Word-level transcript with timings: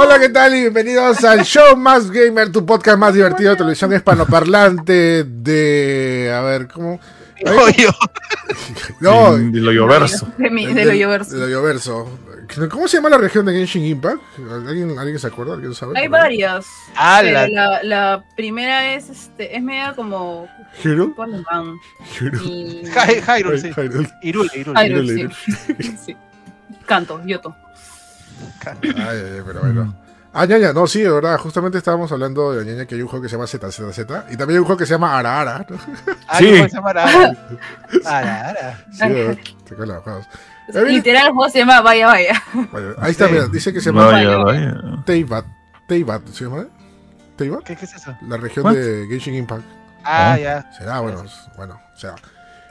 Hola, 0.00 0.18
¿qué 0.20 0.28
tal? 0.28 0.54
Y 0.54 0.60
bienvenidos 0.60 1.24
al 1.24 1.42
show 1.44 1.76
más 1.76 2.08
gamer, 2.10 2.52
tu 2.52 2.64
podcast 2.64 2.96
más 2.98 3.14
divertido 3.14 3.50
de 3.50 3.56
televisión 3.56 3.92
hispanoparlante 3.92 5.24
de... 5.24 6.32
A 6.32 6.40
ver, 6.42 6.68
¿cómo? 6.68 7.00
Hoyo. 7.44 7.90
No, 9.00 9.36
De 9.36 9.60
lo 9.60 9.72
lloverso. 9.72 10.28
De, 10.38 10.50
mi, 10.50 10.66
de 10.66 10.84
lo 10.84 10.92
lloverso. 10.92 11.34
de 11.36 11.40
lo 11.40 11.48
lloverso. 11.48 12.08
¿Cómo 12.70 12.86
se 12.86 12.96
llama 12.98 13.08
la 13.10 13.18
región 13.18 13.44
de 13.46 13.52
Genshin 13.54 13.84
Impact? 13.84 14.20
¿Alguien, 14.66 14.96
¿alguien 14.98 15.18
se 15.18 15.26
acuerda? 15.26 15.54
¿Alguien 15.54 15.74
sabe? 15.74 15.98
Hay 15.98 16.06
varias. 16.08 16.66
Ah, 16.96 17.20
la- 17.22 17.48
la, 17.48 17.82
la 17.82 18.24
primera 18.36 18.94
es, 18.94 19.10
este, 19.10 19.56
es 19.56 19.62
media 19.62 19.94
como 19.94 20.48
¿Hyrule? 20.82 21.12
Hyrule. 22.18 22.82
Hyrule, 23.26 23.58
sí. 23.58 23.70
Hyrule. 23.76 24.08
Hyrule, 24.22 24.50
Hyrule, 24.54 25.28
sí. 25.28 25.96
Sí. 26.06 26.16
Canto, 26.86 27.20
Yoto. 27.26 27.54
Ay, 28.82 28.82
ay, 28.96 29.42
pero 29.46 29.60
bueno. 29.60 29.94
Ah, 30.32 30.44
ñaña, 30.46 30.72
no, 30.72 30.86
sí, 30.86 31.00
de 31.00 31.10
verdad. 31.10 31.38
Justamente 31.38 31.78
estábamos 31.78 32.12
hablando 32.12 32.52
de 32.52 32.64
ñaña 32.64 32.86
que 32.86 32.94
hay 32.94 33.02
un 33.02 33.08
juego 33.08 33.22
que 33.22 33.28
se 33.28 33.36
llama 33.36 33.46
ZZZ 33.46 33.98
y 34.30 34.36
también 34.36 34.50
hay 34.50 34.58
un 34.58 34.64
juego 34.64 34.76
que 34.76 34.86
se 34.86 34.92
llama 34.94 35.18
Ara 35.18 35.40
Ara. 35.40 35.66
¿no? 35.68 35.76
Ah, 36.28 36.38
Sí. 36.38 36.50
¿cómo 36.56 36.68
se 36.68 36.74
llama? 36.76 36.90
Ara, 36.90 37.36
Ara, 38.04 38.48
Ara. 38.50 38.84
Sí, 38.92 39.54
te 39.64 39.86
los 39.86 40.02
juegos. 40.02 40.26
Literal, 40.86 41.26
el 41.28 41.32
juego 41.32 41.50
se 41.50 41.58
llama 41.60 41.80
Vaya 41.80 42.06
Vaya. 42.08 42.42
Bueno, 42.70 42.94
ahí 42.98 43.10
está, 43.12 43.26
Sí. 43.26 43.32
mira, 43.32 43.46
dice 43.48 43.72
que 43.72 43.80
se 43.80 43.86
llama 43.90 44.06
Vaya, 44.06 44.36
Vaya. 44.36 44.74
Teyvat. 45.06 45.44
Teyvat, 45.88 46.26
¿se 46.28 46.44
llama? 46.44 46.66
¿Teyvat? 47.36 47.62
¿Qué, 47.64 47.74
qué 47.76 47.84
es 47.86 47.94
eso? 47.94 48.14
La 48.28 48.36
región 48.36 48.66
What? 48.66 48.74
de 48.74 49.06
Genshin 49.08 49.34
Impact. 49.34 49.64
Ah, 50.04 50.36
ya. 50.38 50.70
Será, 50.76 51.00
bueno, 51.00 51.24
bueno, 51.56 51.80
será. 51.96 52.14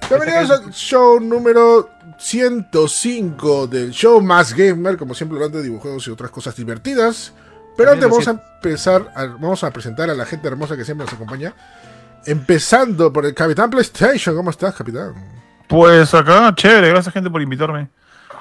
Bienvenidos 0.10 0.50
al 0.52 0.72
show 0.72 1.20
número 1.20 1.90
105 2.18 3.68
del 3.68 3.92
show 3.92 4.22
más 4.22 4.54
gamer, 4.54 4.98
como 4.98 5.14
siempre 5.14 5.38
hablando 5.38 5.58
de 5.58 5.66
videojuegos 5.68 6.08
y 6.08 6.12
otras 6.12 6.31
cosas 6.31 6.56
divertidas. 6.56 7.34
Pero 7.76 7.92
antes 7.92 8.09
vamos 8.09 8.28
a 8.28 8.31
empezar, 8.31 9.12
a- 9.16 9.26
vamos 9.26 9.64
a 9.64 9.72
presentar 9.72 10.09
a 10.09 10.14
la 10.16 10.26
gente 10.26 10.48
hermosa 10.48 10.76
que 10.78 10.86
siempre 10.86 11.06
nos 11.06 11.14
acompaña. 11.14 11.54
Empezando 12.26 13.12
por 13.14 13.26
el 13.26 13.34
Capitán 13.34 13.70
PlayStation. 13.70 14.36
¿Cómo 14.36 14.50
estás, 14.50 14.73
Capitán? 14.76 15.14
Pues 15.68 16.14
acá, 16.14 16.53
chévere, 16.56 16.90
gracias 16.90 17.14
gente 17.14 17.30
por 17.30 17.42
invitarme. 17.42 17.90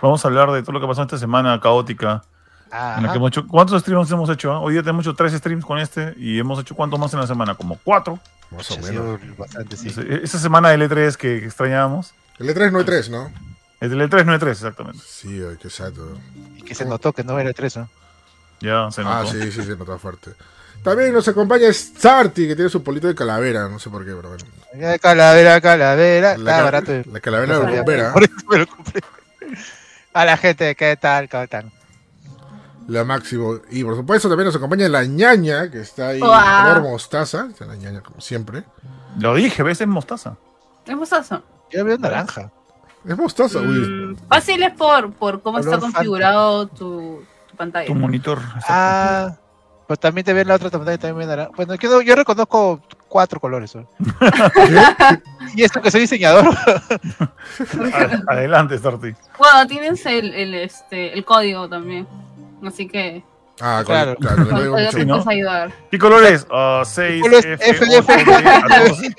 Vamos 0.01 0.25
a 0.25 0.29
hablar 0.29 0.51
de 0.53 0.63
todo 0.63 0.73
lo 0.73 0.81
que 0.81 0.87
pasó 0.87 1.03
esta 1.03 1.19
semana 1.19 1.61
caótica. 1.61 2.23
En 2.67 2.79
la 2.79 2.97
Ajá. 2.97 3.13
que 3.13 3.17
hemos 3.19 3.29
hecho, 3.29 3.47
¿Cuántos 3.47 3.81
streams 3.83 4.11
hemos 4.11 4.29
hecho? 4.29 4.53
ah? 4.53 4.61
Hoy 4.61 4.73
día 4.75 4.83
tenemos 4.83 5.05
hecho 5.07 5.15
tres 5.15 5.33
streams 5.35 5.65
con 5.65 5.79
este 5.79 6.15
y 6.19 6.39
hemos 6.39 6.59
hecho 6.61 6.75
cuántos 6.75 6.99
más 6.99 7.13
en 7.15 7.21
la 7.21 7.27
semana, 7.27 7.55
como 7.55 7.79
cuatro. 7.85 8.19
Más 8.51 8.71
o 8.71 8.75
Ha 8.75 8.77
menos. 8.79 8.91
sido 9.21 9.37
bastante, 9.39 9.77
sí. 9.77 9.93
Esa 10.23 10.39
semana 10.39 10.71
del 10.71 10.83
E3 10.83 11.15
que, 11.17 11.41
que 11.41 11.47
extrañábamos. 11.47 12.13
El 12.39 12.49
E3 12.49 12.71
no 12.73 12.81
E3, 12.81 13.09
¿no? 13.11 13.31
El 13.81 13.91
del 13.91 14.01
E3 14.11 14.25
no 14.25 14.35
E3, 14.39 14.49
exactamente. 14.51 14.99
Sí, 15.07 15.43
ay, 15.49 15.57
qué 15.61 15.69
exacto. 15.69 16.19
Y 16.57 16.63
que 16.63 16.75
se 16.75 16.85
notó 16.85 17.13
que 17.13 17.23
no 17.25 17.39
era 17.39 17.53
tres, 17.53 17.77
¿no? 17.77 17.89
Ya 18.61 18.91
se 18.91 19.03
Ah, 19.03 19.23
notó. 19.23 19.33
sí, 19.33 19.53
sí, 19.53 19.63
se 19.63 19.77
nota 19.77 19.99
fuerte. 19.99 20.33
También 20.83 21.13
nos 21.13 21.27
acompaña 21.29 21.73
Starty, 21.73 22.47
que 22.49 22.55
tiene 22.55 22.71
su 22.71 22.83
polito 22.83 23.07
de 23.09 23.15
calavera, 23.15 23.69
no 23.69 23.79
sé 23.79 23.91
por 23.91 24.05
qué, 24.05 24.13
pero 24.15 24.29
bueno. 24.29 24.45
Eh, 24.75 24.99
Calavera, 25.01 25.61
calavera. 25.61 26.37
La, 26.39 26.63
barato. 26.63 26.93
la 27.11 27.21
calavera 27.21 27.59
de 27.59 27.77
bombera. 27.79 28.13
Por 28.13 28.23
eso 28.25 28.33
me 28.49 28.59
lo 28.59 28.67
compré. 28.67 29.01
A 30.15 30.25
la 30.25 30.37
gente, 30.37 30.75
¿qué 30.77 30.97
tal? 30.97 31.29
¿Cómo 31.29 31.43
están? 31.43 31.73
La 32.89 33.05
máximo. 33.05 33.57
Y 33.71 33.83
por 33.83 33.97
supuesto 33.97 34.29
también 34.29 34.47
nos 34.47 34.57
acompaña 34.57 34.89
la 34.89 35.05
ñaña, 35.05 35.71
que 35.71 35.81
está 35.81 36.09
ahí 36.09 36.21
color 36.21 36.83
mostaza. 36.83 37.47
Está 37.51 37.67
la 37.67 37.77
ñaña 37.77 38.01
como 38.01 38.21
siempre. 38.21 38.65
Lo 39.19 39.35
dije, 39.35 39.63
ves, 39.63 39.81
es 39.81 39.87
mostaza. 39.87 40.37
Es 40.87 40.97
mostazo. 40.97 41.43
Yo 41.71 41.85
veo 41.85 41.99
naranja. 41.99 42.51
Es 43.05 43.17
mostaza, 43.17 43.59
uy. 43.59 43.79
Mm, 43.79 44.17
fácil 44.29 44.63
es 44.63 44.73
por, 44.73 45.13
por 45.13 45.43
cómo 45.43 45.59
está 45.59 45.79
Color 45.79 45.93
configurado 45.93 46.67
tu, 46.69 47.23
tu 47.49 47.57
pantalla. 47.57 47.87
Tu 47.87 47.95
monitor. 47.95 48.39
Ah, 48.69 49.37
pues 49.87 49.99
también 49.99 50.25
te 50.25 50.33
ven 50.33 50.49
la 50.49 50.55
otra 50.55 50.71
también 50.71 50.99
también 50.99 51.19
ven 51.19 51.29
naranja. 51.29 51.53
Bueno, 51.57 51.75
yo, 51.75 52.03
yo 52.03 52.15
reconozco 52.15 52.81
cuatro 53.09 53.41
colores. 53.41 53.75
¿no? 53.75 53.89
y 55.55 55.63
esto 55.63 55.81
que 55.81 55.91
soy 55.91 56.03
diseñador. 56.03 56.47
Adelante, 58.29 58.79
Starty. 58.79 59.15
Bueno, 59.39 59.67
tienes 59.67 60.05
el, 60.07 60.35
el, 60.35 60.55
este, 60.55 61.15
el 61.15 61.25
código 61.25 61.69
también. 61.69 62.07
Así 62.67 62.87
que 62.89 63.23
Ah, 63.59 63.83
Claro. 63.87 64.17
claro, 64.17 64.47
claro, 64.47 65.29
ayudar. 65.31 65.73
¿Qué 65.91 65.99
colores? 65.99 66.47
Ah, 66.51 66.83
6, 66.85 67.23
Colores 67.23 67.47
F, 67.47 67.71
F, 67.71 67.85
F, 67.99 68.13
F. 68.13 69.17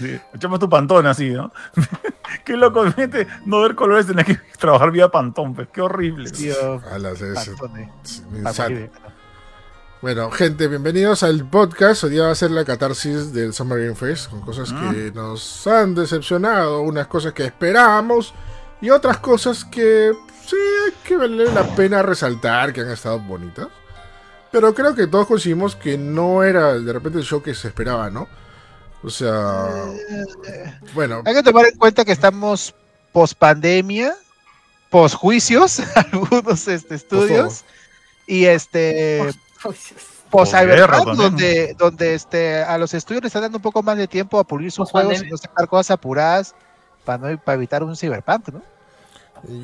Sí, 0.00 0.20
echamos 0.34 0.58
tu 0.58 0.68
pantón 0.68 1.06
así, 1.06 1.30
¿no? 1.30 1.52
Qué 2.44 2.56
loco, 2.56 2.90
gente, 2.92 3.26
no 3.46 3.60
ver 3.60 3.76
colores, 3.76 4.06
tener 4.08 4.24
que 4.26 4.36
trabajar 4.58 4.90
vía 4.90 5.08
pantón, 5.10 5.54
pues, 5.54 5.68
qué 5.72 5.80
horrible. 5.80 6.28
Tío, 6.30 6.82
Ah, 6.90 8.52
sad. 8.52 8.68
muy 8.70 8.78
bien. 8.78 8.90
Bueno, 10.00 10.30
gente, 10.32 10.66
bienvenidos 10.66 11.22
al 11.22 11.48
podcast. 11.48 12.02
Hoy 12.02 12.10
día 12.10 12.24
va 12.24 12.32
a 12.32 12.34
ser 12.34 12.50
la 12.50 12.64
catarsis 12.64 13.32
del 13.32 13.52
Summer 13.52 13.78
Game 13.78 13.94
Fest, 13.94 14.28
con 14.28 14.40
cosas 14.40 14.72
Mm. 14.72 14.90
que 14.90 15.12
nos 15.12 15.64
han 15.68 15.94
decepcionado, 15.94 16.80
unas 16.80 17.06
cosas 17.06 17.32
que 17.32 17.44
esperábamos 17.44 18.34
y 18.80 18.90
otras 18.90 19.18
cosas 19.18 19.64
que 19.64 20.10
sí 20.52 20.56
hay 20.86 20.92
que 21.04 21.16
vale 21.16 21.52
la 21.52 21.64
pena 21.74 22.02
resaltar, 22.02 22.72
que 22.72 22.82
han 22.82 22.90
estado 22.90 23.18
bonitas. 23.18 23.68
Pero 24.50 24.74
creo 24.74 24.94
que 24.94 25.06
todos 25.06 25.26
coincidimos 25.26 25.74
que 25.74 25.96
no 25.96 26.42
era 26.42 26.74
de 26.74 26.92
repente 26.92 27.18
el 27.18 27.24
show 27.24 27.42
que 27.42 27.54
se 27.54 27.68
esperaba, 27.68 28.10
¿no? 28.10 28.28
O 29.02 29.10
sea, 29.10 29.68
bueno, 30.94 31.22
Hay 31.24 31.34
que 31.34 31.42
tomar 31.42 31.66
en 31.66 31.76
cuenta 31.76 32.04
que 32.04 32.12
estamos 32.12 32.74
post 33.12 33.36
pandemia, 33.36 34.14
post 34.90 35.14
juicios, 35.14 35.80
algunos 35.96 36.68
este, 36.68 36.94
estudios, 36.94 37.64
y 38.26 38.44
este 38.44 39.32
post 40.30 40.54
cyberpunk, 40.54 41.16
donde, 41.16 41.74
donde 41.78 42.14
este, 42.14 42.62
a 42.62 42.78
los 42.78 42.94
estudios 42.94 43.22
les 43.22 43.30
están 43.30 43.42
dando 43.42 43.58
un 43.58 43.62
poco 43.62 43.82
más 43.82 43.96
de 43.96 44.06
tiempo 44.06 44.38
a 44.38 44.44
pulir 44.44 44.70
sus 44.70 44.90
juegos 44.90 45.22
y 45.22 45.28
no 45.28 45.36
sacar 45.36 45.66
cosas 45.66 45.92
apuradas 45.92 46.54
para, 47.04 47.18
no, 47.18 47.42
para 47.42 47.56
evitar 47.56 47.82
un 47.82 47.96
cyberpunk, 47.96 48.48
¿no? 48.48 48.62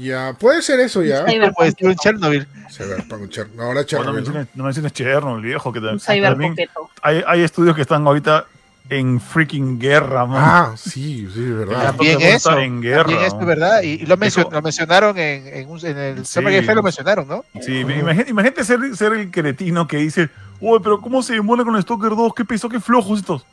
Ya 0.01 0.35
puede 0.39 0.63
ser 0.63 0.81
eso 0.81 1.03
ya. 1.03 1.25
Como 1.25 1.65
decía 1.65 1.89
un 1.89 1.97
Chernobyl. 1.97 2.47
Cyberpunk, 2.71 3.29
Cher- 3.31 3.49
no, 3.55 3.63
ahora 3.65 3.75
Bueno, 3.75 3.83
no 3.83 3.85
Chernobyl, 3.87 4.07
¿no? 4.07 4.15
menciones, 4.15 4.49
no 4.55 4.65
menciones 4.65 4.93
Chernobyl, 4.93 5.43
viejo, 5.45 5.73
que 5.73 5.79
Un 5.79 5.99
también, 5.99 6.55
hay, 7.03 7.23
hay 7.27 7.43
estudios 7.43 7.75
que 7.75 7.83
están 7.83 8.07
ahorita 8.07 8.47
en 8.91 9.21
freaking 9.21 9.79
guerra, 9.79 10.25
man. 10.27 10.43
Ah, 10.45 10.75
sí, 10.77 11.29
sí, 11.35 11.41
verdad. 11.51 11.89
También 11.89 12.21
eso, 12.23 12.51
está 12.51 12.63
en 12.63 12.81
guerra. 12.81 13.03
También 13.05 13.23
esto, 13.25 13.37
man. 13.37 13.47
¿verdad? 13.47 13.83
Y, 13.83 13.87
y 14.03 14.07
lo, 14.07 14.17
mencionaron 14.17 15.19
en, 15.19 15.47
en, 15.47 15.69
un- 15.69 15.85
en 15.87 15.99
el 15.99 16.27
Sí. 16.27 16.33
Summer 16.35 16.55
Game 16.63 16.75
lo 16.75 16.83
mencionaron, 16.83 17.29
¿no? 17.29 17.45
Sí, 17.61 17.81
imagínate, 17.81 18.31
imagínate 18.31 18.65
ser, 18.65 18.79
ser 18.97 19.13
el 19.13 19.31
cretino 19.31 19.87
que 19.87 19.99
dice, 19.99 20.31
uy, 20.61 20.79
pero 20.83 21.01
¿cómo 21.01 21.23
se 21.23 21.35
demora 21.35 21.65
con 21.65 21.81
Stalker 21.83 22.11
2? 22.11 22.33
¿Qué 22.35 22.45
pesó? 22.45 22.69
¿Qué 22.69 22.81
flojos 22.81 23.19
estos? 23.21 23.45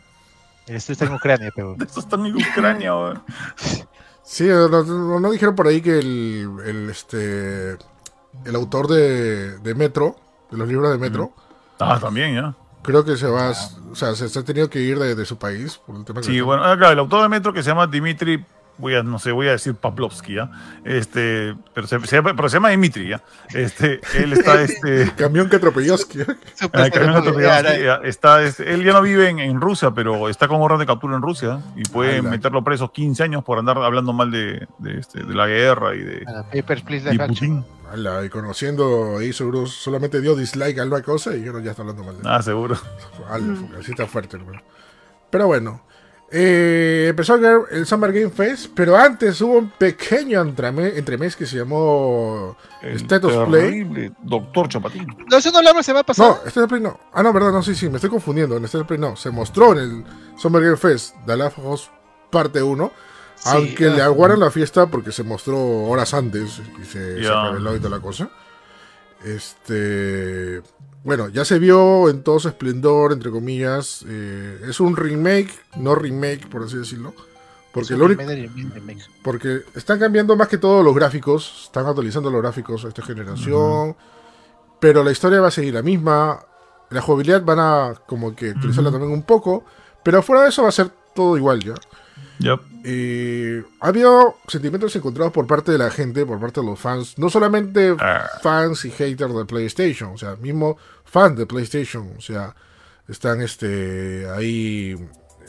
El 0.67 0.77
estudio 0.77 0.93
está 0.93 1.05
en 1.05 1.13
Ucrania, 1.13 1.51
pero... 1.55 1.75
Estos 1.79 2.05
están 2.05 2.25
en 2.25 2.35
Ucrania, 2.35 2.95
weón. 2.95 3.23
Sí, 4.25 4.45
no, 4.47 4.67
no- 4.69 5.19
no 5.19 5.31
dijeron 5.31 5.55
por 5.55 5.67
ahí 5.67 5.81
que 5.81 5.99
el, 5.99 6.49
el, 6.65 6.89
este 6.89 7.77
el 8.43 8.55
autor 8.55 8.87
de, 8.87 9.57
de 9.59 9.75
Metro, 9.75 10.15
de 10.51 10.57
los 10.57 10.67
libros 10.67 10.91
de 10.91 10.97
Metro, 10.97 11.31
Ah, 11.79 11.99
también, 12.01 12.35
ya. 12.35 12.55
creo 12.81 13.05
que 13.05 13.15
se 13.17 13.27
va, 13.27 13.51
o 13.91 13.95
sea, 13.95 14.15
se, 14.15 14.27
se 14.29 14.39
ha 14.39 14.43
tenido 14.43 14.69
que 14.69 14.79
ir 14.81 14.97
de, 14.99 15.15
de 15.15 15.25
su 15.25 15.37
país 15.37 15.77
por 15.77 15.95
el 15.95 16.03
tema 16.05 16.21
que 16.21 16.27
Sí, 16.27 16.41
bueno, 16.41 16.63
ah, 16.63 16.75
claro, 16.77 16.93
el 16.93 16.99
autor 16.99 17.21
de 17.21 17.29
Metro 17.29 17.53
que 17.53 17.63
se 17.63 17.69
llama 17.69 17.87
Dimitri, 17.87 18.43
voy 18.77 18.95
a, 18.95 19.03
no 19.03 19.19
sé, 19.19 19.31
voy 19.31 19.47
a 19.47 19.51
decir 19.51 19.75
Pavlovsky, 19.75 20.35
¿ya? 20.35 20.51
Este, 20.83 21.55
pero 21.73 21.87
se, 21.87 21.99
se 22.01 22.15
llama- 22.17 22.35
pero 22.35 22.49
se 22.49 22.57
llama 22.57 22.69
Dimitri, 22.69 23.09
¿ya? 23.09 23.21
Este, 23.53 23.99
él 24.15 24.33
está, 24.33 24.61
este... 24.63 25.11
camión 25.15 25.49
que 25.49 25.55
atropelló. 25.57 25.95
Ah, 26.73 27.99
está, 28.03 28.43
este, 28.43 28.73
él 28.73 28.83
ya 28.83 28.93
no 28.93 29.01
vive 29.01 29.29
en, 29.29 29.39
en 29.39 29.59
Rusia, 29.61 29.91
pero 29.91 30.29
está 30.29 30.47
con 30.47 30.61
orden 30.61 30.79
de 30.79 30.85
captura 30.85 31.15
en 31.15 31.21
Rusia 31.21 31.59
y 31.75 31.83
puede 31.83 32.21
meterlo 32.21 32.63
preso 32.63 32.91
15 32.91 33.23
años 33.23 33.43
por 33.43 33.59
andar 33.59 33.77
hablando 33.77 34.13
mal 34.13 34.31
de, 34.31 34.67
de, 34.79 34.99
este, 34.99 35.23
de 35.23 35.33
la 35.33 35.47
guerra 35.47 35.95
y 35.95 35.99
de, 36.01 36.25
Papers, 36.53 36.81
Please, 36.83 37.13
y. 37.13 37.17
Putin. 37.17 37.63
Ala, 37.91 38.25
y 38.25 38.29
conociendo 38.29 39.17
ahí 39.19 39.31
seguro 39.31 39.67
solamente 39.67 40.19
dio 40.19 40.35
dislike 40.35 40.79
a 40.79 40.81
alguna 40.81 41.03
cosa 41.03 41.35
y 41.35 41.43
yo 41.43 41.57
ya 41.59 41.71
está 41.71 41.83
hablando 41.83 42.03
mal 42.03 42.17
de 42.21 42.27
Ah, 42.27 42.41
seguro. 42.41 42.75
Ala, 43.29 43.53
así 43.79 43.91
está 43.91 44.07
fuerte, 44.07 44.37
hermano. 44.37 44.61
Pero 45.29 45.47
bueno, 45.47 45.83
eh, 46.31 47.05
empezó 47.09 47.35
el, 47.35 47.45
el 47.71 47.85
Summer 47.85 48.11
Game 48.11 48.29
Fest, 48.31 48.71
pero 48.75 48.97
antes 48.97 49.39
hubo 49.41 49.59
un 49.59 49.69
pequeño 49.69 50.41
entremés, 50.41 50.97
entremés 50.97 51.35
que 51.35 51.45
se 51.45 51.57
llamó 51.57 52.57
El 52.81 53.05
of 53.25 53.47
Play. 53.49 54.11
Doctor 54.21 54.67
Chapatín. 54.67 55.05
No, 55.29 55.37
eso 55.37 55.49
no 55.49 55.53
lo 55.53 55.57
hablamos 55.59 55.77
la 55.79 55.83
semana 55.83 56.01
No, 56.01 56.05
pasada. 56.05 56.41
State 56.45 56.61
of 56.61 56.69
Play 56.69 56.81
no. 56.81 56.99
Ah, 57.13 57.21
no, 57.21 57.31
verdad, 57.31 57.51
no, 57.51 57.61
sí, 57.61 57.75
sí, 57.75 57.89
me 57.89 57.95
estoy 57.97 58.09
confundiendo. 58.09 58.57
En 58.57 58.65
State 58.65 58.81
of 58.81 58.87
Play 58.87 58.99
no. 58.99 59.15
Se 59.15 59.29
mostró 59.29 59.73
en 59.73 59.77
el 59.77 60.03
Summer 60.37 60.63
Game 60.63 60.77
Fest 60.77 61.15
The 61.25 61.37
Last 61.37 61.57
of 61.59 61.65
Us 61.65 61.91
parte 62.31 62.61
1. 62.61 62.91
Sí, 63.35 63.49
aunque 63.53 63.85
ah. 63.87 63.93
le 63.95 64.01
aguaron 64.01 64.39
la 64.39 64.49
fiesta 64.49 64.87
porque 64.87 65.11
se 65.11 65.23
mostró 65.23 65.57
horas 65.83 66.13
antes 66.13 66.61
y 66.81 66.85
se, 66.85 67.15
se 67.17 67.21
Ya. 67.21 67.49
reveló 67.49 67.75
y 67.75 67.79
toda 67.79 67.97
la 67.97 68.01
cosa. 68.01 68.29
Este. 69.23 70.61
Bueno, 71.05 71.29
ya 71.29 71.45
se 71.45 71.59
vio 71.59 72.09
en 72.09 72.23
todo 72.23 72.39
su 72.39 72.47
esplendor, 72.47 73.13
entre 73.13 73.29
comillas. 73.29 74.03
eh, 74.07 74.59
es 74.67 74.79
un 74.79 74.97
remake, 74.97 75.51
no 75.77 75.93
remake, 75.93 76.49
por 76.49 76.63
así 76.63 76.77
decirlo. 76.77 77.13
Porque, 77.71 77.93
Es 77.93 77.99
lo 77.99 78.05
único, 78.05 78.23
porque 79.21 79.61
están 79.75 79.99
cambiando 79.99 80.35
más 80.35 80.47
que 80.47 80.57
todo 80.57 80.81
los 80.81 80.95
gráficos. 80.95 81.65
Están 81.65 81.85
actualizando 81.85 82.31
los 82.31 82.41
gráficos 82.41 82.83
a 82.85 82.87
esta 82.87 83.03
generación. 83.03 83.95
pero 84.79 85.03
la 85.03 85.11
historia 85.11 85.41
va 85.41 85.49
a 85.49 85.51
seguir 85.51 85.75
la 85.75 85.83
misma. 85.83 86.39
La 86.89 87.01
jugabilidad 87.01 87.43
van 87.43 87.59
a 87.59 87.93
como 88.07 88.35
que 88.35 88.51
actualizarla 88.51 88.91
también 88.91 89.11
un 89.11 89.23
poco, 89.23 89.63
pero 90.03 90.23
fuera 90.23 90.43
de 90.43 90.49
eso 90.49 90.63
va 90.63 90.69
a 90.69 90.71
ser 90.71 90.89
todo 91.13 91.37
igual 91.37 91.59
ya. 91.63 91.73
Yup. 92.39 92.61
Eh, 92.83 93.63
ha 93.79 93.87
habido 93.87 94.35
sentimientos 94.47 94.95
encontrados 94.95 95.33
por 95.33 95.47
parte 95.47 95.71
de 95.71 95.77
la 95.77 95.89
gente, 95.89 96.25
por 96.25 96.39
parte 96.39 96.61
de 96.61 96.67
los 96.67 96.79
fans, 96.79 97.17
no 97.17 97.29
solamente 97.29 97.95
Ah. 97.99 98.25
fans 98.41 98.85
y 98.85 98.91
haters 98.91 99.33
de 99.35 99.45
PlayStation, 99.45 100.11
o 100.13 100.17
sea, 100.17 100.35
mismo 100.35 100.77
fans 101.05 101.37
de 101.37 101.45
PlayStation, 101.45 102.11
o 102.17 102.21
sea, 102.21 102.55
están 103.07 103.41
este 103.41 104.27
ahí 104.29 104.95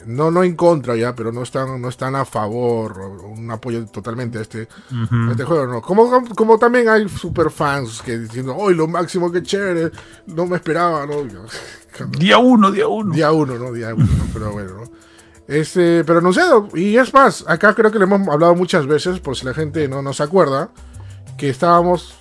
no 0.05 0.29
no 0.31 0.43
en 0.43 0.55
contra 0.55 0.95
ya, 0.95 1.15
pero 1.15 1.31
no 1.31 1.41
están 1.41 1.81
no 1.81 1.89
están 1.89 2.15
a 2.15 2.23
favor 2.23 2.97
un 2.99 3.49
apoyo 3.51 3.85
totalmente 3.87 4.37
a 4.37 4.41
este, 4.41 4.67
a 4.91 5.31
este 5.31 5.43
juego, 5.43 5.65
no. 5.67 5.81
Como, 5.81 6.23
como 6.35 6.57
también 6.57 6.87
hay 6.87 7.09
super 7.09 7.49
fans 7.49 8.01
que 8.03 8.17
diciendo, 8.17 8.55
"Hoy 8.55 8.75
lo 8.75 8.87
máximo 8.87 9.31
que 9.31 9.41
chévere, 9.43 9.91
no 10.27 10.45
me 10.45 10.55
esperaba", 10.57 11.05
no. 11.05 11.23
Día 12.17 12.37
uno, 12.37 12.71
día 12.71 12.87
uno. 12.87 13.13
Día 13.13 13.31
uno, 13.31 13.57
¿no? 13.57 13.71
Día 13.73 13.93
uno, 13.95 14.05
¿no? 14.05 14.25
Pero 14.33 14.51
bueno, 14.51 14.73
¿no? 14.75 15.06
Este, 15.47 16.03
pero 16.03 16.19
anunciado. 16.19 16.67
Y 16.73 16.97
es 16.97 17.13
más, 17.13 17.45
acá 17.47 17.73
creo 17.73 17.91
que 17.91 17.97
le 17.99 18.03
hemos 18.05 18.27
hablado 18.27 18.53
muchas 18.55 18.85
veces, 18.85 19.19
por 19.19 19.35
si 19.37 19.45
la 19.45 19.53
gente 19.53 19.87
no, 19.87 20.01
no 20.01 20.13
se 20.13 20.23
acuerda, 20.23 20.69
que 21.37 21.49
estábamos. 21.49 22.15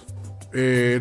eh, 0.52 1.00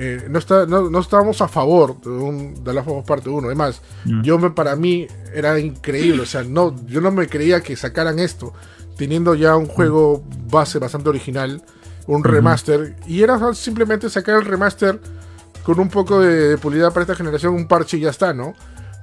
eh, 0.00 0.26
no, 0.30 0.38
está, 0.38 0.64
no, 0.66 0.88
no 0.90 0.98
estábamos 1.00 1.40
a 1.42 1.48
favor 1.48 2.00
de, 2.00 2.08
un, 2.10 2.64
de 2.64 2.72
la 2.72 2.82
Us 2.82 3.04
parte 3.04 3.28
1. 3.28 3.46
Además, 3.48 3.82
Mm. 4.04 4.22
yo 4.22 4.38
me, 4.38 4.50
para 4.50 4.76
mí 4.76 5.06
era 5.34 5.58
increíble. 5.58 6.22
O 6.22 6.26
sea, 6.26 6.42
no, 6.42 6.74
yo 6.86 7.00
no 7.00 7.10
me 7.10 7.26
creía 7.28 7.60
que 7.60 7.76
sacaran 7.76 8.18
esto, 8.18 8.52
teniendo 8.96 9.34
ya 9.34 9.56
un 9.56 9.66
juego 9.66 10.24
base 10.50 10.78
bastante 10.78 11.08
original, 11.10 11.62
un 12.06 12.24
remaster. 12.24 12.96
Y 13.06 13.22
era 13.22 13.52
simplemente 13.54 14.08
sacar 14.08 14.36
el 14.36 14.44
remaster 14.46 15.00
con 15.64 15.78
un 15.80 15.88
poco 15.90 16.20
de, 16.20 16.48
de 16.50 16.58
pulida 16.58 16.90
para 16.90 17.02
esta 17.02 17.14
generación, 17.14 17.54
un 17.54 17.68
parche 17.68 17.98
y 17.98 18.00
ya 18.00 18.10
está, 18.10 18.32
¿no? 18.32 18.54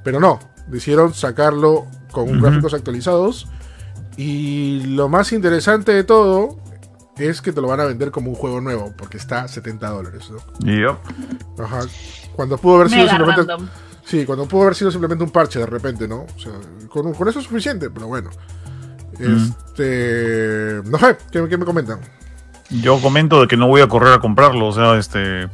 Pero 0.03 0.19
no, 0.19 0.39
decidieron 0.67 1.13
sacarlo 1.13 1.85
con 2.23 2.41
gráficos 2.41 2.73
actualizados. 2.73 3.47
Y 4.17 4.85
lo 4.87 5.09
más 5.09 5.33
interesante 5.33 5.91
de 5.91 6.03
todo 6.05 6.57
es 7.17 7.41
que 7.41 7.51
te 7.51 7.61
lo 7.61 7.67
van 7.67 7.81
a 7.81 7.85
vender 7.85 8.11
como 8.11 8.29
un 8.29 8.35
juego 8.35 8.61
nuevo, 8.61 8.93
porque 8.97 9.17
está 9.17 9.43
a 9.43 9.47
70 9.47 9.89
dólares, 9.89 10.31
¿no? 10.31 10.37
Yup. 10.59 10.97
Ajá. 11.61 11.81
Cuando 12.33 12.57
pudo 12.57 12.77
haber 12.77 12.89
sido 12.89 13.03
Mega 13.03 13.17
simplemente. 13.17 13.51
random. 13.51 13.69
Sí, 14.05 14.25
cuando 14.25 14.47
pudo 14.47 14.63
haber 14.63 14.75
sido 14.75 14.91
simplemente 14.91 15.23
un 15.23 15.31
parche 15.31 15.59
de 15.59 15.65
repente, 15.65 16.07
¿no? 16.07 16.25
O 16.35 16.39
sea, 16.39 16.53
con, 16.89 17.13
con 17.13 17.27
eso 17.27 17.39
es 17.39 17.45
suficiente, 17.45 17.89
pero 17.89 18.07
bueno. 18.07 18.29
Este. 19.19 20.81
No 20.85 20.97
sé, 20.97 21.17
¿qué, 21.31 21.47
qué 21.47 21.57
me 21.57 21.65
comentan? 21.65 21.99
Yo 22.69 22.99
comento 23.01 23.41
de 23.41 23.47
que 23.47 23.57
no 23.57 23.67
voy 23.67 23.81
a 23.81 23.87
correr 23.87 24.13
a 24.13 24.19
comprarlo, 24.19 24.67
o 24.67 24.71
sea, 24.71 24.97
este... 24.97 25.47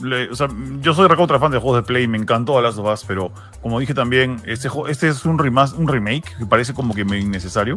le- 0.00 0.30
o 0.30 0.34
sea, 0.34 0.48
yo 0.80 0.94
soy 0.94 1.08
recontra 1.08 1.38
fan 1.38 1.50
de 1.50 1.58
juegos 1.58 1.82
de 1.82 1.86
Play, 1.86 2.06
me 2.08 2.18
encantó 2.18 2.54
The 2.56 2.62
Last 2.62 2.78
of 2.78 2.92
Us, 2.92 3.04
pero 3.04 3.32
como 3.62 3.78
dije 3.80 3.94
también, 3.94 4.40
este, 4.44 4.68
este 4.88 5.08
es 5.08 5.24
un, 5.24 5.38
remas- 5.38 5.74
un 5.76 5.88
remake 5.88 6.36
que 6.38 6.46
parece 6.46 6.74
como 6.74 6.94
que 6.94 7.02
innecesario. 7.02 7.74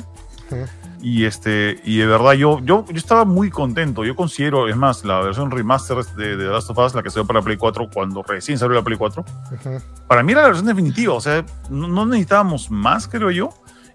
Y 1.01 1.23
este 1.25 1.79
y 1.85 1.97
de 1.97 2.05
verdad 2.05 2.33
yo, 2.33 2.59
yo, 2.59 2.85
yo 2.89 2.97
estaba 2.97 3.23
muy 3.23 3.49
contento. 3.49 4.03
Yo 4.03 4.15
considero, 4.17 4.67
es 4.67 4.75
más, 4.75 5.05
la 5.05 5.21
versión 5.21 5.49
remaster 5.49 5.97
de, 6.17 6.35
de 6.35 6.43
The 6.45 6.51
Last 6.51 6.69
of 6.69 6.77
Us, 6.77 6.93
la 6.93 7.01
que 7.01 7.09
salió 7.09 7.25
para 7.25 7.41
Play 7.41 7.55
4 7.57 7.89
cuando 7.91 8.21
recién 8.21 8.57
salió 8.57 8.75
la 8.75 8.83
Play 8.83 8.97
4, 8.97 9.23
Ujú. 9.53 9.81
para 10.07 10.23
mí 10.23 10.33
era 10.33 10.41
la 10.41 10.47
versión 10.49 10.67
definitiva. 10.67 11.13
O 11.13 11.21
sea, 11.21 11.45
no, 11.69 11.87
no 11.87 12.05
necesitábamos 12.05 12.69
más, 12.69 13.07
creo 13.07 13.31
yo. 13.31 13.49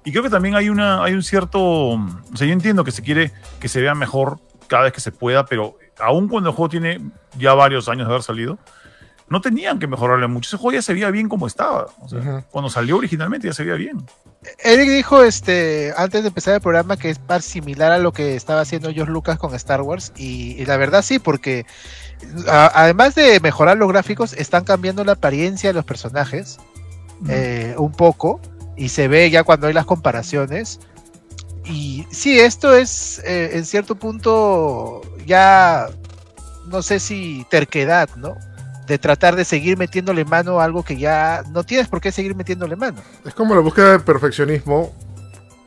Y 0.04 0.12
creo 0.12 0.22
que 0.22 0.30
también 0.30 0.54
hay, 0.54 0.68
una, 0.70 1.02
hay 1.04 1.12
un 1.14 1.22
cierto... 1.22 1.60
O 1.60 2.00
sea, 2.34 2.46
yo 2.46 2.52
entiendo 2.52 2.84
que 2.84 2.90
se 2.92 3.02
quiere 3.02 3.32
que 3.60 3.68
se 3.68 3.80
vea 3.82 3.94
mejor 3.94 4.38
cada 4.66 4.84
vez 4.84 4.92
que 4.92 5.00
se 5.00 5.12
pueda, 5.12 5.44
pero 5.44 5.76
aún 5.98 6.28
cuando 6.28 6.50
el 6.50 6.56
juego 6.56 6.68
tiene 6.68 7.00
ya 7.38 7.54
varios 7.54 7.88
años 7.88 8.06
de 8.06 8.12
haber 8.12 8.22
salido, 8.22 8.58
no 9.28 9.40
tenían 9.40 9.78
que 9.80 9.86
mejorarle 9.88 10.28
mucho. 10.28 10.48
Ese 10.48 10.56
juego 10.56 10.76
ya 10.76 10.82
se 10.82 10.92
veía 10.94 11.10
bien 11.10 11.28
como 11.28 11.46
estaba. 11.48 11.86
O 12.00 12.08
sea, 12.08 12.44
cuando 12.50 12.70
salió 12.70 12.96
originalmente 12.96 13.48
ya 13.48 13.52
se 13.54 13.64
veía 13.64 13.74
bien. 13.76 14.06
Eric 14.62 14.88
dijo 14.88 15.24
este 15.24 15.92
antes 15.96 16.22
de 16.22 16.28
empezar 16.28 16.54
el 16.54 16.60
programa 16.60 16.96
que 16.96 17.10
es 17.10 17.20
más 17.28 17.44
similar 17.44 17.90
a 17.90 17.98
lo 17.98 18.12
que 18.12 18.36
estaba 18.36 18.60
haciendo 18.60 18.92
George 18.92 19.10
Lucas 19.12 19.38
con 19.38 19.52
Star 19.56 19.82
Wars 19.82 20.12
y, 20.16 20.52
y 20.52 20.64
la 20.66 20.76
verdad 20.76 21.02
sí 21.02 21.18
porque 21.18 21.66
a- 22.46 22.70
además 22.72 23.16
de 23.16 23.40
mejorar 23.40 23.76
los 23.76 23.88
gráficos 23.88 24.32
están 24.34 24.62
cambiando 24.62 25.02
la 25.04 25.12
apariencia 25.12 25.70
de 25.70 25.74
los 25.74 25.84
personajes 25.84 26.58
eh, 27.28 27.74
un 27.78 27.90
poco 27.90 28.40
y 28.76 28.90
se 28.90 29.08
ve 29.08 29.28
ya 29.30 29.42
cuando 29.42 29.66
hay 29.66 29.72
las 29.72 29.86
comparaciones 29.86 30.78
y 31.64 32.06
sí 32.12 32.38
esto 32.38 32.76
es 32.76 33.20
eh, 33.24 33.50
en 33.54 33.64
cierto 33.64 33.96
punto 33.96 35.00
ya 35.26 35.88
no 36.66 36.82
sé 36.82 36.98
si 37.00 37.46
terquedad 37.50 38.08
no 38.16 38.36
de 38.86 38.98
tratar 38.98 39.34
de 39.36 39.44
seguir 39.44 39.76
metiéndole 39.76 40.24
mano 40.24 40.60
a 40.60 40.64
algo 40.64 40.84
que 40.84 40.96
ya 40.96 41.42
no 41.50 41.64
tienes 41.64 41.88
por 41.88 42.00
qué 42.00 42.12
seguir 42.12 42.34
metiéndole 42.36 42.76
mano 42.76 43.00
Es 43.24 43.34
como 43.34 43.54
la 43.54 43.60
búsqueda 43.60 43.92
de 43.92 43.98
perfeccionismo 44.00 44.94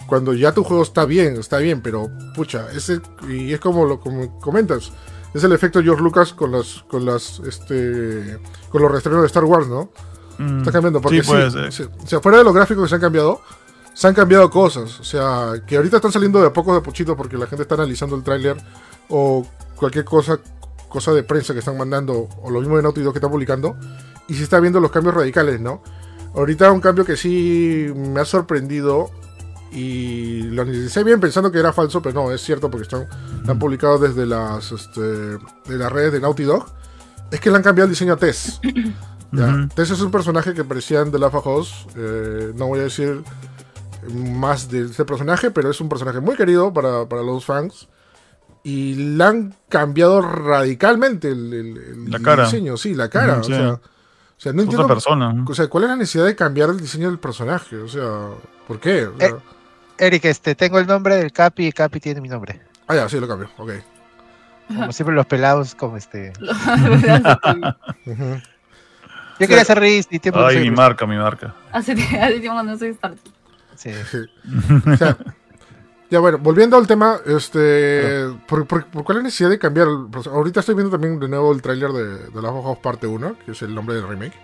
cuando 0.08 0.34
ya 0.34 0.52
tu 0.54 0.64
juego 0.64 0.82
está 0.84 1.06
bien, 1.06 1.36
está 1.38 1.58
bien, 1.58 1.82
pero 1.82 2.10
pucha, 2.34 2.68
ese 2.76 3.00
y 3.28 3.54
es 3.54 3.60
como 3.60 3.86
lo 3.86 4.00
como 4.00 4.40
comentas, 4.40 4.92
es 5.36 5.44
el 5.44 5.52
efecto 5.52 5.84
George 5.84 6.02
Lucas 6.02 6.34
con 6.34 6.52
las 6.52 6.84
con 6.90 7.06
las 7.06 7.40
este 7.48 8.40
con 8.72 8.82
los 8.82 8.92
reestrenos 8.92 9.22
de 9.22 9.28
Star 9.28 9.44
Wars, 9.46 9.68
¿no? 9.68 9.92
Mm, 10.40 10.60
Está 10.60 10.72
cambiando 10.72 11.00
porque 11.02 11.18
sí, 11.18 11.24
sí, 11.26 11.30
puede 11.32 11.52
ser. 11.52 11.72
se- 11.72 11.84
o 11.84 12.08
sea, 12.08 12.22
fuera 12.22 12.40
de 12.40 12.44
los 12.44 12.54
gráficos 12.56 12.84
que 12.86 12.90
se 12.90 12.96
han 12.96 13.02
cambiado, 13.02 13.42
se 13.94 14.08
han 14.08 14.16
cambiado 14.16 14.50
cosas, 14.50 15.00
o 15.00 15.04
sea, 15.04 15.54
que 15.68 15.76
ahorita 15.78 15.98
están 15.98 16.12
saliendo 16.12 16.40
de 16.42 16.48
a 16.48 16.54
poco 16.54 16.74
de 16.74 16.82
pochito 16.82 17.16
porque 17.16 17.38
la 17.38 17.46
gente 17.46 17.62
está 17.64 17.76
analizando 17.76 18.16
el 18.16 18.24
tráiler 18.24 18.58
o 19.10 19.46
cualquier 19.76 20.06
cosa 20.06 20.40
cosa 20.90 21.14
de 21.14 21.24
prensa 21.24 21.54
que 21.54 21.60
están 21.60 21.78
mandando 21.78 22.28
o 22.42 22.50
lo 22.50 22.60
mismo 22.60 22.76
de 22.76 22.84
Naughty 22.84 23.02
Dog 23.02 23.14
que 23.14 23.20
están 23.20 23.32
publicando 23.32 23.78
y 24.28 24.34
se 24.34 24.44
está 24.44 24.60
viendo 24.60 24.80
los 24.80 24.92
cambios 24.92 25.16
radicales, 25.16 25.62
¿no? 25.62 25.82
Ahorita 26.36 26.72
un 26.72 26.82
cambio 26.82 27.06
que 27.06 27.16
sí 27.16 27.92
me 27.96 28.20
ha 28.20 28.26
sorprendido 28.26 29.10
y 29.72 30.42
lo 30.44 30.64
analicé 30.64 31.04
bien 31.04 31.20
pensando 31.20 31.52
que 31.52 31.60
era 31.60 31.74
falso, 31.74 32.02
pero 32.02 32.22
no, 32.22 32.32
es 32.32 32.42
cierto 32.42 32.70
porque 32.70 32.84
están 32.84 33.08
han 33.48 33.60
publicado 33.60 33.98
desde 33.98 34.26
las 34.26 34.72
este, 34.72 35.02
de 35.02 35.78
las 35.78 35.92
redes 35.92 36.14
de 36.14 36.20
Naughty 36.20 36.44
Dog. 36.44 36.66
Es 37.32 37.40
que 37.40 37.50
le 37.52 37.58
han 37.58 37.64
cambiado 37.64 37.86
el 37.86 37.92
diseño 37.92 38.14
a 38.14 38.18
Tess. 38.18 38.60
Tess 39.76 39.92
es 39.92 40.02
un 40.02 40.10
personaje 40.10 40.54
que 40.54 40.64
parecía 40.64 41.02
en 41.02 41.12
The 41.12 41.20
Last 41.20 41.36
of 41.36 41.48
Us. 41.48 41.88
eh, 41.96 42.52
no 42.56 42.68
voy 42.68 42.80
a 42.80 42.84
decir 42.84 43.24
más 44.12 44.70
de 44.70 44.86
este 44.86 45.06
personaje, 45.06 45.52
pero 45.52 45.70
es 45.70 45.80
un 45.82 45.90
personaje 45.90 46.20
muy 46.20 46.36
querido 46.36 46.74
para, 46.74 47.08
para 47.08 47.22
los 47.22 47.46
fans. 47.46 47.88
Y 48.64 48.96
le 49.16 49.24
han 49.24 49.54
cambiado 49.70 50.22
radicalmente 50.22 51.30
el, 51.30 51.54
el- 51.54 51.78
el 51.78 52.12
La 52.12 52.20
cara. 52.20 52.44
diseño, 52.46 52.76
sí, 52.78 52.94
la 52.94 53.10
cara. 53.10 53.38
O, 53.40 53.44
sí. 53.44 53.54
sea, 53.54 53.72
o 53.74 53.80
sea, 54.38 54.54
no 54.54 54.62
Es 54.62 54.68
otra 54.68 54.84
entiendo 54.84 54.88
persona. 54.88 55.46
o 55.48 55.54
sea, 55.54 55.68
¿cuál 55.68 55.86
es 55.86 55.90
la 55.92 55.96
necesidad 55.96 56.26
de 56.26 56.36
cambiar 56.36 56.70
el 56.70 56.80
diseño 56.80 57.08
del 57.10 57.20
personaje? 57.20 57.78
O 57.78 57.88
sea, 57.88 58.30
¿por 58.68 58.80
qué? 58.80 59.06
O 59.08 59.18
sea, 59.18 59.28
Eh. 59.30 59.36
Eric, 59.98 60.26
este, 60.26 60.56
tengo 60.56 60.80
el 60.80 60.88
nombre 60.88 61.16
del 61.16 61.32
Capi 61.32 61.68
y 61.68 61.72
Capi 61.72 62.00
tiene 62.00 62.22
mi 62.22 62.30
nombre. 62.30 62.62
Ah, 62.88 62.96
ya, 62.96 63.10
sí, 63.10 63.20
lo 63.20 63.28
cambio. 63.28 63.50
Ok. 63.58 63.72
Como 64.68 64.92
siempre 64.94 65.16
los 65.16 65.26
pelados, 65.26 65.74
como 65.76 65.98
este. 65.98 66.32
Yo 68.06 69.48
quería 69.48 69.62
hacer 69.62 69.80
Riz 69.80 70.08
y 70.12 70.20
tiempo 70.20 70.40
Ay, 70.46 70.60
mi 70.60 70.72
marca, 70.72 71.06
mi 71.06 71.18
marca. 71.18 71.56
Hace 71.72 71.94
hace 71.94 72.40
tiempo 72.42 72.60
que 72.60 72.66
no 72.66 72.78
soy 72.78 72.90
Star 72.90 73.16
Sí. 73.76 73.90
O 74.94 74.98
sea, 74.98 75.18
ya 76.10 76.20
bueno, 76.20 76.38
volviendo 76.40 76.78
al 76.78 76.88
tema, 76.88 77.20
este, 77.26 78.28
¿por, 78.48 78.66
por, 78.66 78.86
por 78.86 79.04
cuál 79.04 79.18
es 79.18 79.24
la 79.24 79.28
necesidad 79.28 79.50
de 79.50 79.60
cambiar? 79.60 79.88
proceso? 80.12 80.36
Ahorita 80.36 80.60
estoy 80.60 80.76
viendo 80.76 80.92
también 80.92 81.20
de 81.20 81.28
nuevo 81.28 81.52
el 81.52 81.62
tráiler 81.62 81.92
de, 81.92 82.18
de 82.30 82.42
Last 82.42 82.56
of 82.56 82.66
Us 82.66 82.78
parte 82.80 83.08
1, 83.08 83.38
que 83.46 83.52
es 83.52 83.62
el 83.62 83.74
nombre 83.76 83.96
del 83.96 84.08
remake. 84.08 84.38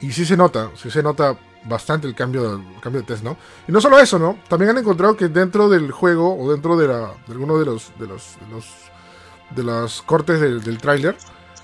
Y 0.00 0.12
sí 0.12 0.24
se 0.24 0.36
nota, 0.36 0.70
sí 0.74 0.90
se 0.90 1.02
nota 1.02 1.36
bastante 1.64 2.06
el 2.06 2.14
cambio, 2.14 2.54
el 2.54 2.80
cambio 2.80 3.00
de 3.00 3.06
test, 3.06 3.24
¿no? 3.24 3.36
Y 3.66 3.72
no 3.72 3.80
solo 3.80 3.98
eso, 3.98 4.18
¿no? 4.18 4.38
También 4.48 4.70
han 4.70 4.78
encontrado 4.78 5.16
que 5.16 5.28
dentro 5.28 5.68
del 5.68 5.90
juego 5.90 6.38
o 6.38 6.52
dentro 6.52 6.76
de, 6.76 6.88
la, 6.88 7.12
de 7.26 7.32
alguno 7.32 7.58
de 7.58 7.64
los, 7.64 7.92
de 7.98 8.06
los, 8.06 8.36
de 8.40 8.54
los, 8.54 8.66
de 9.54 9.62
los 9.62 10.02
cortes 10.02 10.40
del, 10.40 10.62
del 10.62 10.78
tráiler, 10.78 11.16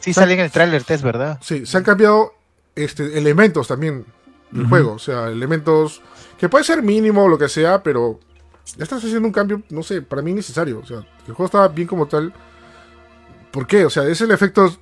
Sí 0.03 0.13
sale 0.13 0.35
en 0.35 0.41
el 0.41 0.51
tráiler 0.51 0.83
test, 0.83 1.05
¿verdad? 1.05 1.39
Sí, 1.41 1.65
se 1.65 1.77
han 1.77 1.85
cambiado 1.85 2.35
este, 2.75 3.17
elementos 3.17 3.69
también 3.69 4.05
del 4.51 4.67
juego. 4.67 4.95
O 4.95 4.99
sea, 4.99 5.29
elementos 5.29 6.03
que 6.39 6.49
puede 6.49 6.65
ser 6.65 6.83
mínimo 6.83 7.25
o 7.25 7.29
lo 7.29 7.39
que 7.39 7.49
sea, 7.49 7.85
pero 7.85 8.19
ya 8.77 8.85
estás 8.85 9.05
haciendo 9.05 9.27
un 9.29 9.33
cambio, 9.33 9.63
no 9.71 9.83
sé, 9.83 10.03
para 10.03 10.23
mí 10.23 10.33
necesario. 10.33 10.81
O 10.81 10.87
sea, 10.87 10.99
el 11.27 11.35
juego 11.35 11.45
estaba 11.47 11.69
bien 11.69 11.89
como 11.89 12.07
tal. 12.07 12.33
¿Por 13.51 13.67
qué? 13.67 13.85
O 13.85 13.91
sea, 13.91 14.05
es 14.05 14.21
el 14.21 14.31
efecto 14.31 14.75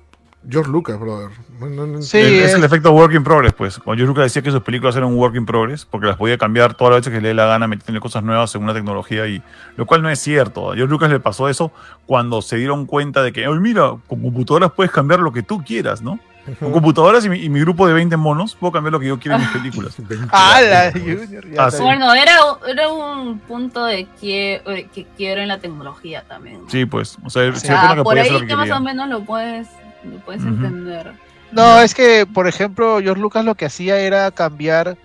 George 0.49 0.71
Lucas, 0.71 0.99
brother. 0.99 1.29
No, 1.59 1.67
no- 1.67 1.85
no 1.85 2.01
Sí, 2.01 2.17
es- 2.17 2.53
el 2.53 2.63
efecto 2.63 2.91
work 2.91 3.13
in 3.13 3.23
progress, 3.23 3.53
pues. 3.53 3.77
Cuando 3.77 3.99
George 3.99 4.07
Lucas 4.07 4.23
decía 4.25 4.41
que 4.41 4.49
sus 4.51 4.63
películas 4.63 4.95
eran 4.95 5.09
un 5.09 5.15
work 5.19 5.35
in 5.35 5.45
progress, 5.45 5.85
porque 5.85 6.07
las 6.07 6.15
podía 6.17 6.37
cambiar 6.37 6.73
todas 6.73 6.91
las 6.93 7.01
veces 7.01 7.13
que 7.13 7.21
le 7.21 7.27
dé 7.29 7.33
la 7.35 7.45
gana, 7.45 7.67
metiendo 7.67 7.99
cosas 8.01 8.23
nuevas 8.23 8.49
según 8.49 8.65
la 8.67 8.73
tecnología, 8.73 9.27
y 9.27 9.43
lo 9.75 9.85
cual 9.85 10.01
no 10.01 10.09
es 10.09 10.19
cierto. 10.19 10.71
A 10.71 10.75
George 10.75 10.89
Lucas 10.91 11.09
le 11.11 11.19
pasó 11.19 11.47
eso 11.49 11.71
cuando 12.07 12.41
se 12.41 12.55
dieron 12.55 12.85
cuenta 12.85 13.21
de 13.21 13.31
que, 13.33 13.47
oye, 13.47 13.59
mira, 13.59 13.97
con 14.07 14.21
computadoras 14.21 14.71
puedes 14.71 14.91
cambiar 14.91 15.19
lo 15.19 15.31
que 15.31 15.43
tú 15.43 15.63
quieras, 15.63 16.01
¿no? 16.01 16.19
Con 16.59 16.71
computadoras 16.71 17.23
y 17.25 17.29
mi, 17.29 17.37
y 17.39 17.49
mi 17.49 17.59
grupo 17.59 17.87
de 17.87 17.93
20 17.93 18.17
monos, 18.17 18.55
puedo 18.55 18.71
cambiar 18.73 18.93
lo 18.93 18.99
que 18.99 19.07
yo 19.07 19.19
quiera 19.19 19.35
en 19.37 19.41
mis 19.43 19.51
películas. 19.53 19.95
Ah, 20.31 20.59
está 20.61 21.71
sí. 21.71 21.83
Bueno, 21.83 22.13
era, 22.13 22.37
era 22.67 22.89
un 22.89 23.39
punto 23.39 23.85
de 23.85 24.07
quie- 24.19 24.61
que 24.91 25.05
quiero 25.17 25.41
en 25.41 25.47
la 25.47 25.59
tecnología 25.59 26.23
también. 26.27 26.63
¿no? 26.63 26.69
Sí, 26.69 26.85
pues. 26.85 27.17
O 27.23 27.29
sea, 27.29 27.43
Ah, 27.69 27.93
que 27.95 28.03
por 28.03 28.17
ahí 28.17 28.29
que 28.29 28.47
que 28.47 28.55
más 28.55 28.71
o 28.71 28.79
menos 28.79 29.07
lo 29.09 29.23
puedes 29.23 29.67
lo 30.03 30.17
puedes 30.19 30.41
entender. 30.43 31.11
No, 31.51 31.79
es 31.79 31.93
que, 31.93 32.25
por 32.25 32.47
ejemplo, 32.47 32.99
George 33.01 33.21
Lucas 33.21 33.45
lo 33.45 33.53
que 33.55 33.65
hacía 33.65 33.99
era 33.99 34.31
cambiar, 34.31 34.97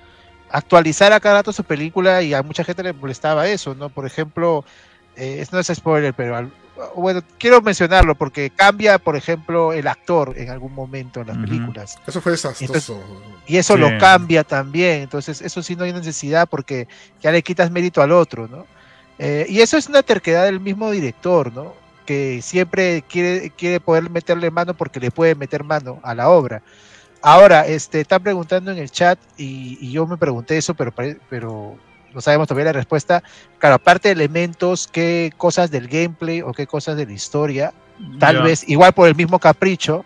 actualizar 0.51 1.13
a 1.13 1.21
cada 1.21 1.37
rato 1.37 1.53
su 1.53 1.65
película 1.65 2.23
y 2.23 2.33
a 2.35 2.43
mucha 2.43 2.65
gente 2.65 2.83
le 2.83 2.93
molestaba 2.93 3.47
eso, 3.49 3.75
¿no? 3.75 3.89
Por 3.91 4.07
ejemplo, 4.07 4.65
eh, 5.17 5.39
esto 5.41 5.57
no 5.57 5.61
es 5.61 5.67
spoiler, 5.75 6.15
pero 6.15 6.37
al- 6.37 6.51
bueno, 6.95 7.23
quiero 7.39 7.61
mencionarlo 7.63 8.15
porque 8.15 8.51
cambia, 8.51 8.99
por 8.99 9.17
ejemplo, 9.17 9.73
el 9.73 9.87
actor 9.87 10.35
en 10.37 10.51
algún 10.51 10.75
momento 10.75 11.21
en 11.21 11.29
las 11.29 11.39
películas. 11.39 11.99
Eso 12.07 12.21
fue 12.21 12.33
desastroso. 12.33 13.03
Y 13.47 13.57
eso 13.57 13.75
Sí. 13.75 13.81
lo 13.81 13.97
cambia 13.99 14.45
también. 14.45 15.03
Entonces, 15.03 15.41
eso 15.41 15.63
sí 15.63 15.77
no 15.77 15.85
hay 15.85 15.93
necesidad 15.93 16.49
porque 16.49 16.89
ya 17.21 17.33
le 17.33 17.43
quitas 17.43 17.71
mérito 17.71 18.03
al 18.03 18.13
otro, 18.13 18.49
¿no? 18.49 18.67
Eh, 19.19 19.47
y 19.49 19.61
eso 19.61 19.77
es 19.79 19.89
una 19.89 20.03
terquedad 20.03 20.45
del 20.45 20.61
mismo 20.61 20.91
director, 20.91 21.53
¿no? 21.53 21.75
Que 22.05 22.41
siempre 22.43 23.03
quiere, 23.09 23.51
quiere 23.51 23.81
poder 23.81 24.11
meterle 24.11 24.51
mano 24.51 24.75
porque 24.75 25.01
le 25.01 25.11
puede 25.11 25.35
meter 25.35 25.65
mano 25.65 25.99
a 26.03 26.15
la 26.15 26.29
obra. 26.29 26.63
Ahora, 27.23 27.67
este, 27.67 28.01
están 28.03 28.23
preguntando 28.23 28.71
en 28.71 28.79
el 28.79 28.91
chat 28.91 29.19
y, 29.39 29.79
y 29.81 29.91
yo 29.91 30.07
me 30.07 30.17
pregunté 30.19 30.59
eso, 30.59 30.75
pero, 30.75 30.93
pero 31.31 31.77
no 32.17 32.23
sabemos 32.23 32.49
todavía 32.49 32.65
la 32.65 32.73
respuesta. 32.73 33.23
Claro, 33.59 33.75
aparte 33.75 34.09
de 34.09 34.13
elementos, 34.13 34.89
qué 34.91 35.33
cosas 35.37 35.71
del 35.71 35.87
gameplay 35.87 36.41
o 36.41 36.55
qué 36.55 36.67
cosas 36.67 36.97
de 36.97 37.05
la 37.05 37.13
historia, 37.13 37.75
tal 38.19 38.43
vez, 38.43 38.67
igual 38.69 38.95
por 38.95 39.07
el 39.07 39.15
mismo 39.15 39.39
capricho, 39.39 40.03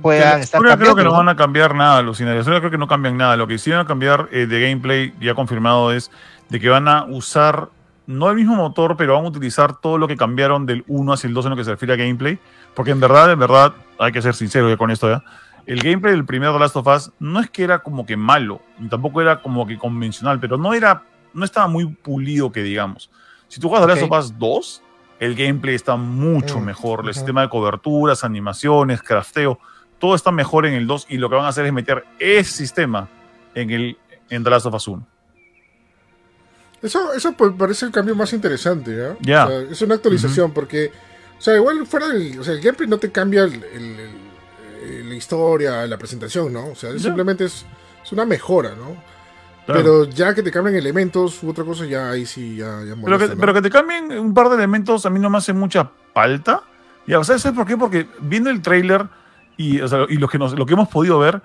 puedan 0.00 0.40
estar 0.40 0.58
historia 0.58 0.76
creo 0.76 0.94
cambiando. 0.94 0.96
que 0.96 1.04
no 1.04 1.12
van 1.12 1.28
a 1.28 1.36
cambiar 1.36 1.74
nada, 1.74 2.00
Lucina. 2.00 2.34
Historia 2.34 2.60
creo 2.60 2.70
que 2.70 2.78
no 2.78 2.88
cambian 2.88 3.18
nada. 3.18 3.36
Lo 3.36 3.46
que 3.46 3.58
sí 3.58 3.70
van 3.70 3.80
a 3.80 3.84
cambiar 3.86 4.30
eh, 4.32 4.46
de 4.46 4.58
gameplay, 4.58 5.12
ya 5.20 5.34
confirmado, 5.34 5.92
es 5.92 6.10
de 6.48 6.58
que 6.58 6.70
van 6.70 6.88
a 6.88 7.04
usar, 7.04 7.68
no 8.06 8.30
el 8.30 8.36
mismo 8.36 8.56
motor, 8.56 8.96
pero 8.96 9.14
van 9.14 9.26
a 9.26 9.28
utilizar 9.28 9.76
todo 9.76 9.98
lo 9.98 10.08
que 10.08 10.16
cambiaron 10.16 10.64
del 10.64 10.82
1 10.88 11.12
hacia 11.12 11.28
el 11.28 11.34
2 11.34 11.44
en 11.44 11.50
lo 11.50 11.56
que 11.56 11.64
se 11.64 11.72
refiere 11.72 11.92
a 11.92 11.96
gameplay. 11.96 12.38
Porque 12.74 12.90
en 12.90 13.00
verdad, 13.00 13.30
en 13.30 13.38
verdad, 13.38 13.74
hay 13.98 14.12
que 14.12 14.22
ser 14.22 14.34
sincero 14.34 14.70
ya 14.70 14.78
con 14.78 14.90
esto 14.90 15.10
ya. 15.10 15.22
El 15.66 15.82
gameplay 15.82 16.12
del 16.12 16.26
primer 16.26 16.52
The 16.52 16.58
Last 16.58 16.76
of 16.76 16.86
Us 16.86 17.12
no 17.18 17.40
es 17.40 17.48
que 17.48 17.64
era 17.64 17.78
como 17.78 18.04
que 18.04 18.16
malo, 18.16 18.60
tampoco 18.90 19.22
era 19.22 19.40
como 19.40 19.66
que 19.66 19.78
convencional, 19.78 20.38
pero 20.38 20.58
no 20.58 20.74
era, 20.74 21.02
no 21.34 21.44
estaba 21.44 21.66
muy 21.68 21.86
pulido 21.86 22.50
que 22.52 22.62
digamos. 22.62 23.10
Si 23.48 23.60
tú 23.60 23.68
juegas 23.68 23.86
The 23.86 23.94
Last 24.00 24.10
of 24.12 24.18
Us 24.18 24.38
2, 24.38 24.82
el 25.20 25.34
gameplay 25.34 25.74
está 25.74 25.96
mucho 25.96 26.58
Mm, 26.60 26.64
mejor. 26.64 27.06
El 27.06 27.14
sistema 27.14 27.42
de 27.42 27.48
coberturas, 27.48 28.24
animaciones, 28.24 29.02
crafteo, 29.02 29.58
todo 29.98 30.14
está 30.14 30.30
mejor 30.32 30.66
en 30.66 30.74
el 30.74 30.86
2 30.86 31.06
y 31.08 31.18
lo 31.18 31.28
que 31.28 31.36
van 31.36 31.44
a 31.44 31.48
hacer 31.48 31.64
es 31.66 31.72
meter 31.72 32.04
ese 32.18 32.50
sistema 32.52 33.08
en 33.54 33.70
el 33.70 33.98
en 34.30 34.42
The 34.42 34.50
Last 34.50 34.66
of 34.66 34.74
Us 34.74 34.88
1. 34.88 35.06
Eso, 36.82 37.12
eso 37.14 37.32
pues, 37.32 37.52
parece 37.58 37.86
el 37.86 37.92
cambio 37.92 38.14
más 38.14 38.32
interesante, 38.32 38.94
sea, 39.48 39.60
es 39.70 39.80
una 39.82 39.94
actualización 39.94 40.52
porque, 40.52 40.90
o 41.38 41.40
sea, 41.40 41.56
igual 41.56 41.86
fuera 41.86 42.08
del, 42.08 42.38
o 42.38 42.44
sea, 42.44 42.52
el 42.52 42.60
gameplay 42.60 42.88
no 42.88 42.98
te 42.98 43.10
cambia 43.10 43.44
el- 43.44 43.54
el- 43.64 44.00
el- 44.00 44.90
el- 44.90 45.08
la 45.08 45.14
historia, 45.14 45.86
la 45.86 45.96
presentación, 45.96 46.52
¿no? 46.52 46.68
O 46.68 46.74
sea, 46.74 46.90
simplemente 46.98 47.44
es, 47.46 47.64
es 48.04 48.12
una 48.12 48.26
mejora, 48.26 48.74
¿no? 48.74 48.96
Claro. 49.66 49.80
Pero 49.80 50.04
ya 50.04 50.34
que 50.34 50.42
te 50.42 50.50
cambian 50.50 50.76
elementos 50.76 51.42
u 51.42 51.50
otra 51.50 51.64
cosa, 51.64 51.86
ya 51.86 52.10
ahí 52.10 52.26
sí, 52.26 52.56
ya, 52.56 52.82
ya 52.84 52.94
Pero 53.02 53.18
que, 53.18 53.28
¿no? 53.28 53.36
pero 53.38 53.54
que 53.54 53.62
te 53.62 53.70
cambien 53.70 54.12
un 54.18 54.34
par 54.34 54.50
de 54.50 54.56
elementos 54.56 55.06
a 55.06 55.10
mí 55.10 55.18
no 55.18 55.30
me 55.30 55.38
hace 55.38 55.52
mucha 55.52 55.90
falta. 56.12 56.62
Y 57.06 57.14
o 57.14 57.24
sea, 57.24 57.38
¿sabes 57.38 57.56
por 57.56 57.66
qué? 57.66 57.76
Porque 57.76 58.06
viendo 58.20 58.50
el 58.50 58.60
trailer 58.60 59.06
y, 59.56 59.80
o 59.80 59.88
sea, 59.88 60.06
y 60.08 60.16
lo, 60.16 60.28
que 60.28 60.38
nos, 60.38 60.52
lo 60.52 60.66
que 60.66 60.74
hemos 60.74 60.88
podido 60.88 61.18
ver, 61.18 61.42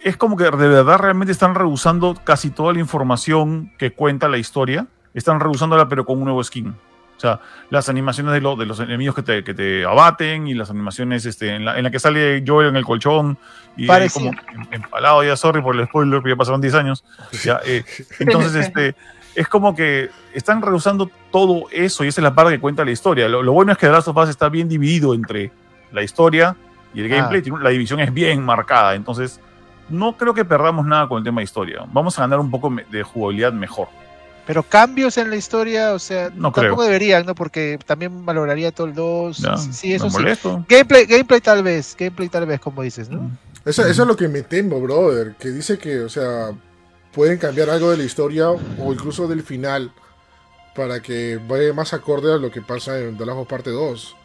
es 0.00 0.16
como 0.16 0.36
que 0.36 0.44
de 0.44 0.50
verdad 0.50 0.98
realmente 0.98 1.32
están 1.32 1.54
rehusando 1.54 2.14
casi 2.24 2.50
toda 2.50 2.72
la 2.72 2.80
información 2.80 3.72
que 3.78 3.92
cuenta 3.92 4.28
la 4.28 4.38
historia. 4.38 4.86
Están 5.12 5.40
rehusándola, 5.40 5.88
pero 5.88 6.06
con 6.06 6.18
un 6.18 6.24
nuevo 6.24 6.42
skin. 6.42 6.74
O 7.22 7.24
sea, 7.24 7.38
las 7.70 7.88
animaciones 7.88 8.32
de, 8.32 8.40
lo- 8.40 8.56
de 8.56 8.66
los 8.66 8.80
enemigos 8.80 9.14
que 9.14 9.22
te, 9.22 9.44
que 9.44 9.54
te 9.54 9.84
abaten 9.84 10.48
y 10.48 10.54
las 10.54 10.70
animaciones 10.70 11.24
este, 11.24 11.54
en, 11.54 11.64
la, 11.64 11.78
en 11.78 11.84
la 11.84 11.90
que 11.92 12.00
sale 12.00 12.42
Joel 12.44 12.70
en 12.70 12.76
el 12.76 12.84
colchón 12.84 13.38
y 13.76 13.86
Parecido. 13.86 14.30
como 14.32 14.40
em- 14.60 14.66
empalado, 14.72 15.22
ya 15.22 15.36
sorry 15.36 15.62
por 15.62 15.76
el 15.78 15.86
spoiler, 15.86 16.20
pero 16.20 16.34
ya 16.34 16.38
pasaron 16.38 16.60
10 16.60 16.74
años. 16.74 17.04
Ya, 17.44 17.60
eh, 17.64 17.84
entonces, 18.18 18.56
este, 18.56 18.96
es 19.36 19.46
como 19.46 19.72
que 19.76 20.10
están 20.34 20.60
rehusando 20.62 21.08
todo 21.30 21.66
eso 21.70 22.02
y 22.04 22.08
esa 22.08 22.20
es 22.20 22.24
la 22.24 22.34
parte 22.34 22.54
que 22.54 22.58
cuenta 22.60 22.84
la 22.84 22.90
historia. 22.90 23.28
Lo, 23.28 23.40
lo 23.40 23.52
bueno 23.52 23.70
es 23.70 23.78
que 23.78 23.86
The 23.86 23.92
Last 23.92 24.08
of 24.08 24.16
Us 24.16 24.28
está 24.28 24.48
bien 24.48 24.68
dividido 24.68 25.14
entre 25.14 25.52
la 25.92 26.02
historia 26.02 26.56
y 26.92 27.02
el 27.02 27.12
Ah. 27.12 27.28
gameplay. 27.28 27.42
La 27.62 27.70
división 27.70 28.00
es 28.00 28.12
bien 28.12 28.44
marcada, 28.44 28.96
entonces 28.96 29.40
no 29.88 30.16
creo 30.16 30.34
que 30.34 30.44
perdamos 30.44 30.84
nada 30.86 31.06
con 31.06 31.18
el 31.18 31.24
tema 31.24 31.40
de 31.40 31.44
historia. 31.44 31.84
Vamos 31.92 32.18
a 32.18 32.22
ganar 32.22 32.40
un 32.40 32.50
poco 32.50 32.74
de 32.90 33.02
jugabilidad 33.04 33.52
mejor. 33.52 33.86
Pero 34.46 34.62
cambios 34.64 35.16
en 35.18 35.30
la 35.30 35.36
historia, 35.36 35.92
o 35.94 35.98
sea, 36.00 36.30
No 36.34 36.50
tampoco 36.50 36.76
creo. 36.76 36.82
deberían, 36.82 37.24
¿no? 37.24 37.34
Porque 37.34 37.78
también 37.86 38.24
valoraría 38.26 38.72
todo 38.72 38.88
el 38.88 38.94
2. 38.94 39.38
Ya, 39.38 39.56
Sí, 39.56 39.94
eso 39.94 40.04
me 40.06 40.10
sí. 40.10 40.16
molesto. 40.16 40.64
Gameplay, 40.68 41.06
gameplay 41.06 41.40
tal 41.40 41.62
vez, 41.62 41.94
gameplay 41.96 42.28
tal 42.28 42.46
vez, 42.46 42.58
como 42.60 42.82
dices, 42.82 43.08
¿no? 43.08 43.30
Eso, 43.64 43.86
eso 43.86 44.02
es 44.02 44.08
lo 44.08 44.16
que 44.16 44.26
me 44.26 44.42
temo, 44.42 44.80
brother. 44.80 45.36
Que 45.38 45.50
dice 45.50 45.78
que, 45.78 46.00
o 46.00 46.08
sea, 46.08 46.50
pueden 47.12 47.38
cambiar 47.38 47.70
algo 47.70 47.90
de 47.92 47.98
la 47.98 48.02
historia 48.04 48.50
o 48.50 48.92
incluso 48.92 49.28
del 49.28 49.42
final 49.44 49.92
para 50.74 51.00
que 51.00 51.38
vaya 51.48 51.72
más 51.72 51.92
acorde 51.92 52.32
a 52.32 52.38
lo 52.38 52.50
que 52.50 52.62
pasa 52.62 52.98
en 52.98 53.16
The 53.16 53.26
Last 53.26 53.38
of 53.38 53.46
Parte 53.48 53.70
2. 53.70 54.16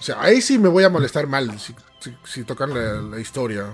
O 0.00 0.02
sea, 0.02 0.20
ahí 0.20 0.40
sí 0.40 0.58
me 0.58 0.68
voy 0.68 0.82
a 0.82 0.88
molestar 0.88 1.28
mal 1.28 1.60
si, 1.60 1.74
si- 2.00 2.16
si 2.24 2.42
tocan 2.42 2.74
la, 2.74 2.94
la 2.94 3.20
historia. 3.20 3.66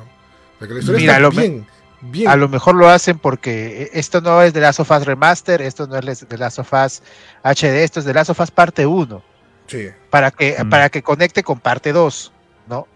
Porque 0.58 0.74
la 0.74 0.80
historia 0.80 1.00
Mira, 1.00 1.12
está 1.14 1.22
lo 1.22 1.30
me- 1.32 1.66
bien. 2.00 2.28
A 2.28 2.36
lo 2.36 2.48
mejor 2.48 2.74
lo 2.74 2.88
hacen 2.88 3.18
porque 3.18 3.82
eh, 3.82 3.90
esto 3.94 4.20
no 4.20 4.40
es 4.42 4.52
The 4.52 4.60
Last 4.60 4.80
of 4.80 4.90
Us 4.90 5.04
Remaster, 5.06 5.62
esto 5.62 5.86
no 5.86 5.96
es 5.96 6.26
The 6.28 6.38
Last 6.38 6.58
of 6.58 6.72
Us 6.72 7.02
HD, 7.42 7.82
esto 7.84 8.00
es 8.00 8.06
The 8.06 8.14
Last 8.14 8.30
of 8.30 8.40
Us 8.40 8.50
Parte 8.50 8.86
1, 8.86 9.22
Sí. 9.66 9.88
para 10.10 10.30
que, 10.30 10.56
Mm. 10.64 10.70
para 10.70 10.88
que 10.88 11.02
conecte 11.02 11.42
con 11.42 11.60
Parte 11.60 11.92
2, 11.92 12.32
¿no? 12.68 12.86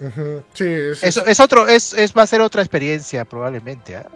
Ujú. 0.00 0.42
Sí, 0.52 0.64
es, 0.64 1.02
Eso 1.02 1.24
es 1.24 1.40
otro, 1.40 1.68
es, 1.68 1.92
es, 1.94 2.12
va 2.16 2.22
a 2.22 2.26
ser 2.26 2.40
otra 2.40 2.62
experiencia 2.62 3.24
probablemente. 3.24 3.96
¿ah? 3.96 4.06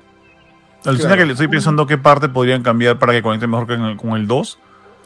Alucina 0.85 1.09
Claro. 1.11 1.23
que 1.23 1.27
le 1.27 1.33
estoy 1.33 1.49
pensando 1.49 1.87
qué 1.87 1.99
parte 1.99 2.29
podrían 2.29 2.63
cambiar 2.63 2.99
para 2.99 3.13
que 3.13 3.23
conecte 3.23 3.47
mejor 3.47 3.67
con 3.67 3.83
el, 3.85 3.97
con 3.97 4.11
el 4.17 4.27
2. 4.27 4.59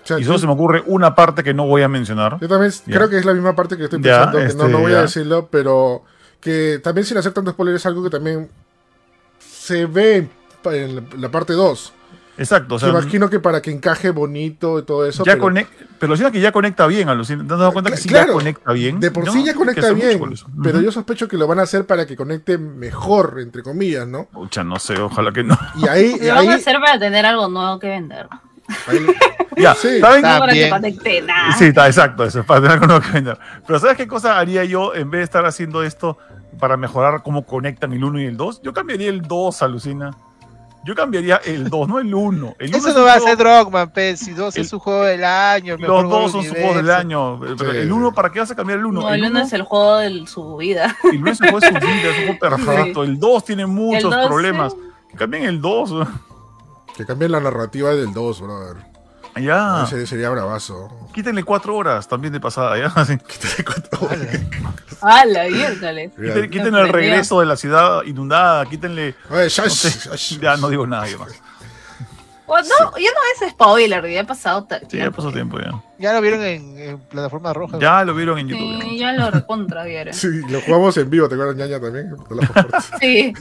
o 0.02 0.06
sea, 0.06 0.18
Y 0.18 0.24
solo 0.24 0.36
yo, 0.36 0.40
se 0.40 0.46
me 0.46 0.52
ocurre 0.54 0.82
una 0.86 1.14
parte 1.14 1.44
que 1.44 1.54
no 1.54 1.66
voy 1.66 1.82
a 1.82 1.88
mencionar. 1.88 2.38
yo 2.40 2.48
también 2.48 2.72
Ya. 2.86 2.96
creo 2.96 3.08
que 3.08 3.18
es 3.18 3.24
la 3.24 3.34
misma 3.34 3.54
parte 3.54 3.76
que 3.76 3.84
estoy 3.84 4.00
Ya, 4.02 4.30
pensando, 4.30 4.38
que 4.38 4.44
no, 4.44 4.48
este, 4.50 4.68
no 4.72 4.78
voy 4.80 4.92
ya. 4.92 4.98
a 4.98 5.02
decirlo, 5.02 5.48
pero 5.50 6.02
que 6.40 6.80
también 6.82 7.04
sin 7.06 7.18
hacer 7.18 7.32
tanto 7.32 7.52
spoiler 7.52 7.76
es 7.76 7.86
algo 7.86 8.02
que 8.02 8.10
también 8.10 8.50
se 9.62 9.86
ve 9.86 10.28
en, 10.64 11.08
la, 11.20 11.28
parte 11.30 11.52
2. 11.52 11.92
Exacto. 12.38 12.74
O 12.74 12.78
sea, 12.80 12.92
Me 12.92 12.98
imagino 12.98 13.30
que 13.30 13.38
para 13.38 13.62
que 13.62 13.70
encaje 13.70 14.10
bonito 14.10 14.78
y 14.80 14.82
todo 14.82 15.06
eso. 15.06 15.22
ya 15.24 15.34
pero 15.34 15.44
conec- 15.46 15.68
pero 16.00 16.32
que 16.32 16.40
ya 16.40 16.50
conecta 16.50 16.86
bien, 16.88 17.08
alucina. 17.08 17.46
¿Te 17.46 17.52
has 17.54 17.60
dado 17.60 17.72
cuenta 17.72 17.90
que 17.92 17.96
sí 17.96 18.08
Claro, 18.08 18.28
ya 18.28 18.32
conecta 18.32 18.72
bien? 18.72 18.98
De 18.98 19.12
por 19.12 19.24
No, 19.24 19.32
sí 19.32 19.44
ya 19.44 19.54
conecta 19.54 19.92
bien, 19.92 20.20
pero 20.62 20.80
yo 20.80 20.90
sospecho 20.90 21.28
que 21.28 21.36
lo 21.36 21.46
van 21.46 21.60
a 21.60 21.62
hacer 21.62 21.86
para 21.86 22.06
que 22.06 22.16
conecte 22.16 22.58
mejor, 22.58 23.36
entre 23.40 23.62
comillas, 23.62 24.08
¿no? 24.08 24.24
Pucha, 24.24 24.64
no 24.64 24.80
sé, 24.80 24.98
ojalá 25.00 25.30
que 25.32 25.44
no. 25.44 25.56
Y 25.76 25.86
ahí, 25.86 26.16
Lo 26.20 26.34
van 26.34 26.48
a 26.48 26.54
hacer 26.56 26.76
para 26.80 26.98
tener 26.98 27.24
algo 27.24 27.48
nuevo 27.48 27.78
que 27.78 27.86
vender. 27.88 28.26
ahí- 28.88 29.06
ya, 29.58 29.74
Sí. 29.76 30.00
¿saben? 30.00 30.22
No 30.22 30.38
para 30.40 30.52
que 30.52 30.58
bien. 30.58 30.70
conecte 30.70 31.22
nada. 31.22 31.52
Sí, 31.56 31.66
está 31.66 31.86
exacto, 31.86 32.24
eso, 32.24 32.42
para 32.42 32.60
tener 32.62 32.72
algo 32.72 32.86
nuevo 32.88 33.02
que 33.02 33.12
vender. 33.12 33.38
Pero 33.64 33.78
¿sabes 33.78 33.96
qué 33.96 34.08
cosa 34.08 34.38
haría 34.40 34.64
yo 34.64 34.92
en 34.94 35.08
vez 35.10 35.20
de 35.20 35.24
estar 35.24 35.46
haciendo 35.46 35.84
esto 35.84 36.18
para 36.58 36.76
mejorar 36.76 37.22
cómo 37.22 37.44
conectan 37.46 37.92
el 37.92 38.02
1 38.04 38.20
y 38.20 38.24
el 38.26 38.36
2? 38.36 38.62
Yo 38.62 38.72
cambiaría 38.72 39.08
el 39.10 39.22
2, 39.22 39.62
alucina. 39.62 40.16
Yo 40.84 40.96
cambiaría 40.96 41.36
el 41.44 41.70
2, 41.70 41.88
no 41.88 42.00
el 42.00 42.12
1. 42.12 42.56
El 42.58 42.68
uno 42.70 42.76
Eso 42.78 42.88
es 42.88 42.94
no 42.96 43.02
va 43.04 43.10
a 43.14 43.20
juego- 43.20 43.26
ser 43.28 43.36
Drogman, 43.38 43.90
pues, 43.92 44.18
si 44.18 44.32
2 44.32 44.56
El- 44.56 44.62
es 44.62 44.68
su 44.68 44.80
juego 44.80 45.04
del 45.04 45.22
año. 45.22 45.74
el 45.74 45.80
mejor 45.80 46.02
Los 46.02 46.04
juego 46.10 46.22
dos 46.24 46.32
son 46.32 46.40
del 46.42 46.50
sus 46.50 46.58
juegos 46.58 46.76
del 46.76 46.90
año. 46.90 47.40
Sí. 47.56 47.64
el 47.76 47.92
1, 47.92 48.12
¿para 48.12 48.32
qué 48.32 48.40
vas 48.40 48.50
a 48.50 48.56
cambiar 48.56 48.80
el 48.80 48.86
1? 48.86 49.00
No, 49.00 49.14
el 49.14 49.24
uno 49.24 49.40
es 49.40 49.52
el 49.52 49.62
juego 49.62 49.96
de 49.98 50.26
su 50.26 50.56
vida. 50.56 50.96
El 51.04 51.18
1 51.20 51.30
es 51.30 51.40
un 51.40 51.48
juego 51.50 51.60
de 51.60 51.68
su 51.68 51.74
vida, 51.74 52.10
es 52.10 52.18
un 52.18 52.24
juego 52.26 52.38
perfecto. 52.40 53.04
El 53.04 53.18
2 53.20 53.44
tiene 53.44 53.66
muchos 53.66 54.10
dos, 54.10 54.26
problemas. 54.26 54.72
sí. 54.72 54.78
Que 55.10 55.16
cambien 55.18 55.44
el 55.44 55.60
2. 55.60 55.94
que 56.96 57.06
cambien 57.06 57.30
la 57.32 57.40
narrativa 57.40 57.90
del 57.90 58.12
2, 58.12 58.40
brother. 58.40 58.91
Ya. 59.36 59.84
Ese 59.84 60.06
sería 60.06 60.28
bravazo. 60.30 60.90
Quítenle 61.14 61.42
4 61.42 61.74
horas 61.74 62.06
también 62.06 62.32
de 62.32 62.40
pasada, 62.40 62.76
ya. 62.78 62.86
Así. 62.94 63.18
¡Ah, 65.00 65.24
la 65.24 65.48
miércoles! 65.48 66.12
Quítenle, 66.14 66.50
quítenle 66.50 66.80
el 66.82 66.88
regreso 66.88 67.40
de 67.40 67.46
la 67.46 67.56
ciudad 67.56 68.02
inundada, 68.04 68.66
quítenle. 68.66 69.14
Oye, 69.30 69.48
ya, 69.48 69.64
No 69.64 69.70
sé, 69.70 70.38
ya, 70.40 70.56
no 70.56 70.68
digo 70.68 70.86
nada 70.86 71.06
más. 71.18 71.32
Oh, 72.54 72.58
no, 72.58 72.98
ya 72.98 73.08
no 73.10 73.46
es 73.46 73.50
spoiler, 73.52 74.06
ya 74.10 74.20
ha 74.20 74.24
pasado 74.24 74.66
Sí, 74.68 74.76
ya 74.82 74.88
tiempo. 74.88 75.16
pasó 75.16 75.32
tiempo 75.32 75.58
ya. 75.58 75.70
Ya 75.98 76.12
lo 76.12 76.20
vieron 76.20 76.42
en, 76.42 76.78
en 76.78 76.98
plataforma 76.98 77.52
roja. 77.54 77.78
Ya 77.78 78.04
lo 78.04 78.14
vieron 78.14 78.38
en 78.38 78.48
YouTube. 78.48 78.82
Sí, 78.82 78.98
ya 78.98 79.12
lo 79.12 79.30
recontra 79.30 79.84
vieron. 79.84 80.12
Sí, 80.14 80.26
lo 80.50 80.60
jugamos 80.60 80.94
en 80.98 81.08
vivo, 81.08 81.28
¿te 81.30 81.34
acuerdas, 81.36 81.56
ñaña 81.56 81.80
también? 81.80 82.14
Sí. 83.00 83.32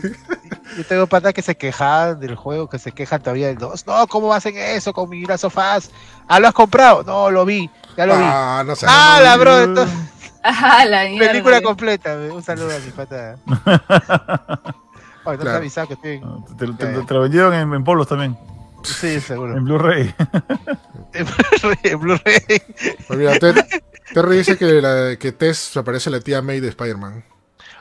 Yo 0.77 0.85
tengo 0.85 1.07
patas 1.07 1.33
que 1.33 1.41
se 1.41 1.55
quejan 1.57 2.21
del 2.21 2.35
juego, 2.35 2.69
que 2.69 2.79
se 2.79 2.93
quejan 2.93 3.21
todavía 3.21 3.47
del 3.47 3.57
2. 3.57 3.85
No, 3.87 4.07
¿cómo 4.07 4.33
hacen 4.33 4.55
eso 4.57 4.93
con 4.93 5.09
mi 5.09 5.25
Last 5.25 5.43
of 5.43 5.57
Us? 5.57 5.89
Ah, 6.29 6.39
¿lo 6.39 6.47
has 6.47 6.53
comprado? 6.53 7.03
No, 7.03 7.29
lo 7.29 7.43
vi, 7.43 7.69
ya 7.97 8.05
lo 8.05 8.15
vi. 8.17 8.23
Ah, 8.25 8.63
no 8.65 8.75
sé. 8.77 8.85
Ah, 8.87 9.19
la 9.21 9.35
bro, 9.35 9.59
entonces, 9.59 9.93
Ajá, 10.43 10.85
la 10.85 11.03
mierda. 11.09 11.27
película 11.27 11.61
completa. 11.61 12.15
Un 12.33 12.41
saludo 12.41 12.73
a 12.73 12.79
mi 12.79 12.91
pata. 12.91 13.35
No 13.45 15.31
te 15.33 15.37
Claro. 15.37 15.51
he 15.51 15.55
avisado 15.57 15.87
que 15.87 15.93
estoy. 15.95 16.21
Ah, 16.23 16.37
Te, 16.57 16.65
te- 16.67 16.73
te- 16.93 17.03
te 17.03 17.13
lo 17.13 17.21
vendieron 17.21 17.53
en, 17.53 17.73
en 17.73 17.83
polos 17.83 18.07
también, 18.07 18.37
Sí, 18.83 19.19
seguro. 19.19 19.55
en 19.57 19.63
Blu-ray. 19.65 20.13
En 21.83 21.99
Blu-ray. 21.99 22.41
Pues 23.07 23.19
mira, 23.19 23.37
te- 23.39 23.53
Terry 24.13 24.37
dice 24.37 24.57
que, 24.57 24.81
la, 24.81 25.15
que 25.17 25.31
Tess 25.31 25.57
se 25.57 25.83
parece 25.83 26.09
a 26.09 26.13
la 26.13 26.19
tía 26.19 26.41
May 26.41 26.59
de 26.59 26.69
Spider-Man. 26.69 27.23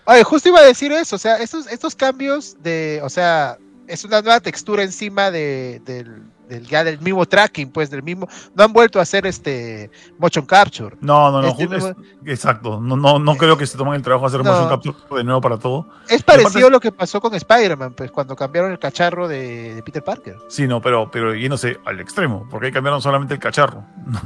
Oye, 0.05 0.25
justo 0.25 0.49
iba 0.49 0.61
a 0.61 0.65
decir 0.65 0.93
eso, 0.93 1.17
o 1.17 1.19
sea, 1.19 1.37
estos, 1.37 1.67
estos 1.67 1.95
cambios 1.95 2.57
de, 2.63 3.01
o 3.03 3.09
sea, 3.09 3.59
es 3.87 4.05
una 4.05 4.23
nueva 4.23 4.41
textura 4.41 4.83
encima 4.83 5.31
de, 5.31 5.81
del, 5.85 6.23
del- 6.51 6.67
ya 6.67 6.85
del 6.85 7.01
mismo 7.01 7.25
tracking, 7.25 7.71
pues 7.71 7.89
del 7.89 8.03
mismo, 8.03 8.29
no 8.55 8.65
han 8.65 8.73
vuelto 8.75 8.99
a 8.99 9.03
hacer 9.03 9.27
este 9.27 9.91
motion 10.19 10.45
capture. 10.45 10.97
No, 11.01 11.31
no, 11.31 11.41
no. 11.41 11.49
Este 11.49 11.65
es- 11.77 11.95
exacto. 12.27 12.79
No, 12.81 12.97
no, 12.97 13.19
no 13.19 13.37
creo 13.37 13.57
que 13.57 13.67
se 13.67 13.79
tomen 13.79 13.95
el 13.95 14.03
trabajo 14.03 14.29
de 14.29 14.37
hacer 14.37 14.45
No. 14.45 14.53
motion 14.53 14.69
capture 14.69 15.19
de 15.19 15.25
nuevo 15.25 15.41
para 15.41 15.59
todo. 15.59 15.89
Es 16.09 16.23
parecido 16.23 16.67
a 16.67 16.71
lo 16.71 16.81
que 16.81 16.93
pasó 16.93 17.21
con 17.21 17.35
Spider-Man, 17.35 17.95
pues 17.95 18.11
cuando 18.11 18.37
cambiaron 18.37 18.71
el 18.73 18.79
cacharro 18.79 19.29
de, 19.29 19.75
de 19.77 19.83
Peter 19.83 20.03
Parker. 20.05 20.37
Sí, 20.49 20.67
no, 20.69 20.83
pero, 20.83 21.11
pero 21.11 21.35
yéndose 21.35 21.79
al 21.87 22.01
extremo, 22.01 22.47
porque 22.51 22.67
ahí 22.67 22.73
cambiaron 22.73 23.01
solamente 23.01 23.33
el 23.35 23.41
cacharro. 23.41 23.85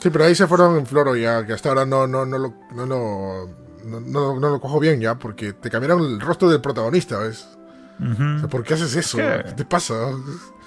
Sí, 0.00 0.10
pero 0.10 0.24
ahí 0.26 0.34
se 0.36 0.46
fueron 0.46 0.78
en 0.78 0.86
floro 0.86 1.16
ya, 1.16 1.44
que 1.44 1.52
hasta 1.52 1.70
ahora 1.70 1.84
no, 1.84 2.06
no, 2.06 2.24
no, 2.24 2.38
lo, 2.38 2.54
no, 2.72 2.86
lo- 2.86 3.48
no, 3.84 4.00
no- 4.00 4.38
no 4.38 4.48
lo 4.50 4.60
cojo 4.60 4.78
bien 4.78 5.00
ya, 5.00 5.16
porque 5.18 5.52
te 5.54 5.70
cambiaron 5.70 6.00
el 6.04 6.20
rostro 6.20 6.48
del 6.48 6.60
protagonista, 6.60 7.18
¿ves? 7.18 7.57
Ujú. 8.00 8.36
O 8.36 8.38
sea, 8.40 8.48
¿Por 8.48 8.62
qué 8.64 8.74
haces 8.74 8.94
eso? 8.96 9.18
¿Qué? 9.18 9.42
¿Qué 9.46 9.52
te 9.52 9.64
pasa? 9.64 9.94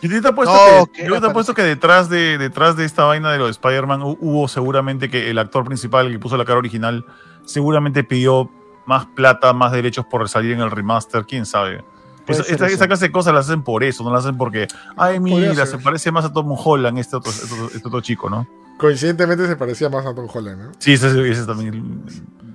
Yo 0.02 0.10
te 0.10 0.16
he 0.16 0.30
apuesto, 0.30 0.54
No, 0.54 0.86
que, 0.88 1.06
yo 1.08 1.22
te 1.22 1.28
apuesto 1.28 1.54
que 1.54 1.62
detrás 1.64 2.10
de, 2.10 2.38
detrás 2.38 2.76
de 2.76 2.86
esta 2.86 3.04
vaina 3.06 3.32
de 3.32 3.38
lo 3.38 3.46
de 3.46 3.52
Spider-Man 3.52 4.02
hu- 4.02 4.18
hubo 4.20 4.48
seguramente 4.48 5.10
que 5.10 5.30
el 5.30 5.38
actor 5.38 5.64
principal, 5.64 6.08
el 6.08 6.14
que 6.14 6.20
puso 6.20 6.38
la 6.38 6.46
cara 6.46 6.58
original, 6.58 7.06
seguramente 7.46 8.04
pidió 8.04 8.50
más 8.86 9.06
plata, 9.06 9.54
más 9.54 9.72
derechos 9.72 10.06
por 10.10 10.28
salir 10.28 10.54
en 10.54 10.60
el 10.62 10.72
remaster, 10.72 11.26
quién 11.26 11.46
sabe. 11.46 11.84
Esa, 12.28 12.44
eso. 12.44 12.66
esa 12.66 12.88
clase 12.88 13.06
de 13.08 13.12
cosas 13.12 13.34
las 13.34 13.48
hacen 13.48 13.62
por 13.64 13.84
eso, 13.84 14.04
no 14.04 14.12
las 14.12 14.26
hacen 14.26 14.38
porque, 14.38 14.68
ay, 14.98 15.20
mira, 15.20 15.66
se 15.66 15.78
parece 15.78 16.12
más 16.12 16.24
a 16.26 16.32
Tom 16.34 16.52
Holland 16.58 16.98
este 16.98 17.16
otro, 17.16 17.32
este 17.32 17.54
otro- 17.54 17.68
este 17.76 17.88
otro 17.88 18.02
chico, 18.02 18.30
¿no? 18.30 18.48
Coincidentemente 18.78 19.48
se 19.48 19.56
parecía 19.56 19.90
más 19.90 20.06
a 20.06 20.14
Tom 20.16 20.28
Holland, 20.34 20.62
¿no? 20.64 20.72
Sí, 20.80 20.94
ese, 20.94 21.08
ese 21.08 21.42
es 21.42 21.46
también, 21.48 22.04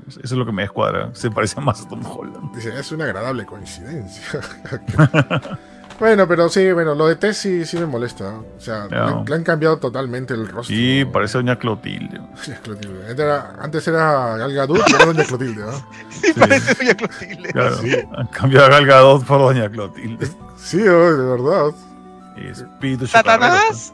eso 0.08 0.20
es 0.22 0.32
lo 0.32 0.46
que 0.46 0.52
me 0.52 0.62
descuadra, 0.62 1.10
se 1.12 1.30
parece 1.30 1.60
más 1.60 1.82
a 1.82 1.88
Tom 1.88 2.00
Holland. 2.04 2.54
Dice, 2.54 2.78
es 2.78 2.92
una 2.92 3.04
agradable 3.04 3.44
coincidencia. 3.46 4.40
bueno, 5.98 6.28
pero 6.28 6.48
sí, 6.48 6.70
bueno, 6.72 6.94
lo 6.94 7.06
de 7.06 7.16
Tess 7.16 7.38
sí, 7.38 7.64
sí 7.64 7.78
me 7.78 7.86
molesta. 7.86 8.34
O 8.56 8.60
sea, 8.60 8.86
le, 8.86 8.96
han- 8.96 9.25
le 9.25 9.34
han 9.34 9.42
cambiado 9.44 9.78
totalmente 9.78 10.34
el 10.34 10.46
rostro. 10.48 10.75
Sí, 10.76 11.04
parece 11.12 11.38
Doña 11.38 11.56
Clotilde. 11.58 12.18
Doña 12.46 12.60
Clotilde. 12.62 13.00
Antes 13.08 13.18
era, 13.20 13.56
antes 13.60 13.88
era 13.88 14.36
Gal 14.36 14.52
Gadot 14.54 14.88
y 14.88 14.92
ahora 14.92 15.06
Doña 15.06 15.25
Clotilde, 15.25 15.62
¿no? 15.62 15.72
Sí, 16.10 16.32
parece 16.38 16.75
Doña 16.75 16.94
Clotilde. 16.94 17.52
Claro, 17.52 17.76
han 18.16 18.26
cambiado 18.28 18.66
a 18.66 18.68
Gal 18.70 18.86
Gadot 18.86 19.25
por 19.25 19.38
Doña 19.38 19.68
Clotilde. 19.70 20.28
Sí, 20.56 20.80
oh, 20.86 21.16
de 21.16 21.25
verdad. 21.25 21.75
Espíritus 22.36 23.10
chocarreros. 23.10 23.10
¿Satanás? 23.10 23.92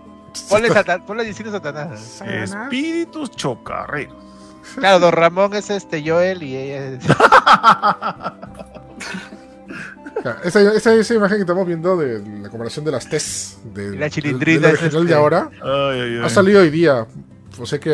Ponle, 0.49 0.69
satan, 0.71 1.05
ponle 1.07 1.25
diciendo 1.25 1.53
Satanás. 1.53 2.23
Espíritus 2.27 3.31
chocarreros. 3.33 4.17
Claro, 4.77 5.01
Don 5.01 5.13
Ramón 5.13 5.55
es 5.55 5.71
este 5.71 6.03
Joel 6.09 6.43
y 6.43 6.57
ella 6.57 6.87
es... 6.87 7.05
Esa, 10.45 10.61
esa, 10.75 10.95
esa 10.95 11.15
imagen 11.15 11.39
que 11.39 11.41
estamos 11.43 11.67
viendo 11.67 11.97
de 11.97 12.21
la 12.41 12.49
comparación 12.49 12.85
de 12.85 12.93
las 12.93 13.09
Tess 13.09 13.59
de, 13.75 13.97
la 13.97 14.09
chilindrina 14.09 14.69
del 14.69 14.77
es 14.77 14.83
original 14.83 15.05
de 15.05 15.11
este- 15.11 15.15
ahora 15.15 15.51
Ay, 15.63 16.01
ay, 16.01 16.17
ay. 16.19 16.21
ha 16.25 16.29
salido 16.29 16.61
hoy 16.61 16.71
día. 16.71 17.07
O 17.59 17.67
sea 17.67 17.79
que 17.81 17.91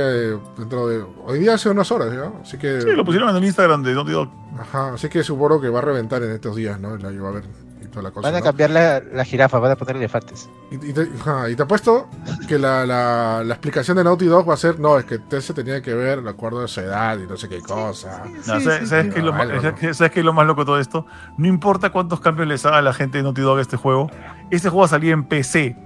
dentro 0.58 0.86
de. 0.88 1.04
Hoy 1.24 1.38
día 1.40 1.54
hace 1.54 1.68
unas 1.68 1.90
horas, 1.90 2.12
¿ya? 2.12 2.30
Así 2.42 2.58
que. 2.58 2.80
Sí, 2.80 2.90
lo 2.90 3.04
pusieron 3.04 3.30
en 3.30 3.36
el 3.36 3.44
Instagram 3.44 3.82
de 3.82 3.92
Dog. 3.94 4.30
Ajá, 4.58 4.92
así 4.94 5.08
que 5.08 5.24
supongo 5.24 5.60
que 5.60 5.68
va 5.68 5.78
a 5.78 5.82
reventar 5.82 6.22
en 6.22 6.30
estos 6.30 6.54
días, 6.54 6.78
¿no? 6.78 6.96
La 6.96 7.10
va 7.10 7.28
a 7.28 7.32
ver 7.32 7.44
y 7.88 7.90
toda 7.90 8.02
la 8.04 8.10
cosa. 8.10 8.28
Van 8.28 8.34
a 8.36 8.38
¿no? 8.38 8.44
cambiar 8.44 8.70
la, 8.70 9.00
la 9.00 9.24
jirafa, 9.24 9.58
van 9.58 9.72
a 9.72 9.76
poner 9.76 9.96
elefantes. 9.96 10.48
Y, 10.70 10.74
y 10.76 10.92
te, 10.92 11.08
ajá, 11.20 11.48
y 11.50 11.56
te 11.56 11.62
apuesto 11.62 12.08
que 12.46 12.58
la, 12.58 12.86
la, 12.86 13.42
la 13.44 13.54
explicación 13.54 13.96
de 13.96 14.04
Naughty 14.04 14.26
Dog 14.26 14.48
va 14.48 14.54
a 14.54 14.56
ser: 14.58 14.78
no, 14.78 14.98
es 14.98 15.04
que 15.04 15.18
se 15.40 15.54
tenía 15.54 15.82
que 15.82 15.94
ver 15.94 16.22
de 16.22 16.30
acuerdo 16.30 16.62
a 16.64 16.68
su 16.68 16.80
edad 16.80 17.18
y 17.18 17.26
no 17.26 17.36
sé 17.36 17.48
qué 17.48 17.60
cosa. 17.60 18.22
¿sabes, 18.42 18.90
qué 18.90 19.18
es 19.18 20.24
lo 20.24 20.32
más, 20.32 20.46
loco 20.46 20.62
de 20.62 20.66
todo 20.66 20.78
esto? 20.78 21.06
No 21.36 21.46
importa 21.48 21.90
cuántos 21.90 22.20
cambios 22.20 22.46
les 22.48 22.64
haga 22.66 22.82
la 22.82 22.92
gente 22.92 23.18
de 23.18 23.24
Naughty 23.24 23.40
Dog 23.42 23.58
a 23.58 23.62
este 23.62 23.76
juego, 23.76 24.10
este 24.50 24.68
juego 24.68 24.80
va 24.80 24.86
a 24.86 24.90
salir 24.90 25.12
en 25.12 25.24
PC. 25.24 25.76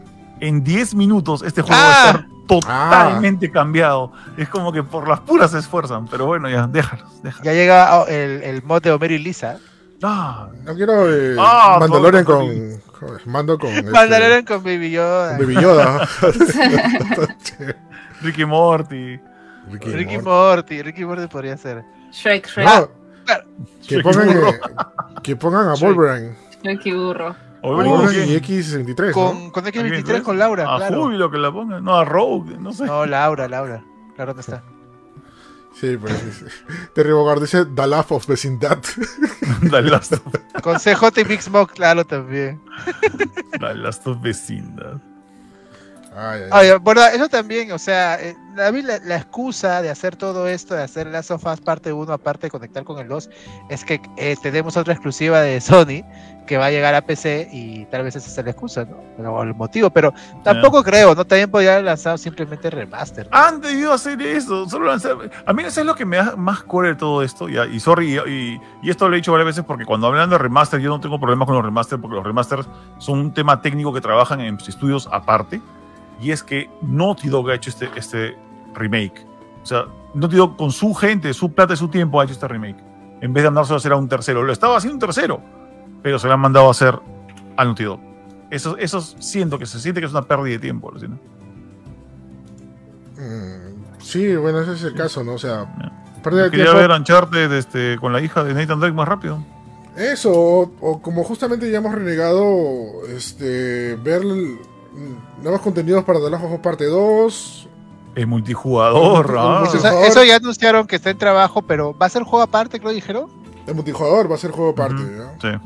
En 0.40 0.64
10 0.64 0.96
minutos 0.96 1.42
este 1.42 1.62
juego 1.62 1.80
va 1.80 1.86
a 1.86 2.02
Ah. 2.02 2.06
estar 2.10 2.26
totalmente 2.48 3.50
cambiado. 3.50 4.12
Es 4.36 4.48
como 4.48 4.72
que 4.72 4.82
por 4.82 5.08
las 5.08 5.20
puras 5.20 5.52
se 5.52 5.58
esfuerzan, 5.58 6.06
pero 6.06 6.26
bueno, 6.26 6.50
ya, 6.50 6.66
déjalos, 6.66 7.22
déjalos. 7.22 7.44
Ya 7.44 7.52
llega 7.52 8.00
oh, 8.00 8.06
el, 8.08 8.42
el 8.42 8.62
mod 8.64 8.82
de 8.82 8.90
Homero 8.90 9.14
y 9.14 9.18
Lisa. 9.18 9.58
Ah, 10.02 10.48
No 10.64 10.74
quiero 10.74 11.12
eh, 11.12 11.36
Ah, 11.38 11.76
Mandalorian 11.80 12.24
con, 12.24 12.46
con- 12.98 13.18
Mando 13.26 13.58
con. 13.58 13.70
este, 13.70 13.90
Mandalorian 13.90 14.44
con 14.44 14.62
Baby 14.62 14.90
Yoda. 14.90 15.36
con 15.36 15.46
Baby 15.46 15.62
Yoda. 15.62 16.08
Ricky 18.22 18.44
Morty. 18.44 19.20
Ricky 19.70 19.90
Ricky 19.92 20.18
Morty. 20.18 20.24
Morty. 20.24 20.82
Ricky 20.82 21.04
Morty 21.04 21.26
podría 21.28 21.56
ser. 21.56 21.84
Shrek, 22.12 22.46
Shrek. 22.48 22.66
No, 22.66 22.88
que, 23.86 23.96
Shrek 23.96 24.02
pongan, 24.02 24.28
eh, 24.30 24.60
que 25.22 25.36
pongan 25.36 25.68
a 25.68 25.74
Shrek. 25.74 25.94
Wolverine. 25.96 26.36
Shrek 26.62 26.86
y 26.86 26.92
burro. 26.92 27.36
Wolverine 27.62 28.32
y 28.32 28.36
X63. 28.40 29.06
¿no? 29.08 29.12
Con, 29.12 29.50
con 29.50 29.64
X23 29.64 30.22
con 30.22 30.38
Laura, 30.38 30.74
A 30.74 30.78
claro. 30.78 31.02
Júbilo 31.04 31.30
que 31.30 31.38
la 31.38 31.52
pongan. 31.52 31.84
No, 31.84 31.96
a 31.96 32.04
Rogue, 32.04 32.56
no 32.58 32.72
sé. 32.72 32.84
No, 32.86 33.06
Laura, 33.06 33.48
Laura. 33.48 33.82
Laura 34.16 34.34
no 34.34 34.40
está. 34.40 34.62
Sí, 35.74 35.96
pues. 35.96 36.12
sí, 36.18 36.30
sí. 36.32 36.74
Terry 36.94 37.12
Bogard 37.12 37.40
dice 37.40 37.64
The 37.64 37.86
Laugh 37.86 38.12
of 38.12 38.26
Vecindad. 38.26 38.78
The 39.70 39.82
Last 39.82 40.12
of, 40.12 40.22
Con 40.62 40.78
CJ 40.78 41.20
y 41.20 41.24
Big 41.24 41.42
Smoke, 41.42 41.74
claro, 41.74 42.04
también. 42.04 42.60
The 43.58 43.74
Last 43.74 44.06
of 44.06 44.20
Vecindad. 44.20 45.00
Ay, 46.14 46.42
ay, 46.50 46.68
ay. 46.70 46.78
Bueno, 46.80 47.00
eso 47.06 47.28
también, 47.28 47.72
o 47.72 47.78
sea, 47.78 48.20
eh, 48.20 48.36
a 48.62 48.70
mí 48.70 48.82
la, 48.82 48.98
la 48.98 49.16
excusa 49.16 49.80
de 49.80 49.88
hacer 49.90 50.14
todo 50.16 50.46
esto, 50.46 50.74
de 50.74 50.82
hacer 50.82 51.06
Last 51.06 51.30
of 51.30 51.44
Us 51.46 51.60
parte 51.60 51.92
1, 51.92 52.12
aparte 52.12 52.48
de 52.48 52.50
conectar 52.50 52.84
con 52.84 52.98
el 52.98 53.08
2, 53.08 53.30
es 53.70 53.84
que 53.84 54.00
eh, 54.18 54.36
tenemos 54.42 54.76
otra 54.76 54.92
exclusiva 54.92 55.40
de 55.40 55.60
Sony 55.60 56.04
que 56.46 56.58
va 56.58 56.66
a 56.66 56.70
llegar 56.70 56.94
a 56.94 57.00
PC 57.02 57.48
y 57.52 57.84
tal 57.86 58.02
vez 58.02 58.16
esa 58.16 58.28
es 58.40 58.44
la 58.44 58.50
excusa, 58.50 58.84
¿no? 58.84 58.96
Pero, 59.16 59.42
el 59.42 59.54
motivo, 59.54 59.90
pero 59.90 60.12
tampoco 60.42 60.82
creo, 60.82 61.14
¿no? 61.14 61.24
También 61.24 61.50
podría 61.50 61.74
haber 61.74 61.84
lanzado 61.84 62.18
simplemente 62.18 62.68
remaster. 62.68 63.28
¿no? 63.30 63.36
Han 63.38 63.60
debido 63.60 63.92
hacer 63.92 64.20
eso. 64.20 64.68
Solo 64.68 64.86
lanzar... 64.88 65.16
A 65.46 65.52
mí 65.52 65.62
eso 65.62 65.80
es 65.80 65.86
lo 65.86 65.94
que 65.94 66.04
me 66.04 66.16
da 66.16 66.34
más 66.36 66.62
core 66.64 66.88
de 66.88 66.94
todo 66.96 67.22
esto. 67.22 67.48
ya, 67.48 67.64
Y, 67.66 67.78
sorry, 67.80 68.18
y, 68.18 68.30
y- 68.30 68.60
y 68.82 68.90
esto 68.90 69.08
lo 69.08 69.14
he 69.14 69.18
dicho 69.18 69.30
varias 69.32 69.46
veces 69.46 69.64
porque 69.64 69.84
cuando 69.86 70.08
hablan 70.08 70.28
de 70.30 70.36
remaster, 70.36 70.80
yo 70.80 70.90
no 70.90 71.00
tengo 71.00 71.18
problemas 71.20 71.46
con 71.46 71.54
los 71.54 71.64
remaster 71.64 72.00
porque 72.00 72.16
los 72.16 72.24
remasters 72.26 72.66
son 72.98 73.20
un 73.20 73.32
tema 73.32 73.62
técnico 73.62 73.94
que 73.94 74.00
trabajan 74.00 74.40
en 74.40 74.56
estudios 74.56 75.08
aparte. 75.12 75.62
Y 76.22 76.30
es 76.30 76.42
que 76.42 76.70
Naughty 76.82 77.28
Dog 77.28 77.50
ha 77.50 77.54
hecho 77.56 77.70
este, 77.70 77.88
este 77.96 78.36
remake. 78.74 79.26
O 79.62 79.66
sea, 79.66 79.86
Naughty 80.14 80.36
Dog 80.36 80.56
con 80.56 80.70
su 80.70 80.94
gente, 80.94 81.34
su 81.34 81.52
plata 81.52 81.74
y 81.74 81.76
su 81.76 81.88
tiempo 81.88 82.20
ha 82.20 82.24
hecho 82.24 82.32
este 82.34 82.46
remake. 82.48 82.78
En 83.20 83.32
vez 83.32 83.42
de 83.42 83.50
mandárselo 83.50 83.74
a 83.74 83.78
hacer 83.78 83.92
a 83.92 83.96
un 83.96 84.08
tercero. 84.08 84.42
Lo 84.42 84.52
estaba 84.52 84.76
haciendo 84.76 84.94
un 84.94 85.00
tercero. 85.00 85.42
Pero 86.02 86.18
se 86.18 86.26
lo 86.28 86.34
han 86.34 86.40
mandado 86.40 86.68
a 86.68 86.70
hacer 86.70 86.98
al 87.56 87.66
Naughty 87.66 87.84
Dog. 87.84 88.00
Eso, 88.50 88.76
eso 88.76 89.00
siento 89.00 89.58
que 89.58 89.66
se 89.66 89.80
siente 89.80 90.00
que 90.00 90.06
es 90.06 90.12
una 90.12 90.22
pérdida 90.22 90.52
de 90.54 90.58
tiempo. 90.58 90.90
alucina. 90.90 91.18
Mm, 93.16 94.00
sí, 94.00 94.36
bueno, 94.36 94.60
ese 94.60 94.72
es 94.74 94.82
el 94.84 94.94
caso, 94.94 95.22
¿no? 95.24 95.34
O 95.34 95.38
sea, 95.38 95.66
pérdida 96.22 96.44
de 96.44 96.50
Quería 96.50 96.66
tiempo. 96.66 96.80
ver 96.80 96.90
Uncharted 96.90 97.52
este, 97.52 97.98
con 98.00 98.12
la 98.12 98.20
hija 98.20 98.44
de 98.44 98.54
Nathan 98.54 98.80
Drake 98.80 98.94
más 98.94 99.08
rápido. 99.08 99.44
Eso, 99.96 100.32
o, 100.32 100.72
o 100.80 101.02
como 101.02 101.22
justamente 101.22 101.70
ya 101.70 101.78
hemos 101.78 101.94
renegado, 101.94 103.06
este, 103.14 103.96
ver 104.02 104.22
nuevos 105.42 105.60
contenidos 105.60 106.04
para 106.04 106.20
The 106.20 106.30
Last 106.30 106.44
of 106.44 106.52
Us 106.52 106.60
Parte 106.60 106.84
2. 106.86 107.68
Es 108.14 108.26
multijugador, 108.26 109.30
El 109.30 109.36
ah. 109.38 109.60
Multijugador. 109.60 110.04
eso 110.04 110.24
ya 110.24 110.36
anunciaron 110.36 110.86
que 110.86 110.96
está 110.96 111.10
en 111.10 111.18
trabajo, 111.18 111.62
pero 111.62 111.96
¿va 111.96 112.06
a 112.06 112.10
ser 112.10 112.22
juego 112.24 112.42
aparte, 112.42 112.78
lo 112.78 112.90
dijeron? 112.90 113.28
El 113.66 113.74
multijugador 113.74 114.30
va 114.30 114.34
a 114.34 114.38
ser 114.38 114.50
juego 114.50 114.70
aparte, 114.70 115.02
¿ya? 115.16 115.34
Sí. 115.40 115.58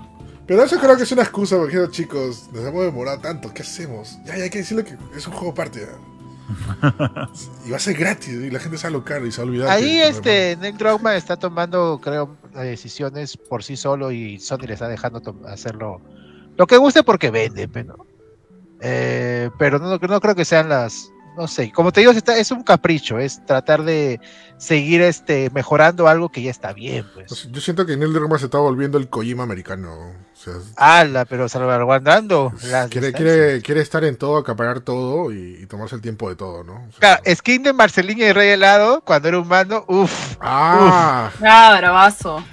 Pero 0.46 0.62
eso 0.62 0.78
creo 0.78 0.96
que 0.96 1.02
es 1.02 1.12
una 1.12 1.22
excusa 1.22 1.56
porque 1.56 1.88
chicos, 1.90 2.48
nos 2.52 2.64
hemos 2.64 2.84
demorado 2.84 3.18
tanto, 3.18 3.52
¿qué 3.52 3.62
hacemos? 3.62 4.18
Ya, 4.24 4.36
ya 4.36 4.44
hay 4.44 4.50
que 4.50 4.58
decirle 4.58 4.84
que 4.84 4.96
es 5.16 5.26
un 5.26 5.32
juego 5.32 5.50
aparte, 5.50 5.80
¿ya? 5.80 5.98
y 7.66 7.70
va 7.70 7.76
a 7.76 7.80
ser 7.80 7.94
gratis 7.96 8.28
y 8.28 8.50
la 8.50 8.60
gente 8.60 8.78
se 8.78 8.84
va 8.84 8.88
a 8.88 8.90
alocar 8.90 9.26
y 9.26 9.32
se 9.32 9.38
va 9.38 9.42
a 9.42 9.48
olvidar. 9.48 9.68
Ahí 9.68 9.82
que- 9.82 10.08
este 10.08 10.56
Neil 10.60 10.76
Druckmann 10.78 11.16
está 11.16 11.36
tomando, 11.36 12.00
creo, 12.00 12.36
decisiones 12.54 13.36
por 13.36 13.64
sí 13.64 13.76
solo 13.76 14.12
y 14.12 14.38
Sony 14.38 14.66
le 14.66 14.74
está 14.74 14.86
dejando 14.86 15.20
hacerlo 15.48 16.00
lo 16.56 16.66
que 16.66 16.76
guste 16.76 17.02
porque 17.02 17.30
vende, 17.30 17.66
pero, 17.66 18.06
eh, 18.80 19.50
pero 19.58 19.78
no, 19.78 19.96
no 19.98 20.20
creo 20.20 20.34
que 20.34 20.44
sean 20.44 20.68
las, 20.68 21.10
no 21.36 21.46
sé, 21.48 21.70
como 21.72 21.92
te 21.92 22.00
digo, 22.00 22.12
está- 22.12 22.36
es 22.38 22.50
un 22.50 22.62
capricho, 22.62 23.18
es 23.18 23.44
tratar 23.46 23.82
de 23.84 24.20
seguir 24.58 25.02
este 25.02 25.50
mejorando 25.50 26.08
algo 26.08 26.30
que 26.30 26.42
ya 26.42 26.50
está 26.50 26.72
bien, 26.72 27.04
pues. 27.14 27.26
Pues, 27.28 27.48
Yo 27.52 27.60
siento 27.60 27.84
que 27.84 27.96
Neil 27.96 28.12
Druckmann 28.12 28.38
se 28.38 28.46
está 28.46 28.58
volviendo 28.58 28.96
el 28.98 29.08
Kojima 29.08 29.42
americano. 29.42 29.92
O 29.92 30.38
sea, 30.38 30.54
Ala, 30.76 31.24
pero 31.24 31.48
salvaguardando 31.48 32.52
las 32.64 32.88
quiere, 32.90 33.12
quiere, 33.12 33.62
quiere 33.62 33.80
estar 33.80 34.04
en 34.04 34.16
todo, 34.16 34.36
acaparar 34.36 34.80
todo 34.80 35.32
y, 35.32 35.58
y 35.62 35.66
tomarse 35.66 35.94
el 35.96 36.00
tiempo 36.02 36.28
de 36.28 36.36
todo, 36.36 36.62
¿no? 36.64 36.74
O 36.74 36.90
sea, 36.92 37.18
Claro, 37.20 37.22
skin 37.36 37.62
de 37.62 37.72
Marcelino 37.72 38.24
y 38.24 38.32
Rey 38.32 38.50
Helado 38.50 39.00
cuando 39.02 39.28
era 39.28 39.38
humano, 39.38 39.84
uff, 39.88 40.36
ah, 40.40 41.30
Ah, 41.42 41.74
bravazo. 41.78 42.44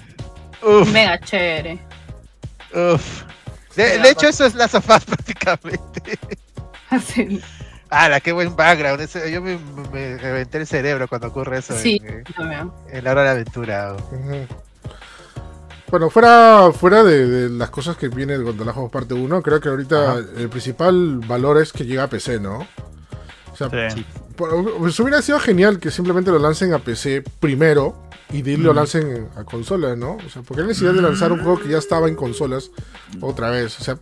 uff, 0.61 0.91
Mega 0.91 1.19
chévere. 1.19 1.77
uff. 2.73 3.23
De, 3.75 3.97
de 3.99 4.09
hecho, 4.09 4.27
eso 4.27 4.45
es 4.45 4.55
la 4.55 4.67
sofás 4.67 5.03
prácticamente. 5.05 6.19
Así. 6.89 7.41
¡Hala, 7.89 8.19
qué 8.21 8.31
buen 8.31 8.55
background! 8.55 9.01
Ese- 9.01 9.31
yo 9.31 9.41
me, 9.41 9.57
me 9.91 10.17
reventé 10.17 10.57
el 10.59 10.67
cerebro 10.67 11.07
cuando 11.07 11.27
ocurre 11.27 11.59
eso 11.59 11.77
Sí. 11.77 12.01
en, 12.03 12.23
También. 12.23 12.71
en 12.89 13.03
la 13.03 13.11
hora 13.11 13.21
de 13.21 13.25
la 13.27 13.31
aventura. 13.33 13.95
Bueno, 15.89 16.09
fuera, 16.09 16.71
fuera 16.73 17.03
de, 17.03 17.27
de 17.27 17.49
las 17.49 17.69
cosas 17.69 17.95
que 17.97 18.07
viene 18.07 18.35
de 18.37 18.43
Gondola 18.43 18.73
Juegos 18.73 18.91
parte 18.91 19.13
1, 19.13 19.41
creo 19.43 19.59
que 19.59 19.69
ahorita 19.69 20.11
Ajá. 20.13 20.21
el 20.37 20.49
principal 20.49 21.19
valor 21.19 21.61
es 21.61 21.71
que 21.71 21.85
llega 21.85 22.03
a 22.03 22.07
PC, 22.09 22.39
¿no? 22.39 22.65
O 23.51 23.55
sea, 23.55 23.69
Sí. 23.91 24.03
por- 24.35 24.77
pues 24.79 24.99
hubiera 24.99 25.21
sido 25.21 25.39
genial 25.39 25.79
que 25.79 25.91
simplemente 25.91 26.31
lo 26.31 26.39
lancen 26.39 26.73
a 26.73 26.79
PC 26.79 27.23
primero 27.39 27.95
y 28.33 28.41
de 28.41 28.51
ahí 28.51 28.57
lo 28.57 28.73
Mm. 28.73 28.75
lancen 28.75 29.29
a 29.37 29.43
consolas, 29.45 29.97
¿no? 29.97 30.17
O 30.17 30.29
sea, 30.29 30.41
porque 30.41 30.61
hay 30.63 30.67
necesidad 30.67 30.93
de 30.93 31.01
lanzar 31.01 31.31
un 31.31 31.41
juego 31.41 31.59
que 31.59 31.69
ya 31.69 31.77
estaba 31.77 32.07
en 32.09 32.15
consolas 32.15 32.69
otra 33.21 33.49
vez. 33.49 33.79
O 33.79 33.83
sea, 33.83 33.97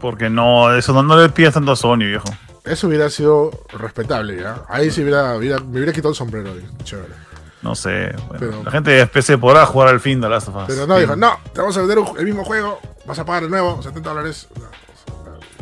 Porque 0.00 0.28
no, 0.30 0.72
eso 0.76 0.92
no, 0.92 1.02
no 1.02 1.16
le 1.20 1.28
pidas 1.30 1.54
tanto 1.54 1.72
a 1.72 1.76
Sony, 1.76 1.98
viejo. 2.06 2.28
eso 2.64 2.86
hubiera 2.86 3.08
sido 3.10 3.50
respetable, 3.78 4.40
¿ya? 4.40 4.62
Ahí 4.68 4.90
sí 4.90 5.02
hubiera, 5.02 5.34
hubiera- 5.36 5.58
me 5.58 5.72
hubiera 5.78 5.92
quitado 5.92 6.10
el 6.10 6.14
sombrero. 6.16 6.50
Chévere. 6.84 7.14
No 7.62 7.74
sé. 7.74 8.14
bueno, 8.28 8.36
Pero- 8.38 8.62
la 8.62 8.70
gente 8.70 8.90
de 8.92 9.06
PC 9.06 9.38
podrá 9.38 9.64
jugar 9.66 9.88
al 9.88 9.98
fin 10.00 10.20
de 10.20 10.28
Last 10.28 10.48
of 10.48 10.56
Us. 10.56 10.62
Pero 10.68 10.86
no, 10.86 10.94
Sí. 10.96 11.00
dijo, 11.00 11.16
no, 11.16 11.38
te 11.52 11.60
vamos 11.60 11.76
a 11.76 11.80
vender 11.80 11.98
un- 11.98 12.16
el 12.18 12.24
mismo 12.26 12.44
juego, 12.44 12.78
vas 13.06 13.18
a 13.18 13.24
pagar 13.24 13.44
el 13.44 13.50
nuevo, 13.50 13.82
70 13.82 14.10
dólares. 14.10 14.46
No, 14.54 14.62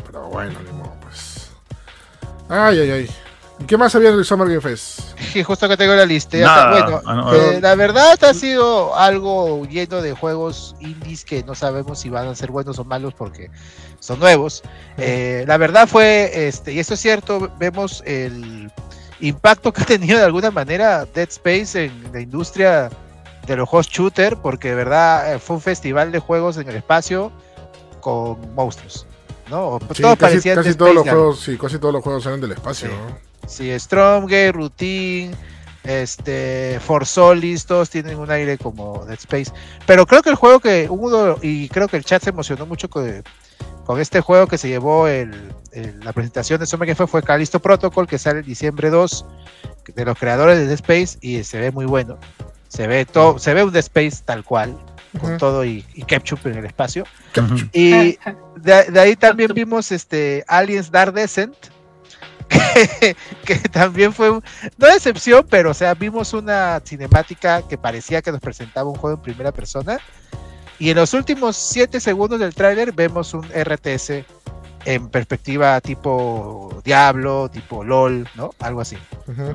pero 0.05 0.21
bueno, 0.27 0.59
ni 0.65 0.71
modo, 0.77 0.93
pues. 1.01 1.49
Ay, 2.49 2.79
ay, 2.81 2.91
ay. 2.91 3.09
¿Y 3.59 3.63
qué 3.65 3.77
más 3.77 3.95
había 3.95 4.09
en 4.09 4.15
el 4.15 4.25
Summer 4.25 4.47
Game 4.47 4.59
Fest? 4.61 4.99
Sí, 5.31 5.41
justo 5.43 5.69
que 5.69 5.77
tengo 5.77 5.93
la 5.95 6.05
lista. 6.05 6.37
Nada. 6.37 6.71
Bueno, 6.71 7.01
Ah, 7.05 7.13
no, 7.15 7.33
eh, 7.33 7.53
ah. 7.55 7.59
la 7.61 7.75
verdad 7.75 8.21
ha 8.23 8.33
sido 8.33 8.95
algo 8.95 9.65
lleno 9.65 10.01
de 10.01 10.13
juegos 10.13 10.75
indies 10.79 11.23
que 11.23 11.43
no 11.43 11.55
sabemos 11.55 11.99
si 11.99 12.09
van 12.09 12.27
a 12.27 12.35
ser 12.35 12.51
buenos 12.51 12.79
o 12.79 12.83
malos 12.83 13.13
porque 13.13 13.49
son 13.99 14.19
nuevos. 14.19 14.61
Eh, 14.97 15.45
la 15.47 15.57
verdad 15.57 15.87
fue, 15.87 16.47
este, 16.47 16.73
y 16.73 16.79
esto 16.79 16.95
es 16.95 16.99
cierto, 16.99 17.49
vemos 17.57 18.03
el 18.05 18.69
impacto 19.21 19.71
que 19.71 19.83
ha 19.83 19.85
tenido 19.85 20.19
de 20.19 20.25
alguna 20.25 20.51
manera 20.51 21.05
Dead 21.05 21.29
Space 21.29 21.85
en 21.85 22.11
la 22.13 22.19
industria 22.19 22.89
de 23.47 23.55
los 23.55 23.69
juegos 23.69 23.87
shooter, 23.87 24.35
porque 24.37 24.69
de 24.69 24.75
verdad 24.75 25.33
eh, 25.35 25.39
fue 25.39 25.55
un 25.55 25.61
festival 25.61 26.11
de 26.11 26.19
juegos 26.19 26.57
en 26.57 26.67
el 26.67 26.75
espacio 26.75 27.31
con 28.01 28.53
monstruos. 28.53 29.05
¿no? 29.49 29.79
Sí, 29.93 30.01
casi, 30.17 30.73
todos 30.73 30.95
los 30.95 31.03
juegos, 31.03 31.39
sí, 31.39 31.57
casi 31.57 31.77
todos 31.77 31.93
los 31.93 32.03
juegos 32.03 32.25
eran 32.25 32.41
del 32.41 32.51
espacio, 32.53 32.89
Sí. 32.89 32.93
¿no? 32.93 33.24
Sí, 33.47 33.71
Stromgate, 33.79 34.51
Routine, 34.51 35.31
este, 35.83 36.79
For 36.83 37.05
Solis, 37.05 37.65
todos 37.65 37.89
tienen 37.89 38.17
un 38.17 38.31
aire 38.31 38.57
como 38.57 39.05
Dead 39.05 39.17
Space. 39.19 39.51
Pero 39.85 40.05
creo 40.05 40.21
que 40.21 40.29
el 40.29 40.35
juego 40.35 40.59
que 40.59 40.87
uno, 40.89 41.37
y 41.41 41.69
creo 41.69 41.87
que 41.87 41.97
el 41.97 42.05
chat 42.05 42.23
se 42.23 42.31
emocionó 42.31 42.65
mucho 42.65 42.89
con, 42.89 43.23
con 43.85 43.99
este 43.99 44.21
juego 44.21 44.47
que 44.47 44.57
se 44.57 44.67
llevó 44.67 45.07
el, 45.07 45.31
el- 45.71 45.99
la 46.01 46.11
presentación 46.13 46.59
de 46.59 46.65
Summer 46.65 46.87
que 46.87 46.95
fue, 46.95 47.07
fue 47.07 47.21
Callisto 47.23 47.59
Protocol, 47.59 48.07
que 48.07 48.17
sale 48.17 48.39
el 48.39 48.45
diciembre 48.45 48.89
2, 48.89 49.25
de 49.95 50.05
los 50.05 50.17
creadores 50.17 50.57
de 50.57 50.65
Dead 50.65 50.73
Space, 50.73 51.17
y 51.21 51.43
se 51.43 51.59
ve 51.59 51.71
muy 51.71 51.85
bueno. 51.85 52.17
Se 52.67 52.87
ve 52.87 53.05
todo, 53.05 53.37
se 53.39 53.53
ve 53.53 53.63
un 53.63 53.71
Dead 53.71 53.83
Space 53.83 54.23
tal 54.25 54.43
cual, 54.43 54.75
con 55.21 55.37
todo 55.37 55.63
y, 55.63 55.85
y 55.93 56.01
ketchup 56.01 56.39
en 56.47 56.57
el 56.57 56.65
espacio. 56.65 57.05
Y 57.71 58.17
de, 58.57 58.83
de 58.85 58.99
ahí 58.99 59.15
también 59.15 59.51
vimos 59.53 59.91
este 59.91 60.43
Aliens 60.47 60.89
Dark 60.91 61.13
Descent, 61.13 61.55
que, 62.99 63.15
que 63.45 63.55
también 63.69 64.13
fue, 64.13 64.29
un- 64.29 64.43
no 64.77 64.87
decepción, 64.87 65.45
pero 65.49 65.71
o 65.71 65.73
sea, 65.73 65.93
vimos 65.93 66.33
una 66.33 66.81
cinemática 66.85 67.61
que 67.67 67.77
parecía 67.77 68.21
que 68.21 68.31
nos 68.31 68.41
presentaba 68.41 68.89
un 68.89 68.95
juego 68.95 69.17
en 69.17 69.21
primera 69.23 69.51
persona. 69.51 69.99
Y 70.77 70.89
en 70.89 70.97
los 70.97 71.13
últimos 71.13 71.55
7 71.55 71.99
segundos 71.99 72.39
del 72.39 72.53
tráiler 72.53 72.91
vemos 72.91 73.33
un 73.33 73.45
RTS 73.49 74.25
en 74.83 75.07
perspectiva 75.09 75.79
tipo 75.81 76.81
Diablo, 76.83 77.49
tipo 77.49 77.83
LOL, 77.83 78.27
¿no? 78.35 78.51
Algo 78.59 78.81
así. 78.81 78.97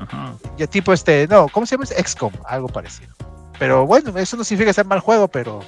Ajá. 0.01 0.33
Ya 0.57 0.67
tipo 0.67 0.91
este, 0.91 1.27
no, 1.27 1.47
¿cómo 1.49 1.65
se 1.65 1.75
llama? 1.75 1.85
XCOM, 1.85 2.33
algo 2.45 2.67
parecido. 2.67 3.13
Pero 3.59 3.85
bueno, 3.85 4.17
eso 4.17 4.35
no 4.35 4.43
significa 4.43 4.71
que 4.71 4.73
sea 4.73 4.83
mal 4.83 4.99
juego, 4.99 5.27
pero 5.27 5.61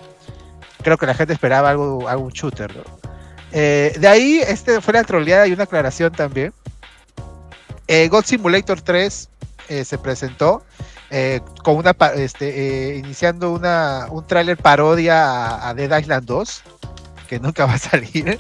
creo 0.82 0.98
que 0.98 1.06
la 1.06 1.14
gente 1.14 1.34
esperaba 1.34 1.70
algo, 1.70 2.10
algún 2.10 2.32
shooter, 2.32 2.76
¿no? 2.76 2.84
Eh, 3.52 3.96
de 4.00 4.08
ahí, 4.08 4.42
este 4.46 4.82
fue 4.82 4.96
la 4.96 5.04
troleada 5.04 5.46
y 5.48 5.54
una 5.54 5.64
aclaración 5.66 6.12
también. 6.12 6.52
Eh, 7.94 8.08
God 8.10 8.26
Simulator 8.26 8.82
3 8.82 9.30
eh, 9.70 9.86
se 9.86 9.98
presentó 10.00 10.64
eh, 11.12 11.42
con 11.64 11.76
una 11.78 11.94
pa- 11.94 12.14
este, 12.14 12.94
eh, 12.94 12.98
iniciando 12.98 13.52
una, 13.52 14.08
un 14.10 14.26
tráiler 14.26 14.58
parodia 14.58 15.24
a, 15.26 15.70
a 15.70 15.74
Dead 15.76 16.00
Island 16.00 16.26
2, 16.26 16.62
que 17.28 17.40
nunca 17.40 17.66
va 17.68 17.74
a 17.74 17.78
salir. 17.78 18.40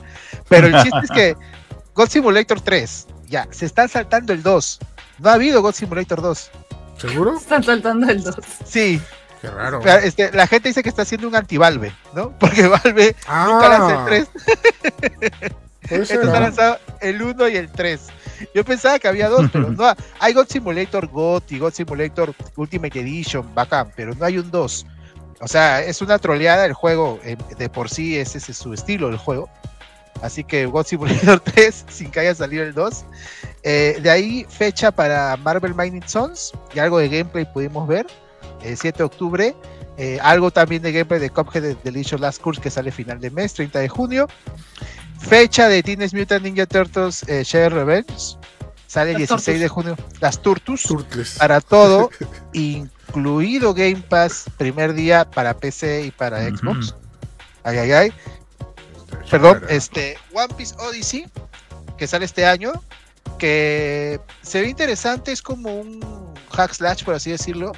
Pero 0.49 0.67
el 0.67 0.81
chiste 0.81 0.99
es 1.03 1.11
que 1.11 1.37
God 1.93 2.09
Simulator 2.09 2.61
3, 2.61 3.07
ya, 3.27 3.47
se 3.51 3.65
están 3.67 3.89
saltando 3.89 4.33
el 4.33 4.41
2. 4.41 4.79
No 5.19 5.29
ha 5.29 5.33
habido 5.33 5.61
God 5.61 5.73
Simulator 5.75 6.21
2. 6.21 6.51
¿Seguro? 6.97 7.37
Están 7.37 7.63
saltando 7.63 8.07
el 8.09 8.23
2. 8.23 8.35
Sí, 8.65 8.99
Qué 9.41 9.49
raro. 9.51 9.81
este, 9.85 10.31
la 10.31 10.47
gente 10.47 10.69
dice 10.69 10.81
que 10.81 10.89
está 10.89 11.01
haciendo 11.03 11.27
un 11.27 11.35
anti-Valve, 11.35 11.93
¿no? 12.15 12.31
Porque 12.39 12.65
Valve 12.67 13.15
nunca 13.27 13.69
lanza 13.69 13.99
el 13.99 14.05
3. 14.05 14.27
puede 15.89 16.05
ser, 16.05 16.17
Entonces 16.17 16.27
ha 16.29 16.39
lanzado 16.39 16.79
el 17.01 17.21
1 17.21 17.49
y 17.49 17.57
el 17.57 17.69
3. 17.71 17.99
Yo 18.53 18.63
pensaba 18.63 18.99
que 18.99 19.07
había 19.07 19.29
dos, 19.29 19.49
pero 19.51 19.69
no. 19.71 19.93
Hay 20.19 20.33
God 20.33 20.47
Simulator 20.47 21.07
GOT 21.07 21.51
y 21.51 21.59
God 21.59 21.73
Simulator 21.73 22.33
Ultimate 22.55 22.99
Edition, 22.99 23.53
bacán, 23.53 23.91
pero 23.95 24.13
no 24.15 24.25
hay 24.25 24.37
un 24.37 24.49
2. 24.49 24.85
O 25.41 25.47
sea, 25.47 25.81
es 25.81 26.01
una 26.01 26.19
troleada 26.19 26.65
el 26.65 26.73
juego, 26.73 27.19
eh, 27.23 27.35
de 27.57 27.69
por 27.69 27.89
sí 27.89 28.17
ese 28.17 28.37
es 28.37 28.57
su 28.57 28.73
estilo 28.73 29.07
del 29.07 29.17
juego. 29.17 29.49
Así 30.21 30.43
que 30.43 30.65
God 30.65 30.85
Simulator 30.85 31.39
3, 31.43 31.85
sin 31.89 32.11
que 32.11 32.21
haya 32.21 32.33
salido 32.33 32.63
el 32.63 32.73
2. 32.73 33.05
Eh, 33.63 33.99
de 34.01 34.09
ahí 34.09 34.45
fecha 34.49 34.91
para 34.91 35.35
Marvel 35.37 35.75
Mining 35.75 36.07
Sons 36.07 36.53
y 36.73 36.79
algo 36.79 36.99
de 36.99 37.09
gameplay 37.09 37.45
pudimos 37.45 37.87
ver, 37.87 38.07
el 38.63 38.77
7 38.77 38.99
de 38.99 39.03
octubre. 39.03 39.55
Eh, 39.97 40.17
algo 40.23 40.49
también 40.49 40.81
de 40.81 40.91
gameplay 40.91 41.19
de 41.19 41.29
Cuphead 41.29 41.61
de 41.61 41.75
Delicious 41.83 42.19
Last 42.19 42.41
Course 42.41 42.59
que 42.59 42.71
sale 42.71 42.91
final 42.91 43.19
de 43.19 43.29
mes, 43.29 43.53
30 43.53 43.79
de 43.79 43.89
junio. 43.89 44.27
Fecha 45.27 45.67
de 45.67 45.81
Teenage 45.81 46.15
Mutant 46.15 46.43
Ninja 46.43 46.65
Turtles 46.65 47.23
eh, 47.27 47.43
Share 47.43 47.73
Revenge. 47.73 48.37
Sale 48.87 49.11
el 49.11 49.19
Las 49.19 49.29
16 49.29 49.59
de 49.59 49.67
junio. 49.67 49.97
Las 50.19 50.41
Turtus. 50.41 50.83
Turtles. 50.83 51.37
Para 51.39 51.61
todo, 51.61 52.11
incluido 52.53 53.73
Game 53.73 54.03
Pass, 54.07 54.45
primer 54.57 54.93
día 54.93 55.25
para 55.29 55.55
PC 55.55 56.05
y 56.05 56.11
para. 56.11 56.47
Xbox. 56.47 56.95
Ay, 57.63 57.77
ay, 57.77 57.91
ay. 57.91 58.13
Perdón, 59.31 59.63
este 59.69 60.17
One 60.33 60.53
Piece 60.55 60.75
Odyssey, 60.77 61.25
que 61.97 62.05
sale 62.05 62.25
este 62.25 62.45
año, 62.45 62.73
que 63.39 64.19
se 64.41 64.61
ve 64.61 64.67
interesante, 64.67 65.31
es 65.31 65.41
como 65.41 65.79
un 65.79 66.33
hack 66.51 66.73
slash, 66.73 67.03
por 67.03 67.15
así 67.15 67.31
decirlo, 67.31 67.71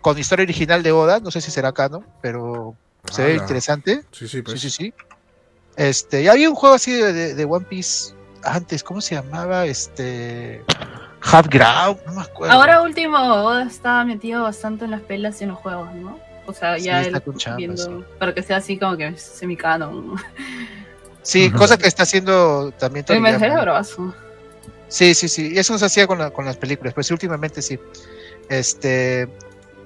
con 0.00 0.18
historia 0.18 0.44
original 0.44 0.82
de 0.82 0.92
Oda, 0.92 1.20
no 1.20 1.30
sé 1.30 1.40
si 1.40 1.50
será 1.50 1.72
canon, 1.72 2.06
pero 2.22 2.76
se 3.10 3.24
ve 3.24 3.34
interesante. 3.34 4.04
Sí, 4.12 4.28
sí, 4.28 4.42
pues. 4.42 4.60
Sí, 4.60 4.70
sí, 4.70 4.76
sí. 4.76 4.94
Este, 5.76 6.22
ya 6.22 6.32
había 6.32 6.48
un 6.50 6.54
juego 6.54 6.74
así 6.74 6.92
de, 6.92 7.12
de- 7.12 7.34
de 7.34 7.44
One 7.44 7.64
Piece 7.68 8.14
antes, 8.44 8.82
¿cómo 8.82 9.00
se 9.00 9.14
llamaba? 9.14 9.66
Este. 9.66 10.62
Half 11.24 11.46
Ground, 11.48 11.98
no 12.06 12.14
me 12.14 12.22
acuerdo. 12.22 12.52
Ahora 12.52 12.82
último, 12.82 13.16
Oda 13.16 13.62
está 13.64 14.04
metido 14.04 14.42
bastante 14.42 14.84
en 14.86 14.90
las 14.90 15.00
pelas 15.02 15.40
y 15.40 15.44
en 15.44 15.50
los 15.50 15.58
juegos, 15.58 15.92
¿no? 15.94 16.18
O 16.46 16.52
sea, 16.52 16.76
Sí, 16.76 16.84
ya 16.86 17.00
está 17.02 17.18
él 17.24 17.36
chamba, 17.36 17.56
viendo, 17.58 18.04
para 18.18 18.34
que 18.34 18.42
sea 18.42 18.56
así 18.56 18.76
como 18.76 18.96
que 18.96 19.16
semicanon. 19.16 20.16
Sí, 21.22 21.46
Ujú. 21.46 21.58
cosa 21.58 21.78
que 21.78 21.86
está 21.86 22.02
haciendo 22.02 22.72
también 22.72 23.04
Me 23.08 23.20
Toriyama. 23.20 23.38
parece 23.38 23.60
bravazo. 23.60 24.12
Sí, 24.88 25.14
sí, 25.14 25.28
sí. 25.28 25.52
Y 25.54 25.58
eso 25.58 25.78
se 25.78 25.84
hacía 25.86 26.08
con, 26.08 26.18
la- 26.18 26.30
con 26.30 26.44
las 26.44 26.56
películas, 26.56 26.92
pues 26.92 27.06
sí, 27.06 27.12
últimamente 27.14 27.62
sí. 27.62 27.78
Este. 28.48 29.28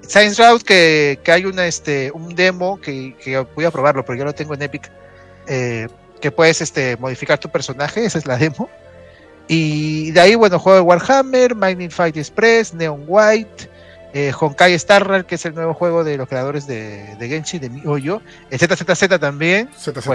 Science 0.01 0.41
Route, 0.43 0.63
que, 0.65 1.19
que 1.23 1.31
hay 1.31 1.45
una, 1.45 1.67
este, 1.67 2.11
un 2.11 2.33
demo 2.33 2.79
que, 2.81 3.15
que 3.23 3.37
voy 3.55 3.65
a 3.65 3.71
probarlo, 3.71 4.03
pero 4.03 4.17
yo 4.17 4.25
lo 4.25 4.33
tengo 4.33 4.53
en 4.55 4.61
Epic. 4.63 4.89
Eh, 5.47 5.87
que 6.21 6.31
puedes 6.31 6.61
este, 6.61 6.97
modificar 6.97 7.37
tu 7.37 7.49
personaje, 7.49 8.05
esa 8.05 8.17
es 8.17 8.25
la 8.25 8.37
demo. 8.37 8.69
Y 9.47 10.11
de 10.11 10.19
ahí, 10.19 10.35
bueno, 10.35 10.59
juego 10.59 10.77
de 10.77 10.81
Warhammer, 10.81 11.55
Mining 11.55 11.91
Fight 11.91 12.17
Express, 12.17 12.73
Neon 12.73 13.03
White, 13.07 13.69
eh, 14.13 14.33
Honkai 14.37 14.73
Star 14.73 15.07
Rail, 15.07 15.25
que 15.25 15.35
es 15.35 15.45
el 15.45 15.53
nuevo 15.55 15.73
juego 15.73 16.03
de 16.03 16.17
los 16.17 16.27
creadores 16.27 16.67
de, 16.67 17.15
de 17.15 17.29
Genshin, 17.29 17.61
de 17.61 17.69
MiHoYo, 17.69 18.21
el 18.49 18.59
ZZZ 18.59 19.19
también, 19.19 19.69
ZZ. 19.77 20.07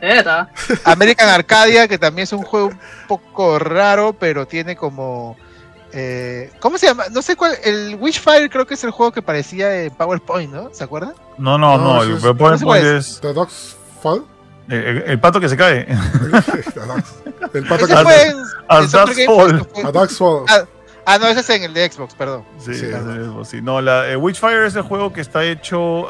Teta. 0.00 0.48
American 0.84 1.28
Arcadia, 1.28 1.88
que 1.88 1.98
también 1.98 2.24
es 2.24 2.32
un 2.32 2.42
juego 2.42 2.68
un 2.68 2.78
poco 3.06 3.58
raro, 3.58 4.12
pero 4.12 4.46
tiene 4.46 4.76
como. 4.76 5.36
Eh, 5.92 6.50
¿Cómo 6.60 6.76
se 6.78 6.86
llama? 6.86 7.04
No 7.10 7.22
sé 7.22 7.34
cuál. 7.36 7.56
El 7.64 7.96
Wishfire 8.00 8.48
creo 8.50 8.66
que 8.66 8.74
es 8.74 8.84
el 8.84 8.90
juego 8.90 9.12
que 9.12 9.22
parecía 9.22 9.84
en 9.84 9.90
PowerPoint, 9.94 10.52
¿no? 10.52 10.68
¿Se 10.72 10.84
acuerdan? 10.84 11.14
No, 11.38 11.56
no, 11.58 11.78
No, 11.78 12.02
El 12.02 12.12
es- 12.14 12.20
PowerPoint 12.20 12.52
no 12.52 12.58
sé 12.58 12.64
cuál 12.64 12.86
es 12.86 13.18
The 13.20 13.32
Dogs 13.32 13.76
Fall. 14.02 14.24
el, 14.68 14.78
el- 14.84 15.02
el 15.06 15.20
pato 15.20 15.40
que 15.40 15.48
se 15.48 15.56
cae. 15.56 15.86
El 17.54 17.66
pato 17.66 17.86
que. 17.86 17.96
fue 17.96 18.26
en, 18.28 18.36
A 18.68 18.82
Fall. 18.82 19.66
A 19.84 19.92
Dogs 19.92 20.18
Fall. 20.18 20.44
Ah, 21.06 21.16
no, 21.18 21.26
ese 21.26 21.40
es 21.40 21.48
en 21.50 21.62
el 21.62 21.72
de 21.72 21.90
Xbox, 21.90 22.14
perdón. 22.14 22.44
Sí, 22.58 22.74
Sí, 22.74 22.84
de 22.86 22.92
Xbox, 23.24 23.48
sí. 23.48 23.62
No, 23.62 23.80
la, 23.80 24.06
eh, 24.10 24.16
Witchfire 24.16 24.66
es 24.66 24.74
el 24.76 24.82
juego 24.82 25.10
que 25.12 25.22
está 25.22 25.42
hecho. 25.44 26.06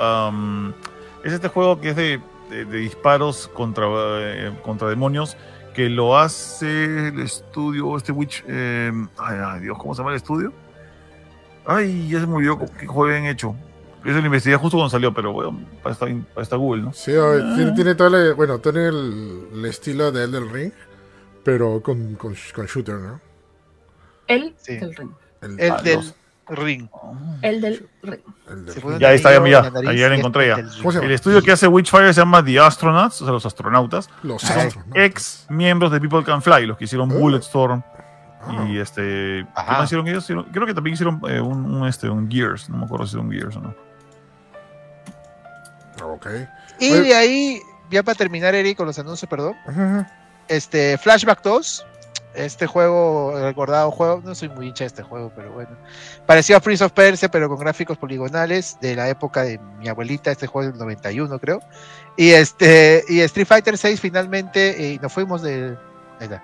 es 1.23 1.33
este 1.33 1.47
juego 1.49 1.81
que 1.81 1.91
es 1.91 1.97
de, 1.97 2.21
de- 2.51 2.65
de 2.65 2.79
disparos 2.79 3.49
contra, 3.55 3.87
eh, 3.89 4.53
contra 4.65 4.89
demonios. 4.89 5.37
Que 5.79 5.89
lo 5.89 6.19
hace 6.19 7.07
el 7.07 7.21
estudio, 7.21 7.97
este 7.97 8.11
Witch. 8.11 8.43
eh, 8.49 8.91
ay, 9.17 9.39
ay, 9.45 9.61
Dios, 9.61 9.79
¿cómo 9.79 9.95
se 9.95 9.99
llama 10.01 10.11
el 10.11 10.17
estudio? 10.17 10.53
Ay, 11.65 12.09
ya 12.09 12.19
se 12.19 12.27
me 12.27 12.35
olvidó 12.35 12.59
qué 12.59 12.85
juego 12.85 13.05
habían 13.05 13.27
hecho. 13.27 13.55
Eso 14.05 14.19
lo 14.19 14.27
investigué 14.27 14.57
justo 14.57 14.77
cuando 14.77 14.91
salió, 14.91 15.15
pero 15.15 15.33
bueno, 15.33 15.57
para 15.81 15.93
esta, 15.93 16.07
para 16.07 16.43
esta 16.43 16.57
Google, 16.57 16.83
¿no? 16.83 16.93
Sí, 16.93 17.15
a 17.15 17.21
ver, 17.27 17.55
tiene, 17.55 17.73
tiene 17.73 17.95
todo 17.95 18.17
el, 18.17 18.35
bueno, 18.35 18.59
tiene 18.59 18.89
el, 18.89 19.49
el 19.53 19.65
estilo 19.67 20.11
de 20.11 20.25
Elden 20.25 20.53
Ring, 20.53 20.73
pero 21.45 21.81
con, 21.81 22.17
con, 22.17 22.35
con 22.53 22.67
shooter, 22.67 22.97
¿no? 22.97 23.21
El 24.27 24.57
Sí. 24.59 24.79
del 24.79 24.97
ring. 24.97 25.11
El, 25.43 25.61
El 25.61 25.71
Ah, 25.71 25.81
del 25.81 25.95
dos. 25.99 26.15
Ring. 26.51 26.89
El 27.43 27.61
del 27.61 27.89
ring. 28.03 28.21
el 28.51 28.67
del 28.67 28.75
Ring. 28.75 28.99
Ya, 28.99 29.09
ahí 29.09 29.17
está, 29.17 29.33
ya, 29.33 29.93
y 29.95 30.03
es 30.03 30.13
encontré 30.13 30.49
ya. 30.49 30.57
el 31.03 31.11
estudio 31.13 31.43
que 31.43 31.53
hace 31.53 31.67
Witchfire 31.69 32.13
se 32.15 32.21
llama 32.21 32.45
The 32.45 32.59
Astronauts, 32.61 33.21
o 33.23 33.25
sea, 33.25 33.33
los 33.33 33.45
astronautas. 33.47 34.09
Los 34.23 34.45
Ah, 34.51 34.63
astros, 34.63 34.87
¿no? 34.87 34.95
Ex 34.97 35.47
miembros 35.51 35.93
de 35.93 36.01
People 36.01 36.25
Can 36.25 36.43
Fly, 36.43 36.67
los 36.67 36.77
que 36.79 36.85
hicieron 36.85 37.11
Oh. 37.13 37.15
Bulletstorm. 37.19 37.83
Ah, 38.41 38.67
Y 38.69 38.79
este. 38.79 39.03
¿Qué 39.03 39.47
Ajá. 39.55 39.73
más 39.79 39.85
hicieron 39.87 40.07
ellos? 40.09 40.25
Creo 40.53 40.67
que 40.67 40.75
también 40.75 40.95
hicieron 40.95 41.21
eh, 41.29 41.41
un, 41.41 41.65
un, 41.75 41.89
este, 41.89 42.09
un 42.09 42.31
Gears. 42.31 42.69
No 42.71 42.79
me 42.79 42.85
acuerdo 42.85 43.07
si 43.07 43.17
era 43.17 43.23
un 43.25 43.31
Gears 43.33 43.57
o 43.57 43.61
no. 43.61 43.75
ok. 46.13 46.27
Y 46.81 46.93
Oye. 46.93 47.01
de 47.03 47.15
ahí, 47.15 47.61
ya 47.91 48.03
para 48.03 48.15
terminar, 48.17 48.55
Eric, 48.55 48.77
con 48.77 48.87
los 48.87 48.99
anuncios, 48.99 49.29
perdón. 49.29 49.55
Este, 50.47 50.97
Flashback 50.99 51.43
2. 51.43 51.85
Este 52.39 52.67
juego, 52.67 53.37
el 53.37 53.45
recordado 53.45 53.91
juego, 53.91 54.21
no 54.25 54.35
soy 54.35 54.49
muy 54.49 54.69
hincha 54.69 54.85
de 54.85 54.89
este 54.89 55.03
juego, 55.03 55.33
pero 55.35 55.51
bueno. 55.53 55.71
Pareció 56.27 56.57
a 56.57 56.61
Prince 56.61 56.85
of 56.85 56.93
Persia, 56.93 57.29
pero 57.31 57.49
con 57.49 57.59
gráficos 57.59 57.99
poligonales 57.99 58.77
de 58.81 58.95
la 58.95 59.09
época 59.09 59.43
de 59.43 59.59
mi 59.79 59.89
abuelita, 59.89 60.31
este 60.31 60.47
juego 60.47 60.71
del 60.71 60.79
91, 60.79 61.39
creo. 61.39 61.61
Y 62.17 62.31
este, 62.31 63.05
y 63.09 63.21
Street 63.21 63.47
Fighter 63.47 63.77
6 63.77 64.01
finalmente, 64.01 64.71
eh, 64.83 64.93
y 64.95 64.99
nos 64.99 65.13
fuimos 65.13 65.43
de. 65.43 65.77
ahí 66.21 66.25
está. 66.27 66.43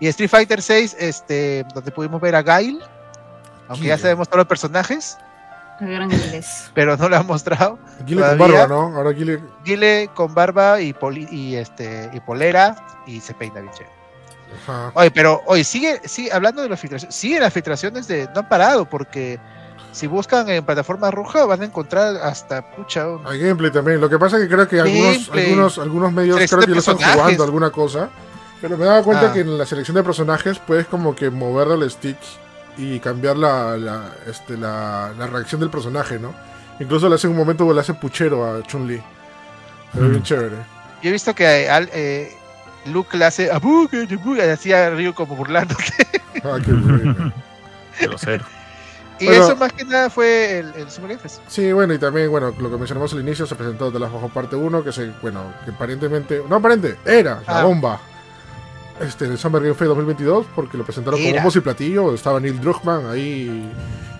Y 0.00 0.06
Street 0.08 0.30
Fighter 0.30 0.62
6, 0.62 0.96
este, 0.98 1.64
donde 1.74 1.90
pudimos 1.90 2.20
ver 2.20 2.34
a 2.34 2.42
Gail, 2.42 2.80
aunque 3.68 3.86
ya 3.88 3.98
sabemos 3.98 4.28
todos 4.28 4.38
los 4.38 4.46
personajes, 4.46 5.18
El 5.80 5.90
gran 5.92 6.10
inglés. 6.10 6.70
pero 6.74 6.96
no 6.96 7.08
lo 7.08 7.16
han 7.16 7.26
mostrado. 7.26 7.78
Guile 8.06 8.22
con 8.22 8.38
barba, 8.38 8.66
¿no? 8.66 8.96
Ahora 8.96 9.10
Guile. 9.10 9.40
Guile 9.64 10.08
con 10.14 10.32
barba 10.34 10.80
y, 10.80 10.92
poli- 10.92 11.28
y, 11.30 11.56
este, 11.56 12.08
y 12.14 12.20
polera 12.20 12.76
y 13.06 13.20
se 13.20 13.34
peina 13.34 13.60
bien 13.60 13.72
chévere. 13.74 13.97
Ajá. 14.62 14.90
Oye, 14.94 15.10
pero 15.10 15.42
hoy 15.46 15.64
sigue, 15.64 16.00
sigue 16.06 16.32
hablando 16.32 16.62
de 16.62 16.68
las 16.68 16.80
filtraciones, 16.80 17.14
sigue 17.14 17.40
las 17.40 17.52
filtraciones 17.52 18.08
de 18.08 18.28
no 18.34 18.40
han 18.40 18.48
parado 18.48 18.84
porque 18.88 19.38
si 19.92 20.06
buscan 20.06 20.48
en 20.48 20.64
plataforma 20.64 21.10
roja 21.10 21.44
van 21.44 21.62
a 21.62 21.64
encontrar 21.64 22.16
hasta 22.16 22.62
pucha 22.74 23.06
un- 23.08 23.26
Hay 23.26 23.38
gameplay 23.38 23.70
también. 23.70 24.00
Lo 24.00 24.08
que 24.08 24.18
pasa 24.18 24.36
es 24.36 24.42
que 24.44 24.48
creo 24.54 24.68
que 24.68 24.80
algunos, 24.80 25.30
algunos, 25.32 25.78
algunos 25.78 26.12
medios 26.12 26.36
creo 26.50 26.60
que 26.60 26.70
lo 26.72 26.78
están 26.78 26.96
jugando 26.98 27.44
alguna 27.44 27.70
cosa. 27.70 28.08
Pero 28.60 28.76
me 28.76 28.84
daba 28.86 29.02
cuenta 29.04 29.30
Ah. 29.30 29.32
que 29.32 29.40
en 29.40 29.56
la 29.56 29.64
selección 29.64 29.94
de 29.94 30.02
personajes 30.02 30.58
puedes 30.58 30.86
como 30.86 31.14
que 31.14 31.30
mover 31.30 31.68
el 31.80 31.88
stick 31.90 32.16
y 32.76 32.98
cambiar 33.00 33.36
la, 33.36 33.76
la, 33.76 34.10
este, 34.26 34.56
la, 34.56 35.12
la 35.16 35.26
reacción 35.28 35.60
del 35.60 35.70
personaje, 35.70 36.18
¿no? 36.18 36.34
Incluso 36.80 37.08
le 37.08 37.14
hace 37.16 37.26
un 37.28 37.36
momento 37.36 37.72
le 37.72 37.80
hace 37.80 37.94
puchero 37.94 38.44
a 38.44 38.62
Chun-Li. 38.62 39.00
Pero 39.94 40.06
Mm. 40.06 40.10
bien 40.10 40.22
chévere. 40.22 40.56
Yo 41.02 41.08
he 41.08 41.12
visto 41.12 41.34
que 41.34 41.68
al- 41.68 41.88
eh, 41.92 42.36
Luke 42.92 43.16
le 43.16 43.24
hace 43.24 43.50
"Abu, 43.50 43.88
que, 43.88 44.02
abu", 44.10 44.36
y 44.36 44.40
hacía 44.40 44.90
Ryu 44.90 45.14
como 45.14 45.36
burlándote. 45.36 45.84
Ah, 46.44 46.58
qué 46.64 46.72
bueno. 46.72 47.32
Y 49.20 49.26
Bueno. 49.26 49.44
eso 49.44 49.56
más 49.56 49.72
que 49.72 49.84
nada 49.84 50.08
fue 50.08 50.60
el, 50.60 50.72
el 50.76 50.88
Super 50.90 51.08
Game 51.10 51.20
Fest. 51.20 51.40
Sí, 51.48 51.72
bueno, 51.72 51.92
y 51.94 51.98
también, 51.98 52.30
bueno, 52.30 52.54
lo 52.56 52.70
que 52.70 52.76
mencionamos 52.76 53.12
al 53.12 53.20
inicio, 53.20 53.44
se 53.46 53.56
presentó 53.56 53.90
de 53.90 53.98
la 53.98 54.08
Jojo 54.08 54.28
parte 54.28 54.54
1, 54.54 54.84
que 54.84 54.92
se, 54.92 55.10
bueno, 55.20 55.52
que 55.64 55.72
aparentemente, 55.72 56.40
no 56.48 56.56
aparente, 56.56 56.96
era 57.04 57.42
la 57.46 57.60
Ah. 57.60 57.64
bomba. 57.64 58.00
Este, 59.00 59.24
en 59.24 59.32
el 59.32 59.38
Summer 59.38 59.60
Game 59.62 59.74
Fest 59.74 59.88
2022, 59.88 60.46
porque 60.54 60.76
lo 60.78 60.84
presentaron 60.84 61.18
Era. 61.20 61.30
como 61.32 61.44
voz 61.46 61.56
y 61.56 61.60
platillo, 61.60 62.14
estaba 62.14 62.38
Neil 62.38 62.60
Druckmann 62.60 63.06
ahí, 63.10 63.68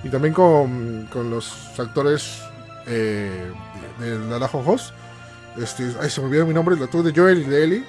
y 0.02 0.09
también 0.09 0.35
con, 0.35 1.07
con 1.12 1.31
los 1.31 1.52
actores 1.78 2.42
eh, 2.87 3.52
de, 4.00 4.18
de 4.18 4.40
la 4.40 4.48
Jojos. 4.48 4.92
Este, 5.57 5.92
ay, 6.00 6.11
se 6.11 6.20
me 6.20 6.26
olvidó 6.26 6.46
mi 6.46 6.54
nombre, 6.54 6.74
el 6.74 6.83
actor 6.83 7.04
de 7.04 7.12
Joel 7.18 7.42
y 7.42 7.44
de 7.44 7.64
Ellie. 7.64 7.85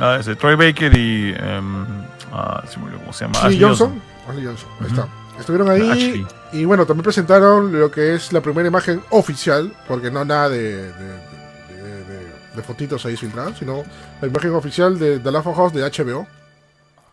Ah, 0.00 0.16
ese, 0.20 0.36
Troy 0.36 0.54
Baker 0.56 0.96
y. 0.96 1.34
em, 1.38 1.86
ah, 2.32 2.62
se 2.68 2.78
olvidó 2.80 2.98
cómo 3.00 3.12
se 3.12 3.24
llama. 3.24 3.38
Ashley 3.38 3.60
Johnson. 3.60 4.00
Ashley 4.28 4.44
Johnson, 4.44 4.68
ahí 4.80 4.86
Ujú. 4.86 4.94
está. 4.94 5.08
Estuvieron 5.40 5.70
ahí 5.70 5.90
Ashley. 5.90 6.26
y 6.52 6.64
bueno, 6.64 6.86
también 6.86 7.04
presentaron 7.04 7.72
lo 7.78 7.90
que 7.90 8.14
es 8.14 8.32
la 8.32 8.40
primera 8.40 8.68
imagen 8.68 9.02
oficial, 9.10 9.72
porque 9.86 10.10
no 10.10 10.24
nada 10.24 10.48
de, 10.48 10.58
de, 10.58 10.92
de- 10.92 12.26
de- 12.56 12.62
fotitos 12.62 13.04
ahí 13.04 13.16
filtradas, 13.18 13.58
sino 13.58 13.82
la 14.20 14.28
imagen 14.28 14.54
oficial 14.54 14.98
de 14.98 15.18
The 15.20 15.30
Last 15.30 15.46
of 15.46 15.58
Us 15.58 15.72
de 15.74 15.82
HBO, 15.82 16.26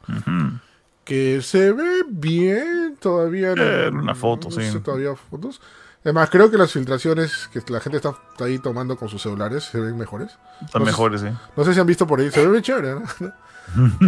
Ujú. 0.08 0.60
que 1.04 1.42
se 1.42 1.74
ve 1.74 2.04
bien 2.08 2.98
todavía. 3.00 3.54
no- 3.56 3.62
Eh, 3.64 3.90
una 3.90 4.16
foto, 4.16 4.50
no 4.50 4.56
sí. 4.56 4.72
sé 4.72 4.80
todavía 4.80 5.14
fotos. 5.16 5.60
Además, 6.04 6.30
creo 6.30 6.52
que 6.52 6.58
las 6.58 6.72
filtraciones 6.72 7.50
que 7.52 7.62
la 7.72 7.80
gente 7.80 7.98
está 7.98 8.14
ahí 8.40 8.60
tomando 8.60 8.98
con 8.98 9.08
sus 9.08 9.22
celulares 9.22 9.64
se 9.64 9.80
ven 9.80 9.98
mejores. 9.98 10.38
Están 10.62 10.82
No 10.82 10.86
mejores, 10.86 11.22
sí. 11.22 11.28
No 11.56 11.64
sé 11.64 11.74
si 11.74 11.80
han 11.80 11.88
visto 11.88 12.06
por 12.06 12.20
ahí, 12.20 12.30
se 12.30 12.46
ve 12.46 12.52
bien 12.52 12.64
chévere, 12.64 12.96
¿no? 12.96 13.04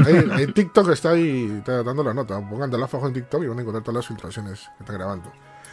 Ahí, 0.05 0.43
en 0.43 0.53
TikTok 0.53 0.89
está 0.89 1.11
ahí 1.11 1.59
está 1.59 1.81
dando 1.81 2.03
la 2.03 2.13
nota. 2.13 2.37
Pongan 2.37 2.69
Last 2.71 2.93
of 2.93 3.03
Us 3.03 3.07
en 3.07 3.13
TikTok 3.13 3.43
y 3.43 3.47
van 3.47 3.57
a 3.57 3.61
encontrar 3.61 3.83
todas 3.83 3.95
las 3.95 4.07
filtraciones 4.07 4.69
que 4.77 4.83
está 4.83 4.93
grabando. 4.93 5.31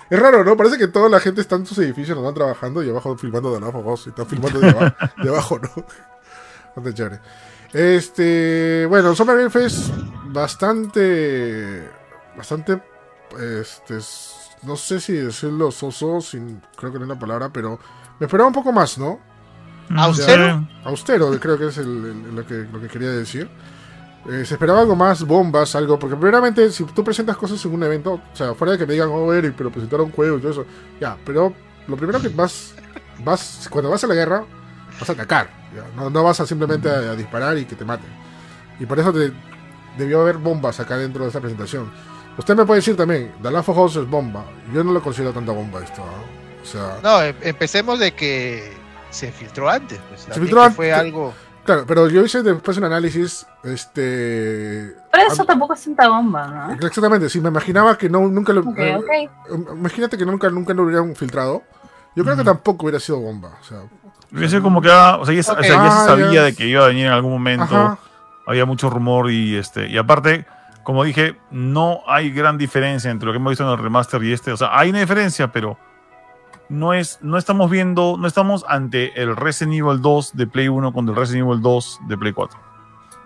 Es 0.08 0.20
raro, 0.20 0.44
¿no? 0.44 0.56
Parece 0.56 0.78
que 0.78 0.86
toda 0.86 1.08
la 1.08 1.18
gente 1.18 1.40
está 1.40 1.56
en 1.56 1.66
sus 1.66 1.78
edificios, 1.78 2.16
nos 2.16 2.24
van 2.24 2.34
trabajando 2.34 2.82
y 2.82 2.90
abajo 2.90 3.16
filmando 3.18 3.50
Us 3.50 4.06
y 4.06 4.10
están 4.10 4.26
filmando 4.26 4.60
de 4.60 4.70
abajo, 4.70 4.94
de 5.22 5.28
abajo 5.28 5.58
¿no? 5.58 5.84
Bastante 6.66 6.94
chévere. 6.94 7.20
Este, 7.72 8.86
bueno, 8.88 9.14
Summer 9.14 9.36
Game 9.36 9.50
Fest 9.50 9.90
bastante, 10.26 11.88
bastante, 12.36 12.82
este, 13.40 13.98
no 14.62 14.76
sé 14.76 15.00
si 15.00 15.12
decirlo 15.14 15.70
soso, 15.70 16.20
sin, 16.20 16.60
creo 16.76 16.92
que 16.92 16.98
no 16.98 17.04
es 17.04 17.08
la 17.10 17.18
palabra, 17.18 17.50
pero 17.52 17.78
me 18.18 18.26
esperaba 18.26 18.48
un 18.48 18.54
poco 18.54 18.72
más, 18.72 18.98
¿no? 18.98 19.20
¿Austero? 19.94 20.60
Sí. 20.60 20.68
austero, 20.84 21.30
creo 21.40 21.58
que 21.58 21.66
es 21.68 21.78
el- 21.78 22.04
el- 22.06 22.34
lo, 22.36 22.46
que, 22.46 22.54
lo 22.72 22.80
que 22.80 22.88
quería 22.88 23.10
decir. 23.10 23.50
Eh, 24.24 24.44
se 24.44 24.54
esperaba 24.54 24.80
algo 24.80 24.94
más, 24.94 25.24
bombas, 25.24 25.74
algo, 25.74 25.98
porque 25.98 26.16
primeramente 26.16 26.70
si 26.70 26.84
tú 26.84 27.02
presentas 27.02 27.36
cosas 27.36 27.64
en 27.64 27.74
un 27.74 27.82
evento, 27.82 28.14
o 28.14 28.36
sea, 28.36 28.54
fuera 28.54 28.72
de 28.72 28.78
que 28.78 28.86
me 28.86 28.92
digan, 28.92 29.08
oh, 29.10 29.32
Eric, 29.32 29.54
pero 29.56 29.70
presentaron 29.72 30.12
juegos 30.12 30.38
y 30.38 30.42
todo 30.42 30.52
eso, 30.52 30.66
ya, 31.00 31.16
pero 31.26 31.52
lo 31.88 31.96
primero 31.96 32.20
que 32.20 32.28
vas, 32.28 32.74
vas 33.24 33.68
cuando 33.70 33.90
vas 33.90 34.04
a 34.04 34.06
la 34.06 34.14
guerra, 34.14 34.44
vas 35.00 35.10
a 35.10 35.12
atacar, 35.12 35.50
ya, 35.74 35.84
no, 35.96 36.08
no 36.08 36.22
vas 36.22 36.38
a 36.40 36.46
simplemente 36.46 36.88
a, 36.88 37.12
a 37.12 37.16
disparar 37.16 37.58
y 37.58 37.64
que 37.64 37.74
te 37.74 37.84
maten. 37.84 38.10
Y 38.78 38.86
por 38.86 38.98
eso 39.00 39.12
te- 39.12 39.32
debió 39.98 40.20
haber 40.22 40.38
bombas 40.38 40.78
acá 40.80 40.96
dentro 40.96 41.22
de 41.24 41.28
esta 41.28 41.40
presentación. 41.40 41.90
Usted 42.38 42.56
me 42.56 42.64
puede 42.64 42.78
decir 42.78 42.96
también, 42.96 43.32
The 43.42 43.50
Last 43.50 43.68
of 43.68 43.78
Us 43.78 43.96
es 43.96 44.08
bomba, 44.08 44.44
yo 44.72 44.82
no 44.82 44.92
lo 44.92 45.02
considero 45.02 45.32
tanta 45.32 45.52
bomba 45.52 45.82
esto, 45.82 46.02
¿no? 46.04 46.62
o 46.62 46.64
sea... 46.64 46.98
No, 47.02 47.22
em- 47.22 47.36
empecemos 47.42 47.98
de 47.98 48.12
que 48.14 48.72
se 49.10 49.30
filtró 49.30 49.68
antes. 49.68 49.98
Pues, 50.08 50.22
también 50.22 50.42
filtró 50.44 50.62
antes. 50.62 50.76
Fue 50.76 50.92
algo. 50.92 51.34
Claro, 51.64 51.84
pero 51.86 52.08
yo 52.08 52.24
hice 52.24 52.42
después 52.42 52.76
un 52.78 52.84
análisis, 52.84 53.46
este... 53.64 54.94
Pero 55.12 55.32
eso 55.32 55.42
a- 55.42 55.46
tampoco 55.46 55.74
es 55.74 55.84
tanta 55.84 56.08
bomba, 56.08 56.46
¿no? 56.68 56.86
Exactamente, 56.86 57.28
sí, 57.28 57.40
me 57.40 57.48
imaginaba 57.50 57.96
que 57.98 58.08
no, 58.08 58.20
nunca 58.28 58.52
lo... 58.52 58.62
Ok, 58.62 58.78
eh, 58.78 58.96
ok. 58.96 59.70
Imagínate 59.76 60.16
que 60.16 60.24
nunca, 60.24 60.48
nunca 60.50 60.72
lo 60.74 60.84
hubieran 60.84 61.14
filtrado. 61.14 61.62
Yo 62.16 62.24
creo 62.24 62.36
que 62.36 62.44
tampoco 62.44 62.84
hubiera 62.86 63.00
sido 63.00 63.20
bomba. 63.20 63.50
O 63.60 63.64
sea, 63.64 63.78
Hubiera 64.30 64.48
sido 64.48 64.62
como 64.62 64.80
que, 64.80 64.88
ah, 64.90 65.18
o 65.20 65.26
sea, 65.26 65.34
ya, 65.34 65.40
o 65.40 65.42
sea, 65.44 65.62
ya 65.62 65.86
Ah, 65.86 66.00
se 66.00 66.06
sabía 66.06 66.32
ya. 66.32 66.42
de 66.44 66.54
que 66.54 66.66
iba 66.66 66.84
a 66.84 66.88
venir 66.88 67.06
en 67.06 67.12
algún 67.12 67.32
momento. 67.32 67.64
ajá, 67.64 67.98
Había 68.46 68.64
mucho 68.64 68.88
rumor 68.90 69.30
y 69.30 69.56
este. 69.56 69.88
Y 69.88 69.98
aparte, 69.98 70.46
como 70.84 71.04
dije, 71.04 71.36
no 71.50 72.00
hay 72.06 72.30
gran 72.30 72.58
diferencia 72.58 73.10
entre 73.10 73.26
lo 73.26 73.32
que 73.32 73.36
hemos 73.38 73.50
visto 73.52 73.64
en 73.64 73.70
el 73.70 73.78
remaster 73.78 74.22
y 74.24 74.32
este. 74.32 74.52
O 74.52 74.56
sea, 74.56 74.76
hay 74.78 74.90
una 74.90 75.00
diferencia, 75.00 75.50
pero 75.52 75.78
no 76.68 76.94
es, 76.94 77.18
no 77.22 77.36
estamos 77.38 77.70
viendo, 77.70 78.16
no 78.18 78.26
estamos 78.26 78.64
ante 78.68 79.20
el 79.20 79.36
Resident 79.36 79.74
Evil 79.74 80.00
2 80.00 80.36
de 80.36 80.46
Play 80.46 80.68
1 80.68 80.92
con 80.92 81.08
el 81.08 81.14
Resident 81.14 81.46
Evil 81.48 81.60
2 81.60 82.00
de 82.08 82.18
Play 82.18 82.32
4. 82.32 82.58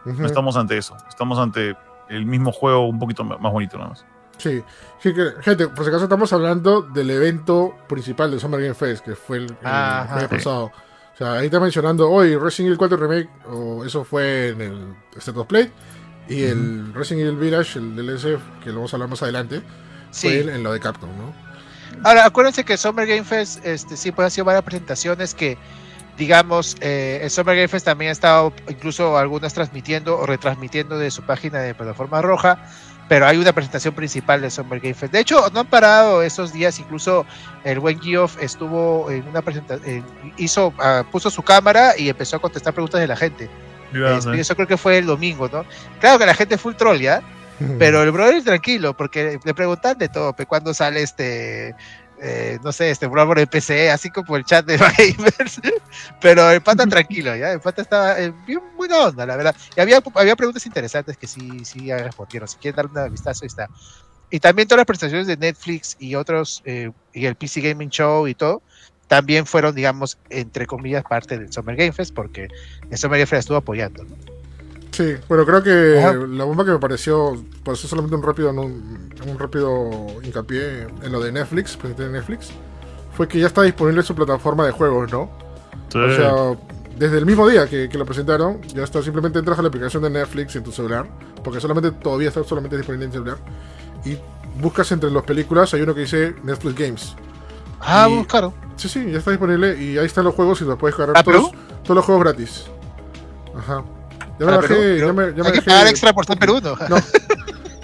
ujú, 0.07 0.21
No 0.21 0.27
estamos 0.27 0.57
ante 0.57 0.77
eso. 0.79 0.97
Estamos 1.09 1.39
ante 1.39 1.77
el 2.09 2.27
mismo 2.27 2.53
juego 2.53 2.87
un 2.89 2.99
poquito 2.99 3.25
más 3.25 3.53
bonito 3.53 3.77
nada 3.79 3.91
más. 3.91 4.05
Sí, 4.39 4.63
gente, 5.01 5.69
por 5.69 5.83
si 5.85 5.89
acaso 5.89 6.05
estamos 6.05 6.31
hablando 6.33 6.83
del 6.83 7.11
evento 7.11 7.75
principal 7.89 8.31
de 8.31 8.39
Summer 8.39 8.61
Game 8.61 8.75
Fest, 8.75 9.03
que 9.05 9.15
fue 9.17 9.39
el, 9.39 9.45
el 9.45 9.57
Ajá. 9.67 10.07
jueves 10.09 10.29
Sí. 10.29 10.37
pasado. 10.37 10.65
O 10.67 11.17
sea, 11.17 11.33
ahí 11.33 11.47
está 11.47 11.59
mencionando 11.59 12.11
hoy 12.11 12.37
Resident 12.37 12.67
Evil 12.67 12.77
4 12.79 12.97
Remake, 12.99 13.31
o 13.49 13.83
eso 13.85 14.05
fue 14.05 14.49
en 14.51 14.61
el 14.61 14.95
State 15.17 15.39
of 15.39 15.47
Play, 15.47 15.73
y 16.29 16.43
el 16.45 16.93
Resident 16.95 17.29
Evil 17.29 17.37
Village, 17.37 17.79
el 17.79 17.95
DLC, 17.97 18.39
que 18.63 18.71
lo 18.71 18.77
vamos 18.77 18.93
a 18.93 18.97
hablar 18.97 19.09
más 19.09 19.23
adelante, 19.23 19.63
Sí. 20.11 20.29
fue 20.29 20.55
en, 20.55 20.63
lo 20.63 20.73
de 20.73 20.81
Capcom, 20.81 21.11
¿no? 21.17 21.33
Ahora, 22.03 22.27
acuérdense 22.27 22.65
que 22.65 22.77
Summer 22.77 23.07
Game 23.07 23.25
Fest, 23.25 23.65
este, 23.65 23.97
sí, 23.97 24.13
pues 24.13 24.27
han 24.27 24.31
sido 24.31 24.45
varias 24.45 24.65
presentaciones 24.65 25.35
que, 25.35 25.57
digamos, 26.19 26.77
eh, 26.81 27.21
el 27.23 27.31
Summer 27.31 27.57
Game 27.57 27.69
Fest 27.69 27.85
también 27.87 28.11
ha 28.11 28.13
estado 28.13 28.53
incluso 28.69 29.17
algunas 29.17 29.55
transmitiendo 29.55 30.19
o 30.19 30.27
retransmitiendo 30.27 30.99
de 30.99 31.11
su 31.11 31.23
página 31.23 31.59
de 31.61 31.75
plataforma 31.75 32.21
roja, 32.23 32.59
pero 33.09 33.27
hay 33.27 33.39
una 33.39 33.53
presentación 33.53 33.95
principal 33.95 34.41
de 34.41 34.51
Summer 34.51 34.81
Game 34.81 34.95
Fest. 34.95 35.13
De 35.13 35.21
hecho, 35.21 35.49
no 35.53 35.61
han 35.61 35.67
parado 35.67 36.23
esos 36.23 36.53
días, 36.53 36.79
incluso 36.81 37.25
el 37.65 37.79
buen 37.79 38.01
Geoff 38.01 38.37
estuvo 38.43 39.11
en 39.11 39.27
una 39.29 39.43
presentación, 39.43 40.05
hizo, 40.37 40.75
ah, 40.79 41.05
puso 41.11 41.31
su 41.31 41.43
cámara 41.43 41.93
y 41.97 42.09
empezó 42.09 42.37
a 42.37 42.41
contestar 42.41 42.75
preguntas 42.75 43.01
de 43.01 43.07
la 43.07 43.17
gente. 43.17 43.49
Este, 43.93 44.35
sí. 44.35 44.41
Eso 44.41 44.55
creo 44.55 44.67
que 44.67 44.77
fue 44.77 44.99
el 44.99 45.07
domingo, 45.07 45.49
¿no? 45.49 45.65
Claro 46.01 46.19
que 46.19 46.27
la 46.27 46.35
gente 46.35 46.59
full 46.59 46.75
troll, 46.75 46.99
¿ya? 46.99 47.23
Pero 47.79 48.03
el 48.03 48.11
brother 48.11 48.43
tranquilo, 48.45 48.97
porque 48.97 49.39
le 49.43 49.55
preguntan 49.55 49.97
de 49.99 50.09
todo, 50.09 50.35
pe, 50.35 50.45
cuando 50.47 50.75
sale 50.75 51.03
este, 51.03 51.75
eh, 52.21 52.59
no 52.63 52.73
sé, 52.73 52.91
este 52.91 53.07
brother 53.07 53.39
en 53.41 53.47
PC, 53.47 53.91
así 53.91 54.11
como 54.11 54.37
el 54.37 54.45
chat 54.45 54.65
de 54.65 54.77
Gamers. 55.17 55.61
Pero 56.21 56.51
el 56.51 56.61
pata 56.63 56.87
tranquilo, 56.87 57.37
¿ya? 57.37 57.53
El 57.53 57.61
pata 57.61 57.83
estaba 57.83 58.19
eh, 58.21 58.33
bien 58.47 58.61
buena 58.77 59.07
onda, 59.07 59.27
la 59.27 59.37
verdad. 59.37 59.57
Y 59.77 59.81
había, 59.81 60.03
había 60.15 60.37
preguntas 60.37 60.65
interesantes 60.67 61.17
que 61.17 61.27
sí, 61.27 61.65
sí 61.65 61.93
respondieron. 61.93 62.49
Si 62.49 62.57
quieren 62.57 62.93
dar 62.93 63.05
un 63.07 63.13
vistazo, 63.13 63.45
ahí 63.45 63.49
está. 63.49 63.69
Y 64.31 64.41
también 64.41 64.67
todas 64.67 64.79
las 64.79 64.87
presentaciones 64.87 65.27
de 65.27 65.37
Netflix 65.37 65.97
y 65.99 66.15
otros, 66.15 66.63
eh, 66.65 66.91
y 67.13 67.27
el 67.27 67.37
PC 67.37 67.61
Gaming 67.61 67.91
Show 67.91 68.27
y 68.27 68.35
todo, 68.35 68.63
también 69.09 69.47
fueron, 69.47 69.75
digamos, 69.75 70.19
entre 70.31 70.67
comillas, 70.67 71.05
parte 71.05 71.39
del 71.39 71.53
Summer 71.53 71.77
Game 71.77 71.93
Fest, 71.93 72.15
porque 72.15 72.49
el 72.91 72.99
Summer 72.99 73.19
Game 73.19 73.27
Fest 73.27 73.41
estuvo 73.41 73.59
apoyando, 73.59 74.05
¿no? 74.05 74.17
Sí, 74.93 75.15
bueno, 75.29 75.45
creo 75.45 75.63
que 75.63 75.99
Ajá. 75.99 76.15
la 76.15 76.45
bomba 76.45 76.65
que 76.65 76.71
me 76.71 76.79
pareció, 76.79 77.37
por 77.63 77.75
eso 77.75 77.87
solamente 77.87 78.17
un 78.17 78.23
rápido, 78.23 78.53
no, 78.53 78.63
un 78.63 79.39
rápido 79.39 80.07
hincapié 80.23 80.87
en 81.03 81.13
lo 81.13 81.21
de 81.21 81.33
Netflix, 81.33 81.77
presenté 81.77 82.05
de 82.05 82.13
Netflix, 82.13 82.51
fue 83.15 83.29
que 83.29 83.39
ya 83.39 83.47
está 83.47 83.63
disponible 83.63 84.03
su 84.03 84.15
plataforma 84.15 84.65
de 84.65 84.73
juegos, 84.73 85.13
¿no? 85.13 85.31
Sí. 85.91 85.99
O 85.99 86.17
sea, 86.17 86.59
desde 86.99 87.19
el 87.19 87.27
mismo 87.27 87.47
día 87.47 87.69
que, 87.69 87.91
que 87.91 87.99
lo 87.99 88.07
presentaron, 88.07 88.63
ya 88.75 88.85
está, 88.85 89.03
simplemente 89.03 89.39
entras 89.39 89.59
a 89.59 89.63
la 89.63 89.69
aplicación 89.69 90.03
de 90.03 90.09
Netflix 90.09 90.57
en 90.57 90.63
tu 90.63 90.73
celular, 90.73 91.07
porque 91.45 91.61
solamente 91.61 91.91
todavía 91.91 92.29
está 92.29 92.43
solamente 92.43 92.79
disponible 92.79 93.05
en 93.05 93.13
celular, 93.13 93.37
y 94.05 94.17
buscas 94.63 94.91
entre 94.93 95.11
las 95.11 95.25
películas, 95.25 95.75
hay 95.75 95.83
uno 95.83 95.95
que 95.95 96.01
dice 96.01 96.35
Netflix 96.43 96.75
Games. 96.75 97.17
Ah, 97.81 98.09
Y- 98.11 98.17
buscaron. 98.17 98.53
Sí, 98.77 98.89
sí, 98.89 99.11
ya 99.11 99.19
está 99.19 99.31
disponible 99.31 99.81
y 99.83 99.97
ahí 99.97 100.05
están 100.07 100.25
los 100.25 100.35
juegos 100.35 100.61
y 100.61 100.65
los 100.65 100.77
puedes 100.79 100.95
cargar 100.97 101.17
¿Ah, 101.17 101.23
todos, 101.23 101.51
todos 101.83 101.97
los 101.97 102.05
juegos 102.05 102.25
gratis. 102.25 102.67
Ajá. 103.57 103.83
Ya 104.39 104.47
me 104.47 104.53
Ah, 104.53 104.57
bajé, 104.57 104.69
Perú, 104.75 105.07
ya 105.07 105.13
me, 105.15 105.27
ya 105.35 105.43
me 105.43 105.49
Hay 105.49 105.53
que 105.55 105.63
pagar 105.63 105.87
extra 105.87 106.13
por 106.13 106.25
estar 106.25 106.39
Perú, 106.39 106.61
¿no? 106.63 106.77
No. 106.89 106.97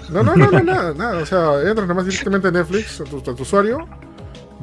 No, 0.09 0.21
no, 0.21 0.35
no, 0.35 0.51
no, 0.51 0.59
nada, 0.61 0.93
nada. 0.93 1.17
O 1.17 1.25
sea, 1.25 1.59
entras 1.67 1.87
nomás 1.87 2.05
directamente 2.05 2.47
a 2.47 2.51
Netflix, 2.51 3.01
a 3.01 3.03
tu, 3.05 3.17
a 3.17 3.23
tu 3.23 3.41
usuario, 3.41 3.79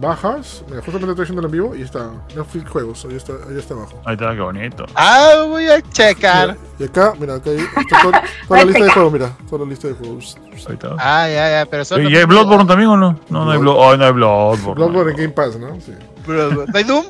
bajas, 0.01 0.65
mira, 0.69 0.81
justamente 0.83 1.11
estoy 1.11 1.23
haciendo 1.25 1.45
en 1.47 1.53
vivo 1.53 1.75
y 1.77 1.83
está 1.83 2.11
Netflix 2.35 2.71
Juegos, 2.71 3.05
ahí 3.09 3.17
está, 3.17 3.35
ahí 3.49 3.59
está 3.59 3.75
abajo. 3.75 4.01
Ahí 4.05 4.15
está, 4.15 4.35
qué 4.35 4.41
bonito. 4.41 4.87
Ah, 4.95 5.45
voy 5.47 5.67
a 5.69 5.81
checar. 5.83 6.57
Y 6.79 6.85
acá, 6.85 7.13
mira, 7.19 7.35
acá 7.35 7.51
hay 7.51 7.59
está 7.59 8.03
toda, 8.03 8.23
toda 8.49 8.61
la 8.61 8.65
lista 8.65 8.85
de 8.85 8.91
juegos, 8.91 9.13
mira, 9.13 9.37
toda 9.49 9.65
la 9.65 9.71
lista 9.71 9.89
de 9.89 9.95
juegos. 9.95 10.39
Ahí 10.69 10.75
está. 10.75 10.89
Ah, 10.99 11.29
ya, 11.29 11.51
ya, 11.61 11.67
pero 11.71 11.85
son. 11.85 12.03
¿Y 12.07 12.17
hay 12.17 12.25
Bloodborne 12.25 12.67
también 12.67 12.89
o 12.91 12.97
no? 12.97 13.19
No, 13.29 13.45
no 13.45 13.51
hay 13.51 13.59
Bloodborne. 13.59 13.99
no 13.99 14.05
hay 14.07 14.13
Bloodborne. 14.13 14.75
Bloodborne 14.75 15.11
en 15.13 15.17
Game 15.17 15.29
Pass, 15.31 15.59
¿no? 15.59 15.81
Sí. 15.81 15.93
¿No 16.27 16.65
hay 16.75 16.85
Doom? 16.85 17.05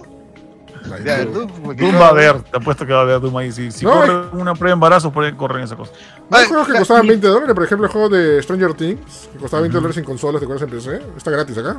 Ya. 1.04 1.24
Doom, 1.26 1.76
Doom 1.76 1.92
no- 1.92 1.98
va 2.00 2.06
a 2.06 2.10
haber, 2.10 2.40
te 2.42 2.56
apuesto 2.56 2.86
que 2.86 2.92
va 2.92 3.00
a 3.00 3.02
haber 3.02 3.20
Doom 3.20 3.36
ahí. 3.36 3.52
Si, 3.52 3.70
si 3.70 3.84
No, 3.84 3.92
corre 3.92 4.12
una 4.32 4.54
prueba 4.54 4.70
de 4.70 4.72
embarazo, 4.72 5.12
por 5.12 5.24
ahí 5.24 5.32
corren 5.32 5.62
esa 5.62 5.76
cosa. 5.76 5.92
Hay 6.30 6.42
Ay, 6.42 6.48
juegos 6.48 6.66
que 6.66 6.72
costaban 6.78 7.06
20 7.06 7.26
dólares, 7.28 7.54
por 7.54 7.64
ejemplo, 7.64 7.86
el 7.86 7.92
juego 7.92 8.08
de 8.08 8.42
Stranger 8.42 8.74
Things, 8.74 9.28
que 9.32 9.38
costaba 9.38 9.60
20 9.60 9.76
dólares 9.76 9.96
en 9.98 10.04
consolas, 10.04 10.40
¿te 10.40 10.46
acuerdas 10.46 10.68
en 10.68 10.74
PC? 10.76 11.02
Está 11.16 11.30
gratis 11.30 11.56
acá. 11.58 11.78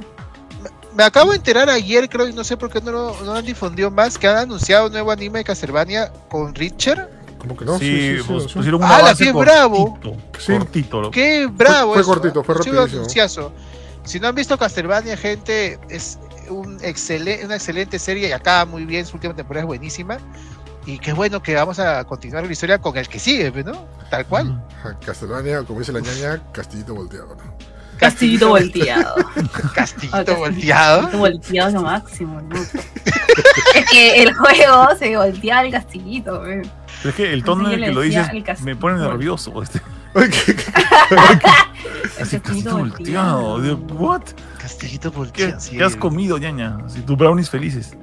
Me 0.95 1.03
acabo 1.03 1.31
de 1.31 1.37
enterar 1.37 1.69
ayer, 1.69 2.09
creo, 2.09 2.27
y 2.27 2.33
no 2.33 2.43
sé 2.43 2.57
por 2.57 2.69
qué 2.69 2.81
no 2.81 2.91
lo 2.91 3.21
no 3.23 3.33
han 3.33 3.45
difundido 3.45 3.89
más, 3.89 4.17
que 4.17 4.27
han 4.27 4.37
anunciado 4.37 4.87
un 4.87 4.91
nuevo 4.91 5.11
anime 5.11 5.39
de 5.39 5.45
Castlevania 5.45 6.11
con 6.29 6.53
Richard. 6.53 7.09
Como 7.37 7.55
que 7.57 7.65
no, 7.65 7.79
sí, 7.79 7.85
sí, 7.85 8.17
sí, 8.17 8.17
sí, 8.17 8.23
pues, 8.27 8.53
pusieron 8.53 8.81
un 8.81 8.87
¡Hala, 8.87 8.97
avance 8.97 9.23
qué 9.23 9.31
bravo! 9.31 9.99
cortito. 10.01 10.17
Sí. 10.39 10.51
Cortito. 10.53 11.01
lo- 11.01 11.11
¡Qué 11.11 11.47
bravo! 11.47 11.93
fue 11.93 12.01
eso, 12.01 12.11
cortito, 12.11 12.43
fue 12.43 12.55
rapidísimo. 12.55 13.51
Si 14.03 14.19
no 14.19 14.27
han 14.27 14.35
visto 14.35 14.57
Castlevania, 14.57 15.15
gente, 15.15 15.79
es 15.89 16.17
un 16.49 16.77
excelente, 16.83 17.45
una 17.45 17.55
excelente 17.55 17.97
serie 17.99 18.29
y 18.29 18.31
acaba 18.31 18.65
muy 18.65 18.83
bien, 18.85 19.05
su 19.05 19.15
última 19.15 19.33
temporada 19.35 19.61
es 19.63 19.67
buenísima. 19.67 20.17
Y 20.85 20.97
qué 20.97 21.13
bueno 21.13 21.41
que 21.43 21.53
vamos 21.53 21.77
a 21.79 22.03
continuar 22.05 22.43
la 22.45 22.51
historia 22.51 22.79
con 22.79 22.97
el 22.97 23.07
que 23.07 23.19
sigue, 23.19 23.51
¿no? 23.63 23.85
Tal 24.09 24.25
cual. 24.25 24.63
Castlevania, 25.05 25.63
como 25.63 25.79
dice 25.79 25.91
la 25.93 25.99
ñaña, 25.99 26.41
castillito 26.51 26.95
volteado, 26.95 27.35
¿no? 27.35 27.70
Castillito 28.01 28.49
volteado. 28.49 29.15
Castillito 29.75 30.35
volteado. 30.35 31.01
Castillito 31.03 31.17
volteado 31.19 31.67
es 31.69 31.73
lo 31.75 31.81
máximo, 31.83 32.41
¿no? 32.41 32.55
es 33.75 33.85
que 33.91 34.23
el 34.23 34.33
juego 34.33 34.87
se 34.97 35.15
voltea 35.15 35.61
el 35.63 35.71
castillito, 35.71 36.39
güey. 36.39 36.61
Pero 36.97 37.09
es 37.09 37.15
que 37.15 37.31
el 37.31 37.43
tono 37.43 37.67
en 37.71 37.75
el 37.75 37.85
que 37.85 37.91
lo 37.93 38.01
dices 38.01 38.27
el 38.33 38.43
castillo. 38.43 38.65
me 38.65 38.75
pone 38.75 38.97
nervioso. 38.99 39.61
Este. 39.63 39.79
Qué- 40.13 40.55
qué- 40.55 40.73
Así, 42.21 42.39
castillito 42.39 42.77
volteado. 42.77 43.55
¿What? 43.93 44.23
Castillito 44.59 45.11
¿Qué, 45.11 45.17
volteado. 45.17 45.59
sí. 45.59 45.77
qué 45.77 45.83
has 45.83 45.95
comido, 45.95 46.37
ñaña? 46.37 46.77
Si 46.89 47.01
tu 47.01 47.15
brownies 47.15 47.49
felices. 47.49 47.95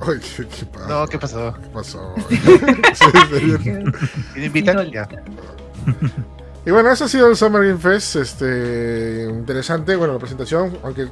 Ay, 0.00 0.18
qué, 0.36 0.46
qué? 0.46 0.66
No, 0.88 1.06
¿qué 1.06 1.18
pasó? 1.18 1.54
¿Qué 1.60 1.68
pasó? 1.68 2.14
Sí, 2.28 2.36
sí, 2.36 3.56
sí. 3.62 3.72
Ya. 6.68 6.70
y 6.70 6.72
bueno, 6.72 6.90
eso 6.90 7.04
ha 7.04 7.08
sido 7.08 7.28
el 7.28 7.36
Summer 7.36 7.62
Game 7.66 7.78
Fest. 7.78 8.16
Este, 8.16 9.26
interesante, 9.28 9.96
bueno, 9.96 10.14
la 10.14 10.18
presentación, 10.18 10.78
aunque 10.82 11.08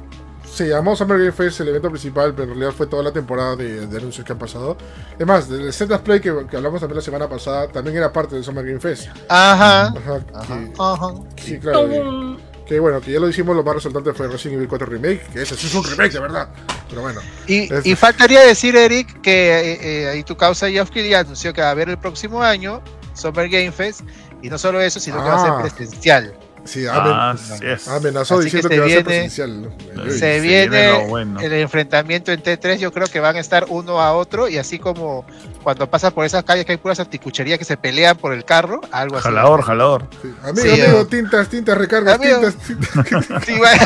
se 0.51 0.67
llamó 0.69 0.95
Summer 0.95 1.17
Game 1.19 1.31
Fest 1.31 1.59
el 1.59 1.67
evento 1.69 1.89
principal, 1.89 2.31
pero 2.33 2.43
en 2.43 2.49
realidad 2.49 2.71
fue 2.71 2.87
toda 2.87 3.03
la 3.03 3.11
temporada 3.11 3.55
de, 3.55 3.85
de 3.85 3.97
anuncios 3.97 4.25
que 4.25 4.31
han 4.33 4.39
pasado. 4.39 4.77
Es 5.19 5.25
más, 5.27 5.49
del 5.49 5.71
Set 5.71 5.91
of 5.91 6.01
Play 6.01 6.19
que, 6.19 6.33
que 6.49 6.57
hablamos 6.57 6.79
también 6.79 6.95
la 6.97 7.01
semana 7.03 7.29
pasada, 7.29 7.67
también 7.67 7.97
era 7.97 8.11
parte 8.11 8.35
del 8.35 8.43
Summer 8.43 8.65
Game 8.65 8.79
Fest. 8.79 9.07
Ajá. 9.29 9.87
Ajá, 9.87 10.21
Ajá. 10.33 10.57
que- 10.59 10.73
Ajá. 10.79 11.13
sí, 11.43 11.59
claro. 11.59 11.87
que- 11.89 11.99
Tum. 11.99 12.37
Que 12.67 12.81
bueno, 12.81 12.99
que 12.99 13.13
ya 13.13 13.19
lo 13.21 13.29
hicimos, 13.29 13.55
lo 13.55 13.63
más 13.63 13.75
resaltante 13.75 14.11
fue 14.11 14.27
Resident 14.27 14.55
Evil 14.57 14.67
4 14.67 14.87
Remake, 14.87 15.21
que 15.31 15.41
ese 15.41 15.55
sí 15.55 15.67
es 15.67 15.73
un 15.75 15.85
remake 15.85 16.11
de 16.11 16.19
verdad. 16.19 16.49
Pero 16.89 17.01
bueno, 17.01 17.21
Y, 17.47 17.71
Es- 17.73 17.85
y 17.85 17.95
faltaría 17.95 18.41
decir, 18.41 18.75
Eric, 18.75 19.21
que 19.21 19.57
eh, 19.73 19.79
eh, 20.03 20.09
ahí 20.09 20.23
tu 20.23 20.35
causa 20.35 20.69
Geoff 20.69 20.89
Keighley 20.89 21.13
anunció 21.13 21.53
que 21.53 21.61
va 21.61 21.67
a 21.67 21.71
haber 21.71 21.87
el 21.87 21.97
próximo 21.97 22.43
año 22.43 22.81
Summer 23.13 23.47
Game 23.47 23.71
Fest. 23.71 24.01
Y 24.47 24.49
no 24.49 24.57
solo 24.57 24.79
eso, 24.81 24.99
sino 24.99 25.17
que 25.17 25.29
va 25.29 25.35
a 25.35 25.41
Ah. 25.59 25.61
ser 25.63 25.75
presencial. 25.75 26.33
sí, 26.63 26.85
amen- 26.85 27.13
Ah, 27.15 27.31
Así 27.31 27.53
es. 27.65 27.87
amenazó 27.87 28.39
Así 28.39 28.49
que 28.49 28.57
diciendo 28.57 28.67
se 28.69 28.73
que, 28.75 28.79
va 28.81 28.85
a 28.85 28.89
ser 28.89 29.03
viene- 29.03 29.03
presencial. 29.03 29.71
Uy, 30.05 30.11
se 30.11 30.19
se 30.19 30.39
viene 30.41 30.67
viene 30.69 31.07
bueno. 31.07 31.39
el 31.39 31.53
enfrentamiento 31.53 32.31
en 32.33 32.41
T3. 32.43 32.77
Yo 32.79 32.91
creo 32.91 33.07
que 33.07 33.19
van 33.21 33.37
a 33.37 33.39
estar 33.39 33.65
uno 33.69 34.01
a 34.01 34.11
otro. 34.13 34.49
Y 34.49 34.57
así 34.57 34.77
como 34.77 35.25
cuando 35.63 35.89
pasas 35.89 36.11
por 36.11 36.25
esas 36.25 36.43
calles 36.43 36.65
que 36.65 36.73
hay 36.73 36.77
puras 36.77 36.99
anticucherías 36.99 37.57
que 37.57 37.63
se 37.65 37.77
pelean 37.77 38.17
por 38.17 38.33
el 38.33 38.43
carro, 38.43 38.81
algo 38.91 39.15
así. 39.17 39.23
Jalador, 39.25 39.61
jalador. 39.61 40.07
sí. 40.21 40.33
Amigo, 40.43 40.61
Sí, 40.75 40.81
amigo, 40.81 40.99
eh. 41.01 41.05
tintas, 41.05 41.47
tintas, 41.49 41.77
recargas, 41.77 42.15
Amigo. 42.15 42.39
tintas, 42.41 42.55
tintas. 42.57 43.25
Sí, 43.45 43.57
bueno. 43.57 43.83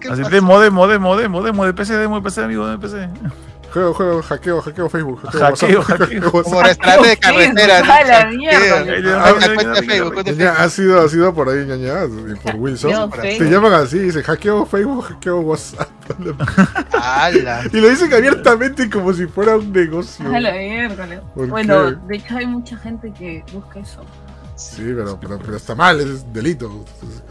¿Qué 0.00 0.08
Así 0.10 0.20
pasa? 0.22 0.34
demo, 0.34 0.60
demo, 0.60 0.86
demo, 0.86 1.16
demo, 1.16 1.42
demo 1.42 1.64
de 1.64 1.72
PC, 1.72 1.94
demo 1.96 2.16
de 2.16 2.22
PC, 2.22 2.42
amigo 2.44 2.66
de 2.66 2.76
PC. 2.78 3.08
Juego, 3.74 3.92
juego, 3.92 4.22
hackeo, 4.22 4.62
hackeo 4.62 4.88
Facebook. 4.88 5.20
Hackeo, 5.24 5.80
WhatsApp, 5.80 5.82
hackeo. 5.82 6.30
Como 6.44 6.62
restaurante 6.62 7.08
de 7.08 7.16
carretera. 7.16 7.80
la 7.84 8.16
Hackeo. 8.16 8.38
mierda. 8.38 9.24
Ha 10.62 10.68
sido, 10.68 11.00
ha 11.00 11.08
sido 11.08 11.34
por 11.34 11.48
ahí, 11.48 11.66
ñaña, 11.66 12.02
por 12.40 12.54
Wilson. 12.54 13.10
Se 13.20 13.50
llaman 13.50 13.72
así, 13.72 13.98
dice 13.98 14.22
hackeo 14.22 14.64
Facebook, 14.64 15.06
hackeo 15.06 15.40
WhatsApp. 15.40 15.88
Y 17.72 17.80
lo 17.80 17.88
dicen 17.88 18.14
abiertamente 18.14 18.88
como 18.88 19.12
si 19.12 19.26
fuera 19.26 19.56
un 19.56 19.72
negocio. 19.72 20.24
A 20.32 20.38
la. 20.38 20.52
¿Por 21.34 21.48
Bueno, 21.48 21.90
qué? 21.90 21.96
de 22.06 22.16
hecho 22.16 22.36
hay 22.36 22.46
mucha 22.46 22.76
gente 22.76 23.12
que 23.12 23.42
busca 23.52 23.80
eso. 23.80 24.04
Sí, 24.54 24.82
pero, 24.84 25.18
pero, 25.20 25.40
pero 25.40 25.56
está 25.56 25.74
mal, 25.74 26.00
es 26.00 26.32
delito. 26.32 26.84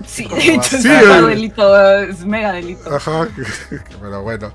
Sí, 0.06 0.25
¿Cómo 0.25 0.36
de 0.41 0.56
hecho 0.56 0.77
Sí, 0.77 0.89
es 0.89 1.25
delito, 1.25 1.99
es 2.01 2.25
mega 2.25 2.51
delito. 2.51 2.93
Ajá, 2.93 3.29
pero 4.01 4.21
bueno. 4.23 4.51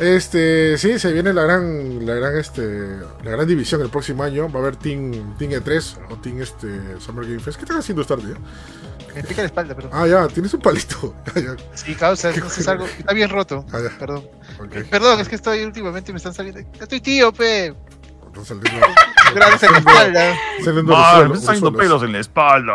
Este, 0.00 0.78
sí, 0.78 0.98
se 0.98 1.12
viene 1.12 1.32
la 1.34 1.42
gran, 1.42 2.06
la 2.06 2.14
gran, 2.14 2.36
este, 2.38 2.96
la 3.22 3.30
gran 3.32 3.46
división 3.46 3.82
el 3.82 3.90
próximo 3.90 4.22
año. 4.22 4.50
Va 4.50 4.60
a 4.60 4.62
haber 4.62 4.76
Team, 4.76 5.36
Team 5.36 5.50
E3 5.50 5.98
o 6.10 6.16
Team 6.16 6.40
este, 6.40 6.98
Summer 6.98 7.26
Game 7.26 7.40
Fest. 7.40 7.58
¿Qué 7.58 7.64
estás 7.64 7.78
haciendo 7.78 8.00
esta 8.00 8.16
tarde? 8.16 8.34
Me 9.14 9.22
pica 9.22 9.42
la 9.42 9.46
espalda, 9.46 9.74
pero. 9.74 9.90
Ah, 9.92 10.06
ya, 10.06 10.26
tienes 10.28 10.54
un 10.54 10.60
palito. 10.60 11.14
Ya. 11.34 11.54
Sí, 11.74 11.94
causa, 11.94 12.32
no 12.32 12.48
sé, 12.48 12.62
es 12.62 12.68
algo. 12.68 12.86
Está 12.86 13.12
bien 13.12 13.28
roto. 13.28 13.64
Ah, 13.72 13.80
ya. 13.82 13.98
Perdón. 13.98 14.26
Ok. 14.58 14.88
Perdón, 14.90 15.20
es 15.20 15.28
que 15.28 15.34
estoy 15.34 15.64
últimamente 15.64 16.12
me 16.12 16.16
están 16.16 16.32
saliendo. 16.32 16.60
Estoy 16.80 17.00
tío, 17.00 17.32
pe. 17.32 17.74
Están 18.26 18.44
saliendo, 18.44 18.86
Gracias 19.34 19.62
en 19.64 19.72
la 19.72 19.78
espalda. 19.78 20.36
saliendo 20.64 20.96
Ah, 20.96 21.18
me 21.28 21.34
están 21.34 21.40
saliendo 21.42 21.72
pelos 21.72 22.02
en 22.02 22.12
la 22.12 22.20
espalda. 22.20 22.74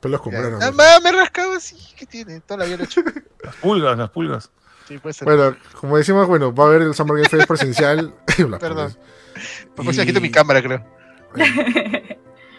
Pelos 0.00 0.20
con 0.20 0.32
grano. 0.32 0.58
Ah, 0.62 0.70
ma, 0.72 1.00
me 1.02 1.12
rascaba 1.12 1.56
así. 1.56 1.76
¿Qué 1.96 2.06
tiene? 2.06 2.40
Toda 2.40 2.58
la 2.58 2.64
vida 2.64 2.76
lo 2.78 2.82
he 2.84 2.86
hecho. 2.86 3.02
Las 3.42 3.54
pulgas, 3.56 3.98
las 3.98 4.10
pulgas. 4.10 4.50
Sí, 4.88 4.98
puede 4.98 5.12
ser. 5.14 5.26
Bueno, 5.26 5.56
como 5.80 5.96
decimos, 5.96 6.26
bueno, 6.26 6.54
va 6.54 6.64
a 6.64 6.66
haber 6.68 6.82
el 6.82 6.94
Summer 6.94 7.16
Game 7.16 7.28
Fest 7.28 7.46
presencial. 7.48 8.14
Perdón. 8.36 8.58
cosas. 8.58 8.98
Por 9.74 9.84
favor, 9.86 10.06
quito 10.06 10.20
mi 10.20 10.30
cámara, 10.30 10.62
creo. 10.62 10.84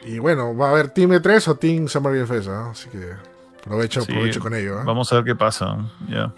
Y 0.07 0.19
bueno, 0.19 0.55
va 0.55 0.67
a 0.67 0.71
haber 0.71 0.89
Team 0.89 1.09
E3 1.13 1.47
o 1.47 1.55
Team 1.55 1.87
Summer 1.87 2.13
Game 2.13 2.27
Fest, 2.27 2.47
¿ah? 2.47 2.69
Así 2.69 2.89
que 2.89 3.11
aprovecho, 3.59 4.01
Sí. 4.01 4.11
aprovecho 4.11 4.39
con 4.39 4.53
ello. 4.53 4.77
¿ah? 4.79 4.83
Vamos 4.85 5.11
a 5.11 5.15
ver 5.15 5.23
qué 5.25 5.35
pasa. 5.35 5.77
Ya. 6.07 6.31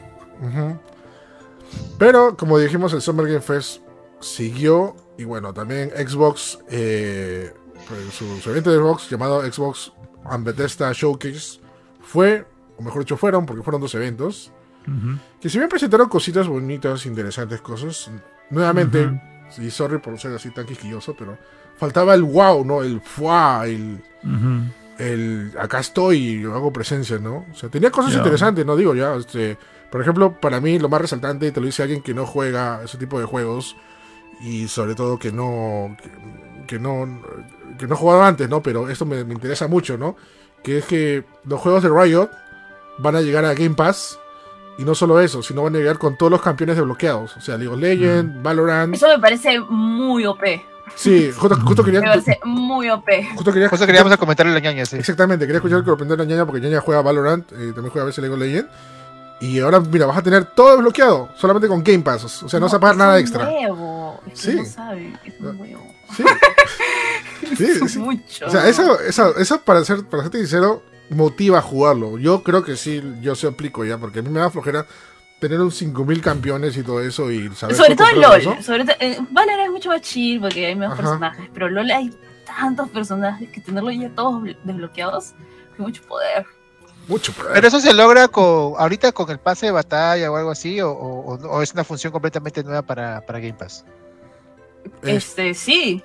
Pero, 1.99 2.37
como 2.37 2.57
dijimos, 2.59 2.93
el 2.93 3.01
Summer 3.01 3.27
Game 3.27 3.41
Fest 3.41 3.81
siguió. 4.21 4.95
Y 5.17 5.25
bueno, 5.25 5.53
también 5.53 5.89
Xbox, 5.89 6.59
eh, 6.69 7.51
pues, 7.89 8.13
su, 8.13 8.37
su 8.39 8.51
evento 8.51 8.71
de 8.71 8.77
Xbox 8.77 9.09
llamado 9.09 9.41
Xbox 9.41 9.91
and 10.25 10.45
Bethesda 10.45 10.91
Showcase 10.93 11.59
fue, 12.01 12.45
o 12.77 12.83
mejor 12.83 12.99
dicho, 13.01 13.17
fueron, 13.17 13.45
porque 13.45 13.63
fueron 13.63 13.81
dos 13.81 13.93
eventos, 13.95 14.51
Ujú. 14.87 15.17
Que 15.41 15.49
si 15.49 15.57
bien 15.57 15.69
presentaron 15.69 16.09
cositas 16.09 16.47
bonitas, 16.47 17.05
interesantes 17.05 17.61
cosas, 17.61 18.09
nuevamente, 18.49 19.09
y 19.57 19.69
sorry 19.69 19.99
por 19.99 20.19
ser 20.19 20.33
así 20.33 20.51
tan 20.51 20.65
quisquilloso, 20.65 21.15
pero 21.17 21.37
faltaba 21.77 22.13
el 22.15 22.23
wow, 22.23 22.65
¿no? 22.65 22.83
El 22.83 23.01
fuá, 23.01 23.65
el, 23.67 24.01
el 24.97 25.51
acá 25.59 25.79
estoy 25.79 26.41
y 26.41 26.43
hago 26.43 26.73
presencia, 26.73 27.19
¿no? 27.19 27.45
O 27.51 27.55
sea, 27.55 27.69
tenía 27.69 27.91
cosas 27.91 28.15
interesantes, 28.15 28.65
no 28.65 28.75
digo 28.75 28.95
ya, 28.95 29.15
este, 29.15 29.57
por 29.91 30.01
ejemplo, 30.01 30.39
para 30.39 30.59
mí 30.59 30.79
lo 30.79 30.89
más 30.89 31.01
resaltante, 31.01 31.47
y 31.47 31.51
te 31.51 31.59
lo 31.59 31.67
dice 31.67 31.83
alguien 31.83 32.01
que 32.01 32.13
no 32.13 32.25
juega 32.25 32.81
ese 32.83 32.97
tipo 32.97 33.19
de 33.19 33.25
juegos 33.25 33.75
y 34.41 34.67
sobre 34.67 34.95
todo 34.95 35.17
que 35.17 35.31
no 35.31 35.95
que, 36.01 36.11
que 36.67 36.79
no 36.79 37.21
que 37.77 37.87
no 37.87 37.93
he 37.93 37.97
jugado 37.97 38.23
antes, 38.23 38.49
¿no? 38.49 38.61
Pero 38.63 38.89
esto 38.89 39.05
me, 39.05 39.23
me 39.23 39.33
interesa 39.33 39.67
mucho, 39.67 39.97
¿no? 39.97 40.15
Que 40.63 40.79
es 40.79 40.85
que 40.85 41.23
los 41.45 41.61
juegos 41.61 41.83
de 41.83 41.89
Riot 41.89 42.29
van 42.97 43.15
a 43.15 43.21
llegar 43.21 43.45
a 43.45 43.53
Game 43.53 43.75
Pass 43.75 44.19
y 44.77 44.83
no 44.83 44.93
solo 44.95 45.19
eso, 45.19 45.41
sino 45.43 45.63
van 45.63 45.75
a 45.75 45.79
llegar 45.79 45.97
con 45.97 46.17
todos 46.17 46.31
los 46.31 46.41
campeones 46.41 46.75
desbloqueados, 46.75 47.35
o 47.37 47.41
sea, 47.41 47.57
League 47.57 47.73
of 47.73 47.79
Legends, 47.79 48.41
Valorant. 48.41 48.93
Eso 48.95 49.07
me 49.07 49.19
parece 49.19 49.59
muy 49.59 50.25
OP. 50.25 50.41
Sí, 50.95 51.31
justo, 51.35 51.57
justo 51.65 51.83
quería 51.83 51.99
Me 51.99 52.07
parece 52.07 52.39
muy 52.45 52.89
OP. 52.89 53.05
justo 53.35 53.51
quería 53.51 53.67
Justo 53.69 53.85
queríamos 53.85 54.11
a 54.13 54.17
comentarle 54.17 54.53
la 54.53 54.59
ñaña, 54.59 54.85
sí. 54.85 54.95
Exactamente, 54.97 55.45
quería 55.45 55.57
escuchar 55.57 55.81
que 55.81 55.87
lo 55.87 55.93
aprendió 55.93 56.15
la 56.15 56.23
ñaña 56.25 56.45
porque 56.45 56.61
ñaña 56.61 56.79
juega 56.81 57.01
Valorant, 57.01 57.51
eh, 57.51 57.71
también 57.73 57.89
juega 57.89 58.03
a 58.03 58.05
veces 58.05 58.19
League 58.21 58.33
of 58.33 58.39
Legends. 58.39 58.69
Y 59.39 59.59
ahora, 59.59 59.79
mira, 59.79 60.07
vas 60.07 60.17
a 60.17 60.23
tener 60.23 60.45
todo 60.45 60.71
desbloqueado, 60.71 61.29
solamente 61.35 61.67
con 61.67 61.83
Game 61.83 61.99
Pass. 61.99 62.41
O 62.43 62.49
sea, 62.49 62.59
no, 62.59 62.65
vas 62.65 62.73
a 62.73 62.79
pagar 62.79 62.95
es 62.95 62.99
nada 62.99 63.13
un 63.13 63.19
extra. 63.19 63.45
Nuevo. 63.45 64.21
Es 64.25 64.33
que 64.33 64.51
Sí. 64.51 64.55
no 64.57 64.65
saben, 64.65 65.19
es 65.25 65.39
un 65.39 65.57
nuevo. 65.57 65.87
Sí. 66.15 66.23
Sí, 67.55 67.63
Es 67.65 67.91
sí. 67.91 67.99
mucho. 67.99 68.47
O 68.47 68.49
sea, 68.49 68.67
eso, 68.67 68.99
eso, 68.99 69.37
eso 69.37 69.61
para 69.61 69.83
ser, 69.85 70.03
para 70.05 70.23
serte 70.23 70.39
sincero, 70.39 70.81
motiva 71.09 71.59
a 71.59 71.61
jugarlo. 71.61 72.17
Yo 72.17 72.43
creo 72.43 72.63
que 72.63 72.75
sí, 72.75 73.01
yo 73.21 73.35
se 73.35 73.47
aplico 73.47 73.85
ya, 73.85 73.97
porque 73.97 74.19
a 74.19 74.21
mí 74.21 74.29
me 74.29 74.39
da 74.39 74.49
flojera 74.49 74.85
tener 75.39 75.59
un 75.61 75.71
5000 75.71 76.21
campeones 76.21 76.75
y 76.77 76.83
todo 76.83 77.01
eso 77.01 77.31
y 77.31 77.47
saber 77.55 77.75
Sobre 77.75 77.95
todo 77.95 78.07
en 78.09 78.21
LOL. 78.21 78.63
Sobre 78.63 78.85
todo, 78.85 78.95
eh, 78.99 79.17
Valorant 79.31 79.65
es 79.67 79.71
mucho 79.71 79.89
más 79.89 80.01
chill 80.01 80.39
porque 80.41 80.65
hay 80.65 80.75
menos 80.75 80.93
Ajá. 80.93 81.01
personajes. 81.03 81.49
Pero 81.53 81.69
LOL 81.69 81.91
hay 81.91 82.11
tantos 82.45 82.89
personajes 82.89 83.49
que 83.49 83.61
tenerlo 83.61 83.91
ya 83.91 84.09
todos 84.09 84.41
bl- 84.41 84.57
desbloqueados 84.63 85.33
es 85.73 85.79
mucho 85.79 86.01
poder. 86.03 86.45
Mucho 87.07 87.31
poder. 87.33 87.53
Pero 87.53 87.67
eso 87.67 87.79
se 87.79 87.93
logra 87.93 88.27
con 88.27 88.73
ahorita 88.77 89.11
con 89.11 89.29
el 89.29 89.37
pase 89.39 89.67
de 89.67 89.71
batalla 89.71 90.29
o 90.31 90.35
algo 90.35 90.51
así, 90.51 90.81
o, 90.81 90.91
o- 90.91 91.35
o- 91.35 91.49
o 91.49 91.61
es 91.61 91.71
una 91.73 91.83
función 91.83 92.11
completamente 92.11 92.63
nueva 92.63 92.81
para, 92.81 93.21
para 93.25 93.39
Game 93.39 93.53
Pass. 93.53 93.85
Es- 95.03 95.27
Este, 95.27 95.53
sí. 95.53 96.03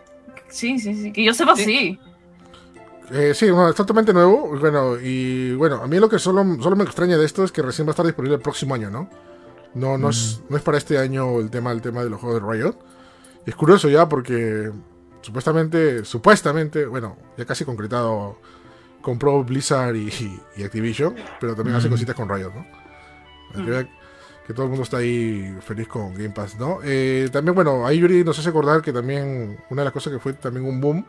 Sí, 0.49 0.79
sí, 0.79 0.95
sí. 0.95 1.13
Que 1.13 1.25
yo 1.25 1.33
sepa, 1.33 1.57
Sí. 1.57 1.65
sí. 1.65 2.01
Eh, 3.13 3.35
sí, 3.35 3.51
bueno, 3.51 3.69
es 3.69 3.75
totalmente 3.77 4.13
nuevo. 4.13 4.57
Bueno, 4.59 4.97
y 5.01 5.55
bueno, 5.55 5.77
a 5.83 5.87
mí 5.87 5.99
lo 5.99 6.09
que 6.09 6.19
solo, 6.19 6.43
solo 6.61 6.77
me 6.77 6.85
extraña 6.85 7.19
de 7.19 7.25
esto 7.27 7.45
es 7.45 7.53
que 7.53 7.61
recién 7.63 7.87
va 7.87 7.91
a 7.91 7.93
estar 7.93 8.07
disponible 8.07 8.37
el 8.37 8.43
próximo 8.43 8.75
año, 8.75 8.91
¿no? 8.91 9.09
No, 9.75 9.97
no, 9.99 10.11
es, 10.11 10.41
no 10.49 10.57
es 10.57 10.63
para 10.63 10.79
este 10.79 10.99
año 10.99 11.39
el 11.39 11.51
tema, 11.51 11.73
el 11.73 11.81
tema 11.83 12.03
de 12.05 12.11
los 12.11 12.21
juegos 12.21 12.43
de 12.43 12.49
Riot. 12.53 12.75
Y 13.47 13.51
es 13.51 13.57
curioso 13.57 13.89
ya 13.89 14.09
porque 14.09 14.71
supuestamente, 15.21 16.05
supuestamente, 16.05 16.87
bueno, 16.87 17.17
ya 17.37 17.45
casi 17.45 17.65
concretado, 17.65 18.39
compró 19.01 19.43
Blizzard 19.45 19.97
y, 19.97 20.11
y 20.57 20.63
Activision, 20.63 21.15
pero 21.41 21.55
también 21.55 21.77
hace 21.77 21.89
Mm. 21.89 21.93
cositas 21.93 22.15
con 22.15 22.29
Riot, 22.29 22.53
¿no? 22.55 22.67
Ver 23.65 23.89
que 24.47 24.55
todo 24.55 24.65
el 24.65 24.71
mundo 24.71 24.83
está 24.85 24.97
ahí 24.99 25.55
feliz 25.61 25.87
con 25.87 26.15
Game 26.15 26.31
Pass, 26.31 26.59
¿no? 26.59 26.79
Eh, 26.83 27.29
también, 27.33 27.55
bueno, 27.55 27.87
ahí 27.87 27.99
Yuri 27.99 28.25
nos 28.25 28.39
hace 28.39 28.49
acordar 28.49 28.83
que 28.83 28.93
también 28.93 29.59
una 29.71 29.83
de 29.83 29.85
las 29.85 29.93
cosas 29.93 30.13
que 30.13 30.19
fue 30.19 30.33
también 30.33 30.67
un 30.67 30.81
boom 30.81 31.05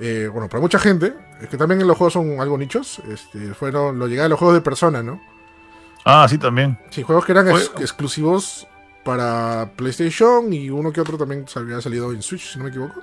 eh, 0.00 0.28
bueno, 0.32 0.48
para 0.48 0.60
mucha 0.60 0.78
gente, 0.78 1.14
es 1.40 1.48
que 1.48 1.56
también 1.56 1.86
los 1.86 1.96
juegos 1.96 2.12
son 2.14 2.40
algo 2.40 2.56
nichos, 2.58 3.00
este, 3.10 3.54
fueron 3.54 3.98
lo 3.98 4.06
llegada 4.06 4.24
de 4.24 4.30
los 4.30 4.38
juegos 4.38 4.54
de 4.54 4.60
persona, 4.62 5.02
¿no? 5.02 5.20
Ah, 6.04 6.26
sí, 6.28 6.38
también. 6.38 6.78
Sí, 6.90 7.02
juegos 7.02 7.24
que 7.24 7.32
eran 7.32 7.48
ex- 7.48 7.72
exclusivos 7.80 8.66
para 9.04 9.70
PlayStation 9.76 10.52
y 10.52 10.70
uno 10.70 10.92
que 10.92 11.00
otro 11.00 11.16
también 11.18 11.44
había 11.56 11.80
salido 11.80 12.12
en 12.12 12.22
Switch, 12.22 12.52
si 12.52 12.58
no 12.58 12.64
me 12.64 12.70
equivoco. 12.70 13.02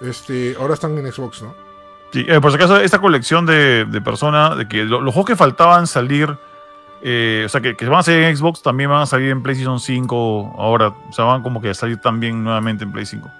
Este, 0.00 0.56
ahora 0.58 0.74
están 0.74 0.96
en 0.98 1.10
Xbox, 1.12 1.42
¿no? 1.42 1.54
Sí, 2.12 2.24
eh, 2.28 2.40
por 2.40 2.50
si 2.50 2.56
acaso, 2.56 2.76
esta 2.78 2.98
colección 3.00 3.46
de, 3.46 3.84
de 3.84 4.00
persona, 4.00 4.54
de 4.56 4.66
que 4.68 4.84
lo- 4.84 5.00
los 5.00 5.14
juegos 5.14 5.28
que 5.30 5.36
faltaban 5.36 5.86
salir, 5.86 6.36
eh, 7.02 7.44
o 7.46 7.48
sea, 7.48 7.60
que, 7.60 7.76
que 7.76 7.86
van 7.86 8.00
a 8.00 8.02
salir 8.02 8.24
en 8.24 8.36
Xbox, 8.36 8.60
también 8.62 8.90
van 8.90 9.02
a 9.02 9.06
salir 9.06 9.30
en 9.30 9.42
PlayStation 9.42 9.78
5 9.80 10.54
ahora. 10.58 10.88
O 10.88 11.12
sea, 11.12 11.24
van 11.24 11.42
como 11.42 11.60
que 11.62 11.70
a 11.70 11.74
salir 11.74 11.98
también 11.98 12.42
nuevamente 12.42 12.84
en 12.84 12.92
Play 12.92 13.06
5. 13.06 13.30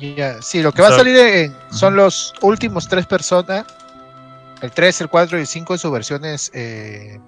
Ya, 0.00 0.40
Sí, 0.42 0.62
lo 0.62 0.72
que 0.72 0.82
O 0.82 0.84
va 0.84 0.90
a 0.94 0.96
salir 0.96 1.16
en- 1.16 1.54
son 1.70 1.96
los 1.96 2.32
últimos 2.42 2.88
tres 2.88 3.06
personas, 3.06 3.64
el 4.62 4.70
3, 4.70 5.00
el 5.00 5.08
4 5.08 5.38
y 5.38 5.42
el 5.42 5.46
5 5.46 5.74
en 5.74 5.78
sus 5.78 5.90
versiones, 5.92 6.50
eh, 6.54 7.18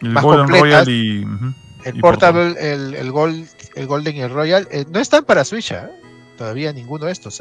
El 0.00 0.10
Más 0.10 0.24
Golden 0.24 0.46
completas. 0.46 0.86
Royal 0.86 0.88
y. 0.88 1.24
ujú. 1.24 1.54
el 1.84 1.96
Y 1.96 2.00
Portable, 2.00 2.54
el, 2.72 2.94
el, 2.94 3.10
Gold, 3.10 3.48
el 3.74 3.86
Golden 3.86 4.16
y 4.16 4.20
el 4.20 4.30
Royal, 4.30 4.68
eh, 4.70 4.84
no 4.90 4.98
están 5.00 5.24
para 5.24 5.44
Switch, 5.44 5.72
¿ah? 5.72 5.90
todavía 6.36 6.72
ninguno 6.72 7.06
de 7.06 7.12
estos, 7.12 7.40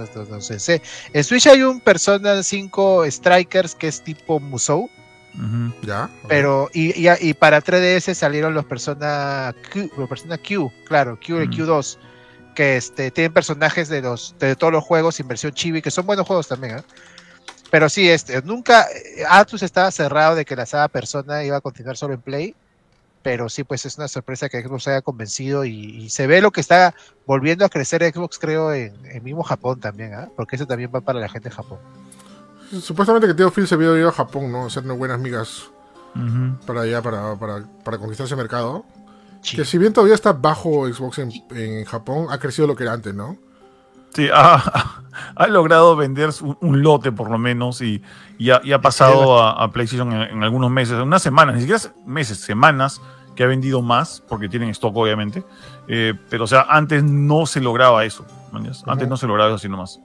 sé. 0.60 0.82
En 1.14 1.24
Switch 1.24 1.48
hay 1.48 1.62
un 1.64 1.80
Persona 1.82 2.42
5 2.44 3.06
Strikers 3.10 3.76
que 3.76 3.88
es 3.88 4.02
tipo 4.04 4.40
Musou, 4.42 4.90
Ujú. 5.36 5.74
Ya. 5.84 6.06
ok. 6.24 6.28
pero 6.30 6.70
y, 6.74 7.08
y, 7.08 7.10
y 7.22 7.34
para 7.34 7.62
3DS 7.62 8.14
salieron 8.14 8.54
los 8.54 8.66
Persona 8.66 9.54
Q, 9.74 9.90
los 9.98 10.10
Persona 10.10 10.38
Q, 10.38 10.72
claro, 10.86 11.18
Q 11.18 11.42
y 11.44 11.48
Mm. 11.48 11.52
Q2, 11.52 11.98
que 12.60 12.76
este, 12.76 13.10
tienen 13.10 13.32
personajes 13.32 13.88
de 13.88 14.02
los 14.02 14.36
de 14.38 14.54
todos 14.54 14.74
los 14.74 14.84
juegos, 14.84 15.22
inversión 15.22 15.54
chibi, 15.54 15.82
que 15.82 15.92
son 15.92 16.06
buenos 16.06 16.28
juegos 16.28 16.50
también, 16.50 16.80
¿ah? 16.80 16.84
Pero 17.72 17.88
sí, 17.88 18.10
este, 18.10 18.42
nunca, 18.42 18.86
eh, 18.92 19.24
Atlus 19.30 19.64
estaba 19.64 19.90
cerrado 19.92 20.36
de 20.36 20.44
que 20.44 20.58
la 20.58 20.66
saga 20.66 20.90
Persona 20.90 21.42
iba 21.46 21.56
a 21.56 21.62
continuar 21.62 21.96
solo 21.96 22.16
en 22.16 22.22
Play, 22.22 22.56
pero 23.24 23.48
sí, 23.48 23.64
pues 23.64 23.86
es 23.86 23.98
una 23.98 24.10
sorpresa 24.10 24.50
que 24.50 24.62
Xbox 24.62 24.90
haya 24.90 25.02
convencido 25.02 25.64
y, 25.64 25.72
y 25.72 26.10
se 26.10 26.28
ve 26.28 26.42
lo 26.42 26.52
que 26.52 26.60
está 26.60 26.94
volviendo 27.26 27.64
a 27.64 27.70
crecer 27.70 28.04
Xbox, 28.04 28.38
creo, 28.38 28.74
en, 28.74 28.94
en 29.06 29.24
mismo 29.24 29.44
Japón 29.44 29.80
también, 29.80 30.14
¿ah? 30.14 30.28
Porque 30.36 30.58
eso 30.58 30.68
también 30.68 30.92
va 30.94 31.00
para 31.00 31.22
la 31.22 31.30
gente 31.30 31.48
de 31.48 31.56
Japón. 31.56 31.80
Supuestamente 32.82 33.26
que 33.26 33.36
Tío 33.36 33.52
Phil 33.52 33.70
se 33.70 33.76
había 33.76 33.98
ido 33.98 34.10
a 34.10 34.12
Japón, 34.12 34.52
¿no? 34.52 34.66
Hacernos 34.66 34.98
buenas 34.98 35.18
migas 35.18 35.70
para 36.68 36.82
allá, 36.82 37.02
para, 37.02 37.36
para, 37.38 37.64
para 37.86 37.98
conquistar 37.98 38.26
ese 38.26 38.36
mercado. 38.36 38.84
Sí. 39.42 39.56
Que 39.58 39.66
si 39.66 39.78
bien 39.78 39.94
todavía 39.94 40.16
está 40.16 40.34
bajo 40.34 40.92
Xbox 40.92 41.20
en, 41.20 41.32
en 41.52 41.86
Japón, 41.86 42.28
ha 42.30 42.38
crecido 42.40 42.68
lo 42.68 42.76
que 42.76 42.84
era 42.84 42.94
antes, 42.94 43.14
¿no? 43.14 43.38
Sí, 44.14 44.28
ha, 44.34 45.02
ha 45.36 45.48
logrado 45.48 45.96
vender 45.96 46.30
un, 46.42 46.58
un 46.62 46.82
lote 46.82 47.12
por 47.12 47.30
lo 47.30 47.38
menos 47.38 47.82
y, 47.82 48.02
y 48.38 48.50
ha, 48.50 48.62
y 48.64 48.72
ha 48.72 48.82
pasado 48.82 49.42
a, 49.42 49.64
a 49.64 49.72
PlayStation 49.72 50.12
en, 50.12 50.22
en 50.22 50.44
algunos 50.44 50.72
meses, 50.72 50.96
en 50.96 51.02
unas 51.02 51.22
semanas, 51.22 51.56
ni 51.56 51.62
siquiera 51.62 51.82
meses, 52.06 52.40
semanas, 52.40 53.02
que 53.36 53.44
ha 53.44 53.48
vendido 53.48 53.82
más, 53.82 54.22
porque 54.28 54.50
tienen 54.50 54.70
stock 54.72 54.96
obviamente, 54.98 55.46
eh, 55.88 56.14
pero 56.30 56.44
o 56.44 56.48
sea, 56.48 56.66
antes 56.70 57.04
no 57.04 57.46
se 57.46 57.62
lograba 57.62 58.04
eso, 58.04 58.26
antes 58.86 59.08
no 59.08 59.16
se 59.16 59.28
lograba 59.28 59.50
eso 59.50 59.56
así 59.56 59.70
nomás. 59.70 60.00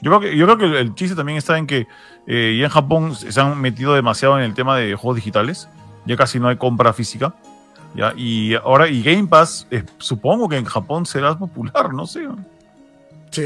Yo 0.00 0.10
creo 0.12 0.20
que, 0.20 0.36
yo 0.36 0.46
creo 0.46 0.56
que 0.58 0.64
el, 0.64 0.74
el 0.76 0.94
chiste 0.94 1.16
también 1.16 1.36
está 1.36 1.58
en 1.58 1.66
que 1.66 1.86
eh, 2.26 2.56
ya 2.58 2.64
en 2.64 2.70
Japón 2.70 3.14
se 3.14 3.38
han 3.40 3.60
metido 3.60 3.94
demasiado 3.94 4.38
en 4.38 4.44
el 4.44 4.54
tema 4.54 4.76
de 4.76 4.94
juegos 4.94 5.16
digitales, 5.16 5.68
ya 6.06 6.16
casi 6.16 6.40
no 6.40 6.48
hay 6.48 6.56
compra 6.56 6.92
física. 6.92 7.34
¿Ya? 7.98 8.12
Y 8.16 8.54
ahora, 8.54 8.88
y 8.88 9.02
Game 9.02 9.26
Pass, 9.26 9.66
eh, 9.70 9.84
supongo 9.98 10.48
que 10.48 10.56
en 10.56 10.64
Japón 10.64 11.04
será 11.06 11.36
popular, 11.38 11.92
no 11.92 12.06
sé. 12.06 12.26
Sí, 13.30 13.42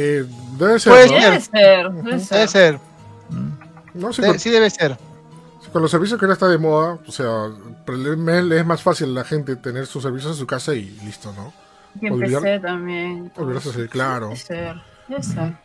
debe 0.59 0.79
ser. 0.79 0.93
Pues, 0.93 1.11
¿no? 1.11 1.19
Debe 1.19 1.41
ser, 1.41 1.91
debe 1.91 2.03
Debe 2.03 2.21
ser. 2.21 2.49
ser, 2.49 2.79
Mm. 3.31 3.51
No, 3.95 4.13
sí, 4.13 4.21
de- 4.23 4.29
con, 4.29 4.39
sí 4.39 4.51
debe 4.51 4.69
ser. 4.71 4.99
con 5.73 5.81
los 5.83 5.91
servicios 5.91 6.19
que 6.21 6.27
ahora 6.27 6.35
está 6.35 6.49
de 6.49 6.59
moda, 6.59 6.99
o 7.07 7.11
sea, 7.13 7.49
le 7.87 8.59
es 8.61 8.67
más 8.67 8.83
fácil 8.83 9.09
a 9.11 9.21
la 9.21 9.25
gente 9.25 9.57
tener 9.57 9.87
sus 9.87 10.03
servicios 10.03 10.33
en 10.33 10.39
su 10.39 10.47
casa 10.47 10.75
y 10.75 10.83
listo, 11.05 11.33
¿no? 11.35 11.53
Y 12.01 12.09
Olvidar- 12.11 12.39
empecé 12.47 12.61
también. 12.61 13.33
olvidarse 13.37 13.73
ser 13.73 13.89
claro. 13.89 14.27
Debe 14.29 14.37
ser, 14.39 14.77
debe 15.09 15.23
ser. 15.23 15.57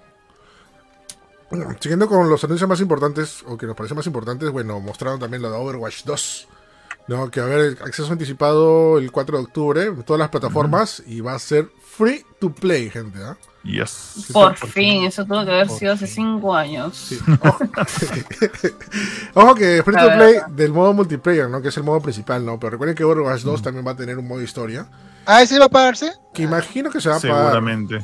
Bueno, 1.49 1.75
Siguiendo 1.79 2.07
con 2.07 2.29
los 2.29 2.43
anuncios 2.43 2.67
más 2.69 2.81
importantes, 2.81 3.43
o 3.47 3.57
que 3.57 3.65
nos 3.65 3.75
parecen 3.75 3.95
más 3.97 4.07
importantes, 4.07 4.49
bueno, 4.49 4.79
mostraron 4.81 5.19
también 5.19 5.41
lo 5.41 5.49
de 5.51 5.57
Overwatch 5.57 6.03
2. 6.03 6.47
¿No? 7.07 7.31
Que 7.31 7.41
va 7.41 7.47
a 7.47 7.49
haber 7.49 7.77
acceso 7.83 8.11
anticipado 8.11 8.97
el 8.97 9.11
4 9.11 9.37
de 9.37 9.43
octubre 9.43 9.83
en 9.83 10.03
todas 10.03 10.19
las 10.19 10.29
plataformas 10.29 11.03
y 11.05 11.21
va 11.21 11.33
a 11.33 11.39
ser 11.39 11.69
free 11.81 12.25
to 12.39 12.51
play, 12.51 12.89
gente. 12.89 13.19
¿ah? 13.23 13.37
Yes. 13.63 14.27
Por 14.31 14.55
por 14.55 14.69
fin, 14.69 15.03
eso 15.03 15.25
tuvo 15.25 15.43
que 15.43 15.51
haber 15.51 15.67
Por 15.67 15.77
sido 15.77 15.93
hace 15.93 16.07
cinco 16.07 16.55
años. 16.55 16.95
Sí. 16.95 17.19
Ojo. 17.41 17.59
Ojo 19.33 19.55
que 19.55 19.83
free 19.83 19.95
to 19.95 20.07
play 20.15 20.35
del 20.51 20.71
modo 20.71 20.93
multiplayer, 20.93 21.49
¿no? 21.49 21.61
Que 21.61 21.67
es 21.69 21.77
el 21.77 21.83
modo 21.83 22.01
principal, 22.01 22.45
¿no? 22.45 22.59
Pero 22.59 22.71
recuerden 22.71 22.95
que 22.95 23.03
Overwatch 23.03 23.41
2 23.41 23.61
también 23.61 23.85
va 23.85 23.91
a 23.91 23.95
tener 23.97 24.17
un 24.17 24.27
modo 24.27 24.41
historia. 24.41 24.87
Ah, 25.25 25.41
¿ese 25.41 25.59
va 25.59 25.65
a 25.65 25.69
pagarse? 25.69 26.13
Que 26.33 26.43
imagino 26.43 26.89
que 26.89 27.01
se 27.01 27.09
va 27.09 27.17
a 27.17 27.19
pagar. 27.19 27.37
Seguramente. 27.37 27.99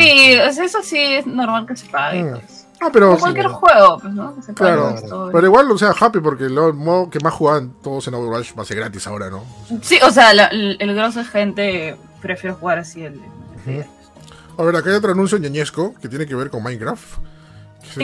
Sí, 0.00 0.32
eso 0.32 0.82
sí 0.82 0.98
es 0.98 1.26
normal 1.26 1.66
que 1.66 1.76
se 1.76 1.86
pague. 1.86 2.22
Mm. 2.22 2.30
pues. 2.32 2.65
Ah, 2.80 2.90
pero. 2.92 3.08
Como 3.10 3.20
cualquier 3.20 3.46
juego, 3.48 3.98
pues, 4.00 4.12
¿no? 4.14 4.34
Que 4.36 4.42
se 4.42 4.52
pague 4.52 4.72
Claro, 4.74 4.90
esto. 4.90 5.30
pero 5.32 5.46
igual, 5.46 5.70
o 5.70 5.78
sea, 5.78 5.94
happy 5.98 6.20
porque 6.20 6.44
lo- 6.48 6.68
el 6.68 6.74
modo 6.74 7.08
que 7.10 7.18
más 7.20 7.32
juegan 7.34 7.72
todos 7.82 8.06
en 8.08 8.14
Overwatch 8.14 8.56
va 8.58 8.62
a 8.62 8.66
ser 8.66 8.76
gratis 8.76 9.06
ahora, 9.06 9.30
¿no? 9.30 9.44
Sí, 9.82 9.98
o 10.02 10.10
sea, 10.10 10.34
la- 10.34 10.46
el, 10.46 10.76
el 10.80 10.94
grosso 10.94 11.20
de 11.20 11.24
gente 11.24 11.96
prefiere 12.20 12.54
jugar 12.54 12.78
así 12.78 13.02
el. 13.04 13.20
el- 13.66 13.86
A 14.58 14.62
ver, 14.62 14.76
acá 14.76 14.90
hay 14.90 14.96
otro 14.96 15.12
anuncio 15.12 15.38
ñañesco 15.38 15.94
que 16.00 16.08
tiene 16.08 16.26
que 16.26 16.34
ver 16.34 16.50
con 16.50 16.62
Minecraft. 16.62 17.18
Es. 17.88 17.96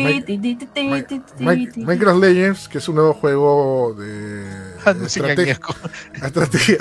Minecraft 1.76 2.20
Legends, 2.20 2.68
que 2.68 2.78
es 2.78 2.88
un 2.88 2.94
nuevo 2.96 3.14
juego 3.14 3.94
de 3.94 4.44
estrategia, 5.06 5.58
estrategia, 6.22 6.78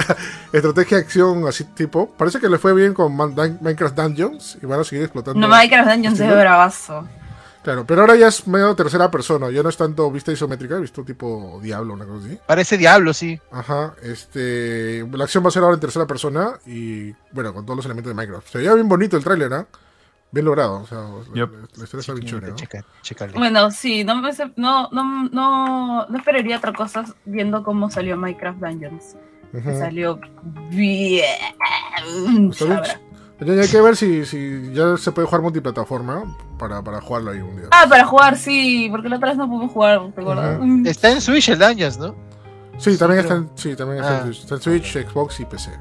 estrategia 0.53 0.97
acción 0.99 1.47
así 1.47 1.63
tipo. 1.63 2.09
Parece 2.17 2.39
que 2.39 2.47
le 2.49 2.57
fue 2.57 2.73
bien 2.73 2.93
con 2.93 3.15
Minecraft 3.15 3.95
Dungeons 3.97 4.57
y 4.61 4.65
van 4.65 4.79
a 4.79 4.83
seguir 4.83 5.03
explotando. 5.05 5.39
No, 5.39 5.47
Minecraft 5.47 5.89
Dungeons 5.89 6.15
es 6.15 6.21
¿Estilo? 6.21 6.39
bravazo. 6.39 7.07
Claro, 7.63 7.85
pero 7.85 8.01
ahora 8.01 8.15
ya 8.15 8.27
es 8.27 8.47
medio 8.47 8.73
tercera 8.75 9.11
persona, 9.11 9.51
ya 9.51 9.61
no 9.61 9.69
es 9.69 9.77
tanto 9.77 10.09
vista 10.11 10.31
isométrica, 10.31 10.77
he 10.77 10.81
visto 10.81 11.03
tipo 11.03 11.59
Diablo, 11.61 11.93
una 11.93 12.05
cosa 12.05 12.25
así. 12.25 12.39
Parece 12.47 12.75
Diablo, 12.77 13.13
sí. 13.13 13.39
Ajá, 13.51 13.93
este. 14.01 15.05
La 15.11 15.25
acción 15.25 15.43
va 15.43 15.49
a 15.49 15.51
ser 15.51 15.61
ahora 15.61 15.75
en 15.75 15.79
tercera 15.79 16.07
persona 16.07 16.53
y, 16.65 17.11
bueno, 17.31 17.53
con 17.53 17.63
todos 17.65 17.77
los 17.77 17.85
elementos 17.85 18.09
de 18.09 18.15
Minecraft. 18.15 18.47
Se 18.47 18.57
veía 18.57 18.73
bien 18.73 18.89
bonito 18.89 19.15
el 19.15 19.23
tráiler, 19.23 19.53
¿ah? 19.53 19.67
Bien 20.31 20.45
logrado, 20.45 20.81
o 20.81 20.87
sea, 20.87 20.99
la- 21.01 21.35
Yep. 21.35 21.51
la, 21.51 21.59
la 21.75 21.83
historia 21.83 21.99
está 21.99 22.13
bien 22.13 22.25
chévere, 22.25 22.47
¿no? 22.47 22.55
Checa, 22.55 22.85
chécale. 23.01 23.33
Bueno, 23.33 23.69
sí, 23.69 24.03
no, 24.05 24.15
me 24.15 24.31
no, 24.55 24.89
no, 24.91 25.29
no, 25.29 26.05
no 26.07 26.17
esperaría 26.17 26.57
otra 26.57 26.73
cosa 26.73 27.03
viendo 27.25 27.63
cómo 27.63 27.91
salió 27.91 28.15
Minecraft 28.17 28.59
Dungeons. 28.59 29.15
Que 29.51 29.61
Salió 29.77 30.19
bien. 30.69 31.25
Está 31.51 32.05
bien 32.05 33.10
hay 33.41 33.67
que 33.67 33.81
ver 33.81 33.95
si, 33.95 34.25
si 34.25 34.71
ya 34.73 34.95
se 34.97 35.11
puede 35.11 35.27
jugar 35.27 35.41
multiplataforma 35.41 36.37
para, 36.59 36.81
para 36.83 37.01
jugarlo 37.01 37.31
ahí 37.31 37.39
un 37.39 37.55
día. 37.57 37.65
Ah, 37.71 37.85
para 37.89 38.05
jugar, 38.05 38.37
sí, 38.37 38.87
porque 38.91 39.09
la 39.09 39.15
otra 39.17 39.29
vez 39.29 39.37
no 39.37 39.47
pudimos 39.47 39.71
jugar, 39.71 39.99
¿te 40.13 40.21
acuerdas? 40.21 40.57
Ujú. 40.57 40.65
Mm. 40.67 40.87
Está 40.87 41.11
en 41.11 41.21
Switch 41.21 41.49
el 41.49 41.59
Dungeons, 41.59 41.97
¿no? 41.97 42.15
Sí, 42.77 42.97
también 42.97 43.21
está 43.21 43.35
en, 43.35 43.49
sí, 43.55 43.75
también 43.75 43.99
está, 44.03 44.13
en 44.13 44.19
Ah. 44.19 44.23
Switch. 44.25 44.39
Está 44.41 44.55
en 44.55 44.61
Switch, 44.61 44.93
Xbox 45.07 45.39
y 45.39 45.45
PC. 45.45 45.71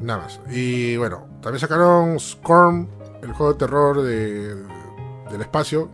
Nada 0.00 0.20
más. 0.22 0.40
Y 0.50 0.96
bueno, 0.96 1.26
también 1.42 1.60
sacaron 1.60 2.18
Scorn, 2.18 2.88
el 3.22 3.32
juego 3.32 3.52
de 3.52 3.58
terror 3.58 4.02
de, 4.02 4.54
del 5.30 5.40
espacio. 5.40 5.90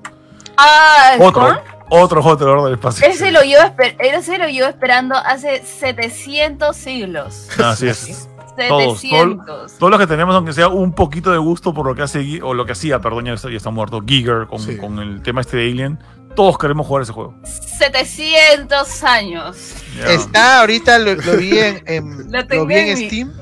Ah, 0.57 1.13
Otro, 1.21 1.29
Scorn. 1.43 1.59
otro 1.91 2.23
juego 2.23 2.37
de 2.37 2.45
terror 2.45 2.65
del 2.65 2.75
espacio. 2.75 3.07
Ese 3.07 3.31
lo, 3.33 3.43
llevo 3.43 3.63
esper- 3.65 3.97
ese 3.99 4.39
lo 4.39 4.49
llevo 4.49 4.69
esperando 4.69 5.17
hace 5.17 5.63
700 5.65 6.77
siglos. 6.77 7.49
Así 7.63 7.89
es. 7.89 8.29
Todos, 8.69 9.01
700. 9.01 9.79
Todos 9.79 9.91
los 9.91 10.01
que 10.01 10.07
tenemos, 10.07 10.35
aunque 10.35 10.53
sea 10.53 10.69
un 10.69 10.93
poquito 10.93 11.31
de 11.33 11.39
gusto 11.39 11.73
por 11.75 11.87
lo 11.87 11.95
que 11.95 12.03
hace, 12.03 12.41
o 12.43 12.55
lo 12.55 12.65
que 12.67 12.73
hacía, 12.73 13.01
perdón, 13.01 13.27
ya 13.27 13.33
está, 13.35 13.51
ya 13.51 13.57
está 13.57 13.71
muerto, 13.71 14.01
Giger, 14.07 14.47
con, 14.47 14.59
Sí. 14.61 14.77
con 14.77 14.99
el 14.99 15.23
tema 15.23 15.41
este 15.43 15.57
de 15.59 15.71
Alien, 15.71 15.99
todos 16.35 16.59
queremos 16.59 16.87
jugar 16.87 17.03
ese 17.03 17.13
juego. 17.13 17.35
700 17.45 19.03
años. 19.05 19.75
Está 20.07 20.61
ahorita, 20.61 20.99
lo, 20.99 21.15
lo 21.15 21.37
vi 21.37 21.59
en, 21.59 21.83
en- 21.87 22.33
Lo 22.33 22.43
lo 22.43 22.67
vi 22.67 22.75
en 22.75 22.89
en 22.89 22.99
mi- 22.99 23.07
Steam. 23.07 23.33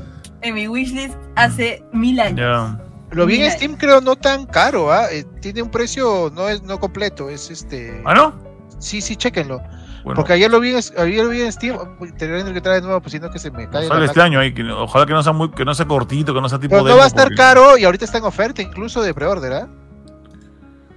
En 0.42 0.54
mi 0.54 0.68
wishlist 0.68 1.14
hace 1.36 1.82
mil 1.92 2.20
años. 2.20 2.76
Lo 3.12 3.26
vi 3.26 3.42
en. 3.42 3.50
Steam, 3.50 3.76
creo, 3.76 4.00
no 4.00 4.14
tan 4.16 4.44
caro, 4.46 4.92
¿ah? 4.92 5.06
Eh, 5.10 5.24
tiene 5.40 5.62
un 5.62 5.70
precio 5.70 6.30
no 6.34 6.48
es 6.48 6.62
no 6.62 6.78
completo, 6.78 7.30
es 7.30 7.50
este. 7.50 8.02
¿Ah, 8.04 8.12
no? 8.14 8.34
Sí, 8.78 9.00
sí, 9.00 9.16
chéquenlo. 9.16 9.62
Bueno, 10.04 10.16
Porque 10.16 10.34
ayer 10.34 10.50
lo 10.50 10.60
vi 10.60 10.70
en, 10.74 10.80
ayer 10.98 11.24
lo 11.24 11.30
vi 11.30 11.40
en 11.40 11.50
Steam, 11.50 11.78
teniendo 12.18 12.52
que 12.52 12.60
traer 12.60 12.82
de 12.82 12.86
nuevo, 12.88 13.00
pues 13.00 13.12
si 13.12 13.18
no 13.18 13.30
que 13.30 13.38
se 13.38 13.50
me 13.50 13.68
cae. 13.70 13.88
sale 13.88 14.04
este 14.04 14.20
año 14.20 14.38
ahí, 14.38 14.52
que- 14.52 14.62
ojalá 14.70 15.06
que 15.06 15.14
no 15.14 15.22
sea 15.22 15.32
muy, 15.32 15.50
que 15.50 15.64
no 15.64 15.74
sea 15.74 15.86
cortito, 15.86 16.34
que 16.34 16.40
no 16.42 16.48
sea 16.50 16.58
tipo 16.58 16.72
Pero 16.72 16.82
no 16.82 16.88
demo, 16.88 16.98
va 16.98 17.04
a 17.04 17.08
estar 17.08 17.24
porque- 17.24 17.36
caro 17.36 17.78
y 17.78 17.84
ahorita 17.84 18.04
está 18.04 18.18
en 18.18 18.24
oferta, 18.24 18.60
incluso 18.60 19.02
de 19.02 19.14
pre-order, 19.14 19.52
¿ah? 19.54 19.68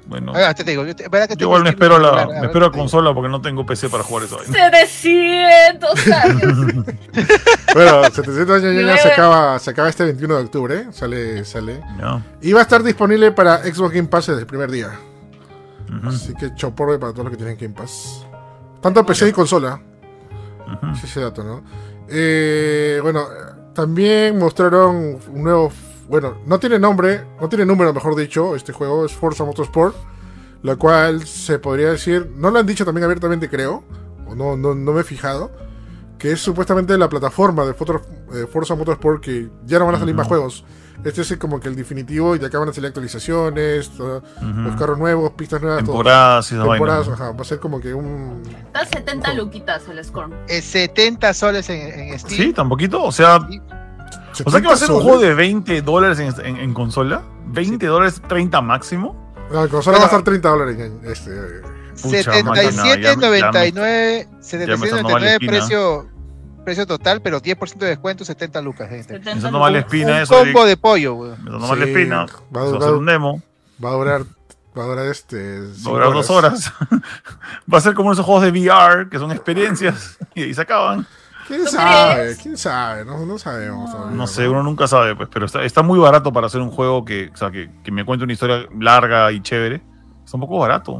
Bueno, 0.07 0.31
Ah, 0.35 0.53
te 0.53 0.63
digo, 0.63 0.85
yo, 0.85 0.95
te- 0.95 1.03
que 1.03 1.35
yo 1.37 1.47
igual 1.47 1.63
me 1.63 1.69
espero 1.69 1.99
la, 1.99 2.09
a 2.23 2.25
me 2.27 2.33
espero 2.47 2.65
digo. 2.69 2.71
consola 2.71 3.13
porque 3.13 3.29
no 3.29 3.41
tengo 3.41 3.65
PC 3.65 3.89
para 3.89 4.03
jugar 4.03 4.23
eso. 4.25 4.39
700 4.43 6.07
años. 6.23 6.57
Bueno, 7.73 8.03
700 8.11 8.63
años 8.63 8.85
ya, 8.85 8.97
se 8.97 9.11
acaba, 9.11 9.59
se 9.59 9.69
acaba 9.71 9.89
este 9.89 10.05
21 10.05 10.35
de 10.37 10.43
octubre. 10.43 10.87
Sale, 10.91 11.43
sale. 11.43 11.81
Ya. 11.99 12.21
Y 12.41 12.53
va 12.53 12.59
a 12.59 12.63
estar 12.63 12.83
disponible 12.83 13.31
para 13.33 13.57
Xbox 13.63 13.93
Game 13.93 14.07
Pass 14.07 14.27
desde 14.27 14.41
el 14.41 14.47
primer 14.47 14.71
día. 14.71 14.91
Así 16.05 16.33
que 16.35 16.53
choporre 16.55 16.99
para 16.99 17.11
todos 17.11 17.25
los 17.25 17.31
que 17.31 17.37
tienen 17.37 17.57
Game 17.57 17.73
Pass. 17.73 18.25
Tanto 18.87 19.05
PC 19.05 19.27
y 19.27 19.31
consola. 19.33 19.81
ujú. 20.65 20.95
Sí, 20.95 21.01
ese 21.07 21.19
dato, 21.19 21.43
¿no? 21.43 21.61
Eh, 22.07 22.99
bueno, 23.03 23.25
también 23.73 24.37
mostraron 24.37 25.19
un 25.27 25.43
nuevo. 25.43 25.69
Bueno, 26.07 26.37
no 26.45 26.57
tiene 26.57 26.79
nombre, 26.79 27.25
no 27.41 27.49
tiene 27.49 27.65
número, 27.65 27.93
mejor 27.93 28.15
dicho. 28.15 28.55
Este 28.55 28.71
juego 28.71 29.05
es 29.05 29.11
Forza 29.11 29.43
Motorsport. 29.43 29.93
Lo 30.63 30.77
cual 30.77 31.27
se 31.27 31.59
podría 31.59 31.89
decir. 31.91 32.31
No 32.37 32.49
lo 32.49 32.59
han 32.59 32.65
dicho 32.65 32.85
también 32.85 33.03
abiertamente, 33.03 33.49
creo. 33.49 33.83
O 34.25 34.35
no, 34.35 34.55
no, 34.55 34.73
no 34.73 34.93
me 34.93 35.01
he 35.01 35.03
fijado. 35.03 35.51
Que 36.17 36.31
es 36.31 36.39
supuestamente 36.39 36.97
la 36.97 37.09
plataforma 37.09 37.65
de 37.65 37.71
eh, 37.71 38.47
Forza 38.49 38.75
Motorsport 38.75 39.21
que 39.21 39.49
ya 39.65 39.79
no 39.79 39.85
van 39.85 39.95
a 39.95 39.99
salir 39.99 40.13
Ujú. 40.15 40.19
más 40.19 40.27
juegos. 40.29 40.63
Este 41.05 41.21
es 41.21 41.37
como 41.37 41.59
que 41.59 41.69
el 41.69 41.75
definitivo 41.75 42.35
y 42.35 42.39
de 42.39 42.47
acá 42.47 42.59
van 42.59 42.69
a 42.69 42.73
salir 42.73 42.87
actualizaciones, 42.87 43.89
todo- 43.91 44.17
Ujú. 44.37 44.45
los 44.61 44.75
carros 44.75 44.97
nuevos, 44.97 45.31
pistas 45.33 45.61
nuevas, 45.61 45.83
todo. 45.83 45.93
Temporadas 45.93 46.51
y 46.51 46.55
esa 46.55 46.63
temporadas. 46.67 47.07
Ajá, 47.09 47.31
va 47.31 47.41
a 47.41 47.43
ser 47.45 47.59
como 47.59 47.79
que 47.79 47.93
un. 47.93 48.41
Está 48.65 48.85
70 48.85 49.33
luquitas 49.35 49.87
el 49.87 50.03
Scorn. 50.03 50.33
Eh, 50.47 50.61
70 50.61 51.33
soles 51.33 51.69
en, 51.69 51.81
en 52.11 52.19
Steam. 52.19 52.35
¿Sí? 52.41 52.53
¿Tan 52.53 52.67
poquito? 52.67 53.03
O 53.03 53.11
sea, 53.11 53.37
o 53.37 54.49
sea 54.51 54.59
que 54.61 54.67
va 54.67 54.73
a 54.73 54.77
ser 54.77 54.89
un 54.91 54.97
70 54.97 55.03
juego 55.03 55.19
de 55.19 55.33
20 55.33 55.81
dólares 55.83 56.19
en, 56.19 56.33
en- 56.45 56.57
en 56.57 56.73
consola. 56.73 57.21
20 57.47 57.85
dólares, 57.85 58.21
30 58.27 58.61
máximo. 58.61 59.33
No, 59.51 59.63
en 59.63 59.69
consola 59.69 59.97
No. 59.97 60.01
va 60.01 60.05
a 60.05 60.09
estar 60.09 60.23
30 60.23 60.49
dólares. 60.49 60.77
en- 60.79 60.99
Este, 61.09 61.31
Pucha, 62.01 62.43
máquina, 62.43 62.55
ya 62.63 62.83
me- 62.83 63.01
ya 63.01 63.15
me- 63.15 64.27
77.99 64.41 64.67
ya 64.67 64.77
me 64.77 64.85
está 64.85 64.95
dando 64.97 65.09
mala 65.09 65.27
77.99 65.27 65.31
espina. 65.33 65.51
precio 65.51 66.07
precio 66.67 66.85
total, 66.85 67.21
pero 67.21 67.41
10% 67.41 67.77
de 67.77 67.87
descuento, 67.87 68.25
70 68.25 68.61
lucas, 68.61 68.89
gente. 68.89 69.13
70 69.13 69.31
Eso 69.39 69.51
no 69.51 69.59
vale 69.61 69.79
espina, 69.79 70.15
Un 70.17 70.21
eso. 70.23 70.37
combo 70.37 70.65
de 70.65 70.75
pollo, 70.75 71.15
mal 71.15 71.79
la 71.79 71.85
Sí, 71.85 71.91
espina. 71.91 72.17
va 72.17 72.23
a 72.23 72.25
Eso 72.25 72.49
va 72.51 72.61
a 72.61 72.65
durar- 72.65 72.83
ser 72.83 72.93
un 72.95 73.05
demo. 73.05 73.41
Va 73.81 73.89
a 73.89 73.93
durar, 73.93 74.21
va 74.77 74.83
a 74.83 74.85
durar 74.87 75.05
este. 75.05 75.59
Va 75.61 75.89
a 75.89 75.93
durar 75.93 76.11
dos 76.13 76.29
horas. 76.29 76.73
va 77.73 77.77
a 77.77 77.79
ser 77.81 77.93
como 77.93 78.11
esos 78.11 78.25
juegos 78.25 78.43
de 78.43 78.51
VR, 78.51 79.07
que 79.09 79.17
son 79.17 79.31
experiencias, 79.31 80.17
y 80.35 80.43
ahí 80.43 80.53
se 80.53 80.61
acaban. 80.61 81.07
¿Quién 81.47 81.63
¿Tú 81.63 81.69
sabe? 81.71 82.35
¿Quién 82.43 82.57
sabe? 82.57 83.05
No, 83.05 83.25
no 83.25 83.39
sabemos. 83.39 83.89
todavía, 83.89 84.17
No 84.17 84.27
sé, 84.27 84.49
uno 84.49 84.61
nunca 84.63 84.85
sabe, 84.87 85.15
pues, 85.15 85.29
pero 85.31 85.45
está, 85.45 85.63
está 85.63 85.81
muy 85.83 85.97
barato 85.97 86.33
para 86.33 86.47
hacer 86.47 86.59
un 86.59 86.69
juego 86.71 87.05
que, 87.05 87.31
o 87.33 87.37
sea, 87.37 87.49
que, 87.49 87.69
que 87.81 87.91
me 87.93 88.03
cuente 88.03 88.25
una 88.25 88.33
historia 88.33 88.67
larga 88.77 89.31
y 89.31 89.39
chévere. 89.41 89.81
Está 90.25 90.35
un 90.35 90.41
poco 90.41 90.59
barato. 90.59 90.97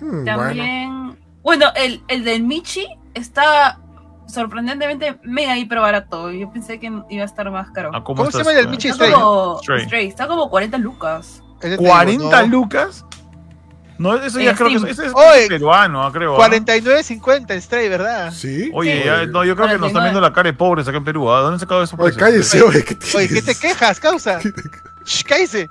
Hmm, 0.00 0.22
bueno. 0.22 0.24
También. 0.36 1.18
Bueno, 1.42 1.66
el, 1.74 2.00
el 2.06 2.22
del 2.22 2.44
Michi 2.44 2.86
está 3.14 3.80
sorprendentemente 4.28 5.18
mega 5.24 5.56
hiper 5.56 5.78
barato. 5.80 6.30
Yo 6.30 6.50
pensé 6.52 6.78
que 6.78 6.86
iba 7.10 7.22
a 7.22 7.26
estar 7.26 7.50
más 7.50 7.70
caro. 7.72 7.90
Ah, 7.92 8.04
¿Cómo 8.04 8.30
se 8.30 8.38
llama 8.38 8.52
el 8.52 8.72
Está 8.72 8.94
Stray? 8.94 9.12
como, 9.12 9.58
Stray. 9.62 9.84
Stray, 9.84 10.08
está 10.08 10.28
como 10.28 10.48
40 10.50 10.78
lucas. 10.78 11.42
Ese 11.60 11.76
te 11.76 11.82
digo, 11.82 11.84
40 11.92 12.42
no. 12.42 12.46
lucas. 12.48 13.04
No, 13.98 14.14
eso 14.14 14.38
ya 14.38 14.54
creo 14.54 14.68
que 14.68 14.90
es, 14.92 14.98
es 15.00 15.12
Oye, 15.12 15.48
peruano, 15.48 16.04
ah, 16.06 16.12
creo. 16.12 16.40
ah. 16.40 16.48
49.50 16.48 17.60
Stray, 17.60 17.88
¿verdad? 17.88 18.30
¿Sí? 18.32 18.70
Oye, 18.72 19.00
Sí. 19.00 19.04
ya- 19.06 19.26
no, 19.26 19.44
yo 19.44 19.56
creo 19.56 19.66
que 19.66 19.76
nos 19.76 19.88
están 19.88 20.02
49. 20.02 20.04
viendo 20.04 20.20
la 20.20 20.32
cara 20.32 20.48
de 20.50 20.56
pobres 20.56 20.86
acá 20.86 20.98
en 20.98 21.04
Perú. 21.04 21.28
¿ah? 21.32 21.40
¿Dónde 21.40 21.54
han 21.54 21.58
sacado 21.60 21.82
eso? 21.82 21.96
Oye, 21.98 22.14
cállese, 22.16 22.62
oye. 22.62 22.84
¿qué 22.84 22.94
tienes? 22.94 23.14
Oye, 23.16 23.28
¿qué 23.28 23.42
te 23.42 23.54
quejas, 23.56 23.98
causa? 23.98 24.38
Shh, 25.04 25.24
cállese. 25.24 25.68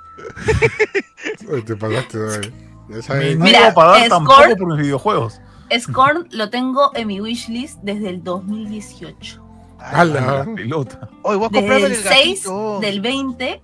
Oye, 1.50 1.62
te 1.62 1.76
pagaste, 1.78 2.18
oye. 2.18 2.52
Ya 2.90 3.02
sabes. 3.02 3.38
no 3.38 3.46
Mira, 3.46 3.60
iba 3.60 3.68
a 3.70 3.74
pagar 3.74 4.10
tampoco 4.10 4.42
por 4.58 4.68
mis 4.74 4.78
videojuegos. 4.80 5.40
Scorn 5.80 6.28
lo 6.32 6.50
tengo 6.50 6.92
en 6.96 7.08
mi 7.08 7.20
wishlist 7.22 7.80
desde 7.82 8.10
el 8.10 8.24
2018. 8.24 9.44
Ala. 9.80 10.46
La 10.46 10.56
pelota. 10.56 11.10
Oye, 11.24 11.38
voy 11.38 11.48
a 11.48 11.62
Desde 11.62 11.78
el 11.78 11.92
el 11.92 11.96
6 11.98 12.44
gatito. 12.44 12.80
del 12.80 13.02
20 13.02 13.62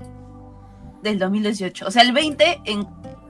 del 1.01 1.19
2018. 1.19 1.87
O 1.87 1.91
sea, 1.91 2.01
el 2.03 2.11
20 2.13 2.61
en 2.65 2.87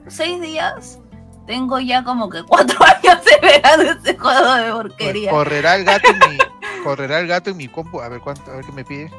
6 0.08 0.40
días 0.40 0.98
tengo 1.46 1.78
ya 1.80 2.04
como 2.04 2.28
que 2.28 2.42
4 2.42 2.78
años 2.84 3.20
esperando 3.26 3.92
este 3.92 4.16
juego 4.18 4.54
de 4.54 4.72
porquería. 4.72 5.30
Correrá 5.30 5.76
el 5.76 5.84
gato 5.84 6.08
en 6.10 6.18
mi 6.18 6.38
correrá 6.84 7.20
el 7.20 7.26
gato 7.26 7.50
en 7.50 7.56
mi 7.56 7.68
compu. 7.68 8.00
A 8.00 8.08
ver 8.08 8.20
cuánto, 8.20 8.50
a 8.50 8.56
ver 8.56 8.64
qué 8.64 8.72
me 8.72 8.84
pide. 8.84 9.10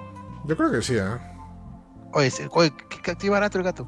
Yo 0.45 0.55
creo 0.55 0.71
que 0.71 0.81
sí, 0.81 0.95
¿eh? 0.97 1.03
Oye, 2.13 2.31
oye, 2.51 2.71
qué, 2.89 3.01
qué- 3.01 3.15
qué 3.17 3.29
barato 3.29 3.57
el 3.57 3.63
gato. 3.63 3.87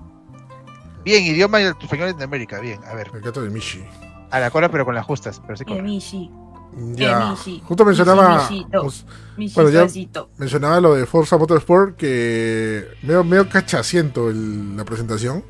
Bien, 1.05 1.23
idioma 1.23 1.61
español 1.61 2.17
de 2.17 2.23
América, 2.23 2.59
bien. 2.59 2.83
A 2.83 2.93
ver, 2.95 3.09
El 3.13 3.21
gato 3.21 3.41
de 3.41 3.49
Mishi. 3.49 3.85
A 4.31 4.39
la 4.39 4.49
cola 4.51 4.69
pero 4.69 4.85
con 4.85 4.95
las 4.95 5.05
justas, 5.05 5.41
pero 5.45 5.57
sí 5.57 5.65
Que 5.65 5.71
corre. 5.73 5.83
Mishi, 5.83 6.31
Ya. 6.95 7.31
Mishi. 7.31 7.61
Justo 7.65 7.85
mencionaba. 7.85 8.47
Mishito. 8.49 8.81
pues, 8.81 9.05
Bueno, 9.55 9.69
ya- 9.69 9.87
mencionaba 10.37 10.79
lo 10.81 10.93
de 10.95 11.05
Forza 11.05 11.37
Motorsport 11.37 11.95
que 11.95 12.87
medio, 13.03 13.23
medio 13.23 13.49
cachaciento 13.49 14.29
el- 14.29 14.75
la 14.77 14.83
presentación 14.85 15.43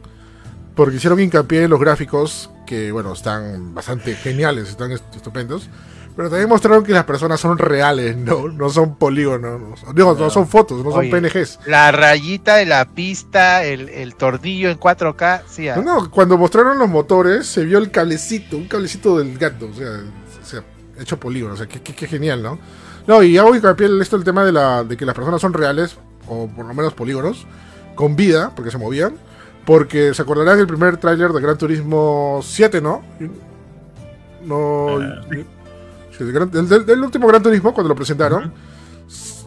porque 0.75 0.97
hicieron 0.97 1.19
hincapié 1.19 1.63
en 1.63 1.69
los 1.71 1.79
gráficos 1.79 2.49
que 2.65 2.91
bueno 2.91 3.13
están 3.13 3.73
bastante 3.73 4.13
geniales 4.15 4.69
están 4.69 4.91
est- 4.91 5.15
estupendos 5.15 5.69
pero 6.17 6.29
también 6.29 6.49
mostraron 6.49 6.83
que 6.83 6.91
las 6.91 7.05
personas 7.05 7.39
son 7.39 7.57
reales 7.57 8.17
no 8.17 8.49
no 8.49 8.69
son 8.69 8.97
polígonos 8.97 9.61
no, 9.85 9.93
digo 9.93 10.13
no 10.19 10.29
son 10.29 10.47
fotos 10.47 10.83
no 10.83 10.91
son 10.91 10.99
Oye. 11.01 11.11
PNGs 11.11 11.59
La 11.67 11.91
rayita 11.93 12.55
de 12.57 12.65
la 12.65 12.83
pista, 12.89 13.63
el, 13.63 13.87
el 13.87 14.15
tornillo 14.15 14.69
en 14.69 14.77
4K, 14.79 15.43
sí. 15.47 15.69
ah. 15.69 15.75
no, 15.77 16.01
no, 16.01 16.11
cuando 16.11 16.37
mostraron 16.37 16.77
los 16.79 16.89
motores 16.89 17.47
se 17.47 17.63
vio 17.63 17.77
el 17.77 17.91
cablecito 17.91 18.57
un 18.57 18.67
cablecito 18.67 19.17
del 19.19 19.37
gato 19.37 19.69
o 19.71 19.73
sea, 19.73 20.01
o 20.41 20.45
sea, 20.45 20.63
hecho 20.99 21.17
polígono 21.17 21.53
o 21.53 21.57
sea 21.57 21.67
qué, 21.67 21.79
qué- 21.81 21.93
qué 21.95 22.07
genial 22.07 22.43
no 22.43 22.59
no 23.07 23.23
y 23.23 23.37
hago 23.37 23.55
hincapié 23.55 23.85
en 23.87 24.01
esto 24.01 24.17
el 24.17 24.25
tema 24.25 24.43
de 24.43 24.51
la 24.51 24.83
de 24.83 24.97
que 24.97 25.05
las 25.05 25.15
personas 25.15 25.39
son 25.39 25.53
reales 25.53 25.95
o 26.27 26.47
por 26.47 26.65
lo 26.65 26.73
menos 26.73 26.93
polígonos 26.93 27.47
con 27.95 28.15
vida, 28.15 28.51
porque 28.55 28.69
se 28.69 28.77
movían. 28.77 29.15
Porque 29.65 30.13
se 30.13 30.21
acordarán 30.21 30.59
el 30.59 30.67
primer 30.67 30.97
tráiler 30.97 31.31
de 31.31 31.41
Gran 31.41 31.57
Turismo 31.57 32.41
7, 32.43 32.79
¿no? 32.79 33.01
No. 34.45 34.99
Sí, 35.31 35.45
el, 36.19 36.31
gran- 36.31 37.03
último 37.03 37.27
Gran 37.27 37.43
Turismo, 37.43 37.73
cuando 37.73 37.89
lo 37.89 37.95
presentaron, 37.95 38.53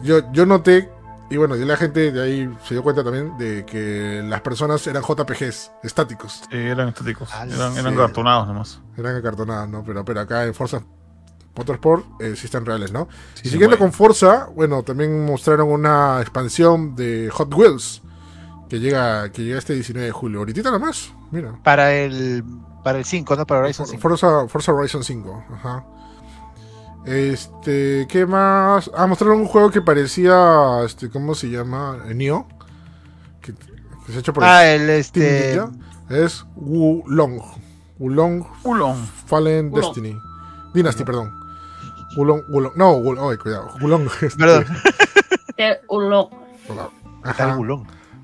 yo, 0.03 0.31
yo 0.31 0.45
noté 0.45 0.89
Y 1.29 1.37
bueno, 1.37 1.55
y 1.55 1.63
la 1.63 1.77
gente 1.77 2.11
de 2.11 2.21
ahí 2.21 2.57
se 2.67 2.73
dio 2.73 2.83
cuenta 2.83 3.03
también 3.03 3.37
de 3.37 3.65
que 3.65 4.21
las 4.27 4.41
personas 4.41 4.85
eran 4.87 5.01
JPGs, 5.01 5.71
estáticos. 5.83 6.43
Eh, 6.51 6.69
eran 6.71 6.89
estáticos. 6.89 7.29
Ah, 7.33 7.45
Eran, 7.45 7.77
eran 7.77 7.93
sí. 7.93 7.97
cartonados 7.99 8.47
nomás. 8.47 8.81
Eran 8.97 9.15
acartonadas, 9.15 9.69
¿no? 9.69 9.81
Pero, 9.85 10.03
pero 10.03 10.19
acá 10.19 10.43
en 10.43 10.53
Forza 10.53 10.81
Motorsport 11.55 12.05
eh, 12.21 12.35
sí 12.35 12.45
están 12.47 12.65
reales, 12.65 12.91
¿no? 12.91 13.07
Sí 13.35 13.47
y 13.47 13.51
siguiendo 13.51 13.77
con 13.77 13.93
Forza, 13.93 14.47
bueno, 14.55 14.83
también 14.83 15.25
mostraron 15.25 15.69
una 15.69 16.19
expansión 16.21 16.95
de 16.95 17.29
Hot 17.31 17.53
Wheels 17.53 18.01
que 18.69 18.79
llega, 18.79 19.31
que 19.31 19.43
llega 19.43 19.59
este 19.59 19.73
19 19.73 20.05
de 20.07 20.11
julio. 20.11 20.39
Ahorita 20.39 20.69
nomás, 20.71 21.13
mira. 21.31 21.57
Para 21.63 21.93
el, 21.93 22.43
para 22.83 22.97
el 22.99 23.05
5, 23.05 23.35
¿no? 23.37 23.45
Para 23.45 23.61
Horizon 23.61 23.85
5. 23.87 24.01
Forza, 24.01 24.47
Forza 24.49 24.73
Horizon 24.73 25.03
5, 25.03 25.45
ajá. 25.55 25.85
Este, 27.05 28.07
¿qué 28.09 28.25
más? 28.25 28.91
Ah, 28.95 29.07
mostraron 29.07 29.39
un 29.39 29.47
juego 29.47 29.71
que 29.71 29.81
parecía, 29.81 30.83
este, 30.85 31.09
¿cómo 31.09 31.33
se 31.35 31.49
llama? 31.49 31.97
Neo. 32.13 32.47
Que, 33.41 33.53
que 33.53 34.11
se 34.11 34.17
ha 34.17 34.19
hecho 34.19 34.33
por 34.33 34.43
Ah, 34.43 34.67
el 34.67 34.89
este. 34.89 35.55
Ninja. 35.55 35.71
Es 36.09 36.45
Wulong. 36.55 37.41
Wulong 37.97 38.45
Ulon. 38.63 38.95
Fallen 39.25 39.69
Wulong. 39.71 39.85
Destiny. 39.85 40.19
Dynasty, 40.73 41.03
perdón. 41.03 41.31
Wulong, 42.17 42.41
Wulong. 42.49 42.73
No, 42.75 42.93
Wulong, 42.97 43.31
ay, 43.31 43.37
cuidado. 43.37 43.69
Wulong. 43.81 44.07
este, 44.21 44.37
Perdón, 44.37 44.65
tal 45.57 45.79
Ajá, 47.23 47.57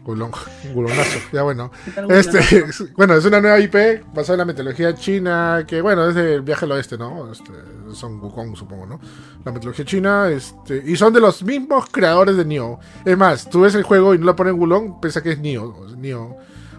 bulón. 0.07 0.31
Wulong. 0.31 0.75
Wulongazo. 0.75 1.19
Ya 1.31 1.43
bueno. 1.43 1.69
Este, 2.09 2.39
es- 2.39 2.93
bueno, 2.95 3.13
es 3.15 3.25
una 3.25 3.39
nueva 3.41 3.59
IP 3.59 3.75
basada 4.13 4.33
en 4.35 4.39
la 4.39 4.45
mitología 4.45 4.95
china, 4.95 5.63
que 5.67 5.81
bueno, 5.81 6.07
es 6.09 6.15
del 6.15 6.41
viaje 6.41 6.65
al 6.65 6.71
oeste, 6.71 6.97
¿no? 6.97 7.31
Este, 7.31 7.51
son 7.93 8.19
Wukong, 8.21 8.55
supongo, 8.55 8.85
¿no? 8.85 8.99
La 9.45 9.51
mitología 9.51 9.85
china, 9.85 10.29
este, 10.29 10.81
y 10.85 10.95
son 10.95 11.13
de 11.13 11.19
los 11.19 11.43
mismos 11.43 11.85
creadores 11.91 12.35
de 12.37 12.45
Nioh. 12.45 12.79
Es 13.05 13.17
más, 13.17 13.49
tú 13.49 13.61
ves 13.61 13.75
el 13.75 13.83
juego 13.83 14.13
y 14.15 14.17
no 14.17 14.25
le 14.25 14.33
ponen 14.33 14.57
Wulong, 14.59 14.99
piensa 15.01 15.21
que 15.21 15.33
es 15.33 15.39
Nioh, 15.39 15.85
es 15.87 15.95
Nioh, 15.97 16.35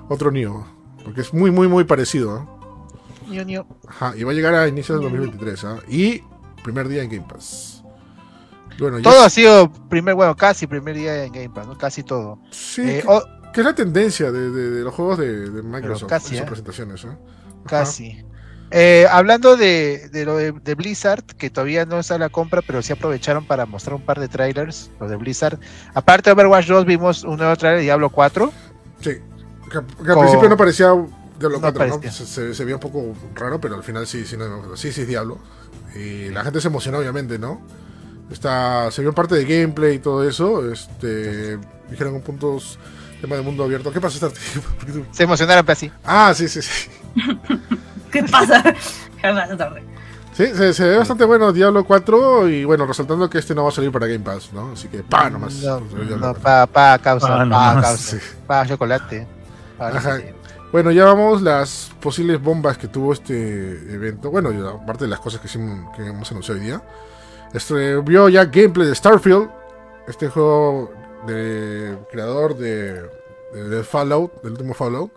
otro 0.08 0.30
Nioh, 0.30 0.64
porque 1.04 1.20
es 1.20 1.32
muy, 1.32 1.50
muy, 1.50 1.68
muy 1.68 1.84
parecido. 1.84 2.58
Ño, 3.28 3.42
ño. 3.42 3.66
Ajá, 3.86 4.14
y 4.16 4.24
va 4.24 4.32
a 4.32 4.34
llegar 4.34 4.54
a 4.54 4.66
inicios 4.66 4.98
del 5.00 5.10
2023, 5.10 5.64
¿ah? 5.64 5.76
Y 5.88 6.22
primer 6.64 6.88
día 6.88 7.02
en 7.02 7.10
Game 7.10 7.26
Pass. 7.28 7.77
Bueno, 8.78 9.00
Todo 9.02 9.22
ha 9.22 9.30
sido 9.30 9.70
primer, 9.88 10.14
bueno, 10.14 10.36
casi 10.36 10.66
primer 10.66 10.94
día 10.94 11.24
en 11.24 11.32
Game 11.32 11.50
Pass, 11.50 11.66
¿no? 11.66 11.76
Casi 11.76 12.02
todo. 12.02 12.40
sí, 12.50 12.82
Eh, 12.82 13.02
que, 13.06 13.50
que 13.52 13.60
es 13.60 13.64
la 13.66 13.74
tendencia 13.74 14.30
de, 14.30 14.50
de- 14.50 14.70
de 14.70 14.84
los 14.84 14.94
juegos 14.94 15.18
de, 15.18 15.50
de 15.50 15.62
Microsoft 15.62 16.08
casi, 16.08 16.34
en 16.36 16.38
sus 16.38 16.42
¿eh? 16.42 16.46
presentaciones, 16.46 17.04
¿eh? 17.04 17.08
Casi. 17.66 18.24
Eh, 18.70 19.06
hablando 19.10 19.56
de, 19.56 20.10
de 20.10 20.24
lo 20.26 20.36
de, 20.36 20.52
de 20.52 20.74
Blizzard, 20.74 21.24
que 21.24 21.48
todavía 21.48 21.86
no 21.86 21.98
está 22.00 22.18
la 22.18 22.28
compra, 22.28 22.60
pero 22.60 22.82
sí 22.82 22.92
aprovecharon 22.92 23.46
para 23.46 23.64
mostrar 23.64 23.94
un 23.96 24.02
par 24.04 24.20
de 24.20 24.28
trailers, 24.28 24.90
los 25.00 25.08
de 25.08 25.16
Blizzard. 25.16 25.58
Aparte 25.94 26.28
de 26.28 26.34
Overwatch 26.34 26.66
2, 26.66 26.84
vimos 26.84 27.24
un 27.24 27.38
nuevo 27.38 27.56
trailer 27.56 27.78
de 27.78 27.84
Diablo 27.84 28.10
4. 28.10 28.52
Sí, 29.00 29.10
que, 29.72 30.04
que 30.04 30.10
al 30.12 30.18
principio 30.18 30.48
no 30.50 30.56
parecía 30.58 30.88
Diablo 31.38 31.56
No 31.58 31.72
4, 31.72 31.86
¿no? 31.88 32.02
Se, 32.02 32.26
se- 32.26 32.54
se 32.54 32.64
veía 32.64 32.76
un 32.76 32.80
poco 32.80 33.14
raro, 33.34 33.58
pero 33.60 33.74
al 33.76 33.82
final 33.82 34.06
sí, 34.06 34.26
sí, 34.26 34.36
no, 34.36 34.76
sí, 34.76 34.92
sí 34.92 35.00
es 35.00 35.08
Diablo. 35.08 35.38
Y 35.96 36.28
la 36.28 36.44
gente 36.44 36.60
se 36.60 36.68
emocionó, 36.68 36.98
obviamente, 36.98 37.38
¿no? 37.38 37.62
Está, 38.30 38.90
se 38.90 39.00
vio 39.02 39.14
parte 39.14 39.34
de 39.34 39.44
gameplay 39.44 39.96
y 39.96 39.98
todo 39.98 40.26
eso. 40.28 40.70
Este, 40.70 41.58
dijeron 41.90 42.12
con 42.14 42.22
puntos, 42.22 42.78
tema 43.20 43.36
de 43.36 43.42
mundo 43.42 43.64
abierto. 43.64 43.92
¿Qué 43.92 44.00
pasa, 44.00 44.14
Star? 44.26 44.30
¿Por 44.76 44.86
qué 44.86 44.92
tú- 44.92 45.06
Se 45.12 45.22
emocionaron, 45.24 45.64
así. 45.70 45.90
Ah, 46.04 46.32
sí, 46.34 46.48
sí, 46.48 46.60
sí. 46.62 46.90
¿Qué 48.12 48.22
pasa? 48.24 48.62
¿Qué 48.62 49.28
pasa, 49.32 49.56
Torre? 49.56 49.82
Sí, 50.34 50.46
se, 50.54 50.72
se 50.72 50.84
ve 50.84 50.98
bastante 50.98 51.24
bueno 51.24 51.52
Diablo 51.52 51.84
4 51.84 52.48
y 52.48 52.64
bueno, 52.64 52.86
resaltando 52.86 53.28
que 53.28 53.38
este 53.38 53.56
no 53.56 53.64
va 53.64 53.70
a 53.70 53.72
salir 53.72 53.90
para 53.90 54.06
Game 54.06 54.20
Pass, 54.20 54.52
¿no? 54.52 54.70
Así 54.72 54.86
que 54.86 55.02
pa, 55.02 55.28
nomás. 55.28 55.54
No, 55.56 55.80
Diablo 55.80 56.16
no, 56.16 56.20
4. 56.34 56.40
pa, 56.42 56.66
pa 56.66 56.98
causa, 57.00 57.26
Pa 57.26 57.36
pa, 57.38 57.44
nomás, 57.44 57.84
causa, 57.84 58.18
sí. 58.20 58.26
pa 58.46 58.64
chocolate. 58.66 59.26
pa 59.76 59.88
Ajá. 59.88 60.18
Bueno, 60.70 60.92
ya 60.92 61.06
vamos 61.06 61.42
las 61.42 61.90
posibles 61.98 62.40
bombas 62.40 62.78
que 62.78 62.86
tuvo 62.86 63.14
este 63.14 63.92
evento. 63.92 64.30
Bueno, 64.30 64.50
aparte 64.80 65.04
de 65.04 65.10
las 65.10 65.18
cosas 65.18 65.40
que, 65.40 65.48
sí- 65.48 65.58
que 65.96 66.06
hemos 66.06 66.30
anunciado 66.30 66.60
hoy 66.60 66.66
día. 66.66 66.82
Este, 67.54 67.96
vio 68.00 68.28
ya 68.28 68.44
gameplay 68.46 68.86
de 68.88 68.94
Starfield. 68.94 69.48
Este 70.06 70.28
juego 70.28 70.92
de 71.26 71.96
creador 72.10 72.56
de, 72.56 73.02
de- 73.54 73.68
de 73.68 73.82
Fallout, 73.84 74.42
del 74.42 74.52
último 74.52 74.74
Fallout. 74.74 75.12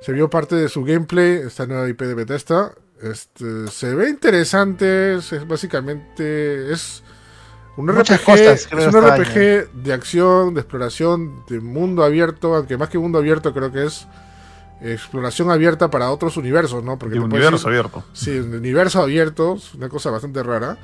Se 0.00 0.12
vio 0.12 0.30
parte 0.30 0.54
de 0.56 0.68
su 0.68 0.84
gameplay, 0.84 1.42
esta 1.46 1.66
nueva 1.66 1.88
IP 1.88 2.02
de 2.02 2.14
Bethesda. 2.14 2.72
Este, 3.02 3.66
se 3.68 3.94
ve 3.94 4.10
interesante, 4.10 5.14
es, 5.16 5.32
es 5.32 5.46
básicamente 5.48 6.70
es 6.72 7.02
un 7.76 7.86
Muchas 7.86 8.18
RPG, 8.20 8.24
cosas, 8.26 8.66
es 8.66 8.72
un 8.72 8.78
esta 8.78 9.16
RPG 9.16 9.72
de 9.72 9.92
acción, 9.94 10.52
de 10.54 10.60
exploración, 10.60 11.44
de 11.48 11.60
mundo 11.60 12.04
abierto, 12.04 12.54
aunque 12.54 12.76
más 12.76 12.90
que 12.90 12.98
mundo 12.98 13.18
abierto 13.18 13.54
creo 13.54 13.72
que 13.72 13.86
es 13.86 14.06
exploración 14.82 15.50
abierta 15.50 15.90
para 15.90 16.10
otros 16.10 16.36
universos, 16.36 16.82
¿no? 16.84 16.98
Porque 16.98 17.16
puedes 17.30 17.46
universo 17.46 17.66
ir- 17.68 17.70
abierto. 17.70 18.04
Sí, 18.12 18.38
un 18.38 18.54
universo 18.54 19.00
abierto, 19.02 19.54
es 19.56 19.74
una 19.74 19.88
cosa 19.88 20.10
bastante 20.10 20.42
rara. 20.42 20.76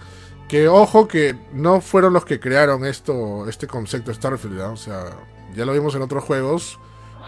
Que 0.48 0.68
ojo 0.68 1.08
que 1.08 1.36
no 1.52 1.80
fueron 1.80 2.12
los 2.12 2.24
que 2.24 2.38
crearon 2.38 2.84
esto, 2.84 3.48
este 3.48 3.66
concepto 3.66 4.14
Starfield, 4.14 4.58
¿ya? 4.58 4.68
o 4.68 4.76
sea, 4.76 5.06
ya 5.54 5.64
lo 5.64 5.72
vimos 5.72 5.94
en 5.96 6.02
otros 6.02 6.22
juegos 6.22 6.78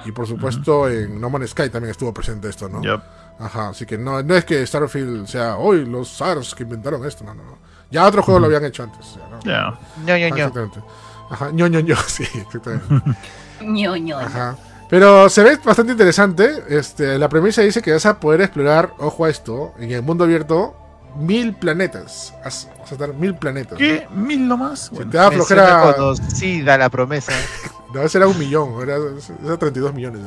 y 0.04 0.12
por 0.12 0.26
supuesto 0.26 0.88
en 0.88 1.20
No 1.20 1.28
Man's 1.28 1.50
Sky 1.50 1.68
también 1.68 1.90
estuvo 1.90 2.14
presente 2.14 2.48
esto, 2.48 2.68
¿no? 2.68 2.80
Yep. 2.82 3.02
Ajá, 3.40 3.68
así 3.70 3.86
que 3.86 3.98
no, 3.98 4.22
no 4.22 4.34
es 4.34 4.44
que 4.44 4.64
Starfield 4.64 5.26
sea 5.26 5.56
hoy 5.56 5.84
los 5.84 6.08
SARS 6.08 6.54
que 6.54 6.62
inventaron 6.62 7.04
esto, 7.04 7.24
no, 7.24 7.34
no, 7.34 7.44
no. 7.44 7.58
Ya 7.90 8.06
otros 8.06 8.24
juegos 8.24 8.40
lo 8.42 8.46
habían 8.46 8.64
hecho 8.64 8.82
antes, 8.82 9.00
o 9.00 9.14
sea, 9.14 9.28
¿no? 9.28 9.40
Ya. 9.40 9.78
Ño, 10.04 10.16
ño, 10.16 10.26
Ah, 10.26 10.28
ño. 10.28 10.36
Exactamente. 10.36 10.80
Ajá, 11.30 11.50
ño, 11.50 11.66
ño, 11.66 11.80
ño, 11.80 11.96
sí, 12.06 12.24
exactamente. 12.34 13.18
Ño, 13.60 13.96
ño. 13.96 14.16
Ajá. 14.18 14.56
Pero 14.88 15.28
se 15.28 15.42
ve 15.42 15.58
bastante 15.62 15.92
interesante. 15.92 16.62
Este, 16.68 17.18
la 17.18 17.28
premisa 17.28 17.60
dice 17.62 17.82
que 17.82 17.92
vas 17.92 18.06
a 18.06 18.20
poder 18.20 18.40
explorar, 18.40 18.94
ojo 18.98 19.24
a 19.24 19.30
esto, 19.30 19.74
en 19.78 19.90
el 19.90 20.02
mundo 20.02 20.24
abierto, 20.24 20.74
mil 21.18 21.54
planetas. 21.54 22.32
Vas 22.44 22.68
a 22.90 22.94
estar 22.94 23.12
mil 23.14 23.34
planetas. 23.34 23.76
¿Qué? 23.78 24.06
¿Mil 24.10 24.46
nomás? 24.48 24.86
Si 24.86 24.94
Bueno, 24.94 25.10
te 25.10 25.16
da 25.18 25.30
flojera. 25.30 25.94
conocida 25.96 26.78
la 26.78 26.88
promesa. 26.88 27.32
No, 27.94 28.02
ese 28.02 28.18
era 28.18 28.28
un 28.28 28.38
millón, 28.38 28.82
era, 28.82 28.96
era 29.42 29.56
32 29.56 29.94
millones. 29.94 30.20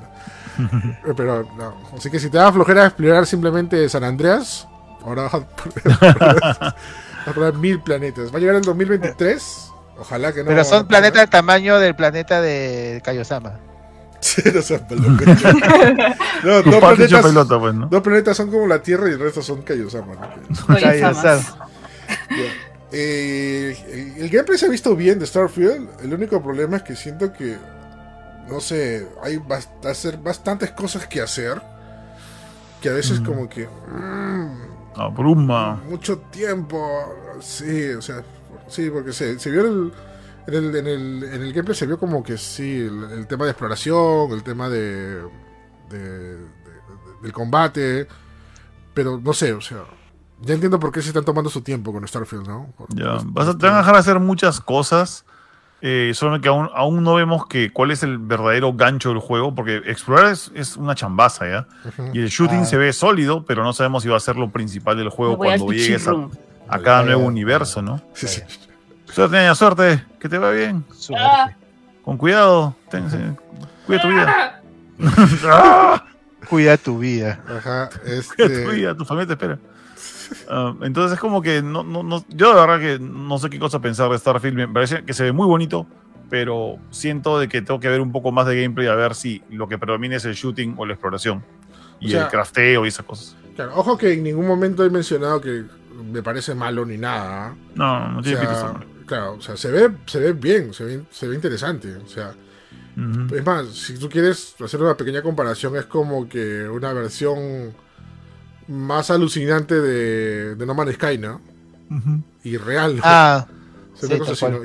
era. 0.57 0.97
Pero 1.15 1.43
no. 1.55 1.75
Así 1.95 2.09
que 2.09 2.17
si 2.19 2.27
te 2.31 2.39
da 2.39 2.51
flojera 2.51 2.87
explorar 2.87 3.27
simplemente 3.27 3.87
San 3.87 4.03
Andreas, 4.03 4.67
ahora 5.05 5.29
vas 5.29 5.33
a 5.35 7.31
poder 7.35 7.53
mil 7.57 7.79
planetas. 7.81 8.33
Va 8.33 8.37
a 8.37 8.39
llegar 8.39 8.55
el 8.55 8.63
2023. 8.63 9.71
Ojalá 9.99 10.33
que 10.33 10.39
no. 10.43 10.47
Pero 10.47 10.63
son 10.63 10.87
planetas 10.87 11.21
del 11.21 11.29
tamaño 11.29 11.77
del 11.77 11.93
planeta 11.95 12.41
de 12.41 12.99
Kaiosama. 13.05 13.59
Sí, 14.22 14.41
no 14.53 14.61
seas 14.61 14.82
loco. 14.91 15.24
No, 16.43 16.61
dos 16.61 16.76
planetas, 16.76 17.26
pelota, 17.26 17.59
pues, 17.59 17.74
¿no? 17.74 17.88
dos 17.88 18.01
planetas 18.01 18.38
son 18.38 18.49
como 18.51 18.67
la 18.67 18.82
Tierra 18.82 19.09
y 19.09 19.13
el 19.13 19.19
resto 19.19 19.41
son 19.41 19.61
Kaiosama. 19.63 20.13
¿no? 20.15 20.67
Kaiosama. 20.80 21.13
Samas. 21.41 21.55
Eh, 22.91 23.78
el, 24.17 24.24
el 24.24 24.30
gameplay 24.30 24.57
se 24.57 24.65
ha 24.65 24.69
visto 24.69 24.95
bien 24.95 25.19
de 25.19 25.26
Starfield. 25.26 25.89
El 26.03 26.13
único 26.13 26.41
problema 26.41 26.78
es 26.78 26.84
que 26.84 26.95
siento 26.95 27.32
que, 27.32 27.57
no 28.49 28.59
sé, 28.59 29.07
hay 29.24 29.38
bast- 29.38 29.86
hacer 29.89 30.17
bastantes 30.17 30.72
cosas 30.72 31.07
que 31.07 31.22
hacer. 31.22 31.61
Que 32.82 32.89
a 32.89 32.93
veces 32.93 33.22
Mm. 33.22 33.26
como 33.26 33.47
que... 33.49 33.65
mm, 33.67 34.72
Ah, 34.95 35.07
bruma. 35.07 35.82
mucho 35.89 36.17
tiempo. 36.17 36.86
Sí, 37.39 37.89
o 37.91 38.01
sea, 38.01 38.24
sí, 38.67 38.89
porque 38.89 39.13
se, 39.13 39.39
se 39.39 39.49
vio 39.49 39.61
el, 39.61 39.93
en, 40.47 40.53
el, 40.53 40.75
en, 40.75 40.87
el, 40.87 41.23
en 41.23 41.41
el 41.41 41.53
gameplay 41.53 41.75
se 41.75 41.85
vio 41.87 41.97
como 41.99 42.23
que 42.23 42.37
sí, 42.37 42.79
el, 42.81 43.03
el 43.11 43.27
tema 43.27 43.45
de 43.45 43.51
exploración, 43.51 44.31
el 44.31 44.43
tema 44.43 44.69
de, 44.69 45.21
de- 45.89 45.99
de- 45.99 46.37
de- 46.37 47.21
del 47.21 47.31
combate, 47.33 48.07
pero 48.93 49.19
no 49.23 49.33
sé, 49.33 49.53
o 49.53 49.61
sea, 49.61 49.83
ya 50.41 50.53
entiendo 50.55 50.79
por 50.79 50.91
qué 50.91 51.01
se 51.01 51.09
están 51.09 51.23
tomando 51.25 51.49
su 51.49 51.61
tiempo 51.61 51.93
con 51.93 52.07
Starfield, 52.07 52.47
¿no? 52.47 52.73
Por- 52.77 52.87
Ya. 52.95 53.17
por- 53.17 53.25
Vas 53.33 53.47
a, 53.49 53.57
te 53.57 53.65
van 53.65 53.75
a 53.75 53.79
dejar 53.79 53.95
hacer 53.95 54.19
muchas 54.19 54.59
cosas. 54.59 55.25
Eh, 55.83 56.11
solo 56.13 56.39
que 56.39 56.47
aún, 56.47 56.69
aún 56.75 57.03
no 57.03 57.15
vemos 57.15 57.47
que, 57.47 57.73
cuál 57.73 57.89
es 57.89 58.03
el 58.03 58.19
verdadero 58.19 58.71
gancho 58.73 59.09
del 59.09 59.17
juego, 59.17 59.55
porque 59.55 59.77
explorar 59.87 60.27
es, 60.31 60.51
es 60.53 60.77
una 60.77 60.93
chambaza, 60.93 61.47
¿ya? 61.49 61.67
Y 62.13 62.19
el 62.19 62.27
shooting 62.29 62.59
Ah. 62.61 62.65
se 62.65 62.77
ve 62.77 62.93
sólido, 62.93 63.45
pero 63.45 63.63
no 63.63 63.73
sabemos 63.73 64.03
si 64.03 64.09
va 64.09 64.17
a 64.17 64.19
ser 64.19 64.35
lo 64.35 64.51
principal 64.51 64.95
del 64.97 65.09
juego 65.09 65.37
cuando 65.37 65.71
llegues 65.71 66.07
a, 66.07 66.13
a 66.67 66.79
cada 66.79 67.01
nuevo 67.03 67.23
universo, 67.25 67.81
¿no? 67.81 67.99
Sí, 68.13 68.27
sí. 68.27 68.41
Suerte, 69.14 69.38
niña, 69.38 69.55
suerte, 69.55 70.03
que 70.20 70.30
te 70.30 70.38
va 70.38 70.51
bien. 70.51 70.84
Suerte. 70.93 71.26
Ah. 71.28 71.51
Con 72.03 72.18
cuidado, 72.18 72.76
ten- 72.89 73.38
cuida 73.86 74.01
tu 74.01 74.07
vida. 74.09 74.62
¡Ah! 75.45 76.03
Cuida 76.49 76.78
tu 76.78 76.97
vida. 76.99 77.39
Ajá, 77.47 77.89
Cuida 78.03 78.16
tu 78.38 78.43
este, 78.43 78.68
vida, 78.72 78.95
tu 78.95 79.05
familia 79.05 79.28
te 79.28 79.34
espera. 79.34 79.59
Ah, 80.49 80.74
entonces 80.82 81.14
es 81.14 81.20
como 81.20 81.41
que 81.41 81.62
no, 81.62 81.84
no, 81.84 82.03
no- 82.03 82.26
yo 82.30 82.49
de 82.55 82.59
verdad 82.62 82.80
que 82.80 82.99
no 82.99 83.38
sé 83.38 83.49
qué 83.49 83.59
cosa 83.59 83.80
pensar 83.80 84.09
de 84.09 84.18
Starfield. 84.18 84.55
Me 84.57 84.68
parece 84.68 85.03
que 85.03 85.14
se 85.14 85.24
ve 85.24 85.32
muy 85.32 85.45
bonito, 85.45 85.86
pero 86.30 86.78
siento 86.89 87.38
de 87.39 87.47
que 87.47 87.62
tengo 87.62 87.80
que 87.80 87.89
ver 87.89 88.01
un 88.01 88.12
poco 88.12 88.32
más 88.32 88.47
de 88.47 88.62
gameplay 88.62 88.88
a 88.88 88.95
ver 88.95 89.14
si 89.16 89.43
lo 89.49 89.68
que 89.68 89.78
predomina 89.78 90.16
es 90.16 90.26
el 90.26 90.34
shooting 90.34 90.76
o 90.78 90.86
la 90.86 90.93
exploración. 90.93 91.43
Y 91.99 92.07
O 92.07 92.09
sea, 92.12 92.24
el 92.24 92.28
crafteo 92.30 92.86
y 92.86 92.88
esas 92.88 93.05
cosas. 93.05 93.36
claro, 93.55 93.74
ojo 93.76 93.95
que 93.97 94.14
en 94.14 94.24
ningún 94.24 94.47
momento 94.47 94.84
he 94.84 94.89
mencionado 94.89 95.39
que 95.39 95.66
me 96.12 96.24
parece 96.24 96.55
malo 96.55 96.84
ni 96.86 96.97
nada. 96.97 97.49
¿ah? 97.49 97.55
No, 97.76 98.09
no 98.14 98.20
O 98.20 98.22
tiene 98.24 98.39
sea, 98.39 98.74
claro, 99.18 99.34
o 99.34 99.41
sea, 99.41 99.57
se 99.57 99.70
ve, 99.70 99.91
se 100.05 100.20
ve 100.20 100.34
bien, 100.34 100.74
se 100.74 100.86
ve, 100.86 101.01
se 101.12 101.28
ve 101.28 101.36
interesante. 101.36 101.95
O 101.97 102.07
sea, 102.07 102.34
es 103.36 103.45
más, 103.45 103.68
si 103.70 103.97
tú 103.97 104.09
quieres 104.09 104.55
hacer 104.64 104.82
una 104.82 104.95
pequeña 104.95 105.22
comparación, 105.22 105.76
es 105.76 105.86
como 105.86 106.30
que 106.30 106.68
una 106.68 106.93
versión 106.93 107.74
más 108.68 109.12
alucinante 109.12 109.76
de, 109.82 110.55
de 110.55 110.66
No 110.66 110.74
Man's 110.74 110.95
Sky, 110.95 111.18
¿no? 111.18 111.41
Y 112.43 112.55
real. 112.57 112.95
¿no? 112.95 113.01
Ah. 113.03 113.47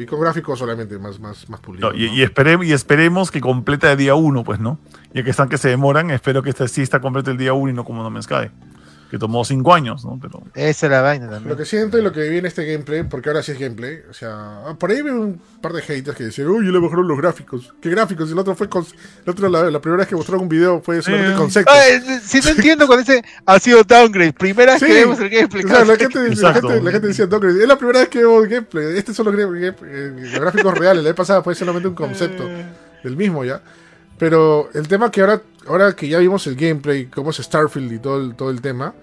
Y 0.01 0.07
con 0.07 0.20
gráficos 0.20 0.59
solamente 0.59 0.99
más, 0.99 1.18
más, 1.20 1.49
más 1.51 1.61
pulidos. 1.61 1.92
No, 1.92 1.99
y, 1.99 2.07
¿no? 2.07 2.14
y 2.14 2.22
espere- 2.22 2.64
y 2.64 2.72
esperemos 2.72 3.30
que 3.30 3.40
complete 3.40 3.86
de 3.88 3.97
día 3.97 4.14
uno, 4.14 4.44
pues, 4.44 4.61
¿no? 4.61 4.78
Ya 5.12 5.24
que 5.24 5.30
están 5.30 5.49
que 5.49 5.59
se 5.59 5.68
demoran, 5.68 6.11
espero 6.11 6.42
que 6.42 6.51
este 6.51 6.66
sí 6.68 6.82
está 6.82 7.01
completo 7.01 7.30
el 7.32 7.36
día 7.36 7.53
uno 7.53 7.70
y 7.70 7.74
no 7.74 7.84
como 7.84 8.03
No 8.03 8.11
Man's 8.11 8.24
Sky. 8.26 8.51
Que 9.11 9.18
tomó 9.18 9.44
cinco 9.44 9.72
años, 9.72 10.04
¿no? 10.04 10.18
Pero. 10.20 10.42
esa 10.54 10.86
es 10.86 10.90
la 10.90 11.00
vaina 11.00 11.26
Lo 11.26 11.32
también. 11.32 11.57
que 11.57 11.64
siento 11.64 11.96
y 11.96 12.02
lo 12.02 12.12
que 12.12 12.28
vi 12.28 12.38
en 12.38 12.46
este 12.46 12.64
gameplay, 12.66 13.04
porque 13.04 13.28
ahora 13.28 13.40
sí 13.42 13.52
es 13.52 13.59
gameplay, 13.59 14.00
o 14.11 14.12
sea, 14.12 14.62
por 14.80 14.90
ahí 14.90 15.00
vi 15.00 15.11
un 15.11 15.40
par 15.61 15.72
de 15.72 15.80
haters 15.82 16.16
que 16.16 16.24
decían, 16.24 16.48
uy, 16.48 16.64
le 16.66 16.80
mejoraron 16.80 17.07
los 17.07 17.16
gráficos. 17.16 17.72
¿Qué 17.80 17.88
gráficos? 17.90 18.28
Y 18.28 18.32
el 18.32 18.38
otro 18.40 18.57
fue, 18.57 18.68
con, 18.68 18.84
el 19.24 19.30
otro 19.30 19.48
la, 19.48 19.70
la 19.70 19.80
primera 19.80 19.98
vez 20.00 20.09
que 20.09 20.16
mostraron 20.16 20.42
un 20.42 20.48
video 20.48 20.80
fue 20.82 21.00
solamente 21.02 21.32
Sí. 21.32 21.38
concepto. 21.38 21.72
Si 22.24 22.40
no 22.40 22.48
entiendo 22.50 22.86
cuando 22.88 23.04
dice 23.04 23.22
ha 23.46 23.59
sido 23.61 23.84
downgrade, 23.84 24.32
primera 24.32 24.72
vez 24.72 24.80
Sí. 24.80 24.86
que 24.86 24.92
vemos 24.94 25.20
el 25.20 25.30
gameplay. 25.30 25.64
O 25.64 25.68
sea, 25.68 25.84
la 25.84 25.96
gente, 25.96 26.18
la, 26.34 26.52
gente, 26.54 26.80
la 26.82 26.90
gente 26.90 27.07
decía, 27.07 27.26
"No, 27.26 27.36
es 27.48 27.68
la 27.68 27.76
primera 27.78 28.00
vez 28.00 28.09
que 28.09 28.18
veo 28.18 28.40
gameplay. 28.42 28.98
Estos 28.98 29.14
son 29.14 29.26
los, 29.26 29.34
eh, 29.38 30.32
gráficos 30.38 30.76
reales. 30.76 31.04
La 31.04 31.11
vez 31.11 31.16
pasada 31.16 31.42
fue 31.42 31.54
solamente 31.54 31.86
un 31.88 31.94
concepto 31.94 32.44
del 33.04 33.16
mismo 33.16 33.44
ya. 33.44 33.61
Pero 34.18 34.70
el 34.74 34.88
tema 34.88 35.10
que 35.10 35.20
ahora, 35.20 35.42
ahora 35.66 35.94
que 35.94 36.08
ya 36.08 36.18
vimos 36.18 36.46
el 36.46 36.56
gameplay, 36.56 37.06
cómo 37.06 37.30
es 37.30 37.36
Starfield 37.36 37.92
y 37.92 37.98
todo 37.98 38.20
el, 38.20 38.34
todo 38.34 38.50
el 38.50 38.60
tema, 38.60 38.94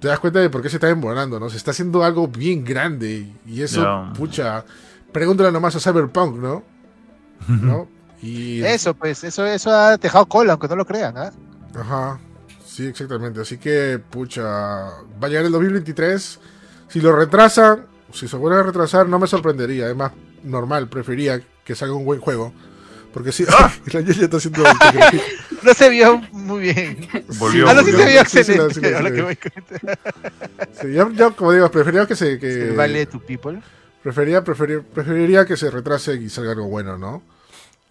te 0.00 0.08
das 0.08 0.20
cuenta 0.20 0.38
de 0.40 0.50
por 0.50 0.62
qué 0.62 0.68
se 0.68 0.76
está 0.76 0.86
demorando, 0.86 1.40
¿no? 1.40 1.50
Se 1.50 1.56
está 1.56 1.72
haciendo 1.72 2.04
algo 2.04 2.28
bien 2.28 2.64
grande. 2.64 3.32
Y 3.46 3.62
eso, 3.62 4.12
pucha, 4.16 4.64
pregúntale 5.12 5.50
nomás 5.50 5.74
a 5.76 5.80
Cyberpunk, 5.80 6.36
¿no? 6.36 6.62
¿No? 7.48 7.88
Y, 8.22 8.62
Eso, 8.62 8.94
pues, 8.94 9.22
eso, 9.24 9.44
eso 9.44 9.70
ha 9.70 9.98
dejado 9.98 10.26
cola, 10.26 10.52
aunque 10.52 10.68
no 10.68 10.76
lo 10.76 10.86
crean, 10.86 11.16
¿ah? 11.18 11.32
Ajá, 11.78 12.18
sí, 12.64 12.86
exactamente. 12.86 13.40
Así 13.40 13.58
que, 13.58 13.98
pucha, 13.98 14.42
va 14.42 15.26
a 15.26 15.28
llegar 15.28 15.44
el 15.44 15.52
2023. 15.52 16.40
Si 16.88 17.00
lo 17.00 17.14
retrasan, 17.14 17.86
si 18.12 18.28
se 18.28 18.36
vuelve 18.36 18.60
a 18.60 18.62
retrasar, 18.62 19.08
no 19.08 19.18
me 19.18 19.26
sorprendería. 19.26 19.90
Es 19.90 19.96
más 19.96 20.12
normal, 20.42 20.88
prefería 20.88 21.40
que 21.64 21.74
salga 21.74 21.94
un 21.94 22.04
buen 22.04 22.20
juego. 22.20 22.52
Porque 23.14 23.30
sí, 23.32 23.44
la 23.92 24.00
Yaya 24.00 24.24
está 24.24 24.36
haciendo. 24.38 24.64
No 25.62 25.72
se 25.72 25.88
vio 25.88 26.18
muy 26.32 26.60
bien. 26.62 27.08
Volvió, 27.38 27.68
Ah, 27.68 27.74
no, 27.74 27.82
sí 27.84 27.92
se 27.92 27.96
vio 27.96 28.24
Sí, 28.24 28.44
sí, 28.44 28.52
excelente. 28.52 28.74
sí, 28.74 28.80
la- 28.82 28.88
ahora 28.98 29.08
sí, 29.10 29.14
que 29.14 29.22
voy 29.22 29.38
Sí, 30.82 30.92
yo, 30.92 31.10
yo, 31.12 31.36
como 31.36 31.52
digo, 31.52 31.70
prefería 31.70 32.06
que 32.06 32.16
se. 32.16 32.38
Que, 32.38 32.46
de 32.46 33.06
tu 33.06 33.20
people. 33.20 33.62
prefería, 34.02 34.42
preferir- 34.44 34.82
preferiría 34.82 35.46
que 35.46 35.56
se 35.56 35.70
retrase 35.70 36.14
y 36.16 36.28
salga 36.28 36.52
algo 36.52 36.66
bueno, 36.68 36.98
¿no? 36.98 37.22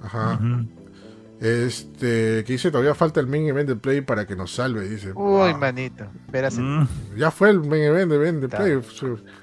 Ajá. 0.03 0.33
Ujú. 0.33 0.67
Este, 1.41 2.43
que 2.45 2.53
dice, 2.53 2.71
todavía 2.71 2.95
falta 2.95 3.19
el 3.19 3.27
main 3.27 3.47
event 3.47 3.67
de 3.67 3.75
Play 3.75 4.01
para 4.01 4.25
que 4.25 4.35
nos 4.35 4.51
salve, 4.53 4.87
dice. 4.87 5.11
Uy, 5.13 5.51
Ah, 5.53 5.57
manito. 5.57 6.05
Espérase. 6.25 6.61
Mm. 6.61 6.87
ya 7.17 7.31
fue 7.31 7.49
el 7.49 7.59
main 7.59 7.83
event 7.83 8.11
de, 8.11 8.17
de 8.31 8.45
Está. 8.45 8.57
Play. 8.59 8.79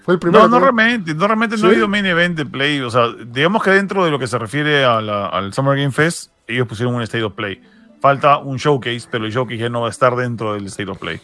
Fue 0.02 0.14
el 0.14 0.20
primero. 0.20 0.44
No, 0.44 0.48
no 0.48 0.60
realmente, 0.60 1.14
no 1.14 1.26
realmente 1.26 1.56
no 1.58 1.66
ha 1.66 1.70
habido 1.70 1.88
main 1.88 2.06
event 2.06 2.36
de 2.38 2.46
Play. 2.46 2.80
O 2.80 2.90
sea, 2.90 3.08
digamos 3.26 3.62
que 3.62 3.70
dentro 3.70 4.04
de 4.04 4.10
lo 4.10 4.18
que 4.18 4.26
se 4.26 4.38
refiere 4.38 4.84
a 4.84 5.00
la- 5.00 5.26
al 5.26 5.52
Summer 5.52 5.76
Game 5.76 5.92
Fest, 5.92 6.30
ellos 6.46 6.66
pusieron 6.66 6.94
un 6.94 7.02
State 7.02 7.24
of 7.24 7.34
Play. 7.34 7.60
Falta 8.00 8.38
un 8.38 8.56
showcase, 8.56 9.06
pero 9.10 9.26
el 9.26 9.32
showcase 9.32 9.58
ya 9.58 9.68
no 9.68 9.82
va 9.82 9.88
a 9.88 9.90
estar 9.90 10.16
dentro 10.16 10.54
del 10.54 10.66
State 10.66 10.90
of 10.90 10.98
Play. 10.98 11.20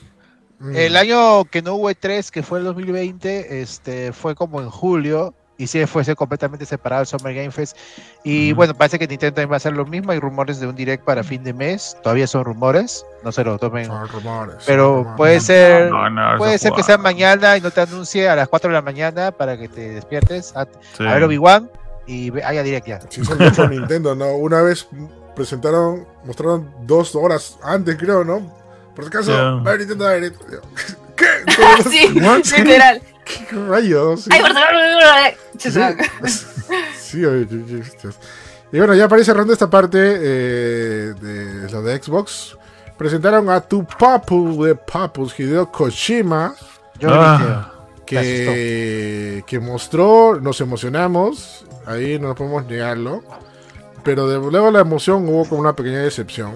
Mm. 0.59 0.77
El 0.77 0.97
año 0.97 1.45
que 1.47 1.63
no 1.63 1.75
hubo 1.75 1.91
E3, 1.91 2.31
que 2.31 2.43
fue 2.43 2.59
el 2.59 2.65
2020, 2.67 3.63
este, 3.63 4.13
fue 4.13 4.35
como 4.35 4.61
en 4.61 4.69
julio. 4.69 5.35
Y 5.59 5.67
sí, 5.69 5.87
fue 5.87 6.05
completamente 6.15 6.67
separado 6.67 7.01
el 7.03 7.07
Summer 7.07 7.35
Game 7.35 7.51
Fest. 7.51 7.77
Y 8.25 8.53
bueno, 8.53 8.75
parece 8.75 8.99
que 8.99 9.07
Nintendo 9.07 9.37
también 9.37 9.51
va 9.51 9.55
a 9.55 9.57
hacer 9.57 9.73
lo 9.73 9.87
mismo. 9.87 10.13
Hay 10.13 10.21
rumores 10.21 10.61
de 10.61 10.67
un 10.67 10.77
direct 10.77 11.03
para 11.05 11.25
fin 11.25 11.43
de 11.45 11.55
mes. 11.55 11.97
Todavía 12.03 12.27
son 12.27 12.45
rumores. 12.45 13.07
No 13.25 13.33
se 13.33 13.43
lo 13.43 13.59
tomen. 13.59 13.87
Son 13.87 14.07
rumores. 14.09 14.57
Pero 14.67 14.85
son 14.85 14.95
rumores. 14.99 15.17
puede 15.17 15.41
ser. 15.41 15.91
No, 15.91 16.11
no, 16.11 16.37
Puede 16.37 16.59
ser 16.59 16.73
que 16.73 16.83
sea 16.83 16.99
mañana 16.99 17.57
y 17.57 17.63
no 17.63 17.71
te 17.71 17.81
anuncie 17.81 18.29
a 18.29 18.37
las 18.37 18.49
4 18.49 18.69
de 18.69 18.75
la 18.75 18.83
mañana 18.83 19.31
para 19.33 19.57
que 19.57 19.69
te 19.69 19.89
despiertes 19.91 20.55
a, 20.55 20.67
Sí. 20.97 21.07
a 21.07 21.15
ver 21.15 21.25
Obi-Wan 21.25 21.71
y 22.07 22.39
haya 22.43 22.63
direct 22.63 22.87
ya. 22.87 23.01
Sí, 23.09 23.25
son 23.25 23.39
mucho 23.39 23.67
Nintendo, 23.67 24.15
¿no? 24.15 24.33
Una 24.37 24.61
vez 24.61 24.87
presentaron, 25.35 26.07
mostraron 26.25 26.71
dos 26.83 27.15
horas 27.17 27.59
antes, 27.63 27.97
creo, 27.97 28.25
¿no? 28.25 28.55
Por 28.95 29.05
si 29.05 29.09
acaso, 29.09 29.33
Ya. 29.33 29.43
va 29.43 29.57
a 29.57 29.61
haber 29.75 29.79
Nintendo 29.81 30.09
Direct. 30.11 30.41
¿Qué? 31.17 31.27
sí, 31.91 32.09
literal. 32.63 33.01
¿Qué 33.27 33.57
rayos? 33.69 34.27
Ay, 34.31 34.41
por 34.41 34.53
favor. 34.53 35.77
Sí. 36.99 37.21
Y 38.73 38.79
bueno, 38.79 38.95
ya 38.95 39.09
para 39.09 39.21
ir 39.21 39.27
cerrando 39.27 39.53
esta 39.53 39.71
parte 39.71 39.99
eh, 40.01 41.15
de 41.21 41.71
lo 41.71 41.83
de 41.83 42.03
Xbox, 42.03 42.57
presentaron 42.97 43.49
a 43.51 43.61
tu 43.61 43.85
papu 43.87 44.65
de 44.65 44.75
papus, 44.75 45.39
Hideo 45.39 45.71
Kojima, 45.71 46.55
Yo 46.99 47.09
Ah. 47.13 47.73
que, 48.07 49.45
que 49.47 49.61
mostró, 49.61 50.41
nos 50.41 50.61
emocionamos, 50.61 51.65
ahí 51.87 52.19
no 52.19 52.35
podemos 52.35 52.65
negarlo, 52.67 53.23
pero 54.03 54.29
de 54.29 54.39
luego 54.51 54.71
la 54.71 54.81
emoción 54.81 55.29
hubo 55.29 55.45
como 55.49 55.61
una 55.61 55.75
pequeña 55.75 55.99
decepción, 56.01 56.55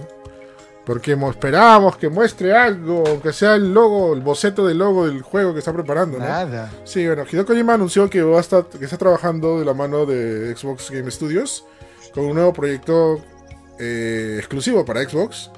porque 0.91 1.15
mo- 1.15 1.31
esperábamos 1.31 1.97
que 1.97 2.09
muestre 2.09 2.53
algo, 2.53 3.05
aunque 3.07 3.33
sea 3.33 3.55
el 3.55 3.73
logo, 3.73 4.13
el 4.13 4.23
boceto 4.23 4.67
del 4.67 4.79
logo 4.79 5.07
del 5.07 5.23
juego 5.23 5.53
que 5.53 5.61
está 5.61 5.73
preparando, 5.73 6.19
¿no? 6.19 6.25
Nada. 6.25 6.69
Sí, 6.83 7.07
bueno, 7.07 7.23
Hideo 7.31 7.47
Kojima 7.47 7.75
anunció 7.75 8.11
que, 8.11 8.21
va 8.25 8.39
a 8.39 8.41
estar, 8.41 8.65
que 8.65 8.85
está 8.85 8.99
trabajando 8.99 9.61
de 9.61 9.65
la 9.65 9.73
mano 9.73 10.05
de 10.05 10.53
Xbox 10.57 10.91
Game 10.91 11.09
Studios 11.13 11.65
con 12.13 12.25
un 12.25 12.35
nuevo 12.35 12.53
proyecto 12.53 13.21
eh, 13.79 14.35
exclusivo 14.41 14.85
para 14.85 15.09
Xbox 15.09 15.53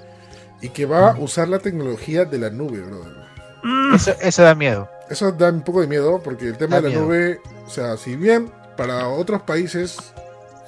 y 0.61 0.69
que 0.69 0.85
va 0.85 1.13
a 1.13 1.19
usar 1.19 1.49
la 1.49 1.61
tecnología 1.61 2.27
de 2.27 2.37
la 2.39 2.51
nube, 2.51 2.81
brother. 2.81 3.13
Mm. 3.63 3.95
Eso, 3.95 4.13
eso 4.21 4.43
da 4.43 4.55
miedo. 4.55 4.87
Eso 5.09 5.33
da 5.33 5.49
un 5.49 5.63
poco 5.63 5.81
de 5.81 5.87
miedo 5.87 6.21
porque 6.23 6.47
el 6.49 6.59
tema 6.59 6.77
Da 6.77 6.83
de 6.83 6.89
la 6.91 6.95
miedo. 6.95 7.07
nube, 7.07 7.41
o 7.67 7.71
sea, 7.71 7.97
si 7.97 8.17
bien 8.17 8.51
para 8.77 9.09
otros 9.09 9.41
países 9.43 9.97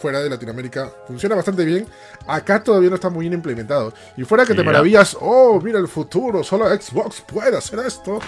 fuera 0.05 0.21
de 0.21 0.29
Latinoamérica 0.29 0.91
funciona 1.07 1.35
bastante 1.35 1.65
bien, 1.65 1.87
acá 2.27 2.63
todavía 2.63 2.91
no 2.91 2.97
está 2.97 3.09
muy 3.09 3.23
bien 3.23 3.33
implementado. 3.33 3.95
Y 4.19 4.25
fuera 4.25 4.45
que 4.45 4.53
te 4.53 4.63
maravillas, 4.63 5.17
oh, 5.19 5.59
mira 5.65 5.79
el 5.79 5.89
futuro, 5.89 6.45
solo 6.45 6.67
Xbox 6.69 7.23
puede 7.23 7.57
hacer 7.57 7.79
esto. 7.79 8.19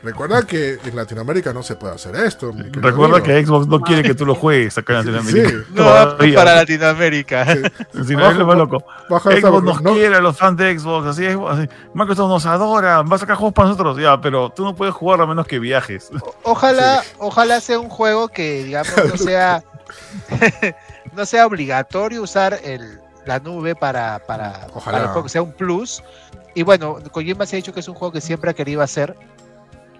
Recuerda 0.00 0.42
que 0.44 0.78
en 0.84 0.94
Latinoamérica 0.94 1.52
no 1.52 1.64
se 1.64 1.74
puede 1.74 1.94
hacer 1.96 2.14
esto. 2.14 2.52
Recuerda 2.70 3.20
que 3.20 3.44
Xbox 3.44 3.66
no 3.66 3.80
quiere 3.80 4.04
que 4.04 4.14
tú 4.14 4.24
lo 4.24 4.36
juegues 4.36 4.78
acá 4.78 4.92
en 4.92 4.98
Latinoamérica. 5.12 5.48
Sí. 5.48 5.56
No, 5.70 5.82
Todavía. 5.82 6.36
para 6.36 6.54
Latinoamérica. 6.54 7.46
Si 8.06 8.14
no, 8.14 8.54
loco. 8.54 8.84
Baja 9.10 9.32
Xbox 9.32 9.64
nos 9.64 9.82
no- 9.82 9.94
quiere 9.94 10.14
a 10.14 10.20
los 10.20 10.36
fans 10.36 10.56
de 10.56 10.78
Xbox, 10.78 11.08
así 11.08 11.26
es. 11.26 11.36
así. 11.48 11.68
Microsoft 11.94 12.28
nos 12.28 12.46
adora, 12.46 13.02
va 13.02 13.16
a 13.16 13.18
sacar 13.18 13.34
juegos 13.34 13.54
para 13.54 13.70
nosotros, 13.70 13.98
ya, 13.98 14.20
pero 14.20 14.50
tú 14.50 14.62
no 14.62 14.76
puedes 14.76 14.94
jugar 14.94 15.20
a 15.20 15.26
menos 15.26 15.48
que 15.48 15.58
viajes. 15.58 16.10
Ojalá, 16.44 17.02
ojalá 17.18 17.60
sea 17.60 17.80
un 17.80 17.88
juego 17.88 18.28
que, 18.28 18.62
digamos, 18.62 18.92
no 19.04 19.16
sea, 19.16 19.64
no 21.14 21.26
sea 21.26 21.46
obligatorio 21.46 22.22
usar 22.22 22.58
el, 22.64 23.00
la 23.26 23.38
nube 23.40 23.74
para, 23.74 24.20
para, 24.26 24.66
Ojalá. 24.74 24.84
para 24.84 24.98
el 25.04 25.06
juego, 25.10 25.22
que 25.24 25.28
sea 25.28 25.42
un 25.42 25.52
plus. 25.52 26.02
Y 26.54 26.62
bueno, 26.62 26.98
Kojima 27.12 27.46
se 27.46 27.56
ha 27.56 27.58
dicho 27.58 27.72
que 27.72 27.80
es 27.80 27.88
un 27.88 27.94
juego 27.94 28.12
que 28.12 28.20
siempre 28.20 28.50
ha 28.50 28.54
querido 28.54 28.82
hacer 28.82 29.14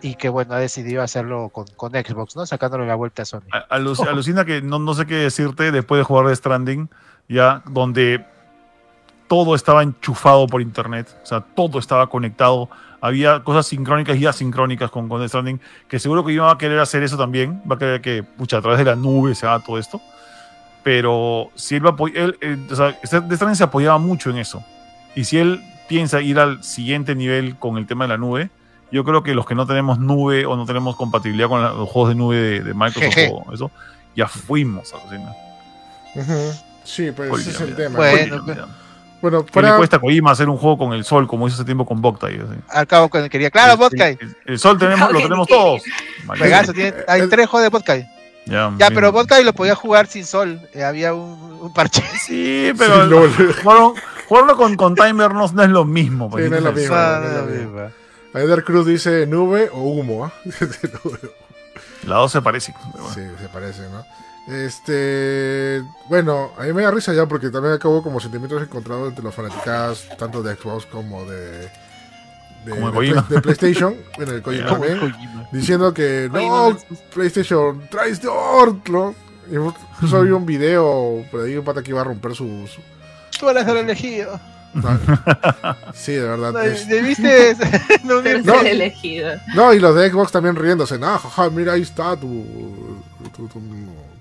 y 0.01 0.15
que 0.15 0.29
bueno, 0.29 0.55
ha 0.55 0.59
decidido 0.59 1.03
hacerlo 1.03 1.49
con, 1.51 1.67
con 1.77 1.93
Xbox, 1.93 2.37
¿no? 2.37 2.47
Sacándole 2.47 2.87
la 2.87 2.95
vuelta 2.95 3.23
a 3.23 3.25
Sony. 3.25 3.43
A- 3.53 3.77
aluc- 3.79 4.07
alucina 4.09 4.45
que 4.45 4.63
no, 4.63 4.79
no 4.79 4.95
sé 4.95 5.07
qué 5.07 5.15
decirte 5.17 5.71
después 5.73 5.99
de 5.99 6.05
jugar 6.05 6.27
de 6.27 6.37
Stranding, 6.37 6.89
ya, 7.29 7.63
donde 7.67 8.25
todo 9.29 9.55
estaba 9.55 9.83
enchufado 9.83 10.47
por 10.47 10.63
internet, 10.63 11.15
o 11.23 11.27
sea, 11.27 11.41
todo 11.41 11.79
estaba 11.79 12.09
conectado. 12.09 12.69
Había 13.01 13.45
cosas 13.45 13.67
sincrónicas 13.67 14.17
y 14.17 14.27
asincrónicas 14.27 14.91
con, 14.91 15.09
con 15.09 15.21
Death 15.21 15.29
Stranding, 15.29 15.61
que 15.87 15.99
seguro 15.99 16.25
que 16.25 16.33
iba 16.33 16.51
a 16.51 16.59
querer 16.59 16.81
hacer 16.81 17.03
eso 17.03 17.17
también, 17.17 17.63
va 17.71 17.77
a 17.77 17.79
querer 17.79 18.01
que, 18.01 18.23
pucha, 18.23 18.57
a 18.59 18.61
través 18.63 18.79
de 18.79 18.85
la 18.87 18.97
nube 18.97 19.35
se 19.35 19.47
haga 19.47 19.61
todo 19.61 19.79
esto. 19.79 20.01
Pero 20.83 21.51
si 21.55 21.77
él 21.77 21.85
va 21.85 21.91
a 21.91 21.93
apoy- 21.95 22.13
él, 22.17 22.39
eh, 22.41 22.57
o 22.71 22.75
sea, 22.77 22.91
este- 23.03 23.19
Stranding 23.21 23.57
se 23.57 23.65
apoyaba 23.65 23.99
mucho 23.99 24.31
en 24.31 24.39
eso. 24.39 24.63
Y 25.15 25.25
si 25.25 25.39
él 25.39 25.63
piensa 25.89 26.21
ir 26.21 26.39
al 26.39 26.63
siguiente 26.63 27.15
nivel 27.15 27.57
con 27.57 27.79
el 27.79 27.87
tema 27.87 28.05
de 28.05 28.09
la 28.09 28.19
nube, 28.19 28.51
yo 28.93 29.05
creo 29.05 29.23
que 29.23 29.35
los 29.35 29.45
que 29.47 29.55
no 29.55 29.67
tenemos 29.67 29.99
nube 29.99 30.47
o 30.47 30.57
no 30.57 30.65
tenemos 30.67 30.97
compatibilidad 30.97 31.49
con 31.49 31.63
la- 31.63 31.71
los 31.71 31.89
juegos 31.89 32.11
de 32.11 32.15
nube 32.15 32.37
de, 32.37 32.61
de 32.63 32.75
Microsoft 32.75 33.15
o 33.47 33.53
eso, 33.53 33.71
ya 34.17 34.29
fuimos 34.29 34.93
alucina. 34.95 35.33
Ujú. 36.15 36.53
Sí, 36.85 37.11
pues 37.13 37.31
ese 37.41 37.51
es 37.51 37.61
el 37.61 37.77
tema. 37.77 37.99
Bueno, 37.99 38.37
olvídame. 38.37 38.73
Bueno, 39.21 39.45
¿Qué 39.45 39.61
le 39.61 39.77
cuesta 39.77 39.97
a 39.97 40.01
Kojima 40.01 40.31
hacer 40.31 40.49
un 40.49 40.57
juego 40.57 40.79
con 40.79 40.93
el 40.93 41.05
sol 41.05 41.27
como 41.27 41.49
hizo 41.49 41.57
hace 41.57 41.65
tiempo 41.65 41.85
con 41.85 42.01
Boktai? 42.01 42.41
Al 42.69 42.87
cabo, 42.87 43.09
cuando 43.09 43.29
quería. 43.29 43.51
Claro, 43.51 43.73
El- 43.73 43.79
Vodka. 43.79 44.09
El, 44.11 44.37
el 44.47 44.59
sol 44.61 44.79
tenemos, 44.79 45.11
lo 45.13 45.21
tenemos 45.21 45.49
todos. 45.49 45.83
Tiene- 46.73 46.95
hay 47.09 47.21
el- 47.23 47.29
tres 47.29 47.49
juegos 47.49 47.65
de 47.65 47.69
Vodka. 47.77 47.97
Ya, 48.79 48.91
pero 48.91 49.13
Vodka 49.13 49.41
lo 49.41 49.53
podía 49.53 49.75
jugar 49.75 50.07
sin 50.07 50.25
sol. 50.25 50.61
eh, 50.73 50.83
había 50.85 51.15
un, 51.15 51.59
un 51.61 51.73
parche. 51.73 52.03
Sí, 52.27 52.73
pero 52.77 53.05
Sí, 53.31 53.53
jugarlo, 53.63 53.95
jugarlo 54.29 54.57
con, 54.57 54.77
con 54.77 54.95
timer 54.95 55.33
no, 55.35 55.47
no 55.49 55.63
es 55.63 55.69
lo 55.71 55.85
mismo. 55.85 56.31
pues, 56.31 56.45
Sí, 56.45 56.51
no 56.51 56.57
es 56.57 56.63
lo 56.63 56.73
mismo. 56.73 56.95
Ah, 56.97 57.21
no, 57.23 57.47
Cruz 58.65 58.87
dice 58.87 59.27
nube 59.27 59.71
o 59.73 59.81
humo, 59.81 60.25
¿ah? 60.25 60.33
Las 62.05 62.19
dos 62.19 62.33
se 62.33 62.41
bueno. 62.41 62.75
Sí, 63.15 63.23
se 63.41 63.49
parece, 63.49 63.83
¿no? 63.89 64.05
Este, 64.49 65.83
bueno, 66.09 66.53
a 66.59 66.63
mí 66.63 66.73
me 66.73 66.83
da 66.83 66.91
risa 66.91 67.13
ya 67.13 67.27
porque 67.27 67.51
también 67.51 67.75
acabo 67.75 68.03
como 68.03 68.19
sentimientos 68.19 68.63
encontrados 68.63 69.09
entre 69.11 69.23
los 69.25 69.35
fanaticadas 69.35 70.09
tanto 70.19 70.43
de 70.43 70.55
Xbox 70.55 70.87
como 70.87 71.25
de 71.27 71.71
de, 72.65 73.41
PlayStation, 73.41 73.95
bueno, 74.17 74.33
de 74.33 74.43
Kojima 74.43 74.67
también, 74.67 74.99
Kojima. 74.99 75.49
diciendo 75.53 75.95
que 75.95 76.29
no, 76.33 76.77
PlayStation, 77.15 77.89
traes 77.91 78.21
de 78.21 78.29
¿no? 78.91 79.15
Y 79.51 79.55
Incluso 79.55 80.23
vi 80.23 80.31
un 80.31 80.45
video 80.45 81.25
por 81.31 81.41
ahí 81.45 81.57
un 81.57 81.65
pata 81.65 81.83
que 81.83 81.91
iba 81.91 82.01
a 82.01 82.05
romper 82.05 82.35
su, 82.35 82.45
su- 82.69 82.83
Tú 83.41 83.49
eres 83.49 83.67
el 83.67 83.79
elegido. 83.79 84.39
Sí, 85.95 86.13
de 86.13 86.23
verdad. 86.29 86.53
No, 86.53 86.61
es- 86.61 86.87
Debiste 86.87 87.57
no. 88.05 88.21
No. 88.23 88.55
ser 88.59 88.67
elegido. 88.67 89.31
No, 89.55 89.73
y 89.73 89.79
los 89.81 89.95
de 89.95 90.11
Xbox 90.11 90.33
también 90.33 90.57
riéndose. 90.57 90.99
No, 90.99 91.19
jaja, 91.19 91.49
mira, 91.51 91.73
ahí 91.73 91.83
está 91.83 92.15
tu, 92.17 93.03
tu, 93.31 93.47
tu- 93.49 93.61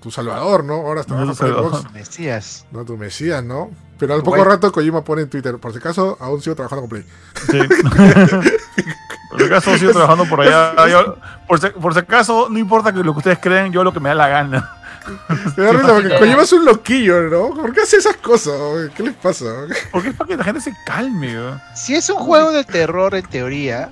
tu 0.00 0.10
salvador, 0.10 0.64
¿no? 0.64 0.74
Ahora 0.74 1.00
está 1.02 1.14
Tu 1.14 1.24
por 1.26 1.34
Xbox. 1.34 1.38
salvador. 1.38 1.92
Mesías. 1.92 2.66
No, 2.70 2.84
tu 2.84 2.96
Mesías, 2.96 3.42
¿no? 3.44 3.70
Pero 3.98 4.14
al 4.14 4.20
Tu 4.20 4.24
poco 4.26 4.36
guay. 4.38 4.48
rato 4.48 4.70
Kojima 4.72 5.02
pone 5.02 5.22
en 5.22 5.30
Twitter, 5.30 5.56
por 5.58 5.72
si 5.72 5.78
acaso, 5.78 6.16
aún 6.20 6.40
sigo 6.40 6.54
trabajando 6.56 6.82
con 6.82 6.90
Play. 6.90 7.04
Sí. 7.50 7.58
por 9.30 9.38
si 9.40 9.44
acaso 9.46 9.76
sigo 9.78 9.92
trabajando 9.92 10.24
por 10.26 10.40
allá. 10.40 10.86
Yo- 10.88 11.16
por, 11.46 11.60
si, 11.60 11.68
por 11.68 11.92
si 11.94 12.00
acaso, 12.00 12.48
no 12.50 12.58
importa 12.58 12.92
que 12.92 13.02
lo 13.02 13.12
que 13.12 13.18
ustedes 13.18 13.38
creen, 13.40 13.72
yo 13.72 13.82
lo 13.84 13.92
que 13.92 14.00
me 14.00 14.08
da 14.10 14.14
la 14.14 14.28
gana. 14.28 14.74
Me 15.56 15.64
da 15.64 15.72
risa 15.72 15.94
porque. 15.94 16.18
Kojima 16.18 16.42
es 16.42 16.52
un 16.52 16.64
loquillo, 16.66 17.22
¿no? 17.30 17.54
¿Por 17.54 17.72
qué 17.72 17.80
hace 17.80 17.96
esas 17.96 18.16
cosas? 18.18 18.52
¿Qué 18.94 19.02
les 19.02 19.14
pasa? 19.14 19.46
Porque 19.90 20.10
es 20.10 20.14
para 20.14 20.28
que 20.28 20.36
la 20.36 20.44
gente 20.44 20.60
se 20.60 20.74
calme. 20.84 21.32
¿no? 21.32 21.58
Si 21.74 21.94
es 21.94 22.10
un 22.10 22.16
juego 22.18 22.50
de 22.52 22.62
terror 22.64 23.14
en 23.14 23.24
teoría, 23.24 23.88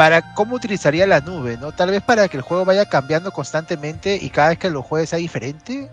¿para 0.00 0.32
cómo 0.32 0.54
utilizaría 0.56 1.06
la 1.06 1.20
nube? 1.20 1.58
¿no? 1.60 1.72
Tal 1.72 1.90
vez 1.90 2.00
para 2.02 2.26
que 2.26 2.38
el 2.38 2.42
juego 2.42 2.64
vaya 2.64 2.86
cambiando 2.88 3.30
constantemente 3.32 4.16
y 4.16 4.30
cada 4.30 4.48
vez 4.48 4.58
que 4.58 4.70
lo 4.70 4.80
juegues 4.80 5.10
sea 5.10 5.18
diferente. 5.18 5.90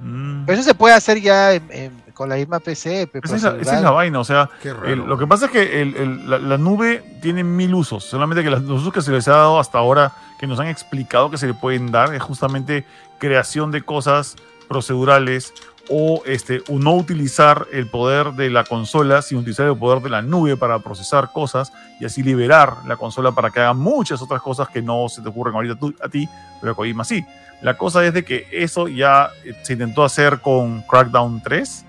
Mm. 0.00 0.44
Pero 0.44 0.58
eso 0.58 0.68
se 0.68 0.74
puede 0.74 0.92
hacer 0.92 1.20
ya 1.20 1.52
en- 1.52 1.68
en- 1.70 2.02
con 2.14 2.28
la 2.28 2.34
misma 2.34 2.58
PC. 2.58 3.08
Esa 3.22 3.36
es, 3.36 3.42
la, 3.44 3.50
esa 3.50 3.58
es 3.60 3.64
celular. 3.68 3.82
la 3.84 3.90
vaina, 3.92 4.18
o 4.18 4.24
sea, 4.24 4.50
el- 4.86 4.98
lo 5.06 5.16
que 5.16 5.26
pasa 5.28 5.46
es 5.46 5.52
que 5.52 5.82
el- 5.82 5.94
el- 5.96 6.28
la, 6.30 6.38
la 6.40 6.58
nube 6.58 7.04
tiene 7.22 7.44
mil 7.44 7.72
usos, 7.76 8.02
solamente 8.02 8.42
que 8.42 8.50
los 8.50 8.62
usos 8.68 8.92
que 8.92 9.02
se 9.02 9.12
les 9.12 9.28
ha 9.28 9.32
dado 9.36 9.60
hasta 9.60 9.78
ahora, 9.78 10.10
que 10.40 10.48
nos 10.48 10.58
han 10.58 10.66
explicado 10.66 11.30
que 11.30 11.38
se 11.38 11.46
le 11.46 11.54
pueden 11.54 11.92
dar, 11.92 12.12
es 12.12 12.22
justamente 12.22 12.84
creación 13.20 13.70
de 13.70 13.82
cosas 13.82 14.34
procedurales 14.68 15.52
o 15.90 16.22
este, 16.26 16.62
o 16.68 16.78
no 16.78 16.94
utilizar 16.94 17.66
el 17.72 17.86
poder 17.88 18.32
de 18.32 18.48
la 18.50 18.64
consola, 18.64 19.20
sino 19.22 19.40
utilizar 19.40 19.66
el 19.66 19.76
poder 19.76 20.02
de 20.02 20.08
la 20.10 20.22
nube 20.22 20.56
para 20.56 20.78
procesar 20.78 21.30
cosas 21.32 21.72
y 22.00 22.04
así 22.06 22.22
liberar 22.22 22.74
la 22.86 22.96
consola 22.96 23.32
para 23.32 23.50
que 23.50 23.60
haga 23.60 23.74
muchas 23.74 24.22
otras 24.22 24.40
cosas 24.40 24.68
que 24.68 24.80
no 24.82 25.08
se 25.08 25.20
te 25.22 25.28
ocurren 25.28 25.54
ahorita 25.54 25.76
tú- 25.76 25.94
a 26.02 26.08
ti, 26.08 26.28
pero 26.60 26.72
a 26.72 26.74
Kojima 26.74 27.04
sí. 27.04 27.24
La 27.62 27.76
cosa 27.76 28.04
es 28.04 28.12
de 28.14 28.24
que 28.24 28.46
eso 28.50 28.88
ya 28.88 29.30
eh, 29.44 29.54
se 29.62 29.74
intentó 29.74 30.04
hacer 30.04 30.40
con 30.40 30.82
Crackdown 30.82 31.40
3 31.42 31.84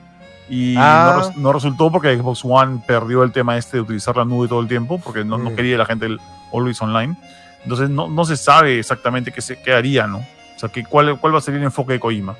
y 0.50 0.76
Ah. 0.78 1.14
no, 1.16 1.22
res- 1.28 1.38
no 1.38 1.54
resultó 1.54 1.92
porque 1.92 2.16
Xbox 2.18 2.42
One 2.44 2.82
perdió 2.86 3.24
el 3.24 3.32
tema 3.32 3.58
este 3.58 3.78
de 3.78 3.82
utilizar 3.82 4.16
la 4.18 4.26
nube 4.26 4.48
todo 4.48 4.60
el 4.60 4.68
tiempo 4.68 5.00
porque 5.00 5.24
no, 5.26 5.38
no 5.38 5.52
Mm. 5.52 5.56
quería 5.56 5.78
la 5.78 5.86
gente 5.86 6.06
el 6.06 6.20
Always 6.54 6.82
Online. 6.82 7.16
Entonces 7.64 7.90
no, 7.90 8.08
no 8.08 8.26
se 8.26 8.38
sabe 8.38 8.78
exactamente 8.80 9.32
qué, 9.32 9.42
se, 9.42 9.60
qué 9.62 9.74
haría, 9.74 10.06
¿no? 10.06 10.18
O 10.20 10.60
sea, 10.60 10.70
que 10.70 10.84
cuál, 10.86 11.18
cuál 11.20 11.34
va 11.34 11.40
a 11.40 11.42
ser 11.42 11.56
el 11.56 11.64
enfoque 11.64 11.94
de 11.94 12.00
Kojima. 12.00 12.36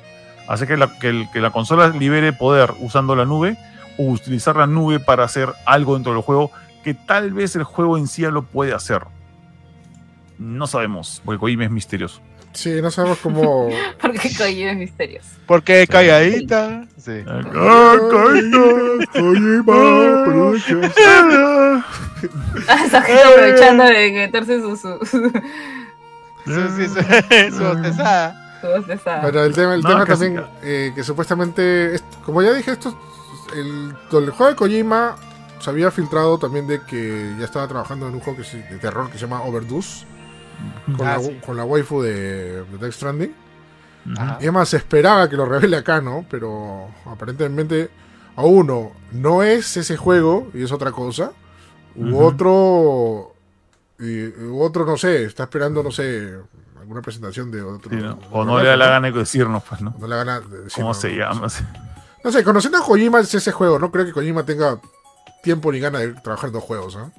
Hace 0.48 0.66
que 0.66 0.76
la, 0.76 0.98
que, 0.98 1.08
el- 1.08 1.28
que 1.32 1.40
la 1.40 1.50
consola 1.50 1.88
libere 1.88 2.32
poder 2.32 2.72
usando 2.80 3.16
la 3.16 3.24
nube 3.24 3.56
o 3.98 4.04
utilizar 4.04 4.56
la 4.56 4.66
nube 4.66 5.00
para 5.00 5.24
hacer 5.24 5.48
algo 5.64 5.94
dentro 5.94 6.12
del 6.12 6.22
juego 6.22 6.50
que 6.84 6.94
tal 6.94 7.32
vez 7.32 7.56
el 7.56 7.64
juego 7.64 7.98
en 7.98 8.06
sí 8.06 8.22
ya 8.22 8.30
lo 8.30 8.42
puede 8.42 8.72
hacer. 8.74 9.02
No 10.38 10.66
sabemos, 10.66 11.20
porque 11.24 11.40
Kojima 11.40 11.64
es 11.64 11.70
misterioso. 11.70 12.20
Sí, 12.52 12.80
no 12.80 12.90
sabemos 12.90 13.18
cómo. 13.18 13.68
Porque 14.00 14.30
Kojima 14.34 14.70
es 14.70 14.76
misterioso. 14.78 15.28
Porque 15.46 15.86
calladita. 15.86 16.84
Sí. 16.96 17.22
Kojima 19.12 20.24
Productions. 20.24 20.94
Ah, 22.68 22.84
esa 22.86 23.02
gente 23.02 23.22
aprovechando 23.22 23.84
de 23.84 24.10
meterse 24.12 24.60
su, 24.60 24.74
su, 24.76 24.98
su, 25.04 25.30
Su, 26.46 26.76
sí, 26.76 26.88
su, 26.88 27.56
su 27.58 27.62
botezada. 27.64 28.32
su 28.32 28.45
voz 28.62 28.86
de 28.86 28.94
esa. 28.94 29.20
Pero 29.22 29.44
el 29.44 29.54
tema, 29.54 29.74
el 29.74 29.82
No, 29.82 29.88
tema 29.88 30.06
también, 30.06 30.42
eh, 30.62 30.92
que 30.94 31.02
supuestamente, 31.04 31.94
es- 31.94 32.04
como 32.24 32.42
ya 32.42 32.52
dije, 32.52 32.72
esto, 32.72 32.98
el, 33.54 33.94
el 34.12 34.30
juego 34.30 34.50
de 34.50 34.56
Kojima 34.56 35.16
se 35.60 35.70
había 35.70 35.90
filtrado 35.90 36.38
también 36.38 36.66
de 36.66 36.82
que 36.82 37.34
ya 37.38 37.44
estaba 37.44 37.66
trabajando 37.68 38.08
en 38.08 38.14
un 38.14 38.20
juego 38.20 38.38
que 38.38 38.44
se- 38.44 38.62
de 38.62 38.78
terror 38.78 39.08
que 39.10 39.18
se 39.18 39.26
llama 39.26 39.42
Overdose, 39.42 40.04
con, 40.96 41.06
Ah, 41.06 41.16
la, 41.16 41.22
sí. 41.22 41.40
con 41.44 41.56
la 41.56 41.64
waifu 41.64 42.02
de, 42.02 42.62
de 42.64 42.78
Death 42.78 42.92
Stranding. 42.92 43.34
Ajá. 44.16 44.38
Y 44.40 44.44
además 44.44 44.68
se 44.68 44.76
esperaba 44.76 45.28
que 45.28 45.36
lo 45.36 45.46
revele 45.46 45.76
acá, 45.76 46.00
¿no? 46.00 46.24
Pero 46.30 46.88
aparentemente, 47.06 47.90
a 48.36 48.44
uno, 48.44 48.92
no 49.12 49.42
es 49.42 49.76
ese 49.76 49.96
juego 49.96 50.48
y 50.54 50.62
es 50.62 50.70
otra 50.72 50.92
cosa. 50.92 51.32
U 51.96 52.18
otro, 52.22 53.32
y, 53.98 54.26
u 54.44 54.60
otro, 54.62 54.84
no 54.84 54.96
sé, 54.98 55.24
está 55.24 55.44
esperando, 55.44 55.82
no 55.82 55.90
sé, 55.90 56.34
alguna 56.86 57.02
presentación 57.02 57.50
de 57.50 57.62
otro. 57.62 57.90
Sí, 57.90 57.96
¿no? 57.96 58.14
de 58.14 58.26
O 58.30 58.44
no 58.44 58.58
le 58.60 58.68
da 58.68 58.76
la 58.76 58.86
¿no? 58.86 58.90
gana 58.92 59.10
de 59.10 59.18
decirnos, 59.18 59.62
pues, 59.68 59.80
¿no? 59.80 59.92
No 59.98 60.06
le 60.06 60.14
da 60.14 60.24
gana 60.24 60.40
de 60.40 60.56
decir, 60.58 60.72
¿Cómo 60.76 60.88
no, 60.88 60.94
se 60.94 61.10
no, 61.10 61.16
llama? 61.18 61.48
No 62.24 62.32
sé, 62.32 62.44
conociendo 62.44 62.78
a 62.78 62.84
Kojima 62.84 63.20
es 63.20 63.34
ese 63.34 63.50
juego. 63.52 63.78
No 63.78 63.90
creo 63.90 64.04
que 64.04 64.12
Kojima 64.12 64.44
tenga 64.44 64.78
tiempo 65.42 65.70
ni 65.72 65.80
gana 65.80 65.98
de 65.98 66.08
trabajar 66.14 66.48
en 66.48 66.52
dos 66.54 66.62
juegos. 66.64 66.96
¿ah? 66.96 67.10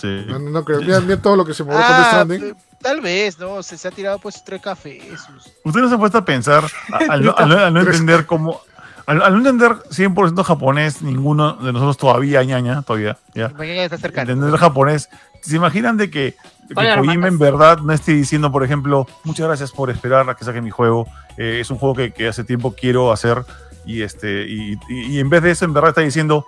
Sí. 0.00 0.24
No, 0.28 0.38
no 0.40 0.64
creo. 0.64 0.80
Mira, 0.80 1.00
mira 1.00 1.16
todo 1.22 1.36
lo 1.36 1.44
que 1.44 1.54
se 1.54 1.62
movió 1.62 1.78
con 1.78 1.88
Death 1.88 1.98
Ah, 2.00 2.08
Stranding. 2.10 2.44
eh, 2.50 2.54
tal 2.82 3.00
vez, 3.00 3.38
¿no? 3.38 3.62
Se, 3.62 3.76
se 3.78 3.86
ha 3.86 3.90
tirado 3.92 4.18
pues 4.18 4.42
tres 4.44 4.60
cafés. 4.60 5.04
Usted 5.64 5.80
no 5.80 5.88
se 5.88 5.94
ha 5.94 5.98
puesto 5.98 6.18
a 6.18 6.24
pensar, 6.24 6.64
al, 7.08 7.24
no, 7.24 7.34
al 7.36 7.48
no- 7.48 7.58
al 7.58 7.74
no 7.74 7.80
entender 7.82 8.26
cómo. 8.26 8.60
Al, 9.06 9.22
al 9.22 9.32
no 9.32 9.38
entender 9.38 9.72
100% 9.90 10.42
japonés, 10.44 11.02
ninguno 11.02 11.54
de 11.54 11.72
nosotros 11.72 11.96
todavía, 11.96 12.44
ñaña, 12.44 12.82
todavía, 12.82 13.18
ya. 13.34 13.48
Mañana 13.50 13.82
está 13.84 13.98
cercano. 13.98 14.30
Entender 14.32 14.58
japonés. 14.60 15.08
¿Se 15.42 15.56
imaginan 15.56 15.96
de 15.96 16.10
que, 16.10 16.36
que 16.74 16.94
Kojima 16.96 17.28
en 17.28 17.38
verdad 17.38 17.78
no 17.78 17.92
esté 17.92 18.12
diciendo, 18.12 18.50
por 18.52 18.64
ejemplo, 18.64 19.06
muchas 19.24 19.46
gracias 19.46 19.72
por 19.72 19.90
esperar 19.90 20.28
a 20.28 20.34
que 20.34 20.44
saque 20.44 20.60
mi 20.60 20.70
juego? 20.70 21.06
eh, 21.36 21.58
es 21.60 21.70
un 21.70 21.78
juego 21.78 21.94
que, 21.94 22.12
que 22.12 22.28
hace 22.28 22.44
tiempo 22.44 22.74
quiero 22.78 23.12
hacer. 23.12 23.42
Y, 23.86 24.02
este, 24.02 24.42
y, 24.46 24.78
y- 24.88 25.16
y 25.16 25.20
en 25.20 25.30
vez 25.30 25.42
de 25.42 25.50
eso, 25.52 25.64
en 25.64 25.72
verdad 25.72 25.90
está 25.90 26.02
diciendo, 26.02 26.44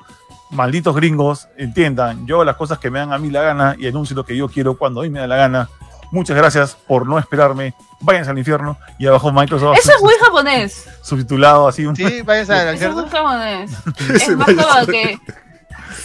malditos 0.50 0.94
gringos, 0.94 1.48
entiendan, 1.56 2.26
yo 2.26 2.36
hago 2.36 2.44
las 2.44 2.56
cosas 2.56 2.78
que 2.78 2.90
me 2.90 2.98
dan 2.98 3.12
a 3.12 3.18
mí 3.18 3.30
la 3.30 3.40
gana 3.42 3.74
y 3.78 3.86
anuncio 3.86 4.14
lo 4.14 4.24
que 4.24 4.36
yo 4.36 4.48
quiero 4.48 4.76
cuando 4.76 5.00
a 5.00 5.04
mí 5.04 5.10
me 5.10 5.20
da 5.20 5.26
la 5.26 5.36
gana. 5.36 5.68
Muchas 6.10 6.36
gracias 6.36 6.76
por 6.86 7.06
no 7.06 7.18
esperarme. 7.18 7.72
Váyanse 8.00 8.30
al 8.32 8.38
infierno. 8.38 8.76
Y 8.98 9.06
abajo 9.06 9.32
Microsoft 9.32 9.78
Eso 9.78 9.92
es 9.96 10.02
muy 10.02 10.12
japonés. 10.20 10.86
subtitulado 11.00 11.66
así. 11.68 11.86
Un, 11.86 11.96
Sí, 11.96 12.20
váyanse 12.20 12.52
al 12.52 12.74
Eso 12.74 12.88
es 12.88 12.94
muy 12.94 13.04
infierno. 13.04 13.28
japonés. 13.30 13.70
Es 14.28 14.36
más 14.36 14.46
como 14.48 14.86
que. 14.88 15.18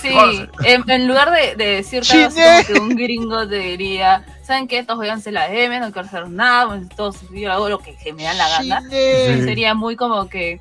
Sí, 0.02 0.14
en, 0.64 0.90
en 0.90 1.08
lugar 1.08 1.32
de, 1.32 1.56
de 1.56 1.84
Chine. 2.02 2.30
como 2.30 2.66
que 2.66 2.74
un 2.80 2.90
gringo 2.96 3.48
te 3.48 3.58
diría, 3.60 4.26
¿saben 4.44 4.68
qué? 4.68 4.84
Todos 4.84 5.00
váyanse 5.00 5.32
la 5.32 5.52
M, 5.52 5.80
no 5.80 5.92
quiero 5.92 6.08
hacer 6.08 6.30
nada, 6.30 6.68
pues, 6.68 6.90
todos 6.96 7.18
yo 7.32 7.52
hago 7.52 7.70
lo 7.70 7.80
que, 7.80 7.96
que 7.98 8.14
me 8.14 8.24
da 8.24 8.34
la 8.34 8.48
gana. 8.50 8.82
Sí. 8.90 9.42
Sería 9.44 9.74
muy 9.74 9.96
como 9.96 10.30
que 10.30 10.60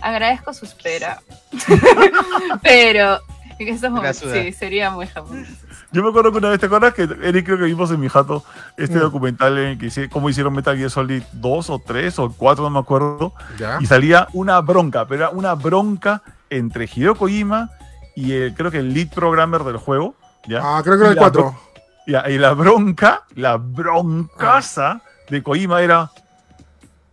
agradezco 0.00 0.52
su 0.54 0.64
espera. 0.66 1.20
Pero 2.62 3.20
en 3.58 3.68
estos 3.68 3.90
momentos 3.90 4.30
sí, 4.32 4.52
sería 4.52 4.90
muy 4.90 5.06
japonés. 5.06 5.48
Yo 5.92 6.02
me 6.02 6.10
acuerdo 6.10 6.32
que 6.32 6.38
una 6.38 6.50
vez, 6.50 6.60
¿te 6.60 6.66
acuerdas 6.66 6.94
que 6.94 7.02
Eric 7.02 7.46
creo 7.46 7.58
que 7.58 7.64
vimos 7.64 7.90
en 7.90 8.00
mi 8.00 8.08
jato 8.08 8.44
este 8.76 8.96
Mm. 8.96 9.00
documental 9.00 9.56
en 9.58 9.78
que 9.78 9.86
hice, 9.86 10.08
cómo 10.08 10.28
hicieron 10.28 10.52
Metal 10.52 10.76
Gear 10.76 10.90
Solid 10.90 11.22
2 11.32 11.70
o 11.70 11.78
3 11.78 12.18
o 12.18 12.32
4, 12.36 12.64
no 12.64 12.70
me 12.70 12.78
acuerdo, 12.80 13.32
Ya. 13.58 13.78
y 13.80 13.86
salía 13.86 14.26
una 14.32 14.60
bronca, 14.60 15.06
pero 15.06 15.24
era 15.26 15.30
una 15.30 15.54
bronca 15.54 16.22
entre 16.50 16.84
Hideo 16.92 17.14
Kojima 17.14 17.70
y 18.16 18.32
el, 18.32 18.54
creo 18.54 18.70
que 18.72 18.78
el 18.78 18.92
lead 18.92 19.10
programmer 19.10 19.62
del 19.62 19.76
juego, 19.76 20.16
¿ya? 20.48 20.60
Ah, 20.62 20.80
creo 20.82 20.96
que 20.98 21.02
era 21.04 21.10
el 21.10 21.16
Y 21.16 21.20
la 21.20 21.30
4. 21.30 21.60
Ya, 22.08 22.28
y 22.30 22.38
la 22.38 22.52
bronca, 22.54 23.24
la 23.34 23.56
broncaza 23.56 25.00
de 25.28 25.42
Kojima 25.42 25.82
era, 25.82 26.10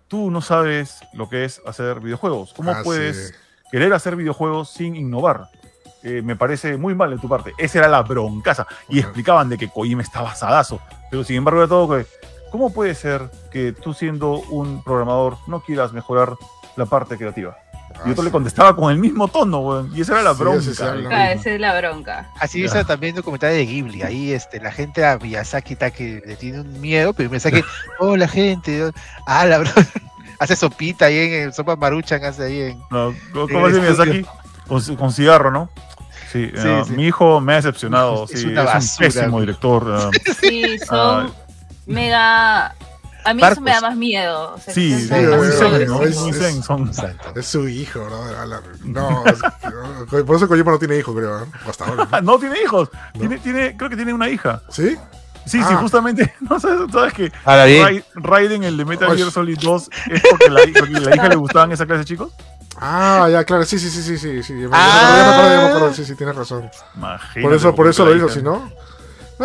tú 0.08 0.30
no 0.32 0.42
sabes 0.42 1.00
lo 1.14 1.30
que 1.30 1.46
es 1.46 1.62
hacer 1.66 2.00
videojuegos, 2.00 2.54
¿cómo 2.56 2.72
Ah, 2.72 2.82
puedes 2.84 3.30
sí. 3.30 3.34
querer 3.72 3.94
hacer 3.94 4.16
videojuegos 4.16 4.70
sin 4.70 4.96
innovar. 4.96 5.50
Eh, 6.04 6.22
me 6.22 6.36
parece 6.36 6.78
muy 6.78 6.94
mal 6.96 7.10
de 7.12 7.18
tu 7.18 7.30
parte. 7.30 7.54
Esa 7.58 7.80
era 7.80 7.88
la 7.88 8.02
broncaza. 8.04 8.68
Y 8.90 9.00
explicaban 9.00 9.48
de 9.50 9.58
que 9.58 9.70
Kojima 9.70 10.02
estaba 10.02 10.36
sadazo. 10.36 10.82
Pero 11.10 11.24
sin 11.24 11.38
embargo, 11.38 11.62
era 11.62 11.70
todo 11.70 11.98
que. 11.98 12.06
¿Cómo 12.52 12.72
puede 12.74 12.94
ser 12.94 13.32
que 13.52 13.72
tú, 13.72 13.94
siendo 13.94 14.34
un 14.34 14.84
programador, 14.84 15.38
no 15.48 15.62
quieras 15.62 15.94
mejorar 15.94 16.36
la 16.76 16.86
parte 16.86 17.18
creativa? 17.18 17.56
Ah, 18.04 18.08
y 18.08 18.12
otro 18.12 18.24
le 18.24 18.32
contestaba 18.32 18.76
con 18.76 18.92
el 18.92 18.98
mismo 19.00 19.28
tono, 19.28 19.60
weón. 19.60 19.92
Y 19.96 20.02
esa 20.02 20.14
era 20.14 20.24
la 20.24 20.34
Sí, 20.34 20.40
bronca. 20.44 20.96
Ah, 21.10 21.32
esa 21.32 21.50
es 21.52 21.60
la 21.60 21.78
bronca. 21.80 22.30
Así 22.40 22.64
hizo 22.64 22.84
también 22.86 23.16
documental 23.16 23.52
de 23.52 23.66
Ghibli. 23.66 24.02
Ahí 24.04 24.32
este, 24.34 24.60
la 24.60 24.72
gente 24.72 25.06
a 25.06 25.18
Miyazaki 25.18 25.74
está 25.74 25.92
que 25.92 26.22
le 26.26 26.36
tiene 26.36 26.62
un 26.62 26.82
miedo, 26.82 27.14
pero 27.14 27.30
Miyazaki, 27.30 27.64
oh, 28.00 28.18
la 28.18 28.28
gente, 28.28 28.92
ah, 29.26 29.46
la 29.46 29.60
bro. 29.60 29.72
Hace 30.40 30.56
sopita 30.58 31.06
ahí 31.06 31.18
en 31.20 31.34
el 31.44 31.54
sopa 31.54 31.76
maruchan, 31.78 32.24
hace 32.26 32.44
ahí 32.44 32.62
en. 32.62 32.80
No, 32.92 33.14
¿Cómo 33.34 33.68
el 33.68 33.74
hace. 33.74 33.82
Miyazaki? 33.82 34.26
Con, 34.68 34.80
ci- 34.82 34.98
con 34.98 35.12
cigarro, 35.14 35.52
¿no? 35.52 35.70
Sí, 36.32 36.52
Sí, 36.56 36.68
sí. 36.88 36.92
mi 36.94 37.06
hijo 37.06 37.40
me 37.40 37.54
ha 37.54 37.56
decepcionado. 37.58 38.24
Es 38.30 38.42
sí, 38.42 38.48
una 38.48 38.62
es 38.64 38.74
basura. 38.74 39.08
un 39.08 39.14
pésimo 39.14 39.40
director. 39.40 40.12
eh. 40.16 40.34
Sí, 40.42 40.80
son 40.80 41.28
Ay. 41.28 41.34
mega 41.86 42.76
A 43.26 43.34
mí 43.34 43.42
eso 43.44 43.62
me 43.62 43.72
da 43.72 43.82
más 43.82 43.96
miedo. 43.96 44.54
o 44.56 44.60
sea, 44.60 44.74
Sí, 44.74 45.08
sí, 45.08 45.14
es- 47.36 47.46
su 47.48 47.68
hijo, 47.68 48.00
¿no? 48.10 48.24
No, 48.84 49.24
por 50.26 50.36
eso 50.36 50.48
Kojima 50.48 50.72
no 50.72 50.80
tiene 50.80 50.98
hijo, 50.98 51.14
creo. 51.16 51.44
¿eh? 51.44 51.48
Hasta 51.68 51.86
ahora. 51.86 52.08
Ah, 52.12 52.22
no 52.24 52.38
tiene 52.40 52.62
hijos. 52.62 52.90
Tiene, 53.18 53.38
tiene, 53.40 53.76
creo 53.78 53.90
que 53.90 53.96
tiene 53.96 54.14
una 54.14 54.30
hija. 54.30 54.62
¿Sí? 54.70 54.98
Sí, 55.46 55.60
sí, 55.60 55.66
Ah. 55.70 55.78
justamente. 55.82 56.34
No 56.50 56.60
sabes, 56.60 56.92
sabes 56.92 57.14
que 57.14 57.32
Raiden, 58.16 58.64
el 58.64 58.78
de 58.78 58.86
Metal. 58.86 59.16
Gear 59.16 59.32
Solid 59.32 59.58
2, 59.60 59.90
es 60.12 60.22
porque 60.30 60.50
la, 60.50 60.62
porque 60.80 61.00
la 61.00 61.16
hija 61.16 61.28
le 61.30 61.36
gustaban 61.36 61.72
esa 61.72 61.86
clase 61.86 62.00
de 62.00 62.06
chicos. 62.06 62.32
Ah, 62.78 63.28
ya, 63.32 63.44
claro. 63.44 63.64
Sí, 63.66 63.78
sí, 63.78 63.90
sí, 63.90 64.02
sí, 64.02 64.18
sí. 64.18 64.42
sí. 64.44 64.54
Ya 64.62 64.68
me 64.68 64.70
Ah. 64.74 64.80
acuerdo, 64.80 65.18
ya 65.18 65.24
me 65.24 65.32
acuerdo, 65.34 65.50
me 65.70 65.76
acuerdo. 65.76 65.94
Sí, 65.96 66.06
sí, 66.06 66.16
tienes 66.16 66.36
razón. 66.36 66.70
Imagínate, 66.96 67.42
Por 67.42 67.54
eso, 67.54 67.76
por 67.76 67.88
eso 67.88 68.06
lo 68.06 68.16
hizo, 68.16 68.30
si 68.30 68.42
no. 68.42 68.72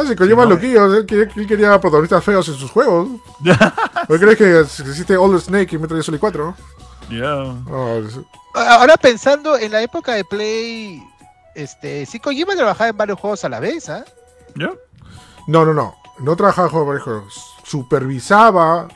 No, 0.02 0.08
si 0.08 0.14
Kojima 0.16 0.42
Sí, 0.44 0.48
¿no? 0.48 0.54
loquillo, 0.54 0.94
él 0.96 1.06
quería, 1.06 1.28
él 1.34 1.46
quería 1.46 1.80
protagonistas 1.80 2.22
feos 2.22 2.46
en 2.48 2.54
sus 2.54 2.70
juegos. 2.70 3.08
¿Por 4.08 4.18
qué 4.18 4.24
crees 4.36 4.38
que 4.38 4.60
existe 4.88 5.16
Old 5.16 5.40
Snake 5.40 5.74
en 5.74 5.80
Metal 5.82 5.96
Gear 5.96 6.04
Solid 6.04 6.20
4? 6.20 6.54
Ya. 7.10 7.34
No, 7.68 7.94
es- 7.96 8.18
ahora 8.54 8.96
pensando 8.96 9.56
en 9.58 9.72
la 9.72 9.82
época 9.82 10.12
de 10.14 10.24
Play, 10.24 11.02
este, 11.54 12.06
sí 12.06 12.20
Kojima 12.20 12.54
trabajaba 12.54 12.90
en 12.90 12.96
varios 12.96 13.18
juegos 13.18 13.44
a 13.44 13.48
la 13.48 13.60
vez, 13.60 13.88
¿ah? 13.88 14.04
¿Ya? 14.54 14.70
no, 15.46 15.64
no, 15.64 15.74
no. 15.74 15.94
No 16.20 16.34
trabajaba 16.36 16.68
en 16.68 16.86
varios 16.86 17.04
juegos. 17.04 17.54
Supervisaba, 17.64 18.88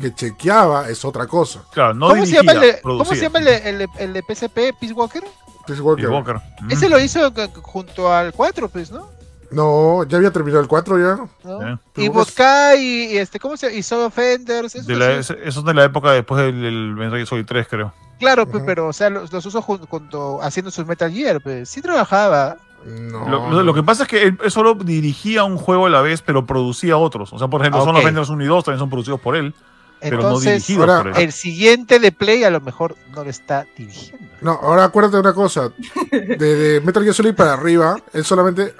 que 0.00 0.14
chequeaba, 0.14 0.88
es 0.88 1.04
otra 1.04 1.26
cosa. 1.26 1.62
Claro, 1.72 1.94
no 1.94 2.08
¿Cómo, 2.08 2.24
se 2.24 2.32
dirigía, 2.32 2.40
llama 2.42 2.52
el, 2.52 2.60
de- 2.74 2.82
¿Cómo 2.82 3.04
se 3.04 3.16
llama 3.16 3.38
el, 3.40 3.48
el, 3.48 3.78
de- 3.78 3.88
el 3.98 4.12
de 4.14 4.22
PSP, 4.22 4.54
Peace 4.78 4.94
Walker? 4.94 5.22
Peace 5.66 5.80
Walker. 5.82 6.04
Peace 6.06 6.14
Walker. 6.16 6.36
Mm. 6.62 6.70
Ese 6.72 6.88
lo 6.88 6.98
hizo 6.98 7.30
c- 7.34 7.50
junto 7.62 8.12
al 8.12 8.32
4, 8.32 8.68
pues, 8.68 8.90
¿no? 8.90 9.08
No, 9.52 10.04
ya 10.04 10.18
había 10.18 10.30
terminado 10.30 10.62
el 10.62 10.68
4 10.68 10.98
ya. 10.98 11.78
Y 11.96 12.08
Vodka 12.08 12.76
y, 12.76 13.12
y 13.12 13.18
este, 13.18 13.38
¿cómo 13.40 13.56
se 13.56 13.66
llama? 13.66 13.78
Y 13.78 13.82
Soul 13.82 14.04
Offenders. 14.04 14.74
Eso 14.76 14.86
De 14.86 14.96
la- 14.96 15.22
sí. 15.22 15.34
eso 15.44 15.60
es 15.60 15.66
de 15.66 15.74
la 15.74 15.84
época 15.84 16.12
después 16.12 16.40
del, 16.42 16.60
del 16.62 16.94
Metal 16.94 17.14
Gear 17.14 17.26
Solid 17.26 17.44
3, 17.46 17.66
creo. 17.68 17.92
Claro, 18.20 18.46
pero, 18.46 18.86
o 18.88 18.92
sea, 18.92 19.08
los, 19.10 19.32
los 19.32 19.46
usó 19.46 19.62
jun- 19.62 19.86
junto, 19.88 20.40
haciendo 20.42 20.70
sus 20.70 20.86
Metal 20.86 21.10
Gear, 21.10 21.40
pues. 21.40 21.68
Sí 21.68 21.80
trabajaba. 21.82 22.58
No. 22.84 23.28
Lo, 23.28 23.50
lo- 23.50 23.62
lo 23.62 23.74
que 23.74 23.82
pasa 23.82 24.04
es 24.04 24.08
que 24.08 24.22
él, 24.22 24.38
solo 24.48 24.74
dirigía 24.74 25.44
un 25.44 25.56
juego 25.56 25.86
a 25.86 25.90
la 25.90 26.00
vez, 26.02 26.22
pero 26.22 26.46
producía 26.46 26.96
otros. 26.96 27.32
O 27.32 27.38
sea, 27.38 27.48
por 27.48 27.60
ejemplo, 27.62 27.80
Ah, 27.80 27.84
Son 27.84 27.96
ok. 27.96 28.02
Offenders 28.02 28.28
1 28.28 28.44
y 28.44 28.46
2 28.46 28.64
también 28.64 28.78
son 28.78 28.88
producidos 28.90 29.20
por 29.20 29.36
él, 29.36 29.54
pero 30.00 30.16
no 30.18 30.22
Entonces, 30.28 30.70
ahora- 30.78 30.98
por 31.02 31.08
él. 31.08 31.22
el 31.24 31.32
siguiente 31.32 31.98
de 31.98 32.12
Play 32.12 32.44
a 32.44 32.50
lo 32.50 32.60
mejor 32.60 32.96
no 33.14 33.24
lo 33.24 33.30
está 33.30 33.66
dirigiendo. 33.76 34.26
No, 34.40 34.52
ahora 34.52 34.84
acuérdate 34.84 35.16
de 35.16 35.20
una 35.20 35.34
cosa. 35.34 35.72
De, 36.10 36.36
de 36.36 36.80
Metal 36.80 37.02
Gear 37.02 37.14
Solid 37.14 37.34
para 37.34 37.52
arriba, 37.54 37.98
él 38.12 38.24
solamente 38.24 38.74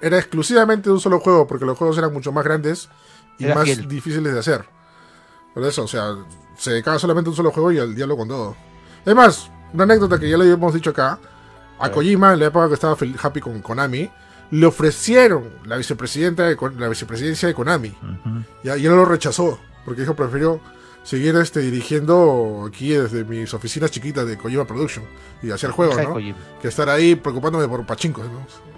era 0.00 0.18
exclusivamente 0.18 0.88
de 0.88 0.94
un 0.94 1.00
solo 1.00 1.20
juego, 1.20 1.46
porque 1.46 1.64
los 1.64 1.78
juegos 1.78 1.96
eran 1.98 2.12
mucho 2.12 2.32
más 2.32 2.44
grandes 2.44 2.88
y 3.38 3.44
Era 3.46 3.54
más 3.54 3.64
fiel. 3.64 3.86
difíciles 3.88 4.32
de 4.32 4.38
hacer. 4.40 4.64
Por 5.54 5.64
eso, 5.64 5.84
o 5.84 5.88
sea, 5.88 6.14
se 6.58 6.72
dedicaba 6.72 6.98
solamente 6.98 7.28
a 7.28 7.30
un 7.30 7.36
solo 7.36 7.50
juego 7.52 7.70
y 7.72 7.78
al 7.78 7.94
diálogo 7.94 8.18
con 8.20 8.28
todo. 8.28 8.56
Es 9.06 9.14
más, 9.14 9.50
una 9.72 9.84
anécdota 9.84 10.18
que 10.18 10.28
ya 10.28 10.36
lo 10.36 10.44
hemos 10.44 10.74
dicho 10.74 10.90
acá. 10.90 11.18
A 11.78 11.90
Kojima, 11.90 12.32
en 12.32 12.40
la 12.40 12.46
época 12.46 12.68
que 12.68 12.74
estaba 12.74 12.96
happy 13.22 13.40
con 13.40 13.60
Konami, 13.60 14.08
le 14.50 14.66
ofrecieron 14.66 15.44
la 15.64 15.76
vicepresidenta 15.76 16.44
de, 16.44 16.56
la 16.78 16.88
vicepresidencia 16.88 17.48
de 17.48 17.54
Konami. 17.54 17.92
Ya, 18.62 18.76
y 18.76 18.86
él 18.86 18.92
lo 18.92 19.04
rechazó, 19.04 19.58
porque 19.84 20.00
dijo, 20.02 20.14
prefiero 20.14 20.60
seguir 21.02 21.36
este, 21.36 21.60
dirigiendo 21.60 22.64
aquí 22.66 22.90
desde 22.90 23.24
mis 23.24 23.52
oficinas 23.54 23.90
chiquitas 23.90 24.26
de 24.26 24.38
Kojima 24.38 24.64
Production 24.64 25.04
y 25.42 25.50
hacer 25.50 25.68
el 25.68 25.74
juego, 25.74 25.92
Hija 25.92 26.00
de 26.02 26.06
¿no? 26.08 26.12
Kojima. 26.14 26.38
Que 26.62 26.68
estar 26.68 26.88
ahí 26.88 27.14
preocupándome 27.14 27.68
por 27.68 27.84
pachincos, 27.84 28.24
¿no? 28.30 28.74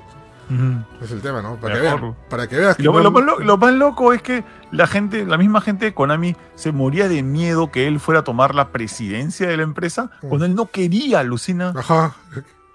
Es 1.02 1.10
el 1.10 1.20
tema, 1.20 1.42
¿no? 1.42 1.56
Para 1.56 1.80
que 1.80 2.12
para 2.30 2.46
que 2.48 2.56
veas 2.56 2.76
que 2.76 2.84
Lo, 2.84 2.92
no- 2.92 3.00
lo 3.00 3.10
más 3.10 3.24
lo- 3.24 3.40
lo 3.40 3.56
más 3.56 3.74
loco 3.74 4.12
es 4.12 4.22
que 4.22 4.44
la 4.70 4.86
gente, 4.86 5.26
la 5.26 5.38
misma 5.38 5.60
gente 5.60 5.86
de 5.86 5.94
Konami 5.94 6.36
se 6.54 6.70
moría 6.70 7.08
de 7.08 7.24
miedo 7.24 7.72
que 7.72 7.88
él 7.88 7.98
fuera 7.98 8.20
a 8.20 8.24
tomar 8.24 8.54
la 8.54 8.70
presidencia 8.70 9.48
de 9.48 9.56
la 9.56 9.64
empresa 9.64 10.10
Mm. 10.22 10.28
cuando 10.28 10.46
él 10.46 10.54
no 10.54 10.66
quería, 10.66 11.18
alucina. 11.20 11.72
Ajá. 11.76 12.14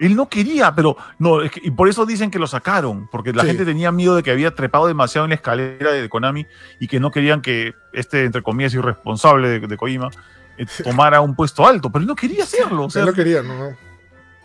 Él 0.02 0.16
no 0.16 0.28
quería, 0.28 0.74
pero 0.74 0.96
no, 1.18 1.42
es 1.42 1.50
que- 1.52 1.60
y 1.64 1.70
por 1.70 1.88
eso 1.88 2.04
dicen 2.04 2.30
que 2.30 2.38
lo 2.38 2.46
sacaron, 2.46 3.08
porque 3.10 3.32
la 3.32 3.42
Sí. 3.42 3.48
gente 3.48 3.64
tenía 3.64 3.92
miedo 3.92 4.16
de 4.16 4.22
que 4.22 4.30
había 4.30 4.54
trepado 4.54 4.86
demasiado 4.86 5.24
en 5.24 5.30
la 5.30 5.36
escalera 5.36 5.92
de 5.92 6.08
Konami 6.08 6.46
y 6.80 6.88
que 6.88 6.98
no 7.00 7.10
querían 7.10 7.40
que 7.40 7.74
este, 7.92 8.24
entre 8.24 8.42
comillas, 8.42 8.74
irresponsable 8.74 9.48
de, 9.48 9.60
de 9.66 9.76
Kojima 9.76 10.10
eh, 10.58 10.66
tomara 10.84 11.20
un 11.20 11.34
puesto 11.34 11.66
alto, 11.66 11.90
pero 11.90 12.00
él 12.02 12.06
no 12.08 12.14
quería 12.16 12.44
hacerlo. 12.44 12.84
O 12.84 12.90
sea, 12.90 13.02
él 13.02 13.08
no 13.08 13.14
quería, 13.14 13.42
no, 13.42 13.56
no. 13.56 13.76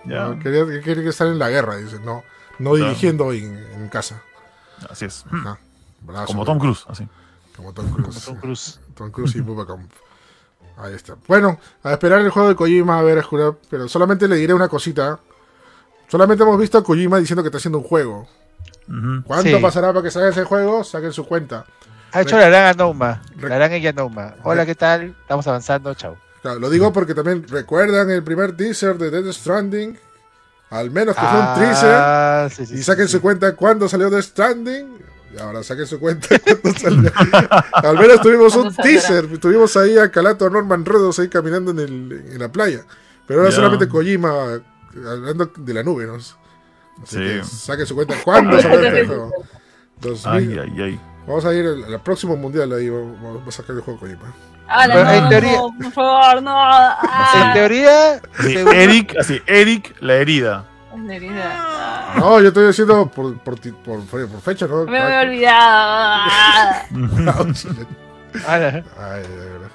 ya, 0.06 0.28
No, 0.30 0.40
quería, 0.40 0.82
quería 0.82 1.10
estar 1.10 1.28
en 1.28 1.40
la 1.40 1.50
guerra, 1.50 1.78
dice, 1.78 2.00
no. 2.00 2.24
No 2.60 2.72
Claro. 2.72 2.86
dirigiendo 2.86 3.32
en, 3.34 3.58
en 3.74 3.90
casa. 3.90 4.22
así 4.90 5.06
es. 5.06 5.26
Ajá. 5.32 5.58
Brazo, 6.02 6.28
Como 6.28 6.46
Tom 6.46 6.60
Cruise, 6.60 6.86
así. 6.88 7.08
Como 7.56 7.74
Tom 7.74 7.90
Cruise. 7.92 8.24
Tom 8.26 8.36
Cruise. 8.40 8.80
Tom 8.96 9.12
Cruise 9.12 9.36
y 9.36 9.42
Bubba. 9.42 9.66
Ahí 10.78 10.94
está. 10.94 11.16
Bueno, 11.28 11.60
a 11.84 11.94
esperar 11.94 12.22
el 12.22 12.30
juego 12.30 12.50
de 12.50 12.56
Kojima, 12.56 13.00
a 13.00 13.02
ver, 13.02 13.18
a 13.18 13.24
jurar, 13.24 13.54
pero 13.70 13.88
solamente 13.88 14.28
le 14.28 14.36
diré 14.36 14.54
una 14.54 14.68
cosita. 14.68 15.20
Solamente 16.08 16.44
hemos 16.44 16.58
visto 16.60 16.78
a 16.78 16.84
Kojima 16.84 17.20
diciendo 17.20 17.44
que 17.44 17.48
está 17.48 17.58
haciendo 17.58 17.80
un 17.80 17.84
juego. 17.84 18.28
Ujú. 18.88 19.24
¿Cuánto 19.26 19.50
Sí. 19.58 19.62
pasará 19.62 19.90
para 19.92 20.04
que 20.04 20.12
salga 20.12 20.30
ese 20.30 20.44
juego? 20.44 20.84
Saquen 20.84 21.12
su 21.12 21.26
cuenta. 21.26 21.66
Ha 22.14 22.22
hecho 22.22 22.38
la 22.38 22.48
gran 22.48 22.66
Anoma. 22.68 23.22
Re- 23.36 23.50
La 23.50 23.56
gran 23.58 23.74
ella 23.74 23.90
Anoma. 23.90 24.36
Hola, 24.44 24.66
¿qué 24.66 24.76
tal? 24.76 25.16
Estamos 25.22 25.46
avanzando, 25.48 25.94
chao. 25.94 26.16
Claro, 26.42 26.60
lo 26.60 26.70
digo 26.70 26.94
porque 26.94 27.14
también 27.14 27.46
recuerdan 27.48 28.10
el 28.10 28.24
primer 28.24 28.56
teaser 28.56 28.98
de 28.98 29.12
Death 29.12 29.34
Stranding. 29.34 30.00
Al 30.70 30.92
menos 30.92 31.16
que 31.16 31.22
fue 31.22 31.40
un 31.40 31.54
teaser. 31.60 31.92
Ah, 31.94 32.48
sí, 32.50 32.66
sí, 32.66 32.76
Y 32.76 32.84
saquen 32.84 33.08
sí. 33.08 33.14
su 33.14 33.22
cuenta 33.22 33.56
cuando 33.56 33.90
salió 33.90 34.10
Death 34.10 34.24
Stranding. 34.24 34.98
Y 35.36 35.40
ahora 35.42 35.62
saquen 35.64 35.86
su 35.86 36.00
cuenta 36.00 36.28
cuando 36.62 36.80
salió. 36.80 37.12
Al 37.74 37.98
menos 38.00 38.22
tuvimos 38.22 38.56
un 38.56 38.74
teaser. 38.74 39.38
Tuvimos 39.40 39.76
ahí 39.76 39.98
a 39.98 40.10
Calato 40.10 40.50
Norman 40.50 40.86
Rodos 40.86 41.20
ahí 41.20 41.28
caminando 41.28 41.72
en, 41.72 41.80
el, 41.80 42.12
en 42.32 42.40
la 42.40 42.48
playa. 42.50 42.84
Pero 43.26 43.42
ahora 43.42 43.52
solamente 43.52 43.90
Kojima 43.90 44.62
hablando 45.06 45.52
de 45.58 45.74
la 45.74 45.84
nube, 45.84 46.06
¿no? 46.06 46.16
Así 46.16 46.34
Sí. 47.06 47.18
que 47.20 47.44
saquen 47.44 47.86
su 47.86 47.96
cuenta 47.96 48.16
cuando 48.24 48.60
salió 48.62 48.82
este 48.88 49.06
juego. 49.06 49.32
2000. 50.02 50.32
Ay, 50.34 50.60
ay, 50.60 50.82
ay. 50.84 51.00
Vamos 51.28 51.46
a 51.46 51.54
ir 51.54 51.66
al, 51.66 51.84
al 51.94 52.02
próximo 52.02 52.36
mundial 52.38 52.72
ahí. 52.74 52.90
Vamos, 52.90 53.48
a 53.48 53.52
sacar 53.52 53.76
el 53.76 53.82
juego 53.82 54.00
Kojima. 54.00 54.34
No, 54.88 55.14
en 55.14 55.30
teoría- 55.30 55.58
no, 55.58 55.70
por 55.82 55.92
favor, 55.92 56.42
no. 56.44 56.54
Ah, 56.58 57.44
En 57.48 57.54
teoría, 57.54 58.22
Así, 58.38 58.54
según- 58.54 58.74
Eric, 58.74 59.16
así, 59.20 59.42
Eric, 59.46 59.96
la 60.02 60.14
herida. 60.16 60.66
la 61.06 61.16
herida. 61.16 61.54
Ah, 61.56 62.16
No, 62.20 62.40
yo 62.42 62.48
estoy 62.48 62.68
diciendo 62.68 63.10
por, 63.14 63.38
por, 63.40 63.60
ti- 63.60 63.72
por, 63.72 64.02
por 64.06 64.42
fecha, 64.42 64.68
¿no? 64.68 64.86
Me 64.86 65.00
había 65.00 65.22
olvidado. 65.22 66.32
Ah. 68.46 68.82
Ay, 69.00 69.22
de 69.24 69.36
verdad. 69.50 69.70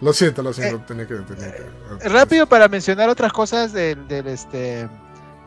Lo 0.00 0.12
siento, 0.12 0.42
lo 0.42 0.52
siento. 0.52 0.80
tenía 0.86 1.06
que, 1.06 1.14
tenía 1.16 1.52
que- 1.54 2.08
rápido 2.08 2.46
para 2.46 2.68
mencionar 2.68 3.08
otras 3.10 3.32
cosas 3.32 3.72
del, 3.72 4.06
del, 4.08 4.26
este 4.28 4.88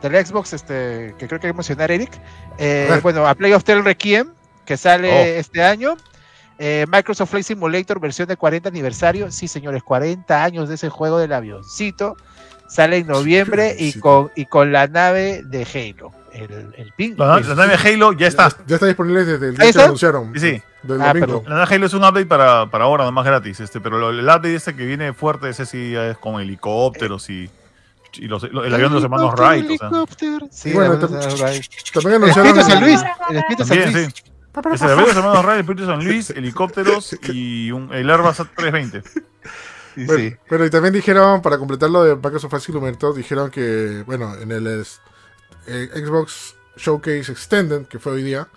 del 0.02 0.26
Xbox 0.26 0.52
este 0.52 1.14
que 1.18 1.26
creo 1.26 1.40
que 1.40 1.46
hay 1.46 1.52
que 1.52 1.56
mencionar 1.56 1.90
Eric 1.90 2.10
Eh, 2.58 3.00
bueno 3.02 3.26
a 3.26 3.34
Play 3.34 3.52
of 3.52 3.64
Tale 3.64 3.82
Requiem 3.82 4.32
que 4.66 4.76
sale 4.76 5.10
Oh. 5.10 5.40
este 5.40 5.62
año 5.62 5.96
Eh, 6.58 6.84
Microsoft 6.92 7.30
Flight 7.30 7.46
Simulator 7.46 7.98
versión 7.98 8.28
de 8.28 8.36
40 8.36 8.68
aniversario 8.68 9.30
sí 9.32 9.48
señores 9.48 9.82
40 9.82 10.44
años 10.44 10.68
de 10.68 10.76
ese 10.76 10.88
juego 10.88 11.18
del 11.18 11.32
avioncito 11.32 12.16
sale 12.68 12.98
en 12.98 13.06
noviembre 13.16 13.74
y 13.78 13.92
Sí. 13.92 13.98
con 14.00 14.30
y 14.36 14.44
con 14.46 14.70
la 14.72 14.86
nave 14.86 15.42
de 15.44 15.64
Halo 15.64 16.12
el, 16.34 16.74
el 16.76 16.92
ping 16.96 17.14
La, 17.16 17.40
la 17.40 17.54
nave 17.54 17.74
Halo 17.76 18.12
ya 18.12 18.26
está. 18.26 18.48
Ya 18.66 18.74
está 18.76 18.86
disponible 18.86 19.24
desde 19.24 19.48
el 19.48 19.60
¿Ahí 19.60 19.68
día 19.68 19.72
que 19.72 19.82
anunciaron. 19.82 20.32
Sí, 20.34 20.40
sí. 20.40 20.62
Del 20.82 21.00
Ah, 21.00 21.12
domingo. 21.14 21.42
La 21.46 21.54
nave 21.60 21.74
Halo 21.74 21.86
es 21.86 21.94
un 21.94 22.04
update 22.04 22.26
para, 22.26 22.70
para 22.70 22.84
ahora, 22.84 23.04
nomás 23.04 23.24
gratis. 23.24 23.60
Este, 23.60 23.80
pero 23.80 23.98
lo- 23.98 24.10
el 24.10 24.20
update 24.20 24.54
este 24.54 24.74
que 24.76 24.84
viene 24.84 25.12
fuerte, 25.12 25.48
ese 25.48 25.64
sí 25.66 25.92
ya 25.92 26.08
es 26.10 26.18
con 26.18 26.40
helicópteros 26.40 27.30
y, 27.30 27.48
y 28.14 28.26
los- 28.28 28.42
lo- 28.52 28.64
el 28.64 28.74
avión 28.74 28.90
de 28.90 28.94
los 28.96 29.04
hermanos 29.04 29.32
Wright. 29.36 29.64
O 29.64 29.66
sea, 29.78 29.88
Helicóptero, 29.88 30.48
sí, 30.50 30.72
bueno, 30.72 30.94
el 30.94 31.02
avión 31.02 31.20
de 31.20 31.24
los 31.26 31.40
Wright. 31.40 31.64
También 31.92 32.22
el. 32.22 32.28
Espíritu 32.30 32.62
San 32.64 32.80
Luis 32.80 33.00
el 33.30 33.36
Espíritu 33.36 33.64
San 33.64 33.76
Luis 33.92 33.92
sí. 34.14 34.22
Es 34.72 34.82
el 34.82 34.90
avión 34.90 35.06
de 35.06 35.14
los 35.14 35.16
hermanos 35.16 35.44
Wright, 35.44 35.54
el 35.54 35.60
Espíritu 35.60 35.86
San 35.86 36.04
Luis, 36.04 36.30
helicópteros 36.36 37.16
y 37.32 37.70
un, 37.72 37.92
el 37.92 38.08
Airbus 38.10 38.36
320. 38.56 39.02
Sí, 39.96 40.04
Bueno, 40.06 40.20
sí. 40.30 40.36
pero 40.48 40.66
y 40.66 40.70
también 40.70 40.92
dijeron, 40.92 41.40
para 41.40 41.56
completar 41.56 41.88
lo 41.88 42.02
de 42.04 42.16
Microsoft 42.16 42.50
Flight 42.50 42.64
Simulator, 42.64 43.14
dijeron 43.14 43.50
que, 43.50 44.02
bueno, 44.06 44.34
en 44.34 44.50
el 44.52 44.84
eh, 45.66 45.88
Xbox 45.94 46.54
Showcase 46.76 47.30
Extended, 47.32 47.86
que 47.86 47.98
fue 47.98 48.12
hoy 48.12 48.22
día, 48.22 48.48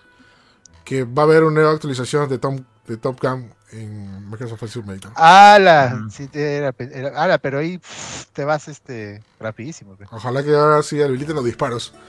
que 0.83 1.03
va 1.03 1.23
a 1.23 1.25
haber 1.25 1.43
una 1.43 1.55
nueva 1.55 1.71
actualización 1.71 2.27
de, 2.29 2.37
Tom, 2.37 2.63
de 2.87 2.97
Top 2.97 3.19
Gun 3.21 3.53
en 3.71 4.29
Microsoft 4.29 4.59
Flight 4.59 4.73
Simulator. 4.73 5.11
Ala, 5.15 5.93
Ujú. 5.99 6.09
sí, 6.09 6.27
te- 6.27 6.57
era, 6.57 6.73
era- 6.79 7.21
ala, 7.21 7.37
pero 7.37 7.59
ahí 7.59 7.77
pff, 7.77 8.25
te 8.33 8.45
vas 8.45 8.67
este 8.69 9.21
rapidísimo. 9.39 9.97
Ojalá 10.11 10.41
que 10.43 10.55
ahora 10.55 10.81
sí 10.83 11.01
habiliten 11.01 11.35
los 11.35 11.45
disparos. 11.45 11.93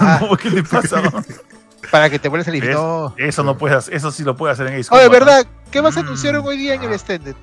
Ah. 0.00 0.20
No, 0.22 0.36
¿Qué 0.36 0.50
le 0.50 0.62
pasa? 0.62 1.02
Para 1.90 2.08
que 2.08 2.18
te 2.18 2.28
vuelvas 2.28 2.48
a. 2.48 2.52
No. 2.52 3.14
Eso 3.18 3.42
no 3.42 3.58
puedes 3.58 3.88
eso 3.88 4.10
sí 4.10 4.22
lo 4.24 4.36
puede 4.36 4.52
hacer 4.54 4.66
en 4.68 4.78
Ace 4.80 4.88
Oye. 4.94 5.08
¿verdad? 5.08 5.46
¿Qué 5.70 5.82
más 5.82 5.96
Mm. 5.96 6.00
anunciaron 6.00 6.46
hoy 6.46 6.56
día 6.56 6.74
en 6.74 6.82
el 6.84 6.90
Ah. 6.92 6.94
Extended? 6.94 7.34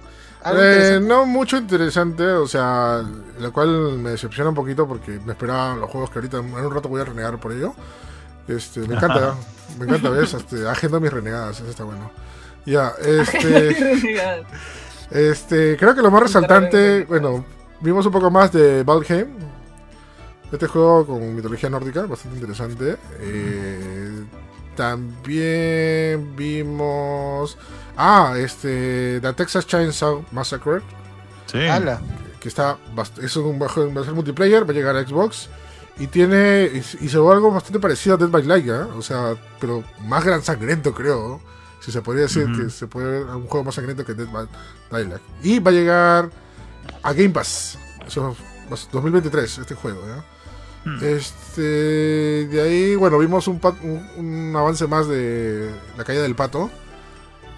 Eh, 0.46 1.00
no 1.02 1.26
mucho 1.26 1.58
interesante, 1.58 2.24
o 2.26 2.48
sea, 2.48 3.04
lo 3.40 3.52
cual 3.52 3.98
me 3.98 4.12
decepciona 4.12 4.50
un 4.50 4.56
poquito 4.56 4.88
porque 4.88 5.20
me 5.26 5.34
esperaba 5.34 5.76
los 5.76 5.90
juegos 5.90 6.10
que 6.10 6.20
ahorita 6.20 6.38
en 6.38 6.54
un 6.54 6.74
rato 6.74 6.88
voy 6.88 7.02
a 7.02 7.06
renegar 7.06 7.38
por 7.40 7.52
ello. 7.52 7.74
Este, 8.48 8.80
me 8.82 8.96
encanta, 8.96 9.36
me 9.78 9.86
encanta, 9.86 10.10
¿ves? 10.10 10.34
Este, 10.34 10.68
agendo 10.68 11.00
mis 11.00 11.12
renegadas, 11.12 11.60
eso 11.60 11.70
está 11.70 11.84
bueno. 11.84 12.10
Ya, 12.66 12.94
este, 13.02 14.46
este, 15.12 15.78
creo 15.78 15.94
que 15.94 16.02
lo 16.02 16.12
más 16.12 16.24
resaltante, 16.24 17.04
bueno, 17.06 17.44
vimos 17.82 18.06
un 18.06 18.12
poco 18.12 18.32
más 18.32 18.52
de 18.52 18.84
Valheim. 18.84 19.28
Este 20.52 20.66
juego 20.66 21.06
con 21.06 21.36
mitología 21.36 21.70
nórdica, 21.70 22.06
bastante 22.08 22.38
interesante. 22.38 22.98
Eh, 23.20 24.24
también 24.76 26.36
vimos. 26.36 27.58
Ah, 28.02 28.34
este. 28.38 29.20
The 29.22 29.34
Texas 29.34 29.68
Chainsaw 29.68 30.24
Massacre. 30.32 30.82
Sí. 31.48 31.60
Ala. 31.68 32.00
Que 32.40 32.48
está. 32.48 32.78
Es 33.22 33.36
un 33.36 33.60
bajo, 33.60 33.94
va 33.94 34.02
a 34.02 34.06
ser 34.06 34.14
multiplayer, 34.14 34.64
va 34.66 34.72
a 34.72 34.74
llegar 34.74 34.96
a 34.96 35.06
Xbox. 35.06 35.50
Y 36.00 36.08
tiene. 36.08 36.70
Y, 36.74 36.78
y 36.78 37.10
se 37.10 37.18
ve 37.20 37.32
algo 37.32 37.52
bastante 37.52 37.80
parecido 37.80 38.16
a 38.16 38.18
Dead 38.18 38.30
by 38.30 38.44
Light, 38.44 38.68
¿eh? 38.68 38.72
O 38.98 39.02
sea, 39.02 39.36
pero 39.60 39.84
más 40.06 40.24
gran 40.24 40.42
sangriento, 40.42 40.94
creo. 40.94 41.42
Si 41.82 41.92
se 41.92 42.02
podría 42.02 42.24
decir 42.24 42.46
que 42.56 42.70
se 42.70 42.88
puede 42.88 43.10
ver 43.24 43.24
un 43.36 43.48
juego 43.48 43.66
más 43.66 43.76
sangriento 43.76 44.06
que 44.06 44.14
Dead 44.14 44.28
by 44.28 44.48
Daylight. 44.92 45.22
Y 45.44 45.60
va 45.60 45.72
a 45.72 45.74
llegar 45.74 46.30
a 47.04 47.14
Game 47.14 47.30
Pass. 47.32 47.78
Eso 48.08 48.36
ser 48.70 48.88
2023, 48.94 49.58
este 49.58 49.76
juego. 49.76 50.02
Hmm. 50.86 50.98
Este. 51.04 51.62
De 52.48 52.62
ahí, 52.62 52.96
bueno, 52.96 53.18
vimos 53.18 53.48
un, 53.50 53.60
pat- 53.60 53.82
un, 53.84 54.08
un 54.18 54.56
avance 54.56 54.88
más 54.88 55.08
de 55.08 55.70
la 55.98 56.04
caída 56.06 56.22
del 56.22 56.36
pato. 56.36 56.70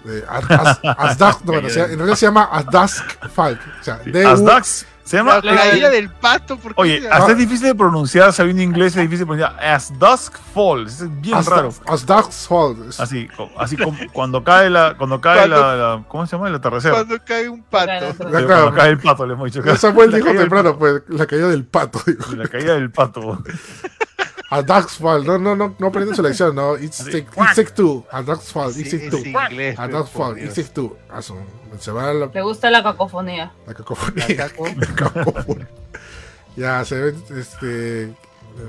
De 0.04 0.24
As, 0.28 0.50
As- 0.50 0.82
Asdak- 1.18 1.40
no, 1.44 1.52
bueno, 1.52 1.68
o 1.68 1.70
sea, 1.70 1.84
en 1.84 1.96
realidad 1.96 2.16
se 2.16 2.26
llama 2.26 2.44
Asdask 2.52 3.04
Falk. 3.34 3.60
O 3.80 3.84
sea, 3.84 3.98
D-U- 4.04 4.28
Asdax 4.28 4.86
se 5.04 5.16
llama. 5.16 5.40
La 5.42 5.54
caída 5.56 5.90
del 5.90 6.08
pato, 6.10 6.56
¿por 6.58 6.74
qué? 6.74 6.80
Oye, 6.80 7.02
Ah, 7.10 7.16
hasta 7.18 7.32
es 7.32 7.38
difícil 7.38 7.66
de 7.66 7.74
pronunciar, 7.74 8.32
sabiendo 8.32 8.62
inglés 8.62 8.94
es 8.96 9.02
difícil 9.02 9.20
de 9.20 9.26
pronunciar. 9.26 9.64
As 9.64 9.92
Dusk 9.98 10.34
Falls, 10.54 11.00
es 11.02 11.20
bien 11.20 11.44
raro. 11.44 11.72
Asdask 11.86 12.30
Falk. 12.48 12.88
Es- 12.88 13.00
Así, 13.00 13.28
así 13.58 13.76
como 13.76 13.96
cuando 14.12 14.42
cae 14.44 14.70
la, 14.70 14.94
cuando 14.96 15.20
cae 15.20 15.38
Cuando- 15.48 15.56
la, 15.60 15.76
la- 15.76 16.04
¿cómo 16.08 16.26
se 16.26 16.36
llama? 16.36 16.48
El 16.48 16.54
atardecer. 16.54 16.92
cuando 16.92 17.16
cae 17.24 17.48
un 17.48 17.62
pato. 17.62 17.84
Claro, 17.86 18.12
Sí, 18.12 18.16
claro. 18.18 18.46
Cuando 18.46 18.74
cae 18.74 18.90
el 18.90 18.98
pato, 18.98 19.26
le 19.26 19.32
hemos 19.34 19.52
dicho. 19.52 19.76
Samuel 19.76 20.10
La 20.12 20.16
dijo 20.18 20.30
temprano, 20.32 20.78
pues, 20.78 21.02
la 21.08 21.26
caída 21.26 21.48
del 21.48 21.64
pato. 21.64 22.00
digo. 22.06 22.18
pato, 22.20 22.36
La 22.36 22.48
caída 22.48 22.74
del 22.74 22.90
pato. 22.90 23.42
Asdask 24.52 24.90
Falk. 25.00 25.24
No, 25.26 25.38
no, 25.38 25.56
no, 25.56 25.74
no 25.78 25.86
aprenden 25.86 26.14
su 26.14 26.22
lección, 26.22 26.54
no. 26.54 26.76
It's 26.76 26.98
take, 27.04 27.26
it's 27.36 27.54
take 27.56 27.70
two. 27.72 28.04
Asdask 28.10 28.42
Falk. 28.52 28.72
Sí, 28.72 28.82
It's 28.82 28.90
take 28.90 29.10
two. 29.10 29.22
pues, 29.32 29.76
por 29.76 30.06
Falk. 30.08 30.38
It's 30.38 30.54
take 30.54 30.68
two. 30.68 30.96
Se 31.78 31.90
va 31.90 32.12
la, 32.12 32.26
Le 32.26 32.42
gusta 32.42 32.70
la 32.70 32.82
cacofonía. 32.82 33.52
la 33.66 33.74
cacofonía. 33.74 34.26
La 34.28 34.36
caco. 34.36 34.64
Cacofonía. 34.96 35.68
ya, 36.54 36.84
se 36.84 37.00
ve, 37.00 37.14
este, 37.38 38.14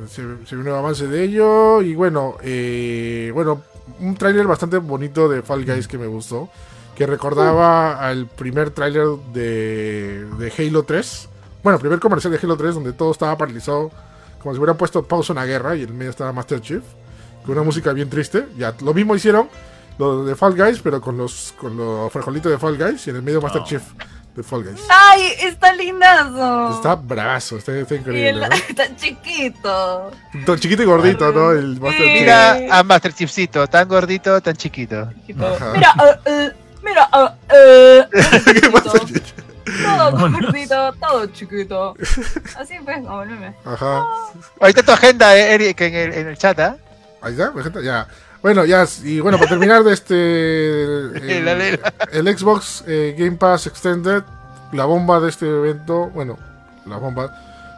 se, 0.08 0.46
se 0.46 0.56
ve 0.56 0.58
un 0.58 0.64
nuevo 0.64 0.80
avance 0.80 1.08
de 1.08 1.24
ello. 1.24 1.82
Y 1.82 1.96
bueno, 1.96 2.38
eh, 2.42 3.32
bueno, 3.34 3.62
un 4.00 4.16
tráiler 4.16 4.48
bastante 4.48 4.78
bonito 4.78 5.28
de 5.28 5.42
Fall 5.42 5.66
Guys 5.66 5.88
que 5.90 5.98
me 5.98 6.08
gustó. 6.08 6.50
Que 6.96 7.08
recordaba 7.08 8.08
al 8.08 8.28
primer 8.28 8.70
tráiler 8.70 9.08
de, 9.34 10.26
de 10.38 10.54
Halo 10.58 10.84
3. 10.84 11.30
Bueno, 11.62 11.78
primer 11.80 12.00
comercial 12.00 12.32
de 12.32 12.40
Halo 12.42 12.56
3 12.56 12.76
donde 12.76 12.94
todo 12.94 13.12
estaba 13.12 13.38
paralizado. 13.38 13.92
Como 14.44 14.54
si 14.54 14.60
hubieran 14.60 14.78
puesto 14.78 15.02
pausa 15.04 15.34
en 15.34 15.40
la 15.40 15.46
guerra 15.46 15.76
y 15.76 15.84
en 15.84 15.90
el 15.90 15.94
medio 15.96 16.12
estaba 16.12 16.32
Master 16.34 16.60
Chief. 16.62 16.84
Con 17.46 17.54
una 17.54 17.64
música 17.64 17.92
bien 17.94 18.10
triste. 18.10 18.46
Ya, 18.58 18.74
lo 18.82 18.94
mismo 18.94 19.16
hicieron 19.16 19.50
lo 19.98 20.26
de 20.26 20.36
Fall 20.36 20.56
Guys, 20.56 20.80
pero 20.84 21.00
con 21.02 21.18
los, 21.18 21.54
con 21.58 21.76
los 21.78 22.12
frijolitos 22.12 22.52
de 22.52 22.58
Fall 22.58 22.78
Guys 22.78 23.08
y 23.08 23.10
en 23.12 23.16
el 23.18 23.22
medio 23.24 23.42
Master. 23.42 23.64
Chief 23.64 23.82
de 24.36 24.42
Fall 24.44 24.64
Guys. 24.64 24.82
¡Ay! 24.90 25.22
Está 25.44 25.74
lindazo. 25.74 26.76
Está 26.76 26.96
bravazo, 26.96 27.58
está, 27.58 27.78
está 27.78 27.96
Y 27.96 27.98
increíble. 28.00 28.30
el- 28.30 28.40
¿no? 28.40 28.46
está 28.70 28.96
chiquito. 28.96 30.12
Tan 30.46 30.60
chiquito 30.60 30.82
y 30.84 30.86
gordito, 30.86 31.32
¿no? 31.32 31.52
El 31.52 31.80
Master 31.80 31.92
Sí. 32.02 32.04
Chief. 32.12 32.22
Mira 32.22 32.60
a 32.72 32.84
Master 32.84 33.14
Chipsito, 33.14 33.68
tan 33.68 33.88
gordito, 33.88 34.42
tan 34.42 34.56
chiquito. 34.56 35.10
Mira, 35.28 35.94
eh, 36.02 36.20
eh, 36.26 36.52
mira, 36.84 37.10
eh, 37.50 38.08
¿Qué? 38.46 39.43
Todo 39.66 40.12
gordito, 40.12 40.94
todo 40.94 41.26
chiquito. 41.28 41.96
Así 42.58 42.76
pues, 42.84 42.98
como 42.98 43.24
el 43.24 43.30
meme. 43.30 43.56
Ajá. 43.66 44.04
Ahorita 44.60 44.84
tu 44.84 44.92
agenda, 44.92 45.38
eh, 45.38 45.54
Eric, 45.54 45.82
en 45.82 45.94
el, 45.94 46.14
en 46.14 46.28
el 46.28 46.38
chat, 46.38 46.60
¿ah? 46.60 46.78
Ahí 47.22 47.34
está, 47.34 47.54
ejemplo, 47.58 47.82
ya. 47.82 48.08
Bueno, 48.42 48.66
ya, 48.66 48.86
y 49.04 49.22
bueno, 49.22 49.38
para 49.38 49.50
terminar 49.52 49.84
de 49.86 49.94
este. 49.94 50.14
El, 52.12 52.38
Xbox 52.38 52.84
eh, 52.86 53.16
Game 53.18 53.38
Pass 53.38 53.68
Extended, 53.68 54.24
la 54.74 54.84
bomba 54.84 55.22
de 55.22 55.30
este 55.30 55.48
evento, 55.48 56.10
bueno, 56.10 56.38
la 56.86 56.98
bomba, 56.98 57.34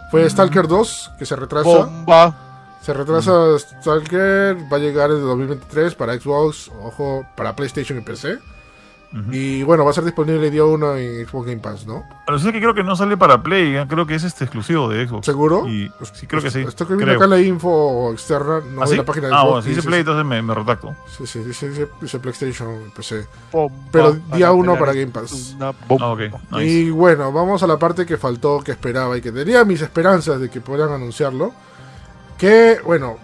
fue 0.10 0.28
Stalker 0.28 0.68
2, 0.68 1.12
que 1.20 1.26
se 1.28 1.36
retrasa. 1.36 1.70
Bomba. 1.70 2.36
Se 2.82 2.94
retrasa 2.94 3.60
Stalker, 3.60 4.58
va 4.72 4.78
a 4.78 4.80
llegar 4.80 5.12
en 5.12 5.18
el 5.18 5.24
2023 5.24 5.94
para 5.94 6.20
Xbox, 6.20 6.72
ojo, 6.82 7.26
para 7.36 7.56
PlayStation 7.56 8.00
y 8.00 8.02
PC. 8.02 8.40
Y 9.32 9.64
bueno, 9.64 9.86
va 9.86 9.92
a 9.92 9.94
ser 9.94 10.04
disponible 10.04 10.52
día 10.52 10.66
1 10.66 10.96
en 10.98 11.26
Xbox 11.26 11.46
Game 11.48 11.62
Pass, 11.62 11.88
¿no? 11.88 12.04
Pero 12.26 12.38
sí 12.38 12.52
que 12.52 12.60
creo 12.60 12.74
que 12.74 12.84
no 12.84 12.98
sale 12.98 13.16
para 13.16 13.42
Play, 13.42 13.74
¿eh? 13.78 13.86
creo 13.88 14.06
que 14.06 14.16
es 14.16 14.26
este 14.26 14.44
exclusivo 14.44 14.90
de 14.90 15.08
Xbox. 15.08 15.26
¿Seguro? 15.26 15.66
Y, 15.70 15.90
sí, 16.14 16.28
creo 16.28 16.42
que 16.42 16.52
sí. 16.52 16.60
Estoy 16.68 16.88
viendo 16.88 17.06
creo. 17.06 17.18
acá 17.18 17.28
la 17.28 17.40
info 17.40 18.12
externa, 18.12 18.60
no 18.74 18.82
¿Ah, 18.82 18.86
de 18.86 18.92
sí? 18.92 18.98
la 18.98 19.06
página 19.06 19.28
de 19.28 19.34
Ah, 19.34 19.38
Xbox. 19.38 19.50
bueno, 19.52 19.62
si 19.62 19.70
y 19.70 19.76
dice 19.76 19.88
Play, 19.88 20.00
entonces 20.02 20.26
me, 20.26 20.42
me 20.42 20.54
retracto. 20.54 20.96
Sí, 21.18 21.26
sí, 21.26 21.40
dice, 21.40 21.70
dice- 21.70 21.88
dice 22.02 22.20
PlayStation, 22.20 22.92
PC. 22.94 23.26
Pero 23.92 24.12
día 24.14 24.22
Para 24.30 24.52
uno 24.52 24.74
pelar 24.74 24.80
para 24.80 24.92
es 24.92 24.98
Game 24.98 25.12
Pass. 25.14 25.56
Ah. 25.62 25.74
Nice. 26.52 26.66
Y 26.66 26.90
bueno, 26.90 27.32
vamos 27.32 27.64
a 27.64 27.68
la 27.68 27.80
parte 27.80 28.06
que 28.06 28.18
faltó, 28.18 28.60
que 28.62 28.72
esperaba 28.74 29.18
y 29.18 29.22
que 29.22 29.32
tenía 29.32 29.64
mis 29.64 29.82
esperanzas 29.82 30.42
de 30.42 30.50
que 30.50 30.60
puedan 30.60 30.92
anunciarlo. 30.92 31.54
Que, 32.38 32.80
bueno, 32.84 33.16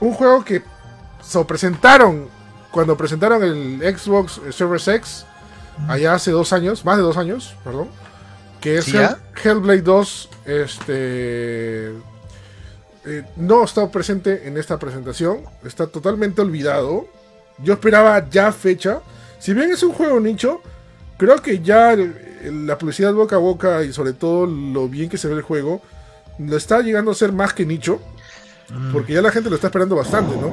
un 0.00 0.12
juego 0.12 0.44
que 0.44 0.62
se 1.22 1.42
presentaron 1.46 2.28
cuando 2.70 2.96
presentaron 2.96 3.42
el 3.42 3.80
Xbox 3.98 4.40
Series 4.50 4.86
X, 4.88 5.26
allá 5.88 6.14
hace 6.14 6.30
dos 6.30 6.52
años, 6.52 6.84
más 6.84 6.96
de 6.96 7.02
dos 7.02 7.16
años, 7.16 7.54
perdón. 7.64 7.88
Que 8.60 8.78
es 8.78 8.84
¿Sí, 8.86 8.92
Hell- 8.92 9.00
ya? 9.00 9.18
Hellblade 9.42 9.82
2. 9.82 10.28
Este. 10.44 11.88
eh, 13.06 13.24
no 13.36 13.64
está 13.64 13.90
presente 13.90 14.46
en 14.46 14.58
esta 14.58 14.78
presentación. 14.78 15.40
Está 15.64 15.86
totalmente 15.86 16.42
olvidado. 16.42 17.06
Yo 17.58 17.72
esperaba 17.74 18.28
ya 18.28 18.52
fecha. 18.52 19.00
Si 19.38 19.54
bien 19.54 19.70
es 19.72 19.82
un 19.82 19.92
juego 19.92 20.20
nicho, 20.20 20.60
creo 21.16 21.40
que 21.40 21.60
ya 21.60 21.92
el- 21.94 22.14
el- 22.42 22.66
la 22.66 22.76
publicidad 22.76 23.12
boca 23.14 23.36
a 23.36 23.38
boca 23.38 23.82
y 23.84 23.92
sobre 23.92 24.12
todo 24.12 24.46
lo 24.46 24.88
bien 24.88 25.08
que 25.08 25.16
se 25.18 25.28
ve 25.28 25.34
el 25.34 25.42
juego, 25.42 25.80
lo 26.38 26.56
está 26.56 26.80
llegando 26.80 27.10
a 27.10 27.14
ser 27.14 27.32
más 27.32 27.54
que 27.54 27.64
nicho. 27.64 28.00
Mm. 28.68 28.92
Porque 28.92 29.14
ya 29.14 29.22
la 29.22 29.32
gente 29.32 29.48
lo 29.48 29.56
está 29.56 29.68
esperando 29.68 29.96
bastante, 29.96 30.36
¿no? 30.36 30.50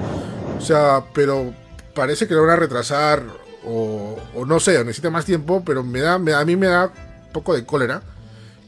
O 0.58 0.62
sea, 0.62 1.04
pero 1.14 1.54
parece 1.94 2.28
que 2.28 2.34
lo 2.34 2.42
van 2.44 2.52
a 2.52 2.56
retrasar 2.56 3.22
o, 3.66 4.18
o 4.36 4.46
no 4.46 4.60
sé, 4.60 4.78
o 4.78 4.84
necesita 4.84 5.10
más 5.10 5.26
tiempo, 5.26 5.64
pero 5.66 5.84
me 5.84 6.00
da, 6.02 6.18
me- 6.20 6.34
a 6.34 6.44
mí 6.46 6.56
me 6.56 6.68
da 6.68 6.86
un 6.86 7.32
poco 7.34 7.54
de 7.56 7.66
cólera 7.66 8.02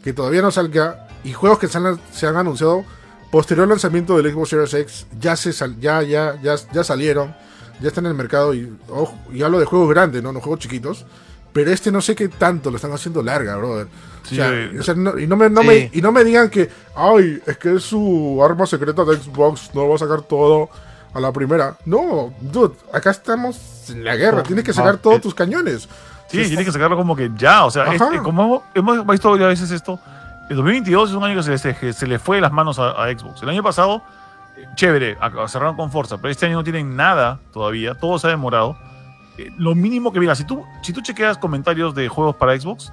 que 0.03 0.13
todavía 0.13 0.41
no 0.41 0.51
salga 0.51 1.07
y 1.23 1.33
juegos 1.33 1.59
que 1.59 1.67
se 1.67 1.77
han, 1.77 1.99
se 2.13 2.27
han 2.27 2.37
anunciado 2.37 2.83
posterior 3.31 3.63
al 3.63 3.69
lanzamiento 3.69 4.17
del 4.17 4.31
Xbox 4.33 4.49
Series 4.49 4.73
X 4.73 5.07
ya 5.19 5.35
se 5.35 5.53
sal- 5.53 5.79
ya, 5.79 6.01
ya, 6.01 6.39
ya, 6.41 6.55
ya 6.73 6.83
salieron, 6.83 7.35
ya 7.81 7.87
están 7.89 8.05
en 8.05 8.11
el 8.11 8.17
mercado 8.17 8.53
y, 8.53 8.73
ojo, 8.89 9.13
y 9.33 9.41
hablo 9.43 9.59
de 9.59 9.65
juegos 9.65 9.89
grandes, 9.89 10.21
¿no? 10.23 10.31
No 10.33 10.41
juegos 10.41 10.59
chiquitos. 10.59 11.05
Pero 11.51 11.71
este 11.71 11.91
no 11.91 11.99
sé 11.99 12.13
qué 12.15 12.27
tanto 12.27 12.69
lo 12.69 12.75
están 12.75 12.91
haciendo 12.91 13.23
larga, 13.23 13.55
brother. 13.57 13.87
Sí, 14.23 14.35
o 14.39 14.43
sea, 14.43 14.53
eh, 14.53 14.79
o 14.79 14.83
sea, 14.83 14.93
no- 14.93 15.17
y, 15.17 15.25
no 15.25 15.35
me, 15.35 15.49
no 15.49 15.61
Sí. 15.61 15.67
me, 15.67 15.89
y 15.93 16.01
no 16.01 16.11
me 16.11 16.23
digan 16.23 16.49
que, 16.49 16.69
ay, 16.95 17.41
es 17.45 17.57
que 17.57 17.75
es 17.75 17.83
su 17.83 18.39
arma 18.43 18.67
secreta 18.67 19.03
de 19.03 19.17
Xbox, 19.17 19.71
no 19.73 19.87
va 19.89 19.95
a 19.95 19.97
sacar 19.97 20.21
todo 20.21 20.69
a 21.13 21.19
la 21.19 21.31
primera. 21.31 21.75
No, 21.85 22.33
dude, 22.41 22.75
acá 22.93 23.11
estamos 23.11 23.89
en 23.89 24.03
la 24.03 24.15
guerra, 24.15 24.43
tienes 24.43 24.63
que 24.63 24.73
sacar 24.73 24.97
todos 24.97 25.17
eh, 25.17 25.19
tus 25.21 25.33
cañones. 25.33 25.87
Sí, 26.27 26.43
tienes 26.45 26.65
que 26.65 26.71
sacarlo 26.71 26.95
como 26.95 27.15
que 27.15 27.31
ya. 27.35 27.65
O 27.65 27.71
sea, 27.71 27.93
es- 27.93 28.01
Ajá. 28.01 28.13
eh, 28.15 28.19
como 28.23 28.63
hemos, 28.75 29.05
visto 29.07 29.33
a 29.33 29.37
veces 29.47 29.71
esto, 29.71 29.99
el 30.49 30.55
2022 30.57 31.09
es 31.09 31.15
un 31.15 31.23
año 31.23 31.35
que 31.37 31.43
se, 31.43 31.57
se- 31.57 31.93
se 31.93 32.07
le 32.07 32.19
fue 32.19 32.37
de 32.37 32.41
las 32.41 32.51
manos 32.51 32.77
a, 32.79 32.91
a 33.03 33.07
Xbox. 33.11 33.41
El 33.41 33.49
año 33.49 33.63
pasado, 33.63 34.03
chévere, 34.75 35.17
cerraron 35.47 35.75
con 35.75 35.91
fuerza, 35.91 36.17
pero 36.17 36.31
este 36.31 36.45
año 36.45 36.57
no 36.57 36.63
tienen 36.63 36.95
nada 36.95 37.39
todavía, 37.51 37.95
todo 37.95 38.19
se 38.19 38.27
ha 38.27 38.29
demorado. 38.29 38.77
Eh, 39.37 39.51
lo 39.57 39.73
mínimo 39.73 40.11
que 40.11 40.19
mira, 40.19 40.35
si 40.35 40.43
tú, 40.43 40.63
si 40.83 40.93
tú 40.93 41.01
chequeas 41.01 41.37
comentarios 41.37 41.95
de 41.95 42.07
juegos 42.09 42.35
para 42.35 42.59
Xbox, 42.59 42.91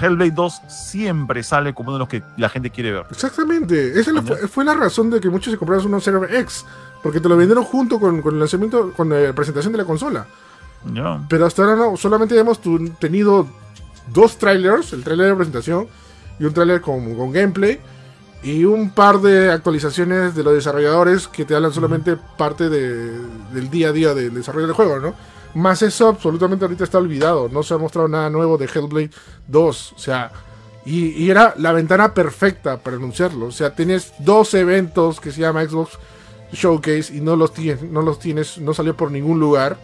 Hellblade 0.00 0.30
2 0.30 0.62
siempre 0.68 1.42
sale 1.42 1.74
como 1.74 1.88
uno 1.90 1.96
de 1.96 1.98
los 2.00 2.08
que 2.08 2.22
la 2.38 2.48
gente 2.48 2.70
quiere 2.70 2.92
ver. 2.92 3.04
Exactamente, 3.10 4.00
esa 4.00 4.10
fue, 4.22 4.36
fue 4.48 4.64
la 4.64 4.74
razón 4.74 5.10
de 5.10 5.20
que 5.20 5.28
muchos 5.28 5.52
se 5.52 5.58
compraron 5.58 5.86
unos 5.86 6.02
Server 6.02 6.34
X, 6.34 6.64
porque 7.02 7.20
te 7.20 7.28
lo 7.28 7.36
vendieron 7.36 7.64
junto 7.64 7.98
con, 8.00 8.22
con 8.22 8.34
el 8.34 8.40
lanzamiento, 8.40 8.92
con 8.96 9.08
la 9.08 9.32
presentación 9.32 9.72
de 9.72 9.78
la 9.78 9.84
consola. 9.84 10.26
Pero 11.28 11.46
hasta 11.46 11.62
ahora 11.62 11.76
no, 11.76 11.96
solamente 11.96 12.38
hemos 12.38 12.60
tenido 12.98 13.46
dos 14.12 14.36
trailers, 14.36 14.92
el 14.92 15.04
trailer 15.04 15.28
de 15.28 15.34
presentación 15.36 15.86
y 16.38 16.44
un 16.44 16.52
trailer 16.52 16.80
con, 16.80 17.14
con 17.14 17.30
gameplay 17.32 17.78
y 18.42 18.64
un 18.64 18.90
par 18.90 19.20
de 19.20 19.52
actualizaciones 19.52 20.34
de 20.34 20.42
los 20.42 20.54
desarrolladores 20.54 21.28
que 21.28 21.44
te 21.44 21.54
hablan 21.54 21.72
solamente 21.72 22.16
parte 22.36 22.68
de- 22.68 23.12
del 23.52 23.70
día 23.70 23.88
a 23.90 23.92
día 23.92 24.14
del 24.14 24.34
desarrollo 24.34 24.66
del 24.66 24.74
juego, 24.74 24.98
¿no? 24.98 25.14
Más 25.54 25.82
eso 25.82 26.08
absolutamente 26.08 26.64
ahorita 26.64 26.82
está 26.82 26.98
olvidado, 26.98 27.48
no 27.52 27.62
se 27.62 27.74
ha 27.74 27.78
mostrado 27.78 28.08
nada 28.08 28.30
nuevo 28.30 28.58
de 28.58 28.64
Hellblade 28.66 29.10
2, 29.46 29.92
o 29.94 29.98
sea, 29.98 30.32
y, 30.84 31.08
y 31.10 31.30
era 31.30 31.54
la 31.58 31.70
ventana 31.72 32.14
perfecta 32.14 32.78
para 32.78 32.96
anunciarlo, 32.96 33.46
o 33.46 33.52
sea, 33.52 33.74
tienes 33.76 34.12
dos 34.18 34.54
eventos 34.54 35.20
que 35.20 35.30
se 35.30 35.42
llama 35.42 35.62
Xbox 35.64 35.98
Showcase 36.52 37.14
y 37.14 37.20
no 37.20 37.36
los 37.36 37.52
tienes, 37.52 37.82
no 37.82 38.02
los 38.02 38.18
tienes, 38.18 38.58
no 38.58 38.74
salió 38.74 38.96
por 38.96 39.10
ningún 39.10 39.40
lugar. 39.40 39.76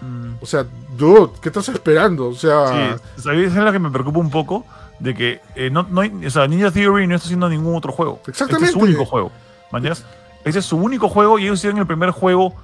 Mm. 0.00 0.34
O 0.42 0.46
sea, 0.46 0.64
dude, 0.96 1.32
¿qué 1.40 1.48
estás 1.48 1.68
esperando? 1.68 2.28
O 2.28 2.34
sea, 2.34 2.98
Sí, 3.16 3.28
es 3.30 3.54
la 3.54 3.72
que 3.72 3.78
me 3.78 3.90
preocupa 3.90 4.18
un 4.18 4.30
poco. 4.30 4.64
De 4.98 5.14
que 5.14 5.40
eh, 5.54 5.68
no, 5.70 5.82
no 5.90 6.00
hay- 6.00 6.24
o 6.26 6.30
sea, 6.30 6.46
Ninja 6.48 6.70
Theory 6.70 7.06
no 7.06 7.14
está 7.16 7.26
haciendo 7.26 7.48
ningún 7.50 7.76
otro 7.76 7.92
juego. 7.92 8.16
Este 8.20 8.30
Exactamente. 8.30 8.66
es 8.68 8.72
su 8.72 8.78
único 8.78 9.04
juego. 9.04 9.30
¿mañas? 9.70 10.04
Ese 10.44 10.60
es 10.60 10.64
su 10.64 10.76
único 10.78 11.08
juego 11.10 11.38
y 11.38 11.42
ellos 11.44 11.58
hicieron 11.58 11.78
el 11.78 11.86
primer 11.86 12.10
juego 12.12 12.54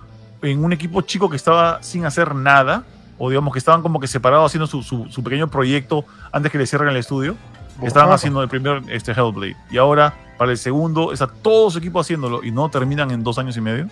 en 0.40 0.64
un 0.64 0.72
equipo 0.72 1.02
chico 1.02 1.28
que 1.28 1.36
estaba 1.36 1.82
sin 1.82 2.06
hacer 2.06 2.34
nada. 2.34 2.84
O 3.18 3.28
digamos 3.28 3.52
que 3.52 3.58
estaban 3.58 3.82
como 3.82 4.00
que 4.00 4.06
separados 4.08 4.46
haciendo 4.50 4.66
su, 4.66 4.82
su- 4.82 5.06
su 5.10 5.22
pequeño 5.22 5.48
proyecto 5.48 6.06
antes 6.32 6.50
que 6.50 6.56
le 6.58 6.66
cierren 6.66 6.88
el 6.88 6.96
estudio. 6.96 7.36
Estaban 7.82 8.12
haciendo 8.12 8.42
el 8.42 8.48
primer 8.48 8.82
este, 8.88 9.12
Hellblade. 9.12 9.56
Y 9.70 9.76
ahora, 9.76 10.14
el 10.50 10.58
segundo, 10.58 11.12
está 11.12 11.26
todo 11.26 11.70
su 11.70 11.78
equipo 11.78 12.00
haciéndolo 12.00 12.42
y 12.42 12.50
no 12.50 12.70
terminan 12.70 13.10
en 13.10 13.22
dos 13.22 13.38
años 13.38 13.56
y 13.56 13.60
medio. 13.60 13.88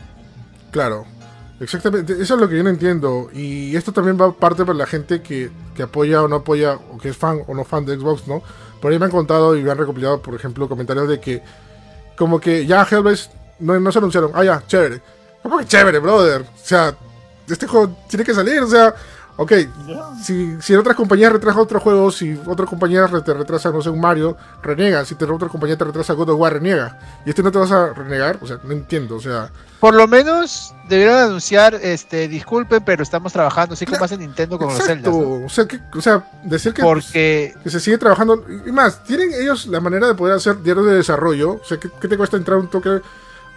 Claro, 0.71 1.05
exactamente. 1.61 2.15
Eso 2.15 2.35
es 2.35 2.41
lo 2.41 2.49
que 2.49 2.57
yo 2.57 2.63
no 2.63 2.71
entiendo. 2.71 3.31
Y 3.33 3.77
esto 3.77 3.93
también 3.93 4.19
va 4.21 4.33
parte 4.33 4.65
para 4.65 4.79
la 4.79 4.87
gente 4.87 5.23
que, 5.23 5.51
que 5.75 5.83
apoya 5.83 6.23
o 6.23 6.29
no 6.29 6.37
apoya, 6.37 6.75
o 6.75 6.99
que 6.99 7.11
es 7.11 7.17
fan 7.17 7.41
o 7.47 7.55
no 7.55 7.65
fan 7.65 7.85
de 7.85 7.97
Xbox, 7.97 8.27
¿no? 8.27 8.43
Por 8.81 8.93
ahí 8.93 8.99
me 8.99 9.07
han 9.07 9.11
contado 9.11 9.57
y 9.57 9.63
me 9.63 9.71
han 9.71 9.79
recopilado, 9.79 10.23
por 10.23 10.35
ejemplo, 10.35 10.69
comentarios 10.69 11.09
de 11.09 11.21
que, 11.21 11.43
como 12.17 12.41
que 12.41 12.67
ya 12.67 12.87
Hellblade 12.91 13.21
no, 13.61 13.79
no 13.79 13.93
se 13.93 13.99
anunciaron. 13.99 14.31
Ah, 14.35 14.45
ya, 14.45 14.63
chévere. 14.67 15.03
¿Cómo 15.43 15.59
que 15.59 15.67
chévere, 15.67 15.99
brother? 15.99 16.43
O 16.43 16.67
sea, 16.67 16.95
este 17.47 17.67
juego 17.67 17.95
tiene 18.09 18.25
que 18.25 18.35
salir, 18.35 18.61
o 18.61 18.67
sea. 18.67 18.95
Ok, 19.43 19.53
si, 20.23 20.61
si 20.61 20.75
en 20.75 20.81
otras 20.81 20.95
compañías 20.95 21.33
retrasan 21.33 21.63
otros 21.63 21.83
juegos, 21.83 22.19
si 22.19 22.39
otras 22.45 22.69
compañías 22.69 23.11
te 23.25 23.33
retrasan, 23.33 23.73
no 23.73 23.81
sé, 23.81 23.89
un 23.89 23.99
Mario, 23.99 24.37
renega. 24.63 25.03
Si 25.07 25.15
te, 25.15 25.25
otra 25.25 25.49
compañía 25.49 25.79
te 25.79 25.85
retrasa 25.85 26.13
God 26.13 26.29
of 26.29 26.39
War, 26.39 26.53
reniega. 26.53 26.99
Y 27.25 27.31
este 27.31 27.43
no 27.43 27.51
te 27.51 27.57
vas 27.57 27.73
a 27.73 27.95
renegar, 27.95 28.37
o 28.43 28.47
sea, 28.47 28.59
no 28.63 28.73
entiendo, 28.73 29.17
o 29.17 29.21
sea. 29.21 29.51
Por 29.81 29.95
lo 29.95 30.07
menos 30.07 30.75
debieron 30.91 31.17
anunciar, 31.17 31.75
este, 31.75 32.29
disculpen, 32.29 32.85
pero 32.85 33.03
estamos 33.03 33.33
trabajando, 33.33 33.73
así 33.73 33.87
como 33.87 34.05
hace 34.05 34.19
Nintendo 34.19 34.59
con 34.59 34.69
los 34.69 34.79
Exacto. 34.79 35.11
Zelda. 35.11 35.39
¿no? 35.39 35.47
O 35.47 35.49
sea, 35.49 35.65
que, 35.65 35.81
o 35.95 36.03
sea, 36.03 36.31
decir 36.45 36.75
que, 36.75 36.83
Porque 36.83 37.55
que 37.65 37.71
se 37.71 37.81
sigue 37.81 37.97
trabajando. 37.97 38.45
Y 38.67 38.71
más, 38.73 39.03
tienen 39.05 39.33
ellos 39.33 39.67
la 39.69 39.81
manera 39.81 40.07
de 40.07 40.15
poder 40.17 40.37
hacer 40.37 40.61
diarios 40.61 40.85
de 40.85 40.97
desarrollo. 40.97 41.53
O 41.53 41.65
sea, 41.65 41.79
¿qué, 41.79 41.89
qué 41.99 42.09
te 42.09 42.19
cuesta 42.19 42.37
entrar 42.37 42.59
un 42.59 42.69
toque 42.69 43.01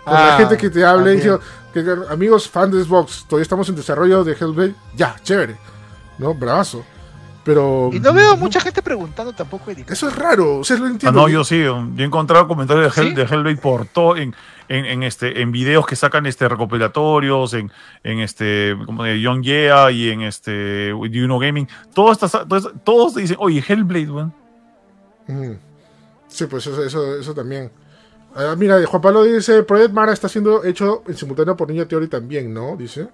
con 0.06 0.14
la 0.14 0.36
Ah, 0.36 0.38
gente 0.38 0.56
que 0.56 0.70
te 0.70 0.86
hable 0.86 1.12
y 1.12 1.16
dice, 1.18 1.38
que, 1.74 1.84
amigos 2.10 2.48
fans 2.48 2.74
de 2.74 2.86
Xbox, 2.86 3.26
todavía 3.28 3.44
estamos 3.44 3.68
en 3.68 3.76
desarrollo 3.76 4.24
de 4.24 4.32
Hellblade? 4.32 4.76
Ya, 4.96 5.18
chévere. 5.24 5.73
¿No? 6.18 6.34
Bravazo. 6.34 6.84
Pero. 7.44 7.90
Y 7.92 8.00
no 8.00 8.14
veo 8.14 8.38
mucha 8.38 8.62
gente 8.62 8.82
preguntando 8.82 9.34
tampoco, 9.34 9.70
Eric. 9.70 9.92
Eso 9.92 10.08
es 10.08 10.16
raro. 10.16 10.60
O 10.60 10.64
sea, 10.64 10.78
lo 10.78 10.86
Ah, 10.86 10.90
entiendo. 10.90 11.20
no, 11.22 11.28
yo 11.28 11.44
sí. 11.44 11.62
Yo 11.62 11.86
he 11.98 12.04
encontrado 12.04 12.48
comentarios 12.48 12.96
de, 12.96 13.02
Hell, 13.02 13.10
¿Sí? 13.10 13.16
de 13.16 13.24
Hellblade 13.24 13.58
por 13.58 13.86
todo 13.86 14.16
en, 14.16 14.34
en, 14.70 14.86
en 14.86 15.04
este, 15.04 15.42
en 15.42 15.52
videos 15.52 15.86
que 15.86 15.98
sacan 15.98 16.26
este 16.26 16.48
recopilatorios, 16.48 17.54
en, 17.54 17.70
en 18.04 18.20
este, 18.22 18.78
como 18.86 19.04
de 19.04 19.20
Young 19.20 19.42
Yeah 19.44 19.92
y 19.92 20.10
en 20.12 20.22
este 20.22 20.94
Juno 20.94 21.38
Gaming. 21.38 21.68
Todas 21.94 22.24
estas, 22.24 22.48
todas- 22.48 22.70
todos 22.86 23.16
dicen, 23.16 23.36
oye, 23.42 23.62
Hellblade, 23.68 24.10
weón. 24.10 24.34
Ujú. 25.28 25.58
Sí, 26.30 26.46
pues 26.46 26.66
eso, 26.66 26.82
eso, 26.82 27.18
eso 27.18 27.34
también. 27.34 27.70
Ah, 28.36 28.56
mira, 28.58 28.84
Juan 28.86 29.02
Pablo 29.02 29.24
dice, 29.24 29.64
Project 29.64 29.92
Mara 29.94 30.14
está 30.14 30.30
siendo 30.30 30.64
hecho 30.64 31.04
en 31.08 31.16
simultáneo 31.18 31.58
por 31.58 31.70
Ninja 31.70 31.86
Theory 31.88 32.08
también, 32.08 32.54
¿no? 32.54 32.78
Dice. 32.78 33.10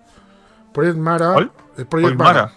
Project 0.72 0.98
Mara. 0.98 1.34
¿Cuál? 1.34 1.52
El 1.80 1.88
Project 1.88 2.08
Oye, 2.10 2.16
Mara. 2.16 2.42
Mara. 2.44 2.54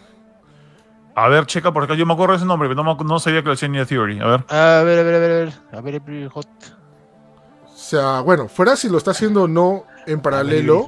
A 1.14 1.28
ver, 1.28 1.46
checa 1.46 1.72
por 1.72 1.84
acá. 1.84 1.94
Yo 1.94 2.06
me 2.06 2.14
acuerdo 2.14 2.32
de 2.32 2.36
ese 2.38 2.46
nombre, 2.46 2.68
pero 2.68 2.82
no, 2.82 2.94
me- 2.96 3.04
no 3.04 3.18
sabía 3.18 3.40
que 3.42 3.46
lo 3.48 3.52
hacía 3.52 3.68
Ninja 3.68 3.86
Theory. 3.86 4.20
A 4.20 4.26
ver. 4.26 4.44
A 4.48 4.82
ver, 4.82 4.98
a 4.98 5.02
ver, 5.02 5.14
a 5.14 5.18
ver, 5.18 5.30
a 5.30 5.34
ver. 5.44 5.52
A 5.72 5.80
ver, 5.80 5.96
April 5.96 6.28
Hot. 6.30 6.48
O 7.66 7.76
sea, 7.76 8.20
bueno, 8.20 8.48
fuera 8.48 8.76
si 8.76 8.88
lo 8.88 8.96
está 8.98 9.10
haciendo 9.10 9.42
o 9.42 9.48
no 9.48 9.84
en 10.06 10.20
paralelo, 10.22 10.86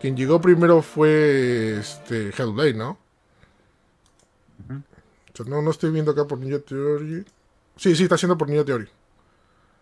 quien 0.00 0.16
llegó 0.16 0.40
primero 0.40 0.82
fue 0.82 1.76
este 1.78 2.30
Hellblade, 2.30 2.74
¿no? 2.74 2.98
O 4.68 5.36
sea, 5.36 5.46
no, 5.46 5.62
no 5.62 5.70
estoy 5.70 5.90
viendo 5.90 6.10
acá 6.10 6.24
por 6.26 6.38
Ninja 6.38 6.58
Theory. 6.58 7.24
Sí, 7.76 7.94
sí, 7.96 8.02
está 8.02 8.16
haciendo 8.16 8.36
por 8.36 8.48
Ninja 8.48 8.64
Theory. 8.64 8.88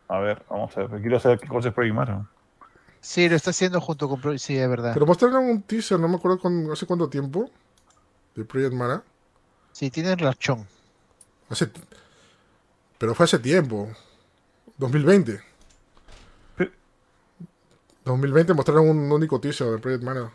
A 0.08 0.18
ver, 0.18 0.42
vamos 0.50 0.76
a 0.76 0.86
ver. 0.86 1.00
Quiero 1.00 1.18
saber 1.20 1.38
qué 1.38 1.48
cosa 1.48 1.68
es 1.68 1.74
Project 1.74 1.94
Mara. 1.94 2.26
Sí, 3.00 3.28
lo 3.28 3.36
está 3.36 3.50
haciendo 3.50 3.80
junto 3.80 4.08
con. 4.08 4.20
Pro- 4.20 4.36
Sí, 4.38 4.56
es 4.58 4.68
verdad. 4.68 4.90
Pero 4.92 5.06
mostraron 5.06 5.44
un 5.44 5.62
teaser, 5.62 5.98
no 5.98 6.08
me 6.08 6.16
acuerdo 6.16 6.38
con, 6.38 6.70
hace 6.70 6.84
cuánto 6.86 7.08
tiempo, 7.08 7.50
de 8.34 8.44
Project 8.44 8.74
Mara. 8.74 9.02
Sí, 9.72 9.90
tienen 9.90 10.18
razón. 10.18 10.66
Hace, 11.48 11.70
pero 12.98 13.14
fue 13.14 13.24
hace 13.24 13.38
tiempo. 13.38 13.88
2020. 14.78 15.40
Pero- 16.56 16.70
2020 18.04 18.54
mostraron 18.54 18.88
un 18.88 19.10
único 19.12 19.40
teaser 19.40 19.68
de 19.68 19.78
Project 19.78 20.02
Mara. 20.04 20.30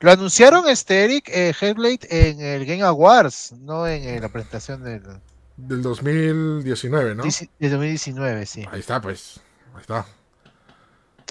Lo 0.00 0.10
anunciaron, 0.10 0.66
este, 0.68 1.04
Eric, 1.04 1.28
eh, 1.28 1.52
en 2.10 2.40
el 2.40 2.64
Game 2.64 2.82
Awards, 2.82 3.52
no 3.52 3.86
en 3.86 4.02
eh, 4.02 4.20
la 4.20 4.28
presentación 4.30 4.82
del, 4.82 5.02
Del 5.58 5.82
2019, 5.82 7.14
¿no? 7.14 7.22
dieci- 7.24 7.50
de 7.58 7.68
2019, 7.68 8.46
sí. 8.46 8.64
Ahí 8.72 8.80
está, 8.80 9.00
pues. 9.00 9.40
Ahí 9.74 9.80
está. 9.82 10.06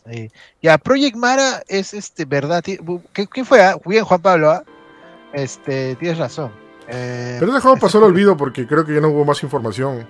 Eh, 0.06 0.30
ya, 0.62 0.78
Project 0.78 1.16
Mara 1.16 1.64
es 1.68 1.94
este, 1.96 2.26
verdad. 2.26 2.64
¿qué- 2.64 2.80
¿Quién 3.28 3.46
fue? 3.46 3.62
ah? 3.64 3.76
Bien, 3.86 4.04
Juan 4.06 4.22
Pablo, 4.22 4.52
¿ah? 4.52 4.64
Este, 5.34 5.96
tienes 5.96 6.18
razón. 6.20 6.52
Eh, 6.92 7.38
Pero 7.40 7.52
ese 7.52 7.62
juego 7.62 7.78
pasó 7.78 8.00
al 8.00 8.06
olvido 8.06 8.36
porque 8.36 8.66
creo 8.66 8.84
que 8.84 8.96
ya 8.96 9.02
no 9.02 9.10
hubo 9.10 9.24
más 9.24 9.42
información. 9.44 10.08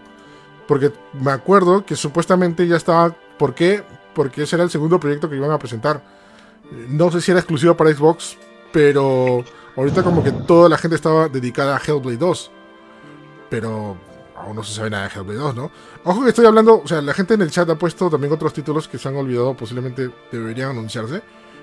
Porque 0.68 0.92
me 1.14 1.32
acuerdo 1.32 1.86
que 1.86 1.96
supuestamente 1.96 2.66
ya 2.68 2.78
estaba. 2.78 3.16
¿Por 3.38 3.54
qué? 3.54 3.84
Porque 4.14 4.44
ese 4.44 4.56
era 4.56 4.64
el 4.64 4.70
segundo 4.70 5.00
proyecto 5.00 5.30
que 5.30 5.36
iban 5.36 5.52
a 5.52 5.60
presentar. 5.60 6.02
No 6.90 7.12
sé 7.12 7.22
si 7.22 7.32
era 7.32 7.40
exclusivo 7.40 7.76
para 7.76 7.94
Xbox, 7.94 8.38
pero 8.72 9.44
ahorita 9.76 10.04
como 10.04 10.24
que 10.24 10.32
toda 10.32 10.70
la 10.70 10.78
gente 10.78 10.96
estaba 10.96 11.28
dedicada 11.28 11.76
a 11.76 11.82
Hellblade 11.86 12.18
2. 12.18 12.52
Pero 13.50 13.98
aún 14.36 14.56
no 14.56 14.64
se 14.64 14.74
sabe 14.74 14.90
nada 14.90 15.08
de 15.08 15.16
Hellblade 15.16 15.40
2, 15.40 15.56
¿no? 15.56 15.72
Ojo 16.04 16.24
que 16.24 16.30
estoy 16.30 16.46
hablando, 16.46 16.82
o 16.84 16.88
sea, 16.88 17.02
la 17.02 17.14
gente 17.14 17.34
en 17.34 17.42
el 17.42 17.52
chat 17.52 17.70
ha 17.70 17.76
puesto 17.76 18.10
también 18.10 18.32
otros 18.32 18.54
títulos 18.54 18.88
que 18.88 18.98
se 18.98 19.10
han 19.10 19.16
olvidado, 19.16 19.56
posiblemente 19.56 20.12
deberían 20.32 20.70
anunciarse. 20.72 21.22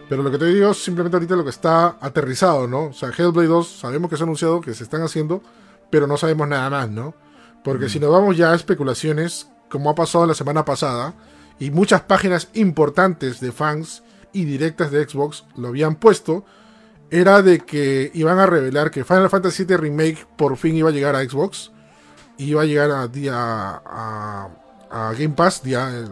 Pero 0.09 0.23
lo 0.23 0.31
que 0.31 0.39
te 0.39 0.45
digo 0.47 0.70
es 0.70 0.83
simplemente 0.83 1.16
ahorita 1.16 1.35
lo 1.35 1.43
que 1.45 1.51
está 1.51 1.97
aterrizado, 2.01 2.69
¿no? 2.69 2.85
O 2.87 2.93
sea, 2.93 3.11
Hellblade 3.16 3.49
2 3.49 3.78
sabemos 3.81 4.09
que 4.09 4.16
se 4.16 4.23
ha 4.23 4.24
anunciado, 4.27 4.61
que 4.61 4.73
se 4.74 4.85
están 4.85 5.03
haciendo, 5.03 5.43
pero 5.91 6.07
no 6.07 6.16
sabemos 6.16 6.47
nada 6.49 6.70
más, 6.70 6.89
¿no? 6.89 7.15
Porque 7.65 7.89
si 7.89 7.99
nos 7.99 8.11
vamos 8.12 8.37
ya 8.37 8.53
a 8.53 8.55
especulaciones, 8.55 9.49
como 9.69 9.91
ha 9.91 9.95
pasado 9.97 10.24
la 10.27 10.35
semana 10.35 10.65
pasada, 10.65 11.15
y 11.59 11.70
muchas 11.73 12.03
páginas 12.03 12.49
importantes 12.55 13.41
de 13.41 13.51
fans 13.51 14.05
y 14.33 14.45
directas 14.45 14.93
de 14.93 15.09
Xbox 15.09 15.45
lo 15.57 15.69
habían 15.69 15.97
puesto, 15.97 16.45
era 17.11 17.43
de 17.43 17.61
que 17.61 18.11
iban 18.15 18.39
a 18.39 18.47
revelar 18.47 18.91
que 18.93 19.05
Final 19.05 19.31
Fantasy 19.31 19.65
VII 19.65 19.77
Remake 19.77 20.27
por 20.37 20.57
fin 20.57 20.77
iba 20.77 20.91
a 20.91 20.93
llegar 20.93 21.16
a 21.16 21.24
Xbox, 21.24 21.73
y 22.39 22.45
iba 22.51 22.62
a 22.62 22.66
llegar 22.66 22.91
a, 22.93 23.09
día, 23.09 23.35
a, 23.35 24.49
a 24.91 25.12
Game 25.15 25.31
Pass 25.35 25.62
día, 25.65 25.89
el- 25.89 26.05
el- 26.05 26.11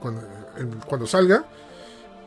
cuando, 0.00 0.20
el- 0.58 0.76
cuando 0.86 1.06
salga. 1.08 1.44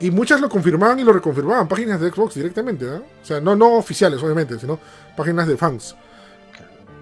Y 0.04 0.12
muchas 0.12 0.42
lo 0.42 0.50
confirmaban 0.50 1.00
y 1.00 1.04
lo 1.04 1.14
reconfirmaban, 1.14 1.68
páginas 1.68 2.00
de 2.02 2.10
Xbox 2.12 2.36
directamente, 2.36 2.86
¿no? 2.86 2.96
O 2.98 3.04
sea, 3.26 3.40
no, 3.40 3.56
no 3.56 3.74
oficiales, 3.74 4.22
obviamente, 4.22 4.60
sino 4.60 4.78
páginas 5.16 5.48
de 5.48 5.56
fans. 5.58 5.96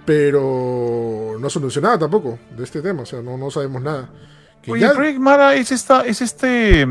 Pero 0.05 1.37
no 1.39 1.49
solucionaba 1.49 1.97
tampoco 1.97 2.37
de 2.57 2.63
este 2.63 2.81
tema, 2.81 3.03
o 3.03 3.05
sea, 3.05 3.21
no, 3.21 3.37
no 3.37 3.49
sabemos 3.51 3.81
nada. 3.81 4.09
Que 4.61 4.71
Oye, 4.71 4.81
ya- 4.81 4.93
Project 4.93 5.19
Mara 5.19 5.55
es 5.55 5.71
esta, 5.71 6.05
es 6.05 6.21
este. 6.21 6.87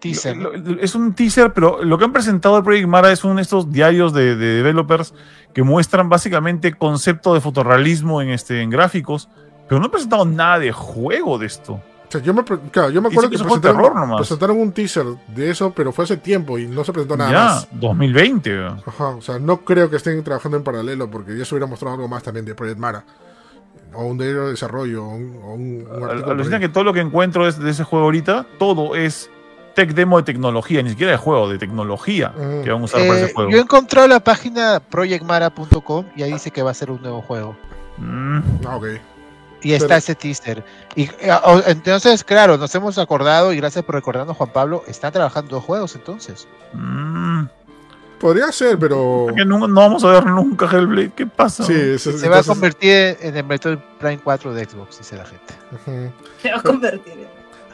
teaser, 0.00 0.36
lo- 0.36 0.56
lo- 0.56 0.80
es 0.80 0.94
un 0.94 1.12
teaser, 1.14 1.52
pero 1.52 1.82
lo 1.84 1.98
que 1.98 2.04
han 2.04 2.12
presentado 2.12 2.56
de 2.56 2.62
Project 2.62 2.86
Mara 2.88 3.12
es 3.12 3.22
uno 3.24 3.36
de 3.36 3.42
estos 3.42 3.70
diarios 3.70 4.12
de, 4.12 4.36
de 4.36 4.54
developers 4.56 5.12
que 5.52 5.62
muestran 5.62 6.08
básicamente 6.08 6.72
concepto 6.74 7.34
de 7.34 7.40
fotorrealismo 7.40 8.22
en, 8.22 8.30
este, 8.30 8.60
en 8.62 8.70
gráficos, 8.70 9.28
pero 9.68 9.78
no 9.80 9.86
han 9.86 9.90
presentado 9.90 10.24
nada 10.24 10.58
de 10.58 10.72
juego 10.72 11.38
de 11.38 11.46
esto. 11.46 11.80
O 12.08 12.10
sea, 12.10 12.20
yo 12.22 12.32
me, 12.32 12.42
claro, 12.44 12.90
yo 12.90 13.02
me 13.02 13.08
acuerdo 13.08 13.28
que 13.30 13.36
que 13.36 13.42
presentaron, 13.44 13.76
terror 13.82 13.94
nomás. 13.94 14.16
presentaron 14.18 14.58
un 14.58 14.72
teaser 14.72 15.04
de 15.28 15.50
eso, 15.50 15.72
pero 15.76 15.92
fue 15.92 16.04
hace 16.04 16.16
tiempo 16.16 16.58
y 16.58 16.66
no 16.66 16.82
se 16.84 16.92
presentó 16.92 17.16
nada 17.16 17.30
ya, 17.30 17.44
más. 17.44 17.68
2020. 17.72 18.50
weón. 18.58 18.82
Ajá, 18.86 19.08
o 19.08 19.20
sea, 19.20 19.38
no 19.38 19.58
creo 19.64 19.90
que 19.90 19.96
estén 19.96 20.22
trabajando 20.24 20.56
en 20.56 20.64
paralelo 20.64 21.10
porque 21.10 21.36
ya 21.36 21.44
se 21.44 21.54
hubiera 21.54 21.66
mostrado 21.66 21.94
algo 21.96 22.08
más 22.08 22.22
también 22.22 22.44
de 22.46 22.54
Project 22.54 22.78
Mara. 22.78 23.04
O 23.94 24.04
un 24.06 24.18
de 24.18 24.32
desarrollo, 24.34 25.04
o 25.04 25.08
un, 25.14 25.36
o 25.42 25.54
un, 25.54 25.86
Alucina 26.30 26.58
que 26.60 26.68
todo 26.68 26.84
lo 26.84 26.92
que 26.92 27.00
encuentro 27.00 27.46
es 27.48 27.58
de 27.58 27.70
ese 27.70 27.84
juego 27.84 28.04
ahorita, 28.06 28.46
todo 28.58 28.94
es 28.94 29.30
tech 29.74 29.94
demo 29.94 30.16
de 30.18 30.24
tecnología, 30.24 30.82
ni 30.82 30.90
siquiera 30.90 31.12
de 31.12 31.18
juego, 31.18 31.48
de 31.48 31.56
tecnología 31.58 32.30
Mm. 32.36 32.62
que 32.64 32.70
van 32.70 32.82
a 32.82 32.84
usar 32.84 33.00
para 33.06 33.14
Eh, 33.20 33.24
ese 33.24 33.32
juego. 33.34 33.50
yo 33.50 33.56
he 33.58 33.60
encontrado 33.60 34.06
la 34.08 34.20
página 34.20 34.80
projectmara.com 34.80 36.04
y 36.16 36.22
ahí 36.22 36.32
dice 36.32 36.50
que 36.50 36.62
va 36.62 36.70
a 36.70 36.74
ser 36.74 36.90
un 36.90 37.00
nuevo 37.00 37.22
juego. 37.22 37.56
Mm, 37.98 38.38
Ah, 38.66 38.76
ok. 38.76 38.86
Y 39.62 39.72
está 39.72 39.86
Pero- 39.88 39.98
ese 39.98 40.14
teaser. 40.14 40.64
Y 40.94 41.02
eh, 41.04 41.30
entonces, 41.66 42.22
claro, 42.24 42.56
nos 42.58 42.74
hemos 42.74 42.96
acordado 42.98 43.52
y 43.52 43.56
gracias 43.56 43.84
por 43.84 43.94
recordarnos, 43.96 44.36
Juan 44.36 44.50
Pablo, 44.52 44.84
están 44.86 45.12
trabajando 45.12 45.56
dos 45.56 45.64
juegos 45.64 45.94
entonces. 45.96 46.46
mm. 46.72 47.44
Podría 48.20 48.50
ser, 48.50 48.76
pero. 48.78 49.26
Que 49.36 49.44
no, 49.44 49.68
no 49.68 49.80
vamos 49.80 50.02
a 50.02 50.08
ver 50.08 50.26
nunca 50.26 50.66
Hellblade. 50.66 51.12
¿Qué 51.14 51.24
pasa? 51.26 51.62
Sí, 51.64 51.72
eso- 51.72 52.10
Se 52.18 52.28
va 52.28 52.38
a 52.38 52.42
convertir 52.42 53.16
en 53.20 53.36
el 53.36 53.44
Metroid 53.44 53.78
Prime 54.00 54.18
4 54.22 54.52
de 54.54 54.64
Xbox, 54.64 54.98
dice 54.98 55.16
la 55.16 55.24
gente. 55.24 55.54
Se 56.42 56.50
va 56.50 56.58
a 56.58 56.62
convertir. 56.62 57.12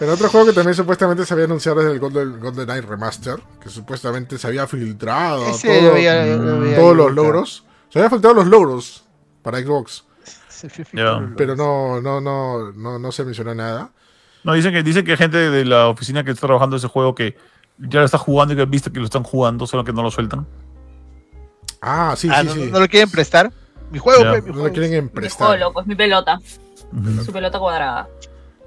en- 0.01 0.11
otro 0.11 0.28
juego 0.28 0.44
que 0.48 0.52
también 0.52 0.74
supuestamente 0.74 1.24
se 1.24 1.32
había 1.32 1.47
anunciado 1.47 1.81
es 1.81 1.86
el 1.86 1.98
Golden, 1.98 2.39
Golden 2.40 2.66
Knight 2.66 2.85
Remaster, 2.85 3.36
que 3.59 3.70
supuestamente 3.70 4.36
se 4.36 4.47
había 4.47 4.66
filtrado 4.66 5.47
todo- 5.47 6.74
todos 6.77 6.97
los 6.97 7.12
logros. 7.15 7.65
Se 7.89 7.98
habían 8.01 8.11
filtrado 8.11 8.35
los 8.35 8.47
logros 8.47 9.05
para 9.40 9.59
Xbox, 9.61 10.04
Pero 11.36 11.57
no, 11.57 12.01
no, 12.01 12.20
no, 12.20 12.73
no, 12.73 12.99
no 12.99 13.12
se 13.12 13.24
mencionó 13.24 13.55
nada. 13.55 13.91
No, 14.45 14.53
dicen 14.53 14.73
que, 14.73 14.82
dicen 14.82 15.05
que 15.05 15.12
hay 15.12 15.16
gente 15.16 15.39
de 15.51 15.65
la 15.65 15.89
oficina 15.89 16.23
que 16.24 16.31
está 16.31 16.47
trabajando 16.47 16.77
ese 16.77 16.89
juego 16.89 17.15
que 17.15 17.36
ya 17.78 18.01
lo 18.01 18.05
está 18.07 18.19
jugando 18.19 18.55
y 18.55 18.57
que 18.57 18.65
viste 18.66 18.93
que 18.93 18.99
lo 18.99 19.05
están 19.07 19.23
jugando, 19.23 19.66
solo 19.66 19.85
que 19.85 19.93
no 19.93 20.03
lo 20.03 20.11
sueltan. 20.11 20.47
Ah, 21.81 22.15
sí, 22.16 22.28
Ah, 22.31 22.41
sí, 22.43 22.47
¿no, 22.47 22.53
sí. 22.55 22.70
no 22.70 22.81
lo 22.81 22.89
quieren 22.89 23.11
prestar? 23.11 23.51
Mi 23.91 23.99
juego, 23.99 24.20
mi 24.43 24.53
No 24.53 24.65
lo 24.65 24.73
quieren 24.73 24.91
Mi 24.91 24.97
juego 24.97 24.97
emprestar. 24.97 25.59
loco, 25.59 25.81
es 25.81 25.86
mi 25.86 25.95
pelota. 25.95 26.39
Su 27.24 27.32
pelota 27.32 27.59
cuadrada. 27.59 28.09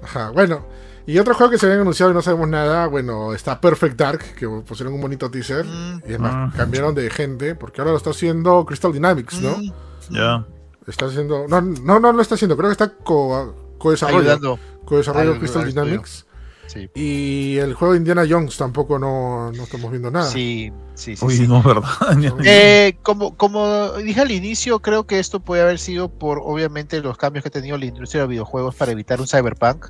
Ajá, 0.02 0.30
bueno. 0.30 0.64
Y 1.06 1.18
otro 1.18 1.34
juego 1.34 1.50
que 1.50 1.58
se 1.58 1.64
habían 1.66 1.80
anunciado 1.80 2.10
y 2.12 2.14
no 2.14 2.20
sabemos 2.20 2.48
nada, 2.48 2.86
bueno, 2.86 3.32
está 3.32 3.58
Perfect 3.60 3.96
Dark, 3.96 4.20
que 4.38 4.46
pusieron 4.46 4.92
un 4.92 5.00
bonito 5.00 5.30
teaser. 5.30 5.64
Mm, 5.64 6.02
Y 6.06 6.12
es 6.12 6.18
más, 6.18 6.32
Ah. 6.34 6.52
cambiaron 6.54 6.94
de 6.94 7.08
gente, 7.08 7.54
porque 7.54 7.80
ahora 7.80 7.92
lo 7.92 7.96
está 7.96 8.10
haciendo 8.10 8.64
Crystal 8.66 8.92
Dynamics, 8.92 9.40
¿no? 9.40 9.56
mm, 9.56 9.72
Ya. 10.10 10.44
Está 10.88 11.06
haciendo. 11.06 11.46
No, 11.48 11.60
no, 11.60 12.00
no 12.00 12.12
lo 12.12 12.22
está 12.22 12.34
haciendo, 12.34 12.56
creo 12.56 12.68
que 12.70 12.72
está 12.72 12.88
co- 12.92 13.54
co-desarrollo. 13.78 14.18
ayudando. 14.20 14.58
Co-desarrollo 14.84 15.32
al- 15.34 15.38
Crystal. 15.38 15.66
Dynamics. 15.66 16.24
Sí. 16.66 16.90
Y 16.94 17.56
el 17.58 17.72
juego 17.74 17.92
de 17.94 17.98
Indiana 17.98 18.26
Jones 18.28 18.56
tampoco 18.58 18.98
no, 18.98 19.50
no 19.52 19.62
estamos 19.62 19.90
viendo 19.90 20.10
nada. 20.10 20.26
Sí, 20.30 20.70
sí, 20.94 21.16
sí. 21.16 21.24
Uy, 21.24 21.36
sí. 21.36 21.46
no, 21.48 21.62
¿verdad? 21.62 21.88
Eh, 22.44 22.98
como, 23.02 23.36
como 23.38 23.92
dije 23.92 24.20
al 24.20 24.30
inicio, 24.30 24.80
creo 24.80 25.06
que 25.06 25.18
esto 25.18 25.40
puede 25.40 25.62
haber 25.62 25.78
sido 25.78 26.10
por 26.10 26.40
obviamente 26.44 27.00
los 27.00 27.16
cambios 27.16 27.42
que 27.42 27.48
ha 27.48 27.52
tenido 27.52 27.78
la 27.78 27.86
industria 27.86 28.20
de 28.20 28.24
los 28.26 28.30
videojuegos 28.30 28.74
para 28.74 28.92
evitar 28.92 29.18
un 29.18 29.26
cyberpunk 29.26 29.86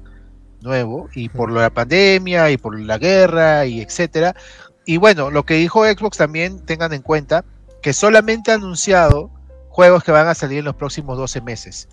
nuevo 0.60 1.08
y 1.14 1.28
por 1.28 1.50
la 1.50 1.70
pandemia 1.70 2.50
y 2.52 2.56
por 2.58 2.78
la 2.78 2.98
guerra 2.98 3.66
y 3.66 3.80
etcétera. 3.80 4.36
Y 4.86 4.98
bueno, 4.98 5.30
lo 5.32 5.44
que 5.44 5.54
dijo 5.54 5.84
Xbox 5.84 6.16
también 6.16 6.64
tengan 6.64 6.92
en 6.92 7.02
cuenta 7.02 7.44
que 7.82 7.92
solamente 7.92 8.52
ha 8.52 8.54
anunciado 8.54 9.30
juegos 9.78 10.02
que 10.02 10.10
van 10.10 10.26
a 10.26 10.34
salir 10.34 10.58
en 10.58 10.64
los 10.64 10.74
próximos 10.74 11.16
12 11.16 11.40
meses. 11.40 11.86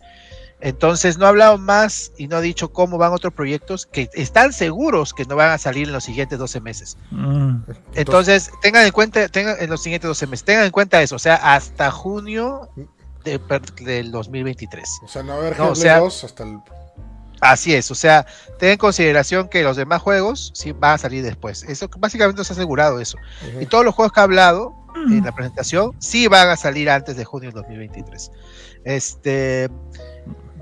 Entonces 0.60 1.20
no 1.20 1.28
ha 1.28 1.30
hablado 1.30 1.60
más 1.60 2.12
y 2.18 2.28
no 2.28 2.38
ha 2.38 2.42
dicho 2.42 2.70
cómo 2.74 2.98
van 2.98 3.12
otros 3.14 3.32
proyectos 3.32 3.86
que 3.86 4.10
están 4.16 4.54
seguros 4.54 5.14
que 5.14 5.24
no 5.26 5.36
van 5.36 5.52
a 5.52 5.60
salir 5.60 5.86
en 5.88 5.94
los 5.94 6.04
siguientes 6.04 6.40
12 6.40 6.62
meses. 6.62 6.98
Mm, 7.12 7.58
Entonces, 7.94 8.50
tengan 8.64 8.88
en 8.88 8.92
cuenta, 8.92 9.28
tengan 9.28 9.58
en 9.60 9.70
los 9.70 9.84
siguientes 9.84 10.08
12 10.08 10.26
meses, 10.26 10.44
tengan 10.44 10.66
en 10.66 10.72
cuenta 10.72 11.00
eso, 11.04 11.16
o 11.16 11.20
sea, 11.20 11.36
hasta 11.36 11.92
junio 11.92 12.70
de- 13.24 13.40
del 13.82 14.10
2023. 14.12 14.90
O 15.04 15.08
sea, 15.08 15.22
no 15.22 15.34
va 15.34 15.36
a 15.36 15.38
haber 15.42 15.58
No, 15.60 15.66
o 15.66 15.68
Hellblade 15.74 15.82
sea- 15.84 16.00
2 16.00 16.24
hasta 16.24 16.44
el. 16.44 16.58
Así 17.42 17.76
es, 17.76 17.92
o 17.92 17.96
sea, 17.96 18.26
ten 18.58 18.72
en 18.72 18.78
consideración 18.80 19.48
que 19.48 19.62
los 19.62 19.78
demás 19.78 20.02
juegos 20.02 20.52
sí 20.56 20.72
van 20.72 20.94
a 20.96 20.98
salir 20.98 21.24
después. 21.24 21.62
Eso 21.64 21.88
básicamente 22.00 22.44
se 22.44 22.54
ha 22.54 22.56
asegurado 22.56 23.00
eso. 23.00 23.20
Y 23.62 23.68
todos 23.68 23.86
los 23.86 23.94
juegos 23.94 24.12
que 24.12 24.22
ha 24.22 24.24
hablado 24.24 24.74
en 24.96 25.24
la 25.24 25.32
presentación 25.34 25.92
sí 26.00 26.28
van 26.28 26.50
a 26.50 26.56
salir 26.58 26.90
antes 26.90 27.16
de 27.18 27.26
junio 27.26 27.50
del 27.52 27.62
2023. 27.62 28.32
Este 28.84 29.70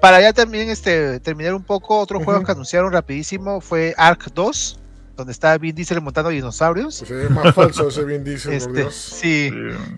para 0.01 0.19
ya 0.21 0.33
también 0.33 0.69
este 0.69 1.19
terminar 1.21 1.53
un 1.53 1.63
poco, 1.63 1.99
otros 1.99 2.17
Ujú. 2.19 2.25
juegos 2.25 2.45
que 2.45 2.51
anunciaron 2.51 2.91
rapidísimo 2.91 3.61
fue 3.61 3.93
Ark 3.97 4.31
2, 4.33 4.79
donde 5.15 5.31
está 5.31 5.57
Vin 5.57 5.73
Diesel 5.75 6.01
montando 6.01 6.29
dinosaurios. 6.29 7.05
Ve 7.09 7.29
más 7.29 7.55
falso 7.55 7.87
ese 7.87 8.03
bien 8.03 8.23
dice, 8.23 8.47
por 8.49 8.53
Este, 8.55 8.71
Dios. 8.73 8.95
sí, 8.95 9.49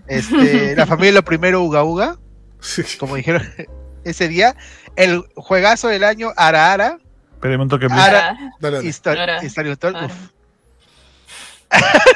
este, 0.06 0.76
la 0.76 0.86
familia 0.86 1.12
lo 1.12 1.24
primero 1.24 1.62
Uga 1.64 1.82
Uga, 1.82 2.18
Sí. 2.60 2.82
como 3.00 3.16
dijeron 3.16 3.42
ese 4.04 4.28
día, 4.28 4.54
el 4.94 5.24
juegazo 5.34 5.88
del 5.88 6.04
año 6.04 6.28
Ara 6.36 6.72
Ara, 6.72 6.98
Espérame 7.34 7.62
un 7.62 7.68
toque, 7.68 7.86
please. 7.88 8.02
Ara, 8.02 8.36
Dale, 8.60 8.76
dale. 8.78 8.88
Histori- 8.88 9.18
Ara. 9.18 9.44
History 9.44 9.68
Untold, 9.70 9.96
Ara. 9.96 10.06
uf. 10.06 10.12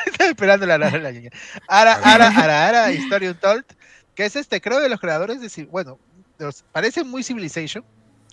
Estaba 0.07 0.31
esperando 0.31 0.67
la 0.67 0.75
Ara, 0.75 0.99
la 0.99 1.13
niña. 1.13 1.31
Ara 1.69 1.95
Ara 2.03 2.29
Ara 2.29 2.69
Ara 2.69 2.93
History 2.93 3.29
Untold, 3.29 3.65
que 4.15 4.25
es 4.27 4.37
este, 4.37 4.61
creo 4.61 4.81
de 4.81 4.89
los 4.89 5.01
creadores 5.01 5.41
de, 5.41 5.65
bueno, 5.67 5.99
los- 6.39 6.63
parece 6.73 7.05
muy 7.05 7.23
Civilization, 7.23 7.85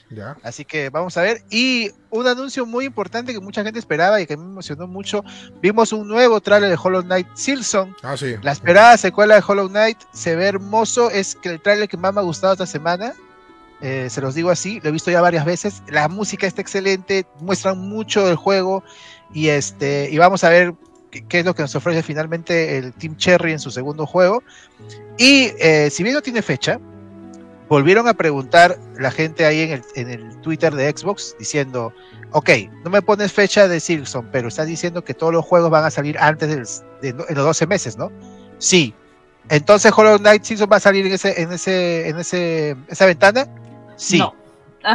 Ya. 0.10 0.38
así 0.44 0.64
que 0.66 0.90
vamos 0.90 1.18
a 1.18 1.22
ver. 1.22 1.44
Y 1.50 1.92
un 2.10 2.28
anuncio 2.28 2.66
muy 2.66 2.86
importante 2.86 3.34
que 3.34 3.40
mucha 3.40 3.64
gente 3.64 3.80
esperaba 3.80 4.22
y 4.22 4.26
que 4.28 4.38
me 4.38 4.44
emocionó 4.44 4.88
mucho, 4.88 5.24
vimos 5.62 5.92
un 5.94 6.08
nuevo 6.08 6.40
trailer 6.42 6.70
de 6.70 6.78
Hollow 6.82 7.02
Knight 7.04 7.28
Silson, 7.36 7.96
Ah, 8.04 8.16
sí. 8.16 8.36
La 8.42 8.52
esperada 8.52 8.96
secuela 8.98 9.36
de 9.36 9.44
Hollow 9.46 9.68
Knight 9.70 9.98
se 10.14 10.36
ve 10.36 10.46
hermoso. 10.48 11.10
Es 11.12 11.36
que 11.36 11.50
el 11.50 11.62
tráiler 11.62 11.88
que 11.90 11.98
más 11.98 12.14
me 12.14 12.20
ha 12.22 12.24
gustado 12.24 12.54
esta 12.54 12.66
semana. 12.66 13.14
eh, 13.80 14.08
se 14.10 14.22
los 14.22 14.34
digo 14.34 14.50
así, 14.50 14.80
lo 14.82 14.90
he 14.90 14.92
visto 14.92 15.12
ya 15.12 15.22
varias 15.22 15.46
veces. 15.46 15.84
La 15.88 16.08
música 16.08 16.48
está 16.48 16.62
excelente, 16.62 17.28
muestran 17.42 17.78
mucho 17.78 18.26
del 18.26 18.36
juego 18.36 18.84
y 19.32 19.50
este 19.50 20.10
y 20.10 20.18
vamos 20.18 20.44
a 20.44 20.50
ver 20.50 20.74
qué, 21.12 21.26
qué 21.26 21.40
es 21.40 21.46
lo 21.46 21.54
que 21.56 21.62
nos 21.64 21.76
ofrece 21.76 22.04
finalmente 22.04 22.78
el 22.78 22.94
Team 22.94 23.16
Cherry 23.18 23.52
en 23.54 23.60
su 23.60 23.72
segundo 23.72 24.06
juego. 24.06 24.44
Y 25.18 25.52
eh, 25.60 25.90
si 25.92 26.04
bien 26.04 26.16
no 26.16 26.22
tiene 26.22 26.42
fecha, 26.42 26.80
volvieron 27.70 28.08
a 28.08 28.14
preguntar 28.14 28.78
la 29.00 29.12
gente 29.12 29.46
ahí 29.46 29.62
en 29.62 29.72
el, 29.72 29.82
en 29.96 30.10
el 30.10 30.42
Twitter 30.42 30.74
de 30.76 30.90
Xbox 30.96 31.36
diciendo, 31.40 31.92
ok, 32.32 32.50
no 32.84 32.90
me 32.90 33.02
pones 33.02 33.34
fecha 33.34 33.68
de 33.68 33.80
Silson, 33.80 34.30
pero 34.32 34.48
estás 34.48 34.68
diciendo 34.68 35.04
que 35.04 35.14
todos 35.14 35.34
los 35.34 35.44
juegos 35.46 35.70
van 35.70 35.84
a 35.84 35.92
salir 35.92 36.18
antes 36.20 36.50
del- 36.50 36.66
de, 37.02 37.10
en 37.10 37.36
los 37.36 37.46
12 37.46 37.68
meses, 37.68 37.98
¿no? 37.98 38.12
Sí. 38.60 38.94
Entonces 39.50 39.92
Hollow 39.96 40.18
Knight 40.18 40.44
Silson 40.44 40.70
va 40.72 40.78
a 40.78 40.80
salir 40.82 41.06
en 41.06 41.14
ese, 41.14 41.42
en 41.42 41.52
ese, 41.52 42.10
en 42.10 42.20
ese, 42.20 42.76
esa 42.90 43.06
ventana. 43.06 43.48
Sí. 43.96 44.18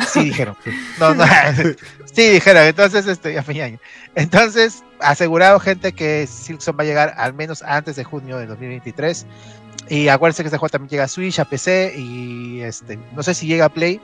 Sí, 0.01 0.25
dijeron. 0.25 0.57
No, 0.99 1.15
no. 1.15 1.25
Sí, 2.13 2.29
dijeron. 2.29 2.65
Entonces, 2.65 3.07
este. 3.07 3.35
Entonces, 4.15 4.83
asegurado, 5.01 5.59
gente, 5.61 5.93
que 5.93 6.27
Silson 6.27 6.77
va 6.79 6.83
a 6.83 6.87
llegar 6.87 7.15
al 7.17 7.33
menos 7.35 7.63
antes 7.63 7.97
de 7.97 8.05
junio 8.05 8.37
del 8.39 8.49
2023. 8.49 9.27
Y 9.89 10.09
acuérdense 10.09 10.43
que 10.43 10.49
este 10.49 10.59
juego 10.59 10.71
también 10.71 10.91
llega 10.91 11.05
a 11.05 11.09
Switch, 11.09 11.39
a 11.39 11.45
PC 11.47 11.95
y 11.97 12.61
este, 12.61 12.99
no 13.15 13.23
sé 13.23 13.35
si 13.35 13.47
llega 13.47 13.65
a 13.65 13.69
Play, 13.69 14.01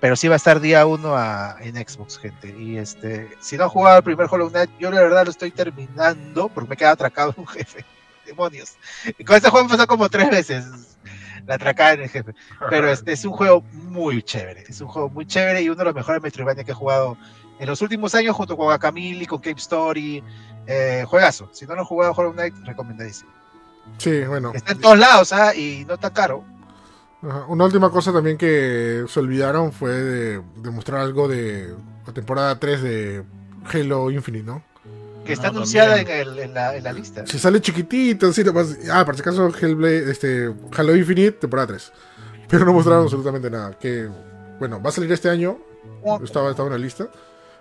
pero 0.00 0.16
sí 0.16 0.28
va 0.28 0.34
a 0.34 0.36
estar 0.36 0.60
día 0.60 0.84
uno 0.86 1.14
a- 1.16 1.56
en 1.60 1.76
Xbox, 1.76 2.18
gente. 2.18 2.54
Y 2.58 2.76
este, 2.78 3.28
si 3.40 3.56
no 3.56 3.64
han 3.64 3.70
jugado 3.70 3.98
el 3.98 4.02
primer 4.04 4.26
Hollow 4.30 4.50
Knight, 4.50 4.70
yo 4.80 4.90
la 4.90 5.00
verdad 5.02 5.24
lo 5.26 5.30
estoy 5.30 5.50
terminando 5.50 6.48
porque 6.48 6.68
me 6.68 6.74
he 6.74 6.76
quedado 6.78 6.94
atracado 6.94 7.34
un 7.36 7.46
jefe. 7.48 7.84
Demonios. 8.26 8.72
Y 9.18 9.24
con 9.24 9.36
este 9.36 9.50
juego 9.50 9.66
me 9.68 9.72
pasó 9.76 9.86
como 9.86 10.08
tres 10.08 10.30
veces 10.30 10.64
la 11.46 11.54
atracada 11.54 11.94
en 11.94 12.02
el 12.02 12.08
jefe. 12.08 12.34
Pero 12.70 12.88
este 12.88 13.12
es 13.12 13.24
un 13.24 13.32
juego 13.32 13.62
muy 13.72 14.22
chévere. 14.22 14.64
Es 14.68 14.80
un 14.80 14.88
juego 14.88 15.08
muy 15.08 15.26
chévere 15.26 15.62
y 15.62 15.68
uno 15.68 15.78
de 15.78 15.84
los 15.84 15.94
mejores 15.94 16.22
Metroidvania 16.22 16.64
que 16.64 16.72
he 16.72 16.74
jugado 16.74 17.16
en 17.58 17.66
los 17.68 17.80
últimos 17.82 18.14
años 18.14 18.34
junto 18.34 18.56
con 18.56 18.72
Akamili, 18.72 19.26
con 19.26 19.38
Cape 19.38 19.58
Story. 19.58 20.22
Eh, 20.66 21.04
juegazo. 21.08 21.48
Si 21.52 21.66
no 21.66 21.74
lo 21.74 21.80
han 21.80 21.86
jugado 21.86 22.12
Hollow 22.12 22.32
Knight, 22.32 22.54
recomendadísimo. 22.64 23.30
Sí, 23.98 24.24
bueno. 24.24 24.52
Está 24.54 24.72
en 24.72 24.80
todos 24.80 24.98
lados, 24.98 25.32
¿ah? 25.32 25.54
Y 25.54 25.84
no 25.86 25.94
está 25.94 26.12
caro. 26.12 26.44
Ajá. 27.22 27.44
Una 27.48 27.64
última 27.64 27.90
cosa 27.90 28.12
también 28.12 28.36
que 28.36 29.04
se 29.08 29.20
olvidaron 29.20 29.72
fue 29.72 29.90
de, 29.90 30.42
de 30.56 30.70
mostrar 30.70 31.00
algo 31.00 31.28
de 31.28 31.74
la 32.06 32.12
temporada 32.12 32.58
3 32.58 32.82
de 32.82 33.24
Halo 33.72 34.10
Infinite, 34.10 34.44
¿no? 34.44 34.62
Que 35.24 35.32
está 35.34 35.48
anunciada 35.48 36.00
en, 36.00 36.08
el- 36.08 36.38
en 36.38 36.54
la, 36.54 36.76
en 36.76 36.84
la 36.84 36.92
lista. 36.92 37.24
Si 37.26 37.38
sale 37.38 37.60
chiquitito, 37.60 38.28
así 38.28 38.42
nomás. 38.42 38.76
Ah, 38.90 39.04
por 39.04 39.14
si 39.14 39.20
acaso 39.20 39.48
Hellblade, 39.54 40.10
este, 40.10 40.52
Halo 40.76 40.96
Infinite, 40.96 41.32
temporada 41.32 41.68
3. 41.68 41.92
Pero 42.48 42.64
no 42.64 42.72
mostraron 42.72 43.04
absolutamente 43.04 43.48
nada. 43.50 43.72
Que, 43.78 44.08
bueno, 44.58 44.82
va 44.82 44.90
a 44.90 44.92
salir 44.92 45.10
este 45.12 45.28
año. 45.30 45.58
Estaba, 46.22 46.50
estaba 46.50 46.66
en 46.68 46.72
la 46.74 46.78
lista. 46.78 47.08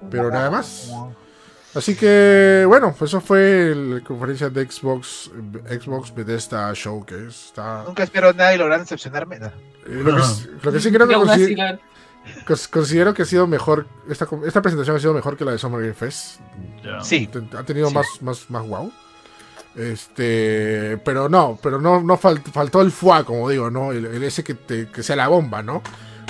Pero 0.09 0.29
nada 0.31 0.49
más. 0.49 0.89
Así 1.73 1.95
que, 1.95 2.65
bueno, 2.67 2.93
eso 2.99 3.21
fue 3.21 3.73
la 3.75 4.01
conferencia 4.01 4.49
de 4.49 4.69
Xbox, 4.69 5.31
Xbox 5.69 6.13
Bethesda 6.13 6.73
Showcase. 6.73 7.27
Está, 7.27 7.83
Nunca 7.87 8.03
espero 8.03 8.33
nada 8.33 8.53
y 8.53 8.57
logran 8.57 8.81
decepcionarme. 8.81 9.39
No. 9.39 9.47
eh, 9.47 9.51
lo, 9.87 10.15
que, 10.17 10.21
lo 10.63 10.71
que 10.73 10.79
sí 10.81 10.91
creo 10.91 11.07
que 11.07 11.13
Y 11.51 11.55
considero 12.69 13.13
que 13.13 13.23
ha 13.23 13.25
sido 13.25 13.47
mejor. 13.47 13.87
Esta, 14.09 14.27
esta 14.45 14.61
presentación 14.61 14.95
ha 14.95 14.99
sido 14.99 15.13
mejor 15.13 15.37
que 15.37 15.45
la 15.45 15.51
de 15.51 15.57
Summer 15.57 15.81
Game 15.81 15.93
Fest. 15.93 16.39
Sí, 17.03 17.29
Ha 17.57 17.63
tenido 17.63 17.89
Sí. 17.89 17.93
más, 17.95 18.07
más, 18.21 18.49
más 18.49 18.67
wow. 18.67 18.91
Este, 19.75 20.97
pero 21.05 21.29
no, 21.29 21.57
pero 21.61 21.79
no, 21.79 22.01
no 22.01 22.17
fal- 22.19 22.41
faltó 22.51 22.81
el 22.81 22.91
fuá, 22.91 23.23
como 23.23 23.49
digo, 23.49 23.69
¿no? 23.71 23.91
El, 23.91 24.05
el 24.05 24.23
ese 24.23 24.43
que, 24.43 24.53
te- 24.53 24.89
que 24.89 25.01
sea 25.03 25.15
la 25.15 25.27
bomba, 25.27 25.63
¿no? 25.63 25.81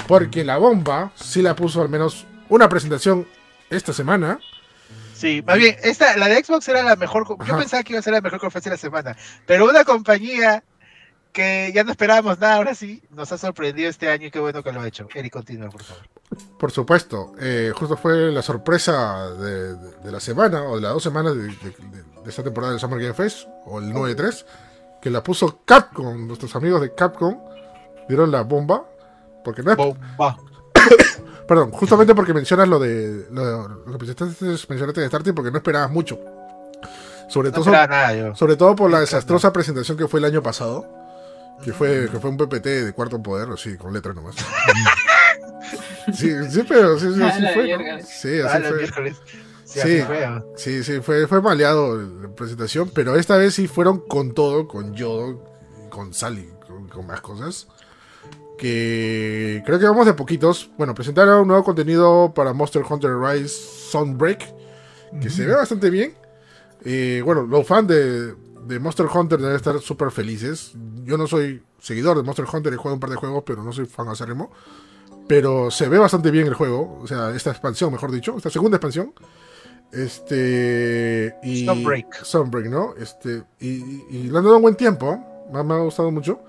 Porque 0.07 0.43
la 0.43 0.57
bomba 0.57 1.11
sí 1.15 1.41
la 1.41 1.55
puso 1.55 1.81
al 1.81 1.89
menos 1.89 2.25
una 2.49 2.69
presentación 2.69 3.27
esta 3.69 3.93
semana. 3.93 4.39
sí. 5.15 5.43
Más 5.45 5.57
bien, 5.57 5.75
esta, 5.83 6.15
la 6.17 6.27
de 6.27 6.43
Xbox 6.43 6.67
era 6.69 6.83
la 6.83 6.95
mejor. 6.95 7.27
Yo 7.27 7.35
Ajá. 7.39 7.57
pensaba 7.57 7.83
que 7.83 7.93
iba 7.93 7.99
a 7.99 8.03
ser 8.03 8.13
la 8.13 8.21
mejor 8.21 8.39
conferencia 8.39 8.69
de 8.71 8.75
la 8.77 8.81
semana. 8.81 9.17
Pero 9.45 9.67
una 9.69 9.83
compañía 9.85 10.63
que 11.31 11.71
ya 11.73 11.83
no 11.83 11.91
esperábamos 11.91 12.39
nada, 12.39 12.55
ahora 12.55 12.75
sí, 12.75 13.01
nos 13.11 13.31
ha 13.31 13.37
sorprendido 13.37 13.89
este 13.89 14.09
año 14.09 14.27
y 14.27 14.31
qué 14.31 14.39
bueno 14.39 14.61
que 14.63 14.71
lo 14.71 14.81
ha 14.81 14.87
hecho. 14.87 15.07
Eric, 15.15 15.33
continúa, 15.33 15.69
por 15.69 15.83
favor. 15.83 16.03
Por 16.59 16.71
supuesto, 16.71 17.33
eh, 17.39 17.71
justo 17.75 17.97
fue 17.97 18.31
la 18.31 18.41
sorpresa 18.41 19.29
de, 19.31 19.75
de- 19.75 19.91
de 20.03 20.11
la 20.11 20.19
semana 20.19 20.63
o 20.63 20.75
de 20.75 20.81
las 20.81 20.93
dos 20.93 21.03
semanas 21.03 21.35
de, 21.35 21.53
esta 22.25 22.43
temporada 22.43 22.71
del 22.71 22.79
Summer 22.79 22.99
Game 22.99 23.13
Fest, 23.13 23.47
o 23.65 23.79
el 23.79 23.91
9-3, 23.93 24.45
que 25.01 25.09
la 25.09 25.23
puso 25.23 25.61
Capcom, 25.65 26.27
nuestros 26.27 26.55
amigos 26.55 26.81
de 26.81 26.93
Capcom 26.93 27.37
dieron 28.07 28.31
la 28.31 28.43
bomba, 28.43 28.85
porque 29.43 29.63
no 29.63 29.71
es, 29.71 29.77
Bomba. 29.77 30.37
perdón, 31.47 31.71
justamente 31.71 32.13
porque 32.15 32.33
mencionas 32.33 32.67
lo 32.67 32.79
de 32.79 33.25
lo, 33.31 33.67
lo 33.67 33.97
que 33.97 34.05
mencionaste, 34.05 35.01
de 35.01 35.07
Starting, 35.07 35.33
porque 35.33 35.51
no 35.51 35.57
esperabas 35.57 35.91
mucho. 35.91 36.19
Sobre 37.27 37.49
No 37.49 37.55
todo, 37.55 37.65
esperaba 37.65 37.87
nada 37.87 38.13
yo. 38.13 38.35
sobre 38.35 38.55
todo 38.57 38.75
por 38.75 38.91
la 38.91 38.99
desastrosa 38.99 39.51
presentación 39.53 39.97
que 39.97 40.07
fue 40.07 40.19
el 40.19 40.25
año 40.25 40.43
pasado. 40.43 40.85
Que 41.63 41.73
fue, 41.73 42.09
que 42.11 42.19
fue 42.19 42.29
un 42.29 42.37
PPT 42.37 42.65
de 42.65 42.93
cuarto 42.93 43.21
poder, 43.21 43.49
así, 43.49 43.77
con 43.77 43.93
letras 43.93 44.15
nomás. 44.15 44.35
sí, 46.13 46.31
sí, 46.49 46.63
pero 46.67 46.97
sí, 46.97 47.07
sí, 47.13 47.21
sí. 47.21 47.21
Sí, 48.05 48.39
así 48.39 48.63
fue. 48.63 49.13
Sí, 49.13 49.19
Sí. 49.63 49.79
así 49.79 50.01
fue, 50.01 50.25
ah. 50.25 50.43
Sí, 50.57 50.83
sí, 50.83 50.99
fue, 50.99 51.27
fue 51.27 51.41
maleado 51.41 51.97
la 51.97 52.27
presentación, 52.35 52.91
pero 52.93 53.15
esta 53.15 53.37
vez 53.37 53.53
sí 53.53 53.67
fueron 53.67 53.99
con 53.99 54.33
todo, 54.33 54.67
con 54.67 54.93
Yodo, 54.95 55.45
con 55.89 56.13
Sally, 56.13 56.49
con, 56.67 56.89
con 56.89 57.07
más 57.07 57.21
cosas. 57.21 57.67
Que 58.57 59.63
creo 59.65 59.79
que 59.79 59.85
vamos 59.85 60.05
de 60.05 60.13
poquitos. 60.13 60.69
Bueno, 60.77 60.93
presentaron 60.93 61.41
un 61.41 61.47
nuevo 61.47 61.63
contenido 61.63 62.33
para 62.35 62.53
Monster 62.53 62.83
Hunter 62.87 63.11
Rise 63.17 63.47
Sunbreak, 63.91 64.53
que 65.21 65.29
se 65.29 65.45
ve 65.45 65.55
bastante 65.55 65.89
bien. 65.89 66.15
Eh, 66.83 67.21
bueno, 67.23 67.43
los 67.43 67.65
fans 67.65 67.87
de, 67.87 68.35
de 68.67 68.79
Monster 68.79 69.07
Hunter 69.13 69.39
deben 69.39 69.55
estar 69.55 69.79
súper 69.79 70.11
felices. 70.11 70.73
Yo 71.03 71.17
no 71.17 71.27
soy 71.27 71.63
seguidor 71.79 72.17
de 72.17 72.23
Monster 72.23 72.45
Hunter, 72.51 72.73
he 72.73 72.77
jugado 72.77 72.95
un 72.95 72.99
par 72.99 73.09
de 73.09 73.15
juegos, 73.15 73.43
pero 73.45 73.63
no 73.63 73.71
soy 73.73 73.85
fan 73.85 74.07
acérrimo. 74.07 74.51
Pero 75.27 75.71
se 75.71 75.87
ve 75.87 75.97
bastante 75.97 76.31
bien 76.31 76.47
el 76.47 76.53
juego, 76.53 76.99
o 77.01 77.07
sea, 77.07 77.31
esta 77.31 77.51
expansión, 77.51 77.91
mejor 77.91 78.11
dicho, 78.11 78.35
esta 78.35 78.49
segunda 78.49 78.77
expansión. 78.77 79.13
Este. 79.91 81.35
Y, 81.43 81.65
Sunbreak. 81.65 82.23
Sunbreak, 82.23 82.67
¿no? 82.67 82.93
Este. 82.97 83.43
Y, 83.59 83.69
y- 83.69 84.05
y 84.09 84.23
le 84.23 84.37
han 84.37 84.43
dado 84.43 84.55
un 84.57 84.61
buen 84.61 84.75
tiempo, 84.75 85.13
¿eh? 85.13 85.63
me, 85.63 85.73
ha 85.73 85.77
gustado 85.79 86.11
mucho. 86.11 86.39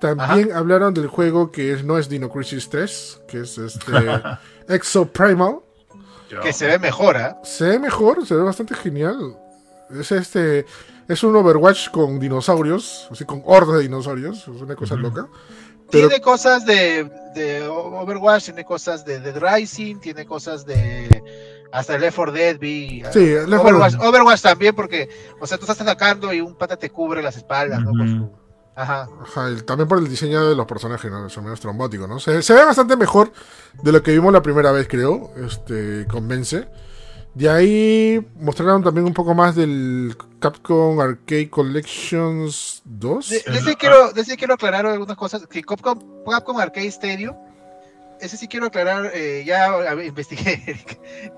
También 0.00 0.52
hablaron 0.52 0.94
del 0.94 1.08
juego 1.08 1.50
que 1.50 1.72
es, 1.72 1.84
no 1.84 1.98
es 1.98 2.08
Dino 2.08 2.30
Crisis 2.30 2.68
3, 2.68 3.22
que 3.28 3.40
es 3.40 3.58
este. 3.58 3.92
Exo 4.68 5.06
Primal. 5.06 5.60
Que 6.42 6.52
se 6.52 6.66
ve 6.66 6.78
mejor, 6.78 7.16
¿ah? 7.16 7.38
Se 7.42 7.64
ve 7.64 7.78
mejor, 7.78 8.24
se 8.26 8.34
ve 8.34 8.42
bastante 8.42 8.74
genial. 8.74 9.36
Es 9.98 10.12
este. 10.12 10.66
Es 11.08 11.22
un 11.24 11.34
Overwatch 11.34 11.90
con 11.90 12.20
dinosaurios, 12.20 13.08
así 13.10 13.24
con 13.24 13.42
hordas 13.44 13.76
de 13.78 13.82
dinosaurios. 13.82 14.38
Es 14.42 14.62
una 14.62 14.76
cosa 14.76 14.94
loca. 14.94 15.26
Pero- 15.90 16.08
Tiene 16.08 16.22
cosas 16.22 16.64
de, 16.64 17.10
de 17.34 17.66
Overwatch, 17.66 18.44
tiene 18.44 18.64
cosas 18.64 19.04
de 19.04 19.18
Dead 19.18 19.36
Rising, 19.36 19.96
tiene 19.98 20.24
cosas 20.24 20.64
de. 20.64 21.22
Hasta 21.72 21.94
el 21.96 22.00
Left 22.02 22.16
4 22.16 22.32
Dead 22.32 22.58
vi. 22.58 23.02
ah, 23.04 23.10
Sí, 23.12 23.20
Left 23.26 23.46
4 23.48 23.60
Overwatch, 23.62 23.92
Dead. 23.94 24.08
Overwatch 24.08 24.40
también, 24.42 24.74
porque. 24.74 25.08
O 25.40 25.46
sea, 25.46 25.58
tú 25.58 25.64
estás 25.64 25.80
atacando 25.80 26.32
y 26.32 26.40
un 26.40 26.54
pata 26.56 26.76
te 26.76 26.90
cubre 26.90 27.22
las 27.22 27.36
espaldas, 27.36 27.80
¿no? 27.80 27.90
Con 27.90 28.08
su- 28.08 28.40
Ajá. 28.76 29.08
Ajá, 29.20 29.48
el- 29.48 29.64
también 29.64 29.88
por 29.88 29.98
el 29.98 30.08
diseño 30.08 30.48
de 30.48 30.54
los 30.54 30.64
personajes, 30.66 31.10
¿no? 31.10 31.28
Son 31.28 31.42
menos 31.44 31.58
trombóticos, 31.60 32.08
¿no? 32.08 32.18
Se, 32.20 32.40
se 32.40 32.54
ve 32.54 32.64
bastante 32.64 32.96
mejor 32.96 33.32
de 33.82 33.90
lo 33.92 34.00
que 34.02 34.12
vimos 34.12 34.32
la 34.32 34.42
primera 34.42 34.70
vez, 34.70 34.86
creo. 34.88 35.32
Este, 35.44 36.06
convence. 36.08 36.68
De 37.34 37.48
ahí 37.48 38.26
mostraron 38.40 38.82
también 38.82 39.06
un 39.06 39.14
poco 39.14 39.34
más 39.34 39.54
del 39.54 40.16
Capcom 40.40 40.98
Arcade 41.00 41.48
Collections 41.48 42.82
2. 42.84 43.28
De, 43.28 43.42
de 43.52 43.58
ese 43.58 43.76
quiero, 43.76 44.12
de 44.12 44.20
ese 44.20 44.36
quiero 44.36 44.54
aclarar 44.54 44.86
algunas 44.86 45.16
cosas. 45.16 45.46
Que 45.46 45.62
Capcom, 45.62 46.24
Capcom 46.28 46.58
Arcade 46.58 46.88
Stadium, 46.88 47.36
ese 48.20 48.36
sí 48.36 48.48
quiero 48.48 48.66
aclarar, 48.66 49.10
eh, 49.14 49.44
ya 49.46 49.70
investigué, 50.04 50.84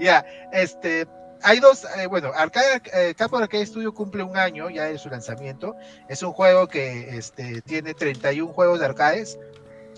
ya, 0.00 0.24
este, 0.52 1.06
hay 1.42 1.60
dos, 1.60 1.84
eh, 1.96 2.06
bueno, 2.06 2.30
Arcade, 2.34 2.82
eh, 2.92 3.14
Capcom 3.16 3.42
Arcade 3.42 3.66
Studio 3.66 3.92
cumple 3.92 4.22
un 4.22 4.36
año 4.36 4.70
ya 4.70 4.84
de 4.84 4.98
su 4.98 5.08
lanzamiento. 5.08 5.76
Es 6.08 6.22
un 6.22 6.32
juego 6.32 6.68
que 6.68 7.16
este, 7.16 7.60
tiene 7.62 7.94
31 7.94 8.52
juegos 8.52 8.80
de 8.80 8.86
arcades, 8.86 9.38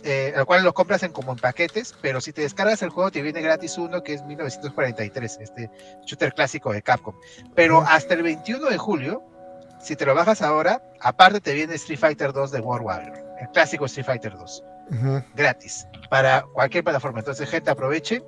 eh, 0.04 0.32
al 0.36 0.44
cual 0.46 0.62
los 0.62 0.74
compras 0.74 1.02
en 1.02 1.12
como 1.12 1.32
en 1.32 1.38
paquetes, 1.38 1.94
pero 2.02 2.20
si 2.20 2.32
te 2.32 2.42
descargas 2.42 2.82
el 2.82 2.90
juego 2.90 3.10
te 3.10 3.22
viene 3.22 3.40
gratis 3.40 3.78
uno 3.78 4.02
que 4.02 4.14
es 4.14 4.22
1943, 4.24 5.38
este 5.40 5.70
shooter 6.06 6.32
clásico 6.34 6.72
de 6.72 6.82
Capcom. 6.82 7.14
Pero 7.54 7.80
hasta 7.80 8.14
el 8.14 8.22
21 8.22 8.68
de 8.68 8.78
julio, 8.78 9.22
si 9.80 9.96
te 9.96 10.06
lo 10.06 10.14
bajas 10.14 10.42
ahora, 10.42 10.82
aparte 11.00 11.40
te 11.40 11.54
viene 11.54 11.74
Street 11.74 11.98
Fighter 11.98 12.32
2 12.32 12.50
de 12.52 12.60
World 12.60 12.86
Warrior, 12.86 13.18
el 13.40 13.48
clásico 13.48 13.86
Street 13.86 14.06
Fighter 14.06 14.32
2, 14.36 14.64
Ujú. 14.92 15.24
gratis, 15.34 15.86
para 16.10 16.42
cualquier 16.52 16.84
plataforma. 16.84 17.20
Entonces, 17.20 17.48
gente, 17.48 17.70
aprovechen. 17.70 18.22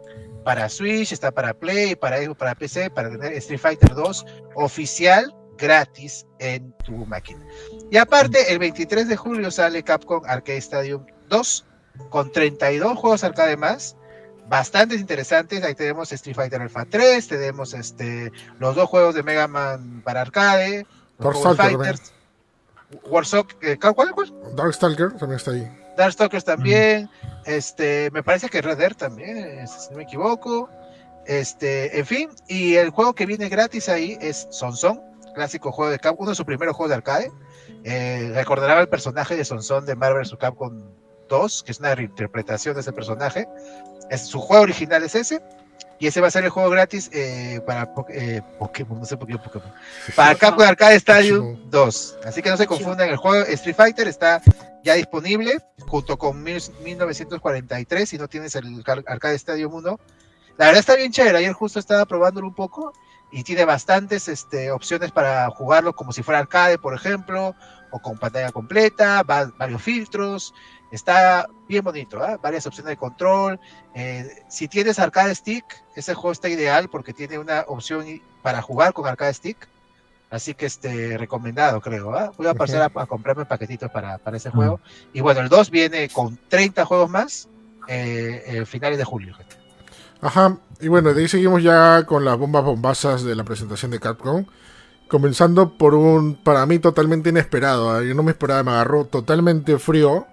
Para 0.45 0.69
Switch, 0.69 1.11
está 1.11 1.33
para 1.33 1.53
Play, 1.55 1.97
para 1.97 2.19
para 2.35 2.55
PC, 2.55 2.89
para 2.91 3.11
tener 3.11 3.33
Street 3.33 3.59
Fighter 3.59 3.95
2 3.95 4.25
oficial 4.55 5.35
gratis 5.59 6.25
en 6.39 6.73
tu 6.85 6.93
máquina. 7.07 7.45
Y 7.91 7.97
aparte, 7.97 8.53
el 8.53 8.59
23 8.61 9.09
de 9.09 9.17
julio 9.17 9.51
sale 9.51 9.83
Capcom 9.83 10.23
Arcade 10.25 10.59
Stadium 10.59 11.05
2 11.29 11.65
con 12.11 12.31
32 12.33 12.97
juegos 12.99 13.25
arcade 13.25 13.57
más, 13.57 13.97
bastantes 14.49 15.01
interesantes. 15.01 15.63
Ahí 15.65 15.75
tenemos 15.75 16.13
Street 16.13 16.37
Fighter 16.37 16.61
Alpha 16.61 16.85
3, 16.85 17.29
tenemos 17.29 17.75
este, 17.75 18.33
los 18.59 18.75
dos 18.75 18.89
juegos 18.89 19.15
de 19.15 19.23
Mega 19.23 19.49
Man 19.49 20.03
para 20.05 20.23
arcade, 20.23 20.87
Fighters, 21.19 22.13
Warsock, 23.05 23.55
eh, 23.63 23.79
¿cuál, 23.79 24.13
cuál? 24.13 24.33
Darkstalker 24.55 25.13
también 25.13 25.37
está 25.37 25.51
ahí. 25.53 25.69
Darkstalkers 25.97 26.45
también, 26.45 27.09
este, 27.47 28.11
me 28.13 28.23
parece 28.23 28.49
que 28.49 28.61
Red 28.61 28.79
Dead 28.79 28.93
también, 28.95 29.39
eh, 29.39 29.67
si 29.67 29.91
no 29.91 29.97
me 29.97 30.03
equivoco. 30.05 30.69
Este, 31.27 31.99
en 31.99 32.07
fin, 32.07 32.31
y 32.47 32.75
el 32.77 32.91
juego 32.91 33.15
que 33.15 33.27
viene 33.27 33.49
gratis 33.49 33.89
ahí 33.89 34.17
es 34.21 34.47
Sonson, 34.51 35.01
clásico 35.35 35.73
juego 35.73 35.91
de 35.91 35.99
Capcom, 35.99 36.23
uno 36.23 36.31
de 36.31 36.37
sus 36.37 36.45
primeros 36.45 36.77
juegos 36.77 36.91
de 36.91 36.97
arcade. 36.97 37.33
Eh, 37.83 38.31
recordará 38.35 38.81
el 38.81 38.89
personaje 38.89 39.37
de 39.37 39.45
Sonson 39.45 39.87
de 39.87 39.97
Marvel 39.97 40.23
vs. 40.23 40.37
Capcom 40.39 40.83
2, 41.29 41.63
que 41.65 41.73
es 41.73 41.81
una 41.81 41.95
reinterpretación 41.95 42.75
de 42.75 42.81
ese 42.81 42.93
personaje. 42.93 43.49
Es, 44.11 44.27
su 44.27 44.41
juego 44.41 44.63
original 44.65 45.03
es 45.03 45.15
ese, 45.15 45.43
y 45.99 46.07
ese 46.07 46.21
va 46.21 46.29
a 46.29 46.31
ser 46.31 46.45
el 46.45 46.51
juego 46.51 46.69
gratis 46.71 47.11
eh, 47.13 47.61
para 47.67 47.93
po- 47.95 48.07
eh, 48.11 48.43
Pokémon, 48.59 48.99
no 49.01 49.05
sé 49.07 49.17
por 49.17 49.27
qué 49.29 49.39
Pokémon. 49.39 49.73
Para 50.15 50.35
Capcom 50.35 50.63
Arcade 50.67 50.97
Stadium 50.97 51.57
Chivo. 51.57 51.69
2. 51.71 52.19
Así 52.25 52.43
que 52.43 52.51
no 52.51 52.57
se 52.57 52.67
confundan, 52.67 53.09
el 53.09 53.17
juego 53.17 53.45
Street 53.47 53.75
Fighter 53.77 54.07
está 54.07 54.43
ya 54.85 54.95
disponible 54.95 55.59
junto 55.89 56.17
con 56.19 56.43
mil- 56.43 56.63
1943 56.85 58.09
si 58.09 58.19
no 58.19 58.29
tienes 58.29 58.55
el 58.57 58.85
Arcade 59.07 59.35
Stadium 59.35 59.75
1. 59.75 59.99
La 60.59 60.67
verdad 60.67 60.81
está 60.81 60.95
bien 60.97 61.13
chévere, 61.13 61.39
ayer 61.39 61.53
justo 61.53 61.79
estaba 61.79 62.05
probándolo 62.07 62.47
un 62.47 62.55
poco 62.55 62.93
y 63.33 63.43
tiene 63.43 63.65
bastantes 63.65 64.29
este, 64.29 64.71
opciones 64.71 65.11
para 65.13 65.51
jugarlo 65.51 65.95
como 65.95 66.13
si 66.13 66.23
fuera 66.23 66.39
arcade, 66.39 66.79
por 66.79 66.95
ejemplo, 66.95 67.55
o 67.91 67.99
con 68.01 68.19
pantalla 68.19 68.53
completa, 68.53 69.23
va- 69.23 69.53
varios 69.59 69.83
filtros, 69.83 70.55
está 70.91 71.49
bien 71.69 71.85
bonito, 71.85 72.23
¿ah? 72.23 72.39
varias 72.43 72.67
opciones 72.67 72.91
de 72.91 72.97
control. 72.97 73.59
eh, 73.95 74.45
si 74.49 74.69
tienes 74.69 74.99
arcade 74.99 75.35
stick, 75.35 75.65
ese 75.95 76.15
juego 76.15 76.33
está 76.33 76.49
ideal 76.49 76.89
porque 76.89 77.13
tiene 77.13 77.39
una 77.39 77.65
opción 77.69 78.05
para 78.43 78.63
jugar 78.63 78.93
con 78.93 79.07
arcade 79.07 79.35
stick. 79.35 79.69
Así 80.29 80.55
que 80.55 80.67
este 80.67 81.17
recomendado, 81.19 81.81
creo. 81.81 82.13
¿ah? 82.15 82.33
Voy 82.37 82.49
a 82.49 82.55
pasar 82.55 82.83
a, 82.83 83.01
a 83.01 83.07
comprarme 83.07 83.45
paquetitos 83.45 83.91
para, 83.91 84.19
para 84.19 84.37
ese 84.37 84.51
juego. 84.51 84.81
Y 85.13 85.21
bueno, 85.21 85.41
el 85.41 85.49
2 85.49 85.71
viene 85.71 86.09
con 86.09 86.37
30 86.49 86.85
juegos 86.85 87.09
más 87.09 87.49
eh, 87.87 88.43
eh, 88.47 88.67
finales 88.67 88.99
de 88.99 89.05
julio. 89.05 89.35
gente. 89.35 89.57
Ajá, 90.21 90.59
y 90.81 90.89
bueno, 90.89 91.15
de 91.15 91.23
ahí 91.23 91.29
seguimos 91.29 91.63
ya 91.63 92.05
con 92.07 92.25
las 92.25 92.37
bombas 92.37 92.65
bombazas 92.65 93.23
de 93.23 93.35
la 93.37 93.45
presentación 93.45 93.93
de 93.93 94.01
Capcom. 94.01 94.45
Comenzando 95.09 95.79
por 95.79 95.95
un, 95.95 96.35
para 96.35 96.67
mí, 96.67 96.81
totalmente 96.81 97.31
inesperado. 97.31 98.01
¿eh? 98.01 98.09
Yo 98.09 98.15
no 98.15 98.25
me 98.25 98.33
esperaba, 98.33 98.65
me 98.65 98.73
agarró 98.73 99.05
totalmente 99.05 99.79
frío. 99.79 100.27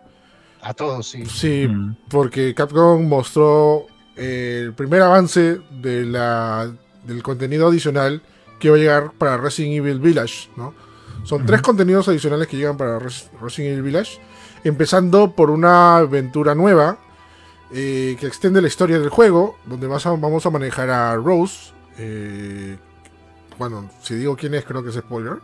A 0.64 0.74
todos, 0.74 1.08
sí. 1.08 1.26
Sí, 1.26 1.68
Mm. 1.68 1.96
porque 2.10 2.54
Capcom 2.56 3.06
mostró 3.08 3.86
eh, 4.16 4.62
el 4.66 4.74
primer 4.74 5.02
avance 5.02 5.60
de 5.82 6.06
la, 6.06 6.72
del 7.04 7.22
contenido 7.24 7.68
adicional 7.68 8.22
que 8.60 8.70
va 8.70 8.76
a 8.78 8.80
llegar 8.80 9.12
para 9.18 9.38
Resident 9.38 9.76
Evil 9.78 10.00
Village, 10.00 10.50
¿no? 10.56 10.74
Son 11.24 11.46
tres 11.46 11.62
contenidos 11.62 12.08
adicionales 12.08 12.48
que 12.48 12.58
llegan 12.58 12.78
para 12.78 13.00
Res- 13.00 13.30
Resident 13.42 13.72
Evil 13.74 13.84
Village, 13.84 14.20
empezando 14.64 15.32
por 15.36 15.50
una 15.50 15.98
aventura 15.98 16.54
nueva 16.56 16.98
eh, 17.76 18.16
que 18.20 18.28
extiende 18.28 18.62
la 18.62 18.68
historia 18.68 19.00
del 19.00 19.10
juego, 19.10 19.58
donde 19.66 19.88
vas 19.88 20.06
a- 20.06 20.12
vamos 20.12 20.46
a 20.46 20.50
manejar 20.50 20.90
a 20.90 21.16
Rose. 21.16 21.72
eh, 21.98 22.78
bueno, 23.58 23.90
si 24.02 24.16
digo 24.16 24.36
quién 24.36 24.54
es, 24.56 24.64
creo 24.66 24.84
que 24.84 24.90
es 24.90 24.96
spoiler. 24.96 25.38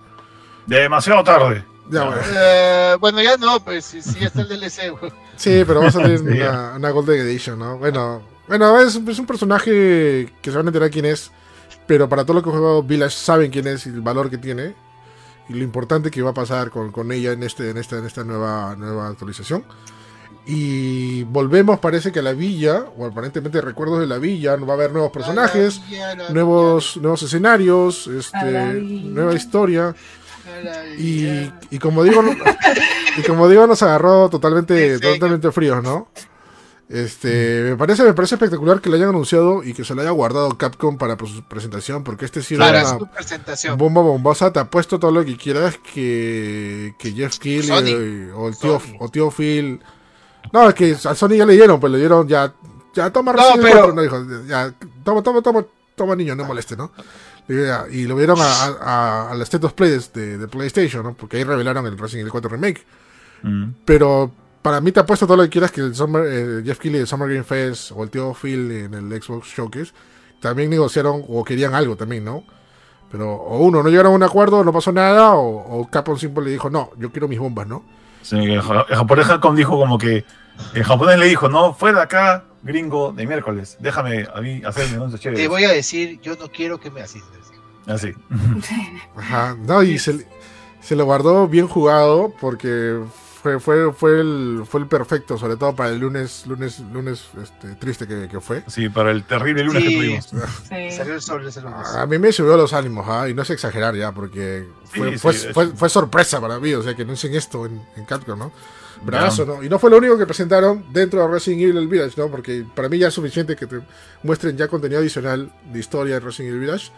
Demasiado 0.67 1.23
tarde. 1.23 1.63
Ya, 1.89 2.03
bueno. 2.05 2.21
Eh, 2.33 2.95
bueno, 2.99 3.21
ya 3.21 3.37
no, 3.37 3.59
pues 3.63 3.85
sí, 3.85 4.01
sí 4.01 4.23
está 4.23 4.41
el 4.41 4.47
DLC. 4.49 4.91
güey. 4.99 5.11
Sí, 5.35 5.63
pero 5.65 5.81
va 5.81 5.87
a 5.87 5.91
salir 5.91 6.19
Sí, 6.19 6.25
una, 6.25 6.73
una 6.75 6.89
Golden 6.91 7.19
Edition, 7.21 7.57
¿no? 7.59 7.77
Bueno, 7.77 8.21
bueno 8.47 8.79
es, 8.79 8.95
es 8.95 9.19
un 9.19 9.25
personaje 9.25 10.31
que 10.41 10.51
se 10.51 10.55
van 10.57 10.67
a 10.67 10.69
enterar 10.69 10.89
quién 10.91 11.05
es, 11.05 11.31
pero 11.87 12.07
para 12.07 12.23
todo 12.23 12.35
lo 12.35 12.43
que 12.43 12.49
ha 12.49 12.53
jugado 12.53 12.83
Village 12.83 13.15
saben 13.15 13.49
quién 13.51 13.67
es 13.67 13.85
y 13.85 13.89
el 13.89 14.01
valor 14.01 14.29
que 14.29 14.37
tiene 14.37 14.75
y 15.49 15.53
lo 15.53 15.63
importante 15.63 16.11
que 16.11 16.21
va 16.21 16.29
a 16.29 16.33
pasar 16.35 16.69
con, 16.69 16.91
con 16.91 17.11
ella 17.11 17.31
en 17.31 17.41
este 17.41 17.71
en 17.71 17.77
esta 17.77 17.97
en 17.97 18.05
esta 18.05 18.23
nueva 18.23 18.75
nueva 18.77 19.07
actualización. 19.07 19.63
Y 20.45 21.23
volvemos, 21.25 21.79
parece 21.79 22.11
que 22.11 22.19
a 22.19 22.21
la 22.23 22.33
villa, 22.33 22.85
o 22.97 23.05
aparentemente 23.05 23.61
recuerdos 23.61 23.99
de 23.99 24.07
la 24.07 24.17
villa, 24.17 24.55
va 24.55 24.73
a 24.73 24.75
haber 24.75 24.91
nuevos 24.91 25.11
personajes, 25.11 25.79
la- 25.91 26.29
nuevos 26.31 26.97
nuevos 26.97 27.21
escenarios, 27.23 28.07
este, 28.07 28.73
nueva 28.81 29.33
historia. 29.35 29.95
Y, 30.97 31.51
y 31.71 31.79
como 31.79 32.03
digo, 32.03 32.21
no- 32.21 32.31
y 33.17 33.21
como 33.23 33.47
digo, 33.49 33.65
nos 33.67 33.81
agarró 33.83 34.29
totalmente, 34.29 34.99
totalmente 34.99 35.51
fríos, 35.51 35.83
¿no? 35.83 36.09
Este, 36.87 37.61
me 37.69 37.75
parece, 37.77 38.03
me 38.03 38.13
parece 38.15 38.33
espectacular 38.33 38.81
que 38.81 38.89
lo 38.89 38.95
hayan 38.95 39.09
anunciado 39.09 39.63
y 39.63 39.75
que 39.75 39.83
se 39.83 39.93
lo 39.93 40.01
haya 40.01 40.09
guardado 40.09 40.57
Capcom 40.57 40.97
para 40.97 41.17
pues, 41.17 41.31
su 41.33 41.43
presentación, 41.43 42.03
porque 42.03 42.25
este 42.25 42.41
sí 42.41 42.55
era 42.55 42.65
una 42.95 43.09
presentación. 43.13 43.77
bomba 43.77 44.01
bombosa, 44.01 44.51
te 44.51 44.59
apuesto 44.59 44.97
todo 44.97 45.11
lo 45.11 45.23
que 45.23 45.37
quieras 45.37 45.77
que, 45.93 46.95
que 46.97 47.11
Jeff 47.11 47.33
Sony. 47.33 47.83
eh, 47.85 48.31
o 48.35 48.47
el 48.47 48.57
tío, 48.57 48.81
o 48.99 49.09
tío 49.09 49.29
Phil. 49.29 49.79
No, 50.51 50.67
es 50.67 50.73
que 50.73 50.93
a 51.07 51.13
Sony 51.13 51.35
ya 51.37 51.45
le 51.45 51.53
dieron, 51.53 51.79
pues 51.79 51.93
le 51.93 51.99
dieron 51.99 52.27
ya, 52.27 52.51
ya 52.95 53.11
toma 53.13 53.33
No, 53.33 53.37
Resident 53.37 53.61
Evil 53.61 53.71
pero- 53.71 53.93
4, 53.93 53.93
no 53.93 54.01
dijo, 54.01 54.45
ya, 54.47 54.73
toma, 55.03 55.21
toma, 55.21 55.41
toma, 55.43 55.65
toma 55.93 56.15
niño, 56.15 56.35
no 56.35 56.45
moleste, 56.45 56.75
¿no? 56.75 56.91
Y, 57.49 58.05
lo 58.05 58.15
vieron 58.15 58.39
a, 58.39 58.43
a, 58.45 58.67
a, 59.27 59.31
al 59.31 59.41
State 59.41 59.65
of 59.65 59.73
Play 59.73 59.97
de, 60.13 60.37
de 60.37 60.47
PlayStation, 60.47 61.03
¿no? 61.03 61.13
Porque 61.15 61.37
ahí 61.37 61.43
revelaron 61.43 61.85
el 61.87 61.97
Resident 61.97 62.21
Evil 62.21 62.31
4 62.31 62.49
Remake. 62.51 62.85
Mm. 63.41 63.71
Pero 63.85 64.31
para 64.61 64.79
mí 64.81 64.91
te 64.91 64.99
apuesto 64.99 65.25
todo 65.25 65.37
lo 65.37 65.43
que 65.43 65.49
quieras 65.49 65.71
que 65.71 65.81
el 65.81 65.95
Summer, 65.95 66.23
eh, 66.27 66.61
Jeff 66.63 66.77
Keighley 66.79 67.01
de 67.01 67.07
Summer 67.07 67.27
Game 67.29 67.43
Fest 67.43 67.91
o 67.95 68.03
el 68.03 68.09
tío 68.11 68.33
Phil 68.35 68.71
en 68.71 68.93
el 68.93 69.21
Xbox 69.23 69.47
Showcase 69.47 69.91
también 70.39 70.69
negociaron 70.69 71.23
o 71.27 71.43
querían 71.43 71.73
algo 71.73 71.95
también, 71.95 72.23
¿no? 72.23 72.43
Pero 73.11 73.33
o 73.33 73.59
uno, 73.65 73.81
no 73.81 73.89
llegaron 73.89 74.11
a 74.11 74.15
un 74.15 74.23
acuerdo, 74.23 74.63
no 74.63 74.71
pasó 74.71 74.91
nada, 74.91 75.33
o, 75.33 75.79
o 75.79 75.89
Capcom 75.89 76.17
simple 76.17 76.45
le 76.45 76.51
dijo, 76.51 76.69
no, 76.69 76.91
yo 76.97 77.11
quiero 77.11 77.27
mis 77.27 77.39
bombas, 77.39 77.65
¿no? 77.67 77.83
Sí, 78.21 78.35
el 78.37 78.61
ja- 78.61 78.85
el 78.87 78.95
japonés 78.95 79.25
Capcom 79.27 79.55
dijo 79.55 79.71
como 79.79 79.97
que 79.97 80.23
el 80.75 80.83
japonés 80.83 81.17
le 81.17 81.25
dijo, 81.25 81.49
no, 81.49 81.73
fuera 81.73 81.97
de 81.99 82.03
acá, 82.03 82.45
gringo, 82.61 83.11
de 83.13 83.25
miércoles, 83.25 83.77
déjame 83.79 84.27
a 84.33 84.41
mí 84.41 84.61
hacer 84.63 84.89
mi 84.91 84.97
once 84.97 85.17
Te 85.17 85.23
chévere. 85.23 85.47
voy 85.47 85.63
a 85.63 85.69
decir, 85.71 86.19
yo 86.21 86.35
no 86.35 86.49
quiero 86.49 86.79
que 86.79 86.91
me 86.91 87.01
asistas. 87.01 87.38
Así. 87.89 88.13
Ajá, 89.17 89.55
no, 89.59 89.83
y 89.83 89.99
se, 89.99 90.25
se 90.81 90.95
lo 90.95 91.05
guardó 91.05 91.47
bien 91.47 91.67
jugado 91.67 92.33
porque 92.39 92.99
fue, 93.41 93.59
fue, 93.59 93.93
fue, 93.93 94.19
el, 94.19 94.63
fue 94.65 94.81
el 94.81 94.87
perfecto, 94.87 95.37
sobre 95.37 95.55
todo 95.55 95.75
para 95.75 95.89
el 95.91 95.99
lunes, 95.99 96.45
lunes, 96.45 96.79
lunes 96.91 97.25
este, 97.41 97.75
triste 97.75 98.05
que, 98.07 98.27
que 98.27 98.39
fue. 98.41 98.63
Sí, 98.67 98.89
para 98.89 99.11
el 99.11 99.23
terrible 99.23 99.63
lunes 99.63 99.83
que 99.83 99.89
Sí. 99.89 99.95
tuvimos. 99.95 100.25
Sí. 100.67 100.91
Salió 100.91 101.13
el 101.15 101.21
sol 101.21 101.47
ese 101.47 101.61
lunes. 101.61 101.87
A 101.95 102.05
mí 102.05 102.17
me 102.19 102.31
subió 102.31 102.57
los 102.57 102.73
ánimos, 102.73 103.05
¿ah? 103.07 103.27
y 103.29 103.33
no 103.33 103.41
es 103.41 103.49
exagerar 103.49 103.95
ya, 103.95 104.11
porque 104.11 104.67
fue, 104.85 105.11
Sí, 105.13 105.17
fue, 105.17 105.33
fue- 105.33 105.67
fue 105.67 105.89
sorpresa 105.89 106.39
para 106.41 106.59
mí, 106.59 106.73
o 106.73 106.83
sea, 106.83 106.95
que 106.95 107.03
anuncien 107.03 107.33
esto 107.33 107.65
en, 107.65 107.81
en 107.95 108.05
Capcom, 108.05 108.37
¿no? 108.37 108.51
Bravazo, 109.01 109.45
¿no? 109.45 109.63
Y 109.63 109.69
no 109.69 109.79
fue 109.79 109.89
lo 109.89 109.97
único 109.97 110.17
que 110.17 110.25
presentaron 110.25 110.83
dentro 110.91 111.21
de 111.21 111.27
Resident 111.29 111.61
Evil 111.61 111.87
Village, 111.87 112.15
¿no? 112.17 112.27
Porque 112.29 112.65
para 112.75 112.89
mí 112.89 112.97
ya 112.97 113.07
es 113.07 113.13
suficiente 113.13 113.55
que 113.55 113.65
te 113.65 113.79
muestren 114.23 114.57
ya 114.57 114.67
contenido 114.67 114.99
adicional 114.99 115.49
de 115.71 115.79
historia 115.79 116.15
de 116.15 116.19
Resident 116.19 116.49
Evil 116.49 116.59
Village. 116.65 116.91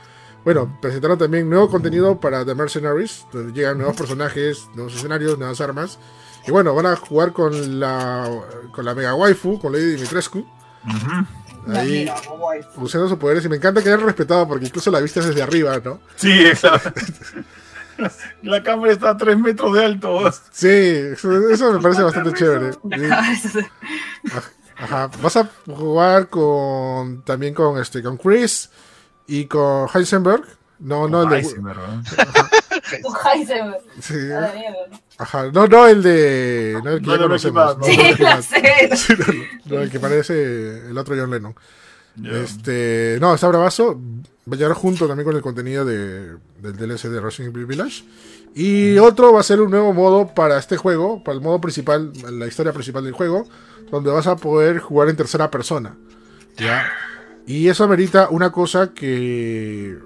Bueno, 0.43 0.77
presentaron 0.81 1.17
también 1.17 1.49
nuevo 1.49 1.69
contenido 1.69 2.19
para 2.19 2.43
The 2.43 2.55
Mercenaries, 2.55 3.25
donde 3.31 3.53
llegan 3.53 3.77
nuevos 3.77 3.95
personajes, 3.95 4.67
nuevos 4.73 4.95
escenarios, 4.95 5.37
nuevas 5.37 5.61
armas. 5.61 5.99
Y 6.47 6.51
bueno, 6.51 6.73
van 6.73 6.87
a 6.87 6.95
jugar 6.95 7.31
con 7.31 7.79
la, 7.79 8.27
con 8.71 8.85
la 8.85 8.95
Mega 8.95 9.13
Waifu, 9.13 9.59
con 9.59 9.71
Lady 9.71 9.95
Dimitrescu. 9.95 10.39
Ujú. 10.39 11.75
Ahí 11.75 12.09
usando 12.77 13.07
sus 13.07 13.19
poderes. 13.19 13.45
Y 13.45 13.49
me 13.49 13.57
encanta 13.57 13.83
que 13.83 13.89
hayan 13.89 14.05
respetado, 14.05 14.47
porque 14.47 14.65
incluso 14.65 14.89
la 14.89 14.99
viste 14.99 15.21
desde 15.21 15.43
arriba, 15.43 15.79
¿no? 15.83 15.99
Sí, 16.15 16.31
exacto. 16.31 16.91
La 18.41 18.63
cámara 18.63 18.93
está 18.93 19.11
a 19.11 19.17
3 19.17 19.37
metros 19.37 19.73
de 19.75 19.85
alto. 19.85 20.31
Sí, 20.51 20.67
eso, 20.67 21.49
eso 21.49 21.73
me 21.73 21.79
parece 21.81 22.01
bastante 22.03 22.33
chévere. 22.33 22.71
Sí, 22.73 22.79
cabeza. 23.09 23.59
Ajá. 24.77 25.11
Vas 25.21 25.37
a 25.37 25.47
jugar 25.67 26.29
con 26.29 27.21
también 27.21 27.53
con 27.53 27.79
este 27.79 28.01
con 28.01 28.17
Chris 28.17 28.71
y 29.31 29.45
con 29.45 29.87
Heisenberg. 29.93 30.43
No, 30.79 31.07
no 31.07 31.23
el 31.23 31.29
de 31.29 31.35
Heisenberg, 31.37 31.77
¿no? 31.77 32.03
Con 33.03 33.15
Heisenberg. 33.33 33.81
sí, 34.01 34.17
ajá. 35.17 35.51
No, 35.51 35.67
no 35.67 35.87
el 35.87 36.01
de 36.03 36.79
no 36.83 36.89
el 36.91 37.01
que 37.01 37.07
No 37.07 37.17
de 37.17 37.27
Breaking 37.27 37.53
conocemos. 37.53 37.77
No, 37.77 37.77
¿no? 37.77 37.85
el 37.85 37.91
de 37.91 37.93
Sí, 37.93 37.97
Breaking 37.97 38.23
la 38.23 38.35
Bad. 38.35 38.41
sé. 38.41 38.95
Sí, 38.97 39.13
no, 39.17 39.25
no, 39.65 39.75
no, 39.77 39.81
el 39.81 39.91
que 39.91 39.99
parece 39.99 40.89
el 40.89 40.97
otro 40.97 41.15
John 41.17 41.31
Lennon. 41.31 41.55
Este, 42.23 43.17
no, 43.21 43.33
está 43.33 43.47
bravazo. 43.47 43.97
Va 44.51 44.55
a 44.55 44.57
llegar 44.57 44.73
junto 44.73 45.07
también 45.07 45.25
con 45.25 45.35
el 45.35 45.41
contenido 45.41 45.85
de, 45.85 46.35
del 46.59 46.75
DLC 46.75 47.03
de 47.03 47.21
Resident 47.21 47.55
Evil 47.55 47.67
Village. 47.67 48.03
Y 48.53 48.97
otro 48.97 49.31
va 49.31 49.39
a 49.39 49.43
ser 49.43 49.61
un 49.61 49.71
nuevo 49.71 49.93
modo 49.93 50.33
para 50.33 50.57
este 50.57 50.75
juego, 50.75 51.23
para 51.23 51.35
el 51.37 51.41
modo 51.41 51.61
principal, 51.61 52.11
la 52.31 52.47
historia 52.47 52.73
principal 52.73 53.03
del 53.05 53.13
juego, 53.13 53.47
donde 53.91 54.11
vas 54.11 54.27
a 54.27 54.35
poder 54.35 54.79
jugar 54.79 55.07
en 55.07 55.15
tercera 55.15 55.49
persona. 55.49 55.95
¿ya? 56.57 56.91
Y 57.47 57.67
eso 57.67 57.83
amerita 57.83 58.29
una 58.29 58.51
cosa 58.51 58.93
que, 58.93 59.97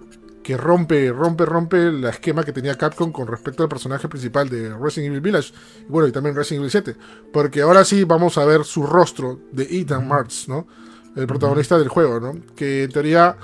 que 0.42 0.58
rompe, 0.58 1.12
rompe, 1.12 1.46
rompe 1.46 1.88
el 1.88 2.04
esquema 2.06 2.44
que 2.44 2.54
tenía 2.54 2.76
Capcom 2.78 3.12
con 3.12 3.28
respecto 3.28 3.64
al 3.64 3.70
personaje 3.70 4.08
principal 4.08 4.50
de 4.50 4.74
Resident 4.76 5.08
Evil 5.12 5.22
Village. 5.22 5.54
Y 5.88 5.92
bueno, 5.92 6.08
y 6.08 6.12
también 6.12 6.36
Resident 6.36 6.62
Evil 6.62 6.72
7. 6.72 6.96
Porque 7.34 7.62
ahora 7.62 7.84
sí 7.84 8.04
vamos 8.04 8.38
a 8.38 8.46
ver 8.46 8.64
su 8.64 8.86
rostro 8.86 9.40
de 9.52 9.64
Ethan 9.64 10.08
Martz, 10.08 10.48
¿no? 10.48 10.68
El 11.16 11.28
protagonista 11.28 11.78
del 11.78 11.88
juego, 11.90 12.20
¿no? 12.20 12.34
Que 12.56 12.84
en 12.84 12.92
teoría 12.92 13.36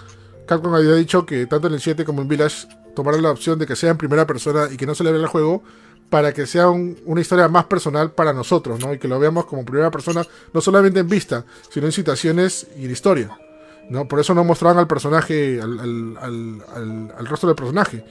Capcom 0.48 0.74
había 0.74 0.94
dicho 0.96 1.26
que 1.26 1.46
tanto 1.46 1.68
en 1.68 1.74
el 1.76 1.80
7 1.82 2.04
como 2.06 2.22
en 2.22 2.28
Village 2.28 2.68
tomaron 2.96 3.22
la 3.22 3.32
opción 3.32 3.58
de 3.60 3.66
que 3.68 3.76
sea 3.76 3.92
en 3.92 3.98
primera 3.98 4.26
persona 4.28 4.68
y 4.72 4.78
que 4.78 4.86
no 4.86 4.96
se 4.96 5.04
le 5.04 5.12
vea 5.12 5.22
el 5.22 5.28
juego 5.28 5.64
para 6.10 6.34
que 6.34 6.46
sea 6.46 6.70
un- 6.70 6.98
una 7.06 7.22
historia 7.22 7.48
más 7.48 7.66
personal 7.66 8.12
para 8.12 8.34
nosotros, 8.34 8.80
¿no? 8.82 8.94
Y 8.94 9.00
que 9.00 9.08
lo 9.08 9.18
veamos 9.20 9.46
como 9.46 9.64
primera 9.64 9.90
persona, 9.92 10.26
no 10.54 10.60
solamente 10.60 11.00
en 11.00 11.08
vista, 11.08 11.46
sino 11.70 11.86
en 11.86 11.94
situaciones 11.94 12.68
y 12.78 12.86
en 12.86 12.92
historia. 12.92 13.38
¿No? 13.92 14.08
Por 14.08 14.20
eso 14.20 14.34
no 14.34 14.44
mostraban 14.44 14.78
al 14.80 14.88
personaje, 14.88 15.60
al, 15.62 15.80
al, 15.80 16.18
al, 16.22 16.64
al- 16.76 17.14
al 17.18 17.26
rostro 17.28 17.48
del 17.50 17.56
personaje, 17.56 18.04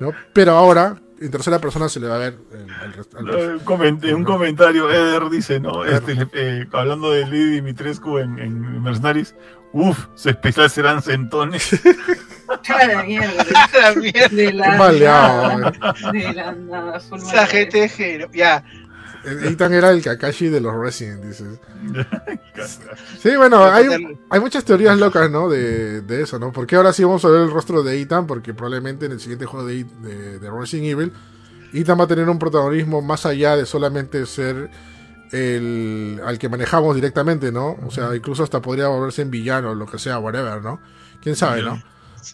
¿no? 0.00 0.12
Pero 0.32 0.52
ahora, 0.52 0.96
en 1.20 1.30
tercera 1.30 1.58
persona 1.58 1.88
se 1.88 2.00
le 2.00 2.08
va 2.08 2.16
a 2.16 2.18
ver 2.18 2.38
el, 2.52 2.94
rest- 2.94 3.16
al- 3.18 3.30
Eh, 3.30 3.58
coment- 3.64 4.12
un 4.14 4.24
comentario, 4.24 4.90
Eder 4.90 5.28
dice, 5.30 5.60
¿no? 5.60 5.84
Este, 5.84 6.16
eh, 6.32 6.66
hablando 6.72 7.10
de 7.10 7.22
Lady 7.26 7.50
Dimitrescu 7.56 8.18
en, 8.18 8.38
en 8.38 8.82
Mercenaries, 8.82 9.34
uff, 9.72 10.06
su 10.14 10.30
especial 10.30 10.70
serán 10.70 11.02
centones. 11.02 11.78
La 12.68 13.02
mierda. 13.02 13.44
La 13.82 13.94
mierda. 13.94 14.28
De 14.36 14.52
la 14.52 14.76
maleado, 14.76 15.58
nada. 15.58 15.94
De 16.12 16.32
la 16.32 16.52
que- 17.88 18.28
Ya. 18.32 18.64
Eh, 19.26 19.48
Ethan 19.50 19.74
era 19.74 19.90
el 19.90 20.02
Kakashi 20.02 20.48
de 20.48 20.60
los 20.60 20.74
Resident, 20.74 21.24
dices. 21.24 21.58
Sí, 23.20 23.36
bueno, 23.36 23.64
hay, 23.64 23.86
hay 24.30 24.40
muchas 24.40 24.64
teorías 24.64 24.98
locas, 24.98 25.30
¿no? 25.30 25.48
De, 25.48 26.00
de 26.00 26.22
eso, 26.22 26.38
¿no? 26.38 26.52
Porque 26.52 26.76
ahora 26.76 26.92
sí 26.92 27.04
vamos 27.04 27.24
a 27.24 27.28
ver 27.28 27.42
el 27.42 27.50
rostro 27.50 27.82
de 27.82 28.00
Ethan, 28.00 28.26
porque 28.26 28.54
probablemente 28.54 29.06
en 29.06 29.12
el 29.12 29.20
siguiente 29.20 29.44
juego 29.46 29.66
de, 29.66 29.84
de, 29.84 30.38
de 30.38 30.50
Resident 30.50 30.88
Evil, 30.88 31.12
Ethan 31.72 31.98
va 31.98 32.04
a 32.04 32.06
tener 32.06 32.28
un 32.28 32.38
protagonismo 32.38 33.02
más 33.02 33.26
allá 33.26 33.56
de 33.56 33.66
solamente 33.66 34.24
ser 34.26 34.70
el 35.32 36.20
al 36.24 36.38
que 36.38 36.48
manejamos 36.48 36.94
directamente, 36.94 37.52
¿no? 37.52 37.76
O 37.86 37.90
sea, 37.90 38.14
incluso 38.14 38.42
hasta 38.42 38.62
podría 38.62 38.88
volverse 38.88 39.22
en 39.22 39.30
villano 39.30 39.70
o 39.72 39.74
lo 39.74 39.86
que 39.86 39.98
sea, 39.98 40.18
whatever, 40.18 40.62
¿no? 40.62 40.80
¿Quién 41.20 41.36
sabe, 41.36 41.62
no? 41.62 41.82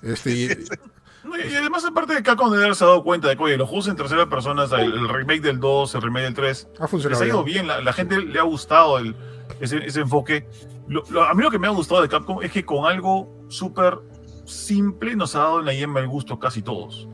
Este, 0.03 0.59
y- 1.37 1.55
además, 1.57 1.85
aparte 1.85 2.15
de 2.15 2.23
Capcom 2.23 2.51
de 2.53 2.59
haberse 2.65 2.85
dado 2.85 3.03
cuenta 3.03 3.29
de 3.29 3.37
que, 3.37 3.43
oye, 3.43 3.57
los 3.57 3.69
juegos 3.69 3.89
en 3.89 3.97
tercera 3.97 4.29
persona, 4.29 4.65
el, 4.65 4.93
el 4.93 5.09
remake 5.09 5.41
del 5.43 5.61
2, 5.61 5.95
el 5.95 6.03
remake 6.03 6.25
del 6.25 6.35
3, 6.35 6.69
ha 6.79 6.83
les 6.83 6.91
funcionado 6.91 7.23
ha 7.23 7.27
ido 7.27 7.45
bien. 7.45 7.55
bien, 7.55 7.67
la, 7.69 7.81
la 7.81 7.93
gente 7.93 8.21
le 8.21 8.39
ha 8.39 8.43
gustado 8.43 8.99
el, 8.99 9.15
ese, 9.61 9.79
ese 9.85 10.01
enfoque. 10.01 10.47
Lo- 10.89 11.03
lo- 11.11 11.23
a 11.25 11.35
mí 11.35 11.43
lo 11.43 11.51
que 11.51 11.59
me 11.59 11.67
ha 11.67 11.71
gustado 11.71 12.03
de 12.03 12.09
Capcom 12.09 12.43
es 12.43 12.51
que 12.53 12.65
con 12.65 12.85
algo 12.87 13.47
súper 13.49 13.99
simple 14.45 15.15
nos 15.17 15.35
ha 15.37 15.41
dado 15.41 15.61
en 15.61 15.67
la 15.67 15.73
yema 15.75 16.01
el 16.01 16.09
gusto 16.09 16.39
casi 16.39 16.63
todos. 16.63 17.09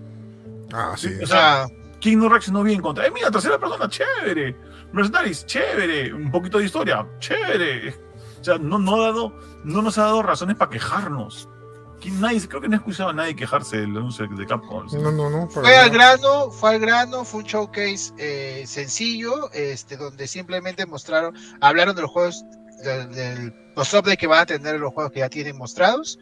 Ah, 0.72 0.94
sí. 0.96 1.10
O 1.22 1.26
sea, 1.26 1.62
Ah, 1.64 1.66
¿quién 2.00 2.18
no 2.18 2.28
reaccionó 2.28 2.62
bien 2.62 2.80
contra? 2.80 3.06
¡Eh, 3.06 3.10
mira, 3.10 3.30
tercera 3.30 3.58
persona, 3.58 3.88
chévere! 3.88 4.56
Mercenaries, 4.92 5.44
chévere. 5.46 6.12
Un 6.14 6.30
poquito 6.30 6.58
de 6.58 6.64
historia, 6.64 7.06
chévere. 7.18 7.94
O 8.40 8.44
sea, 8.44 8.56
no, 8.58 8.78
no, 8.78 8.94
ha 8.96 9.06
dado, 9.06 9.32
no 9.64 9.82
nos 9.82 9.98
ha 9.98 10.04
dado 10.04 10.22
razones 10.22 10.56
para 10.56 10.70
quejarnos. 10.70 11.48
¿Quién- 12.00 12.20
Nadie, 12.20 12.40
creo 12.46 12.60
que 12.60 12.68
no 12.68 12.74
he 12.74 12.78
escuchado 12.78 13.10
a 13.10 13.12
nadie 13.12 13.34
quejarse 13.34 13.78
del 13.78 13.90
anuncio 13.96 14.26
de 14.28 14.46
Capcom. 14.46 14.86
No, 14.92 15.10
no, 15.10 15.28
no. 15.30 15.48
Fue 15.48 15.76
al 15.76 15.90
grano, 15.90 16.50
fue 16.50 16.70
al 16.70 16.78
grano, 16.80 17.24
fue 17.24 17.40
un 17.40 17.46
showcase 17.46 18.12
eh, 18.18 18.64
sencillo, 18.66 19.50
este, 19.52 19.96
donde 19.96 20.26
simplemente 20.28 20.86
mostraron, 20.86 21.34
hablaron 21.60 21.94
de 21.96 22.02
los 22.02 22.10
juegos, 22.10 22.44
del, 22.84 23.12
del 23.14 23.54
los 23.76 23.92
updates 23.94 24.16
que 24.18 24.26
van 24.26 24.40
a 24.40 24.46
tener 24.46 24.78
los 24.80 24.92
juegos 24.92 25.12
que 25.12 25.20
ya 25.20 25.28
tienen 25.28 25.56
mostrados. 25.56 26.18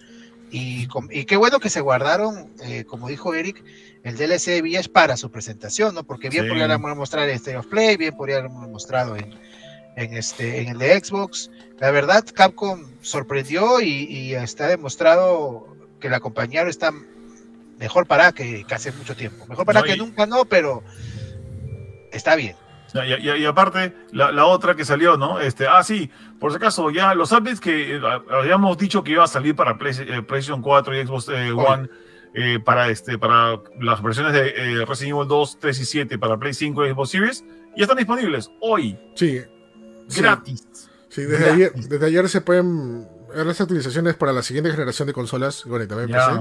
Y, 0.51 0.87
qué 1.27 1.37
bueno 1.37 1.59
que 1.59 1.69
se 1.71 1.81
guardaron, 1.81 2.53
eh, 2.63 2.85
como 2.85 3.09
dijo 3.09 3.35
Eric, 3.35 3.65
el 4.05 4.17
DLC 4.17 4.53
de 4.53 4.63
Village 4.63 4.89
para 4.89 5.17
su 5.17 5.31
presentación, 5.31 5.95
¿no? 5.95 6.05
Porque 6.05 6.29
bien 6.31 6.45
Sí. 6.45 6.49
podrían 6.51 6.81
mostrar 6.97 7.29
en 7.29 7.35
State 7.35 7.57
of 7.57 7.67
Play, 7.67 7.97
bien 7.97 8.17
podrían 8.17 8.53
mostrado 8.71 9.17
en, 9.17 9.35
en, 9.97 10.15
este, 10.17 10.61
en 10.63 10.69
el 10.69 10.79
de 10.79 10.99
Xbox. 11.01 11.51
La 11.79 11.91
verdad, 11.91 12.25
Capcom 12.35 12.85
sorprendió 13.03 13.81
y, 13.81 13.89
y 14.09 14.35
está 14.35 14.69
demostrado 14.69 15.67
que 16.01 16.09
la 16.09 16.21
compañía 16.21 16.61
ahora 16.61 16.71
está 16.71 16.93
mejor 17.79 18.07
para 18.07 18.33
que, 18.33 18.65
que 18.65 18.75
hace 18.75 18.93
mucho 18.93 19.15
tiempo. 19.17 19.47
Mejor 19.47 19.67
para 19.67 19.81
No, 19.81 19.87
que 19.87 19.95
y- 19.95 19.99
nunca 19.99 20.27
no, 20.27 20.45
pero 20.45 20.83
está 22.13 22.37
bien. 22.37 22.57
Y, 22.95 23.29
y- 23.29 23.43
y 23.43 23.45
aparte, 23.45 23.95
la, 24.13 24.33
la 24.33 24.47
otra 24.47 24.75
que 24.75 24.85
salió, 24.85 25.17
¿no? 25.19 25.39
Este, 25.41 25.67
ah, 25.67 25.83
sí, 25.83 26.11
por 26.41 26.51
si 26.53 26.57
acaso, 26.57 26.91
ya 26.91 27.15
los 27.15 27.33
updates 27.33 27.61
que 27.61 27.97
eh, 27.97 28.01
habíamos 28.31 28.79
dicho 28.79 29.03
que 29.05 29.13
iba 29.13 29.25
a 29.25 29.29
salir 29.29 29.55
para 29.55 29.77
Play- 29.77 29.93
eh, 29.99 30.23
PlayStation 30.23 30.63
4 30.63 30.97
y 30.99 31.07
Xbox 31.07 31.29
eh, 31.29 31.51
One, 31.53 31.89
eh, 32.33 32.59
para, 32.65 32.89
este, 32.89 33.19
para 33.19 33.61
las 33.81 34.03
versiones 34.03 34.33
de 34.33 34.49
eh, 34.81 34.85
Resident 34.87 35.17
Evil 35.17 35.29
2, 35.29 35.59
3 35.61 35.79
y 35.81 35.85
7 35.85 36.19
para 36.19 36.39
Play 36.39 36.55
5 36.55 36.87
y 36.87 36.91
Xbox 36.93 37.11
Series, 37.11 37.45
ya 37.77 37.83
están 37.83 37.99
disponibles 37.99 38.51
hoy, 38.61 38.99
Sí. 39.15 39.43
Gratis. 40.15 40.67
Sí, 41.09 41.23
desde 41.23 41.51
ayer, 41.51 41.73
desde 41.75 42.07
ayer 42.07 42.29
se 42.29 42.41
pueden 42.41 43.07
las 43.35 43.61
actualizaciones 43.61 44.15
para 44.15 44.33
la 44.33 44.43
siguiente 44.43 44.71
generación 44.71 45.07
de 45.07 45.13
consolas, 45.15 45.65
bueno, 45.67 45.85
y 45.85 45.89
también 45.89 46.09
Ya. 46.11 46.29
PC. 46.29 46.41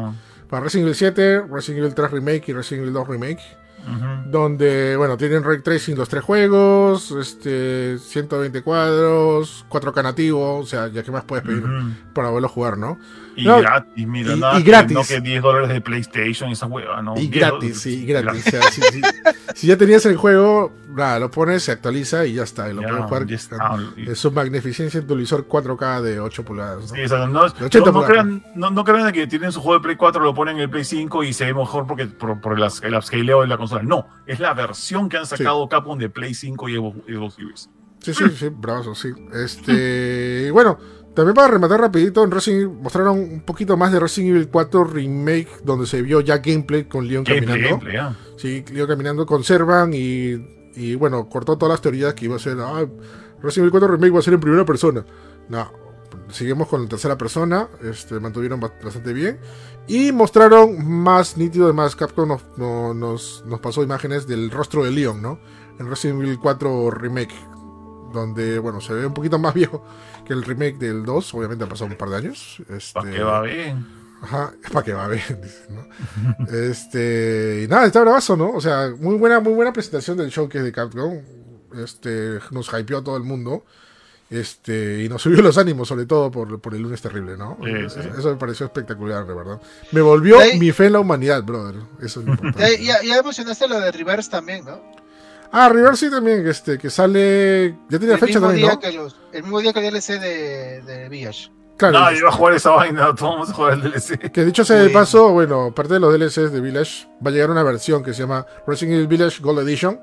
Para 0.50 0.64
Resident 0.64 0.86
Evil 0.86 0.96
7, 0.96 1.42
Resident 1.50 1.80
Evil 1.84 1.96
3 1.96 2.12
Remake 2.12 2.44
y 2.50 2.54
Resident 2.54 2.84
Evil 2.84 2.94
2 2.94 3.08
Remake. 3.08 3.42
Ujú. 3.88 4.32
Donde, 4.32 4.96
bueno, 4.98 5.16
tienen 5.16 5.44
ray 5.44 5.62
tracing 5.62 5.96
los 5.96 6.10
tres 6.10 6.24
juegos, 6.24 7.12
este, 7.12 8.00
120 8.00 8.64
cuadros, 8.64 9.64
4K 9.70 10.02
nativo, 10.04 10.58
o 10.58 10.66
sea, 10.66 10.88
ya 10.88 11.04
que 11.04 11.12
más 11.12 11.24
puedes 11.24 11.46
pedir 11.46 11.64
Ujú. 11.64 11.90
para 12.14 12.30
volverlo 12.30 12.48
a 12.48 12.52
jugar, 12.52 12.78
¿no? 12.80 12.98
Y 13.38 13.44
No, 13.45 13.60
gratis, 13.60 14.07
mira, 14.07 14.34
y- 14.34 14.40
nada 14.40 14.60
y 14.60 14.64
que- 14.64 14.70
gratis. 14.72 14.94
no 14.95 15.03
que 15.03 15.20
10 15.22 15.41
dólares 15.41 15.70
de 15.70 15.82
PlayStation 15.82 16.49
y 16.49 16.53
esa 16.53 16.66
hueva, 16.68 17.02
¿no? 17.02 17.16
Y 17.18 17.28
10 17.28 17.32
gratis, 17.49 17.82
sí, 17.82 18.03
y 18.03 18.06
gratis. 18.06 18.48
O 18.48 18.49
sea, 18.49 18.62
si, 18.72 18.82
si- 18.82 19.02
si 19.56 19.68
ya 19.68 19.78
tenías 19.78 20.06
el 20.06 20.16
juego, 20.16 20.72
nada, 20.90 21.20
lo 21.20 21.30
pones, 21.30 21.64
se 21.64 21.72
actualiza 21.74 22.26
y 22.26 22.34
ya 22.34 22.44
está. 22.44 22.70
Y 22.70 22.74
lo 22.74 22.82
Ya, 22.82 22.88
puedes 22.90 23.03
jugar 23.06 23.26
ya 23.26 23.36
está. 23.36 23.78
Y- 23.98 24.07
en 24.07 24.16
su 24.16 24.32
magnificencia 24.32 24.99
en 24.99 25.07
televisor 25.07 25.48
4K 25.48 26.02
de 26.02 26.20
8 26.20 26.44
pulgadas. 26.45 26.90
¿no? 26.91 26.95
Sí, 26.95 27.02
o 27.03 27.07
sea, 27.10 27.28
no, 27.28 27.41
80 27.41 27.91
no- 27.91 28.02
no 28.02 28.07
crean, 28.07 28.44
no, 28.56 28.84
crean 28.84 29.12
que 29.12 29.28
tienen 29.28 29.52
su 29.52 29.60
juego 29.62 29.80
de 29.80 29.84
Play 29.84 29.95
4, 29.98 30.24
lo 30.24 30.34
ponen 30.34 30.56
en 30.56 30.62
el 30.64 30.70
Play 30.70 30.86
5 30.86 31.24
y 31.24 31.34
se 31.34 31.45
ve 31.45 31.53
mejor 31.53 31.86
porque, 31.88 32.06
por, 32.07 32.40
por 32.40 32.57
el, 32.57 32.64
el 32.84 32.95
upscaleo 32.95 33.41
de 33.41 33.48
la 33.48 33.57
consola. 33.57 33.84
No, 33.84 34.07
es 34.26 34.40
la 34.40 34.53
versión 34.53 35.10
que 35.10 35.18
han 35.18 35.26
sacado 35.26 35.68
Capcom 35.68 35.98
de 35.99 36.10
Play 36.10 36.34
5 36.34 36.70
y 36.70 36.76
Xbox 36.76 37.34
Series. 37.36 37.70
Sí, 37.99 38.14
sí, 38.14 38.24
sí, 38.38 38.49
bravo, 38.52 38.94
sí. 38.94 39.10
Este, 39.34 40.52
bueno, 40.52 40.78
también 41.16 41.34
para 41.34 41.48
rematar 41.48 41.80
rapidito, 41.82 42.24
en 42.24 42.32
Resident 42.32 42.64
Evil 42.64 42.78
mostraron 42.82 43.18
un 43.20 43.42
poquito 43.42 43.78
más 43.78 43.92
de 43.92 44.00
Resident 44.00 44.36
Evil 44.36 44.50
4 44.50 44.84
Remake, 44.84 45.48
donde 45.64 45.88
se 45.88 46.02
vio 46.02 46.22
ya 46.22 46.38
gameplay 46.38 46.84
con 46.86 47.08
Leon 47.08 47.24
Gameplay, 47.24 47.48
caminando. 47.62 47.78
gameplay, 47.86 47.98
ah. 47.98 48.16
Sí, 48.38 48.64
Leon 48.72 48.88
caminando, 48.88 49.26
conservan 49.26 49.92
y, 49.94 50.34
y 50.76 50.96
bueno, 50.96 51.28
cortó 51.30 51.58
todas 51.58 51.74
las 51.74 51.82
teorías 51.82 52.14
que 52.14 52.26
iba 52.26 52.36
a 52.36 52.40
ser, 52.40 52.58
ah, 52.60 52.86
Resident 53.42 53.64
Evil 53.64 53.72
4 53.72 53.88
Remake 53.88 54.12
va 54.14 54.20
a 54.20 54.24
ser 54.24 54.34
en 54.34 54.40
primera 54.40 54.66
persona. 54.66 55.06
No, 55.50 55.72
seguimos 56.30 56.68
con 56.68 56.84
la 56.84 56.90
tercera 56.90 57.18
persona, 57.18 57.68
este, 57.84 58.20
mantuvieron 58.20 58.60
ba- 58.60 58.74
bastante 58.84 59.14
bien. 59.14 59.40
Y 59.88 60.12
mostraron 60.12 60.84
más 61.02 61.38
nítido, 61.38 61.66
además 61.66 61.96
Capcom 61.96 62.28
nos, 62.28 62.42
no- 62.58 62.94
nos, 62.94 63.44
nos 63.46 63.60
pasó 63.60 63.84
imágenes 63.84 64.26
del 64.28 64.50
rostro 64.52 64.84
de 64.84 64.92
Leon, 64.92 65.22
¿no? 65.22 65.40
En 65.80 65.88
Resident 65.90 66.22
Evil 66.22 66.40
4 66.40 66.90
Remake, 66.92 67.36
donde, 68.16 68.58
bueno, 68.60 68.82
se 68.82 68.94
ve 68.94 69.06
un 69.06 69.14
poquito 69.14 69.38
más 69.38 69.54
viejo 69.54 69.86
que 70.26 70.34
el 70.34 70.44
remake 70.44 70.78
del 70.80 71.06
2, 71.06 71.34
obviamente 71.36 71.64
han 71.64 71.70
pasado 71.70 71.92
un 71.92 71.98
par 71.98 72.10
de 72.10 72.16
años. 72.18 72.58
Este, 72.70 72.94
¿Para 73.00 73.12
qué 73.12 73.22
va 73.24 73.42
bien? 73.42 73.86
Ajá, 74.24 74.54
es 74.64 74.72
para 74.72 74.84
que 74.86 74.94
va 74.94 75.08
bien, 75.08 75.24
dice, 75.44 75.68
¿no? 75.70 76.48
este, 76.52 77.62
y 77.64 77.68
nada, 77.68 77.86
está 77.86 78.02
bravazo, 78.02 78.36
¿no? 78.36 78.52
O 78.52 78.62
sea, 78.62 78.92
muy 79.00 79.16
buena, 79.18 79.40
muy 79.40 79.54
buena 79.54 79.72
presentación 79.72 80.18
del 80.18 80.30
showcase 80.30 80.64
de 80.64 80.72
Capcom. 80.72 81.20
Este, 81.84 82.40
nos 82.52 82.70
hypeó 82.74 83.00
a 83.00 83.04
todo 83.04 83.18
el 83.18 83.24
mundo. 83.24 83.64
Este, 84.28 85.04
y 85.04 85.10
nos 85.10 85.22
subió 85.22 85.40
los 85.44 85.58
ánimos, 85.60 85.88
sobre 85.88 86.08
todo 86.08 86.32
por, 86.32 86.60
por 86.60 86.74
el 86.74 86.82
lunes 86.82 87.00
terrible, 87.00 87.38
¿no? 87.38 87.58
Sí, 87.64 87.70
sí. 87.90 88.00
Eso, 88.00 88.18
eso 88.18 88.30
me 88.32 88.38
pareció 88.38 88.66
espectacular, 88.66 89.28
de 89.28 89.34
verdad. 89.36 89.62
Me 89.92 90.02
volvió 90.02 90.40
Ahí- 90.40 90.58
mi 90.58 90.72
fe 90.72 90.88
en 90.88 90.94
la 90.94 91.00
humanidad, 91.00 91.44
brother. 91.44 91.76
Eso 92.02 92.22
es 92.22 92.26
lo 92.26 92.32
importante. 92.32 92.84
Ya, 92.84 93.02
ya, 93.02 93.04
ya 93.08 93.18
emocionaste 93.18 93.68
lo 93.68 93.80
de 93.80 93.92
Reverse 93.92 94.32
también, 94.32 94.66
¿no? 94.66 94.82
Ah, 95.57 95.69
River 95.69 95.95
sí 95.95 96.10
también, 96.10 96.45
este, 96.45 96.77
que 96.77 96.90
sale. 96.90 97.77
Ya 97.88 97.98
tenía 97.98 98.15
el, 98.15 98.19
fecha 98.19 98.40
mismo 98.40 98.48
también, 98.48 98.68
día 98.68 98.73
¿no? 98.73 98.80
que 98.82 98.91
los, 98.91 99.15
el 99.32 99.44
mismo 99.44 99.61
día 99.61 99.72
que 99.72 99.88
el 99.88 99.94
DLC 99.94 100.19
de, 100.19 100.82
de 100.82 101.07
Village. 101.07 101.49
Claro. 101.77 101.98
Nadie 101.98 102.22
va 102.23 102.27
a 102.27 102.32
jugar 102.34 102.53
esa 102.56 102.72
vaina, 102.72 103.15
todos 103.15 103.22
vamos 103.22 103.49
a 103.52 103.53
jugar 103.53 103.73
el 103.76 103.82
DLC. 103.84 104.32
Que 104.34 104.44
dicho 104.44 104.65
sea 104.65 104.76
de 104.76 104.90
paso, 104.90 105.30
bueno, 105.30 105.73
parte 105.73 105.94
de 105.94 106.02
los 106.02 106.14
DLCs 106.14 106.52
de 106.52 106.60
Village 106.60 107.07
va 107.26 107.30
a 107.30 107.34
llegar 107.34 107.52
una 107.52 107.64
versión 107.64 108.03
que 108.03 108.14
se 108.14 108.23
llama 108.23 108.45
Resident 108.68 108.95
Evil 108.95 109.07
Village 109.07 109.41
Gold 109.41 109.60
Edition, 109.60 109.98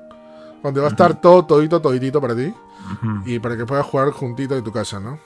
donde 0.63 0.81
va 0.81 0.87
a 0.87 0.89
estar 0.89 1.21
todo, 1.21 1.45
todito, 1.45 1.79
toditito 1.79 2.19
para 2.19 2.35
ti 2.35 2.51
y 3.27 3.37
para 3.37 3.55
que 3.55 3.67
puedas 3.67 3.85
jugar 3.85 4.09
juntito 4.09 4.55
en 4.57 4.63
tu 4.63 4.71
casa, 4.71 4.99
¿no? 4.99 5.19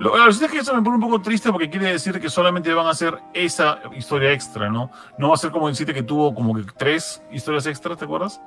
Lo, 0.00 0.16
la 0.16 0.24
verdad 0.24 0.42
es 0.42 0.50
que 0.50 0.58
eso 0.58 0.74
me 0.74 0.80
pone 0.82 0.96
un 0.96 1.02
poco 1.02 1.20
triste 1.20 1.52
porque 1.52 1.68
quiere 1.70 1.92
decir 1.92 2.18
que 2.18 2.28
solamente 2.30 2.72
van 2.72 2.86
a 2.86 2.90
hacer 2.90 3.18
esa 3.34 3.78
historia 3.96 4.32
extra, 4.32 4.68
¿no? 4.70 4.90
No 5.18 5.28
va 5.28 5.34
a 5.34 5.36
ser 5.36 5.50
como 5.50 5.68
el 5.68 5.76
7 5.76 5.92
que 5.94 6.02
tuvo 6.02 6.34
como 6.34 6.54
que 6.56 6.64
tres 6.76 7.22
historias 7.30 7.66
extras, 7.66 7.98
¿te 7.98 8.06
acuerdas? 8.06 8.40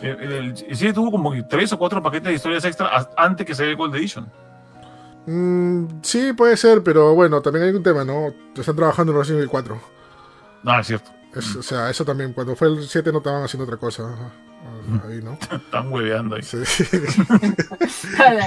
El, 0.00 0.20
el, 0.20 0.32
el 0.68 0.76
7 0.76 0.92
tuvo 0.94 1.10
como 1.10 1.32
que 1.32 1.42
tres 1.42 1.72
o 1.72 1.78
cuatro 1.78 2.00
paquetes 2.02 2.28
de 2.28 2.34
historias 2.34 2.64
extra 2.64 2.86
a- 2.96 3.10
antes 3.16 3.44
que 3.44 3.54
saliera 3.54 3.72
el 3.72 3.76
Gold 3.76 3.94
Edition. 3.96 4.30
Mm, 5.26 6.00
sí, 6.02 6.32
puede 6.32 6.56
ser, 6.56 6.82
pero 6.82 7.14
bueno, 7.14 7.42
también 7.42 7.66
hay 7.66 7.74
un 7.74 7.82
tema, 7.82 8.04
¿no? 8.04 8.32
Están 8.56 8.76
trabajando 8.76 9.12
en 9.12 9.18
Resident 9.18 9.38
Evil 9.40 9.50
4. 9.50 9.80
No, 10.62 10.78
es 10.80 10.86
cierto. 10.86 11.10
Es- 11.34 11.56
O 11.56 11.62
sea, 11.62 11.90
eso 11.90 12.04
también, 12.04 12.32
cuando 12.32 12.54
fue 12.56 12.68
el 12.68 12.88
7 12.88 13.10
no 13.12 13.18
estaban 13.18 13.42
haciendo 13.42 13.64
otra 13.64 13.76
cosa. 13.76 14.04
ajá, 14.04 14.30
Ahí, 15.08 15.20
¿no? 15.22 15.32
Están 15.56 15.92
hueveando 15.92 16.36
ahí. 16.36 16.42
Sí. 16.42 16.56
A 18.18 18.32
la 18.32 18.44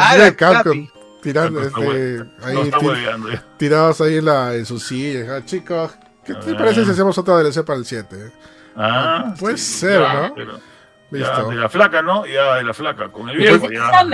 Ah, 0.00 0.16
la 0.16 0.24
de 0.24 0.36
Capcom 0.36 0.86
Capi. 0.86 0.90
Tirando, 1.22 1.60
No, 1.60 1.66
este, 1.66 2.24
ahí, 2.42 2.54
no, 2.54 3.28
ya. 3.30 3.44
tirados 3.56 4.00
ahí 4.00 4.16
en, 4.18 4.24
la, 4.24 4.54
en 4.54 4.64
sus 4.66 4.86
sillas. 4.86 5.28
Ah, 5.28 5.44
chicos, 5.44 5.92
¿qué 6.24 6.34
te 6.34 6.52
Ah. 6.52 6.56
parece 6.58 6.84
si 6.84 6.90
hacemos 6.90 7.16
otra 7.18 7.36
DLC 7.38 7.62
para 7.64 7.78
el 7.78 7.84
7? 7.84 8.32
Ah, 8.76 9.34
Puede 9.38 9.58
sí, 9.58 9.78
ser, 9.80 10.00
ya, 10.00 10.14
¿no? 10.28 10.34
pero- 10.34 10.58
ya, 11.12 11.18
Listo. 11.18 11.48
de 11.50 11.56
la 11.56 11.68
flaca, 11.68 12.02
¿no? 12.02 12.24
Ya, 12.24 12.54
de 12.56 12.62
la 12.64 12.72
flaca. 12.72 13.10
Con 13.10 13.28
el 13.28 13.34
Y 13.34 13.38
viejo, 13.38 13.58
pues- 13.60 13.72
ya. 13.72 14.06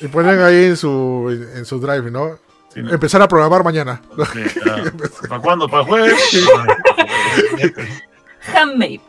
Y 0.00 0.08
ponen 0.08 0.40
ahí 0.40 0.64
en 0.66 0.76
su, 0.76 1.28
en, 1.30 1.58
en 1.58 1.64
su 1.64 1.78
drive, 1.80 2.10
¿no? 2.10 2.38
Sí, 2.74 2.82
¿no? 2.82 2.90
Empezar 2.90 3.22
a 3.22 3.28
programar 3.28 3.62
mañana. 3.62 4.00
Sí, 4.32 4.40
ya. 4.66 4.82
¿Para 5.28 5.40
cuándo? 5.40 5.68
¿Para 5.68 5.82
el 5.82 5.88
jueves? 5.88 6.48
Handmade. 8.54 9.00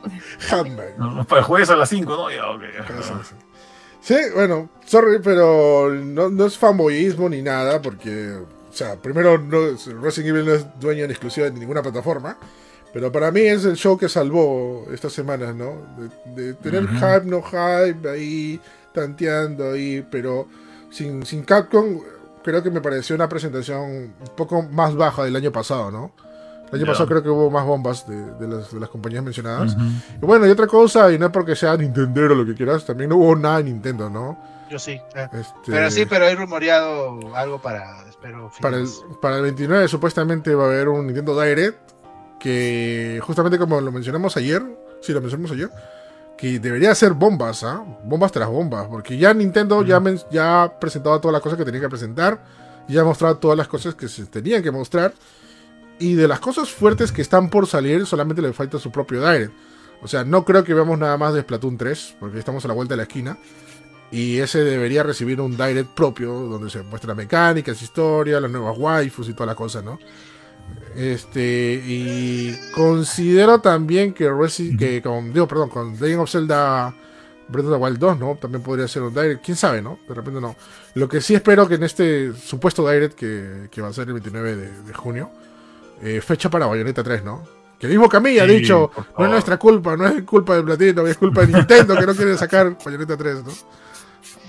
No, 0.98 1.24
Para 1.26 1.40
el 1.40 1.46
jueves 1.46 1.70
a 1.70 1.76
las 1.76 1.90
5, 1.90 2.12
¿no? 2.16 2.30
Ya, 2.32 2.48
ok. 2.50 2.62
Eso, 3.00 3.20
sí. 4.04 4.16
Bueno, 4.34 4.70
sorry, 4.86 5.20
pero 5.24 5.90
no, 5.94 6.30
no 6.30 6.46
es 6.46 6.58
fanboyismo 6.58 7.30
ni 7.30 7.42
nada, 7.42 7.82
porque, 7.82 8.32
o 8.34 8.74
sea, 8.74 8.96
primero, 8.98 9.38
no, 9.38 9.68
es- 9.68 9.86
Resident 9.88 10.30
Evil 10.36 10.46
no 10.46 10.54
es 10.54 10.66
dueño 10.80 11.06
en 11.06 11.12
exclusiva 11.12 11.50
de 11.50 11.60
ninguna 11.60 11.82
plataforma, 11.82 12.38
pero 12.94 13.12
para 13.12 13.32
mí 13.32 13.42
es 13.42 13.66
el 13.66 13.76
show 13.76 13.98
que 13.98 14.08
salvó 14.10 14.86
estas 14.94 15.14
semanas, 15.14 15.56
¿no? 15.56 15.74
De, 16.36 16.44
de 16.44 16.54
tener 16.54 16.88
hype, 16.88 17.26
no 17.26 17.42
hype, 17.42 18.08
ahí, 18.10 18.60
tanteando 18.94 19.72
ahí, 19.72 20.06
pero 20.12 20.48
sin, 20.92 21.26
sin 21.26 21.44
Capcom, 21.44 22.02
creo 22.44 22.62
que 22.62 22.70
me 22.70 22.82
pareció 22.82 23.16
una 23.16 23.28
presentación 23.30 23.82
un 23.82 24.14
poco 24.36 24.62
más 24.62 24.96
baja 24.96 25.24
del 25.24 25.36
año 25.36 25.52
pasado, 25.52 25.90
¿no? 25.90 26.12
El 26.74 26.80
año 26.80 26.86
Ya. 26.86 26.92
pasado 26.92 27.08
creo 27.10 27.24
que 27.24 27.30
hubo 27.30 27.50
más 27.52 27.66
bombas 27.66 28.08
de, 28.08 28.16
de 28.36 28.48
las, 28.48 28.74
de 28.74 28.80
las 28.80 28.90
compañías 28.90 29.24
mencionadas. 29.24 29.74
Ujú. 29.76 29.84
Y 30.22 30.26
bueno, 30.26 30.48
y 30.48 30.50
otra 30.50 30.68
cosa, 30.68 31.12
y 31.12 31.18
no 31.20 31.28
es 31.28 31.32
porque 31.32 31.56
sea 31.56 31.78
Nintendo 31.78 32.22
o 32.24 32.28
lo 32.36 32.46
que 32.46 32.56
quieras, 32.56 32.86
también 32.86 33.10
no 33.10 33.18
hubo 33.18 33.36
nada 33.36 33.58
de 33.58 33.66
Nintendo, 33.66 34.10
¿no? 34.10 34.38
Yo 34.70 34.80
sí. 34.80 34.92
eh. 35.16 35.28
Este, 35.34 35.54
Pero 35.72 35.92
sí, 35.92 36.06
pero 36.06 36.26
hay 36.26 36.36
rumoreado 36.36 37.36
algo 37.36 37.62
para, 37.62 38.08
espero, 38.10 38.52
para 38.62 38.78
el, 38.78 38.88
para 39.22 39.36
el 39.38 39.44
29 39.44 39.88
supuestamente 39.88 40.56
va 40.56 40.64
a 40.64 40.68
haber 40.68 40.90
un 40.90 41.06
Nintendo 41.06 41.40
Direct 41.40 41.78
que 42.40 43.20
justamente 43.24 43.58
como 43.58 43.80
lo 43.80 43.92
mencionamos 43.92 44.36
ayer, 44.38 44.62
sí 45.02 45.14
lo 45.14 45.22
mencionamos 45.22 45.52
ayer, 45.52 45.70
que 46.38 46.60
debería 46.60 46.94
ser 46.96 47.14
bombas, 47.14 47.64
¿ah? 47.64 47.84
Bombas 48.04 48.32
tras 48.32 48.50
bombas, 48.50 48.88
porque 48.88 49.18
ya 49.18 49.34
Nintendo 49.34 49.84
ya, 49.84 50.00
men- 50.00 50.20
ya 50.32 50.64
ha 50.64 50.80
presentado 50.80 51.20
todas 51.22 51.34
las 51.34 51.42
cosas 51.42 51.58
que 51.58 51.66
tenía 51.66 51.80
que 51.82 51.90
presentar, 51.90 52.44
ya 52.88 53.02
ha 53.02 53.04
mostrado 53.06 53.38
todas 53.38 53.58
las 53.58 53.68
cosas 53.68 53.96
que 53.96 54.08
se 54.08 54.26
tenían 54.26 54.62
que 54.64 54.72
mostrar, 54.72 55.14
y 56.00 56.16
de 56.16 56.28
las 56.28 56.40
cosas 56.40 56.70
fuertes 56.70 57.12
que 57.12 57.22
están 57.22 57.50
por 57.50 57.68
salir 57.68 58.06
solamente 58.06 58.42
le 58.42 58.54
falta 58.54 58.80
su 58.80 58.92
propio 58.92 59.20
Direct. 59.20 59.54
O 60.04 60.08
sea, 60.08 60.26
no 60.26 60.44
creo 60.44 60.66
que 60.66 60.74
veamos 60.74 61.00
nada 61.00 61.18
más 61.18 61.34
de 61.34 61.42
Splatoon 61.42 61.78
3, 61.78 62.18
porque 62.20 62.38
estamos 62.38 62.66
a 62.66 62.68
la 62.68 62.74
vuelta 62.74 62.94
de 62.94 62.98
la 62.98 63.04
esquina. 63.04 63.38
Y 64.12 64.38
ese 64.40 64.64
debería 64.64 65.02
recibir 65.02 65.40
un 65.42 65.58
direct 65.58 65.90
propio, 65.96 66.32
donde 66.34 66.70
se 66.70 66.84
muestran 66.84 67.18
mecánicas, 67.18 67.82
historia, 67.82 68.40
las 68.40 68.52
nuevas 68.52 68.78
waifus 68.78 69.30
y 69.30 69.34
toda 69.34 69.48
la 69.48 69.56
cosa, 69.56 69.82
¿no? 69.82 69.98
Este, 70.96 71.82
y 71.84 72.54
considero 72.76 73.60
también 73.60 74.14
que, 74.14 74.30
Resi 74.30 74.78
que 74.78 75.02
con, 75.02 75.34
digo, 75.34 75.48
perdón, 75.48 75.70
con 75.70 75.94
Legend 75.94 76.20
of 76.20 76.30
Zelda 76.30 76.94
Breath 77.48 77.66
of 77.66 77.72
the 77.72 77.78
Wild 77.78 77.98
2, 77.98 78.20
¿no? 78.20 78.38
También 78.40 78.62
podría 78.62 78.88
ser 78.88 79.04
un 79.04 79.14
direct, 79.14 79.44
quién 79.44 79.58
sabe, 79.58 79.82
¿no? 79.82 79.98
De 80.08 80.14
repente 80.14 80.40
no. 80.40 80.56
Lo 80.94 81.10
que 81.10 81.22
sí 81.22 81.34
espero 81.34 81.68
que 81.68 81.76
en 81.76 81.84
este 81.84 82.34
supuesto 82.34 82.88
direct 82.88 83.16
que, 83.16 83.70
que 83.72 83.82
va 83.82 83.88
a 83.88 83.94
ser 83.94 84.08
el 84.08 84.14
29 84.14 84.56
de, 84.56 84.82
de 84.84 84.94
junio, 84.94 85.32
eh, 86.04 86.22
fecha 86.22 86.50
para 86.50 86.66
Bayonetta 86.66 87.04
3, 87.04 87.24
¿no? 87.24 87.44
Que 87.80 87.88
el 87.88 87.94
mismo 87.94 88.08
Camilla 88.10 88.44
ha 88.44 88.48
Sí, 88.48 88.54
dicho, 88.60 88.92
por 88.94 89.20
no 89.20 89.26
es 89.26 89.32
nuestra 89.32 89.58
culpa, 89.58 89.96
no 89.96 90.08
es 90.08 90.24
culpa 90.24 90.56
de 90.56 90.64
Platino, 90.64 91.06
es 91.08 91.18
culpa 91.18 91.42
de 91.46 91.54
Nintendo 91.54 91.96
que 91.96 92.06
no 92.06 92.16
quiere 92.16 92.38
sacar 92.38 92.78
Bayonetta 92.84 93.18
3, 93.18 93.44
¿no? 93.44 93.52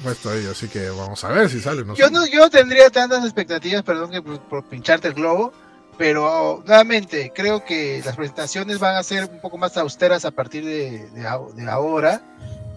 Puesto 0.03 0.31
ahí, 0.31 0.47
así 0.51 0.69
que 0.69 0.91
vamos 0.91 1.23
a 1.25 1.29
ver 1.29 1.49
si 1.49 1.61
sale, 1.61 1.85
no 1.85 1.95
Yo 1.95 2.11
no, 2.11 2.27
yo 2.27 2.41
no 2.41 2.51
tendría 2.51 2.91
tantas 2.91 3.25
expectativas, 3.25 3.83
perdón 3.83 4.11
que 4.11 4.21
por, 4.21 4.39
por 4.41 4.65
pincharte 4.65 5.09
el 5.09 5.15
globo, 5.15 5.53
pero 5.97 6.63
nuevamente 6.67 7.33
creo 7.35 7.65
que 7.65 8.03
las 8.05 8.17
presentaciones 8.17 8.79
van 8.79 8.97
a 8.97 9.03
ser 9.03 9.25
un 9.31 9.41
poco 9.41 9.57
más 9.57 9.77
austeras 9.77 10.25
a 10.25 10.31
partir 10.31 10.65
de, 10.65 11.09
de 11.11 11.71
ahora, 11.71 12.21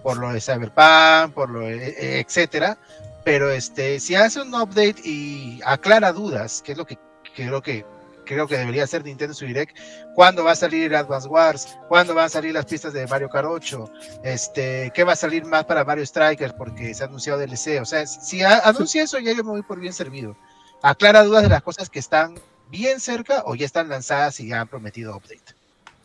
por 0.02 0.16
lo 0.16 0.32
de 0.32 0.40
Cyberpunk, 0.40 1.34
por 1.34 1.50
lo 1.50 1.60
de, 1.60 1.88
eh, 1.88 2.20
etcétera. 2.20 2.78
Pero 3.24 3.50
este, 3.50 4.00
si 4.00 4.14
hace 4.14 4.40
un 4.40 4.54
update 4.54 4.96
y 5.04 5.60
aclara 5.64 6.12
dudas, 6.12 6.62
que 6.64 6.72
es 6.72 6.78
lo 6.78 6.86
que 6.86 6.98
creo 7.34 7.60
que, 7.60 7.84
creo 8.28 8.46
que 8.46 8.56
debería 8.58 8.86
ser 8.86 9.04
Nintendo 9.04 9.34
su 9.34 9.46
Direct, 9.46 9.76
cuándo 10.14 10.44
va 10.44 10.52
a 10.52 10.56
salir 10.56 10.94
Advance 10.94 11.26
Wars, 11.28 11.76
cuándo 11.88 12.14
van 12.14 12.26
a 12.26 12.28
salir 12.28 12.52
las 12.52 12.66
pistas 12.66 12.92
de 12.92 13.06
Mario 13.06 13.28
Kart 13.28 13.48
8, 13.50 13.90
este, 14.22 14.92
qué 14.94 15.02
va 15.04 15.12
a 15.14 15.16
salir 15.16 15.44
más 15.44 15.64
para 15.64 15.84
Mario 15.84 16.04
Strikers 16.06 16.52
porque 16.52 16.92
se 16.94 17.02
ha 17.02 17.06
anunciado 17.06 17.38
DLC, 17.40 17.80
o 17.80 17.84
sea, 17.84 18.06
si 18.06 18.42
anuncia 18.42 19.02
eso 19.02 19.18
ya 19.18 19.32
yo 19.32 19.42
me 19.42 19.50
voy 19.50 19.62
por 19.62 19.80
bien 19.80 19.92
servido. 19.92 20.36
Aclara 20.82 21.24
dudas 21.24 21.42
de 21.42 21.48
las 21.48 21.62
cosas 21.62 21.90
que 21.90 21.98
están 21.98 22.34
bien 22.70 23.00
cerca 23.00 23.42
o 23.46 23.54
ya 23.54 23.64
están 23.66 23.88
lanzadas 23.88 24.38
y 24.40 24.48
ya 24.48 24.60
han 24.60 24.68
prometido 24.68 25.16
update. 25.16 25.40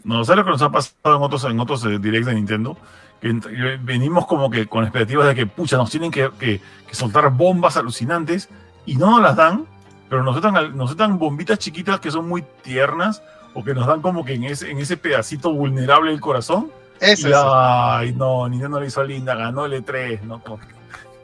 No, 0.03 0.23
¿sabes 0.25 0.37
lo 0.39 0.45
que 0.45 0.51
nos 0.51 0.61
ha 0.61 0.69
pasado 0.71 1.15
en 1.17 1.21
otros, 1.21 1.43
en 1.45 1.59
otros 1.59 1.85
eh, 1.85 1.99
directs 1.99 2.25
de 2.25 2.33
Nintendo? 2.35 2.77
Que 3.21 3.39
que 3.39 3.77
venimos 3.81 4.25
como 4.25 4.49
que 4.49 4.67
con 4.67 4.83
expectativas 4.83 5.27
de 5.27 5.35
que, 5.35 5.45
pucha, 5.45 5.77
nos 5.77 5.89
tienen 5.91 6.11
que, 6.11 6.29
que- 6.39 6.59
que 6.87 6.95
soltar 6.95 7.29
bombas 7.29 7.77
alucinantes 7.77 8.49
y 8.85 8.95
no 8.95 9.11
nos 9.11 9.21
las 9.21 9.35
dan, 9.37 9.65
pero 10.13 10.21
nos 10.23 10.43
al- 10.45 10.77
nos 10.77 10.89
sueltan 10.91 11.17
bombitas 11.17 11.57
chiquitas 11.57 11.99
que 11.99 12.11
son 12.11 12.27
muy 12.29 12.43
tiernas 12.61 13.23
o 13.55 13.63
que 13.63 13.73
nos 13.73 13.87
dan 13.87 13.99
como 14.03 14.23
que 14.23 14.33
en 14.35 14.43
ese, 14.43 14.69
en 14.69 14.77
ese 14.77 14.95
pedacito 14.95 15.51
vulnerable 15.51 16.11
del 16.11 16.19
corazón. 16.21 16.69
Eso 16.99 17.29
Y, 17.29 17.31
es. 17.31 17.37
ay, 17.43 18.13
no, 18.13 18.47
Nintendo 18.47 18.79
lo 18.79 18.85
hizo 18.85 19.03
linda, 19.03 19.33
ganó 19.33 19.65
el 19.65 19.73
E3, 19.83 20.21
¿no? 20.21 20.39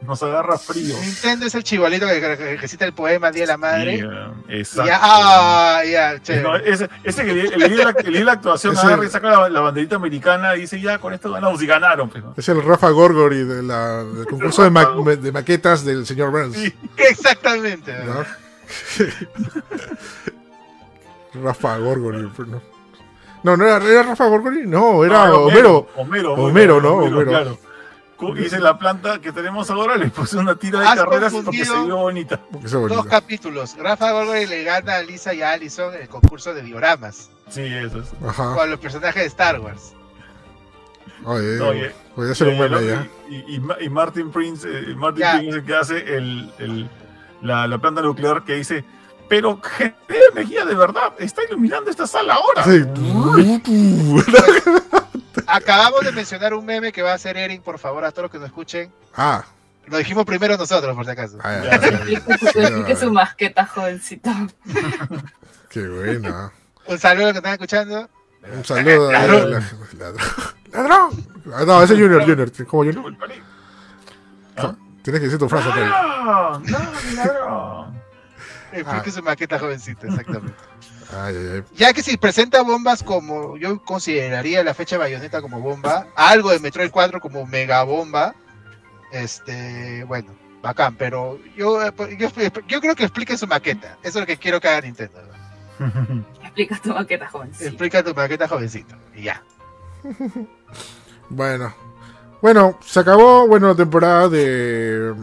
Nos 0.02 0.24
agarra 0.24 0.58
frío. 0.58 0.96
Nintendo 1.00 1.46
es 1.46 1.54
el 1.56 1.64
chivalito 1.64 2.08
que, 2.08 2.20
que, 2.20 2.58
que 2.60 2.68
cita 2.68 2.86
el 2.86 2.94
poema 2.94 3.30
Día 3.32 3.44
de 3.44 3.48
la 3.48 3.58
Madre. 3.58 3.98
Sí, 4.00 4.06
eh, 4.06 4.56
y 4.56 4.60
exacto. 4.60 4.88
ya, 4.90 5.00
ah, 5.02 5.82
ya. 5.86 6.42
No, 6.42 6.56
ese, 6.56 6.90
ese 7.04 7.26
que 7.26 7.34
le, 7.34 7.58
le 7.58 7.70
dio 7.70 7.84
la, 7.84 7.92
le 7.92 8.24
la 8.24 8.32
actuación 8.32 8.74
Ese- 8.78 8.88
agarra 8.88 9.06
y 9.06 9.10
saca 9.10 9.30
la, 9.30 9.50
la 9.50 9.60
banderita 9.60 9.98
americana 9.98 10.56
y 10.56 10.62
dice, 10.62 10.80
ya, 10.82 10.98
con 10.98 11.14
esto 11.14 11.32
ganamos 11.32 11.62
y 11.62 11.68
ganaron. 11.68 12.10
Pues, 12.10 12.24
¿no? 12.24 12.34
Es 12.36 12.50
el 12.50 12.64
Rafa 12.64 12.90
Gorgori 12.90 13.44
de 13.44 13.62
la- 13.62 14.04
del 14.04 14.26
concurso 14.30 14.64
de, 14.64 14.70
ma- 14.72 14.86
de 14.86 15.32
maquetas 15.32 15.84
del 15.86 16.06
señor 16.08 16.32
Burns. 16.32 16.56
Sí. 16.56 16.74
Exactamente. 16.96 17.94
¿no? 18.06 18.49
Rafa 21.34 21.78
Gorgori. 21.78 22.22
No, 22.22 22.62
no, 23.44 23.58
no 23.58 23.66
era, 23.66 23.78
¿era 23.86 24.04
Rafa 24.04 24.28
Gorgori, 24.28 24.66
no, 24.66 25.04
era 25.06 25.28
No, 25.28 25.44
Homero. 25.46 25.88
Homero, 25.96 26.34
Homero, 26.34 26.82
¿no? 26.82 26.94
Homero. 26.96 27.26
claro. 27.30 27.58
Hice 28.38 28.60
la 28.60 28.78
planta 28.78 29.22
que 29.22 29.32
tenemos 29.32 29.70
ahora, 29.72 29.96
le 29.96 30.10
puse 30.10 30.36
una 30.38 30.54
tira 30.58 30.82
de 30.82 30.88
Has 30.88 30.96
carreras 30.96 31.32
porque 31.34 31.64
se 31.64 31.84
vio 31.86 31.96
bonita. 31.96 32.42
Dos 32.52 33.06
capítulos. 33.06 33.78
Rafa 33.78 34.12
Gorgori 34.12 34.46
le 34.46 34.64
gana 34.64 34.96
a 34.96 35.02
Lisa 35.02 35.34
y 35.34 35.42
a 35.42 35.52
Allison 35.52 35.94
en 35.96 36.02
el 36.02 36.10
concurso 36.10 36.54
de 36.54 36.62
dioramas 36.64 37.30
Sí, 37.48 37.62
eso 37.64 38.00
es. 38.00 38.12
Ajá. 38.28 38.56
con 38.56 38.70
los 38.70 38.80
personajes 38.80 39.22
de 39.24 39.28
Star 39.28 39.62
Wars. 39.62 39.94
Oye, 41.24 41.56
No, 41.58 41.70
oye, 41.70 41.92
podría 42.14 42.36
ser 42.36 42.50
un 42.50 42.56
Eh, 42.56 42.60
meme 42.60 42.70
lo- 42.70 42.82
ya. 42.82 43.08
y, 43.30 43.56
y- 43.56 43.62
y 43.86 43.90
Martin 43.90 44.32
Prince, 44.32 44.68
eh, 44.70 44.94
Martin 44.96 45.22
Ya. 45.22 45.38
Prince 45.38 45.64
que 45.64 45.76
hace 45.76 45.98
el, 46.18 46.52
el- 46.60 46.90
la, 47.42 47.68
la 47.68 47.78
planta 47.78 48.02
nuclear 48.02 48.44
que 48.44 48.56
dice, 48.56 48.84
pero 49.28 49.60
genera 49.62 49.96
energía 50.34 50.66
de 50.66 50.76
verdad, 50.76 51.14
está 51.20 51.44
iluminando 51.48 51.90
esta 51.92 52.08
sala 52.08 52.36
ahora. 52.36 52.64
Sí. 52.64 52.84
Acabamos 55.48 56.02
de 56.02 56.12
mencionar 56.12 56.54
un 56.54 56.66
meme 56.66 56.92
que 56.92 57.02
va 57.02 57.12
a 57.12 57.16
hacer 57.16 57.38
Erin, 57.38 57.62
por 57.62 57.80
favor, 57.80 58.04
a 58.06 58.12
todos 58.12 58.24
los 58.24 58.32
que 58.32 58.38
nos 58.40 58.48
escuchen. 58.48 58.92
Ah, 59.16 59.44
Lo 59.88 59.98
dijimos 59.98 60.26
primero 60.26 60.58
nosotros, 60.58 60.96
por 60.96 61.06
si 61.06 61.12
acaso. 61.12 61.38
ah, 61.44 61.62
Ya, 61.64 61.80
ya. 61.80 61.88
Explique 62.28 62.96
su 62.96 63.12
masqueta, 63.12 63.66
jovencito. 63.66 64.30
qué 65.70 65.88
buena. 65.88 66.52
Un 66.86 67.00
saludo 67.00 67.24
a 67.24 67.28
los 67.28 67.34
que 67.34 67.38
están 67.40 67.54
escuchando. 67.54 68.10
Un 68.56 68.66
saludo. 68.66 69.10
a- 69.10 69.14
Ladrón. 69.14 69.52
la- 69.52 69.60
Ladrón. 69.98 70.28
Ladrón. 70.72 71.10
Ah, 71.54 71.64
no, 71.66 71.84
ese 71.84 71.94
es 71.94 72.00
Junior, 72.00 72.22
Junior. 72.26 72.52
¿Cómo 72.68 72.84
Junior? 72.84 73.14
¿Ah? 74.58 74.76
Tienes 75.04 75.20
que 75.22 75.26
decir 75.28 75.40
tu 75.40 75.50
frase, 75.50 75.70
Terry. 75.72 75.90
¡Ladrón! 75.90 76.64
¡No, 76.66 76.80
ladrón! 77.16 78.00
Explique 78.72 79.10
Ah. 79.10 79.14
su 79.14 79.24
maqueta, 79.24 79.58
jovencito, 79.60 80.06
exactamente. 80.08 80.54
Ay, 81.12 81.36
ay, 81.36 81.48
ay. 81.56 81.64
Ya 81.76 81.92
que 81.94 82.04
si 82.04 82.18
presenta 82.18 82.62
bombas 82.62 83.02
como 83.02 83.58
yo 83.58 83.82
consideraría 83.84 84.64
la 84.64 84.76
fecha 84.76 84.96
de 84.96 85.00
bayoneta 85.00 85.42
como 85.42 85.60
bomba, 85.60 86.06
algo 86.16 86.52
de 86.52 86.60
Metroid 86.60 86.92
4 86.92 87.20
como 87.20 87.48
mega 87.48 87.82
bomba, 87.84 88.36
este, 89.12 90.04
bueno, 90.04 90.36
bacán, 90.62 90.96
pero 90.98 91.40
yo, 91.58 91.84
eh, 91.84 91.92
yo, 92.20 92.30
yo 92.68 92.80
creo 92.82 92.96
que 92.96 93.06
explique 93.06 93.36
su 93.38 93.48
maqueta. 93.48 93.98
Eso 94.04 94.20
es 94.20 94.24
lo 94.24 94.26
que 94.28 94.38
quiero 94.38 94.60
que 94.62 94.68
haga 94.68 94.82
Nintendo. 94.82 95.20
¿no? 95.80 96.26
Explica 96.44 96.78
tu 96.80 96.90
maqueta, 96.94 97.28
jovencito. 97.28 97.66
Explica 97.66 98.04
tu 98.04 98.14
maqueta, 98.14 98.48
jovencito. 98.48 98.96
Y 99.16 99.24
ya. 99.24 99.42
Bueno. 101.30 101.74
Bueno, 102.42 102.78
se 102.86 103.00
acabó, 103.02 103.48
bueno, 103.48 103.68
la 103.68 103.76
temporada 103.76 104.30
de, 104.30 105.14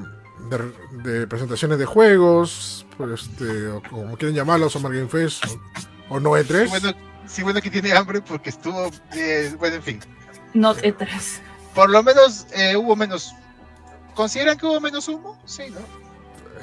de, 0.50 0.72
de 1.02 1.26
presentaciones 1.26 1.78
de 1.78 1.86
juegos, 1.86 2.86
pues, 2.98 3.22
este, 3.22 3.68
o 3.68 3.82
como 3.82 4.16
quieren 4.16 4.34
llamarlo, 4.36 4.68
Summer 4.68 4.92
Game 4.92 5.08
Fest, 5.08 5.44
o, 6.10 6.16
o 6.16 6.20
no 6.20 6.36
Sí, 6.36 6.42
E3. 6.42 6.68
bueno, 6.68 6.92
sí, 7.26 7.42
bueno 7.42 7.60
que 7.62 7.70
tiene 7.70 7.92
hambre 7.92 8.20
porque 8.20 8.50
estuvo, 8.50 8.90
eh, 9.14 9.54
bueno, 9.58 9.76
en 9.76 9.82
fin. 9.82 10.00
Not 10.54 10.78
E3. 10.82 11.08
Por 11.74 11.90
lo 11.90 12.02
menos 12.02 12.46
eh, 12.52 12.76
hubo 12.76 12.94
menos. 12.96 13.34
¿Consideran 14.14 14.56
que 14.56 14.64
hubo 14.66 14.80
menos 14.80 15.08
humo? 15.08 15.38
Sí, 15.44 15.64
¿no? 15.70 15.78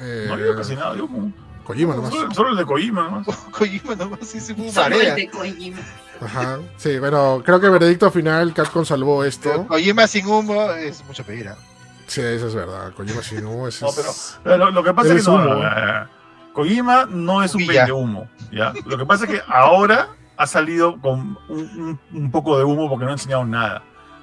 Eh, 0.00 0.26
No 0.28 0.36
digo 0.36 0.56
casi 0.56 0.74
nada, 0.74 0.96
yo 0.96 1.06
como- 1.06 1.32
Kojima 1.64 1.94
nomás. 1.94 2.10
Solo, 2.12 2.34
solo 2.34 2.50
el 2.50 2.56
de 2.58 2.64
Kojima, 2.66 3.08
¿no? 3.10 3.24
Kojima 3.52 3.94
nomás 3.94 4.20
sí 4.28 4.38
se 4.40 4.52
hubo 4.52 4.70
Solo 4.70 4.96
marea. 4.96 5.10
el 5.10 5.16
de 5.16 5.30
Kojima. 5.30 5.78
Ajá. 6.20 6.58
Sí, 6.76 6.98
bueno, 6.98 7.42
creo 7.44 7.60
que 7.60 7.68
veredicto 7.68 8.10
final, 8.10 8.52
Capcom 8.54 8.84
salvó 8.84 9.24
esto. 9.24 9.66
Kojima 9.66 10.06
sin 10.06 10.26
humo 10.26 10.70
es 10.72 11.04
mucho 11.04 11.24
pedir. 11.24 11.50
Sí, 12.06 12.20
eso 12.20 12.48
es 12.48 12.54
verdad. 12.54 12.92
Kojima 12.94 13.22
sin 13.22 13.44
humo 13.46 13.68
es... 13.68 13.80
No, 13.82 13.88
pero 13.94 14.56
Lo, 14.58 14.70
lo 14.70 14.82
que 14.84 14.92
pasa 14.94 15.14
es 15.14 15.24
que 15.24 15.30
no, 15.30 15.36
humo. 15.36 15.44
no, 15.44 15.54
no, 15.60 16.00
no. 16.00 16.08
Kojima 16.52 17.06
no 17.10 17.42
es 17.42 17.54
un 17.54 17.66
vende 17.66 17.90
humo, 17.92 18.28
¿ya? 18.52 18.72
Lo 18.86 18.96
que 18.96 19.04
pasa 19.06 19.24
es 19.24 19.30
que 19.30 19.40
ahora 19.48 20.10
ha 20.36 20.46
salido 20.46 21.00
con 21.00 21.36
un, 21.48 21.58
un- 21.58 22.00
un 22.12 22.30
poco 22.30 22.56
de 22.58 22.64
humo 22.64 22.88
porque 22.88 23.04
no 23.04 23.10
ha 23.10 23.14
enseñado 23.14 23.44
nada. 23.44 23.82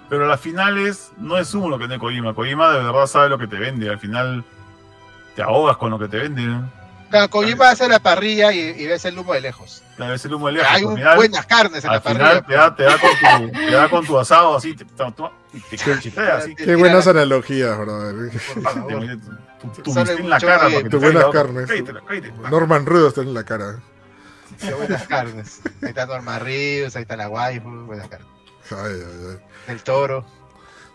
Pero 0.09 0.25
a 0.25 0.27
las 0.27 0.39
finales 0.39 1.11
no 1.17 1.37
es 1.37 1.53
humo 1.53 1.69
lo 1.69 1.77
que 1.77 1.85
tiene 1.87 1.99
Kojima. 1.99 2.33
Kojima 2.33 2.71
de 2.73 2.83
verdad 2.83 3.05
sabe 3.07 3.29
lo 3.29 3.37
que 3.37 3.47
te 3.47 3.57
vende. 3.57 3.89
Al 3.89 3.99
final 3.99 4.43
te 5.35 5.41
ahogas 5.41 5.77
con 5.77 5.89
lo 5.89 5.99
que 5.99 6.07
te 6.07 6.17
vende. 6.17 6.45
Claro, 7.09 7.29
Kojima 7.29 7.69
hace 7.69 7.87
la 7.89 7.99
parrilla 7.99 8.53
y, 8.53 8.59
y 8.59 8.87
ves 8.87 9.03
el 9.05 9.17
humo 9.17 9.33
de 9.33 9.41
lejos. 9.41 9.83
Claro, 10.01 10.15
es 10.15 10.25
el 10.25 10.33
humo. 10.33 10.47
Hay 10.47 10.57
Al 10.57 10.85
un- 10.85 10.95
final, 10.95 11.15
buenas 11.15 11.45
carnes 11.45 11.83
en 11.83 11.89
la 11.91 11.95
al 11.97 12.01
parrilla. 12.01 12.43
final 12.43 12.45
te, 12.45 12.53
da, 12.55 12.75
te, 12.75 12.83
da 12.83 12.97
con 12.99 13.09
tu, 13.11 13.51
te 13.59 13.71
da 13.71 13.89
con 13.89 14.05
tu 14.07 14.19
asado 14.19 14.55
así, 14.57 14.75
te, 14.75 14.85
te, 14.85 14.91
te, 14.93 15.59
te 15.69 15.77
cachetea 15.77 16.37
así. 16.37 16.55
Qué 16.55 16.75
buenas 16.75 17.05
analogías, 17.07 17.77
brother. 17.77 18.31
Tu, 19.83 19.91
en 19.99 20.29
la 20.29 20.39
cara 20.39 20.63
más 20.63 20.73
para 20.73 20.83
que 20.83 20.89
Tu 20.89 20.89
te 20.89 20.89
caiga 20.89 20.99
buenas 20.99 21.23
otro. 21.25 21.31
carnes. 21.43 21.67
Cállate, 21.69 21.93
cállate. 22.07 22.49
Norman 22.49 22.85
Rudo 22.85 23.07
está 23.09 23.21
en 23.21 23.33
la 23.33 23.43
cara. 23.43 23.79
Qué 24.59 24.73
buenas 24.73 25.07
carnes. 25.07 25.61
Ahí 25.81 25.89
está 25.89 26.05
Norma 26.05 26.39
Ríos, 26.39 26.95
ahí 26.95 27.03
está 27.03 27.15
la 27.15 27.29
waifu, 27.29 27.69
buenas 27.85 28.07
carnes. 28.07 28.27
Ay, 28.71 28.77
ay, 28.95 29.27
ay. 29.31 29.37
El 29.73 29.83
toro. 29.83 30.25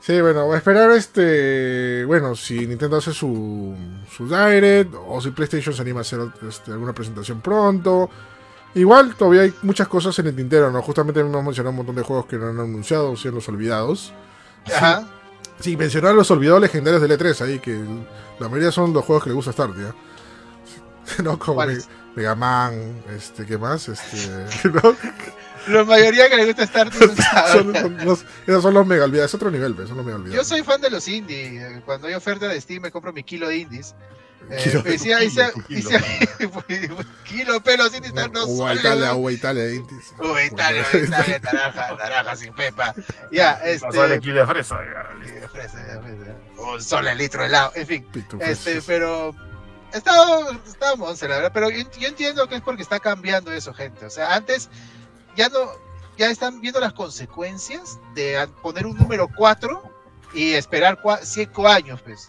Sí, 0.00 0.20
bueno, 0.20 0.44
voy 0.46 0.54
a 0.54 0.58
esperar 0.58 0.90
este. 0.92 2.04
Bueno, 2.06 2.36
si 2.36 2.66
Nintendo 2.66 2.96
hace 2.98 3.12
su, 3.12 3.76
su 4.10 4.28
Direct 4.28 4.94
o 4.94 5.20
si 5.20 5.30
PlayStation 5.30 5.74
se 5.74 5.82
anima 5.82 6.00
a 6.00 6.02
hacer 6.02 6.20
este, 6.48 6.70
alguna 6.72 6.92
presentación 6.92 7.40
pronto. 7.40 8.08
Igual 8.76 9.14
todavía 9.16 9.40
hay 9.40 9.54
muchas 9.62 9.88
cosas 9.88 10.18
en 10.18 10.26
el 10.26 10.36
tintero, 10.36 10.70
¿no? 10.70 10.82
Justamente 10.82 11.20
hemos 11.20 11.42
mencionado 11.42 11.70
un 11.70 11.76
montón 11.76 11.96
de 11.96 12.02
juegos 12.02 12.26
que 12.26 12.36
no 12.36 12.48
han 12.48 12.60
anunciado, 12.60 13.12
o 13.12 13.16
sea, 13.16 13.30
los 13.30 13.48
olvidados. 13.48 14.12
Ajá. 14.66 15.08
Sí, 15.60 15.78
mencionar 15.78 16.14
los 16.14 16.30
olvidados 16.30 16.60
legendarios 16.60 17.00
del 17.00 17.18
E3 17.18 17.40
ahí, 17.40 17.58
que 17.58 17.82
la 18.38 18.50
mayoría 18.50 18.70
son 18.70 18.92
los 18.92 19.02
juegos 19.02 19.24
que 19.24 19.30
le 19.30 19.34
gusta 19.34 19.52
estar, 19.52 19.70
¿ya? 19.70 19.94
No, 21.24 21.38
como. 21.38 21.62
Mega 22.14 22.34
Man, 22.34 23.02
este, 23.14 23.46
¿qué 23.46 23.56
más? 23.56 23.88
Este, 23.88 24.68
¿no? 24.68 24.94
La 25.68 25.84
mayoría 25.84 26.28
que 26.28 26.36
le 26.36 26.44
gusta 26.44 26.64
estar. 26.64 26.92
son, 27.52 27.74
son 27.74 27.96
los, 28.04 28.24
esos 28.46 28.62
son 28.62 28.74
los 28.74 28.86
mega 28.86 29.04
olvidados, 29.04 29.30
es 29.30 29.34
otro 29.34 29.50
nivel, 29.50 29.72
¿ves? 29.72 29.88
Son 29.88 29.96
los 29.96 30.04
mega 30.04 30.18
olvidados. 30.18 30.46
Yo 30.46 30.56
soy 30.56 30.62
fan 30.62 30.82
de 30.82 30.90
los 30.90 31.08
indies. 31.08 31.80
Cuando 31.86 32.08
hay 32.08 32.14
oferta 32.14 32.46
de 32.46 32.60
Steam 32.60 32.82
me 32.82 32.90
compro 32.90 33.10
mi 33.14 33.22
kilo 33.22 33.48
de 33.48 33.56
indies. 33.56 33.94
Eh, 34.48 34.62
Kilo. 34.62 34.82
kilo, 34.84 36.62
kilo. 36.66 36.96
kilo, 37.24 37.60
pero 37.62 37.84
los 37.84 37.94
indies 37.94 38.14
están 38.14 38.32
dos 38.32 38.46
Uva. 38.48 38.74
Italia, 38.74 39.14
Uva 39.14 39.32
Italia. 39.32 39.64
Uy, 39.64 40.42
Italia, 40.46 40.84
Italia, 40.92 41.40
naranja, 41.42 41.94
naranja 41.96 42.36
sin 42.36 42.54
pepa. 42.54 42.94
Ya, 43.32 43.52
este. 43.64 44.20
kilo 44.20 44.40
de 44.40 44.46
fresa. 44.46 44.78
fresa, 45.50 46.00
fresa. 46.02 46.36
Un 46.58 46.82
sol 46.82 47.08
el 47.08 47.18
litro 47.18 47.42
de 47.42 47.48
helado, 47.48 47.72
en 47.74 47.86
fin. 47.86 48.06
Pito, 48.12 48.38
Este, 48.40 48.80
pero 48.82 49.34
está, 49.92 50.12
está 50.66 50.94
monce, 50.96 51.28
la 51.28 51.36
verdad, 51.36 51.50
pero 51.52 51.70
yo, 51.70 51.84
yo 51.98 52.08
entiendo 52.08 52.48
que 52.48 52.56
es 52.56 52.62
porque 52.62 52.82
está 52.82 53.00
cambiando 53.00 53.52
eso, 53.52 53.74
gente. 53.74 54.06
O 54.06 54.10
sea, 54.10 54.34
antes 54.34 54.68
ya 55.36 55.48
no, 55.48 55.58
ya 56.16 56.30
están 56.30 56.60
viendo 56.60 56.80
las 56.80 56.92
consecuencias 56.92 57.98
de 58.14 58.48
poner 58.62 58.86
un 58.86 58.96
número 58.96 59.28
4 59.36 59.82
y 60.34 60.52
esperar 60.52 60.98
5 61.22 61.68
años, 61.68 62.00
pues. 62.02 62.28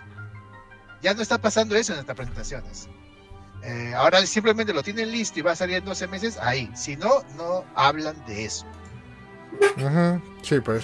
Ya 1.08 1.14
no 1.14 1.22
está 1.22 1.38
pasando 1.38 1.74
eso 1.78 1.94
en 1.94 2.00
estas 2.00 2.18
presentaciones. 2.18 2.90
Eh, 3.64 3.94
ahora 3.96 4.26
simplemente 4.26 4.74
lo 4.74 4.84
tienen 4.84 5.10
listo 5.10 5.40
y 5.40 5.42
va 5.42 5.54
a 5.54 5.56
salir 5.56 5.78
en 5.78 5.86
12 5.86 6.06
meses 6.08 6.38
ahí. 6.38 6.70
Si 6.76 6.98
no, 6.98 7.24
no 7.38 7.64
hablan 7.76 8.26
de 8.26 8.44
eso. 8.44 8.66
Sí, 10.42 10.60
pues. 10.60 10.84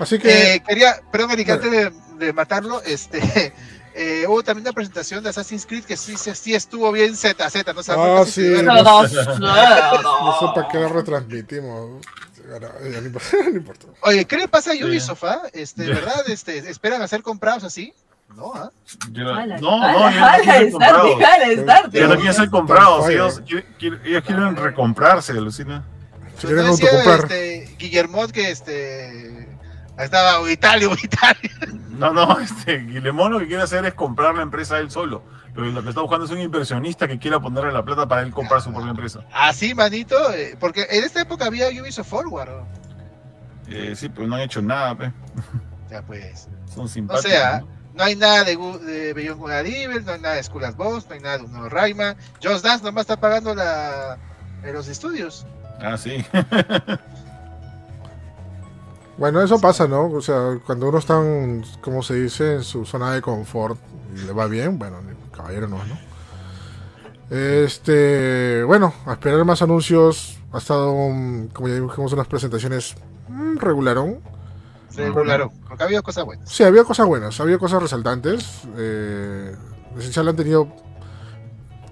Así 0.00 0.18
que. 0.18 0.54
Eh, 0.54 0.62
quería, 0.66 1.00
perdón, 1.12 1.30
Eric, 1.30 1.48
antes 1.50 1.70
de, 1.70 1.92
de 2.18 2.32
matarlo, 2.32 2.82
este, 2.82 3.54
eh, 3.94 4.24
hubo 4.26 4.42
también 4.42 4.66
una 4.66 4.72
presentación 4.72 5.22
de 5.22 5.30
Assassin's 5.30 5.64
Creed 5.64 5.84
que 5.84 5.96
sí, 5.96 6.16
sí, 6.16 6.34
sí 6.34 6.52
estuvo 6.52 6.90
bien 6.90 7.14
ZZ, 7.14 7.64
¿no? 7.72 7.78
O 7.78 7.82
sea, 7.84 7.94
Ah, 7.94 8.14
no 8.18 8.24
sé 8.24 8.32
si 8.32 8.56
sí. 8.56 8.62
No 8.64 8.82
No, 8.82 9.08
sé 9.08 10.46
para 10.56 10.66
qué 10.72 10.78
lo 10.80 10.88
retransmitimos. 10.88 12.04
Ahora, 12.52 12.72
no 12.82 13.06
importa. 13.06 13.28
no 13.44 13.56
importa. 13.56 13.86
Oye, 14.00 14.24
¿qué 14.24 14.38
le 14.38 14.48
pasa 14.48 14.72
a 14.72 14.84
Ubisoft, 14.84 15.22
ah? 15.22 15.42
Este, 15.52 15.84
¿de 15.84 15.94
¿verdad? 15.94 16.28
Este, 16.28 16.58
¿Esperan 16.68 17.00
a 17.00 17.06
ser 17.06 17.22
comprados 17.22 17.62
así? 17.62 17.94
No, 18.36 18.52
¿ah? 18.54 18.70
Yo 19.12 19.24
no, 19.24 19.34
no, 19.34 19.46
no, 19.46 20.08
ellos 20.08 20.20
no 20.20 20.26
ala, 20.26 20.38
quieren 20.42 20.72
ser 20.72 21.58
Starty. 21.60 21.98
Ellos 21.98 22.22
quieren 24.24 24.56
recomprarse, 24.56 25.32
alucina. 25.32 25.84
Yo 26.40 26.48
quieren 26.48 26.66
autocomprar. 26.66 27.20
este, 27.24 27.76
Guillermot 27.78 28.30
que 28.30 28.50
este 28.50 29.48
estaba 29.98 30.50
Italia, 30.50 30.88
Italia. 31.02 31.50
No, 31.90 32.12
no, 32.12 32.38
este, 32.40 32.80
lo 32.80 33.38
que 33.38 33.46
quiere 33.46 33.62
hacer 33.62 33.84
es 33.84 33.94
comprar 33.94 34.34
la 34.34 34.42
empresa 34.42 34.78
él 34.78 34.90
solo. 34.90 35.22
Lo 35.54 35.64
que, 35.64 35.70
lo 35.70 35.82
que 35.82 35.88
está 35.90 36.00
buscando 36.00 36.24
es 36.24 36.30
un 36.30 36.38
inversionista 36.38 37.08
que 37.08 37.18
quiera 37.18 37.40
ponerle 37.40 37.72
la 37.72 37.84
plata 37.84 38.06
para 38.06 38.22
él 38.22 38.30
comprar 38.30 38.62
su 38.62 38.72
propia 38.72 38.90
empresa. 38.90 39.20
Así, 39.32 39.74
manito, 39.74 40.32
eh, 40.32 40.56
porque 40.58 40.86
en 40.88 41.04
esta 41.04 41.20
época 41.20 41.46
había 41.46 41.68
Ubisoft 41.68 42.08
Forward. 42.08 42.48
¿no? 42.48 42.66
Eh, 43.68 43.94
sí, 43.96 44.08
pero 44.08 44.26
no 44.26 44.36
han 44.36 44.42
hecho 44.42 44.62
nada, 44.62 44.96
pe. 44.96 45.12
Ya 45.90 46.02
pues, 46.02 46.48
Son 46.72 46.88
simpáticos. 46.88 47.30
sea, 47.30 47.60
¿no? 47.60 47.79
No 47.94 48.04
hay 48.04 48.16
nada 48.16 48.44
de, 48.44 48.56
de 48.56 49.12
Beyond 49.12 49.40
Good 49.40 49.50
and 49.50 49.66
Evil, 49.66 50.04
no 50.04 50.12
hay 50.12 50.20
nada 50.20 50.34
de 50.36 50.42
School 50.42 50.64
of 50.64 50.76
Boss, 50.76 51.06
no 51.08 51.14
hay 51.14 51.20
nada 51.20 51.38
de 51.38 51.44
un 51.44 51.52
nuevo 51.52 51.68
Rayman. 51.68 52.16
Just 52.42 52.64
Dance 52.64 52.84
nomás 52.84 53.02
está 53.02 53.18
pagando 53.18 53.54
la, 53.54 54.18
en 54.62 54.72
los 54.72 54.88
estudios. 54.88 55.46
Ah, 55.80 55.96
sí. 55.96 56.24
Bueno, 59.20 59.42
eso 59.42 59.60
pasa, 59.60 59.86
¿no? 59.86 60.06
O 60.06 60.22
sea, 60.22 60.58
cuando 60.64 60.88
uno 60.88 60.96
está, 60.96 61.20
en, 61.20 61.62
como 61.82 62.02
se 62.02 62.14
dice, 62.14 62.54
en 62.54 62.64
su 62.64 62.86
zona 62.86 63.12
de 63.12 63.20
confort 63.20 63.78
y 64.16 64.24
le 64.24 64.32
va 64.32 64.46
bien, 64.46 64.78
bueno, 64.78 64.96
caballero 65.30 65.68
no, 65.68 65.76
¿no? 65.84 65.98
Este, 67.28 68.64
bueno, 68.64 68.94
a 69.04 69.12
esperar 69.12 69.44
más 69.44 69.60
anuncios. 69.60 70.38
Ha 70.52 70.58
estado, 70.58 70.90
como 71.52 71.68
ya 71.68 71.74
dijimos, 71.74 72.14
unas 72.14 72.28
presentaciones 72.28 72.94
mm, 73.28 73.58
regularón. 73.58 74.20
Porque 75.68 75.84
había 75.84 76.02
cosas 76.02 76.24
buenas. 76.24 76.48
Sí, 76.48 76.62
había 76.62 76.84
cosas 76.84 77.06
buenas, 77.06 77.40
había 77.40 77.58
cosas 77.58 77.82
resaltantes. 77.82 78.62
Eh, 78.76 79.54
esencial 79.98 80.28
han 80.28 80.36
tenido. 80.36 80.68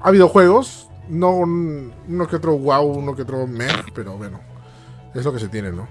Ha 0.01 0.09
habido 0.09 0.29
juegos, 0.29 0.89
no 1.09 1.31
un- 1.31 1.93
uno 2.09 2.27
que 2.29 2.37
otro 2.37 2.57
wow, 2.57 2.85
uno 2.87 3.15
que 3.17 3.23
otro 3.23 3.47
meh, 3.47 3.69
pero 3.95 4.17
bueno, 4.17 4.41
es 5.15 5.25
lo 5.25 5.33
que 5.33 5.41
se 5.41 5.49
tiene, 5.49 5.73
¿no? 5.73 5.89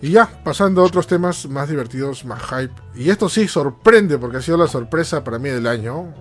Y 0.00 0.10
ya, 0.10 0.28
pasando 0.44 0.82
a 0.82 0.84
otros 0.84 1.06
temas 1.06 1.46
más 1.48 1.68
divertidos, 1.68 2.24
más 2.24 2.42
hype. 2.42 2.72
Y 2.94 3.10
esto 3.10 3.28
sí 3.28 3.48
sorprende, 3.48 4.18
porque 4.18 4.36
ha 4.38 4.42
sido 4.42 4.56
la 4.58 4.66
sorpresa 4.66 5.24
para 5.24 5.38
mí 5.38 5.48
del 5.48 5.66
año, 5.66 6.12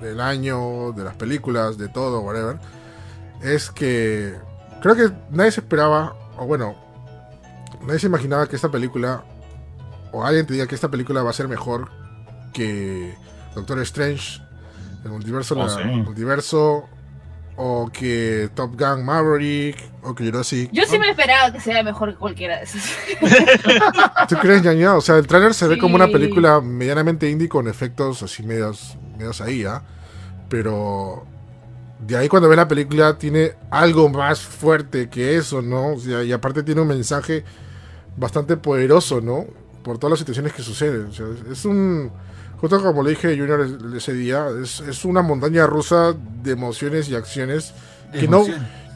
del 0.00 0.20
año, 0.20 0.92
de 0.92 1.02
las 1.04 1.16
películas, 1.16 1.78
de 1.78 1.88
todo, 1.88 2.20
whatever. 2.20 2.58
Es 3.42 3.70
que 3.70 4.34
creo 4.82 4.94
que 4.96 5.10
nadie 5.30 5.50
se 5.52 5.60
esperaba, 5.60 6.14
o 6.38 6.46
bueno, 6.46 6.76
nadie 7.86 7.98
se 8.00 8.06
imaginaba 8.06 8.46
que 8.48 8.56
esta 8.56 8.70
película 8.70 9.24
o 10.12 10.24
alguien 10.24 10.46
te 10.46 10.54
diga 10.54 10.66
que 10.66 10.74
esta 10.74 10.90
película 10.90 11.22
va 11.22 11.30
a 11.30 11.34
ser 11.34 11.48
mejor 11.48 11.90
que 12.52 13.14
Doctor 13.54 13.78
Strange, 13.80 14.40
el 15.04 15.10
multiverso, 15.10 15.54
Oh, 15.54 15.66
la- 15.66 15.68
sí. 15.68 15.82
multiverso 15.84 16.84
o 17.60 17.90
que 17.92 18.48
Top 18.54 18.78
Gun 18.80 19.04
Maverick, 19.04 19.76
o 20.04 20.14
que 20.14 20.24
Jurassic. 20.24 20.70
Yo 20.72 20.84
sí 20.86 20.96
me 20.98 21.10
esperaba 21.10 21.52
que 21.52 21.58
sea 21.60 21.82
mejor 21.82 22.12
que 22.12 22.16
cualquiera 22.18 22.58
de 22.58 22.62
esos. 22.64 22.80
¿Tú 24.28 24.36
crees, 24.36 24.62
ñaña? 24.62 24.94
O 24.94 25.00
sea, 25.00 25.16
el 25.16 25.26
tráiler 25.26 25.54
se 25.54 25.66
ve 25.66 25.76
como 25.78 25.96
una 25.96 26.06
película 26.06 26.60
medianamente 26.60 27.28
indie 27.28 27.48
con 27.48 27.66
efectos 27.68 28.22
así 28.22 28.44
medios, 28.44 28.96
medios 29.16 29.40
ahí, 29.40 29.64
¿ah? 29.64 29.82
Pero 30.48 31.26
de 32.06 32.16
ahí 32.16 32.28
cuando 32.28 32.48
ves 32.48 32.56
la 32.56 32.68
película 32.68 33.18
tiene 33.18 33.52
algo 33.70 34.08
más 34.08 34.40
fuerte 34.40 35.08
que 35.08 35.36
eso, 35.36 35.60
¿no? 35.60 35.94
O 35.94 35.98
sea, 35.98 36.22
y 36.22 36.30
aparte 36.32 36.62
tiene 36.62 36.80
un 36.80 36.88
mensaje 36.88 37.44
bastante 38.18 38.56
poderoso, 38.56 39.20
¿no? 39.20 39.44
Por 39.82 39.98
todas 39.98 40.10
las 40.12 40.18
situaciones 40.20 40.52
que 40.52 40.62
suceden. 40.62 41.06
O 41.06 41.12
sea, 41.12 41.26
es 41.50 41.64
un... 41.64 42.10
Justo 42.60 42.82
como 42.82 43.02
le 43.04 43.10
dije 43.10 43.28
a 43.32 43.36
Junior 43.36 43.60
es- 43.60 43.94
ese 44.02 44.12
día, 44.14 44.46
es, 44.60 44.80
es 44.80 45.04
una 45.04 45.22
montaña 45.22 45.66
rusa 45.66 46.12
de 46.42 46.50
emociones 46.52 47.08
y 47.08 47.14
acciones 47.14 47.72
que 48.12 48.26
no, 48.26 48.44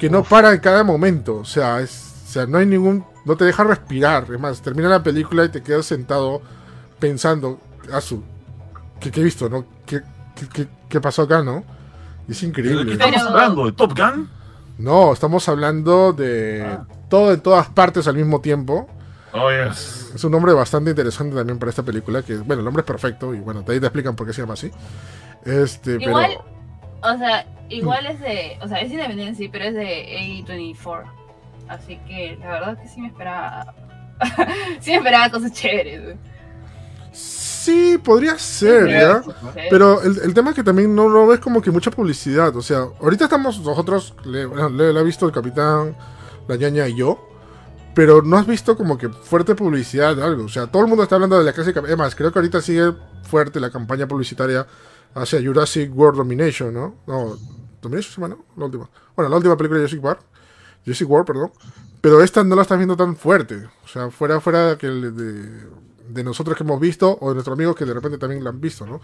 que 0.01 0.11
no 0.11 0.24
para 0.24 0.53
en 0.53 0.59
cada 0.59 0.82
momento. 0.82 1.36
O 1.36 1.44
sea, 1.44 1.81
es, 1.81 2.12
o 2.27 2.31
sea, 2.32 2.47
no 2.47 2.59
hay 2.59 2.66
ningún. 2.66 3.05
No 3.24 3.36
te 3.36 3.44
deja 3.44 3.62
respirar. 3.62 4.27
Es 4.32 4.40
más, 4.40 4.61
termina 4.62 4.89
la 4.89 5.03
película 5.03 5.44
y 5.44 5.49
te 5.51 5.62
quedas 5.62 5.86
sentado 5.86 6.43
pensando, 6.99 7.61
Azu, 7.93 8.23
¿qué, 8.99 9.12
qué 9.12 9.20
he 9.20 9.24
visto, 9.24 9.49
no? 9.49 9.65
¿Qué, 9.86 10.01
qué, 10.35 10.49
qué- 10.53 10.69
qué 10.89 11.01
pasó 11.01 11.23
acá, 11.23 11.43
no? 11.43 11.62
Es 12.28 12.40
¿De 12.40 12.40
qué 12.40 12.47
increíble. 12.47 12.93
estamos 12.93 13.23
hablando? 13.23 13.66
¿De 13.66 13.73
Top 13.73 13.93
Gun? 13.97 14.28
No, 14.78 15.12
estamos 15.12 15.49
hablando 15.49 16.12
de 16.12 16.65
Ah. 16.66 16.85
todo 17.09 17.32
en 17.32 17.40
todas 17.40 17.69
partes 17.69 18.09
al 18.09 18.16
mismo 18.16 18.40
tiempo. 18.40 18.89
Oh, 19.35 19.51
yes. 19.51 20.13
Es 20.15 20.25
un 20.25 20.33
nombre 20.33 20.53
bastante 20.53 20.91
interesante 20.91 21.35
también 21.35 21.59
para 21.59 21.71
esta 21.71 21.83
película. 21.83 22.23
Que, 22.23 22.37
bueno, 22.37 22.61
el 22.61 22.65
nombre 22.65 22.83
es 22.83 22.87
perfecto 22.87 23.35
y 23.35 23.41
bueno, 23.41 23.63
de 23.63 23.73
ahí 23.75 23.81
te 23.81 23.87
explican 23.87 24.15
por 24.15 24.27
qué 24.27 24.33
se 24.33 24.43
llama 24.43 24.55
así. 24.55 24.71
Este, 25.45 25.97
Igual, 26.03 26.37
pero. 27.01 27.15
o 27.15 27.19
sea, 27.19 27.47
igual 27.71 28.07
es 28.07 28.21
de, 28.21 28.59
o 28.61 28.69
sea, 28.69 28.79
es 28.81 28.91
independiente 28.93 29.37
sí, 29.37 29.49
pero 29.49 29.65
es 29.65 29.75
de 29.75 30.45
A24. 30.47 31.05
Así 31.69 31.97
que 32.07 32.37
la 32.41 32.47
verdad 32.49 32.79
que 32.83 32.89
sí 32.89 33.01
me 33.01 33.09
esperaba, 33.09 33.75
sí 34.81 34.91
me 34.91 34.97
esperaba 34.99 35.31
cosas 35.31 35.53
chéveres. 35.53 36.17
Sí, 37.13 37.99
podría 38.03 38.39
ser, 38.39 38.89
¿ya? 38.91 39.23
Pero 39.71 40.03
el, 40.03 40.19
el 40.25 40.35
tema 40.35 40.51
es 40.51 40.57
que 40.57 40.65
también 40.65 40.95
no, 40.95 41.09
no 41.09 41.27
ves 41.27 41.39
como 41.41 41.63
que 41.63 41.71
mucha 41.71 41.91
publicidad. 41.91 42.55
O 42.57 42.63
sea, 42.63 42.87
ahorita 43.01 43.25
estamos 43.25 43.61
nosotros, 43.61 44.15
le, 44.25 44.47
le- 44.71 44.93
le 44.93 44.99
ha 44.99 45.03
visto 45.03 45.27
el 45.27 45.33
capitán, 45.33 45.95
la 46.49 46.57
ñaña 46.57 46.89
y 46.89 46.97
yo. 46.97 47.29
Pero 47.94 48.23
no 48.23 48.36
has 48.39 48.47
visto 48.47 48.77
como 48.77 48.97
que 48.97 49.09
fuerte 49.09 49.55
publicidad 49.55 50.16
de 50.16 50.24
algo. 50.24 50.44
O 50.44 50.48
sea, 50.48 50.66
todo 50.66 50.82
el 50.82 50.89
mundo 50.89 51.02
está 51.02 51.16
hablando 51.16 51.39
de 51.39 51.44
la 51.44 51.52
clásica. 51.52 51.81
Además, 51.81 52.14
creo 52.14 52.32
que 52.32 52.39
ahorita 52.39 52.60
sigue 52.60 52.93
fuerte 53.23 53.60
la 53.60 53.70
campaña 53.70 54.06
publicitaria 54.09 54.66
hacia 55.14 55.43
Jurassic 55.43 55.94
World 55.94 56.19
Domination, 56.19 56.73
¿no? 56.73 56.97
No, 57.06 57.36
Domination 57.82 58.14
se 58.14 58.20
llama, 58.20 58.35
¿no? 58.35 58.44
La 58.56 58.64
última. 58.66 58.89
Bueno, 59.14 59.28
la 59.28 59.36
última 59.36 59.56
película 59.56 59.81
de 59.81 59.86
Jurassic 59.86 60.02
Park. 60.02 60.20
Jurassic 60.85 61.10
World, 61.10 61.27
perdón. 61.27 61.52
Pero 62.01 62.23
esta 62.23 62.43
no 62.43 62.56
la 62.56 62.62
estás 62.62 62.78
viendo 62.78 62.97
tan 62.97 63.14
fuerte. 63.14 63.69
O 63.85 63.89
sea, 63.89 64.10
fuera, 64.10 64.40
fuera 64.40 64.77
que 64.78 64.89
de, 64.89 65.66
de 66.09 66.24
nosotros 66.24 66.56
que 66.56 66.64
hemos 66.64 66.81
visto 66.81 67.19
o 67.20 67.28
de 67.28 67.35
nuestros 67.35 67.56
amigos 67.56 67.77
que 67.77 67.85
de 67.85 67.94
repente 67.94 68.19
también 68.19 68.43
la 68.43 68.51
han 68.51 68.60
visto, 68.60 68.86
¿no? 68.86 69.01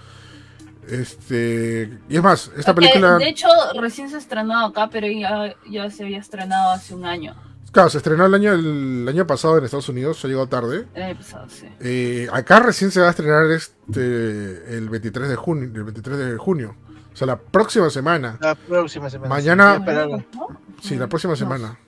Este. 0.88 1.98
Y 2.08 2.16
es 2.16 2.22
más, 2.22 2.50
esta 2.56 2.74
película. 2.74 3.18
De 3.18 3.28
hecho, 3.28 3.48
recién 3.78 4.08
se 4.08 4.16
ha 4.16 4.18
estrenado 4.18 4.66
acá, 4.66 4.88
pero 4.90 5.06
ya, 5.06 5.54
ya 5.70 5.90
se 5.90 6.04
había 6.04 6.18
estrenado 6.18 6.72
hace 6.72 6.94
un 6.94 7.04
año. 7.04 7.34
Claro, 7.72 7.90
se 7.90 7.98
estrenó 7.98 8.24
el 8.26 8.34
año, 8.34 8.52
el 8.54 9.06
año 9.08 9.26
pasado 9.26 9.58
en 9.58 9.64
Estados 9.64 9.88
Unidos, 9.88 10.24
ha 10.24 10.28
llegado 10.28 10.46
tarde. 10.48 10.86
El 10.94 11.02
año 11.02 11.16
pasado, 11.18 11.46
sí. 11.48 11.66
Eh, 11.80 12.28
acá 12.32 12.60
recién 12.60 12.90
se 12.90 13.00
va 13.00 13.08
a 13.08 13.10
estrenar 13.10 13.50
este 13.50 14.76
el 14.76 14.88
23 14.88 15.28
de 15.28 15.36
junio, 15.36 15.70
el 15.74 15.84
23 15.84 16.18
de 16.18 16.36
junio. 16.38 16.76
O 17.12 17.16
sea, 17.16 17.26
la 17.26 17.36
próxima 17.38 17.90
semana. 17.90 18.38
La 18.40 18.54
próxima 18.54 19.10
semana. 19.10 19.28
Mañana- 19.28 19.74
Sí, 19.74 19.80
esperarla. 19.80 20.16
¿No? 20.34 20.60
Sí, 20.80 20.96
la 20.96 21.08
próxima 21.08 21.32
No. 21.32 21.36
semana. 21.36 21.78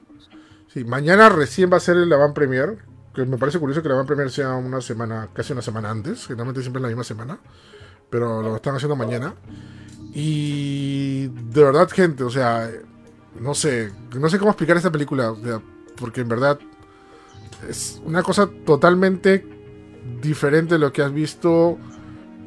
Sí, 0.73 0.85
mañana 0.85 1.29
recién 1.29 1.73
va 1.73 1.79
a 1.79 1.81
ser 1.81 1.97
la 1.97 2.17
van 2.17 2.35
premier. 2.35 2.79
Que 3.15 3.25
me 3.25 3.39
parece 3.39 3.59
curioso 3.59 3.83
que 3.83 3.89
la 3.89 3.95
van 3.97 4.07
premier 4.07 4.31
sea 4.31 4.55
una 4.55 4.81
semana, 4.81 5.29
casi 5.33 5.53
una 5.53 5.63
semana 5.63 5.91
antes. 5.91 6.27
Generalmente 6.27 6.61
siempre 6.61 6.79
es 6.81 6.83
la 6.83 6.89
misma 6.89 7.05
semana. 7.05 7.39
Pero 8.11 8.43
lo 8.43 8.57
están 8.57 8.75
haciendo 8.77 8.97
mañana. 8.97 9.35
Y 10.13 11.29
de 11.29 11.65
verdad, 11.65 11.89
gente, 11.91 12.25
o 12.25 12.31
sea, 12.31 12.69
no 13.41 13.55
sé, 13.55 13.91
no 14.19 14.29
sé 14.29 14.39
cómo 14.39 14.51
explicar 14.53 14.77
esta 14.77 14.91
película. 14.93 15.33
o 15.33 15.37
sea, 15.43 15.61
porque 15.97 16.21
en 16.21 16.29
verdad 16.29 16.59
es 17.69 18.01
una 18.05 18.23
cosa 18.23 18.49
totalmente 18.65 19.45
diferente 20.23 20.75
de 20.75 20.79
lo 20.79 20.93
que 20.93 21.03
has 21.03 21.13
visto. 21.13 21.79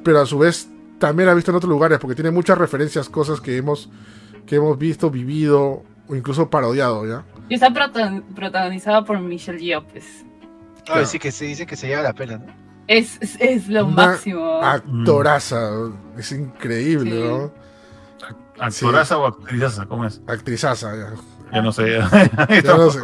Pero 0.04 0.22
a 0.22 0.26
su 0.26 0.38
vez 0.38 0.70
también 1.00 1.26
la 1.28 1.32
has 1.32 1.36
visto 1.38 1.52
en 1.52 1.58
otros 1.58 1.70
lugares. 1.70 2.00
Porque 2.00 2.16
tiene 2.16 2.32
muchas 2.32 2.58
referencias, 2.58 3.10
cosas 3.10 3.40
que 3.42 3.58
hemos, 3.58 3.90
que 4.46 4.56
hemos 4.58 4.78
visto, 4.78 5.10
vivido 5.10 5.84
o 6.08 6.16
incluso 6.16 6.50
parodiado, 6.50 7.06
¿ya? 7.08 7.24
Y 7.50 7.56
está 7.56 7.70
protagon- 7.70 8.24
protagonizada 8.36 9.04
por 9.06 9.20
Michelle 9.20 9.60
Yeoh, 9.60 9.86
pues. 9.88 10.06
Ay, 10.88 11.06
sí 11.06 11.18
que 11.20 11.32
se 11.32 11.46
dice 11.46 11.66
que 11.66 11.76
se 11.78 11.88
lleva 11.88 12.02
la 12.02 12.14
pena, 12.14 12.38
¿no? 12.40 12.46
Es, 12.88 13.18
es, 13.22 13.38
es 13.40 13.70
lo 13.70 13.86
Una 13.86 13.96
máximo. 13.96 14.62
Actoraza, 14.62 15.70
es 16.18 16.32
increíble, 16.34 17.12
Sí. 17.12 17.28
¿no? 17.28 17.63
¿Actoraza 18.60 19.18
o 19.18 19.26
actrizaza? 19.28 19.86
¿Cómo 19.86 20.06
es? 20.06 20.22
Actrizaza, 20.28 20.96
ya. 20.96 21.14
Ya 21.52 21.62
no 21.62 21.72
sé. 21.72 22.00
Ya 22.64 22.64
no 22.78 22.90
sé. 22.92 23.00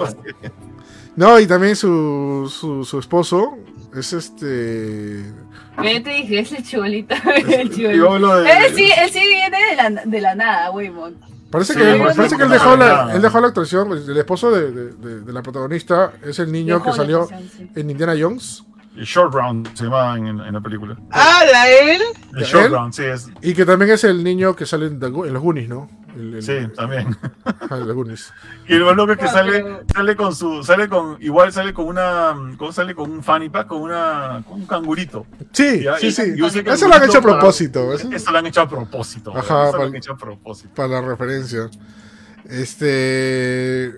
No, 1.15 1.39
y 1.39 1.47
también 1.47 1.75
su, 1.75 2.51
su, 2.53 2.83
su 2.85 2.99
esposo 2.99 3.57
es 3.95 4.13
este. 4.13 5.23
Yo 5.77 6.03
te 6.03 6.09
dije, 6.09 6.39
es 6.39 6.51
el 6.51 6.63
chibolito. 6.63 7.15
el 7.35 7.69
de- 7.69 7.93
Él 7.95 8.75
sí, 8.75 8.89
él 8.97 9.09
sí 9.11 9.19
viene 9.27 9.57
de 9.69 9.75
la, 9.75 9.89
de 10.05 10.21
la 10.21 10.35
nada, 10.35 10.71
Weymouth. 10.71 11.15
Parece 11.51 11.73
Sí, 11.73 11.79
que, 11.79 12.03
parece 12.15 12.37
que 12.37 12.43
él 12.43 12.49
dejó, 12.49 12.75
la, 12.75 13.11
él 13.15 13.21
dejó 13.21 13.41
la 13.41 13.47
actuación. 13.47 13.91
El 13.91 14.17
esposo 14.17 14.51
de, 14.51 14.71
de- 14.71 14.91
de- 14.93 15.21
de 15.21 15.33
la 15.33 15.41
protagonista 15.41 16.13
es 16.23 16.37
el 16.39 16.51
niño 16.51 16.77
que 16.81 16.85
Dejó 16.89 16.95
salió 16.95 17.27
sí. 17.27 17.69
en 17.75 17.89
Indiana 17.89 18.13
Jones. 18.19 18.63
El 18.99 19.05
Short 19.05 19.33
Round 19.33 19.73
se 19.75 19.85
llamaba 19.85 20.17
en, 20.17 20.27
en 20.27 20.53
la 20.53 20.59
película. 20.59 20.97
¡Ah, 21.11 21.41
la 21.49 21.69
él! 21.69 22.01
El 22.35 22.43
Short 22.43 22.65
¿Él? 22.65 22.71
Round, 22.73 22.93
sí, 22.93 23.03
es. 23.05 23.27
Y 23.41 23.53
que 23.53 23.65
también 23.65 23.91
es 23.91 24.03
el 24.03 24.21
niño 24.25 24.55
que 24.57 24.65
sale 24.65 24.87
en, 24.87 24.95
en 25.01 25.33
los 25.33 25.41
Goonies, 25.41 25.69
¿no? 25.69 25.89
El, 26.17 26.33
el- 26.35 26.43
Sí, 26.43 26.53
también. 26.75 27.15
En 27.71 27.87
los 27.87 27.93
Goonies. 27.95 28.33
Y 28.67 28.73
el 28.73 28.83
más 28.83 28.95
loco 28.97 29.13
es 29.13 29.17
que 29.19 29.23
No, 29.25 29.31
sale, 29.31 29.65
sale 29.95 30.15
con 30.17 30.35
su, 30.35 30.63
sale 30.63 30.89
con, 30.89 31.15
igual 31.21 31.53
sale 31.53 31.73
con 31.73 31.85
una, 31.85 32.35
¿cómo 32.57 32.73
sale 32.73 32.93
con 32.93 33.09
un 33.09 33.23
fanny 33.23 33.47
pack? 33.47 33.67
Con 33.67 33.83
una, 33.83 34.43
con 34.45 34.59
un 34.61 34.67
cangurito. 34.67 35.25
Sí, 35.53 35.81
Ya, 35.83 35.97
sí, 35.97 36.07
y- 36.07 36.11
sí. 36.11 36.21
y 36.35 36.39
el 36.43 36.67
Eso 36.67 36.87
lo 36.89 36.95
han 36.95 37.03
hecho 37.03 37.19
a 37.19 37.21
para- 37.21 37.35
propósito. 37.39 37.93
Eso, 37.93 38.11
Eso 38.11 38.31
lo 38.31 38.37
han 38.37 38.45
hecho 38.47 38.61
a 38.61 38.67
propósito. 38.67 39.31
Ajá, 39.37 39.69
eso 39.69 39.77
lo 39.77 39.83
han 39.83 39.95
hecho 39.95 40.11
a 40.11 40.17
propósito. 40.17 40.73
para 40.75 40.89
la 40.89 41.01
referencia. 41.01 41.69
Este. 42.49 43.93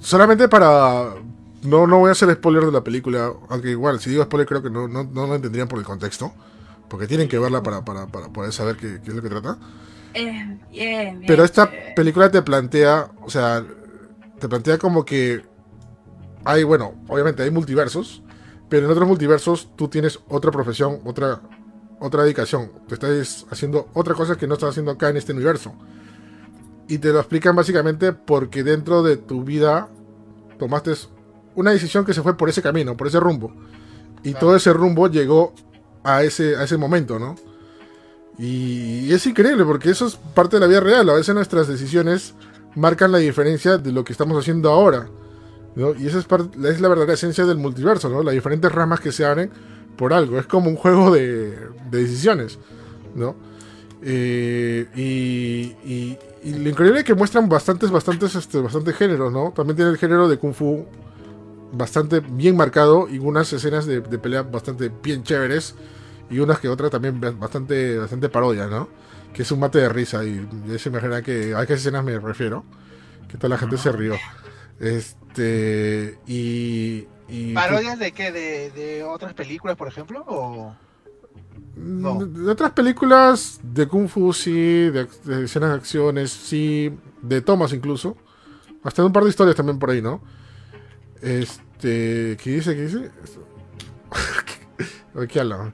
Solamente 0.00 0.48
para. 0.48 1.14
No, 1.62 1.86
no 1.86 1.98
voy 1.98 2.08
a 2.08 2.12
hacer 2.12 2.32
spoiler 2.34 2.64
de 2.64 2.72
la 2.72 2.82
película. 2.84 3.32
Aunque 3.48 3.70
igual, 3.70 4.00
si 4.00 4.10
digo 4.10 4.24
spoiler, 4.24 4.46
creo 4.46 4.62
que 4.62 4.70
no, 4.70 4.88
no, 4.88 5.04
no 5.04 5.26
lo 5.26 5.34
entenderían 5.34 5.68
por 5.68 5.78
el 5.78 5.84
contexto. 5.84 6.32
Porque 6.88 7.06
tienen 7.06 7.28
que 7.28 7.38
verla 7.38 7.62
para, 7.62 7.84
para, 7.84 8.06
para 8.06 8.28
poder 8.30 8.52
saber 8.52 8.76
qué, 8.76 9.00
qué 9.02 9.10
es 9.10 9.14
lo 9.16 9.22
que 9.22 9.28
trata. 9.28 9.58
Eh, 10.14 10.58
Pero 11.26 11.44
esta 11.44 11.66
chévere. 11.68 11.92
película 11.94 12.30
te 12.30 12.42
plantea, 12.42 13.10
o 13.22 13.30
sea, 13.30 13.64
te 14.38 14.48
plantea 14.48 14.78
como 14.78 15.04
que 15.04 15.44
hay, 16.44 16.64
bueno, 16.64 16.94
obviamente 17.08 17.42
hay 17.42 17.50
multiversos, 17.50 18.22
pero 18.68 18.86
en 18.86 18.92
otros 18.92 19.06
multiversos 19.06 19.70
tú 19.76 19.88
tienes 19.88 20.18
otra 20.28 20.50
profesión, 20.50 21.00
otra, 21.04 21.40
otra 22.00 22.22
dedicación. 22.24 22.72
Te 22.88 22.94
estás 22.94 23.46
haciendo 23.50 23.88
otra 23.94 24.14
cosa 24.14 24.36
que 24.36 24.46
no 24.46 24.54
estás 24.54 24.70
haciendo 24.70 24.92
acá 24.92 25.10
en 25.10 25.16
este 25.16 25.32
universo. 25.32 25.74
Y 26.88 26.98
te 26.98 27.12
lo 27.12 27.20
explican 27.20 27.54
básicamente 27.54 28.12
porque 28.12 28.64
dentro 28.64 29.02
de 29.02 29.16
tu 29.16 29.44
vida 29.44 29.88
tomaste 30.58 30.92
una 31.60 31.70
decisión 31.72 32.04
que 32.04 32.14
se 32.14 32.22
fue 32.22 32.36
por 32.36 32.48
ese 32.48 32.62
camino, 32.62 32.96
por 32.96 33.06
ese 33.06 33.20
rumbo. 33.20 33.52
Y 34.22 34.34
todo 34.34 34.56
ese 34.56 34.72
rumbo 34.72 35.08
llegó 35.08 35.54
a 36.02 36.22
ese, 36.22 36.56
a 36.56 36.64
ese 36.64 36.76
momento, 36.76 37.18
¿no? 37.18 37.36
Y 38.38 39.12
es 39.12 39.26
increíble 39.26 39.64
porque 39.64 39.90
eso 39.90 40.06
es 40.06 40.16
parte 40.16 40.56
de 40.56 40.60
la 40.60 40.66
vida 40.66 40.80
real. 40.80 41.08
A 41.10 41.14
veces 41.14 41.34
nuestras 41.34 41.68
decisiones 41.68 42.34
marcan 42.74 43.12
la 43.12 43.18
diferencia 43.18 43.76
de 43.78 43.92
lo 43.92 44.02
que 44.04 44.12
estamos 44.12 44.38
haciendo 44.38 44.70
ahora. 44.70 45.08
¿no? 45.74 45.94
Y 45.94 46.06
esa 46.06 46.18
es, 46.18 46.24
par- 46.24 46.48
es 46.64 46.80
la 46.80 46.88
verdadera 46.88 47.12
esencia 47.14 47.44
del 47.44 47.58
multiverso, 47.58 48.08
¿no? 48.08 48.22
Las 48.22 48.34
diferentes 48.34 48.72
ramas 48.72 49.00
que 49.00 49.12
se 49.12 49.24
abren 49.24 49.50
por 49.96 50.12
algo. 50.12 50.38
Es 50.38 50.46
como 50.46 50.68
un 50.70 50.76
juego 50.76 51.10
de, 51.12 51.50
de 51.90 51.98
decisiones, 52.02 52.58
¿no? 53.14 53.36
Eh, 54.02 54.86
y, 54.96 55.76
y- 55.84 56.18
y 56.42 56.54
lo 56.54 56.70
increíble 56.70 57.00
es 57.00 57.04
que 57.04 57.14
muestran 57.14 57.48
bastantes, 57.50 57.90
bastantes, 57.90 58.34
este, 58.34 58.60
bastantes 58.60 58.96
géneros, 58.96 59.30
¿no? 59.30 59.52
También 59.54 59.76
tiene 59.76 59.90
el 59.90 59.98
género 59.98 60.26
de 60.26 60.38
Kung 60.38 60.54
Fu 60.54 60.86
bastante 61.72 62.20
bien 62.20 62.56
marcado 62.56 63.08
y 63.08 63.18
unas 63.18 63.52
escenas 63.52 63.86
de, 63.86 64.00
de 64.00 64.18
pelea 64.18 64.42
bastante 64.42 64.90
bien 65.02 65.22
chéveres 65.22 65.74
y 66.30 66.38
unas 66.38 66.60
que 66.60 66.68
otras 66.68 66.90
también 66.90 67.20
bastante, 67.38 67.98
bastante 67.98 68.28
parodia, 68.28 68.66
¿no? 68.66 68.88
Que 69.32 69.42
es 69.42 69.50
un 69.52 69.60
mate 69.60 69.78
de 69.78 69.88
risa 69.88 70.24
y 70.24 70.48
ya 70.66 70.78
se 70.78 70.88
imagina 70.88 71.22
que 71.22 71.54
a 71.54 71.66
qué 71.66 71.74
escenas 71.74 72.04
me 72.04 72.18
refiero, 72.18 72.64
que 73.28 73.36
toda 73.36 73.50
la 73.50 73.58
gente 73.58 73.76
se 73.76 73.92
rió. 73.92 74.14
Este, 74.78 76.18
y... 76.26 77.06
y 77.28 77.52
¿Parodias 77.52 77.98
de 77.98 78.12
qué? 78.12 78.32
¿De, 78.32 78.70
de 78.70 79.04
otras 79.04 79.34
películas, 79.34 79.76
por 79.76 79.88
ejemplo? 79.88 80.24
¿O... 80.26 80.74
No. 81.76 82.24
De 82.24 82.50
otras 82.50 82.72
películas 82.72 83.60
de 83.62 83.86
Kung 83.86 84.08
Fu, 84.08 84.32
sí, 84.32 84.90
de, 84.90 85.08
escenas 85.42 85.70
de 85.70 85.76
acciones, 85.76 86.30
sí, 86.30 86.92
de 87.22 87.40
tomas 87.40 87.72
incluso. 87.72 88.16
Hasta 88.82 89.02
de 89.02 89.06
un 89.06 89.12
par 89.12 89.24
de 89.24 89.30
historias 89.30 89.56
también 89.56 89.78
por 89.78 89.90
ahí, 89.90 90.00
¿no? 90.00 90.22
Este, 91.22 92.36
¿qué 92.42 92.50
dice? 92.50 92.74
¿Qué 92.74 92.82
dice? 92.82 93.10
Ay, 95.14 95.26
¿Qué 95.26 95.40
habla? 95.40 95.72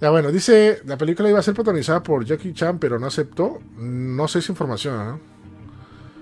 Ya 0.00 0.10
bueno, 0.10 0.32
dice, 0.32 0.80
la 0.84 0.96
película 0.98 1.28
iba 1.28 1.38
a 1.38 1.42
ser 1.42 1.54
protagonizada 1.54 2.02
por 2.02 2.24
Jackie 2.24 2.52
Chan, 2.52 2.78
pero 2.78 2.98
no 2.98 3.06
aceptó. 3.06 3.60
No 3.76 4.26
sé 4.28 4.40
esa 4.40 4.52
información, 4.52 4.94
¿ah? 4.98 5.18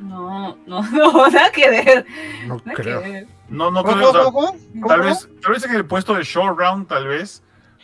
No, 0.03 0.57
no, 0.67 0.83
no, 0.91 1.29
nada 1.29 1.51
que 1.51 1.69
ver. 1.71 2.07
No 2.47 2.57
Nada 2.57 2.77
que 2.77 2.83
creo. 2.83 3.01
ver. 3.01 3.27
No, 3.49 3.71
no 3.71 3.83
¿Cómo, 3.83 3.97
creo. 3.97 4.13
tal 4.13 4.33
¿Cómo? 4.33 4.53
vez, 5.03 5.29
tal 5.43 5.53
vez 5.53 5.65
en 5.65 5.75
el 5.75 5.87
puesto 5.87 6.15
de 6.15 6.23
Short 6.25 6.59
Round, 6.59 6.87
tal 6.89 7.07
vez. 7.09 7.43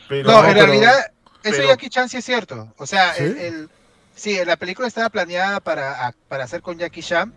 Pero 0.09 0.29
No, 0.31 0.43
No, 0.43 0.49
en 0.49 0.55
pero- 0.55 0.67
realidad, 0.67 0.95
eso 1.43 1.57
pero- 1.57 1.69
Jackie 1.69 1.89
Chan 1.89 2.09
sí 2.09 2.19
es 2.19 2.25
cierto. 2.25 2.73
O 2.79 2.87
sea, 2.87 3.15
¿Sí? 3.15 3.25
el, 3.25 3.37
el- 3.39 3.71
sí, 4.15 4.39
la 4.45 4.57
película 4.57 4.87
estaba 4.89 5.09
planeada 5.11 5.61
para, 5.61 6.07
a- 6.09 6.15
para 6.29 6.45
hacer 6.45 6.61
con 6.63 6.79
Jackie 6.79 7.03
Chan, 7.03 7.33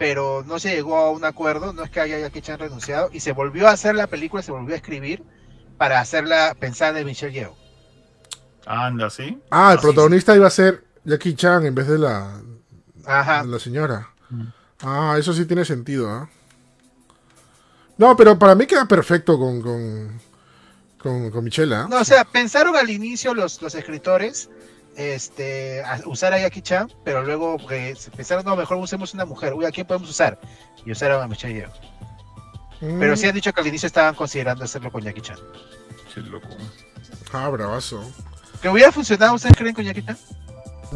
pero 0.00 0.42
no 0.46 0.58
se 0.58 0.74
llegó 0.74 0.96
a 0.96 1.10
un 1.10 1.26
acuerdo, 1.26 1.74
no 1.74 1.84
es 1.84 1.90
que 1.90 2.00
haya 2.00 2.18
Jackie 2.18 2.40
Chan 2.40 2.58
renunciado, 2.58 3.10
y 3.12 3.20
se 3.20 3.32
volvió 3.32 3.68
a 3.68 3.72
hacer 3.72 3.94
la 3.94 4.06
película, 4.06 4.42
se 4.42 4.50
volvió 4.50 4.72
a 4.72 4.78
escribir 4.78 5.22
para 5.76 6.00
hacerla 6.00 6.56
pensada 6.58 6.98
en 7.00 7.04
Michelle 7.04 7.34
Yeoh. 7.34 7.54
Anda, 8.64 9.10
¿sí? 9.10 9.38
Ah, 9.50 9.74
el 9.74 9.78
protagonista 9.78 10.34
iba 10.34 10.46
a 10.46 10.50
ser 10.50 10.84
Jackie 11.04 11.34
Chan 11.34 11.66
en 11.66 11.74
vez 11.74 11.86
de 11.86 11.98
la, 11.98 12.40
Ajá. 13.04 13.42
de 13.42 13.48
la 13.48 13.58
señora. 13.58 14.08
Mm. 14.30 14.44
Ah, 14.80 15.16
eso 15.18 15.34
sí 15.34 15.44
tiene 15.44 15.66
sentido, 15.66 16.08
¿ah? 16.08 16.30
No, 17.98 18.16
pero 18.16 18.38
para 18.38 18.54
mí 18.54 18.66
queda 18.66 18.86
perfecto 18.88 19.38
con, 19.38 19.60
con, 19.60 20.18
con, 20.96 21.30
con 21.30 21.44
Michelle, 21.44 21.74
¿ah? 21.74 21.86
No, 21.90 21.98
o 21.98 22.04
sea, 22.06 22.24
pensaron 22.24 22.74
al 22.74 22.88
inicio 22.88 23.34
los, 23.34 23.60
los 23.60 23.74
escritores 23.74 24.48
este, 24.96 25.82
a 25.82 26.00
usar 26.06 26.32
a 26.34 26.38
Jackie 26.38 26.62
Chan, 26.62 26.90
pero 27.04 27.22
luego 27.22 27.56
eh, 27.70 27.94
pensaron, 28.16 28.44
no, 28.44 28.56
mejor 28.56 28.76
usemos 28.78 29.14
una 29.14 29.24
mujer. 29.24 29.54
Uy, 29.54 29.64
¿a 29.64 29.70
quién 29.70 29.86
podemos 29.86 30.10
usar? 30.10 30.38
Y 30.84 30.92
usaron 30.92 31.22
a 31.22 31.26
Michelle 31.28 31.54
Yeoh. 31.54 31.70
Mm. 32.80 32.98
Pero 32.98 33.16
sí 33.16 33.26
han 33.26 33.34
dicho 33.34 33.52
que 33.52 33.60
al 33.60 33.66
inicio 33.66 33.86
estaban 33.86 34.14
considerando 34.14 34.64
hacerlo 34.64 34.90
con 34.90 35.02
Jackie 35.02 35.20
Chan. 35.20 35.38
Sí, 36.14 36.20
loco. 36.20 36.48
Ah, 37.32 37.48
bravazo. 37.48 38.02
¿Que 38.60 38.68
hubiera 38.68 38.90
funcionado, 38.92 39.34
ustedes 39.34 39.56
creen, 39.56 39.74
con 39.74 39.84
Jackie 39.84 40.04
Chan? 40.04 40.18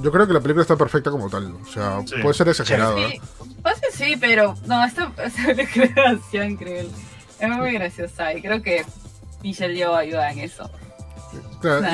Yo 0.02 0.10
creo 0.10 0.26
que 0.26 0.32
la 0.32 0.40
película 0.40 0.62
está 0.62 0.76
perfecta 0.76 1.10
como 1.10 1.30
tal. 1.30 1.54
O 1.54 1.66
sea, 1.66 2.00
Sí. 2.04 2.16
puede 2.20 2.34
ser 2.34 2.48
exagerado, 2.48 2.96
Sí, 2.96 3.20
que 3.62 3.92
sí, 3.92 4.16
pero 4.18 4.56
no, 4.66 4.84
esta, 4.84 5.12
esta 5.24 5.54
demasiado 5.54 6.44
increíble. 6.44 6.90
Es 7.38 7.48
muy 7.48 7.72
graciosa 7.72 8.32
y 8.34 8.42
creo 8.42 8.62
que 8.62 8.84
Michelle 9.42 9.74
Yeoh 9.76 9.94
ayuda 9.94 10.30
en 10.32 10.40
eso. 10.40 10.70
Claro, 11.60 11.86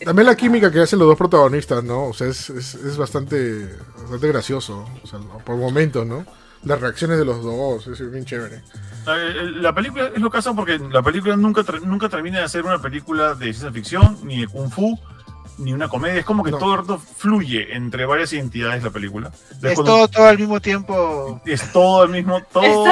y 0.00 0.04
también 0.04 0.26
la 0.26 0.36
química 0.36 0.70
que 0.70 0.80
hacen 0.80 0.98
los 0.98 1.08
dos 1.08 1.16
protagonistas, 1.16 1.82
¿no? 1.84 2.06
O 2.06 2.12
sea, 2.14 2.28
es, 2.28 2.50
es, 2.50 2.74
es 2.74 2.96
bastante, 2.96 3.68
bastante 4.00 4.28
gracioso. 4.28 4.86
O 5.02 5.06
sea, 5.06 5.18
por 5.44 5.56
momentos, 5.56 6.06
¿no? 6.06 6.24
Las 6.64 6.80
reacciones 6.80 7.18
de 7.18 7.24
los 7.24 7.42
dos, 7.42 7.86
es 7.86 8.10
bien 8.10 8.24
chévere. 8.24 8.56
Eh, 9.06 9.52
La 9.60 9.72
película 9.72 10.10
es 10.14 10.20
lo 10.20 10.30
caso 10.30 10.54
porque 10.56 10.78
la 10.78 11.02
película 11.02 11.36
nunca, 11.36 11.62
nunca 11.84 12.08
termina 12.08 12.40
de 12.40 12.48
ser 12.48 12.64
una 12.64 12.82
película 12.82 13.34
de 13.34 13.44
ciencia 13.44 13.70
ficción, 13.70 14.18
ni 14.24 14.40
de 14.40 14.48
kung 14.48 14.68
fu, 14.70 14.98
ni 15.58 15.72
una 15.72 15.88
comedia. 15.88 16.20
Es 16.20 16.24
como 16.24 16.42
que 16.44 16.50
No. 16.50 16.58
todo 16.58 16.74
el 16.74 16.80
rato 16.80 16.98
fluye 16.98 17.74
entre 17.76 18.06
varias 18.06 18.32
identidades 18.32 18.82
la 18.82 18.90
película. 18.90 19.30
Entonces, 19.52 19.70
Es 19.78 19.84
todo, 19.84 20.08
todo 20.08 20.26
al 20.26 20.38
mismo 20.38 20.60
tiempo. 20.60 21.40
es 21.44 21.72
todo 21.72 22.02
al 22.02 22.08
mismo, 22.10 22.40
todo. 22.52 22.86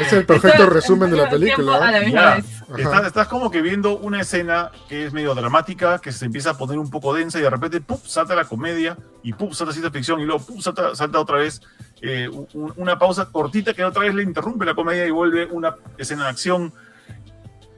Es 0.00 0.12
el 0.12 0.24
perfecto 0.26 0.66
resumen 0.66 1.10
de 1.10 1.16
la 1.16 1.24
A 1.26 1.30
película. 1.30 1.78
la 1.90 1.98
¿eh? 1.98 2.04
misma 2.04 2.20
Ya. 2.20 2.34
vez. 2.36 2.44
Ajá. 2.68 2.78
Estás, 2.82 3.06
estás 3.06 3.28
como 3.28 3.50
que 3.50 3.62
viendo 3.62 3.96
una 3.98 4.20
escena 4.20 4.70
que 4.88 5.06
es 5.06 5.12
medio 5.12 5.34
dramática, 5.34 5.98
que 6.00 6.10
se 6.12 6.24
empieza 6.24 6.50
a 6.50 6.58
poner 6.58 6.78
un 6.78 6.90
poco 6.90 7.14
densa 7.14 7.38
y 7.38 7.42
de 7.42 7.50
repente 7.50 7.80
¡pum! 7.80 7.98
salta 8.04 8.34
la 8.34 8.44
comedia 8.44 8.96
y 9.22 9.32
¡pum! 9.32 9.52
salta 9.52 9.72
ciencia 9.72 9.90
ficción 9.92 10.18
y 10.20 10.24
luego 10.24 10.44
¡pum! 10.44 10.60
salta, 10.60 10.94
salta 10.96 11.20
otra 11.20 11.36
vez 11.38 11.60
eh, 12.02 12.28
un- 12.28 12.72
una 12.76 12.98
pausa 12.98 13.26
cortita 13.26 13.72
que 13.72 13.84
otra 13.84 14.02
vez 14.02 14.14
le 14.14 14.22
interrumpe 14.22 14.64
la 14.64 14.74
comedia 14.74 15.06
y 15.06 15.10
vuelve 15.10 15.46
una 15.46 15.76
escena 15.96 16.24
de 16.24 16.30
acción. 16.30 16.72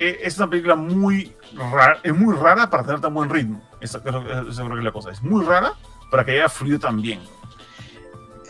Eh, 0.00 0.20
es 0.22 0.38
una 0.38 0.48
película 0.48 0.74
muy 0.76 1.34
rara, 1.54 1.98
es 2.02 2.14
muy 2.14 2.34
rara 2.34 2.70
para 2.70 2.84
tener 2.84 3.00
tan 3.00 3.12
buen 3.12 3.28
ritmo. 3.28 3.60
Esa 3.80 4.00
creo, 4.02 4.20
esa 4.48 4.62
creo 4.62 4.72
que 4.74 4.78
es 4.78 4.84
la 4.84 4.92
cosa. 4.92 5.10
Es 5.10 5.22
muy 5.22 5.44
rara 5.44 5.72
para 6.10 6.24
que 6.24 6.32
haya 6.32 6.48
fluido 6.48 6.78
tan 6.78 7.00
bien. 7.02 7.20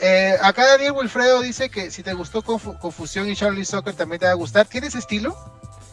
Eh, 0.01 0.37
acá 0.43 0.65
Daniel 0.67 0.93
Wilfredo 0.93 1.41
dice 1.43 1.71
que 1.71 1.91
si 1.91 2.03
te 2.05 2.15
gustó 2.15 2.43
Confu- 2.43 2.79
Confusión 2.79 3.29
y 3.29 3.35
Charlie 3.35 3.65
Soccer 3.65 3.95
también 3.95 4.21
te 4.21 4.27
va 4.27 4.33
a 4.33 4.37
gustar. 4.37 4.67
¿Tienes 4.67 4.95
estilo? 4.95 5.37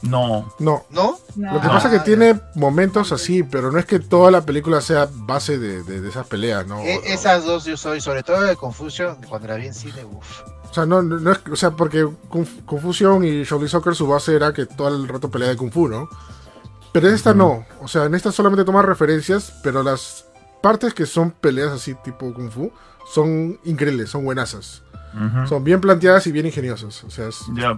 No, 0.04 0.54
No, 0.60 0.86
¿No? 0.92 1.18
No. 1.36 1.54
lo 1.54 1.62
que 1.62 1.68
No. 1.68 1.74
pasa 1.74 1.88
es 1.88 1.94
que 1.96 2.00
Ah, 2.02 2.04
tiene 2.04 2.40
momentos 2.54 3.12
así, 3.12 3.42
pero 3.42 3.72
no 3.72 3.80
es 3.80 3.86
que 3.86 3.98
toda 4.00 4.30
la 4.30 4.42
película 4.42 4.80
sea 4.82 5.08
base 5.12 5.58
de, 5.58 5.82
de- 5.82 6.02
de 6.02 6.10
esas 6.10 6.28
peleas, 6.28 6.68
¿no? 6.68 6.80
E- 6.82 7.02
esas 7.12 7.44
dos 7.46 7.66
yo 7.66 7.76
soy, 7.76 8.00
sobre 8.02 8.22
todo 8.22 8.42
de 8.42 8.56
Confusion, 8.56 9.18
cuando 9.28 9.48
la 9.48 9.56
vi 9.56 9.66
en 9.68 9.74
cine, 9.74 10.06
uff. 10.06 10.42
O 10.70 10.74
sea, 10.76 10.86
no, 10.86 11.02
no, 11.02 11.18
no 11.18 11.32
es, 11.32 11.40
o 11.52 11.56
sea, 11.56 11.72
porque 11.72 12.06
Conf- 12.30 12.64
Confusion 12.66 13.26
y 13.26 13.44
Shaolin 13.46 13.70
Soccer 13.70 13.96
su 13.96 14.06
base 14.08 14.36
era 14.36 14.54
que 14.54 14.68
todo 14.68 14.90
el 14.90 15.08
rato 15.08 15.32
pelea 15.32 15.50
de 15.50 15.56
Kung 15.58 15.72
Fu, 15.72 15.88
¿no? 15.88 16.08
Pero 16.96 17.10
en 17.10 17.14
esta 17.16 17.34
no. 17.34 17.66
O 17.82 17.90
sea, 17.90 18.06
en 18.06 18.16
esta 18.16 18.32
solamente 18.32 18.64
toma 18.64 18.82
referencias, 18.82 19.52
pero 19.62 19.84
las 19.84 20.26
partes 20.64 20.94
que 20.94 21.06
son 21.06 21.32
peleas 21.32 21.72
así 21.74 21.94
tipo 21.96 22.34
Kung 22.34 22.50
Fu 22.50 22.72
son 23.14 23.60
increíbles, 23.66 24.10
son 24.12 24.24
buenasas. 24.24 24.82
Ujú. 25.14 25.46
Son 25.46 25.64
bien 25.64 25.82
planteadas 25.82 26.26
y 26.28 26.32
bien 26.32 26.46
ingeniosas. 26.46 27.04
O 27.04 27.10
sea, 27.10 27.28
es... 27.28 27.40
Ya. 27.54 27.72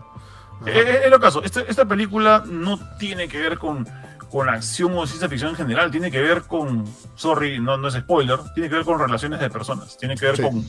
Eh, 0.68 0.72
eh, 0.72 1.00
es 1.06 1.10
lo 1.10 1.20
caso. 1.20 1.42
Esta, 1.44 1.62
esta 1.62 1.86
película 1.86 2.44
no 2.46 2.80
tiene 3.00 3.28
que 3.28 3.40
ver 3.42 3.58
con, 3.58 3.88
con 4.30 4.50
acción 4.50 4.94
o 4.96 5.08
ciencia 5.08 5.28
ficción 5.28 5.50
en 5.50 5.56
general. 5.56 5.90
Tiene 5.90 6.12
que 6.12 6.22
ver 6.22 6.44
con. 6.44 6.86
Sorry, 7.16 7.60
no, 7.60 7.76
no 7.76 7.88
es 7.88 7.96
spoiler. 7.96 8.38
Tiene 8.54 8.70
que 8.70 8.76
ver 8.76 8.86
con 8.86 9.00
relaciones 9.00 9.40
de 9.40 9.50
personas. 9.50 9.98
Tiene 9.98 10.16
que 10.16 10.28
ver 10.28 10.36
Sí. 10.38 10.44
con 10.44 10.64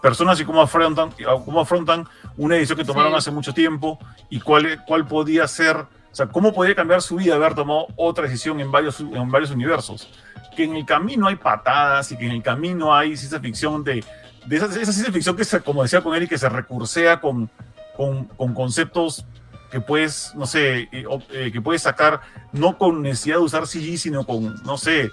personas 0.00 0.40
y 0.40 0.46
cómo 0.46 0.62
afrontan, 0.62 1.10
cómo 1.44 1.60
afrontan 1.60 2.06
una 2.38 2.54
decisión 2.54 2.78
que 2.78 2.84
tomaron 2.86 3.12
Sí. 3.12 3.18
hace 3.18 3.30
mucho 3.30 3.52
tiempo 3.52 3.98
y 4.30 4.40
cuál, 4.40 4.82
cuál 4.86 5.06
podía 5.06 5.46
ser 5.48 5.86
O 6.14 6.16
sea, 6.16 6.26
¿cómo 6.26 6.54
podría 6.54 6.76
cambiar 6.76 7.02
su 7.02 7.16
vida 7.16 7.34
haber 7.34 7.56
tomado 7.56 7.88
otra 7.96 8.22
decisión 8.22 8.60
en 8.60 8.70
varios, 8.70 9.00
en 9.00 9.28
varios 9.32 9.50
universos? 9.50 10.08
Que 10.56 10.62
en 10.62 10.76
el 10.76 10.86
camino 10.86 11.26
hay 11.26 11.34
patadas 11.34 12.12
y 12.12 12.16
que 12.16 12.26
en 12.26 12.30
el 12.30 12.40
camino 12.40 12.94
hay 12.94 13.16
ciencia 13.16 13.40
ficción 13.40 13.82
de, 13.82 14.04
de 14.46 14.56
esa, 14.56 14.66
esa 14.66 14.92
ciencia 14.92 15.12
ficción 15.12 15.34
que, 15.34 15.44
se, 15.44 15.60
como 15.60 15.82
decía 15.82 16.02
con 16.02 16.14
Eric, 16.14 16.28
que 16.28 16.38
se 16.38 16.48
recursea 16.48 17.20
con, 17.20 17.50
con, 17.96 18.26
con 18.26 18.54
conceptos 18.54 19.26
que 19.72 19.80
puedes, 19.80 20.32
no 20.36 20.46
sé, 20.46 20.82
eh, 20.92 21.04
eh, 21.32 21.50
que 21.52 21.60
puedes 21.60 21.82
sacar 21.82 22.20
no 22.52 22.78
con 22.78 23.02
necesidad 23.02 23.38
de 23.38 23.42
usar 23.42 23.66
CG, 23.66 23.98
sino 23.98 24.24
con, 24.24 24.62
no 24.62 24.78
sé, 24.78 25.10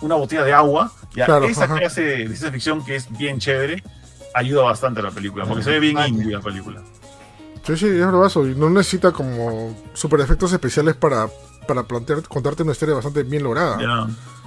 una 0.00 0.14
botella 0.14 0.42
de 0.42 0.54
agua. 0.54 0.90
Ya, 1.14 1.26
Claro, 1.26 1.44
esa 1.44 1.64
ajá. 1.64 1.76
clase 1.76 2.02
de 2.02 2.26
ciencia 2.28 2.50
ficción 2.50 2.82
que 2.82 2.96
es 2.96 3.14
bien 3.18 3.38
chévere 3.40 3.82
ayuda 4.32 4.62
bastante 4.62 5.00
a 5.00 5.02
la 5.02 5.10
película, 5.10 5.44
porque 5.44 5.64
se 5.64 5.72
ve 5.72 5.80
bien 5.80 5.98
indie 5.98 6.32
la 6.32 6.40
película. 6.40 6.80
Sí, 7.64 7.76
sí, 7.76 7.86
es 7.86 8.06
bravazo. 8.06 8.46
Y 8.46 8.54
no 8.54 8.70
necesita 8.70 9.12
como 9.12 9.76
super 9.94 10.20
efectos 10.20 10.52
especiales 10.52 10.96
para, 10.96 11.28
para 11.68 11.82
plantear, 11.84 12.22
contarte 12.22 12.62
una 12.62 12.72
historia 12.72 12.94
bastante 12.94 13.22
bien 13.22 13.42
lograda. 13.42 13.78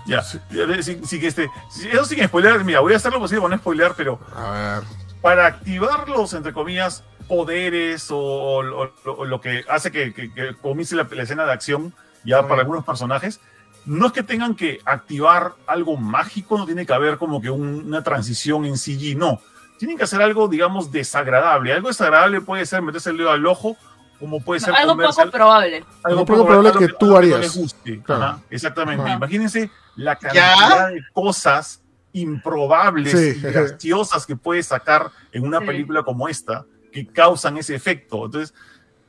Ya, 0.05 0.21
ya. 0.21 0.83
Sí, 0.83 0.99
sí 1.05 1.19
que 1.19 1.27
este, 1.27 1.49
eso 1.91 2.05
sin 2.05 2.23
spoiler, 2.25 2.63
mira, 2.65 2.79
voy 2.81 2.93
a 2.93 2.97
hacer 2.97 3.11
lo 3.13 3.19
posible 3.19 3.41
para 3.41 3.55
no 3.55 3.61
spoilear, 3.61 3.93
pero 3.95 4.19
A 4.35 4.51
ver. 4.51 4.83
para 5.21 5.45
activar 5.45 6.09
los, 6.09 6.33
entre 6.33 6.51
comillas, 6.53 7.03
poderes 7.27 8.11
o, 8.11 8.17
o- 8.17 8.83
o- 9.05 9.11
o 9.11 9.25
lo 9.25 9.39
que 9.39 9.63
hace 9.69 9.91
que, 9.91 10.13
que- 10.13 10.33
que 10.33 10.55
comience 10.61 10.95
la, 10.95 11.07
la 11.09 11.23
escena 11.23 11.45
de 11.45 11.53
acción 11.53 11.93
ya 12.25 12.47
para 12.47 12.61
algunos 12.61 12.83
personajes, 12.83 13.39
no 13.85 14.07
es 14.07 14.13
que 14.13 14.23
tengan 14.23 14.55
que 14.55 14.79
activar 14.85 15.53
algo 15.67 15.97
mágico, 15.97 16.57
no 16.57 16.65
tiene 16.65 16.85
que 16.85 16.93
haber 16.93 17.17
como 17.17 17.41
que 17.41 17.49
un- 17.49 17.83
una 17.85 18.03
transición 18.03 18.65
en 18.65 18.77
CG, 18.77 19.15
no. 19.17 19.39
Tienen 19.83 19.97
que 19.97 20.05
hacer 20.05 20.21
algo, 20.21 20.47
digamos, 20.47 20.93
desagradable. 20.93 21.73
Algo 21.73 21.89
desagradable 21.89 22.39
puede 22.39 22.65
ser 22.65 22.81
meterse 22.81 23.09
el 23.09 23.17
dedo 23.17 23.31
al 23.31 23.45
ojo, 23.45 23.75
como 24.17 24.39
puede 24.39 24.61
ser 24.61 24.73
algo 24.73 24.93
comerse 24.93 25.19
poco 25.23 25.31
probable. 25.31 25.85
Algo 26.03 26.25
poco 26.25 26.45
probable 26.45 26.71
que 26.79 26.87
tú 26.97 27.17
harías. 27.17 27.35
no 27.35 27.41
les 27.41 27.57
guste. 27.57 28.01
Claro. 28.01 28.23
Ajá, 28.23 28.39
exactamente. 28.49 29.03
Ajá. 29.03 29.15
Imagínense 29.15 29.69
la 29.97 30.15
cantidad 30.15 30.87
de 30.87 31.01
cosas 31.11 31.83
improbables 32.13 33.11
Sí. 33.11 33.37
y 33.37 33.41
graciosas 33.41 34.25
que 34.25 34.37
puedes 34.37 34.67
sacar 34.67 35.11
en 35.33 35.43
una 35.45 35.59
Sí. 35.59 35.65
película 35.65 36.01
como 36.03 36.29
esta 36.29 36.65
que 36.93 37.05
causan 37.05 37.57
ese 37.57 37.75
efecto. 37.75 38.23
Entonces, 38.23 38.53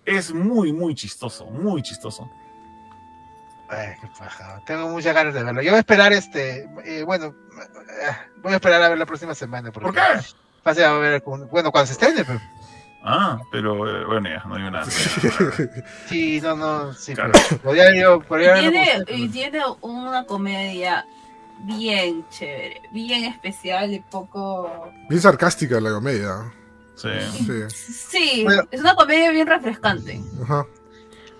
es 0.05 0.35
muy, 0.35 0.73
muy 0.73 0.97
chistoso, 0.97 1.47
muy 1.47 1.83
chistoso. 1.83 2.29
Ay, 3.69 3.95
qué 4.01 4.09
paja. 4.19 4.61
Tengo 4.67 4.89
muchas 4.89 5.15
ganas 5.15 5.35
de 5.35 5.45
verlo. 5.45 5.63
Yo 5.63 5.71
voy 5.71 5.77
a 5.77 5.81
esperar 5.81 6.13
este. 6.13 6.69
eh, 6.85 7.05
bueno, 7.05 7.27
eh, 7.27 8.17
voy 8.43 8.53
a 8.55 8.57
esperar 8.57 8.83
a 8.83 8.89
ver 8.89 8.99
la 8.99 9.07
próxima 9.07 9.37
semana. 9.37 9.71
Porque 9.71 9.87
¿Por 9.87 9.95
qué? 9.95 10.01
Pase 10.65 10.85
a 10.85 10.93
ver 10.95 11.23
bueno, 11.51 11.71
cuando 11.71 11.87
se 11.87 11.93
estrene. 11.93 12.25
Pero, 12.25 12.41
Ah, 13.07 13.39
pero 13.53 13.87
eh, 13.87 14.05
bueno, 14.07 14.31
ya, 14.31 14.43
no 14.49 14.57
digo 14.57 14.71
nada. 14.71 14.87
sí, 16.09 16.41
no, 16.43 16.57
no. 16.57 16.93
Sí, 16.95 17.15
Claro. 17.15 17.33
podría 17.63 17.95
yo. 17.95 18.19
Podría 18.21 18.55
Tiene, 18.59 19.05
y 19.09 19.29
tiene 19.29 19.61
una 19.83 20.25
comedia 20.25 21.07
bien 21.59 22.25
chévere, 22.31 22.81
bien 22.93 23.25
especial 23.25 23.93
y 23.93 24.01
poco... 24.01 24.91
Bien 25.11 25.21
sarcástica 25.21 25.79
la 25.81 25.91
comedia. 25.91 26.51
Sí. 26.97 27.09
Sí. 27.47 27.63
Sí, 27.69 28.45
Bueno. 28.45 28.63
es 28.71 28.81
una 28.81 28.95
comedia 28.95 29.31
bien 29.33 29.47
refrescante. 29.49 30.19
Ajá. 30.43 30.65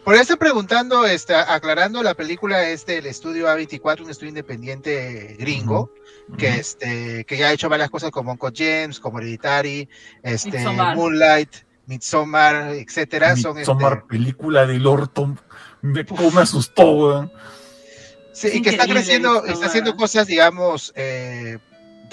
Por 0.05 0.15
ahí 0.15 0.21
estoy 0.21 0.37
preguntando, 0.37 1.07
este, 1.07 1.35
aclarando, 1.35 2.03
la 2.03 2.13
película 2.13 2.69
es 2.69 2.85
del 2.85 3.07
estudio 3.07 3.49
A24, 3.49 4.03
un 4.03 4.11
estudio 4.11 4.29
independiente 4.29 5.35
gringo, 5.39 5.91
que, 6.37 6.49
este, 6.49 7.25
que 7.25 7.39
ya 7.39 7.49
ha 7.49 7.53
hecho 7.53 7.71
varias 7.71 7.89
cosas 7.89 8.11
como 8.11 8.33
Uncle 8.33 8.51
James, 8.55 9.01
como 9.01 9.19
Hereditary, 9.19 9.89
este, 10.23 10.59
Midsommar. 10.59 10.95
Moonlight, 10.95 11.55
Midsommar, 11.87 12.75
etcétera. 12.75 13.35
Son, 13.37 13.59
este, 13.59 13.61
Midsommar, 13.61 14.07
película 14.07 14.67
del 14.67 14.87
orto, 14.87 15.35
me, 15.81 16.05
me 16.05 16.41
asustó, 16.41 17.31
sí, 18.35 18.49
Es 18.49 18.55
y 18.57 18.63
que 18.63 18.71
está 18.71 18.87
creciendo, 18.87 19.31
Midsommar. 19.31 19.55
está 19.55 19.67
haciendo 19.67 19.97
cosas, 19.97 20.27
digamos, 20.27 20.93
eh, 20.97 21.57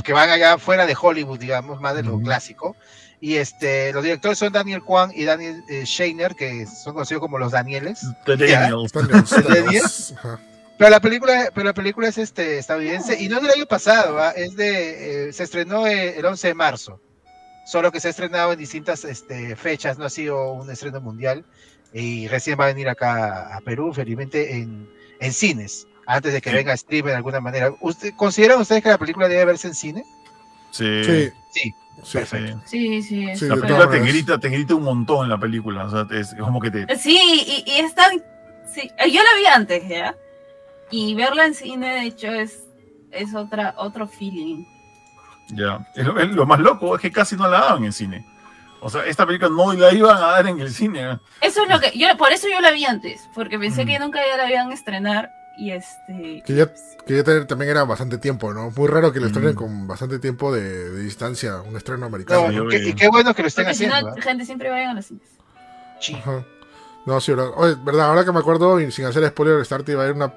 que 0.06 0.14
van 0.14 0.30
allá 0.30 0.58
fuera 0.58 0.86
de 0.86 0.96
Hollywood, 1.00 1.40
digamos, 1.40 1.82
más 1.82 1.94
de 1.96 2.04
lo 2.04 2.18
clásico. 2.22 2.78
Y 3.24 3.36
este, 3.36 3.94
los 3.94 4.04
directores 4.04 4.40
son 4.40 4.52
Daniel 4.52 4.82
Kwan 4.82 5.12
y 5.14 5.24
Daniel 5.26 5.64
eh, 5.70 5.86
Scheiner, 5.86 6.36
que 6.36 6.66
son 6.66 6.94
conocidos 6.94 7.22
como 7.22 7.38
los 7.38 7.52
Danieles. 7.52 8.02
The 8.26 8.36
Daniels. 8.36 8.92
Daniels, 8.92 9.30
¿De 9.48 9.62
Daniels. 9.62 10.14
Ajá. 10.18 10.40
Pero 10.80 10.90
la 10.90 11.00
película, 11.00 11.52
pero 11.54 11.66
la 11.68 11.74
película 11.76 12.08
es 12.08 12.18
este 12.18 12.58
estadounidense 12.58 13.22
y 13.22 13.30
no 13.30 13.36
es 13.38 13.44
del 13.44 13.52
año 13.52 13.68
pasado, 13.68 14.18
¿ah? 14.20 14.32
es 14.36 14.56
de 14.56 15.28
eh, 15.30 15.34
se 15.34 15.44
estrenó 15.44 15.86
eh, 15.86 16.18
el 16.18 16.26
11 16.26 16.48
de 16.48 16.54
marzo. 16.56 17.00
Solo 17.68 17.92
que 17.92 18.00
se 18.00 18.08
ha 18.08 18.10
estrenado 18.10 18.54
en 18.54 18.58
distintas 18.58 19.06
este, 19.06 19.56
fechas, 19.56 20.00
no 20.00 20.06
ha 20.06 20.10
sido 20.10 20.54
un 20.54 20.72
estreno 20.72 21.00
mundial 21.00 21.46
y 21.94 22.28
recién 22.28 22.60
va 22.60 22.64
a 22.64 22.68
venir 22.68 22.90
acá 22.90 23.56
a 23.56 23.62
Perú, 23.62 23.94
felizmente 23.94 24.56
en, 24.56 24.90
en 25.20 25.32
cines, 25.34 25.86
antes 26.08 26.34
de 26.34 26.42
que 26.42 26.50
Sí. 26.50 26.56
venga 26.56 26.74
a 26.74 26.78
stream 26.78 27.06
de 27.06 27.14
alguna 27.14 27.40
manera. 27.40 27.72
¿Usted, 27.82 28.14
¿Consideran 28.16 28.60
ustedes 28.60 28.82
que 28.82 28.90
la 28.90 28.98
película 28.98 29.28
debe 29.28 29.46
verse 29.46 29.68
en 29.68 29.76
cine? 29.76 30.04
Sí. 30.72 31.04
Sí. 31.04 31.30
Sí. 31.54 31.76
Sí. 32.04 32.20
sí. 32.26 32.38
Sí, 32.66 33.04
sí. 33.04 33.30
es 33.30 33.40
Sí, 33.40 33.48
La 33.48 33.56
película 33.56 33.90
te 33.90 34.00
grita, 34.00 34.38
te 34.40 34.50
grita 34.50 34.76
un 34.76 34.84
montón 34.84 35.24
en 35.26 35.30
la 35.30 35.38
película. 35.38 35.86
O 35.86 35.90
sea, 35.90 36.08
es 36.18 36.34
como 36.40 36.60
que 36.60 36.72
te. 36.72 36.96
Sí, 36.98 37.18
y, 37.66 37.72
y 37.72 37.80
es 37.80 37.94
tan... 37.96 38.12
Sí, 38.74 38.90
yo 39.12 39.22
la 39.22 39.40
vi 39.40 39.46
antes, 39.54 39.88
¿ya? 39.88 40.16
Y 40.90 41.14
verla 41.16 41.46
en 41.46 41.54
cine, 41.54 41.94
de 41.94 42.04
hecho, 42.06 42.28
es, 42.28 42.64
es 43.12 43.34
otra, 43.36 43.74
otro 43.78 44.08
feeling. 44.08 44.66
Ya. 45.50 45.86
Es 45.96 46.06
lo, 46.06 46.18
es 46.20 46.30
lo 46.30 46.46
más 46.46 46.60
loco 46.60 46.96
es 46.96 47.02
que 47.02 47.12
casi 47.12 47.36
no 47.36 47.48
la 47.48 47.60
daban 47.60 47.84
en 47.84 47.92
cine. 47.94 48.26
O 48.80 48.90
sea, 48.90 49.06
esta 49.06 49.26
película 49.26 49.50
no 49.50 49.74
la 49.74 49.94
iban 49.94 50.18
a 50.18 50.28
dar 50.28 50.48
en 50.48 50.60
el 50.60 50.72
cine. 50.72 51.20
Eso 51.42 51.64
es 51.64 51.70
lo 51.70 51.80
que... 51.80 51.92
Yo, 51.98 52.08
por 52.18 52.32
eso 52.32 52.48
yo 52.50 52.60
la 52.62 52.72
vi 52.72 52.86
antes, 52.86 53.30
porque 53.36 53.60
pensé 53.60 53.84
Mm. 53.84 53.88
que 53.88 54.00
nunca 54.00 54.20
ya 54.26 54.38
la 54.38 54.50
iban 54.52 54.72
a 54.72 54.74
estrenar 54.74 55.30
y 55.58 55.72
este... 55.72 56.44
Que 56.46 56.54
ya, 56.56 56.72
que 57.06 57.16
ya 57.16 57.46
también 57.48 57.72
era 57.72 57.84
bastante 57.84 58.18
tiempo, 58.18 58.54
¿no? 58.54 58.72
Muy 58.72 58.88
raro 58.88 59.12
que 59.12 59.20
lo 59.20 59.28
estrenen 59.28 59.54
Mm. 59.54 59.58
con 59.58 59.88
bastante 59.88 60.20
tiempo 60.20 60.54
de, 60.54 60.90
de 60.92 61.00
distancia, 61.02 61.62
un 61.62 61.76
estreno 61.76 62.06
americano. 62.06 62.52
No, 62.52 62.74
y 62.74 62.94
qué 62.94 63.08
bueno 63.10 63.34
que 63.34 63.42
lo 63.42 63.48
estén 63.48 63.66
Porque 63.66 63.76
si 63.78 63.88
no, 63.88 63.94
haciendo. 63.94 64.16
¿ah? 64.18 64.22
gente 64.22 64.46
siempre 64.46 64.70
vayan 64.70 64.90
a 64.92 64.94
los 64.96 65.06
cines. 65.06 65.28
Sí. 66.00 66.16
Ajá. 66.16 66.44
No, 67.06 67.20
sí, 67.20 67.32
verdad. 67.34 67.52
Oye, 67.56 67.76
verdad, 67.84 68.08
ahora 68.10 68.24
que 68.26 68.32
me 68.32 68.40
acuerdo, 68.40 68.80
y 68.80 68.92
sin 68.92 69.06
hacer 69.06 69.28
spoiler, 69.28 69.60
Star 69.62 69.84
te 69.84 69.96
va 69.96 70.04
a 70.04 70.08
ir 70.08 70.14
una, 70.14 70.34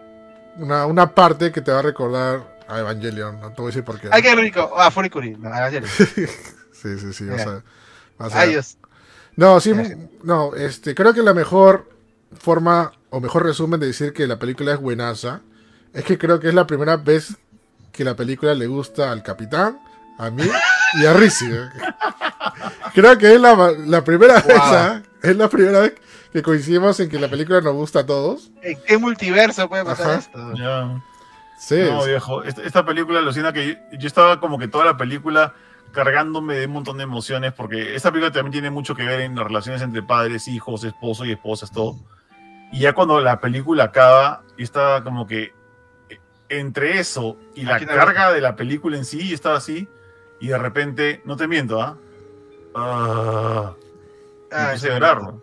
una, 0.56 0.86
una 0.86 1.14
parte 1.14 1.52
que 1.52 1.60
te 1.60 1.70
va 1.70 1.78
a 1.80 1.82
recordar 1.82 2.58
a 2.68 2.80
Evangelion. 2.80 3.40
No 3.40 3.50
te 3.52 3.56
voy 3.60 3.66
a 3.66 3.68
decir 3.68 3.84
por 3.84 4.00
qué. 4.00 4.08
Ay, 4.10 4.22
qué 4.22 4.34
rico. 4.34 4.70
Ah, 4.76 4.90
Furikuri. 4.90 5.36
No, 5.36 5.50
le- 5.70 5.86
Sí, 5.88 6.98
sí, 6.98 7.12
sí. 7.12 7.24
O 7.28 7.36
Ya. 7.36 7.44
sea, 7.44 7.62
vas 8.18 8.34
a. 8.34 8.40
Adiós. 8.40 8.78
No, 9.36 9.58
sí, 9.60 9.72
no, 10.22 10.54
este, 10.54 10.94
creo 10.94 11.12
que 11.12 11.22
la 11.22 11.34
mejor 11.34 11.88
forma 12.38 12.92
o 13.14 13.20
mejor 13.20 13.44
resumen 13.44 13.78
de 13.78 13.86
decir 13.86 14.12
que 14.12 14.26
la 14.26 14.40
película 14.40 14.72
es 14.72 14.80
buenaza 14.80 15.40
es 15.92 16.04
que 16.04 16.18
creo 16.18 16.40
que 16.40 16.48
es 16.48 16.54
la 16.54 16.66
primera 16.66 16.96
vez 16.96 17.36
que 17.92 18.02
la 18.02 18.16
película 18.16 18.54
le 18.54 18.66
gusta 18.66 19.12
al 19.12 19.22
capitán, 19.22 19.78
a 20.18 20.30
mí 20.30 20.42
y 20.94 21.06
a 21.06 21.12
Rizzi. 21.12 21.46
¿eh? 21.46 21.68
Creo 22.94 23.16
que 23.16 23.34
es 23.34 23.40
la, 23.40 23.72
la 23.86 24.02
primera 24.02 24.40
vez, 24.40 24.58
¿ah? 24.60 25.00
es 25.22 25.36
la 25.36 25.48
primera 25.48 25.80
vez 25.80 25.94
que 26.32 26.42
coincidimos 26.42 26.98
en 26.98 27.08
que 27.08 27.20
la 27.20 27.28
película 27.28 27.60
nos 27.60 27.74
gusta 27.74 28.00
a 28.00 28.06
todos. 28.06 28.50
¿En 28.62 28.76
qué 28.82 28.98
multiverso 28.98 29.68
puede 29.68 29.84
pasar 29.84 30.06
Ajá. 30.10 30.18
esto? 30.18 30.52
Ya. 30.54 31.00
Sí, 31.56 31.76
No, 31.88 32.04
viejo. 32.04 32.42
Esta, 32.42 32.62
esta 32.62 32.84
película 32.84 33.20
alucina 33.20 33.52
que 33.52 33.68
yo, 33.68 33.74
yo 33.96 34.08
estaba 34.08 34.40
como 34.40 34.58
que 34.58 34.66
toda 34.66 34.84
la 34.84 34.96
película 34.96 35.54
cargándome 35.92 36.56
de 36.56 36.66
un 36.66 36.72
montón 36.72 36.96
de 36.96 37.04
emociones, 37.04 37.52
porque 37.52 37.94
esta 37.94 38.10
película 38.10 38.32
también 38.32 38.50
tiene 38.50 38.70
mucho 38.70 38.96
que 38.96 39.04
ver 39.04 39.20
en 39.20 39.36
las 39.36 39.44
relaciones 39.44 39.82
entre 39.82 40.02
padres, 40.02 40.48
hijos, 40.48 40.82
esposo 40.82 41.24
y 41.24 41.30
esposas, 41.30 41.70
todo. 41.70 41.96
Y 42.74 42.80
ya 42.80 42.92
cuando 42.92 43.20
la 43.20 43.38
película 43.40 43.84
acaba, 43.84 44.42
yo 44.58 44.64
estaba 44.64 45.04
como 45.04 45.28
que 45.28 45.52
eh, 46.08 46.18
entre 46.48 46.98
eso 46.98 47.36
y 47.54 47.62
la 47.62 47.78
carga 47.78 48.32
de 48.32 48.40
la 48.40 48.56
película 48.56 48.96
en 48.96 49.04
sí, 49.04 49.28
yo 49.28 49.34
estaba 49.36 49.58
así, 49.58 49.86
y 50.40 50.48
de 50.48 50.58
repente, 50.58 51.22
no 51.24 51.36
te 51.36 51.46
miento, 51.46 51.80
¿ah? 51.80 51.96
Ah, 52.74 53.74
me 54.50 54.56
Ah, 54.56 54.70
puse 54.72 54.92
a. 54.92 55.34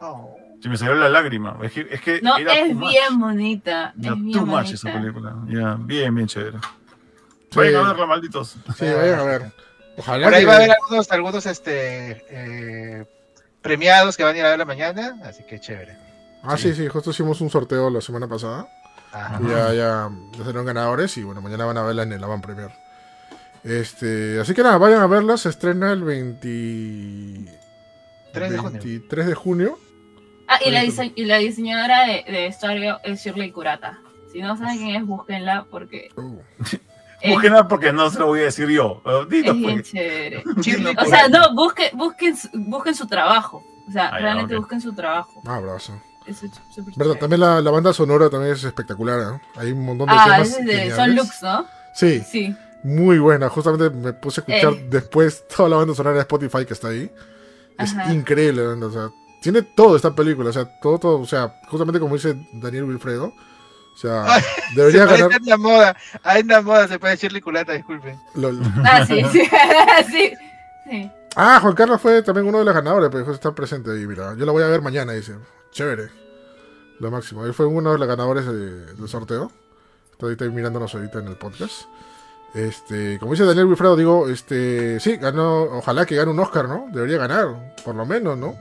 Oh. 0.00 0.36
Se 0.60 0.68
me 0.68 0.76
salió 0.76 0.96
la 0.96 1.08
lágrima. 1.08 1.56
Es 1.62 1.70
que, 1.70 1.86
es 1.88 2.00
que 2.00 2.20
No, 2.20 2.36
era 2.36 2.54
es 2.54 2.76
bien 2.76 3.20
bonita. 3.20 3.94
Era 4.02 4.14
es 4.14 4.20
bien 4.22 4.44
bonita. 4.44 4.74
esa 4.74 4.92
película. 4.92 5.36
Ya, 5.46 5.76
bien, 5.78 6.12
bien 6.16 6.26
chévere. 6.26 6.58
Sí. 6.58 7.58
Vayan 7.58 7.84
a 7.84 7.88
verla, 7.92 8.06
malditos. 8.06 8.56
sí, 8.76 8.86
vayan 8.92 9.20
a 9.20 9.22
ver. 9.22 9.52
Ojalá 9.98 10.24
Por 10.24 10.34
ahí 10.34 10.44
va 10.44 10.54
a 10.54 10.56
haber 10.56 10.70
algunos, 10.72 11.12
algunos 11.12 11.46
este, 11.46 12.24
eh, 12.28 13.04
premiados 13.62 14.16
que 14.16 14.24
van 14.24 14.34
a 14.34 14.38
ir 14.38 14.44
a 14.44 14.50
ver 14.50 14.58
la 14.58 14.64
mañana, 14.64 15.16
así 15.22 15.44
que 15.44 15.60
chévere. 15.60 16.05
Ah, 16.46 16.56
sí, 16.56 16.74
sí, 16.74 16.88
justo 16.88 17.10
hicimos 17.10 17.40
un 17.40 17.50
sorteo 17.50 17.90
la 17.90 18.00
semana 18.00 18.26
pasada. 18.28 18.68
Ajá. 19.12 19.40
Y 19.42 19.48
ya, 19.48 19.72
ya, 19.74 20.10
ya 20.36 20.44
serán 20.44 20.64
ganadores 20.66 21.16
y 21.16 21.22
bueno, 21.22 21.40
mañana 21.40 21.64
van 21.64 21.78
a 21.78 21.82
verla 21.82 22.02
en 22.02 22.12
el 22.12 22.22
Avant 22.24 22.42
Premier. 22.44 22.70
Este, 23.64 24.38
así 24.40 24.54
que 24.54 24.62
nada, 24.62 24.78
vayan 24.78 25.00
a 25.00 25.06
verla, 25.06 25.36
se 25.36 25.48
estrena 25.48 25.92
el 25.92 26.04
20... 26.04 27.52
3 28.32 28.50
de 28.50 28.58
junio. 28.58 28.80
23 28.82 29.26
de 29.26 29.34
junio. 29.34 29.78
Ah, 30.46 30.58
y 30.64 30.70
la, 30.70 30.80
Oye, 30.80 30.90
dise- 30.90 31.12
y 31.16 31.24
la 31.24 31.38
diseñadora 31.38 32.06
de, 32.06 32.24
de 32.30 32.42
vestuario 32.42 33.00
es 33.02 33.24
Shirley 33.24 33.50
Kurata. 33.50 33.98
Si 34.32 34.40
no 34.40 34.56
saben 34.56 34.76
quién 34.78 34.96
es, 34.96 35.06
búsquenla 35.06 35.66
porque 35.70 36.10
Uh, 36.16 36.38
Búsquenla 37.28 37.66
porque 37.66 37.92
no 37.92 38.10
se 38.10 38.18
lo 38.18 38.26
voy 38.26 38.40
a 38.40 38.44
decir 38.44 38.68
yo. 38.68 39.02
Dilo, 39.28 39.52
es 39.52 39.58
bien 39.58 39.82
chévere. 39.82 40.44
O 40.98 41.04
sea, 41.06 41.28
no, 41.28 41.54
busquen, 41.54 41.96
busquen, 41.96 42.36
su- 42.36 42.50
busquen 42.52 42.94
su 42.94 43.06
trabajo. 43.06 43.64
O 43.88 43.92
sea, 43.92 44.10
realmente 44.10 44.56
busquen 44.56 44.80
su 44.80 44.92
trabajo. 44.94 45.40
un 45.42 45.50
abrazo. 45.50 46.00
Es 46.26 46.38
súper 46.74 46.94
Verdad, 46.96 47.14
también 47.18 47.40
la, 47.40 47.60
la 47.60 47.70
banda 47.70 47.92
sonora 47.92 48.28
también 48.30 48.52
es 48.52 48.64
espectacular, 48.64 49.18
¿no? 49.20 49.40
Hay 49.56 49.72
un 49.72 49.84
montón 49.84 50.08
de 50.08 50.14
Ah, 50.16 50.24
temas 50.24 50.48
es 50.58 50.64
de. 50.66 50.90
Son 50.94 51.14
Lux, 51.14 51.42
¿no? 51.42 51.66
Sí, 51.94 52.20
Sí. 52.30 52.54
muy 52.82 53.18
buena. 53.18 53.48
Justamente 53.48 53.90
me 53.90 54.12
puse 54.12 54.40
a 54.40 54.44
escuchar 54.44 54.72
Eh. 54.74 54.86
después 54.90 55.44
toda 55.48 55.68
la 55.68 55.76
banda 55.76 55.94
sonora 55.94 56.14
de 56.16 56.20
Spotify 56.22 56.64
que 56.66 56.74
está 56.74 56.88
ahí. 56.88 57.10
Es 57.78 57.92
Ajá. 57.94 58.12
increíble, 58.12 58.62
¿no? 58.76 58.86
o 58.86 58.90
sea, 58.90 59.10
tiene 59.42 59.62
todo 59.62 59.96
esta 59.96 60.14
película, 60.14 60.50
o 60.50 60.52
sea, 60.52 60.64
todo, 60.80 60.98
todo, 60.98 61.20
o 61.20 61.26
sea, 61.26 61.54
justamente 61.68 62.00
como 62.00 62.14
dice 62.14 62.34
Daniel 62.54 62.84
Wilfredo, 62.84 63.26
o 63.26 63.98
sea, 63.98 64.24
Ay, 64.26 64.42
debería 64.74 65.06
Se 65.06 65.16
ganar. 65.22 65.40
una 65.42 65.56
moda. 65.56 65.96
Hay 66.22 66.42
una 66.42 66.60
moda, 66.62 66.88
se 66.88 66.98
puede 66.98 67.12
decirle 67.14 67.40
culata, 67.42 67.72
disculpen. 67.72 68.18
lo- 68.34 68.50
Ah, 68.84 69.04
sí, 69.06 69.22
sí. 69.32 69.42
sí. 70.10 70.32
sí. 70.90 71.10
Ah, 71.38 71.58
Juan 71.60 71.74
Carlos 71.74 72.00
fue 72.00 72.22
también 72.22 72.46
uno 72.46 72.58
de 72.60 72.64
los 72.64 72.72
ganadores, 72.74 73.10
pero 73.12 73.30
está 73.30 73.54
presente 73.54 73.90
ahí, 73.90 74.06
mira. 74.06 74.34
Yo 74.38 74.46
la 74.46 74.52
voy 74.52 74.62
a 74.62 74.68
ver 74.68 74.80
mañana, 74.80 75.12
dice. 75.12 75.34
Chévere. 75.76 76.08
Lo 77.00 77.10
máximo. 77.10 77.44
Él 77.44 77.52
fue 77.52 77.66
uno 77.66 77.92
de 77.92 77.98
los 77.98 78.08
ganadores 78.08 78.46
de- 78.46 78.94
del 78.94 79.08
sorteo. 79.08 79.52
Estoy, 80.12 80.32
estoy 80.32 80.48
mirándonos 80.48 80.94
ahorita 80.94 81.18
en 81.18 81.28
el 81.28 81.36
podcast. 81.36 81.82
Este, 82.54 83.18
como 83.18 83.32
dice 83.32 83.44
Daniel 83.44 83.66
Wilfredo, 83.66 83.94
digo, 83.94 84.28
este, 84.30 84.98
sí, 85.00 85.18
ganó, 85.18 85.64
ojalá 85.64 86.06
que 86.06 86.16
gane 86.16 86.30
un 86.30 86.40
Oscar, 86.40 86.66
¿no? 86.66 86.86
Debería 86.92 87.18
ganar, 87.18 87.74
por 87.84 87.94
lo 87.94 88.06
menos, 88.06 88.38
¿no? 88.38 88.56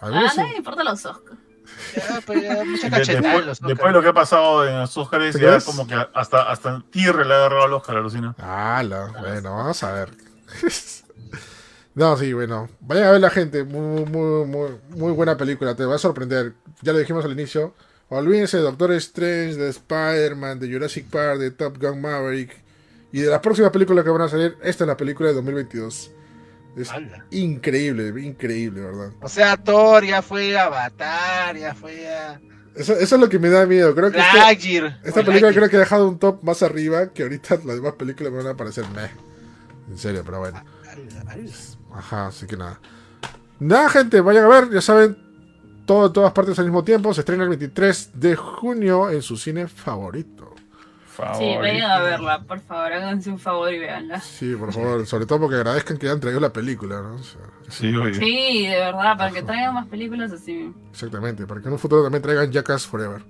A 0.00 0.06
Algunos 0.06 0.32
sí. 0.32 0.40
le 0.40 0.56
importa 0.56 0.82
los 0.82 1.06
Oscars. 1.06 1.38
Ya, 1.94 2.20
pues 2.26 2.42
ya, 2.42 2.64
mucha 2.64 2.90
cachetada 2.90 3.20
después, 3.20 3.46
los 3.46 3.60
después 3.60 3.86
de 3.86 3.92
lo 3.92 4.02
que 4.02 4.08
ha 4.08 4.12
pasado 4.12 4.66
en 4.66 4.80
los 4.80 4.96
Oscars, 4.96 5.32
¿Te 5.34 5.40
ya 5.40 5.48
crees? 5.50 5.64
como 5.64 5.86
que 5.86 5.94
hasta, 6.12 6.50
hasta 6.50 6.82
Tierra 6.90 7.22
le 7.24 7.32
ha 7.34 7.36
agarrado 7.36 7.62
al 7.66 7.72
Oscar, 7.74 7.96
alucina. 7.98 8.34
Ala, 8.38 9.12
bueno, 9.20 9.54
vamos 9.54 9.80
a 9.84 9.92
ver. 9.92 10.10
no, 11.98 12.16
sí, 12.16 12.32
bueno. 12.32 12.68
Vayan 12.78 13.08
a 13.08 13.10
ver 13.10 13.20
la 13.20 13.30
gente. 13.30 13.64
Muy, 13.64 14.04
muy, 14.04 14.46
muy, 14.46 14.70
muy 14.90 15.12
buena 15.12 15.36
película. 15.36 15.74
Te 15.74 15.84
va 15.84 15.96
a 15.96 15.98
sorprender. 15.98 16.52
Ya 16.80 16.92
lo 16.92 17.00
dijimos 17.00 17.24
al 17.24 17.32
inicio. 17.32 17.74
Olvídense 18.08 18.58
de 18.58 18.62
Doctor 18.62 18.92
Strange, 18.92 19.56
de 19.56 19.68
Spider-Man, 19.68 20.60
de 20.60 20.72
Jurassic 20.72 21.06
Park, 21.10 21.40
de 21.40 21.50
Top 21.50 21.76
Gun 21.78 22.00
Maverick. 22.00 22.62
Y 23.12 23.20
de 23.20 23.30
las 23.30 23.40
próximas 23.40 23.72
películas 23.72 24.04
que 24.04 24.10
van 24.10 24.22
a 24.22 24.28
salir, 24.28 24.56
esta 24.62 24.84
es 24.84 24.88
la 24.88 24.96
película 24.96 25.30
de 25.30 25.34
2022. 25.34 26.12
Es 26.76 26.90
Ala. 26.92 27.24
increíble, 27.32 28.12
increíble, 28.22 28.80
¿verdad? 28.82 29.10
O 29.20 29.28
sea, 29.28 29.56
Thor 29.56 30.04
ya 30.04 30.22
fue 30.22 30.56
Avatar, 30.56 31.56
ya 31.56 31.74
fue 31.74 32.06
a 32.08 32.40
Eso, 32.76 32.92
eso 32.92 33.14
es 33.16 33.20
lo 33.20 33.28
que 33.28 33.40
me 33.40 33.48
da 33.48 33.66
miedo. 33.66 33.92
Creo 33.92 34.12
que 34.12 34.18
esta, 34.18 34.36
Lightyear. 34.36 35.00
esta 35.02 35.24
película 35.24 35.52
creo 35.52 35.68
que 35.68 35.76
ha 35.76 35.80
dejado 35.80 36.08
un 36.08 36.20
top 36.20 36.44
más 36.44 36.62
arriba 36.62 37.12
que 37.12 37.24
ahorita 37.24 37.56
las 37.64 37.74
demás 37.76 37.94
películas 37.94 38.32
me 38.32 38.38
van 38.38 38.46
a 38.46 38.56
parecer 38.56 38.84
meh. 38.94 39.10
En 39.90 39.98
serio, 39.98 40.22
pero 40.24 40.38
bueno. 40.38 40.62
Ala, 40.88 41.32
ala. 41.32 41.42
Ajá, 41.94 42.26
así 42.28 42.46
que 42.46 42.56
nada. 42.56 42.80
Nada, 43.60 43.88
gente, 43.90 44.20
vayan 44.20 44.44
a 44.44 44.48
ver, 44.48 44.70
ya 44.70 44.80
saben, 44.80 45.16
todo 45.84 46.06
en 46.06 46.12
todas 46.12 46.32
partes 46.32 46.58
al 46.58 46.66
mismo 46.66 46.84
tiempo. 46.84 47.12
Se 47.14 47.20
estrena 47.22 47.42
el 47.44 47.48
23 47.48 48.10
de 48.14 48.36
junio 48.36 49.10
en 49.10 49.22
su 49.22 49.36
cine 49.36 49.66
favorito. 49.68 50.54
Sí, 50.54 51.22
Favorito. 51.24 51.58
vayan 51.60 51.90
a 51.90 51.98
verla, 52.00 52.42
por 52.44 52.60
favor, 52.60 52.92
háganse 52.92 53.28
un 53.30 53.40
favor 53.40 53.72
y 53.72 53.78
véanla. 53.80 54.20
Sí, 54.20 54.54
por 54.54 54.72
favor, 54.72 55.04
sobre 55.04 55.26
todo 55.26 55.40
porque 55.40 55.56
agradezcan 55.56 55.96
que 55.98 56.06
hayan 56.06 56.20
traído 56.20 56.38
la 56.38 56.52
película, 56.52 57.02
¿no? 57.02 57.16
O 57.16 57.22
sea, 57.24 57.40
Sí, 57.68 57.94
oye. 57.96 58.14
Sí, 58.14 58.66
de 58.68 58.76
verdad, 58.76 59.16
para 59.18 59.32
que 59.32 59.42
traigan 59.42 59.74
más 59.74 59.88
películas 59.88 60.30
así. 60.30 60.72
exactamente, 60.92 61.44
para 61.44 61.60
que 61.60 61.66
en 61.66 61.72
un 61.72 61.78
futuro 61.80 62.04
también 62.04 62.22
traigan 62.22 62.52
Jackass 62.52 62.86
Forever. 62.86 63.24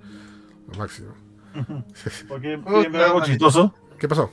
Lo 0.71 0.77
máximo. 0.77 1.13
Porque 2.27 2.59
algo 2.93 3.23
chistoso. 3.23 3.73
¿Qué 3.97 4.07
pasó? 4.07 4.29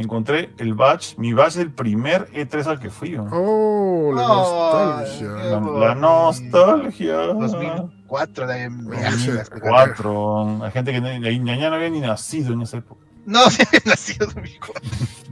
Encontré 0.00 0.50
el 0.56 0.72
badge, 0.74 1.14
mi 1.18 1.34
badge 1.34 1.56
del 1.58 1.70
primer 1.72 2.26
E3 2.32 2.64
al 2.66 2.80
que 2.80 2.88
fui. 2.88 3.10
¿no? 3.10 3.28
Oh, 3.32 4.12
la 4.14 4.22
nostalgia. 4.22 5.28
La, 5.28 5.60
la 5.88 5.94
nostalgia. 5.94 7.16
2004 7.16 8.46
de 8.46 8.54
Oye, 8.54 8.70
mierda, 8.70 9.08
ese- 9.08 9.32
las 9.34 9.50
películas. 9.50 9.84
Cuatro. 9.88 10.64
Hay 10.64 10.70
gente 10.72 10.92
que 10.92 11.00
ya 11.00 11.68
no 11.70 11.76
había 11.76 11.90
ni 11.90 12.00
nacido 12.00 12.54
en 12.54 12.62
esa 12.62 12.78
época. 12.78 13.04
No, 13.26 13.40
se 13.50 13.62
había 13.66 13.80
nacido 13.84 14.26
2004. 14.26 14.82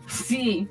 Sí. 0.06 0.68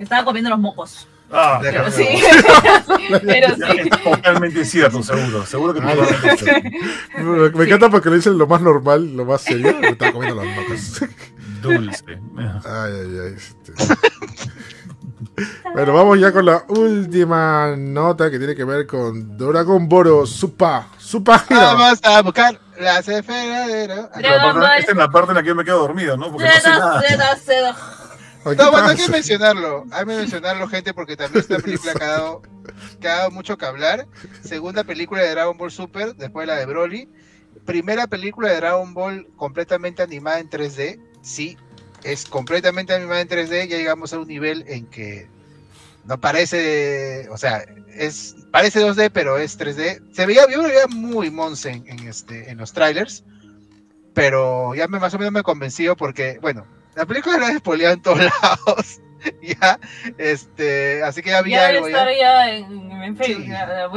Estaba 0.00 0.24
comiendo 0.24 0.50
los 0.50 0.58
mocos. 0.58 1.06
Ah, 1.32 1.60
Pero 1.62 1.88
sí. 1.92 2.04
Pero 3.24 3.54
sí. 3.54 3.62
es 3.78 4.02
totalmente 4.02 4.64
cierto, 4.64 5.00
seguro. 5.04 5.46
Seguro 5.46 5.74
que 5.74 5.80
Ah, 5.80 5.94
cierto. 6.36 6.68
Me, 7.56 7.64
encanta 7.66 7.88
porque 7.88 8.08
lo 8.10 8.16
dicen 8.16 8.36
lo 8.36 8.48
más 8.48 8.60
normal, 8.60 9.16
lo 9.16 9.24
más 9.24 9.42
serio. 9.42 9.76
Me 9.80 9.90
estaba 9.90 10.10
comiendo 10.10 10.42
las 10.42 10.56
mocas. 10.56 11.04
Dulce. 11.60 12.04
Ay, 12.64 12.92
ay, 12.92 13.18
ay. 13.24 13.34
este. 13.36 13.72
Bueno, 15.74 15.94
vamos 15.94 16.18
ya 16.18 16.32
con 16.32 16.44
la 16.44 16.64
última 16.68 17.74
nota 17.76 18.30
que 18.30 18.38
tiene 18.38 18.54
que 18.54 18.64
ver 18.64 18.86
con 18.86 19.36
Dragon 19.38 19.88
Ball 19.88 20.26
Super. 20.26 20.82
Super 20.98 21.40
Hero. 21.48 21.60
Vamos 21.60 22.00
a 22.02 22.22
buscar 22.22 22.60
las 22.78 23.08
esferas 23.08 23.66
de... 23.68 23.82
Esta 23.84 23.94
es 23.94 24.22
Dragon 24.22 24.22
la 24.22 24.42
parte- 24.42 24.58
Ball. 24.60 24.78
esta 24.78 24.92
es 24.92 24.98
la 24.98 25.08
parte 25.08 25.30
en 25.30 25.36
la 25.36 25.42
que 25.42 25.48
yo 25.48 25.54
me 25.54 25.64
quedo 25.64 25.78
dormido, 25.78 26.16
¿no? 26.16 26.30
Porque 26.32 26.46
no 26.46 26.52
sé 26.60 26.68
nada. 26.68 27.00
zeta, 27.02 27.36
zeta. 27.36 27.76
Ay, 28.44 28.56
¿qué 28.56 28.62
No, 28.62 28.70
bueno, 28.70 28.86
hay 28.88 28.96
que 28.96 29.08
mencionarlo. 29.08 29.84
Hay 29.92 30.00
que 30.00 30.16
mencionarlo, 30.16 30.68
gente, 30.68 30.94
porque 30.94 31.16
también 31.16 31.40
esta 31.40 31.58
película 31.58 31.94
que 31.94 32.04
ha 32.04 32.08
dado, 32.08 32.42
que 33.00 33.08
ha 33.08 33.16
dado 33.16 33.30
mucho 33.30 33.56
que 33.56 33.66
hablar. 33.66 34.06
Segunda 34.42 34.84
película 34.84 35.22
de 35.22 35.30
Dragon 35.30 35.56
Ball 35.56 35.70
Super, 35.70 36.14
después 36.16 36.46
la 36.46 36.56
de 36.56 36.66
Broly. 36.66 37.08
Primera 37.66 38.06
película 38.06 38.48
de 38.50 38.56
Dragon 38.56 38.92
Ball 38.94 39.28
completamente 39.36 40.02
animada 40.02 40.38
en 40.38 40.50
3D. 40.50 41.00
Sí, 41.22 41.56
es 42.02 42.24
completamente 42.26 42.94
animada 42.94 43.20
en 43.20 43.28
3D. 43.28 43.68
Ya 43.68 43.76
llegamos 43.76 44.12
a 44.12 44.18
un 44.18 44.28
nivel 44.28 44.64
en 44.68 44.86
que 44.86 45.28
no 46.04 46.20
parece, 46.20 47.28
o 47.30 47.36
sea, 47.36 47.64
es 47.94 48.36
parece 48.50 48.80
2D, 48.80 49.10
pero 49.12 49.38
es 49.38 49.58
3D. 49.58 50.02
Se 50.12 50.26
veía, 50.26 50.48
yo 50.50 50.58
lo 50.58 50.68
veía 50.68 50.86
muy 50.88 51.30
monsen 51.30 51.84
en, 51.86 52.08
este, 52.08 52.50
en 52.50 52.58
los 52.58 52.72
trailers, 52.72 53.24
pero 54.14 54.74
ya 54.74 54.88
me, 54.88 54.98
más 54.98 55.14
o 55.14 55.18
menos 55.18 55.32
me 55.32 55.42
convenció 55.42 55.96
porque, 55.96 56.38
bueno, 56.40 56.66
la 56.94 57.06
película 57.06 57.38
la 57.38 57.50
he 57.50 57.92
en 57.92 58.02
todos 58.02 58.18
lados. 58.42 59.00
ya, 59.42 59.78
este, 60.18 61.02
así 61.02 61.22
que 61.22 61.30
ya 61.30 61.38
había 61.38 61.62
Ya 61.62 61.68
algo. 61.68 61.86
estar 61.86 62.08
ya 62.16 62.50
en, 62.50 62.90
en 62.92 63.16
Facebook. 63.16 63.44
Sí. 63.44 63.50
ya. 63.50 63.88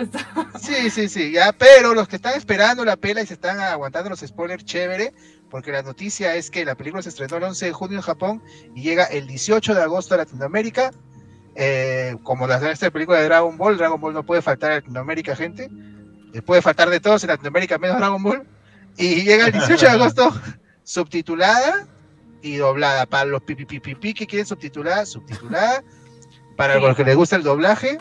Sí, 0.59 0.89
sí, 0.89 1.09
sí, 1.09 1.31
ya, 1.31 1.51
pero 1.53 1.93
los 1.93 2.07
que 2.07 2.15
están 2.15 2.35
esperando 2.35 2.85
la 2.85 2.95
pela 2.95 3.21
y 3.21 3.25
se 3.27 3.33
están 3.33 3.59
aguantando 3.59 4.09
los 4.09 4.19
spoilers, 4.19 4.65
chévere, 4.65 5.13
porque 5.49 5.71
la 5.71 5.83
noticia 5.83 6.35
es 6.35 6.49
que 6.49 6.65
la 6.65 6.75
película 6.75 7.03
se 7.03 7.09
estrenó 7.09 7.37
el 7.37 7.43
11 7.43 7.65
de 7.67 7.73
junio 7.73 7.97
en 7.97 8.01
Japón 8.01 8.43
y 8.75 8.81
llega 8.81 9.03
el 9.05 9.27
18 9.27 9.75
de 9.75 9.81
agosto 9.81 10.15
a 10.15 10.17
Latinoamérica. 10.17 10.91
Eh, 11.55 12.15
como 12.23 12.47
la 12.47 12.57
esta 12.71 12.89
película 12.89 13.19
de 13.19 13.25
Dragon 13.25 13.55
Ball, 13.57 13.77
Dragon 13.77 14.01
Ball 14.01 14.13
no 14.13 14.23
puede 14.25 14.41
faltar 14.41 14.71
a 14.71 14.75
Latinoamérica, 14.75 15.35
gente. 15.35 15.69
Eh, 16.33 16.41
puede 16.41 16.63
faltar 16.63 16.89
de 16.89 16.99
todos 16.99 17.23
en 17.23 17.29
Latinoamérica, 17.29 17.77
menos 17.77 17.97
Dragon 17.97 18.23
Ball. 18.23 18.47
Y 18.97 19.21
llega 19.23 19.45
el 19.45 19.51
18 19.51 19.85
de 19.85 19.91
agosto, 19.91 20.33
subtitulada 20.83 21.87
y 22.43 22.57
doblada. 22.57 23.05
Para 23.07 23.25
los 23.25 23.41
pipi 23.41 23.65
pipi 23.65 23.95
pi 23.95 24.13
que 24.13 24.27
quieren 24.27 24.45
subtitulada, 24.45 25.05
subtitulada. 25.05 25.83
Para 26.55 26.75
Sí. 26.75 26.81
los 26.81 26.95
que 26.95 27.03
les 27.03 27.15
gusta 27.15 27.35
el 27.35 27.43
doblaje, 27.43 27.97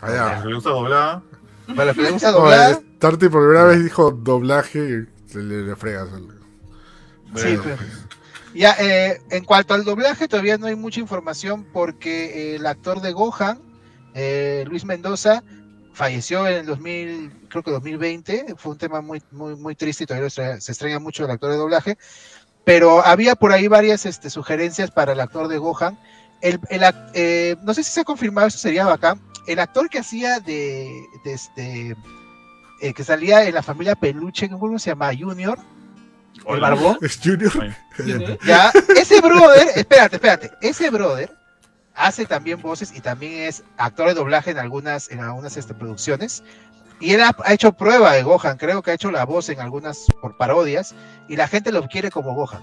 Allá. 0.00 0.44
¿Le 0.44 0.54
gusta 0.54 0.70
doblada? 0.70 1.22
para 1.68 1.84
los 1.86 1.96
que 1.96 2.02
les 2.02 2.12
gusta 2.12 2.30
Oye, 2.30 2.38
doblada. 2.38 2.80
Tarty 2.98 3.28
por 3.28 3.42
primera 3.42 3.64
vez 3.64 3.84
dijo 3.84 4.10
doblaje 4.10 4.78
y 5.32 5.36
le, 5.38 5.62
le 5.62 5.76
fregas. 5.76 6.08
Sí, 7.36 7.56
pues. 7.62 7.78
Ya, 8.54 8.76
eh, 8.78 9.20
en 9.30 9.44
cuanto 9.44 9.74
al 9.74 9.84
doblaje, 9.84 10.28
todavía 10.28 10.58
no 10.58 10.66
hay 10.66 10.76
mucha 10.76 11.00
información 11.00 11.64
porque 11.72 12.52
eh, 12.52 12.56
el 12.56 12.66
actor 12.66 13.00
de 13.00 13.12
Gohan, 13.12 13.60
eh, 14.14 14.64
Luis 14.68 14.84
Mendoza, 14.84 15.42
falleció 15.92 16.46
en 16.46 16.54
el 16.58 16.66
2000, 16.66 17.32
creo 17.48 17.62
que 17.64 17.72
2020. 17.72 18.54
Fue 18.56 18.72
un 18.72 18.78
tema 18.78 19.00
muy, 19.00 19.20
muy, 19.32 19.56
muy 19.56 19.74
triste 19.74 20.04
y 20.04 20.06
todavía 20.06 20.30
se, 20.30 20.60
se 20.60 20.70
extraña 20.72 21.00
mucho 21.00 21.24
el 21.24 21.32
actor 21.32 21.50
de 21.50 21.56
doblaje. 21.56 21.98
Pero 22.64 23.04
había 23.04 23.34
por 23.34 23.52
ahí 23.52 23.68
varias 23.68 24.06
este, 24.06 24.30
sugerencias 24.30 24.90
para 24.90 25.12
el 25.12 25.20
actor 25.20 25.48
de 25.48 25.58
Gohan. 25.58 25.98
El, 26.40 26.60
el 26.70 26.82
ac- 26.82 27.10
eh, 27.14 27.56
no 27.62 27.74
sé 27.74 27.82
si 27.84 27.92
se 27.92 28.00
ha 28.00 28.04
confirmado, 28.04 28.46
eso 28.48 28.58
sería 28.58 28.86
bacán. 28.86 29.20
El 29.46 29.58
actor 29.60 29.88
que 29.90 29.98
hacía 29.98 30.40
de, 30.40 30.90
de 31.24 31.32
este, 31.32 31.96
eh, 32.80 32.94
que 32.94 33.04
salía 33.04 33.44
en 33.44 33.54
la 33.54 33.62
familia 33.62 33.94
Peluche, 33.94 34.48
¿cómo 34.48 34.78
se 34.78 34.90
llama? 34.90 35.10
Junior, 35.18 35.58
el 36.54 36.60
barbón. 36.60 36.98
Es 37.02 37.18
Junior. 37.22 38.38
Ya, 38.46 38.72
ese 38.96 39.20
brother, 39.20 39.68
espérate, 39.76 40.16
espérate, 40.16 40.50
ese 40.62 40.90
brother 40.90 41.30
hace 41.94 42.26
también 42.26 42.60
voces 42.60 42.92
y 42.96 43.00
también 43.00 43.42
es 43.48 43.62
actor 43.76 44.08
de 44.08 44.14
doblaje 44.14 44.50
en 44.50 44.58
algunas, 44.58 45.10
en 45.10 45.20
algunas 45.20 45.56
este, 45.56 45.74
producciones. 45.74 46.42
Y 47.04 47.12
él 47.14 47.22
ha, 47.22 47.36
ha 47.44 47.52
hecho 47.52 47.72
prueba 47.72 48.12
de 48.12 48.22
Gohan, 48.22 48.56
creo 48.56 48.82
que 48.82 48.90
ha 48.90 48.94
hecho 48.94 49.10
la 49.10 49.24
voz 49.24 49.48
en 49.50 49.60
algunas 49.60 50.06
por 50.20 50.36
parodias, 50.36 50.94
y 51.28 51.36
la 51.36 51.46
gente 51.48 51.70
lo 51.72 51.86
quiere 51.86 52.10
como 52.10 52.34
Gohan. 52.34 52.62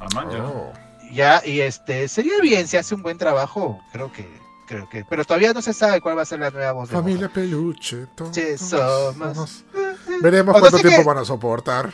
Ah. 0.00 0.24
Oh. 0.42 0.72
Ya, 1.12 1.40
y 1.44 1.60
este, 1.60 2.08
sería 2.08 2.40
bien 2.42 2.68
si 2.68 2.76
hace 2.76 2.94
un 2.94 3.02
buen 3.02 3.16
trabajo, 3.16 3.80
creo 3.92 4.12
que, 4.12 4.28
creo 4.66 4.88
que, 4.88 5.04
pero 5.08 5.24
todavía 5.24 5.52
no 5.52 5.62
se 5.62 5.72
sabe 5.72 6.00
cuál 6.00 6.18
va 6.18 6.22
a 6.22 6.26
ser 6.26 6.40
la 6.40 6.50
nueva 6.50 6.72
voz 6.72 6.90
de 6.90 6.96
Familia 6.96 7.28
Gohan. 7.28 7.32
Peluche. 7.32 8.06
todos 8.14 8.34
Sí, 8.34 8.58
somos. 8.58 9.14
somos. 9.16 9.64
Veremos 10.20 10.54
O 10.54 10.58
no 10.58 10.60
cuánto 10.60 10.76
sé 10.78 10.82
tiempo 10.82 11.02
qué- 11.02 11.08
van 11.08 11.18
a 11.18 11.24
soportar. 11.24 11.92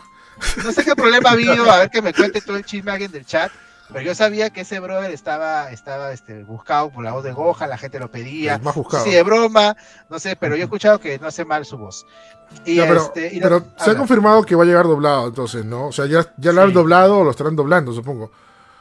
No 0.64 0.72
sé 0.72 0.84
qué 0.84 0.96
problema 0.96 1.28
ha 1.28 1.32
habido, 1.32 1.70
a 1.70 1.78
ver 1.78 1.90
que 1.90 2.02
me 2.02 2.12
cuente 2.12 2.40
todo 2.40 2.56
el 2.56 2.64
chisme 2.64 2.90
alguien 2.90 3.12
del 3.12 3.24
chat. 3.24 3.52
Pero 3.94 4.04
yo 4.06 4.14
sabía 4.14 4.50
que 4.50 4.62
ese 4.62 4.80
brother 4.80 5.10
estaba, 5.12 5.70
estaba 5.70 6.12
este, 6.12 6.42
buscado 6.42 6.90
por 6.90 7.02
la 7.04 7.12
voz 7.12 7.24
de 7.24 7.32
Gohan, 7.32 7.70
la 7.70 7.78
gente 7.78 7.98
lo 7.98 8.10
pedía. 8.10 8.58
Más 8.58 8.74
buscado. 8.74 9.04
Sí, 9.04 9.10
de 9.12 9.22
broma, 9.22 9.76
no 10.10 10.18
sé, 10.18 10.36
pero 10.36 10.56
yo 10.56 10.62
he 10.62 10.64
escuchado 10.64 10.98
que 11.00 11.18
no 11.18 11.28
hace 11.28 11.44
mal 11.44 11.64
su 11.64 11.78
voz. 11.78 12.04
Y 12.66 12.74
Ya, 12.74 12.88
pero 12.88 13.00
este, 13.02 13.34
y 13.34 13.40
pero 13.40 13.60
no- 13.60 13.66
se 13.84 13.92
ha 13.92 13.96
confirmado 13.96 14.42
que 14.44 14.54
va 14.56 14.64
a 14.64 14.66
llegar 14.66 14.84
doblado, 14.84 15.28
entonces, 15.28 15.64
¿no? 15.64 15.86
O 15.86 15.92
sea, 15.92 16.06
ya, 16.06 16.26
ya 16.36 16.52
lo 16.52 16.62
han 16.62 16.72
doblado 16.72 17.18
o 17.20 17.24
lo 17.24 17.30
estarán 17.30 17.56
doblando, 17.56 17.92
supongo. 17.92 18.30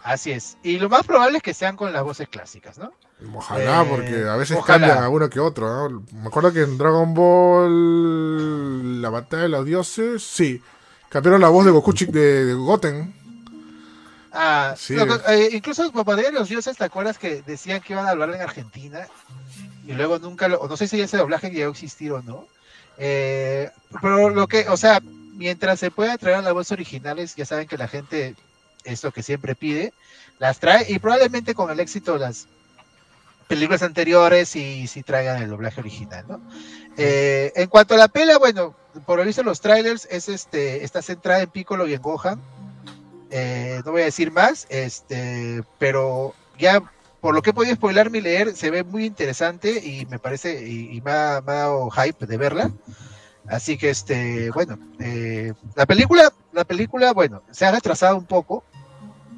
Así 0.03 0.31
es. 0.31 0.57
Y 0.63 0.79
lo 0.79 0.89
más 0.89 1.03
probable 1.05 1.37
es 1.37 1.43
que 1.43 1.53
sean 1.53 1.77
con 1.77 1.93
las 1.93 2.03
voces 2.03 2.27
clásicas, 2.27 2.77
¿no? 2.77 2.91
Ojalá, 3.35 3.83
Eh, 3.83 3.87
porque 3.89 4.27
a 4.27 4.35
veces 4.35 4.57
ojalá. 4.57 4.87
cambian 4.87 5.03
a 5.03 5.09
uno 5.09 5.29
que 5.29 5.39
otro, 5.39 5.89
¿no? 5.89 6.03
Me 6.11 6.27
acuerdo 6.27 6.51
que 6.51 6.63
en 6.63 6.77
Dragon 6.77 7.13
Ball, 7.13 9.01
la 9.01 9.09
batalla 9.09 9.43
de 9.43 9.49
los 9.49 9.65
dioses, 9.65 10.23
sí. 10.23 10.61
Cambiaron 11.09 11.39
la 11.41 11.49
voz 11.49 11.63
de 11.65 11.71
Goku 11.71 11.93
de 11.93 12.53
Goten. 12.55 13.13
Ah, 14.33 14.73
Sí. 14.77 14.95
lo 14.95 15.05
eh, 15.27 15.49
incluso 15.53 15.91
Papá 15.91 16.15
de 16.15 16.31
los 16.31 16.49
Dioses, 16.49 16.75
¿te 16.75 16.83
acuerdas 16.83 17.19
que 17.19 17.43
decían 17.43 17.81
que 17.81 17.93
iban 17.93 18.07
a 18.07 18.09
hablar 18.09 18.33
en 18.33 18.41
Argentina? 18.41 19.07
Y 19.85 19.93
luego 19.93 20.17
nunca 20.17 20.47
lo, 20.47 20.67
no 20.67 20.75
sé 20.75 20.87
si 20.87 20.99
ese 20.99 21.17
doblaje 21.17 21.51
llegó 21.51 21.69
a 21.69 21.71
existir 21.71 22.11
o 22.11 22.21
no. 22.23 22.47
Eh, 22.97 23.69
pero 24.01 24.29
lo 24.29 24.47
que, 24.47 24.67
o 24.69 24.77
sea, 24.77 25.01
mientras 25.35 25.79
se 25.79 25.91
pueda 25.91 26.17
traer 26.17 26.43
las 26.43 26.53
voces 26.53 26.71
originales, 26.71 27.35
ya 27.35 27.45
saben 27.45 27.67
que 27.67 27.77
la 27.77 27.87
gente 27.87 28.35
es 28.83 29.03
lo 29.03 29.11
que 29.11 29.23
siempre 29.23 29.55
pide, 29.55 29.93
las 30.39 30.59
trae 30.59 30.91
y 30.91 30.99
probablemente 30.99 31.53
con 31.53 31.69
el 31.69 31.79
éxito 31.79 32.13
de 32.13 32.19
las 32.19 32.47
películas 33.47 33.83
anteriores 33.83 34.55
y 34.55 34.87
si 34.87 35.03
traigan 35.03 35.41
el 35.41 35.49
doblaje 35.49 35.79
original, 35.79 36.25
¿no? 36.27 36.41
Eh, 36.97 37.51
en 37.55 37.67
cuanto 37.69 37.93
a 37.93 37.97
la 37.97 38.07
pela, 38.07 38.37
bueno, 38.37 38.75
por 39.05 39.19
lo 39.19 39.25
visto 39.25 39.43
los 39.43 39.61
trailers 39.61 40.07
es 40.09 40.29
este, 40.29 40.83
está 40.83 41.01
centrada 41.01 41.41
en 41.41 41.49
Piccolo 41.49 41.87
y 41.87 41.93
en 41.93 42.01
Gohan. 42.01 42.41
Eh, 43.35 43.81
no 43.83 43.93
voy 43.93 44.03
a 44.03 44.05
decir 44.05 44.31
más, 44.31 44.67
este, 44.69 45.63
pero 45.79 46.35
ya 46.59 46.83
por 47.19 47.33
lo 47.33 47.41
que 47.41 47.49
he 47.49 47.53
podido 47.53 47.73
spoilarme 47.73 48.19
y 48.19 48.21
leer, 48.21 48.55
se 48.55 48.69
ve 48.69 48.83
muy 48.83 49.05
interesante 49.05 49.71
y 49.83 50.05
me 50.05 50.19
parece, 50.19 50.67
y, 50.69 50.95
y 50.95 51.01
me, 51.01 51.09
ha, 51.09 51.41
dado 51.41 51.89
hype 51.89 52.27
de 52.27 52.37
verla. 52.37 52.71
Así 53.47 53.75
que 53.75 53.89
este, 53.89 54.51
bueno, 54.51 54.77
eh, 54.99 55.53
la 55.75 55.87
película, 55.87 56.31
la 56.51 56.63
película, 56.63 57.11
bueno, 57.11 57.41
se 57.49 57.65
ha 57.65 57.71
retrasado 57.71 58.17
un 58.17 58.25
poco. 58.25 58.63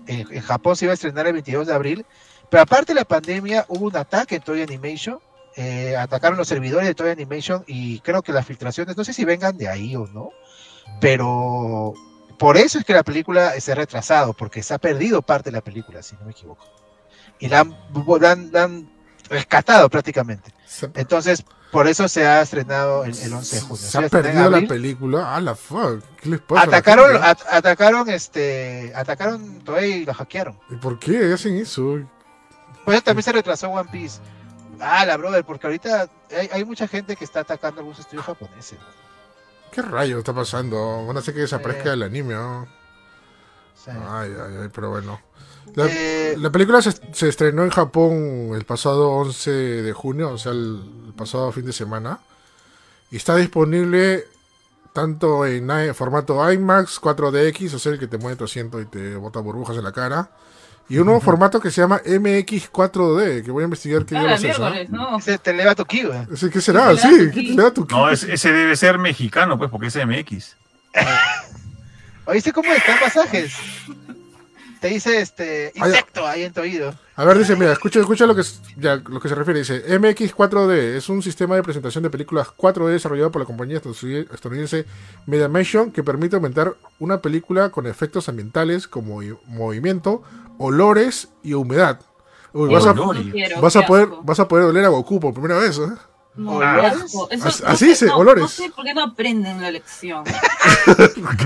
En, 0.08 0.28
en 0.30 0.42
Japón 0.42 0.76
se 0.76 0.86
iba 0.86 0.92
a 0.92 0.96
estrenar 0.96 1.26
el 1.28 1.34
22 1.34 1.68
de 1.68 1.74
abril, 1.74 2.06
pero 2.50 2.64
aparte 2.64 2.94
de 2.94 3.00
la 3.00 3.06
pandemia 3.06 3.66
hubo 3.70 3.86
un 3.86 3.96
ataque 3.96 4.36
en 4.36 4.42
Toy 4.42 4.62
Animation. 4.62 5.20
eh, 5.56 5.96
atacaron 5.96 6.38
los 6.38 6.50
servidores 6.50 6.86
de 6.86 6.96
Toy 6.96 7.12
Animation 7.12 7.64
y 7.66 8.02
creo 8.02 8.22
que 8.22 8.34
las 8.34 8.46
filtraciones, 8.46 8.98
no 8.98 9.06
sé 9.06 9.14
si 9.14 9.24
vengan 9.24 9.58
de 9.58 9.70
ahí 9.70 9.96
o 9.96 10.06
no, 10.08 10.32
pero 11.00 11.94
por 12.38 12.58
eso 12.58 12.80
es 12.80 12.86
que 12.86 12.94
la 12.94 13.04
película 13.04 13.60
se 13.60 13.72
ha 13.72 13.76
retrasado, 13.76 14.34
porque 14.34 14.64
se 14.64 14.74
ha 14.74 14.78
perdido 14.78 15.22
parte 15.22 15.50
de 15.52 15.58
la 15.58 15.62
película, 15.64 16.02
si 16.04 16.16
no 16.16 16.26
me 16.26 16.32
equivoco. 16.32 16.66
Y 17.40 17.48
la 17.50 17.62
han, 17.62 17.76
la 18.20 18.32
han- 18.32 18.52
la 18.52 18.64
han 18.64 18.90
rescatado 19.30 19.90
prácticamente. 19.90 20.54
Entonces, 20.96 21.44
por 21.72 21.88
eso 21.88 22.08
se 22.08 22.26
ha 22.26 22.42
estrenado 22.42 23.04
el, 23.06 23.18
el 23.18 23.34
11 23.34 23.56
de 23.56 23.62
junio. 23.62 23.76
se 23.78 23.98
ha 23.98 24.02
a 24.06 24.10
perdido 24.10 24.50
la 24.50 24.62
película. 24.68 25.36
Ah, 25.36 25.42
la 25.42 25.56
fuck. 25.56 26.02
¿Qué 26.22 26.30
les 26.30 26.40
pasa? 26.42 26.62
a 26.62 26.64
Atacaron, 26.66 27.16
at- 27.24 27.46
atacaron, 27.52 28.10
este, 28.10 28.94
atacaron 28.96 29.60
Toei 29.62 29.92
y 30.02 30.06
lo 30.06 30.14
hackearon. 30.14 30.58
¿Y 30.70 30.76
por 30.76 30.98
qué 31.00 31.34
hacen 31.34 31.58
eso? 31.58 32.00
Por 32.86 32.94
eso 32.94 33.04
también 33.04 33.24
se 33.24 33.32
retrasó 33.32 33.70
One 33.70 33.90
Piece. 33.92 34.20
Ah, 34.80 35.06
la 35.06 35.18
brother, 35.18 35.44
porque 35.46 35.68
ahorita 35.68 36.10
hay, 36.38 36.50
hay 36.52 36.66
mucha 36.66 36.88
gente 36.88 37.16
que 37.16 37.24
está 37.26 37.42
atacando 37.42 37.80
algunos 37.80 38.00
estudios 38.00 38.26
japoneses. 38.26 38.78
¿Qué 39.76 39.82
rayos 39.82 40.20
está 40.20 40.34
pasando? 40.34 41.06
Van 41.06 41.18
a 41.18 41.20
hacer 41.20 41.34
que 41.34 41.42
desaparezca 41.42 41.92
el 41.92 42.04
anime, 42.04 42.34
¿no? 42.34 42.66
Sea, 43.76 44.22
Ay, 44.22 44.32
ay, 44.32 44.56
ay, 44.62 44.70
pero 44.74 44.90
bueno. 44.90 45.20
La, 45.74 45.86
eh, 45.90 46.38
la 46.38 46.50
película 46.50 46.82
se, 46.82 46.94
se 47.12 47.28
estrenó 47.28 47.66
en 47.66 47.72
Japón 47.72 48.52
el 48.56 48.64
pasado 48.64 49.10
11 49.10 49.52
de 49.52 49.92
junio, 49.92 50.30
o 50.32 50.38
sea, 50.38 50.54
el, 50.54 50.82
el 51.08 51.14
pasado 51.14 51.52
fin 51.52 51.66
de 51.66 51.74
semana. 51.74 52.20
Y 53.12 53.18
está 53.18 53.36
disponible 53.36 54.26
tanto 54.94 55.46
en 55.46 55.94
formato 55.94 56.50
IMAX 56.50 57.02
4DX, 57.02 57.74
o 57.74 57.80
sea, 57.80 57.92
el 57.92 58.00
que 58.00 58.08
te 58.08 58.18
mueve 58.18 58.38
tu 58.38 58.46
asiento 58.46 58.80
y 58.80 58.86
te 58.86 59.18
bota 59.18 59.42
burbujas 59.42 59.76
en 59.76 59.84
la 59.84 59.92
cara. 59.92 60.32
Y 60.88 60.98
un 61.00 61.06
nuevo 61.06 61.20
formato 61.20 61.60
que 61.60 61.72
se 61.72 61.82
llama 61.82 62.00
MX4D, 62.04 63.44
que 63.44 63.52
voy 63.52 63.64
a 63.64 63.66
investigar 63.66 64.06
qué 64.06 64.16
Ah, 64.16 64.36
es. 64.36 64.40
¿ah? 64.40 64.44
miércoles, 64.44 64.90
¿no? 64.92 65.18
ese 65.18 65.38
güey. 66.04 66.20
Ese, 66.32 66.50
¿Qué 66.52 66.62
será? 66.62 66.90
¿Qué 66.90 66.96
te 66.96 67.02
Sí, 67.02 67.56
te 67.56 67.72
tu 67.72 67.88
ki? 67.88 67.96
No, 67.96 68.10
ese, 68.10 68.34
ese 68.34 68.52
debe 68.52 68.76
ser 68.76 69.00
mexicano, 69.00 69.58
pues, 69.58 69.72
porque 69.72 69.88
es 69.88 69.96
MX. 69.96 70.56
¿Oíste 72.26 72.52
cómo 72.54 72.72
están 72.74 73.00
pasajes? 73.00 73.54
Te 74.82 74.90
dice 74.90 75.20
este 75.22 75.72
insecto 75.76 76.28
ahí 76.28 76.44
en 76.44 76.54
tu 76.54 76.62
oído. 76.62 76.94
A 77.16 77.24
ver, 77.24 77.38
dice, 77.40 77.56
mira, 77.56 77.72
escucha, 77.72 78.00
escucha 78.00 78.26
lo 78.28 78.36
que, 78.36 78.42
es- 78.42 78.62
ya, 78.78 78.98
lo 78.98 79.20
que 79.20 79.30
se 79.30 79.36
refiere. 79.36 79.60
Dice, 79.60 79.84
MX4D 80.00 80.98
es 80.98 81.08
un 81.10 81.24
sistema 81.24 81.56
de 81.56 81.64
presentación 81.64 82.04
de 82.04 82.10
películas 82.10 82.48
4D 82.56 82.90
desarrollado 82.92 83.32
por 83.32 83.42
la 83.42 83.46
compañía 83.46 83.82
estadounidense- 83.82 84.86
Mediamation 85.26 85.92
que 85.92 86.04
permite 86.04 86.36
aumentar 86.36 86.76
una 87.00 87.22
película 87.22 87.70
con 87.70 87.88
efectos 87.88 88.28
ambientales 88.30 88.88
como 88.88 89.22
movimiento, 89.48 90.24
olores 90.58 91.30
y 91.44 91.54
humedad. 91.54 92.00
Uy, 92.54 92.74
vas, 92.74 92.86
a, 92.86 92.92
Olores. 92.92 93.26
No 93.26 93.32
quiero, 93.32 93.62
vas, 93.62 93.76
a 93.76 93.82
qué 93.82 93.88
poder, 93.88 94.10
vas 94.24 94.40
a 94.40 94.48
poder 94.48 94.66
oler 94.66 94.86
a 94.86 94.90
Goku 94.90 95.20
por 95.20 95.34
primera 95.34 95.58
vez, 95.58 95.78
¿eh? 95.78 95.88
No 96.38 96.60
así 97.66 97.96
sé- 97.96 98.08
no- 98.08 98.18
olores. 98.18 98.42
No 98.42 98.48
sé 98.50 98.70
por 98.70 98.84
qué 98.84 98.94
no 98.94 99.04
aprenden 99.04 99.62
la 99.62 99.72
lección. 99.72 100.26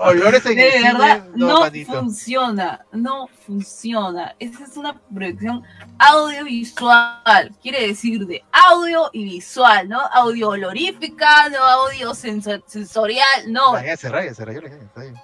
Olores 0.00 0.44
en 0.46 0.58
el 0.58 0.72
De 0.72 0.82
verdad, 0.82 1.24
no, 1.34 1.60
manito. 1.60 1.92
funciona, 1.92 2.84
no 2.92 3.28
funciona. 3.46 4.34
Esa 4.38 4.64
es 4.64 4.76
una 4.76 5.00
proyección 5.14 5.62
audiovisual, 5.98 7.52
quiere 7.62 7.86
decir 7.88 8.26
de 8.26 8.44
audio 8.52 9.08
y 9.12 9.24
visual, 9.24 9.88
¿no? 9.88 10.00
Audio 10.12 10.50
olorífica, 10.50 11.48
no 11.48 11.58
audio 11.64 12.10
senso- 12.14 12.62
sensorial, 12.66 13.26
no. 13.48 13.74
Ah, 13.74 13.84
ya 13.84 13.96
se 13.96 14.08
raya, 14.10 14.34
se 14.34 14.42
está 14.42 15.00
bien. 15.02 15.14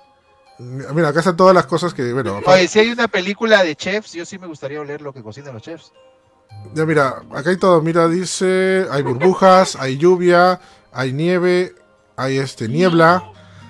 Mira, 0.59 1.09
acá 1.09 1.19
están 1.19 1.37
todas 1.37 1.55
las 1.55 1.67
cosas 1.67 1.93
que, 1.93 2.13
bueno, 2.13 2.41
Oye, 2.47 2.67
si 2.69 2.79
hay 2.79 2.91
una 2.91 3.09
película 3.09 3.63
de 3.63 3.77
chefs, 3.77 4.13
yo 4.15 4.25
sí 4.25 4.39
me 4.39 4.47
gustaría 4.47 4.81
oler 4.81 5.03
lo 5.03 5.13
que 5.13 5.23
cocinan 5.23 5.53
los 5.55 5.63
chefs. 5.63 5.93
ya 6.75 6.87
mira, 6.87 7.23
acá 7.35 7.51
hay 7.51 7.59
todo, 7.59 7.83
mira, 7.83 8.09
dice, 8.09 8.87
hay 8.91 9.03
burbujas, 9.03 9.77
hay 9.77 9.99
lluvia, 9.99 10.59
hay 10.93 11.13
nieve, 11.13 11.75
hay 12.17 12.39
este 12.39 12.69
niebla, 12.69 13.23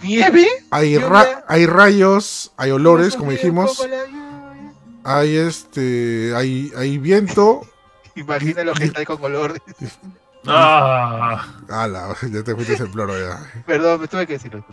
¿Nieve? 0.03 0.47
hay, 0.71 0.93
Lluvia. 0.95 1.09
ra- 1.09 1.45
hay 1.49 1.67
rayos, 1.67 2.53
hay 2.57 2.71
olores, 2.71 3.17
como 3.17 3.33
dijimos, 3.33 3.85
hay 5.03 5.37
este, 5.37 6.33
hay, 6.37 6.73
hay 6.77 6.99
viento, 6.99 7.63
Imagina 8.15 8.63
lo 8.65 8.73
que 8.75 8.85
está 8.85 9.01
ahí 9.01 9.05
con 9.07 9.23
olor. 9.25 9.61
Ah, 10.47 11.45
ala, 11.69 12.15
ya 12.31 12.43
te 12.45 12.55
fuiste 12.55 12.75
en 12.75 12.93
floro 12.93 13.19
ya, 13.19 13.39
Perdón, 13.67 14.01
me 14.03 14.09
tuve 14.09 14.27
que 14.27 14.35
decirlo. 14.35 14.65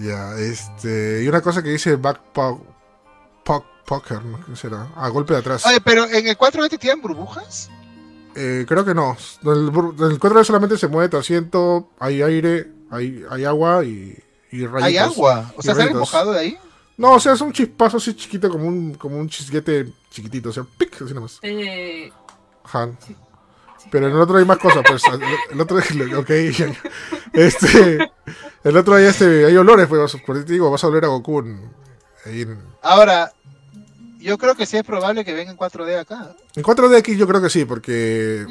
Ya, 0.00 0.36
este, 0.38 1.22
y 1.24 1.28
una 1.28 1.40
cosa 1.40 1.62
que 1.62 1.70
dice 1.70 1.96
backpack, 1.96 2.56
puck, 3.44 3.64
pucker, 3.86 4.24
¿no? 4.24 4.44
¿qué 4.44 4.56
será? 4.56 4.88
Ah, 4.96 5.08
golpe 5.08 5.32
de 5.34 5.40
atrás, 5.40 5.64
Oye, 5.66 5.80
pero 5.80 6.04
en 6.06 6.26
el 6.26 6.36
4 6.36 6.68
te 6.68 6.78
tiran 6.78 7.00
burbujas. 7.00 7.70
Eh, 8.34 8.64
creo 8.66 8.84
que 8.84 8.94
no, 8.94 9.16
el, 9.42 9.70
bur- 9.70 10.10
el 10.10 10.18
4D 10.18 10.44
solamente 10.44 10.78
se 10.78 10.88
mueve 10.88 11.08
tu 11.10 11.18
asiento, 11.18 11.90
hay 11.98 12.22
aire, 12.22 12.70
hay, 12.90 13.22
hay 13.30 13.44
agua 13.44 13.84
y, 13.84 14.16
y 14.50 14.66
rayitos. 14.66 14.82
Hay 14.82 14.96
agua. 14.96 15.52
O 15.56 15.62
sea, 15.62 15.74
sale 15.74 15.84
rayitos. 15.86 16.00
mojado 16.00 16.32
de 16.32 16.38
ahí. 16.40 16.58
No, 16.96 17.12
o 17.12 17.20
sea, 17.20 17.32
es 17.32 17.40
un 17.40 17.52
chispazo 17.52 17.96
así 17.98 18.14
chiquito, 18.14 18.48
como 18.48 18.66
un, 18.68 18.94
como 18.94 19.18
un 19.18 19.28
chisguete 19.28 19.92
chiquitito, 20.10 20.48
o 20.50 20.52
sea, 20.52 20.64
pic, 20.78 21.02
así 21.02 21.12
nomás. 21.12 21.38
Eh, 21.42 22.10
Ajá. 22.64 22.90
Sí. 23.06 23.16
Sí. 23.92 23.98
Pero 23.98 24.08
en 24.08 24.14
el 24.14 24.20
otro 24.20 24.38
hay 24.38 24.44
más 24.44 24.58
cosas, 24.58 24.82
pues. 24.88 25.02
El, 25.50 25.60
otro, 25.60 25.76
ok. 26.18 26.30
Este. 27.32 28.10
El 28.64 28.76
otro 28.76 28.94
hay 28.94 29.04
este. 29.06 29.46
Hay 29.46 29.56
olores, 29.56 29.86
pues. 29.86 30.16
Por 30.26 30.36
eso 30.36 30.46
te 30.46 30.52
digo, 30.54 30.70
vas 30.70 30.82
a 30.84 30.88
oler 30.88 31.04
a 31.04 31.08
Goku. 31.08 31.40
En, 31.40 31.70
ahí 32.26 32.42
en, 32.42 32.58
Ahora, 32.82 33.32
yo 34.18 34.38
creo 34.38 34.54
que 34.54 34.66
sí 34.66 34.76
es 34.76 34.84
probable 34.84 35.24
que 35.24 35.34
venga 35.34 35.50
en 35.50 35.56
4D 35.58 35.98
acá. 36.00 36.34
en 36.54 36.62
4DX 36.62 37.16
yo 37.16 37.26
creo 37.28 37.42
que 37.42 37.50
sí, 37.50 37.64
porque. 37.64 38.46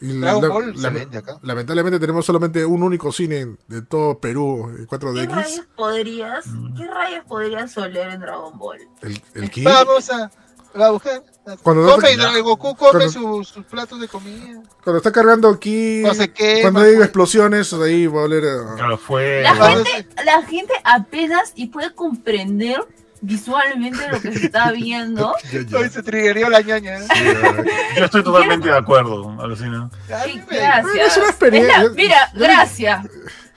y 0.00 0.12
la- 0.12 0.34
Ball 0.34 0.74
la- 0.80 1.18
acá. 1.18 1.38
lamentablemente 1.42 1.98
tenemos 1.98 2.24
solamente 2.24 2.64
un 2.64 2.82
único 2.82 3.10
cine 3.12 3.56
de 3.66 3.82
todo 3.82 4.18
Perú 4.18 4.68
en 4.70 4.86
¿Qué 4.86 4.96
4DX. 4.96 5.28
rayos 5.30 5.66
podrías, 5.76 6.44
qué 6.76 6.86
rayos 6.86 7.24
podrías 7.26 7.76
oler 7.78 8.10
en 8.10 8.20
Dragon 8.20 8.56
Ball? 8.58 8.78
El, 9.02 9.20
el. 9.34 9.50
Vamos 9.64 10.10
a, 10.10 10.30
a 10.74 10.90
buscar. 10.90 11.22
Cuando 11.62 11.94
come, 11.94 12.12
el 12.12 12.42
Goku 12.42 12.76
come 12.76 13.08
sus, 13.08 13.52
platos 13.70 14.00
de 14.00 14.08
comida. 14.08 14.60
Cuando 14.84 14.98
está 14.98 15.10
cargando 15.12 15.48
aquí. 15.48 16.02
No 16.04 16.12
sé 16.14 16.30
qué, 16.30 16.60
Cuando 16.60 16.80
hay 16.80 16.94
explosiones, 16.96 17.72
ahí 17.72 18.06
va 18.06 18.20
a 18.20 18.24
oler 18.24 18.44
a. 18.44 18.74
claro, 18.76 18.98
fue. 18.98 19.42
La 19.42 19.54
gente, 19.54 20.06
la 20.24 20.42
gente 20.42 20.72
apenas 20.84 21.52
y 21.54 21.68
puede 21.68 21.94
comprender 21.94 22.80
visualmente 23.20 23.98
lo 24.10 24.20
que 24.20 24.32
se 24.32 24.46
está 24.46 24.70
viendo. 24.72 25.34
Ya. 25.50 25.78
Hoy 25.78 25.88
se 25.88 26.02
triggerió 26.02 26.50
la 26.50 26.60
ñaña. 26.60 27.00
Sí, 27.00 27.24
ya. 27.24 27.64
Yo 27.96 28.04
estoy 28.04 28.22
totalmente 28.24 28.68
de 28.68 28.76
acuerdo, 28.76 29.34
alucina. 29.40 29.90
Sí, 30.24 30.40
gracias. 30.50 31.12
es 31.12 31.16
una 31.16 31.26
experiencia. 31.28 31.76
Es 31.78 31.82
la- 31.84 31.90
mira, 31.90 32.32
Yo- 32.34 32.40
gracias. 32.40 33.06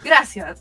Gracias. 0.03 0.59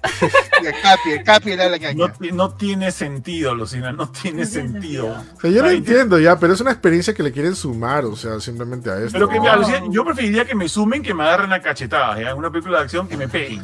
Y 0.62 0.66
el 0.66 0.74
Capi, 0.82 1.10
el 1.12 1.24
Capi 1.24 1.52
era 1.52 1.68
la 1.68 1.76
ñaña. 1.78 1.94
No, 1.94 2.12
no 2.32 2.54
tiene 2.54 2.90
sentido, 2.92 3.54
Lucina, 3.54 3.90
no 3.92 4.10
tiene 4.10 4.42
No 4.42 4.46
sentido. 4.48 5.14
sentido. 5.14 5.24
O 5.36 5.40
sea, 5.40 5.50
yo 5.50 5.62
lo 5.62 5.70
entiendo 5.70 6.18
ya, 6.18 6.38
pero 6.38 6.52
es 6.52 6.60
una 6.60 6.72
experiencia 6.72 7.14
que 7.14 7.22
le 7.22 7.32
quieren 7.32 7.54
sumar, 7.56 8.04
o 8.04 8.16
sea, 8.16 8.38
simplemente 8.40 8.90
a 8.90 8.98
esto. 8.98 9.12
Pero 9.12 9.28
que 9.28 9.40
me 9.40 9.46
No. 9.46 9.52
alucina- 9.52 9.82
yo 9.90 10.04
preferiría 10.04 10.44
que 10.44 10.54
me 10.54 10.68
sumen 10.68 11.02
que 11.02 11.14
me 11.14 11.22
agarren 11.24 11.52
a 11.52 11.60
cachetadas. 11.62 12.18
En 12.18 12.36
una 12.36 12.50
película 12.50 12.78
de 12.78 12.84
acción 12.84 13.08
que 13.08 13.16
me 13.16 13.28
peguen. 13.28 13.62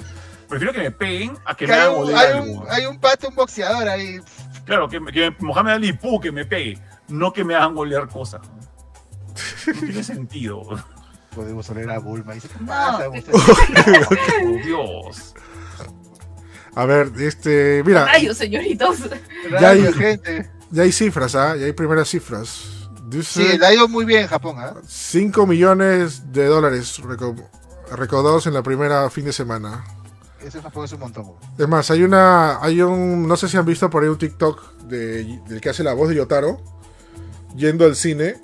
Prefiero 0.48 0.73
que 0.73 0.78
me 0.81 0.90
peguen 0.93 1.36
a 1.44 1.55
que 1.55 1.66
Que 1.66 1.73
me 1.73 1.78
hagan 1.78 1.94
hay, 2.09 2.15
algo. 2.32 2.66
hay 2.70 2.86
un 2.86 2.98
pato, 3.01 3.28
un 3.28 3.35
boxeador 3.35 3.89
ahí. 3.89 4.20
Claro, 4.65 4.89
que, 4.89 5.01
que 5.12 5.35
Mohamed 5.40 5.73
Ali, 5.73 5.93
pu, 5.93 6.20
que 6.20 6.31
me 6.32 6.44
pegue, 6.47 6.78
no 7.09 7.32
que 7.32 7.44
me 7.44 7.55
hagan 7.55 7.77
oler 7.77 8.07
cosas. 8.09 8.40
No 9.66 9.73
tiene 9.81 10.03
sentido. 10.03 10.62
Podemos 11.35 11.69
oler 11.69 11.90
a 11.90 11.98
Bulma. 11.98 12.32
Dice, 12.32 12.48
¿qué 12.48 12.55
No, 12.61 12.66
pasa? 12.66 13.11
que- 13.12 14.62
Dios. 14.65 15.35
A 16.77 16.85
ver, 16.86 17.11
este, 17.19 17.82
mira, 17.85 18.05
Rayos, 18.05 18.36
señoritos. 18.36 18.98
Ya 19.61 19.70
hay- 19.70 19.93
gente. 19.93 20.51
ya 20.70 20.82
hay 20.85 20.93
cifras, 20.93 21.35
¿ah? 21.35 21.57
Ya 21.57 21.66
hay 21.66 21.73
primeras 21.73 22.09
cifras. 22.09 22.65
Sí, 23.23 23.57
le 23.59 23.65
ha 23.66 23.73
ido 23.73 23.89
muy 23.89 24.05
bien 24.05 24.23
en 24.23 24.28
Japón, 24.28 24.57
¿ah? 24.59 24.74
5 24.86 25.47
millones 25.47 26.32
de 26.32 26.44
dólares 26.47 27.01
recau- 27.03 27.48
recaudados 27.93 28.47
en 28.47 28.53
la 28.55 28.62
primera 28.62 29.09
fin 29.11 29.24
de 29.24 29.32
semana. 29.32 29.85
Eso 30.44 30.59
en 30.59 30.65
Japón 30.65 30.85
es 30.85 30.93
un 30.93 31.01
montón. 31.01 31.24
Es 31.57 31.66
más, 31.66 31.90
hay 31.90 32.03
una, 32.03 32.61
hay 32.62 32.82
un, 32.82 33.27
no 33.27 33.36
sé 33.36 33.48
si 33.48 33.57
han 33.57 33.65
visto 33.65 33.89
por 33.89 34.03
ahí 34.03 34.09
un 34.09 34.19
TikTok 34.19 34.77
de, 34.82 35.40
del 35.48 35.61
que 35.61 35.70
hace 35.70 35.82
la 35.82 35.94
voz 35.94 36.09
de 36.11 36.16
Yotaro, 36.16 36.61
yendo 37.57 37.85
al 37.86 37.97
cine 37.97 38.36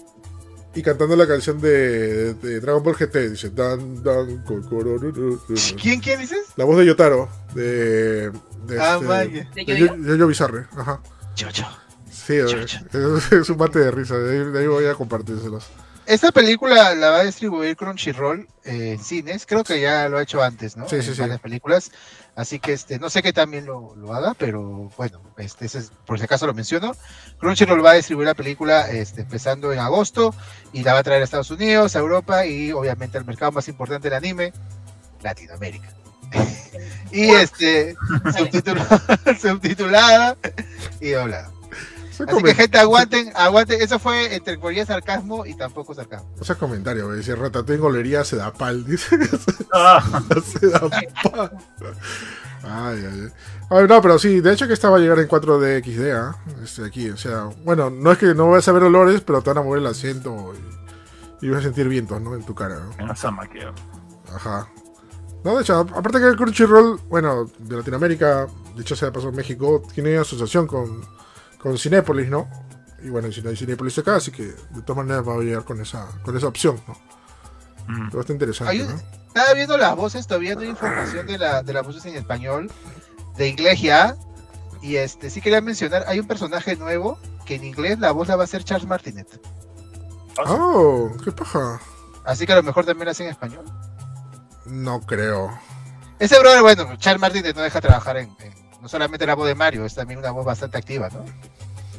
y 0.74 0.82
cantando 0.82 1.16
la 1.16 1.26
canción 1.26 1.60
de, 1.60 2.34
de 2.34 2.60
Dragon 2.60 2.82
Ball 2.82 2.94
GT, 2.96 3.30
dice, 3.30 3.50
dan, 3.50 4.02
dan, 4.02 4.42
kokorororo". 4.44 5.40
¿Quién, 5.80 6.00
quién 6.00 6.20
dices? 6.20 6.40
La 6.56 6.64
voz 6.64 6.78
de 6.78 6.86
Yotaro, 6.86 7.28
de, 7.54 8.30
de, 8.66 8.80
Ah, 8.80 8.94
este- 8.94 9.06
vaya. 9.06 9.50
¿De 9.54 9.64
Yo-Yo? 9.64 9.86
Yo- 9.86 9.96
Yo-Yo 9.96 10.26
Bizarre, 10.26 10.66
ajá. 10.76 11.00
Chocho. 11.34 11.66
Sí, 12.10 12.34
es, 12.36 12.52
es 13.32 13.50
un 13.50 13.56
mate 13.56 13.78
de 13.80 13.90
risa, 13.90 14.16
de 14.16 14.38
ahí, 14.38 14.50
de 14.52 14.58
ahí 14.60 14.66
voy 14.66 14.86
a 14.86 14.94
compartírselos. 14.94 15.66
Esta 16.04 16.32
película 16.32 16.94
la 16.96 17.10
va 17.10 17.20
a 17.20 17.24
distribuir 17.24 17.76
Crunchyroll 17.76 18.48
eh, 18.64 18.92
en 18.94 18.98
cines. 19.04 19.46
Creo 19.46 19.62
que 19.62 19.80
ya 19.80 20.08
lo 20.08 20.18
ha 20.18 20.22
hecho 20.22 20.42
antes, 20.42 20.76
¿no? 20.76 20.88
Sí, 20.88 20.96
en 20.96 21.02
sí, 21.04 21.14
sí. 21.14 21.20
varias 21.20 21.40
películas. 21.40 21.92
Así 22.34 22.58
que 22.58 22.72
este, 22.72 22.98
no 22.98 23.10
sé 23.10 23.22
que 23.22 23.34
también 23.34 23.66
lo, 23.66 23.94
lo 23.94 24.14
haga, 24.14 24.32
pero 24.32 24.90
bueno, 24.96 25.20
este, 25.36 25.66
ese 25.66 25.80
es- 25.80 25.92
por 26.06 26.18
si 26.18 26.24
acaso 26.24 26.46
lo 26.46 26.54
menciono. 26.54 26.96
Crunchyroll 27.38 27.84
va 27.84 27.90
a 27.90 27.94
distribuir 27.94 28.26
la 28.26 28.34
película 28.34 28.90
este, 28.90 29.20
empezando 29.20 29.70
en 29.72 29.78
agosto 29.78 30.34
y 30.72 30.82
la 30.82 30.94
va 30.94 31.00
a 31.00 31.02
traer 31.02 31.20
a 31.20 31.24
Estados 31.24 31.50
Unidos, 31.50 31.94
a 31.94 31.98
Europa 31.98 32.46
y 32.46 32.72
obviamente 32.72 33.18
al 33.18 33.26
mercado 33.26 33.52
más 33.52 33.68
importante 33.68 34.08
del 34.08 34.16
anime, 34.16 34.52
Latinoamérica. 35.22 35.90
y 37.12 37.28
este, 37.28 37.94
subtitula- 38.34 39.36
subtitulada 39.40 40.36
y 41.00 41.10
doblada. 41.10 41.51
Ese, 42.22 42.30
Así 42.30 42.42
que 42.42 42.54
gente, 42.54 42.78
aguanten, 42.78 43.32
aguanten. 43.34 43.80
Eso 43.80 43.98
fue 43.98 44.34
entre 44.34 44.58
comillas 44.58 44.88
sarcasmo 44.88 45.46
y 45.46 45.54
tampoco 45.54 45.94
sarcasmo. 45.94 46.28
ese 46.40 46.54
comentario, 46.56 47.06
güey, 47.06 47.18
dice 47.18 47.34
Ratatouille 47.34 47.76
en 47.76 47.80
golería 47.80 48.24
se 48.24 48.36
da 48.36 48.52
pal, 48.52 48.84
dice. 48.84 49.16
Ah, 49.72 50.22
se 50.44 50.68
da 50.68 50.80
pal. 50.80 51.50
Ay, 52.64 53.04
ay, 53.10 53.20
ay. 53.24 53.32
Ay, 53.70 53.86
no, 53.88 54.02
pero 54.02 54.18
sí, 54.18 54.40
de 54.40 54.52
hecho 54.52 54.66
que 54.66 54.74
esta 54.74 54.90
va 54.90 54.98
a 54.98 55.00
llegar 55.00 55.18
en 55.18 55.28
4D 55.28 55.82
XD, 55.82 56.10
¿ah? 56.12 56.36
Este, 56.62 56.84
aquí, 56.84 57.08
o 57.08 57.16
sea, 57.16 57.44
bueno, 57.64 57.88
no 57.88 58.12
es 58.12 58.18
que 58.18 58.34
no 58.34 58.50
vas 58.50 58.68
a 58.68 58.72
ver 58.72 58.82
olores, 58.82 59.22
pero 59.22 59.40
te 59.40 59.48
van 59.48 59.58
a 59.58 59.62
mover 59.62 59.80
el 59.80 59.86
asiento 59.86 60.52
y, 61.40 61.46
y 61.46 61.50
vas 61.50 61.60
a 61.60 61.62
sentir 61.62 61.88
vientos, 61.88 62.20
¿no? 62.20 62.34
En 62.34 62.44
tu 62.44 62.54
cara, 62.54 62.80
¿no? 62.80 62.92
en 62.98 63.08
la 63.08 63.16
Sama 63.16 63.48
queda. 63.48 63.72
Ajá. 64.34 64.68
No, 65.42 65.56
de 65.56 65.62
hecho, 65.62 65.80
aparte 65.80 66.20
que 66.20 66.26
el 66.26 66.36
Crunchyroll, 66.36 67.00
bueno, 67.08 67.50
de 67.58 67.76
Latinoamérica, 67.76 68.46
de 68.76 68.82
hecho 68.82 68.94
se 68.94 69.10
pasó 69.10 69.30
en 69.30 69.36
México, 69.36 69.82
tiene 69.94 70.18
asociación 70.18 70.66
con, 70.66 71.00
con 71.62 71.78
Cinépolis, 71.78 72.28
¿no? 72.28 72.48
Y 73.02 73.08
bueno, 73.08 73.28
y 73.28 73.32
si 73.32 73.40
no 73.42 73.50
hay 73.50 73.56
Cinépolis 73.56 73.96
acá, 73.98 74.16
así 74.16 74.30
que 74.30 74.42
de 74.44 74.82
todas 74.84 75.04
maneras 75.04 75.26
va 75.26 75.34
a 75.34 75.38
llegar 75.38 75.64
con 75.64 75.80
esa, 75.80 76.06
con 76.22 76.36
esa 76.36 76.46
opción, 76.48 76.80
¿no? 76.86 76.94
Mm. 77.88 78.08
Pero 78.10 78.20
está 78.20 78.32
interesante, 78.32 78.72
Hay- 78.72 78.78
¿no? 78.86 79.00
Estaba 79.28 79.54
viendo 79.54 79.78
las 79.78 79.96
voces, 79.96 80.26
todavía 80.26 80.54
no 80.54 80.60
hay 80.60 80.68
información 80.68 81.26
de, 81.26 81.38
la, 81.38 81.62
de 81.62 81.72
las 81.72 81.86
voces 81.86 82.04
en 82.04 82.16
español, 82.16 82.70
de 83.38 83.48
inglés 83.48 83.80
ya. 83.80 84.14
Y 84.82 84.96
este, 84.96 85.30
sí 85.30 85.40
quería 85.40 85.60
mencionar, 85.62 86.04
hay 86.06 86.20
un 86.20 86.26
personaje 86.26 86.76
nuevo 86.76 87.18
que 87.46 87.54
en 87.54 87.64
inglés 87.64 87.98
la 87.98 88.12
voz 88.12 88.28
la 88.28 88.36
va 88.36 88.42
a 88.42 88.44
hacer 88.44 88.62
Charles 88.62 88.86
Martinet. 88.86 89.26
Oh, 90.46 91.10
qué 91.24 91.32
paja. 91.32 91.80
Así 92.24 92.46
que 92.46 92.52
a 92.52 92.56
lo 92.56 92.62
mejor 92.62 92.84
también 92.84 93.06
la 93.06 93.12
hace 93.12 93.24
en 93.24 93.30
español. 93.30 93.64
No 94.66 95.00
creo. 95.00 95.50
Ese 96.18 96.38
brother, 96.38 96.62
bueno, 96.62 96.96
Charles 96.96 97.20
Martinet 97.20 97.56
no 97.56 97.62
deja 97.62 97.80
trabajar 97.80 98.16
en, 98.18 98.34
en- 98.40 98.61
no 98.82 98.88
solamente 98.88 99.24
la 99.26 99.34
voz 99.34 99.46
de 99.46 99.54
Mario, 99.54 99.84
es 99.86 99.94
también 99.94 100.18
una 100.18 100.30
voz 100.32 100.44
bastante 100.44 100.76
activa, 100.76 101.08
¿no? 101.08 101.24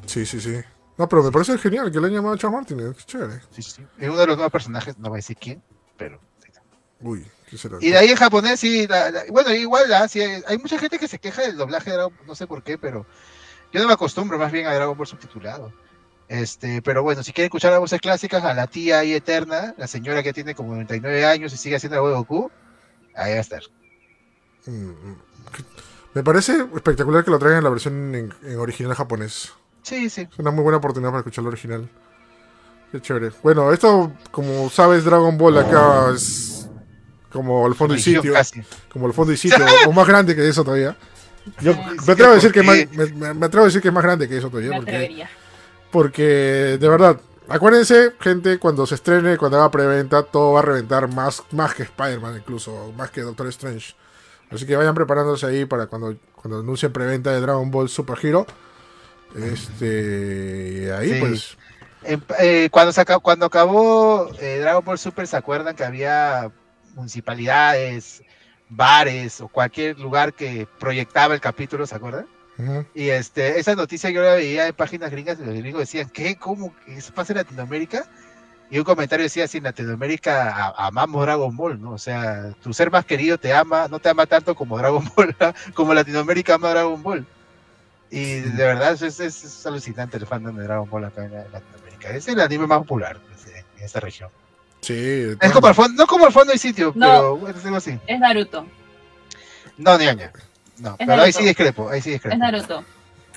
Sí, 0.06 0.26
sí, 0.26 0.40
sí. 0.42 0.60
No, 0.98 1.10
pero 1.10 1.24
me 1.24 1.32
parece 1.32 1.58
genial 1.58 1.92
que 1.92 2.00
le 2.00 2.06
hayan 2.08 2.18
llamado 2.18 2.36
a 2.36 2.38
Charles 2.38 2.58
Martin, 2.60 2.80
es 2.82 3.06
chévere. 3.08 3.42
Sí, 3.52 3.62
sí. 3.64 3.84
Es 3.98 4.10
uno 4.10 4.20
de 4.20 4.28
los 4.28 4.36
nuevos 4.38 4.52
personajes, 4.52 4.98
no 5.00 5.10
voy 5.10 5.16
a 5.16 5.20
decir 5.20 5.38
quién, 5.38 5.64
pero... 5.98 6.20
Uy, 7.00 7.26
¿qué 7.50 7.58
será? 7.58 7.78
Y 7.82 7.90
de 7.90 7.98
ahí 7.98 8.10
en 8.10 8.16
japonés, 8.16 8.60
sí, 8.60 8.86
la- 8.88 9.10
la- 9.12 9.24
bueno, 9.30 9.52
igual, 9.54 9.90
la- 9.90 10.08
sí, 10.08 10.22
hay, 10.22 10.44
hay 10.48 10.58
mucha 10.58 10.78
gente 10.78 11.00
que 11.00 11.08
se 11.08 11.20
queja 11.20 11.42
del 11.42 11.58
doblaje 11.58 11.90
de 11.90 11.96
Dragon 11.98 12.14
no 12.28 12.36
sé 12.36 12.48
por 12.48 12.64
qué, 12.64 12.78
pero 12.78 13.06
yo 13.74 13.82
no 13.82 13.88
me 13.88 13.94
acostumbro 13.94 14.38
más 14.38 14.52
bien 14.52 14.68
a 14.68 14.74
Dragon 14.76 14.96
Ball 14.98 15.08
subtitulado. 15.08 15.74
Este, 16.30 16.82
pero 16.82 17.04
bueno, 17.04 17.22
si 17.24 17.34
quieren 17.34 17.48
escuchar 17.48 17.72
las 17.72 17.80
voces 17.82 18.00
clásicas, 18.00 18.44
a 18.44 18.54
la 18.54 18.68
tía 18.68 19.00
ahí 19.00 19.14
eterna, 19.14 19.74
la 19.78 19.88
señora 19.88 20.24
que 20.24 20.32
tiene 20.34 20.56
como 20.56 20.74
99 20.74 21.26
años 21.26 21.54
y 21.54 21.58
sigue 21.58 21.76
haciendo 21.76 21.96
la 21.98 22.02
voz 22.02 22.12
de 22.12 22.18
Goku, 22.18 22.52
ahí 23.16 23.32
va 23.34 23.38
a 23.38 23.42
estar. 23.42 23.62
Mm, 24.66 24.72
mm. 24.92 25.18
Me 26.14 26.24
parece 26.24 26.66
espectacular 26.76 27.24
que 27.24 27.32
lo 27.32 27.40
traigan 27.40 27.60
en 27.60 27.64
la 27.64 27.70
versión 27.70 28.16
en, 28.16 28.34
en 28.44 28.60
original 28.60 28.94
japonés. 28.94 29.54
Sí, 29.82 30.10
sí. 30.10 30.28
Es 30.32 30.40
una 30.40 30.52
muy 30.52 30.64
buena 30.64 30.78
oportunidad 30.78 31.12
para 31.12 31.20
escuchar 31.20 31.44
el 31.44 31.48
original. 31.50 31.90
Qué 32.92 33.02
chévere. 33.02 33.32
Bueno, 33.42 33.74
esto, 33.74 34.14
como 34.32 34.70
sabes, 34.70 35.04
Dragon 35.04 35.38
Ball 35.38 35.58
acá 35.58 36.12
es 36.14 36.70
como 37.32 37.66
el 37.68 37.74
fondo 37.74 37.96
y 37.96 38.00
sitio. 38.00 38.32
casi. 38.32 38.62
Como 38.92 39.08
el 39.08 39.14
fondo 39.14 39.34
y 39.34 39.38
sitio, 39.38 39.66
o 39.88 39.92
más 39.92 40.08
grande 40.08 40.36
que 40.36 40.48
eso 40.48 40.64
todavía. 40.64 40.96
Yo 41.60 41.74
Sí, 41.74 41.80
me 42.06 42.14
atrevo 42.14 42.32
a 42.32 42.36
decir 42.36 42.52
que 42.52 42.60
es 42.62 42.66
¿por 42.66 42.98
más, 42.98 43.36
me, 43.36 43.46
atrevo 43.46 43.64
a 43.64 43.68
decir 43.68 43.82
que 43.82 43.88
es 43.88 43.94
más 43.94 44.04
grande 44.04 44.30
que 44.30 44.38
eso 44.38 44.50
todavía. 44.50 44.70
Me 44.70 44.78
Porque, 44.78 45.28
porque, 45.92 46.78
de 46.80 46.88
verdad, 46.88 47.20
acuérdense, 47.50 48.14
gente, 48.20 48.60
cuando 48.60 48.86
se 48.86 48.96
estrene, 48.96 49.38
cuando 49.38 49.58
haga 49.58 49.72
preventa, 49.72 50.24
todo 50.24 50.54
va 50.54 50.60
a 50.60 50.64
reventar 50.64 51.12
más, 51.12 51.44
más 51.52 51.74
que 51.74 51.84
Spider-Man, 51.84 52.38
incluso, 52.38 52.94
más 52.96 53.10
que 53.10 53.22
Doctor 53.22 53.48
Strange. 53.48 53.96
Así 54.54 54.66
que 54.66 54.76
vayan 54.76 54.94
preparándose 54.94 55.46
ahí 55.46 55.66
para 55.66 55.88
cuando, 55.88 56.16
cuando 56.36 56.60
anuncien 56.60 56.94
preventa 56.94 57.32
de 57.32 57.42
Dragon 57.42 57.72
Ball 57.72 57.90
Super 57.90 58.18
Hero. 58.22 58.46
Este. 59.36 60.94
Ahí, 60.94 61.14
Sí. 61.14 61.20
pues. 61.20 61.58
Eh, 62.40 62.68
cuando, 62.70 62.92
se 62.92 63.00
acabó, 63.02 63.22
cuando 63.22 63.46
acabó 63.46 64.30
eh, 64.40 64.60
Dragon 64.60 64.84
Ball 64.84 65.00
Super, 65.00 65.26
¿se 65.26 65.38
acuerdan 65.38 65.76
que 65.76 65.86
había 65.86 66.52
municipalidades, 66.96 68.22
bares 68.70 69.40
o 69.42 69.48
cualquier 69.48 69.98
lugar 70.00 70.34
que 70.34 70.68
proyectaba 70.80 71.34
el 71.34 71.42
capítulo, 71.42 71.88
¿se 71.88 71.96
acuerdan? 71.96 72.28
Y 72.94 73.10
este, 73.10 73.60
esa 73.60 73.74
noticia 73.76 74.12
yo 74.12 74.22
la 74.22 74.36
veía 74.36 74.68
en 74.68 74.76
páginas 74.76 75.10
gringas 75.10 75.40
y 75.40 75.44
los 75.46 75.56
gringos 75.56 75.80
decían, 75.82 76.10
¿qué? 76.10 76.36
¿Cómo? 76.36 76.76
¿Eso 76.88 77.12
pasa 77.14 77.34
en 77.34 77.38
Latinoamérica? 77.38 78.06
Y 78.74 78.80
un 78.80 78.86
comentario 78.86 79.22
decía, 79.22 79.48
si 79.48 79.60
en 79.60 79.66
Latinoamérica 79.66 80.74
amamos 80.76 81.22
Dragon 81.22 81.56
Ball, 81.56 81.80
¿no? 81.80 81.92
O 81.92 82.00
sea, 82.00 82.56
tu 82.64 82.74
ser 82.74 82.90
más 82.90 83.06
querido 83.06 83.38
te 83.38 83.54
ama, 83.54 83.88
no 83.88 84.00
te 84.00 84.10
ama 84.10 84.26
tanto 84.26 84.56
como 84.56 84.80
Dragon 84.80 85.08
Ball, 85.16 85.36
como 85.76 85.94
Latinoamérica 85.94 86.56
ama 86.56 86.70
Dragon 86.72 87.04
Ball. 87.04 87.24
Y 88.10 88.40
de 88.40 88.64
verdad 88.66 88.94
es, 88.94 89.04
es, 89.04 89.44
es 89.44 89.66
alucinante 89.68 90.18
el 90.18 90.26
fandom 90.26 90.56
de 90.56 90.64
Dragon 90.64 90.90
Ball 90.90 91.06
acá 91.06 91.24
en 91.24 91.34
Latinoamérica. 91.52 92.10
Es 92.10 92.28
el 92.28 92.40
anime 92.42 92.66
más 92.66 92.80
popular 92.80 93.20
pues, 93.20 93.46
en 93.56 93.64
esta 93.86 94.00
región. 94.00 94.32
Sí. 94.82 94.96
de 94.96 95.38
Es 95.40 95.52
como 95.52 95.68
el 95.68 95.76
fondo, 95.76 96.02
no 96.02 96.08
como 96.08 96.26
el 96.26 96.34
fondo 96.34 96.52
y 96.52 96.58
sitio, 96.58 96.94
No. 96.96 97.06
pero 97.06 97.38
bueno, 97.38 97.60
es 97.60 97.66
algo 97.66 97.78
así. 97.78 98.00
Es 98.08 98.20
Naruto. 98.20 98.66
No, 99.78 100.00
ni 100.00 100.08
año. 100.08 100.32
No, 100.80 100.96
pero 100.98 101.12
ahí 101.12 101.18
Naruto. 101.20 101.38
sí 101.38 101.46
discrepo, 101.46 101.90
ahí 101.92 102.02
sí 102.02 102.10
Es 102.10 102.14
discrepo. 102.14 102.38
Naruto. 102.38 102.84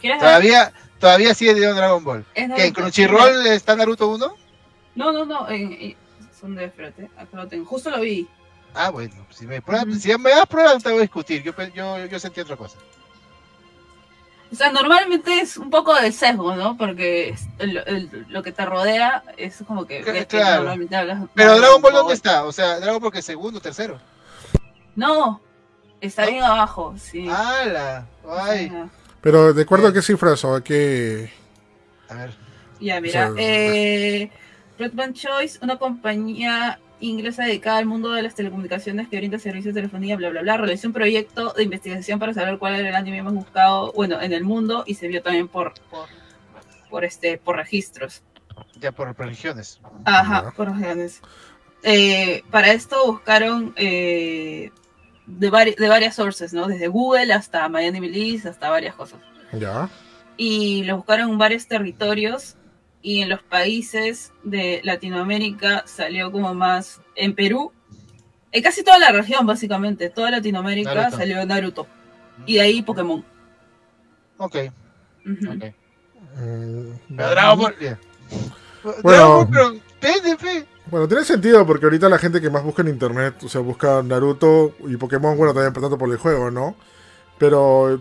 ¿Quieres 0.01 0.19
ver? 0.19 0.29
Todavía, 0.31 0.73
todavía 0.99 1.35
sigue 1.35 1.53
de 1.53 1.67
Dragon 1.75 2.03
Ball. 2.03 2.25
Es 2.35 2.35
¿Que 2.35 2.43
en 2.45 2.49
Naruto. 2.49 2.81
Crunchyroll 2.81 3.47
está 3.49 3.77
Naruto 3.77 4.09
1? 4.09 4.45
No, 4.97 5.12
no, 5.12 5.24
no. 5.24 5.48
En, 5.48 5.73
en- 5.73 5.97
son 6.40 6.55
de, 6.56 6.64
espérate, 6.66 7.09
acá 7.16 7.28
lo 7.36 7.47
tengo. 7.47 7.64
Justo 7.64 7.90
lo 7.90 8.01
vi. 8.01 8.27
Ah, 8.74 8.90
bueno, 8.90 9.14
si 9.31 9.47
me, 9.47 9.62
pruebas, 9.62 10.01
si 10.02 10.14
me 10.18 10.31
das 10.31 10.47
pruebas 10.47 10.74
no 10.74 10.81
te 10.81 10.89
voy 10.90 10.98
a 10.98 11.02
discutir. 11.02 11.43
Yo, 11.43 11.52
yo, 11.74 12.05
yo 12.06 12.18
sentí 12.18 12.40
otra 12.40 12.56
cosa. 12.56 12.77
O 14.52 14.55
sea, 14.55 14.70
normalmente 14.70 15.40
es 15.40 15.56
un 15.56 15.70
poco 15.70 15.94
de 15.94 16.12
sesgo, 16.12 16.55
¿no? 16.55 16.77
Porque 16.77 17.31
es- 17.31 17.47
el- 17.59 17.78
el- 17.78 18.27
lo 18.28 18.43
que 18.43 18.52
te 18.52 18.64
rodea 18.64 19.24
es 19.36 19.62
como 19.66 19.86
que... 19.86 20.02
Claro. 20.28 20.56
normalmente 20.56 20.94
hablas- 20.97 21.24
Pero 21.35 21.56
Dragon 21.59 21.82
Ball. 21.82 21.93
¿dónde 21.94 22.14
está? 22.14 22.44
O 22.44 22.52
sea, 22.52 22.78
Dragon 22.78 23.01
Ball 23.01 23.12
que 23.12 23.23
segundo, 23.23 23.60
tercero. 23.60 23.98
No, 24.94 25.40
está 26.01 26.24
¿No? 26.27 26.31
bien 26.31 26.44
abajo, 26.44 26.94
sí. 26.98 27.28
¡Hala! 27.28 28.06
¡Ay! 28.28 28.70
Pero, 29.20 29.52
¿de 29.52 29.62
acuerdo 29.62 29.89
a 29.89 29.93
qué 29.93 30.01
cifras 30.02 30.44
o 30.44 30.55
a 30.55 30.62
qué.? 30.62 31.32
A 32.09 32.14
ver. 32.14 32.35
Ya, 32.78 33.01
mira. 33.01 33.31
O 33.31 33.35
sea, 33.35 33.43
eh, 33.44 34.31
Red 34.78 34.93
Band 34.94 35.15
Choice, 35.15 35.59
una 35.62 35.77
compañía 35.77 36.78
inglesa 37.01 37.44
dedicada 37.44 37.78
al 37.78 37.86
mundo 37.86 38.12
de 38.12 38.23
las 38.23 38.35
telecomunicaciones 38.35 39.09
que 39.09 39.19
brinda 39.19 39.39
servicios 39.39 39.74
de 39.74 39.81
telefonía, 39.82 40.16
bla, 40.16 40.31
bla, 40.31 40.43
bla. 40.43 40.57
Realizó 40.57 40.89
un 40.89 40.94
proyecto 40.94 41.53
de 41.53 41.62
investigación 41.65 42.19
para 42.19 42.32
saber 42.32 42.59
cuál 42.59 42.74
era 42.77 42.89
el 42.89 42.94
anime 42.94 43.23
más 43.23 43.35
buscado, 43.35 43.93
bueno, 43.93 44.20
en 44.20 44.32
el 44.32 44.44
mundo 44.44 44.85
y 44.86 44.94
se 44.94 45.07
vio 45.09 45.23
también 45.23 45.48
por, 45.48 45.74
por, 45.90 46.09
por 46.89 47.05
este, 47.05 47.39
por 47.39 47.57
registros. 47.57 48.23
Ya 48.81 48.93
por 48.93 49.15
religiones. 49.19 49.81
Ajá, 50.05 50.53
por 50.57 50.70
regiones. 50.74 51.20
Eh, 51.82 52.43
para 52.51 52.73
esto 52.73 53.05
buscaron 53.07 53.74
eh, 53.77 54.70
de, 55.27 55.53
vari- 55.53 55.77
de 55.77 55.89
varias 55.89 56.15
sources, 56.15 56.53
¿no? 56.55 56.66
Desde 56.66 56.89
Google 56.89 57.32
hasta 57.32 57.69
Miami 57.69 58.01
Milice, 58.01 58.48
hasta 58.48 58.70
varias 58.70 58.94
cosas. 58.94 59.20
Ya. 59.53 59.89
Y 60.39 60.85
lo 60.85 60.97
buscaron 60.97 61.31
en 61.31 61.39
varios 61.39 61.66
territorios 61.66 62.57
y 63.07 63.23
en 63.23 63.28
los 63.28 63.41
países 63.41 64.33
de 64.43 64.81
Latinoamérica 64.83 65.85
salió 65.87 66.33
como 66.33 66.53
más 66.55 67.01
en 67.15 67.37
Perú. 67.37 67.70
En 68.51 68.65
casi 68.65 68.83
toda 68.83 68.99
la 68.99 69.12
región, 69.12 69.47
básicamente, 69.47 70.11
toda 70.11 70.33
Latinoamérica 70.33 70.93
Naruto. 70.93 71.16
salió 71.16 71.47
Naruto. 71.47 71.87
Y 72.47 72.55
de 72.55 72.62
ahí 72.62 72.83
Pokémon. 72.83 73.24
Ok, 74.39 74.57
Ujú. 75.24 75.53
ok. 75.53 75.65
Mm, 76.37 77.16
Pero 77.16 77.31
Dragon 77.31 77.59
Ball. 77.61 77.74
Bueno. 77.78 79.01
Dragon 79.03 79.37
Ball, 79.39 79.49
pero 79.53 79.81
pende, 80.01 80.37
pe. 80.37 80.66
Bueno, 80.91 81.07
tiene 81.07 81.23
sentido 81.24 81.65
porque 81.65 81.87
ahorita 81.87 82.09
la 82.09 82.19
gente 82.19 82.41
que 82.41 82.51
más 82.51 82.65
busca 82.65 82.83
en 82.83 82.89
internet, 82.89 83.37
o 83.45 83.49
sea, 83.49 83.61
busca 83.61 84.03
Naruto 84.03 84.74
y 84.89 84.97
Pokémon, 84.97 85.37
bueno, 85.37 85.55
también 85.55 85.73
por 85.73 85.83
tanto 85.83 85.97
por 85.97 86.11
el 86.11 86.16
juego, 86.19 86.51
¿no? 86.51 86.74
Pero, 87.39 88.01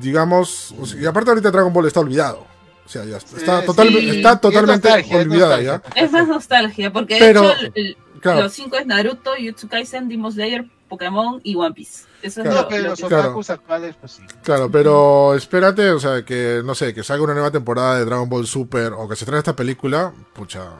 digamos, 0.00 0.74
y 1.00 1.06
aparte 1.06 1.30
ahorita 1.30 1.52
Dragon 1.52 1.72
Ball 1.72 1.86
está 1.86 2.00
olvidado. 2.00 2.52
O 2.84 2.88
sea, 2.88 3.04
ya 3.04 3.16
está, 3.16 3.36
está, 3.38 3.64
total- 3.64 3.88
sí. 3.88 4.10
está 4.10 4.38
totalmente 4.40 4.88
Es 4.88 4.94
nostalgia, 4.94 5.20
es 5.20 5.26
olvidada 5.26 5.60
ya. 5.62 5.82
Es 5.96 6.12
más 6.12 6.28
nostalgia, 6.28 6.92
porque 6.92 7.14
de 7.14 7.20
Pero- 7.20 7.44
hecho 7.50 7.60
el- 7.60 7.72
el- 7.74 7.96
Claro, 8.20 8.42
los 8.44 8.52
cinco 8.54 8.76
es 8.76 8.86
Naruto, 8.86 9.32
Jutsu 9.38 9.68
Kaisen, 9.68 10.08
Demon 10.08 10.32
Slayer, 10.32 10.64
Pokémon 10.88 11.40
y 11.44 11.56
One 11.56 11.74
Piece. 11.74 12.04
Eso 12.22 12.40
es 12.40 12.46
Claro. 12.48 12.50
No, 12.54 12.62
lo- 12.62 12.68
pero 12.68 12.82
lo 12.84 12.88
los 12.90 13.00
que- 13.00 13.06
Claro. 13.06 13.22
otakus 13.28 13.50
actuales, 13.50 13.96
pues 14.00 14.12
sí. 14.12 14.22
claro, 14.42 14.70
pero 14.70 15.34
espérate, 15.34 15.90
o 15.90 16.00
sea, 16.00 16.24
que, 16.24 16.62
no 16.64 16.74
sé, 16.74 16.94
que 16.94 17.02
salga 17.02 17.22
una 17.24 17.34
nueva 17.34 17.50
temporada 17.50 17.98
de 17.98 18.04
Dragon 18.06 18.26
Ball 18.28 18.46
Super 18.46 18.92
o 18.94 19.06
que 19.08 19.16
se 19.16 19.26
traiga 19.26 19.40
esta 19.40 19.54
película, 19.56 20.12
pucha, 20.32 20.70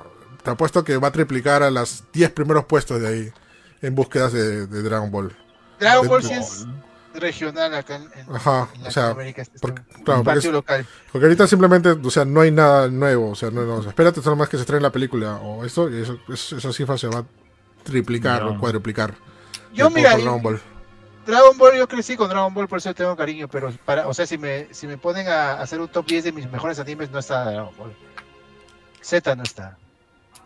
te 0.42 0.50
apuesto 0.50 0.82
que 0.84 0.96
va 0.96 1.08
a 1.08 1.12
triplicar 1.12 1.62
a 1.62 1.70
las 1.70 2.04
10 2.14 2.30
primeros 2.30 2.64
puestos 2.64 3.00
de 3.02 3.08
ahí 3.08 3.32
en 3.82 3.94
búsquedas 3.94 4.32
de, 4.32 4.66
de 4.66 4.82
Dragon 4.82 5.10
Ball. 5.10 5.36
Dragon 5.78 6.02
De- 6.02 6.08
Ball 6.08 6.22
sí 6.22 6.32
es 6.32 6.64
regional 7.14 7.74
acá 7.74 7.96
en, 7.96 8.08
Ajá, 8.34 8.68
en 8.74 8.86
o 8.86 8.90
sea, 8.90 9.02
Latinoamérica. 9.04 9.42
este 9.42 9.56
es 9.56 9.60
porque- 9.62 9.82
un- 9.96 10.02
claro, 10.04 10.20
un 10.20 10.24
porque 10.24 10.38
es- 10.38 10.44
local. 10.52 10.86
Porque 11.12 11.26
ahorita 11.26 11.46
simplemente, 11.46 11.88
o 11.90 12.10
sea, 12.10 12.24
no 12.24 12.40
hay 12.40 12.50
nada 12.50 12.88
nuevo. 12.88 13.30
O 13.30 13.34
sea, 13.34 13.50
no, 13.50 13.62
no, 13.64 13.76
o 13.76 13.80
sea, 13.82 13.90
espérate 13.90 14.20
solo 14.22 14.36
más 14.36 14.48
que 14.48 14.56
se 14.56 14.62
estrene 14.62 14.82
la 14.82 14.90
película 14.92 15.36
o 15.36 15.64
esto, 15.64 15.88
y 15.90 16.02
eso, 16.02 16.18
eso- 16.28 16.56
esa 16.56 16.72
cifra 16.72 16.98
se 16.98 17.06
va 17.08 17.20
a 17.20 17.24
triplicar 17.84 18.42
o 18.44 18.58
cuadruplicar. 18.58 19.14
Yo, 19.72 19.90
mira, 19.90 20.16
Dragon 20.16 20.42
Ball. 20.42 20.60
Dragon 21.26 21.56
Ball, 21.56 21.76
yo 21.76 21.88
crecí 21.88 22.16
con 22.16 22.28
Dragon 22.28 22.52
Ball, 22.52 22.68
por 22.68 22.78
eso 22.78 22.92
tengo 22.94 23.16
cariño, 23.16 23.48
pero 23.48 23.72
para, 23.86 24.06
o 24.06 24.12
sea, 24.12 24.26
si 24.26 24.36
me, 24.36 24.68
si 24.74 24.86
me 24.86 24.98
ponen 24.98 25.26
a 25.28 25.54
hacer 25.54 25.80
un 25.80 25.88
top 25.88 26.04
10 26.06 26.24
de 26.24 26.32
mis 26.32 26.50
mejores 26.50 26.78
animes, 26.78 27.10
no 27.10 27.18
está 27.18 27.44
Dragon 27.50 27.74
Ball. 27.78 27.92
Z 29.00 29.34
no 29.36 29.42
está. 29.42 29.76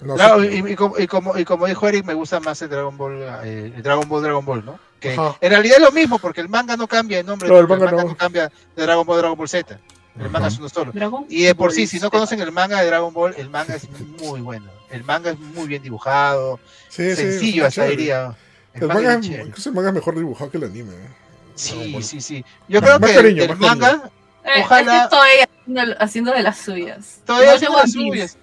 No, 0.00 0.14
Claro, 0.14 0.40
sí, 0.42 0.62
y, 0.64 0.72
y 0.72 0.76
como, 0.76 0.96
y, 0.98 1.06
como, 1.08 1.36
y 1.36 1.44
como 1.44 1.66
dijo 1.66 1.88
Eric, 1.88 2.04
me 2.06 2.14
gusta 2.14 2.38
más 2.38 2.62
el 2.62 2.68
Dragon 2.68 2.96
Ball, 2.96 3.14
eh, 3.42 3.72
el 3.74 3.82
Dragon 3.82 4.08
Ball, 4.08 4.22
Dragon 4.22 4.44
Ball, 4.44 4.64
¿no? 4.64 4.78
Que 5.00 5.12
Ajá. 5.12 5.36
en 5.40 5.50
realidad 5.50 5.76
es 5.78 5.82
lo 5.82 5.92
mismo, 5.92 6.18
porque 6.18 6.40
el 6.40 6.48
manga 6.48 6.76
no 6.76 6.86
cambia 6.88 7.18
de 7.18 7.24
nombre, 7.24 7.46
Claro, 7.48 7.62
el 7.62 7.68
manga 7.68 7.90
no. 8.04 8.16
cambia 8.16 8.50
de 8.74 8.82
Dragon 8.82 9.06
Ball 9.06 9.16
a 9.16 9.20
Dragon 9.20 9.38
Ball 9.38 9.48
Z. 9.48 9.78
El 10.16 10.20
Ajá. 10.22 10.28
manga 10.30 10.48
es 10.48 10.58
uno 10.58 10.68
solo. 10.68 10.90
Dragon 10.92 11.26
Y 11.28 11.42
de 11.44 11.54
por 11.54 11.72
sí, 11.72 11.86
si 11.86 12.00
no 12.00 12.10
conocen 12.10 12.40
el 12.40 12.50
manga 12.52 12.80
de 12.80 12.86
Dragon 12.88 13.12
Ball, 13.14 13.34
el 13.38 13.48
manga 13.48 13.76
es 13.76 13.86
muy 14.20 14.40
bueno. 14.40 14.66
El 14.90 15.04
manga 15.04 15.30
es 15.30 15.38
muy 15.38 15.68
bien 15.68 15.82
dibujado, 15.82 16.58
sí, 16.88 17.14
sencillo 17.14 17.62
es 17.62 17.68
hasta 17.68 17.82
chévere. 17.82 17.96
diría. 17.96 18.36
El 18.74 18.82
El 18.82 18.88
manga 18.88 19.10
manga, 19.14 19.36
es 19.36 19.46
incluso 19.46 19.68
el 19.68 19.74
manga 19.74 19.88
es 19.90 19.94
mejor 19.94 20.14
dibujado 20.16 20.50
que 20.50 20.56
el 20.58 20.64
anime. 20.64 20.94
eh. 20.94 21.08
Sí, 21.54 22.02
sí, 22.02 22.20
sí. 22.20 22.44
Yo 22.68 22.80
Más- 22.80 22.88
creo 22.90 23.00
más 23.00 23.10
que 23.10 23.16
cariño, 23.16 23.42
el 23.44 23.56
manga 23.56 24.10
Eh, 24.44 24.62
Ojalá- 24.64 24.94
Es 24.94 24.98
que 25.10 25.16
estoy 25.16 25.28
haciendo, 25.74 25.94
haciendo 26.02 26.32
de 26.32 26.42
las 26.42 26.58
suyas. 26.58 27.20
todavía 27.26 27.58
que 27.58 27.64
es 27.66 27.70
las 27.70 27.92
suyas. 27.92 28.38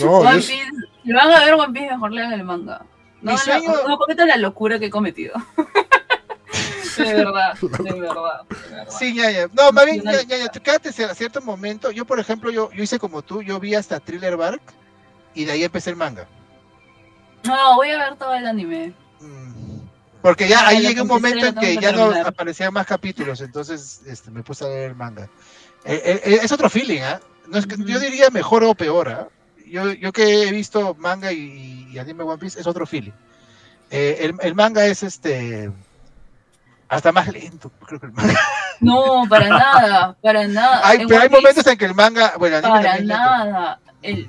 No, 0.00 0.10
One 0.20 0.36
Piece, 0.36 0.64
si 1.04 1.12
van 1.12 1.30
a 1.30 1.44
ver 1.44 1.54
One 1.54 1.72
Piece, 1.74 1.90
mejor 1.90 2.12
lean 2.12 2.32
el 2.32 2.44
manga. 2.44 2.86
No, 3.20 3.32
no, 3.32 3.38
sueño- 3.38 3.86
no 3.86 3.98
cometa 3.98 4.24
la 4.24 4.36
locura 4.36 4.78
que 4.78 4.86
he 4.86 4.90
cometido. 4.90 5.34
de 6.96 7.14
verdad, 7.14 7.54
de 7.60 7.68
verdad, 7.68 8.46
de 8.48 8.70
verdad. 8.70 8.88
Sí, 8.88 9.14
ya, 9.14 9.30
ya. 9.30 9.48
No, 9.52 9.72
más 9.72 9.86
bien, 9.86 10.02
ya, 10.02 10.22
ya, 10.22 10.36
ya, 10.38 10.48
tú 10.48 10.60
quédate 10.60 10.88
a 10.88 11.14
cierto 11.14 11.40
momento. 11.40 11.90
Yo, 11.90 12.04
por 12.04 12.18
ejemplo, 12.18 12.50
yo, 12.50 12.70
yo 12.72 12.82
hice 12.82 12.98
como 12.98 13.22
tú, 13.22 13.42
yo 13.42 13.58
vi 13.60 13.74
hasta 13.74 14.00
Thriller 14.00 14.36
Bark 14.36 14.62
y 15.34 15.44
de 15.44 15.52
ahí 15.52 15.64
empecé 15.64 15.90
el 15.90 15.96
manga. 15.96 16.26
No, 17.44 17.76
voy 17.76 17.90
a 17.90 17.98
ver 17.98 18.16
todo 18.16 18.34
el 18.34 18.46
anime. 18.46 18.94
Mm. 19.20 19.80
Porque 20.22 20.48
ya 20.48 20.60
Ah, 20.60 20.68
ahí 20.68 20.80
llega 20.80 21.02
un 21.02 21.08
momento 21.08 21.46
en 21.46 21.54
que 21.56 21.76
ya 21.76 21.90
no 21.90 22.12
aparecían 22.24 22.72
más 22.72 22.86
capítulos, 22.86 23.40
entonces 23.40 24.02
este, 24.06 24.30
me 24.30 24.44
puse 24.44 24.64
a 24.64 24.68
leer 24.68 24.90
el 24.90 24.96
manga. 24.96 25.28
Eh, 25.84 26.00
eh, 26.04 26.20
eh, 26.24 26.38
es 26.42 26.52
otro 26.52 26.70
feeling, 26.70 27.00
¿ah? 27.00 27.20
No 27.48 27.58
es 27.58 27.66
que. 27.66 27.74
Yo 27.76 27.98
diría 27.98 28.30
mejor 28.30 28.62
o 28.62 28.72
peor, 28.74 29.08
¿ah? 29.08 29.28
Yo, 29.66 29.90
yo 29.92 30.12
que 30.12 30.44
he 30.44 30.52
visto 30.52 30.94
manga 30.94 31.32
y, 31.32 31.88
y 31.90 31.98
anime 31.98 32.22
One 32.22 32.38
Piece, 32.38 32.60
es 32.60 32.66
otro 32.68 32.86
feeling. 32.86 33.12
El, 33.90 34.36
el 34.40 34.54
manga 34.54 34.86
es 34.86 35.02
este 35.02 35.70
hasta 36.96 37.12
más 37.12 37.28
lento, 37.28 37.70
creo 37.86 38.00
que 38.00 38.06
el 38.06 38.12
manga. 38.12 38.38
No, 38.80 39.24
para 39.28 39.48
nada, 39.48 40.16
para 40.22 40.46
nada. 40.48 40.80
Hay, 40.84 41.06
pero 41.06 41.22
hay 41.22 41.28
momentos 41.28 41.66
en 41.66 41.78
que 41.78 41.84
el 41.84 41.94
manga, 41.94 42.34
bueno, 42.38 42.58
el 42.58 42.64
anime 42.64 42.82
Para 42.82 43.00
nada. 43.00 43.80
El, 44.02 44.28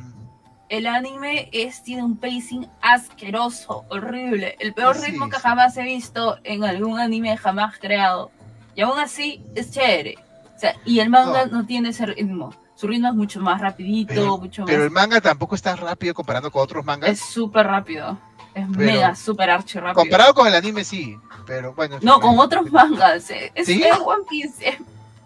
el 0.69 0.87
anime 0.87 1.49
es, 1.51 1.83
tiene 1.83 2.03
un 2.03 2.17
pacing 2.17 2.67
asqueroso, 2.81 3.85
horrible. 3.89 4.55
El 4.59 4.73
peor 4.73 4.95
Sí, 4.95 5.11
ritmo 5.11 5.29
que 5.29 5.35
sí. 5.37 5.41
jamás 5.43 5.75
he 5.77 5.83
visto 5.83 6.37
en 6.43 6.63
algún 6.63 6.99
anime 6.99 7.35
jamás 7.37 7.77
creado. 7.79 8.31
Y 8.75 8.81
aún 8.81 8.97
así 8.99 9.43
es 9.55 9.71
chévere. 9.71 10.15
O 10.55 10.59
sea, 10.59 10.75
y 10.85 10.99
el 10.99 11.09
manga 11.09 11.45
no, 11.47 11.65
tiene 11.65 11.89
ese 11.89 12.05
ritmo. 12.05 12.53
Su 12.75 12.87
ritmo 12.87 13.07
es 13.09 13.13
mucho 13.15 13.39
más 13.39 13.59
rapidito, 13.61 14.13
Pero- 14.13 14.37
mucho 14.37 14.65
Pero 14.65 14.77
más... 14.79 14.85
el 14.85 14.91
manga 14.91 15.21
tampoco 15.21 15.55
es 15.55 15.61
tan 15.61 15.77
rápido 15.77 16.13
comparando 16.13 16.51
con 16.51 16.63
otros 16.63 16.83
mangas. 16.85 17.09
Es 17.09 17.19
súper 17.19 17.67
rápido. 17.67 18.17
Es 18.55 18.65
Pero- 18.77 18.91
mega, 18.91 19.15
súper 19.15 19.49
archi 19.49 19.79
rápido. 19.79 19.95
Comparado 19.95 20.33
con 20.33 20.47
el 20.47 20.53
anime, 20.55 20.83
sí. 20.83 21.17
Pero 21.45 21.73
bueno. 21.73 21.97
No, 22.01 22.19
con 22.19 22.37
otros 22.39 22.71
mangas. 22.71 23.29
eh, 23.31 23.51
Es, 23.55 23.65
¿Sí? 23.67 23.83
es 23.83 23.97
One 23.99 24.23
Piece. 24.29 24.67
Es, 24.69 24.75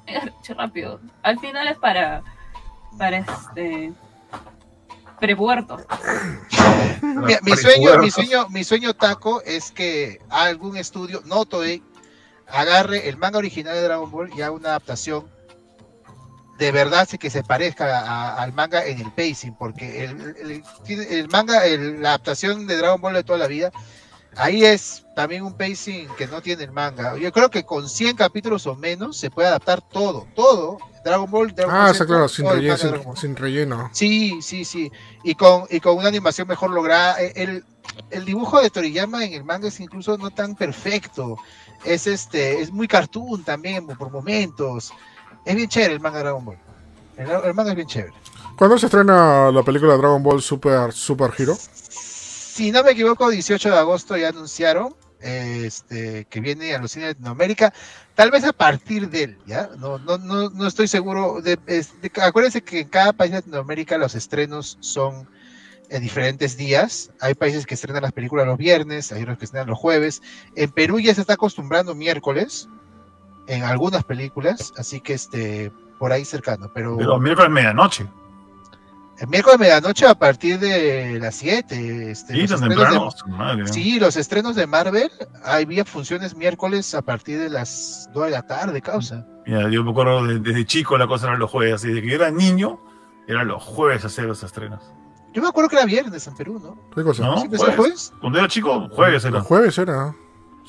es 0.06 0.24
archi 0.24 0.54
rápido. 0.54 1.00
Al 1.24 1.40
final 1.40 1.68
es 1.68 1.78
para... 1.78 2.24
Para 2.98 3.18
este... 3.18 3.92
Prepuerto. 5.20 5.78
Mi, 7.02 7.34
mi 7.42 7.58
sueño, 7.58 7.98
mi 7.98 8.12
sueño, 8.12 8.48
mi 8.50 8.64
sueño 8.64 8.94
taco 8.94 9.42
es 9.44 9.72
que 9.72 10.22
algún 10.30 10.78
estudio, 10.78 11.22
no 11.26 11.46
Toei, 11.46 11.82
agarre 12.48 13.10
el 13.10 13.18
manga 13.18 13.38
original 13.40 13.74
de 13.74 13.82
Dragon 13.84 14.10
Ball 14.12 14.30
y 14.36 14.42
haga 14.42 14.52
una 14.52 14.70
adaptación 14.70 15.26
de 16.58 16.72
verdad 16.72 17.08
sí 17.10 17.18
que 17.18 17.30
se 17.30 17.44
parezca 17.44 18.00
a- 18.00 18.42
al 18.42 18.54
manga 18.54 18.86
en 18.86 19.00
el 19.00 19.12
pacing, 19.12 19.54
porque 19.56 20.04
el, 20.06 20.64
el- 20.88 21.28
manga, 21.30 21.66
el- 21.66 22.02
la 22.02 22.10
adaptación 22.10 22.68
de 22.68 22.78
Dragon 22.78 23.00
Ball 23.02 23.14
de 23.14 23.24
toda 23.24 23.40
la 23.40 23.48
vida, 23.48 23.72
ahí 24.36 24.64
es 24.66 25.04
también 25.16 25.44
un 25.44 25.54
pacing 25.56 26.08
que 26.18 26.28
no 26.28 26.42
tiene 26.42 26.64
el 26.64 26.72
manga. 26.72 27.18
Yo 27.18 27.32
creo 27.32 27.50
que 27.50 27.64
con 27.64 27.88
100 27.90 28.16
capítulos 28.16 28.68
o 28.68 28.76
menos 28.76 29.18
se 29.18 29.30
puede 29.30 29.48
adaptar 29.48 29.82
todo, 29.82 30.28
todo. 30.36 30.78
Dragon 31.04 31.30
Ball, 31.32 31.54
Dragon 31.56 31.74
Ah, 31.74 31.78
Ball 31.84 31.92
está 31.92 32.04
Z, 32.04 32.08
claro, 32.08 32.28
sin 32.28 32.50
relleno. 32.50 32.78
Sin, 32.78 33.04
Ball. 33.04 33.18
sin 33.18 33.36
relleno. 33.36 33.90
Sí, 33.94 34.42
sí, 34.42 34.66
sí. 34.66 34.92
Y 35.24 35.36
con, 35.36 35.64
y 35.70 35.80
con 35.80 35.98
una 35.98 36.10
animación 36.10 36.48
mejor 36.48 36.72
lograda. 36.72 37.22
E- 37.22 37.32
El, 37.36 37.64
el 38.10 38.26
dibujo 38.26 38.62
de 38.62 38.70
Toriyama 38.70 39.24
en 39.24 39.34
el 39.34 39.44
manga 39.46 39.70
es 39.70 39.80
incluso 39.80 40.18
no 40.18 40.30
tan 40.32 40.56
perfecto. 40.56 41.38
Es 41.86 42.08
este, 42.08 42.60
es 42.62 42.72
muy 42.72 42.88
cartoon 42.88 43.44
también 43.44 43.88
por 43.88 44.12
momentos. 44.12 44.92
Es 45.48 45.56
bien 45.56 45.70
chévere 45.70 45.94
el 45.94 46.00
manga 46.00 46.18
de 46.18 46.24
Dragon 46.26 46.46
Ball. 46.46 46.58
El, 47.18 47.30
el 47.30 47.54
manga 47.54 47.72
es 47.72 47.76
bien 47.76 47.88
chévere. 47.88 48.14
¿Cuándo 48.58 48.78
se 48.78 48.88
estrena 48.88 49.52
la 49.52 49.64
película 49.64 49.94
de 49.94 49.98
Dragon 50.00 50.22
Ball 50.24 50.42
Super, 50.42 50.92
Super 50.92 51.32
Hero? 51.38 51.56
Si 51.60 52.72
no 52.72 52.84
me 52.84 52.92
equivoco, 52.92 53.30
18 53.30 53.70
de 53.70 53.78
agosto 53.78 54.18
ya 54.18 54.30
anunciaron 54.30 54.96
este, 55.20 56.26
que 56.30 56.40
viene 56.40 56.74
a 56.76 56.80
los 56.80 56.92
cines 56.92 57.10
de 57.10 57.14
Latinoamérica. 57.14 57.74
Tal 58.16 58.32
vez 58.32 58.44
a 58.46 58.54
partir 58.54 59.10
de 59.10 59.24
él, 59.24 59.38
¿ya? 59.46 59.70
No, 59.78 60.00
no, 60.00 60.18
no, 60.18 60.50
no 60.50 60.68
estoy 60.68 60.88
seguro. 60.88 61.40
De, 61.42 61.60
es- 61.68 62.02
de- 62.02 62.12
acuérdense 62.22 62.62
que 62.64 62.80
en 62.82 62.90
cada 62.90 63.14
país 63.14 63.32
de 63.32 63.38
Latinoamérica 63.38 63.98
los 63.98 64.16
estrenos 64.16 64.78
son 64.80 65.30
en 65.90 66.02
diferentes 66.02 66.58
días. 66.58 67.12
Hay 67.22 67.36
países 67.36 67.66
que 67.68 67.76
estrenan 67.76 68.02
las 68.04 68.12
películas 68.12 68.48
los 68.48 68.58
viernes, 68.58 69.12
hay 69.12 69.22
otros 69.22 69.38
que 69.38 69.46
estrenan 69.46 69.70
los 69.70 69.78
jueves. 69.78 70.22
En 70.56 70.72
Perú 70.72 71.00
ya 71.00 71.14
se 71.14 71.22
está 71.22 71.34
acostumbrando 71.34 71.94
miércoles 71.96 72.68
en 73.48 73.64
algunas 73.64 74.04
películas, 74.04 74.74
así 74.78 75.02
que 75.02 75.14
este 75.14 75.72
por 76.00 76.12
ahí 76.12 76.26
cercano. 76.26 76.70
Pero 76.74 76.96
Pero 76.98 77.20
miércoles 77.20 77.50
medianoche. 77.52 78.06
el 79.20 79.28
miércoles 79.30 79.60
medianoche 79.60 80.06
a 80.06 80.14
partir 80.14 80.60
de 80.60 81.18
las 81.20 81.36
7. 81.36 82.12
Este, 82.12 82.34
Sí, 82.34 82.42
los 82.48 82.62
estrenos 82.62 83.16
de-. 83.58 83.68
Sí, 83.74 84.00
los 84.00 84.16
estrenos 84.16 84.56
de 84.56 84.68
Marvel, 84.68 85.10
había 85.44 85.86
funciones 85.86 86.36
miércoles 86.36 86.94
a 86.94 87.02
partir 87.02 87.40
de 87.40 87.50
las 87.50 88.10
2 88.14 88.26
de 88.26 88.32
la 88.32 88.44
tarde, 88.44 88.80
causa. 88.82 89.26
Mira, 89.48 89.70
yo 89.70 89.84
me 89.84 89.92
acuerdo 89.92 90.26
de- 90.28 90.40
desde 90.40 90.66
chico 90.66 90.98
la 90.98 91.08
cosa 91.08 91.28
era 91.28 91.38
los 91.38 91.50
jueves, 91.50 91.74
así 91.76 91.92
de 91.92 92.02
que 92.02 92.10
yo 92.10 92.16
era 92.16 92.30
niño, 92.30 92.80
eran 93.28 93.48
los 93.48 93.64
jueves 93.64 94.06
hacer 94.06 94.26
los 94.26 94.44
estrenos. 94.44 94.84
Yo 95.34 95.42
me 95.42 95.50
acuerdo 95.50 95.70
que 95.70 95.76
era 95.78 95.86
viernes 95.86 96.26
en 96.28 96.36
Perú, 96.36 96.60
¿no? 96.64 96.78
¿Qué 96.96 97.04
cosa? 97.04 97.24
¿No? 97.26 97.38
¿Sí 97.42 97.50
que 97.50 97.56
es 97.56 97.62
el 97.62 97.68
jueves. 97.68 97.78
jueves? 97.78 98.14
Cuando 98.22 98.40
era 98.40 98.48
chico, 98.48 98.88
jueves 98.90 99.26
era. 99.26 99.42
jueves 99.42 99.78
era. 99.78 100.16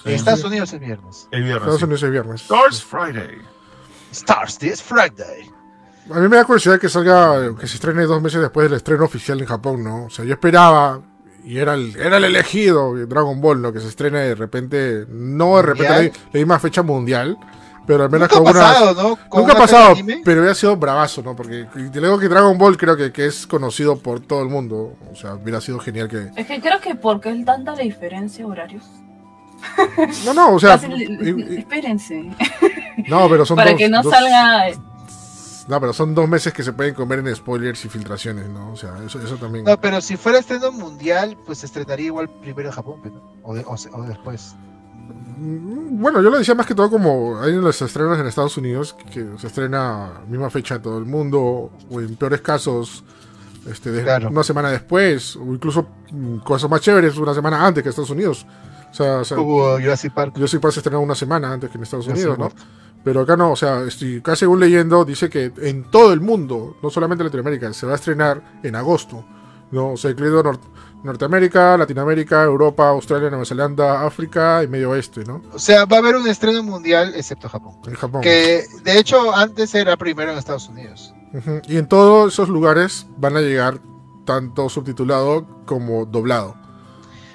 Sí. 0.03 0.13
Estados 0.13 0.45
Unidos 0.45 0.73
es 0.73 0.81
viernes. 0.81 1.29
El 1.31 1.43
viernes. 1.43 1.63
Estados 1.63 1.79
sí. 1.79 1.85
Unidos 1.85 2.03
es 2.03 2.11
viernes. 2.11 2.43
Stars 2.43 2.85
Friday. 2.85 3.39
Stars, 4.13 4.59
this 4.59 4.83
Friday. 4.83 5.51
A 6.11 6.21
mí 6.21 6.29
me 6.29 6.37
da 6.37 6.45
curiosidad 6.45 6.79
que 6.81 6.89
salga, 6.89 7.55
que 7.59 7.67
se 7.67 7.75
estrene 7.75 8.05
dos 8.05 8.23
meses 8.23 8.41
después 8.41 8.69
del 8.69 8.77
estreno 8.77 9.05
oficial 9.05 9.39
en 9.41 9.47
Japón, 9.47 9.85
¿no? 9.85 10.07
O 10.07 10.11
sea, 10.11 10.25
yo 10.25 10.33
esperaba, 10.33 11.03
y 11.45 11.59
era 11.59 11.75
el, 11.75 11.95
era 11.97 12.17
el 12.17 12.25
elegido, 12.25 12.95
Dragon 13.07 13.41
Ball, 13.41 13.61
¿no? 13.61 13.73
Que 13.73 13.81
se 13.81 13.89
estrene 13.89 14.21
de 14.21 14.35
repente, 14.35 15.05
no 15.09 15.57
de 15.57 15.63
repente 15.63 16.13
la, 16.33 16.39
misma 16.39 16.59
fecha 16.59 16.83
mundial, 16.83 17.37
pero 17.87 18.05
al 18.05 18.11
menos 18.11 18.31
Nunca 18.31 18.51
ha 18.51 18.53
con 18.53 18.57
una... 18.57 18.69
pasado, 18.69 19.03
¿no? 19.03 19.29
Con 19.29 19.41
Nunca 19.43 19.53
ha 19.53 19.57
pasado, 19.59 19.95
pero 20.25 20.41
hubiera 20.41 20.55
sido 20.55 20.77
bravazo, 20.77 21.23
¿no? 21.23 21.37
Porque 21.37 21.67
te 21.75 22.01
digo 22.01 22.19
que 22.19 22.29
Dragon 22.29 22.57
Ball 22.57 22.79
creo 22.79 22.97
que, 22.97 23.13
que 23.13 23.27
es 23.27 23.47
conocido 23.47 23.99
por 23.99 24.21
todo 24.21 24.43
el 24.43 24.49
mundo. 24.49 24.97
O 25.13 25.15
sea, 25.15 25.35
hubiera 25.35 25.61
sido 25.61 25.79
genial 25.79 26.09
que... 26.09 26.31
Es 26.37 26.47
que 26.47 26.61
creo 26.61 26.81
que 26.81 26.95
porque 26.95 27.31
es 27.31 27.45
tanta 27.45 27.73
la 27.73 27.83
diferencia 27.83 28.47
de 28.47 28.51
horarios. 28.51 28.85
No, 30.25 30.35
no, 30.35 30.55
o 30.55 30.61
sea... 30.61 30.79
Fácil, 30.79 31.03
y- 31.03 31.55
y- 31.55 31.59
espérense. 31.59 32.31
no, 33.09 33.29
pero 33.29 33.45
son 33.45 33.57
para 33.57 33.71
dos- 33.71 33.79
que 33.79 33.89
no 33.89 34.03
dos- 34.03 34.13
salga. 34.13 34.69
No, 35.69 35.81
pero 35.81 35.93
son 35.93 36.15
dos 36.15 36.27
meses 36.29 36.53
que 36.55 36.63
se 36.63 36.73
pueden 36.73 36.95
comer 36.95 37.19
en 37.19 37.35
spoilers 37.37 37.85
y 37.85 37.89
filtraciones, 37.91 38.49
¿no? 38.49 38.73
O 38.73 38.77
sea, 38.77 38.95
eso, 39.05 39.21
eso 39.21 39.37
también... 39.37 39.65
No, 39.67 39.79
pero 39.79 40.01
si 40.01 40.17
fuera 40.17 40.39
estreno 40.39 40.73
mundial, 40.73 41.37
pues 41.45 41.59
se 41.59 41.67
estrenaría 41.67 42.07
igual 42.07 42.29
primero 42.31 42.71
en 42.71 42.75
Japón, 42.75 43.01
pero, 43.03 43.23
o, 43.43 43.55
de- 43.55 43.65
o 43.67 43.77
se- 43.77 43.91
o 43.91 44.03
después. 44.05 44.55
Mm, 45.37 46.01
Bueno, 46.01 46.23
yo 46.23 46.31
lo 46.31 46.39
decía 46.39 46.55
más 46.55 46.67
que 46.67 46.75
todo 46.75 46.89
como 46.91 47.39
hay 47.41 47.51
en 47.53 47.61
los 47.61 47.81
estrenos 47.83 48.19
en 48.19 48.27
Estados 48.27 48.57
Unidos 48.57 48.97
que 49.13 49.27
se 49.39 49.47
estrena 49.47 50.23
misma 50.27 50.49
fecha 50.49 50.77
en 50.77 50.83
todo 50.83 50.99
el 50.99 51.05
mundo 51.05 51.71
o 51.91 52.01
en 52.01 52.17
peores 52.17 52.41
casos 52.41 53.05
este, 53.71 53.91
de- 53.91 54.03
Claro. 54.05 54.31
una 54.31 54.43
semana 54.45 54.71
después 54.71 55.37
o 55.37 55.45
incluso 55.53 55.87
mm, 56.11 56.39
cosas 56.39 56.71
más 56.71 56.81
chéveres 56.81 57.17
una 57.19 57.35
semana 57.35 57.67
antes 57.67 57.83
que 57.83 57.91
Estados 57.91 58.09
Unidos. 58.11 58.47
O 58.91 58.95
sea, 58.95 59.19
o 59.19 59.25
sea, 59.25 59.37
Como 59.37 59.73
Jurassic 59.79 60.13
Park. 60.13 60.35
yo 60.39 60.49
sí 60.49 60.59
pasé 60.59 60.81
estrenar 60.81 61.01
una 61.01 61.15
semana 61.15 61.53
antes 61.53 61.71
que 61.71 61.77
en 61.77 61.83
Estados 61.85 62.07
Jurassic 62.07 62.29
Unidos, 62.29 62.55
¿no? 62.57 62.63
Pero 63.05 63.21
acá 63.21 63.37
no, 63.37 63.53
o 63.53 63.57
sea, 63.57 63.83
estoy, 63.83 64.19
acá 64.19 64.35
según 64.35 64.61
leyendo 64.61 65.05
dice 65.05 65.31
que 65.31 65.53
en 65.59 65.85
todo 65.91 66.13
el 66.13 66.21
mundo, 66.21 66.77
no 66.83 66.91
solamente 66.91 67.23
en 67.23 67.27
Latinoamérica, 67.27 67.73
se 67.73 67.87
va 67.87 67.93
a 67.93 67.95
estrenar 67.97 68.61
en 68.63 68.75
agosto, 68.77 69.25
¿no? 69.71 69.93
O 69.93 69.97
sea, 69.97 70.11
incluido 70.11 70.43
Nor- 70.43 70.59
Norteamérica, 71.05 71.79
Latinoamérica, 71.79 72.43
Europa, 72.43 72.89
Australia, 72.89 73.31
Nueva 73.31 73.45
Zelanda, 73.45 74.05
África 74.05 74.65
y 74.65 74.69
Medio 74.69 74.91
Oeste, 74.91 75.23
¿no? 75.25 75.43
O 75.53 75.59
sea, 75.59 75.85
va 75.85 75.99
a 75.99 76.01
haber 76.01 76.17
un 76.17 76.27
estreno 76.27 76.63
mundial 76.65 77.13
excepto 77.15 77.49
Japón. 77.49 77.75
En 77.87 77.95
Japón. 77.95 78.21
Que 78.21 78.65
de 78.83 78.99
hecho 78.99 79.33
antes 79.35 79.75
era 79.77 79.97
primero 79.97 80.33
en 80.33 80.39
Estados 80.39 80.69
Unidos. 80.69 81.15
Y 81.69 81.77
en 81.77 81.87
todos 81.87 82.33
esos 82.33 82.49
lugares 82.49 83.07
van 83.17 83.37
a 83.37 83.41
llegar 83.41 83.81
tanto 84.25 84.69
subtitulado 84.69 85.47
como 85.67 86.05
doblado. 86.05 86.57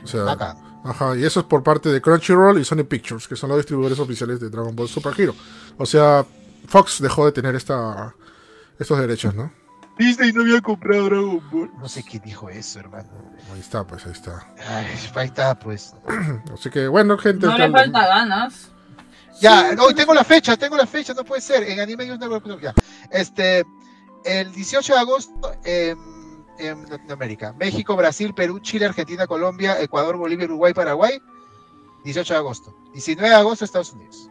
O 0.04 0.08
sea, 0.08 0.30
Acá. 0.30 0.58
Ajá, 0.84 1.16
y 1.18 1.24
eso 1.24 1.42
es 1.42 1.46
por 1.46 1.64
parte 1.64 1.90
de 1.90 2.02
Crunchyroll 2.02 2.60
y 2.60 2.66
Sony 2.66 2.84
Pictures, 2.84 3.28
que 3.28 3.36
son 3.36 3.50
los 3.50 3.58
distribuidores 3.58 4.00
oficiales 4.00 4.40
de 4.40 4.50
Dragon 4.50 4.76
Ball 4.76 4.88
Super 4.88 5.14
Hero. 5.18 5.36
O 5.78 5.86
sea, 5.86 6.26
Fox 6.68 7.02
dejó 7.02 7.26
de 7.26 7.32
tener 7.32 7.56
esta, 7.56 8.16
estos 8.80 9.00
derechos, 9.00 9.34
¿no? 9.36 9.52
Disney 9.98 10.34
no 10.34 10.42
había 10.42 10.62
comprado 10.62 11.06
Dragon 11.06 11.42
Ball. 11.52 11.72
No 11.80 11.88
sé 11.88 12.04
quién 12.04 12.24
dijo 12.24 12.50
eso, 12.50 12.80
hermano. 12.80 13.10
Ahí 13.54 13.60
está, 13.60 13.86
pues 13.86 14.06
ahí 14.06 14.12
está. 14.12 14.48
Ay, 14.68 14.88
ahí 15.16 15.26
está, 15.26 15.60
pues. 15.60 15.94
Así 16.54 16.70
que 16.70 16.88
bueno, 16.88 17.18
gente. 17.18 17.46
No 17.46 17.58
le 17.58 17.70
falta 17.70 18.08
ganas. 18.08 18.72
Ya, 19.40 19.76
hoy 19.80 19.94
tengo 19.94 20.14
la 20.14 20.24
fecha, 20.24 20.56
tengo 20.58 20.78
la 20.78 20.86
fecha, 20.86 21.14
no 21.14 21.24
puede 21.24 21.42
ser. 21.42 21.64
En 21.64 21.80
Anime 21.80 22.06
News 22.06 22.20
Network, 22.20 22.62
ya. 22.62 22.74
Este, 23.12 23.64
el 24.26 24.52
18 24.52 24.94
de 24.94 25.00
agosto 25.00 25.52
en, 25.64 25.98
en 26.68 26.90
Latinoamérica. 26.90 27.53
México, 27.53 27.95
Brasil, 27.95 28.34
Perú, 28.34 28.60
Chile, 28.60 28.85
Argentina, 28.85 29.27
Colombia, 29.27 29.81
Ecuador, 29.81 30.18
Bolivia, 30.18 30.45
Uruguay, 30.45 30.73
Paraguay. 30.73 31.22
18 32.03 32.34
de 32.34 32.38
agosto. 32.38 32.76
19 32.94 33.30
de 33.30 33.35
agosto, 33.35 33.65
Estados 33.65 33.94
Unidos. 33.94 34.30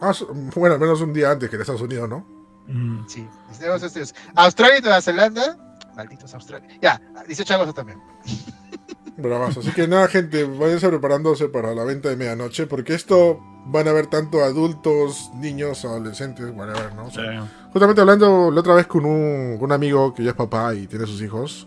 Ah, 0.00 0.12
bueno, 0.56 0.74
al 0.74 0.80
menos 0.80 1.00
un 1.00 1.12
día 1.12 1.30
antes 1.30 1.48
que 1.48 1.56
en 1.56 1.62
Estados 1.62 1.82
Unidos, 1.82 2.08
¿no? 2.08 2.26
Mm. 2.66 3.06
Sí, 3.06 3.28
19 3.48 3.58
de 3.58 3.66
agosto, 3.66 3.86
Estados 3.86 4.12
Unidos. 4.12 4.32
Australia 4.34 4.78
y 4.78 4.82
Nueva 4.82 5.00
Zelanda. 5.00 5.58
Malditos 5.96 6.34
Australia. 6.34 6.68
Ya, 6.80 7.00
18 7.26 7.48
de 7.48 7.54
agosto 7.54 7.74
también. 7.74 8.02
Bravazo. 9.16 9.60
Así 9.60 9.70
que 9.72 9.86
nada, 9.86 10.08
gente, 10.08 10.44
váyanse 10.44 10.88
preparándose 10.88 11.48
para 11.48 11.74
la 11.74 11.84
venta 11.84 12.08
de 12.08 12.16
medianoche, 12.16 12.66
porque 12.66 12.94
esto 12.94 13.40
van 13.66 13.88
a 13.88 13.92
ver 13.92 14.06
tanto 14.08 14.42
adultos, 14.42 15.30
niños, 15.36 15.84
adolescentes, 15.84 16.46
whatever, 16.54 16.94
¿no? 16.94 17.06
O 17.06 17.10
sea, 17.10 17.42
Sí. 17.42 17.48
Justamente 17.72 18.00
hablando 18.00 18.50
la 18.50 18.60
otra 18.60 18.74
vez 18.74 18.86
con 18.86 19.04
un, 19.04 19.56
con 19.58 19.66
un 19.66 19.72
amigo 19.72 20.12
que 20.14 20.22
ya 20.22 20.30
es 20.30 20.36
papá 20.36 20.74
y 20.74 20.86
tiene 20.86 21.06
sus 21.06 21.22
hijos, 21.22 21.66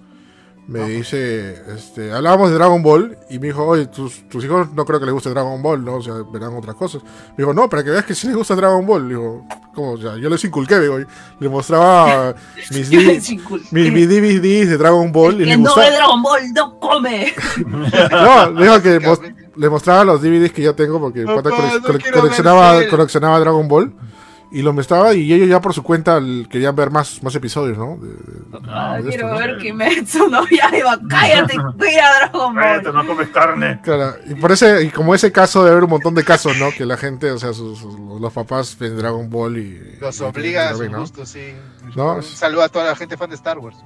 me 0.68 0.84
dice, 0.90 1.62
este, 1.74 2.12
hablábamos 2.12 2.50
de 2.50 2.56
Dragon 2.56 2.84
Ball 2.84 3.18
y 3.30 3.40
me 3.40 3.48
dijo, 3.48 3.66
oye, 3.66 3.86
tus, 3.88 4.28
tus 4.28 4.44
hijos 4.44 4.68
no 4.74 4.84
creo 4.86 5.00
que 5.00 5.06
les 5.06 5.14
guste 5.14 5.30
Dragon 5.30 5.62
Ball, 5.64 5.84
¿no? 5.84 5.96
O 5.96 6.02
sea, 6.02 6.16
verán 6.32 6.56
otras 6.58 6.76
cosas. 6.76 7.02
Me 7.04 7.38
dijo, 7.38 7.54
no, 7.54 7.70
para 7.70 7.84
que 7.86 7.90
veas 7.92 8.04
que 8.04 8.14
sí 8.14 8.28
les 8.28 8.36
gusta 8.36 8.54
Dragon 8.56 8.86
Ball. 8.86 9.08
Digo, 9.08 9.46
¿cómo? 9.74 9.92
O 9.94 9.98
sea, 9.98 10.18
yo 10.18 10.30
les 10.30 10.44
inculqué, 10.44 10.78
digo, 10.80 11.00
le 11.40 11.50
mostraba 11.50 12.36
mis, 12.72 12.90
mis, 12.92 13.32
mis 13.72 14.10
DVDs 14.10 14.70
de 14.70 14.78
Dragon 14.78 15.10
Ball 15.12 15.40
y 15.40 15.44
El 15.44 15.46
les 15.50 15.56
que 15.58 15.64
no 15.64 15.70
gustaba. 15.70 15.88
ve 15.90 15.96
Dragon 15.96 16.22
Ball 16.22 16.54
no 16.54 16.80
come. 16.80 17.34
No, 18.12 18.52
le 18.52 18.64
digo 18.64 18.82
que 18.82 19.00
mos- 19.00 19.22
le 19.56 19.70
mostraba 19.70 20.04
los 20.04 20.22
DVDs 20.22 20.52
que 20.52 20.62
yo 20.64 20.76
tengo 20.76 21.00
porque 21.00 21.24
Papá, 21.24 21.44
cole- 21.50 21.74
no 21.76 21.82
cole- 21.82 22.00
quiero 22.00 22.20
coleccionaba, 22.20 22.80
Cell. 22.80 22.90
coleccionaba 22.90 23.40
Dragon 23.40 23.68
Ball 23.68 23.94
y 24.52 24.62
lo 24.62 24.72
mostraba 24.74 25.14
y 25.14 25.32
ellos 25.34 25.50
ya 25.50 25.60
por 25.62 25.74
su 25.74 25.84
cuenta 25.84 26.22
querían 26.50 26.76
ver 26.76 26.90
más, 26.90 27.22
más 27.22 27.36
episodios, 27.36 27.78
¿no? 27.78 27.98
De- 27.98 28.08
de- 28.08 28.68
Ah, 28.70 28.98
de 28.98 29.10
quiero 29.10 29.28
esto, 29.28 29.40
¿no? 29.40 29.48
ver 29.48 29.58
Kimetsu 29.58 30.30
no 30.30 30.44
Yaiba. 30.48 31.00
Cállate, 31.10 31.54
mira 31.78 32.06
Dragon 32.20 32.56
Cállate, 32.56 32.90
Ball. 32.92 32.96
no 32.96 33.08
comes 33.08 33.28
carne. 33.30 33.80
Claro, 33.84 34.16
y 34.26 34.36
por 34.36 34.52
ese, 34.52 34.84
y 34.84 34.90
como 34.90 35.14
ese 35.14 35.32
caso 35.32 35.64
de 35.64 35.72
haber 35.72 35.84
un 35.84 35.90
montón 35.90 36.16
de 36.16 36.24
casos, 36.24 36.58
¿no? 36.58 36.70
Que 36.72 36.86
la 36.86 36.98
gente, 36.98 37.32
o 37.32 37.38
sea, 37.38 37.54
sus, 37.54 37.80
sus- 37.80 38.00
los 38.22 38.34
papás 38.34 38.78
ven 38.80 38.98
Dragon 38.98 39.30
Ball 39.30 39.58
y. 39.58 39.98
Los 40.00 40.20
y- 40.20 40.24
obliga 40.24 40.70
a 40.70 40.76
su 40.76 40.90
¿no? 40.90 41.00
gusto, 41.02 41.26
sí. 41.26 41.54
No, 41.96 42.16
Un 42.16 42.24
saludo 42.24 42.64
a 42.64 42.70
toda 42.70 42.86
la 42.86 42.96
gente 42.96 43.18
fan 43.18 43.30
de 43.30 43.36
Star 43.36 43.58
Wars. 43.60 43.78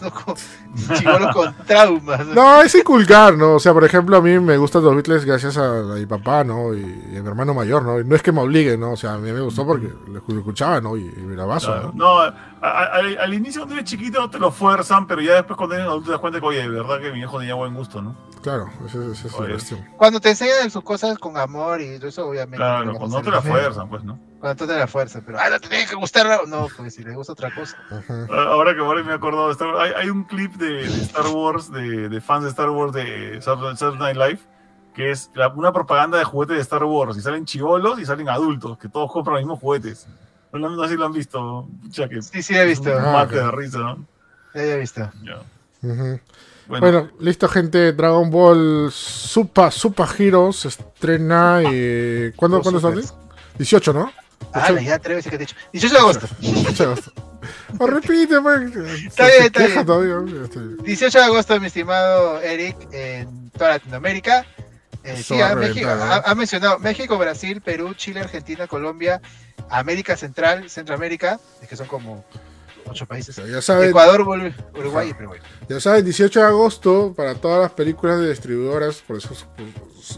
Yo 0.00 0.10
conozco 0.10 0.34
chivolos 0.98 1.34
con 1.34 1.54
traumas. 1.66 2.26
No, 2.26 2.62
es 2.62 2.74
inculcar, 2.74 3.36
¿no? 3.36 3.54
O 3.54 3.60
sea, 3.60 3.72
por 3.72 3.84
ejemplo, 3.84 4.16
a 4.16 4.20
mí 4.20 4.38
me 4.38 4.56
gustan 4.56 4.82
los 4.84 4.94
Beatles 4.94 5.24
gracias 5.24 5.56
a, 5.56 5.78
a 5.80 5.82
mi 5.94 6.06
papá, 6.06 6.44
¿no? 6.44 6.74
Y, 6.74 6.80
y 7.12 7.16
a 7.16 7.22
mi 7.22 7.28
hermano 7.28 7.54
mayor, 7.54 7.82
¿no? 7.84 8.00
Y 8.00 8.04
no 8.04 8.14
es 8.14 8.22
que 8.22 8.32
me 8.32 8.40
obliguen, 8.40 8.80
¿no? 8.80 8.92
O 8.92 8.96
sea, 8.96 9.14
a 9.14 9.18
mí 9.18 9.32
me 9.32 9.40
gustó 9.40 9.66
porque 9.66 9.92
lo 10.08 10.20
escu- 10.22 10.32
lo 10.34 10.38
escuchaba, 10.40 10.80
¿no? 10.80 10.96
Y, 10.96 11.02
y 11.04 11.22
bravazo, 11.24 11.72
Claro. 11.72 11.92
¿no? 11.94 12.24
No, 12.26 12.34
al, 12.62 13.18
al 13.18 13.34
inicio 13.34 13.62
cuando 13.62 13.74
eres 13.76 13.90
chiquito 13.90 14.28
te 14.30 14.38
lo 14.38 14.50
fuerzan, 14.50 15.06
pero 15.06 15.20
ya 15.20 15.34
después 15.34 15.56
cuando 15.56 15.74
eres 15.76 15.86
adulto 15.86 16.06
te 16.06 16.10
das 16.12 16.20
cuenta 16.20 16.40
que, 16.40 16.46
oye, 16.46 16.62
de 16.62 16.68
verdad 16.68 17.00
que 17.00 17.12
mi 17.12 17.20
hijo 17.20 17.38
tenía 17.38 17.54
buen 17.54 17.74
gusto, 17.74 18.00
¿no? 18.02 18.16
Claro, 18.42 18.68
esa 18.86 18.98
es, 18.98 19.24
esa 19.24 19.28
es 19.28 19.40
la 19.40 19.46
cuestión. 19.48 19.84
Cuando 19.96 20.20
te 20.20 20.30
enseñan 20.30 20.70
sus 20.70 20.82
cosas 20.84 21.18
con 21.18 21.36
amor 21.36 21.80
y 21.80 21.96
todo 21.98 22.08
eso, 22.08 22.26
obviamente. 22.28 22.56
Claro, 22.58 22.86
vamos 22.86 22.98
cuando 22.98 23.18
no 23.18 23.24
te 23.24 23.30
la 23.30 23.42
fuerzan, 23.42 23.88
pues, 23.88 24.04
¿no? 24.04 24.18
Cuando 24.38 24.64
no 24.66 24.72
te 24.72 24.78
la 24.78 24.86
fuerza, 24.86 25.20
pero, 25.26 25.38
ah, 25.40 25.50
no 25.50 25.58
te 25.58 25.68
tiene 25.68 25.86
que 25.86 25.96
gustar. 25.96 26.46
No, 26.46 26.68
porque 26.76 26.90
si 26.90 27.02
le 27.02 27.14
gusta 27.14 27.32
otra 27.32 27.52
cosa. 27.52 27.76
Ajá. 27.90 28.26
Ahora 28.30 28.74
que 28.74 28.80
ahora 28.80 29.02
me 29.02 29.10
he 29.10 29.14
acordado 29.14 29.46
de 29.46 29.52
Star 29.52 29.68
Wars, 29.74 29.80
hay, 29.96 30.02
hay 30.04 30.10
un 30.10 30.22
clip 30.24 30.54
de, 30.54 30.66
de 30.88 31.02
Star 31.02 31.26
Wars, 31.26 31.70
de, 31.72 32.08
de 32.08 32.20
fans 32.20 32.44
de 32.44 32.50
Star 32.50 32.70
Wars 32.70 32.92
de 32.92 33.40
Saturday 33.42 33.76
Saturday 33.76 34.14
Night 34.14 34.16
Live, 34.16 34.40
que 34.94 35.10
es 35.10 35.30
la- 35.34 35.48
una 35.48 35.72
propaganda 35.72 36.16
de 36.18 36.24
juguetes 36.24 36.56
de 36.56 36.62
Star 36.62 36.84
Wars. 36.84 37.16
Y 37.16 37.20
salen 37.20 37.44
chivolos 37.44 37.98
y 37.98 38.06
salen 38.06 38.28
adultos, 38.28 38.78
que 38.78 38.88
todos 38.88 39.10
compran 39.10 39.34
los 39.34 39.42
mismos 39.42 39.58
juguetes. 39.60 40.06
No, 40.52 40.58
lo- 40.58 40.70
no 40.70 40.82
sé 40.84 40.90
si 40.90 40.96
lo 40.96 41.06
han 41.06 41.12
visto. 41.12 41.68
Pucha, 41.82 42.08
que 42.08 42.22
Sí, 42.22 42.42
sí, 42.42 42.54
he 42.56 42.64
visto. 42.64 42.90
Un 42.90 43.04
Ah, 43.04 43.12
mate 43.12 43.38
ok. 43.38 43.44
de 43.46 43.50
risa, 43.52 43.78
¿no? 43.78 44.06
Ya 44.54 44.62
he 44.62 44.78
visto. 44.78 45.10
Ya. 45.22 45.36
Ujú. 45.82 46.20
Bueno, 46.66 46.80
Bueno, 46.80 47.10
listo, 47.20 47.48
gente. 47.48 47.92
Dragon 47.92 48.30
Ball 48.30 48.90
Super, 48.92 49.72
Super 49.72 50.06
Hero 50.18 50.52
se 50.52 50.68
estrena. 50.68 51.62
eh, 51.64 52.32
¿Cuándo, 52.36 52.60
¿cuándo 52.60 52.80
sale? 52.80 53.02
18, 53.56 53.92
¿no? 53.92 54.12
Ah, 54.52 54.72
ya 54.72 54.98
tres 54.98 55.16
veces 55.16 55.30
que 55.30 55.38
te 55.38 55.44
he 55.44 55.46
dicho. 55.46 55.56
18 55.72 55.94
de 55.94 56.00
agosto. 56.00 56.26
18 56.40 56.74
de 56.84 56.84
agosto. 56.92 57.12
O 57.78 57.86
repite, 57.86 58.40
pues. 58.40 58.76
Está 59.06 59.26
bien, 59.26 59.42
está 59.44 59.66
bien. 59.66 59.86
todavía. 59.86 60.44
Estoy- 60.44 60.76
18 60.84 61.18
de 61.18 61.24
agosto, 61.24 61.60
mi 61.60 61.66
estimado 61.66 62.40
Eric, 62.40 62.76
en 62.92 63.50
toda 63.50 63.70
Latinoamérica. 63.70 64.44
Eh, 65.08 65.22
sí, 65.22 65.40
ha, 65.40 65.54
México, 65.54 65.86
reventar, 65.88 66.12
ha, 66.12 66.16
¿eh? 66.18 66.22
ha 66.24 66.34
mencionado 66.34 66.78
México, 66.78 67.16
Brasil, 67.18 67.60
Perú, 67.60 67.94
Chile, 67.94 68.20
Argentina, 68.20 68.66
Colombia, 68.66 69.20
América 69.70 70.16
Central, 70.16 70.68
Centroamérica, 70.68 71.40
es 71.62 71.68
que 71.68 71.76
son 71.76 71.86
como 71.86 72.24
ocho 72.86 73.06
países. 73.06 73.36
Ya 73.36 73.62
saben, 73.62 73.90
Ecuador, 73.90 74.20
Uruguay 74.20 75.10
y 75.10 75.14
Perú. 75.14 75.32
ya 75.68 75.80
saben, 75.80 76.04
18 76.04 76.40
de 76.40 76.46
agosto 76.46 77.14
para 77.16 77.34
todas 77.34 77.60
las 77.60 77.72
películas 77.72 78.20
de 78.20 78.30
distribuidoras. 78.30 79.02
Por 79.06 79.16
eso 79.16 79.34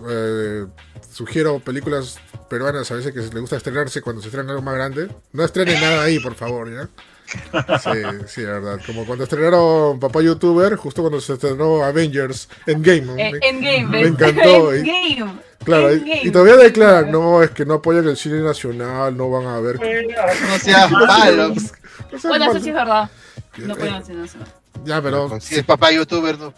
eh, 0.09 0.67
sugiero 1.11 1.59
películas 1.61 2.19
peruanas 2.49 2.91
a 2.91 2.95
veces 2.95 3.13
que 3.13 3.21
les 3.21 3.31
gusta 3.31 3.57
estrenarse 3.57 4.03
cuando 4.03 4.23
se 4.23 4.29
estrena 4.29 4.51
algo 4.51 4.63
más 4.63 4.75
grande. 4.75 5.09
No 5.33 5.45
estrenen 5.45 5.81
nada 5.81 6.03
ahí, 6.03 6.19
por 6.19 6.35
favor, 6.35 6.73
¿ya? 6.73 6.89
Sí, 7.31 8.27
sí, 8.27 8.41
de 8.43 8.47
verdad. 8.47 8.81
Como 8.87 9.05
cuando 9.07 9.25
estrenaron 9.25 9.99
Papá 10.01 10.21
YouTuber, 10.23 10.77
justo 10.77 11.03
cuando 11.03 11.21
se 11.21 11.35
estrenó 11.35 11.83
Avengers 11.85 12.49
Endgame. 12.67 13.23
Eh, 13.23 13.33
Me- 13.33 13.49
Endgame, 13.49 13.87
me 13.87 13.99
¿ves? 14.03 14.09
encantó, 14.09 14.73
eh. 14.73 14.79
Endgame. 14.81 15.41
Claro, 15.65 15.91
y, 15.91 15.95
Endgame. 15.99 16.21
y 16.25 16.31
todavía 16.31 16.57
declaran, 16.57 17.11
no, 17.13 17.43
es 17.43 17.51
que 17.51 17.65
no 17.65 17.75
apoyan 17.75 18.09
el 18.09 18.17
cine 18.17 18.41
nacional, 18.41 19.17
no 19.17 19.31
van 19.31 19.47
a 19.47 19.61
ver. 19.61 19.77
No 19.77 20.59
seas 20.59 20.91
malo. 20.91 21.49
No 21.51 22.19
Bueno, 22.29 22.51
eso 22.51 22.61
sí 22.61 22.69
es 22.71 22.75
verdad. 22.75 23.11
Que- 23.53 23.63
No 23.63 23.75
podemos 23.77 24.07
decir 24.09 24.25
eso. 24.25 24.39
Ya, 24.85 25.01
pero. 25.03 25.39
Si 25.41 25.57
es 25.57 25.65
papá 25.65 25.93
youtuber, 25.93 26.39
no. 26.39 26.55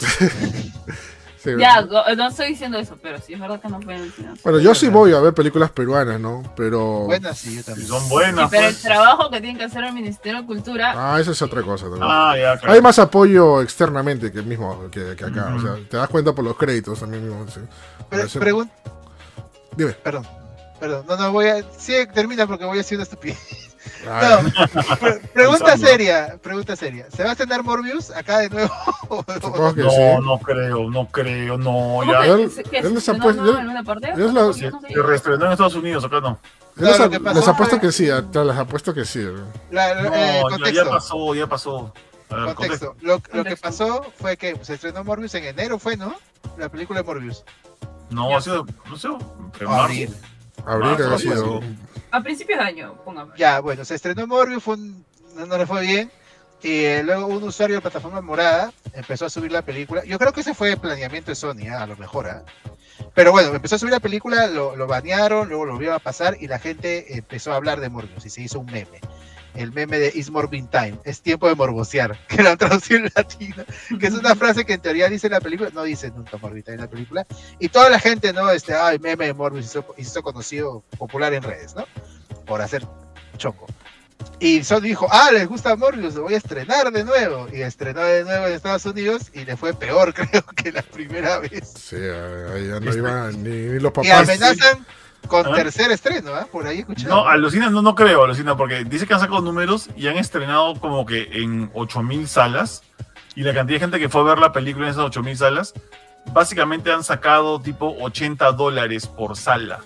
sí, 1.42 1.50
Ya, 1.58 1.82
no 1.82 2.28
estoy 2.28 2.48
diciendo 2.48 2.78
eso, 2.78 2.96
pero 3.02 3.18
sí 3.20 3.34
es 3.34 3.40
verdad 3.40 3.60
que 3.60 3.68
no 3.68 3.80
fue 3.82 3.96
en 3.96 4.02
el 4.02 4.12
cine. 4.12 4.30
Bueno, 4.44 4.58
yo 4.60 4.74
sí 4.74 4.88
voy 4.88 5.12
a 5.12 5.20
ver 5.20 5.32
películas 5.34 5.70
peruanas, 5.70 6.20
¿no? 6.20 6.42
Pero. 6.56 7.04
Buena, 7.06 7.34
sí, 7.34 7.56
yo 7.56 7.64
también. 7.64 7.88
son 7.88 8.00
Sí, 8.02 8.08
buenas, 8.10 8.50
pero 8.50 8.66
el 8.66 8.72
pues. 8.74 8.82
trabajo 8.82 9.30
que 9.30 9.40
tiene 9.40 9.58
que 9.58 9.64
hacer 9.64 9.84
el 9.84 9.92
Ministerio 9.92 10.40
de 10.40 10.46
Cultura, 10.46 10.92
Ah, 10.96 11.20
eso 11.20 11.32
es 11.32 11.42
otra 11.42 11.62
cosa 11.62 11.84
también. 11.86 12.04
Ah, 12.04 12.34
ya, 12.36 12.56
claro. 12.58 12.74
Hay 12.74 12.80
más 12.82 12.98
apoyo 12.98 13.62
externamente 13.62 14.30
que 14.32 14.42
mismo 14.42 14.88
que, 14.90 15.16
que 15.16 15.24
acá. 15.24 15.54
O 15.56 15.60
sea, 15.60 15.74
te 15.88 15.96
das 15.96 16.08
cuenta 16.08 16.32
por 16.34 16.44
los 16.44 16.56
créditos 16.56 16.98
también 17.00 17.26
mismo. 17.28 17.46
sí. 17.48 17.60
Parece- 18.08 18.38
pregun- 18.40 18.70
Dime. 19.76 19.92
Perdón. 19.92 20.26
Perdón, 20.80 21.04
no, 21.08 21.16
no, 21.16 21.32
voy 21.32 21.46
a. 21.46 21.62
Sí, 21.78 21.92
termina 22.14 22.46
porque 22.46 22.64
voy 22.64 22.74
a 22.74 22.78
decir 22.78 22.96
una 22.96 23.02
estupidez. 23.04 23.38
Ah, 24.08 24.40
No, 24.42 24.96
pre- 24.98 25.20
pregunta 25.34 25.76
seria, 25.76 26.38
pregunta 26.42 26.74
seria. 26.76 27.06
¿Se 27.10 27.22
va 27.22 27.30
a 27.30 27.32
estrenar 27.32 27.62
Morbius 27.62 28.10
acá 28.10 28.38
de 28.38 28.48
nuevo? 28.50 28.72
Supongo 29.40 29.74
que 29.74 29.82
No, 29.82 29.90
sí. 29.90 29.96
no 30.24 30.38
creo, 30.38 30.90
no 30.90 31.06
creo, 31.08 31.58
no, 31.58 31.64
¿cómo 32.00 32.04
ya. 32.12 32.22
que- 32.22 32.28
Él- 32.30 32.50
que- 32.54 32.62
que 32.62 32.78
él 32.78 32.82
se 32.84 32.90
les 32.90 33.08
él- 33.08 34.16
Yo 34.16 34.32
no 34.32 34.52
sé. 34.52 34.70
Se 34.88 35.02
reestrenó 35.02 35.46
en 35.46 35.52
Estados 35.52 35.74
Unidos, 35.74 36.04
acá 36.04 36.20
no. 36.20 36.38
les, 36.76 36.98
lo 36.98 37.10
pasó 37.24 37.38
les 37.40 37.48
apuesto 37.48 37.76
fue- 37.76 37.80
que 37.88 37.92
sí, 37.92 38.08
a- 38.10 38.20
les 38.20 38.56
apuesto 38.56 38.94
que 38.94 39.04
sí. 39.04 39.22
La- 39.70 39.94
la- 39.94 40.02
No, 40.02 40.14
eh, 40.14 40.34
ya, 40.36 40.42
contexto. 40.42 40.84
ya 40.84 40.90
pasó, 40.90 41.34
ya 41.34 41.46
pasó. 41.46 41.94
A 42.30 42.34
ver, 42.36 42.54
contexto. 42.54 42.94
Lo, 43.00 43.14
lo 43.14 43.20
que 43.22 43.30
Contexto. 43.30 43.68
pasó 43.68 44.06
fue 44.18 44.36
que 44.36 44.56
se 44.62 44.74
estrenó 44.74 45.02
Morbius 45.04 45.34
en 45.34 45.44
enero, 45.44 45.78
fue, 45.78 45.96
¿no? 45.96 46.14
La 46.56 46.68
película 46.68 47.00
de 47.00 47.06
Morbius. 47.06 47.44
No, 48.08 48.36
ha 48.36 48.40
sido, 48.40 48.64
no 48.88 48.96
sé, 48.96 49.08
en 49.08 49.66
Abril. 49.68 50.08
marzo. 50.10 50.26
Abril 50.66 50.96
ha 51.12 51.18
sido. 51.18 51.60
A 52.10 52.22
principios 52.22 52.58
de 52.58 52.64
año, 52.64 52.94
póngame. 53.04 53.32
Ya, 53.36 53.60
bueno, 53.60 53.84
se 53.84 53.94
estrenó 53.94 54.26
Morbius, 54.26 54.62
fue 54.62 54.74
un- 54.74 55.04
no, 55.36 55.46
no 55.46 55.58
le 55.58 55.66
fue 55.66 55.82
bien. 55.82 56.10
Y 56.62 56.84
eh, 56.84 57.02
luego 57.02 57.26
un 57.26 57.42
usuario 57.42 57.76
de 57.76 57.80
plataforma 57.82 58.20
morada 58.20 58.72
empezó 58.92 59.24
a 59.26 59.30
subir 59.30 59.50
la 59.50 59.62
película. 59.62 60.04
Yo 60.04 60.18
creo 60.18 60.32
que 60.32 60.40
ese 60.42 60.52
fue 60.54 60.72
el 60.72 60.76
planeamiento 60.78 61.30
de 61.30 61.34
Sony, 61.34 61.68
ah, 61.70 61.82
a 61.82 61.86
lo 61.86 61.96
mejor. 61.96 62.26
ah. 62.28 62.42
Pero 63.14 63.32
bueno, 63.32 63.54
empezó 63.54 63.76
a 63.76 63.78
subir 63.78 63.92
la 63.94 64.00
película, 64.00 64.46
lo, 64.46 64.76
lo 64.76 64.86
banearon, 64.86 65.48
luego 65.48 65.64
lo 65.64 65.78
vio 65.78 65.94
a 65.94 65.98
pasar 66.00 66.36
y 66.38 66.48
la 66.48 66.58
gente 66.58 67.16
empezó 67.16 67.52
a 67.52 67.56
hablar 67.56 67.80
de 67.80 67.88
Morbius 67.88 68.26
y 68.26 68.30
se 68.30 68.42
hizo 68.42 68.60
un 68.60 68.66
meme. 68.66 69.00
El 69.54 69.72
meme 69.72 69.98
de 69.98 70.12
Is 70.14 70.30
Morbin 70.30 70.68
Time, 70.68 70.98
es 71.04 71.20
tiempo 71.22 71.48
de 71.48 71.54
morbosear, 71.54 72.18
que 72.28 72.42
lo 72.42 72.50
han 72.50 72.58
traducido 72.58 73.00
en 73.00 73.12
latino, 73.14 73.64
que 73.98 74.06
es 74.06 74.14
una 74.14 74.34
frase 74.34 74.64
que 74.64 74.74
en 74.74 74.80
teoría 74.80 75.08
dice 75.08 75.26
en 75.26 75.32
la 75.34 75.40
película, 75.40 75.70
no 75.72 75.82
dice 75.82 76.10
nunca 76.10 76.36
Morbin 76.38 76.62
Time 76.62 76.74
en 76.76 76.80
la 76.82 76.90
película, 76.90 77.26
y 77.58 77.68
toda 77.68 77.90
la 77.90 77.98
gente, 77.98 78.32
¿no? 78.32 78.50
Este, 78.50 78.74
ay, 78.74 78.98
meme 78.98 79.26
de 79.26 79.34
Morbius 79.34 79.66
hizo, 79.66 79.84
hizo 79.96 80.22
conocido, 80.22 80.82
popular 80.98 81.34
en 81.34 81.42
redes, 81.42 81.74
¿no? 81.74 81.84
Por 82.46 82.60
hacer 82.62 82.86
choco. 83.36 83.66
Y 84.38 84.64
Sony 84.64 84.80
dijo, 84.80 85.06
ah, 85.10 85.30
les 85.32 85.46
gusta 85.46 85.76
Morbius, 85.76 86.14
lo 86.14 86.22
voy 86.22 86.34
a 86.34 86.38
estrenar 86.38 86.90
de 86.92 87.04
nuevo. 87.04 87.46
Y 87.52 87.60
estrenó 87.60 88.00
de 88.02 88.24
nuevo 88.24 88.46
en 88.46 88.54
Estados 88.54 88.86
Unidos 88.86 89.30
y 89.34 89.44
le 89.44 89.56
fue 89.56 89.74
peor, 89.74 90.14
creo, 90.14 90.42
que 90.56 90.72
la 90.72 90.82
primera 90.82 91.38
vez. 91.38 91.72
Sí, 91.78 91.96
ahí 91.96 92.68
ya 92.68 92.80
no 92.80 92.94
iban 92.94 93.42
ni, 93.42 93.50
ni 93.50 93.80
los 93.80 93.90
Y 93.90 93.94
papás. 93.94 94.28
amenazan 94.28 94.86
con 95.28 95.46
Ah. 95.46 95.54
tercer 95.54 95.90
estreno, 95.92 96.34
¿ah? 96.34 96.46
Por 96.50 96.66
ahí 96.66 96.80
escuché. 96.80 97.06
No, 97.06 97.26
alucina, 97.26 97.70
no, 97.70 97.82
no 97.82 97.94
creo, 97.94 98.24
alucina, 98.24 98.56
porque 98.56 98.84
dice 98.84 99.06
que 99.06 99.14
han 99.14 99.20
sacado 99.20 99.40
números 99.40 99.88
y 99.96 100.06
han 100.08 100.16
estrenado 100.16 100.74
como 100.80 101.06
que 101.06 101.28
en 101.42 101.70
8000 101.74 102.26
salas. 102.28 102.82
Y 103.36 103.42
la 103.42 103.54
cantidad 103.54 103.76
de 103.76 103.80
gente 103.84 103.98
que 104.00 104.08
fue 104.08 104.22
a 104.22 104.24
ver 104.24 104.38
la 104.38 104.52
película 104.52 104.86
en 104.86 104.90
esas 104.92 105.04
8000 105.04 105.36
salas, 105.36 105.72
básicamente 106.32 106.92
han 106.92 107.04
sacado 107.04 107.60
tipo 107.60 107.96
80 108.00 108.52
dólares 108.52 109.06
por 109.06 109.36
sala. 109.36 109.78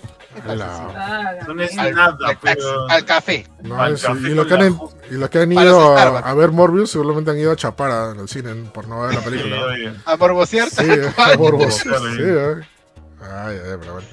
La- 0.46 1.38
No 1.46 1.62
es 1.62 1.78
al, 1.78 1.94
nada, 1.94 2.08
al 2.08 2.18
taxi, 2.18 2.38
pero. 2.42 2.90
al 2.90 3.04
café. 3.04 3.46
no, 3.62 3.80
Al 3.80 3.94
es- 3.94 4.02
café 4.02 4.30
y, 4.30 4.34
los 4.34 4.46
que 4.46 4.54
han, 4.54 4.76
ju- 4.76 4.92
y 5.10 5.14
los 5.14 5.30
que 5.30 5.38
han 5.38 5.54
Para 5.54 5.66
ido 5.66 5.96
a, 5.96 6.34
ver 6.34 6.50
Morbius 6.50 6.90
seguramente 6.90 7.30
han 7.30 7.38
ido 7.38 7.52
a 7.52 7.56
chapar 7.56 7.90
a- 7.92 8.10
al 8.10 8.28
cine 8.28 8.52
por 8.72 8.88
no 8.88 9.02
ver 9.02 9.14
la 9.14 9.20
película. 9.20 9.56
A 10.06 10.16
morbosear. 10.16 10.68
Sí, 10.70 10.88
tal 11.14 11.32
a 11.32 11.70
Sí, 11.70 11.82
sí. 11.82 12.22
eh. 12.22 12.54
Ay, 13.22 13.56
ay, 13.64 13.76
pero 13.78 13.92
bueno. 13.92 14.08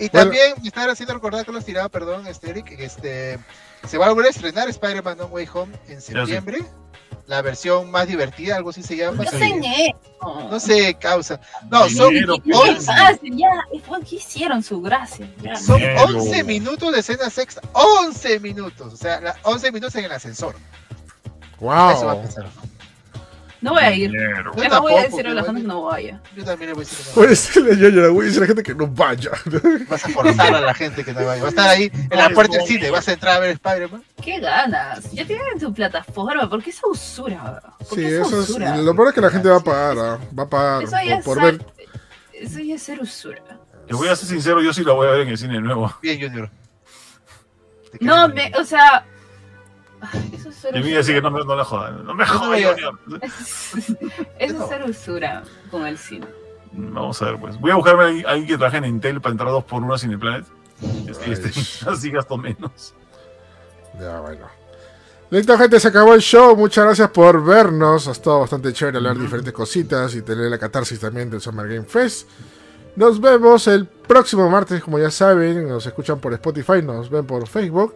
Y 0.00 0.08
Bueno. 0.08 0.24
también 0.30 0.54
me 0.62 0.68
estaba 0.68 0.92
haciendo 0.92 1.14
recordar 1.14 1.44
que 1.44 1.52
los 1.52 1.64
tiraba, 1.64 1.88
perdón, 1.88 2.26
este 2.26 2.50
Eric, 2.50 2.74
este, 2.78 3.38
se 3.86 3.98
va 3.98 4.06
a 4.06 4.08
volver 4.10 4.26
a 4.26 4.30
estrenar 4.30 4.68
Spider-Man 4.68 5.18
No 5.18 5.26
Way 5.26 5.48
Home 5.54 5.76
en 5.88 6.00
sí. 6.00 6.12
septiembre. 6.12 6.64
La 7.26 7.42
versión 7.42 7.90
más 7.92 8.08
divertida, 8.08 8.56
algo 8.56 8.70
así 8.70 8.82
se 8.82 8.96
llama. 8.96 9.24
Sé 9.26 9.52
ñe. 9.52 9.94
No 10.50 10.58
sé, 10.58 10.94
causa. 10.94 11.40
No, 11.70 11.88
son, 11.88 12.12
Dinero, 12.14 12.34
¿Qué 12.44 12.50
pues. 12.50 12.88
hacen? 12.88 13.38
Ya, 13.38 13.50
¿qué 14.08 14.16
hicieron 14.16 14.62
su 14.64 14.80
gracia? 14.80 15.30
Ya. 15.40 15.54
son 15.54 15.78
Dinero. 15.78 16.02
11 16.06 16.42
minutos 16.44 16.92
de 16.92 16.98
escena 17.00 17.30
sexta. 17.30 17.60
11 17.72 18.40
minutos. 18.40 18.94
O 18.94 18.96
sea, 18.96 19.20
la- 19.20 19.36
11 19.44 19.70
minutos 19.70 19.94
en 19.94 20.06
el 20.06 20.12
ascensor. 20.12 20.56
Eso 21.56 21.66
va 21.66 21.90
a 21.90 22.14
Wow. 22.14 22.24
No 23.60 23.72
voy 23.72 23.82
a 23.82 23.92
ir. 23.94 24.10
Dinero. 24.10 24.52
Yo 24.56 24.68
más, 24.70 24.80
voy 24.80 24.94
a 24.94 25.02
decirle 25.02 25.30
a 25.30 25.34
la 25.34 25.44
gente 25.44 25.60
que 25.60 25.66
no 25.66 25.82
vaya. 25.82 26.20
Yo 26.34 26.44
también 26.44 26.70
le 26.70 26.74
voy 26.74 26.84
a 26.84 26.88
decir 26.88 26.98
que 26.98 27.08
no. 27.10 27.14
Puede 27.14 27.28
decirle 27.28 27.76
yo, 27.76 27.88
yo, 27.90 28.14
voy 28.14 28.24
a 28.24 28.26
decir 28.26 28.38
a 28.38 28.40
la 28.40 28.46
gente 28.46 28.62
que 28.62 28.74
no 28.74 28.86
vaya. 28.86 29.30
Vas 29.88 30.04
a 30.04 30.08
forzar 30.08 30.54
a 30.54 30.60
la 30.60 30.74
gente 30.74 31.04
que 31.04 31.12
no 31.12 31.24
vaya. 31.26 31.42
Va 31.42 31.46
a 31.48 31.50
estar 31.50 31.68
ahí 31.68 31.90
en 31.92 32.18
la 32.18 32.30
puerta 32.30 32.52
del 32.52 32.60
no. 32.62 32.66
cine. 32.66 32.90
Vas 32.90 33.08
a 33.08 33.12
entrar 33.12 33.36
a 33.36 33.40
ver 33.40 33.50
Spider-Man. 33.50 34.02
¿Qué 34.24 34.40
ganas? 34.40 35.10
Ya 35.12 35.26
tienen 35.26 35.58
tu 35.58 35.72
plataforma. 35.74 36.48
¿Por 36.48 36.62
qué 36.62 36.70
esa 36.70 36.86
usura? 36.88 37.62
¿Por 37.88 37.98
Sí, 37.98 38.04
esa 38.06 38.26
eso 38.26 38.40
es. 38.42 38.48
usura? 38.50 38.76
Lo 38.78 38.94
peor 38.94 39.08
es 39.08 39.14
que 39.14 39.20
la 39.20 39.30
gente 39.30 39.48
va 39.48 39.56
a 39.56 39.60
pagar. 39.60 39.98
ah, 39.98 40.18
Va 40.38 40.42
a 40.44 40.48
pagar 40.48 40.82
Eso 40.84 40.96
ya 41.06 41.20
por, 41.20 41.42
ver. 41.42 41.64
Eso 42.32 42.58
ya 42.60 42.74
es 42.76 42.82
ser 42.82 43.00
usura. 43.00 43.42
Te 43.86 43.94
voy 43.94 44.08
a 44.08 44.16
ser 44.16 44.28
sincero, 44.28 44.62
yo 44.62 44.72
sí 44.72 44.84
la 44.84 44.92
voy 44.92 45.06
a 45.08 45.10
ver 45.10 45.20
en 45.22 45.28
el 45.28 45.36
cine 45.38 45.54
de 45.54 45.60
nuevo. 45.60 45.92
Bien, 46.00 46.18
Junior. 46.20 46.48
No, 48.00 48.28
me, 48.28 48.52
o 48.56 48.64
sea. 48.64 49.04
Ay, 50.00 50.30
Eso 50.34 50.48
es 50.50 50.54
ser 50.56 50.74
decir 50.82 51.14
que 51.14 51.22
no 51.22 51.30
me, 51.30 51.44
no 51.44 51.56
la 51.56 51.64
jodan. 51.64 52.04
No 52.04 52.14
me 52.14 52.24
no 52.24 52.30
jodan. 52.32 52.60
Eso 53.40 53.76
es 54.38 54.68
ser 54.68 54.84
usura 54.88 55.42
con 55.70 55.86
el 55.86 55.98
cine. 55.98 56.26
Vamos 56.72 57.20
a 57.22 57.26
ver, 57.26 57.40
pues. 57.40 57.58
Voy 57.60 57.70
a 57.70 57.74
buscarme 57.74 58.02
a 58.02 58.30
alguien- 58.30 58.46
que 58.46 58.56
trabaje 58.56 58.78
en 58.78 58.84
Intel 58.84 59.20
para 59.20 59.32
entrar 59.32 59.50
dos 59.50 59.64
por 59.64 59.82
uno 59.82 59.94
a 59.94 59.98
Cineplanet. 59.98 60.46
Este, 61.08 61.32
este, 61.32 61.50
así 61.90 62.10
gasto 62.10 62.36
menos. 62.36 62.94
Ya, 63.98 64.20
bueno. 64.20 64.46
Listo, 65.30 65.56
gente, 65.58 65.78
se 65.78 65.88
acabó 65.88 66.14
el 66.14 66.20
show. 66.20 66.56
Muchas 66.56 66.84
gracias 66.84 67.10
por 67.10 67.44
vernos. 67.44 68.08
Ha 68.08 68.12
estado 68.12 68.40
bastante 68.40 68.72
chévere 68.72 68.96
hablar 68.98 69.16
de 69.16 69.22
diferentes 69.22 69.52
cositas 69.52 70.14
y 70.14 70.22
tener 70.22 70.50
la 70.50 70.58
catarsis 70.58 70.98
también 70.98 71.30
del 71.30 71.40
Summer 71.40 71.68
Game 71.68 71.84
Fest. 71.86 72.28
Nos 72.96 73.20
vemos 73.20 73.68
el 73.68 73.86
próximo 73.86 74.50
martes, 74.50 74.82
como 74.82 74.98
ya 74.98 75.10
saben. 75.10 75.68
Nos 75.68 75.86
escuchan 75.86 76.18
por 76.18 76.32
Spotify, 76.34 76.82
nos 76.82 77.08
ven 77.10 77.26
por 77.26 77.46
Facebook. 77.46 77.94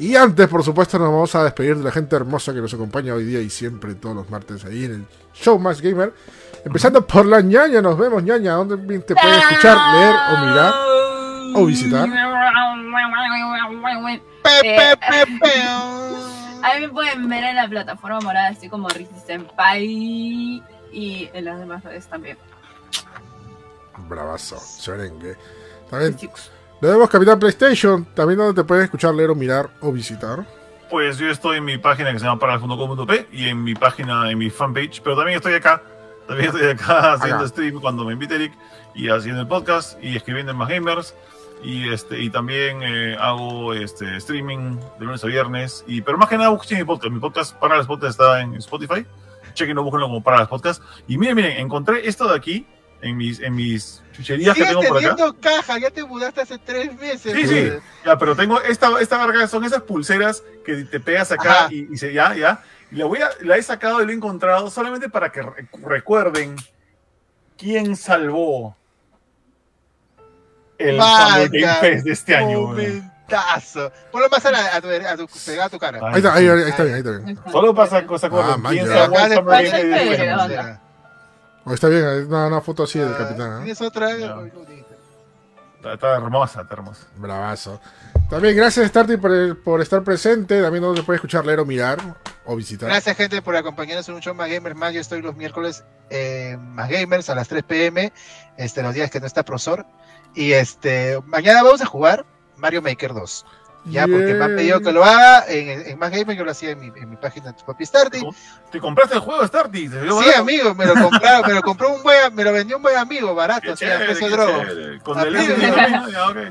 Y 0.00 0.16
antes, 0.16 0.48
por 0.48 0.64
supuesto, 0.64 0.98
nos 0.98 1.12
vamos 1.12 1.34
a 1.34 1.44
despedir 1.44 1.76
de 1.76 1.84
la 1.84 1.92
gente 1.92 2.16
hermosa 2.16 2.54
que 2.54 2.60
nos 2.60 2.72
acompaña 2.72 3.14
hoy 3.14 3.24
día 3.24 3.40
y 3.40 3.50
siempre, 3.50 3.94
todos 3.94 4.16
los 4.16 4.30
martes, 4.30 4.64
ahí 4.64 4.86
en 4.86 4.92
el 4.92 5.06
Show 5.34 5.58
Más 5.58 5.80
Gamer. 5.82 6.14
Empezando 6.64 7.06
por 7.06 7.26
la 7.26 7.42
ñaña, 7.42 7.82
nos 7.82 7.98
vemos, 7.98 8.22
ñaña. 8.22 8.54
¿Dónde 8.54 8.76
te 9.00 9.14
puede 9.14 9.38
escuchar, 9.38 9.76
leer 9.94 10.14
o 10.14 10.46
mirar? 10.46 10.74
o 11.54 11.66
visitar. 11.66 12.08
Pe. 14.42 14.88
A 16.62 16.74
mí 16.74 16.80
me 16.80 16.88
pueden 16.88 17.28
ver 17.28 17.44
en 17.44 17.56
la 17.56 17.68
plataforma 17.68 18.20
morada, 18.20 18.48
así 18.48 18.68
como 18.68 18.88
Risi 18.88 19.14
Senpai. 19.26 20.62
Y 20.92 21.30
en 21.32 21.44
las 21.44 21.58
demás 21.58 21.84
redes 21.84 22.06
también. 22.06 22.36
Bravazo, 24.08 24.58
Serengue. 24.58 25.36
También 25.88 26.16
Chicos. 26.16 26.50
Lo 26.80 26.88
vemos 26.88 27.10
Capitán 27.10 27.38
PlayStation, 27.38 28.06
también 28.14 28.38
donde 28.38 28.62
te 28.62 28.66
puedes 28.66 28.84
escuchar, 28.84 29.14
leer 29.14 29.28
o 29.28 29.34
mirar 29.34 29.68
o 29.80 29.92
visitar. 29.92 30.46
Pues 30.88 31.18
yo 31.18 31.28
estoy 31.28 31.58
en 31.58 31.64
mi 31.64 31.76
página 31.76 32.10
que 32.10 32.18
se 32.18 32.24
llama 32.24 32.40
paralas.com.p 32.40 33.28
y 33.32 33.48
en 33.48 33.62
mi 33.62 33.74
página, 33.74 34.30
en 34.30 34.38
mi 34.38 34.48
fanpage, 34.48 35.02
pero 35.02 35.14
también 35.14 35.36
estoy 35.36 35.52
acá. 35.52 35.82
También 36.26 36.48
estoy 36.48 36.68
acá 36.70 37.12
haciendo 37.12 37.36
Acá. 37.40 37.48
stream 37.48 37.80
cuando 37.80 38.04
me 38.06 38.14
invite 38.14 38.34
Eric 38.34 38.52
y 38.94 39.10
haciendo 39.10 39.42
el 39.42 39.46
podcast 39.46 40.02
y 40.02 40.16
escribiendo 40.16 40.52
en 40.52 40.58
Más 40.58 40.68
Gamers. 40.70 41.14
Y, 41.62 41.92
este, 41.92 42.18
y 42.18 42.30
también 42.30 42.82
eh, 42.82 43.14
hago 43.20 43.74
este, 43.74 44.16
streaming 44.16 44.78
de 44.98 45.04
lunes 45.04 45.22
a 45.22 45.26
viernes. 45.26 45.84
Y, 45.86 46.00
pero 46.00 46.16
más 46.16 46.30
que 46.30 46.38
nada 46.38 46.48
busquen 46.48 46.78
mi 46.78 46.84
podcast. 46.84 47.12
Mi 47.12 47.20
podcast 47.20 47.54
para 47.56 47.76
las 47.76 47.86
podcasts 47.86 48.18
está 48.18 48.40
en 48.40 48.54
Spotify. 48.54 49.04
Chequenlo, 49.52 49.82
búsquenlo 49.82 50.06
como 50.06 50.22
para 50.22 50.38
las 50.38 50.48
podcasts. 50.48 50.82
Y 51.06 51.18
miren, 51.18 51.36
miren, 51.36 51.58
encontré 51.58 52.08
esto 52.08 52.26
de 52.26 52.36
aquí 52.36 52.66
en 53.02 53.16
mis, 53.16 53.40
en 53.40 53.54
mis 53.54 54.02
chucherías 54.12 54.54
que 54.54 54.64
tengo 54.64 54.82
por 54.82 54.98
acá. 54.98 55.14
teniendo 55.14 55.36
caja, 55.40 55.78
ya 55.78 55.90
te 55.90 56.04
mudaste 56.04 56.40
hace 56.42 56.58
tres 56.58 56.94
meses. 56.98 57.32
Sí, 57.32 57.46
sí. 57.46 57.70
Ya, 58.04 58.18
pero 58.18 58.36
tengo 58.36 58.60
esta, 58.62 59.00
esta 59.00 59.24
verga, 59.26 59.46
son 59.46 59.64
esas 59.64 59.82
pulseras 59.82 60.42
que 60.64 60.84
te 60.84 61.00
pegas 61.00 61.32
acá 61.32 61.68
y, 61.70 61.92
y 61.92 61.96
se, 61.96 62.12
ya, 62.12 62.34
ya. 62.34 62.62
Y 62.90 62.96
la, 62.96 63.04
voy 63.06 63.20
a, 63.20 63.30
la 63.40 63.56
he 63.56 63.62
sacado 63.62 64.02
y 64.02 64.06
la 64.06 64.12
he 64.12 64.14
encontrado 64.14 64.68
solamente 64.70 65.08
para 65.08 65.30
que 65.30 65.42
re- 65.42 65.68
recuerden 65.84 66.56
quién 67.56 67.96
salvó 67.96 68.76
el 70.78 70.96
Game 70.96 71.74
Fest 71.80 72.04
de 72.04 72.12
este 72.12 72.36
año. 72.36 72.62
Momentazo. 72.62 73.92
Ponlo 74.10 74.28
más 74.28 74.44
a, 74.44 74.50
la, 74.50 74.76
a, 74.76 74.80
tu, 74.80 74.88
a, 74.88 75.16
tu, 75.16 75.60
a 75.62 75.68
tu 75.68 75.78
cara. 75.78 76.00
Ahí 76.02 76.16
está, 76.16 76.34
ahí, 76.34 76.48
ahí 76.48 76.68
está 76.68 76.82
bien, 76.82 76.94
ahí 76.96 77.00
está 77.00 77.18
bien. 77.18 77.38
Solo 77.52 77.74
pasa 77.74 78.04
cosa 78.06 78.28
Ah, 78.32 78.56
man, 78.56 78.74
Oh, 81.64 81.74
está 81.74 81.88
bien, 81.88 82.04
hay 82.04 82.18
una, 82.20 82.46
una 82.46 82.60
foto 82.60 82.84
así 82.84 82.98
del 82.98 83.12
Ah, 83.12 83.18
capitán. 83.18 83.52
¿eh? 83.52 83.56
¿Tienes 83.64 83.80
otra? 83.82 84.06
Ay, 84.08 84.50
bonita. 84.54 84.86
Está, 85.76 85.94
está 85.94 86.16
hermosa, 86.16 86.62
está 86.62 86.74
hermosa. 86.74 87.06
Bravazo. 87.16 87.80
También 88.28 88.54
gracias, 88.56 88.88
Starty, 88.88 89.16
por, 89.16 89.62
por 89.62 89.80
estar 89.80 90.02
presente. 90.02 90.60
También 90.62 90.82
donde 90.82 91.02
puedes 91.02 91.18
escuchar, 91.18 91.44
leer 91.46 91.60
o 91.60 91.64
mirar 91.64 91.98
o 92.44 92.54
visitar. 92.56 92.88
Gracias, 92.88 93.16
gente, 93.16 93.40
por 93.42 93.56
acompañarnos 93.56 94.08
en 94.08 94.14
un 94.16 94.20
show 94.20 94.34
más 94.34 94.50
gamers 94.50 94.76
más. 94.76 94.92
Yo 94.92 95.00
estoy 95.00 95.22
los 95.22 95.36
miércoles 95.36 95.84
eh, 96.10 96.56
más 96.60 96.88
gamers 96.90 97.30
a 97.30 97.34
las 97.34 97.48
3 97.48 97.62
pm, 97.62 98.12
este, 98.58 98.82
los 98.82 98.94
días 98.94 99.10
que 99.10 99.20
no 99.20 99.26
está 99.26 99.42
profesor. 99.44 99.86
Y 100.34 100.52
este, 100.52 101.18
mañana 101.26 101.62
vamos 101.62 101.80
a 101.80 101.86
jugar 101.86 102.26
Mario 102.56 102.82
Maker 102.82 103.14
2. 103.14 103.46
Ya, 103.86 104.02
porque 104.06 104.34
me 104.34 104.44
han 104.44 104.56
pedido 104.56 104.80
que 104.80 104.92
lo 104.92 105.02
haga 105.02 105.44
en, 105.48 105.86
en 105.86 105.98
Más 105.98 106.10
Gamer, 106.10 106.36
yo 106.36 106.44
lo 106.44 106.50
hacía 106.50 106.70
en 106.72 106.80
mi, 106.80 106.86
en 106.88 107.08
mi 107.08 107.16
página 107.16 107.52
de 107.52 107.64
Papi 107.64 107.86
Starty. 107.86 108.20
¿Te 108.70 108.78
compraste 108.78 109.14
el 109.14 109.20
juego 109.20 109.46
Starty? 109.46 109.88
¿Te 109.88 110.02
dio 110.02 110.18
Sí, 110.20 110.26
barato? 110.26 110.42
amigo, 110.42 110.74
me 110.74 110.84
lo 110.84 110.94
compraron, 110.94 111.48
me 111.48 111.54
lo 111.54 111.62
compró 111.62 111.88
un 111.94 112.02
buen, 112.02 112.34
me 112.34 112.44
lo 112.44 112.52
vendió 112.52 112.76
un 112.76 112.82
buen 112.82 112.96
amigo, 112.98 113.34
barato, 113.34 113.62
Qué 113.62 113.70
así 113.72 113.84
a 113.86 113.88
chévere, 113.88 114.04
precio 114.06 114.26
qué 114.28 114.32
drogo. 114.34 114.58
Con 115.02 115.18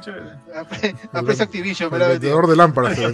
chévere. 0.01 0.30
A, 0.56 0.64
pre- 0.64 0.95
a 1.14 1.22
precio 1.22 1.43
Activision, 1.45 1.91
me 1.91 1.98
El 1.98 2.01
lo 2.03 2.09
vendió. 2.09 2.30
vendedor 2.30 2.48
de 2.49 2.56
lámparas. 2.56 2.98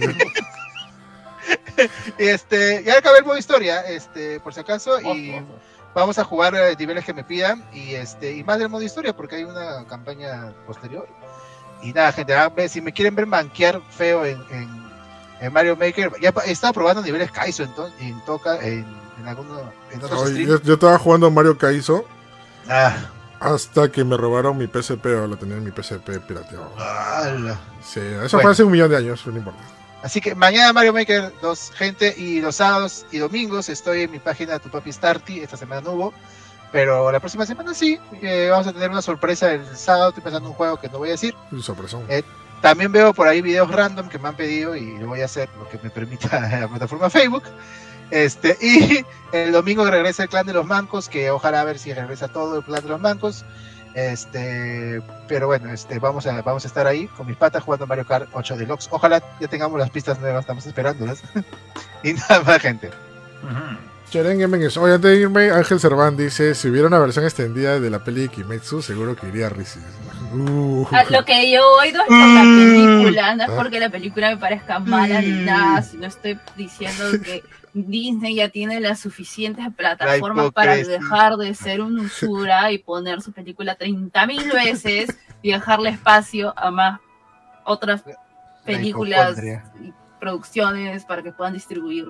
Este, 2.18 2.82
ya 2.84 2.98
acabé 2.98 3.18
el 3.18 3.24
modo 3.24 3.36
historia, 3.36 3.82
este, 3.82 4.40
por 4.40 4.54
si 4.54 4.60
acaso, 4.60 4.98
y 5.00 5.32
Ojo, 5.34 5.46
vamos 5.94 6.18
a 6.18 6.24
jugar 6.24 6.54
eh, 6.54 6.74
niveles 6.78 7.04
que 7.04 7.12
me 7.12 7.22
pidan 7.22 7.64
y 7.72 7.94
este 7.94 8.32
y 8.34 8.42
más 8.44 8.58
del 8.58 8.68
modo 8.70 8.82
historia 8.82 9.14
porque 9.14 9.36
hay 9.36 9.44
una 9.44 9.84
campaña 9.86 10.52
posterior 10.66 11.06
y 11.82 11.92
nada 11.92 12.12
gente 12.12 12.34
ah, 12.34 12.50
si 12.68 12.80
me 12.80 12.92
quieren 12.92 13.14
ver 13.14 13.26
manquear 13.26 13.80
feo 13.90 14.24
en, 14.24 14.42
en, 14.50 14.68
en 15.40 15.52
Mario 15.52 15.76
Maker 15.76 16.12
ya 16.20 16.32
estado 16.46 16.72
probando 16.72 17.02
niveles 17.02 17.30
Kaizo 17.30 17.62
en, 17.64 17.74
to- 17.74 17.90
en 18.00 18.24
toca 18.24 18.56
en, 18.64 18.86
en 19.20 19.28
alguno 19.28 19.72
en 19.92 20.02
otros 20.04 20.30
Ay, 20.30 20.46
yo, 20.46 20.60
yo 20.62 20.74
estaba 20.74 20.98
jugando 20.98 21.30
Mario 21.30 21.56
Kaizo 21.58 22.04
ah, 22.68 22.96
hasta 23.40 23.90
que 23.92 24.02
me 24.04 24.16
robaron 24.16 24.56
mi 24.56 24.66
PSP 24.66 25.04
o 25.06 25.26
lo 25.26 25.36
tenía 25.36 25.56
en 25.56 25.64
mi 25.64 25.70
PSP 25.70 26.18
pirateado. 26.26 26.72
Sí, 27.84 28.00
eso 28.00 28.18
Bueno. 28.18 28.40
fue 28.40 28.50
hace 28.52 28.64
un 28.64 28.72
millón 28.72 28.90
de 28.90 28.96
años, 28.96 29.26
no 29.26 29.36
importa. 29.36 29.60
así 30.02 30.20
que 30.20 30.34
mañana 30.34 30.72
Mario 30.72 30.92
Maker 30.94 31.32
2 31.42 31.72
gente 31.74 32.14
y 32.16 32.40
los 32.40 32.56
sábados 32.56 33.04
y 33.12 33.18
domingos 33.18 33.68
estoy 33.68 34.02
en 34.02 34.10
mi 34.10 34.18
página 34.18 34.58
Tu 34.58 34.70
Papi 34.70 34.90
Starty 34.92 35.40
esta 35.40 35.56
semana 35.58 35.82
no 35.82 35.92
hubo 35.92 36.14
pero 36.76 37.10
la 37.12 37.20
próxima 37.20 37.46
semana 37.46 37.74
sí 37.74 37.98
eh, 38.22 38.48
vamos 38.50 38.66
a 38.66 38.72
tener 38.72 38.90
una 38.90 39.02
sorpresa 39.02 39.52
el 39.52 39.64
sábado 39.76 40.08
estoy 40.10 40.22
pensando 40.22 40.46
en 40.46 40.50
un 40.52 40.56
juego 40.56 40.76
que 40.78 40.88
no 40.88 40.98
voy 40.98 41.08
a 41.08 41.12
decir 41.12 41.34
Un 41.50 41.62
sorpresón. 41.62 42.04
Eh, 42.08 42.22
También 42.60 42.92
veo 42.92 43.12
por 43.14 43.28
ahí 43.28 43.40
videos 43.42 43.70
random 43.70 44.08
que 44.08 44.18
me 44.18 44.28
han 44.28 44.36
pedido 44.36 44.76
y 44.76 44.98
lo 44.98 45.06
voy 45.08 45.20
a 45.22 45.24
hacer 45.26 45.48
lo 45.58 45.68
que 45.68 45.78
me 45.82 45.90
permita 45.90 46.40
la 46.60 46.68
plataforma 46.68 47.10
Facebook. 47.10 47.44
Este, 48.10 48.56
y 48.60 49.04
el 49.36 49.52
domingo 49.52 49.84
regresa 49.90 50.22
el 50.22 50.28
clan 50.28 50.46
de 50.46 50.52
los 50.52 50.64
mancos, 50.66 51.08
que 51.08 51.30
ojalá 51.30 51.60
a 51.60 51.64
ver 51.64 51.78
si 51.78 51.92
regresa 51.92 52.28
todo 52.28 52.58
el 52.58 52.64
clan 52.64 52.82
de 52.82 52.88
los 52.88 53.00
mancos. 53.00 53.44
Este, 53.94 55.00
pero 55.26 55.46
bueno, 55.46 55.72
este, 55.72 55.98
vamos 55.98 56.26
a, 56.26 56.42
vamos 56.42 56.64
a 56.64 56.68
estar 56.68 56.86
ahí 56.86 57.06
con 57.08 57.26
mis 57.26 57.36
patas 57.36 57.62
jugando 57.64 57.86
Mario 57.86 58.06
Kart 58.06 58.28
8 58.32 58.56
Deluxe. 58.56 58.88
Ojalá 58.90 59.22
ya 59.40 59.48
tengamos 59.48 59.78
las 59.80 59.90
pistas 59.90 60.20
nuevas, 60.20 60.40
estamos 60.42 60.66
esperándolas. 60.66 61.22
y 62.02 62.12
nada 62.12 62.42
más, 62.42 62.60
gente. 62.60 62.90
Gaming 63.42 63.66
es- 63.82 63.95
Oye, 64.78 64.94
antes 64.94 65.10
de 65.10 65.20
irme, 65.20 65.50
Ángel 65.50 65.80
Cerván 65.80 66.16
dice: 66.16 66.54
Si 66.54 66.68
hubiera 66.68 66.86
una 66.88 66.98
versión 66.98 67.24
extendida 67.24 67.80
de 67.80 67.90
la 67.90 68.02
peli 68.04 68.22
de 68.22 68.28
Kimetsu, 68.28 68.80
seguro 68.82 69.16
que 69.16 69.28
iría 69.28 69.46
a 69.46 69.50
Risis. 69.50 69.82
Uh, 70.32 70.86
Ah, 70.92 71.04
Lo 71.10 71.24
que 71.24 71.50
yo 71.50 71.58
he 71.58 71.86
oído 71.86 72.00
es 72.02 72.06
por 72.08 72.16
la 72.16 72.42
película, 72.42 73.34
no 73.36 73.44
es 73.44 73.50
porque 73.50 73.80
la 73.80 73.90
película 73.90 74.30
me 74.30 74.36
parezca 74.36 74.78
mala 74.78 75.20
ni 75.20 75.30
nada, 75.44 75.82
sino 75.82 76.06
estoy 76.06 76.38
diciendo 76.56 77.04
que 77.22 77.42
Disney 77.74 78.36
ya 78.36 78.48
tiene 78.48 78.80
las 78.80 79.00
suficientes 79.00 79.64
plataformas 79.76 80.52
para 80.52 80.76
dejar 80.76 81.36
de 81.36 81.54
ser 81.54 81.80
un 81.80 81.98
usura 81.98 82.72
y 82.72 82.78
poner 82.78 83.20
su 83.22 83.32
película 83.32 83.76
30.000 83.78 84.52
veces 84.52 85.16
y 85.42 85.52
dejarle 85.52 85.90
espacio 85.90 86.54
a 86.56 86.70
más 86.70 87.00
otras 87.64 88.02
películas 88.64 89.36
y 89.82 89.92
producciones 90.20 91.04
para 91.04 91.22
que 91.22 91.32
puedan 91.32 91.52
distribuir. 91.54 92.06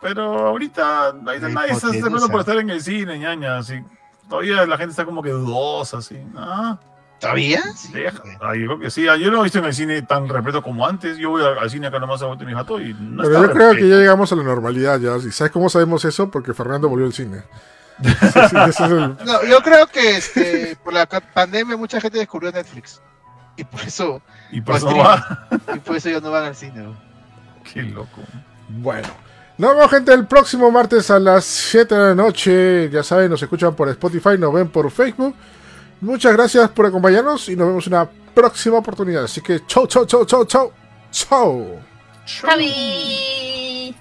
Pero 0.00 0.46
ahorita, 0.48 1.14
nadie 1.22 1.36
está 1.38 1.50
hipotenusa. 1.50 1.86
esperando 1.88 2.28
por 2.28 2.40
estar 2.40 2.56
en 2.58 2.70
el 2.70 2.80
cine, 2.82 3.18
ñaña. 3.18 3.58
Así. 3.58 3.82
Todavía 4.28 4.64
la 4.66 4.76
gente 4.76 4.90
está 4.92 5.04
como 5.04 5.22
que 5.22 5.30
dudosa, 5.30 5.98
así. 5.98 6.18
Ah, 6.36 6.78
¿Todavía? 7.18 7.60
Sí. 7.74 7.92
deja. 7.92 8.22
Ah, 8.40 8.54
yo 8.54 8.66
creo 8.66 8.78
que 8.78 8.90
sí. 8.90 9.08
Ah, 9.08 9.16
Yo 9.16 9.30
no 9.30 9.40
he 9.40 9.44
visto 9.44 9.58
en 9.58 9.64
el 9.64 9.74
cine 9.74 10.02
tan 10.02 10.28
repleto 10.28 10.62
como 10.62 10.86
antes. 10.86 11.18
Yo 11.18 11.30
voy 11.30 11.42
al, 11.42 11.68
cine 11.68 11.88
acá 11.88 11.98
nomás 11.98 12.22
a 12.22 12.28
mi 12.32 12.52
jato 12.54 12.80
y 12.80 12.94
no 12.94 13.22
Pero 13.24 13.34
está 13.36 13.46
yo 13.48 13.52
creo 13.52 13.72
que 13.74 13.88
ya 13.88 13.96
llegamos 13.96 14.30
a 14.30 14.36
la 14.36 14.42
normalidad 14.44 15.00
ya. 15.00 15.16
¿Y 15.16 15.32
sabes 15.32 15.52
cómo 15.52 15.68
sabemos 15.68 16.04
eso? 16.04 16.30
Porque 16.30 16.54
Fernando 16.54 16.88
volvió 16.88 17.06
al 17.06 17.12
cine. 17.12 17.42
Sí, 18.00 18.08
sí, 18.30 18.56
ese 18.68 18.84
es 18.84 18.90
el- 18.92 19.16
No, 19.26 19.44
yo 19.44 19.60
creo 19.62 19.88
que 19.88 20.16
este, 20.16 20.76
por 20.84 20.92
la 20.92 21.06
pandemia 21.06 21.76
mucha 21.76 22.00
gente 22.00 22.18
descubrió 22.18 22.52
Netflix. 22.52 23.02
Y 23.56 23.64
por 23.64 23.80
eso, 23.80 24.22
Y 24.52 24.60
por 24.60 24.76
eso 24.76 24.88
no 24.88 24.98
va. 24.98 25.48
y 25.74 25.78
por 25.80 25.96
eso 25.96 26.08
ya 26.08 26.20
no 26.20 26.30
van 26.30 26.44
al 26.44 26.54
cine. 26.54 26.94
Qué 27.72 27.82
loco. 27.82 28.20
Bueno. 28.68 29.08
Nos 29.58 29.74
vemos, 29.74 29.90
gente, 29.90 30.14
el 30.14 30.24
próximo 30.24 30.70
martes 30.70 31.10
a 31.10 31.18
las 31.18 31.44
7 31.44 31.92
de 31.92 32.00
la 32.00 32.14
noche. 32.14 32.88
Ya 32.90 33.02
saben, 33.02 33.28
nos 33.28 33.42
escuchan 33.42 33.74
por 33.74 33.88
Spotify, 33.88 34.38
nos 34.38 34.54
ven 34.54 34.68
por 34.68 34.88
Facebook. 34.88 35.34
Muchas 36.00 36.32
gracias 36.32 36.70
por 36.70 36.86
acompañarnos 36.86 37.48
y 37.48 37.56
nos 37.56 37.66
vemos 37.66 37.86
en 37.88 37.94
una 37.94 38.08
próxima 38.08 38.78
oportunidad. 38.78 39.24
Así 39.24 39.40
que, 39.40 39.66
chau, 39.66 39.88
chau, 39.88 40.06
chau, 40.06 40.24
chau, 40.24 40.44
chau. 40.44 40.72
Chau. 41.10 41.80
¡Javi! 42.40 43.96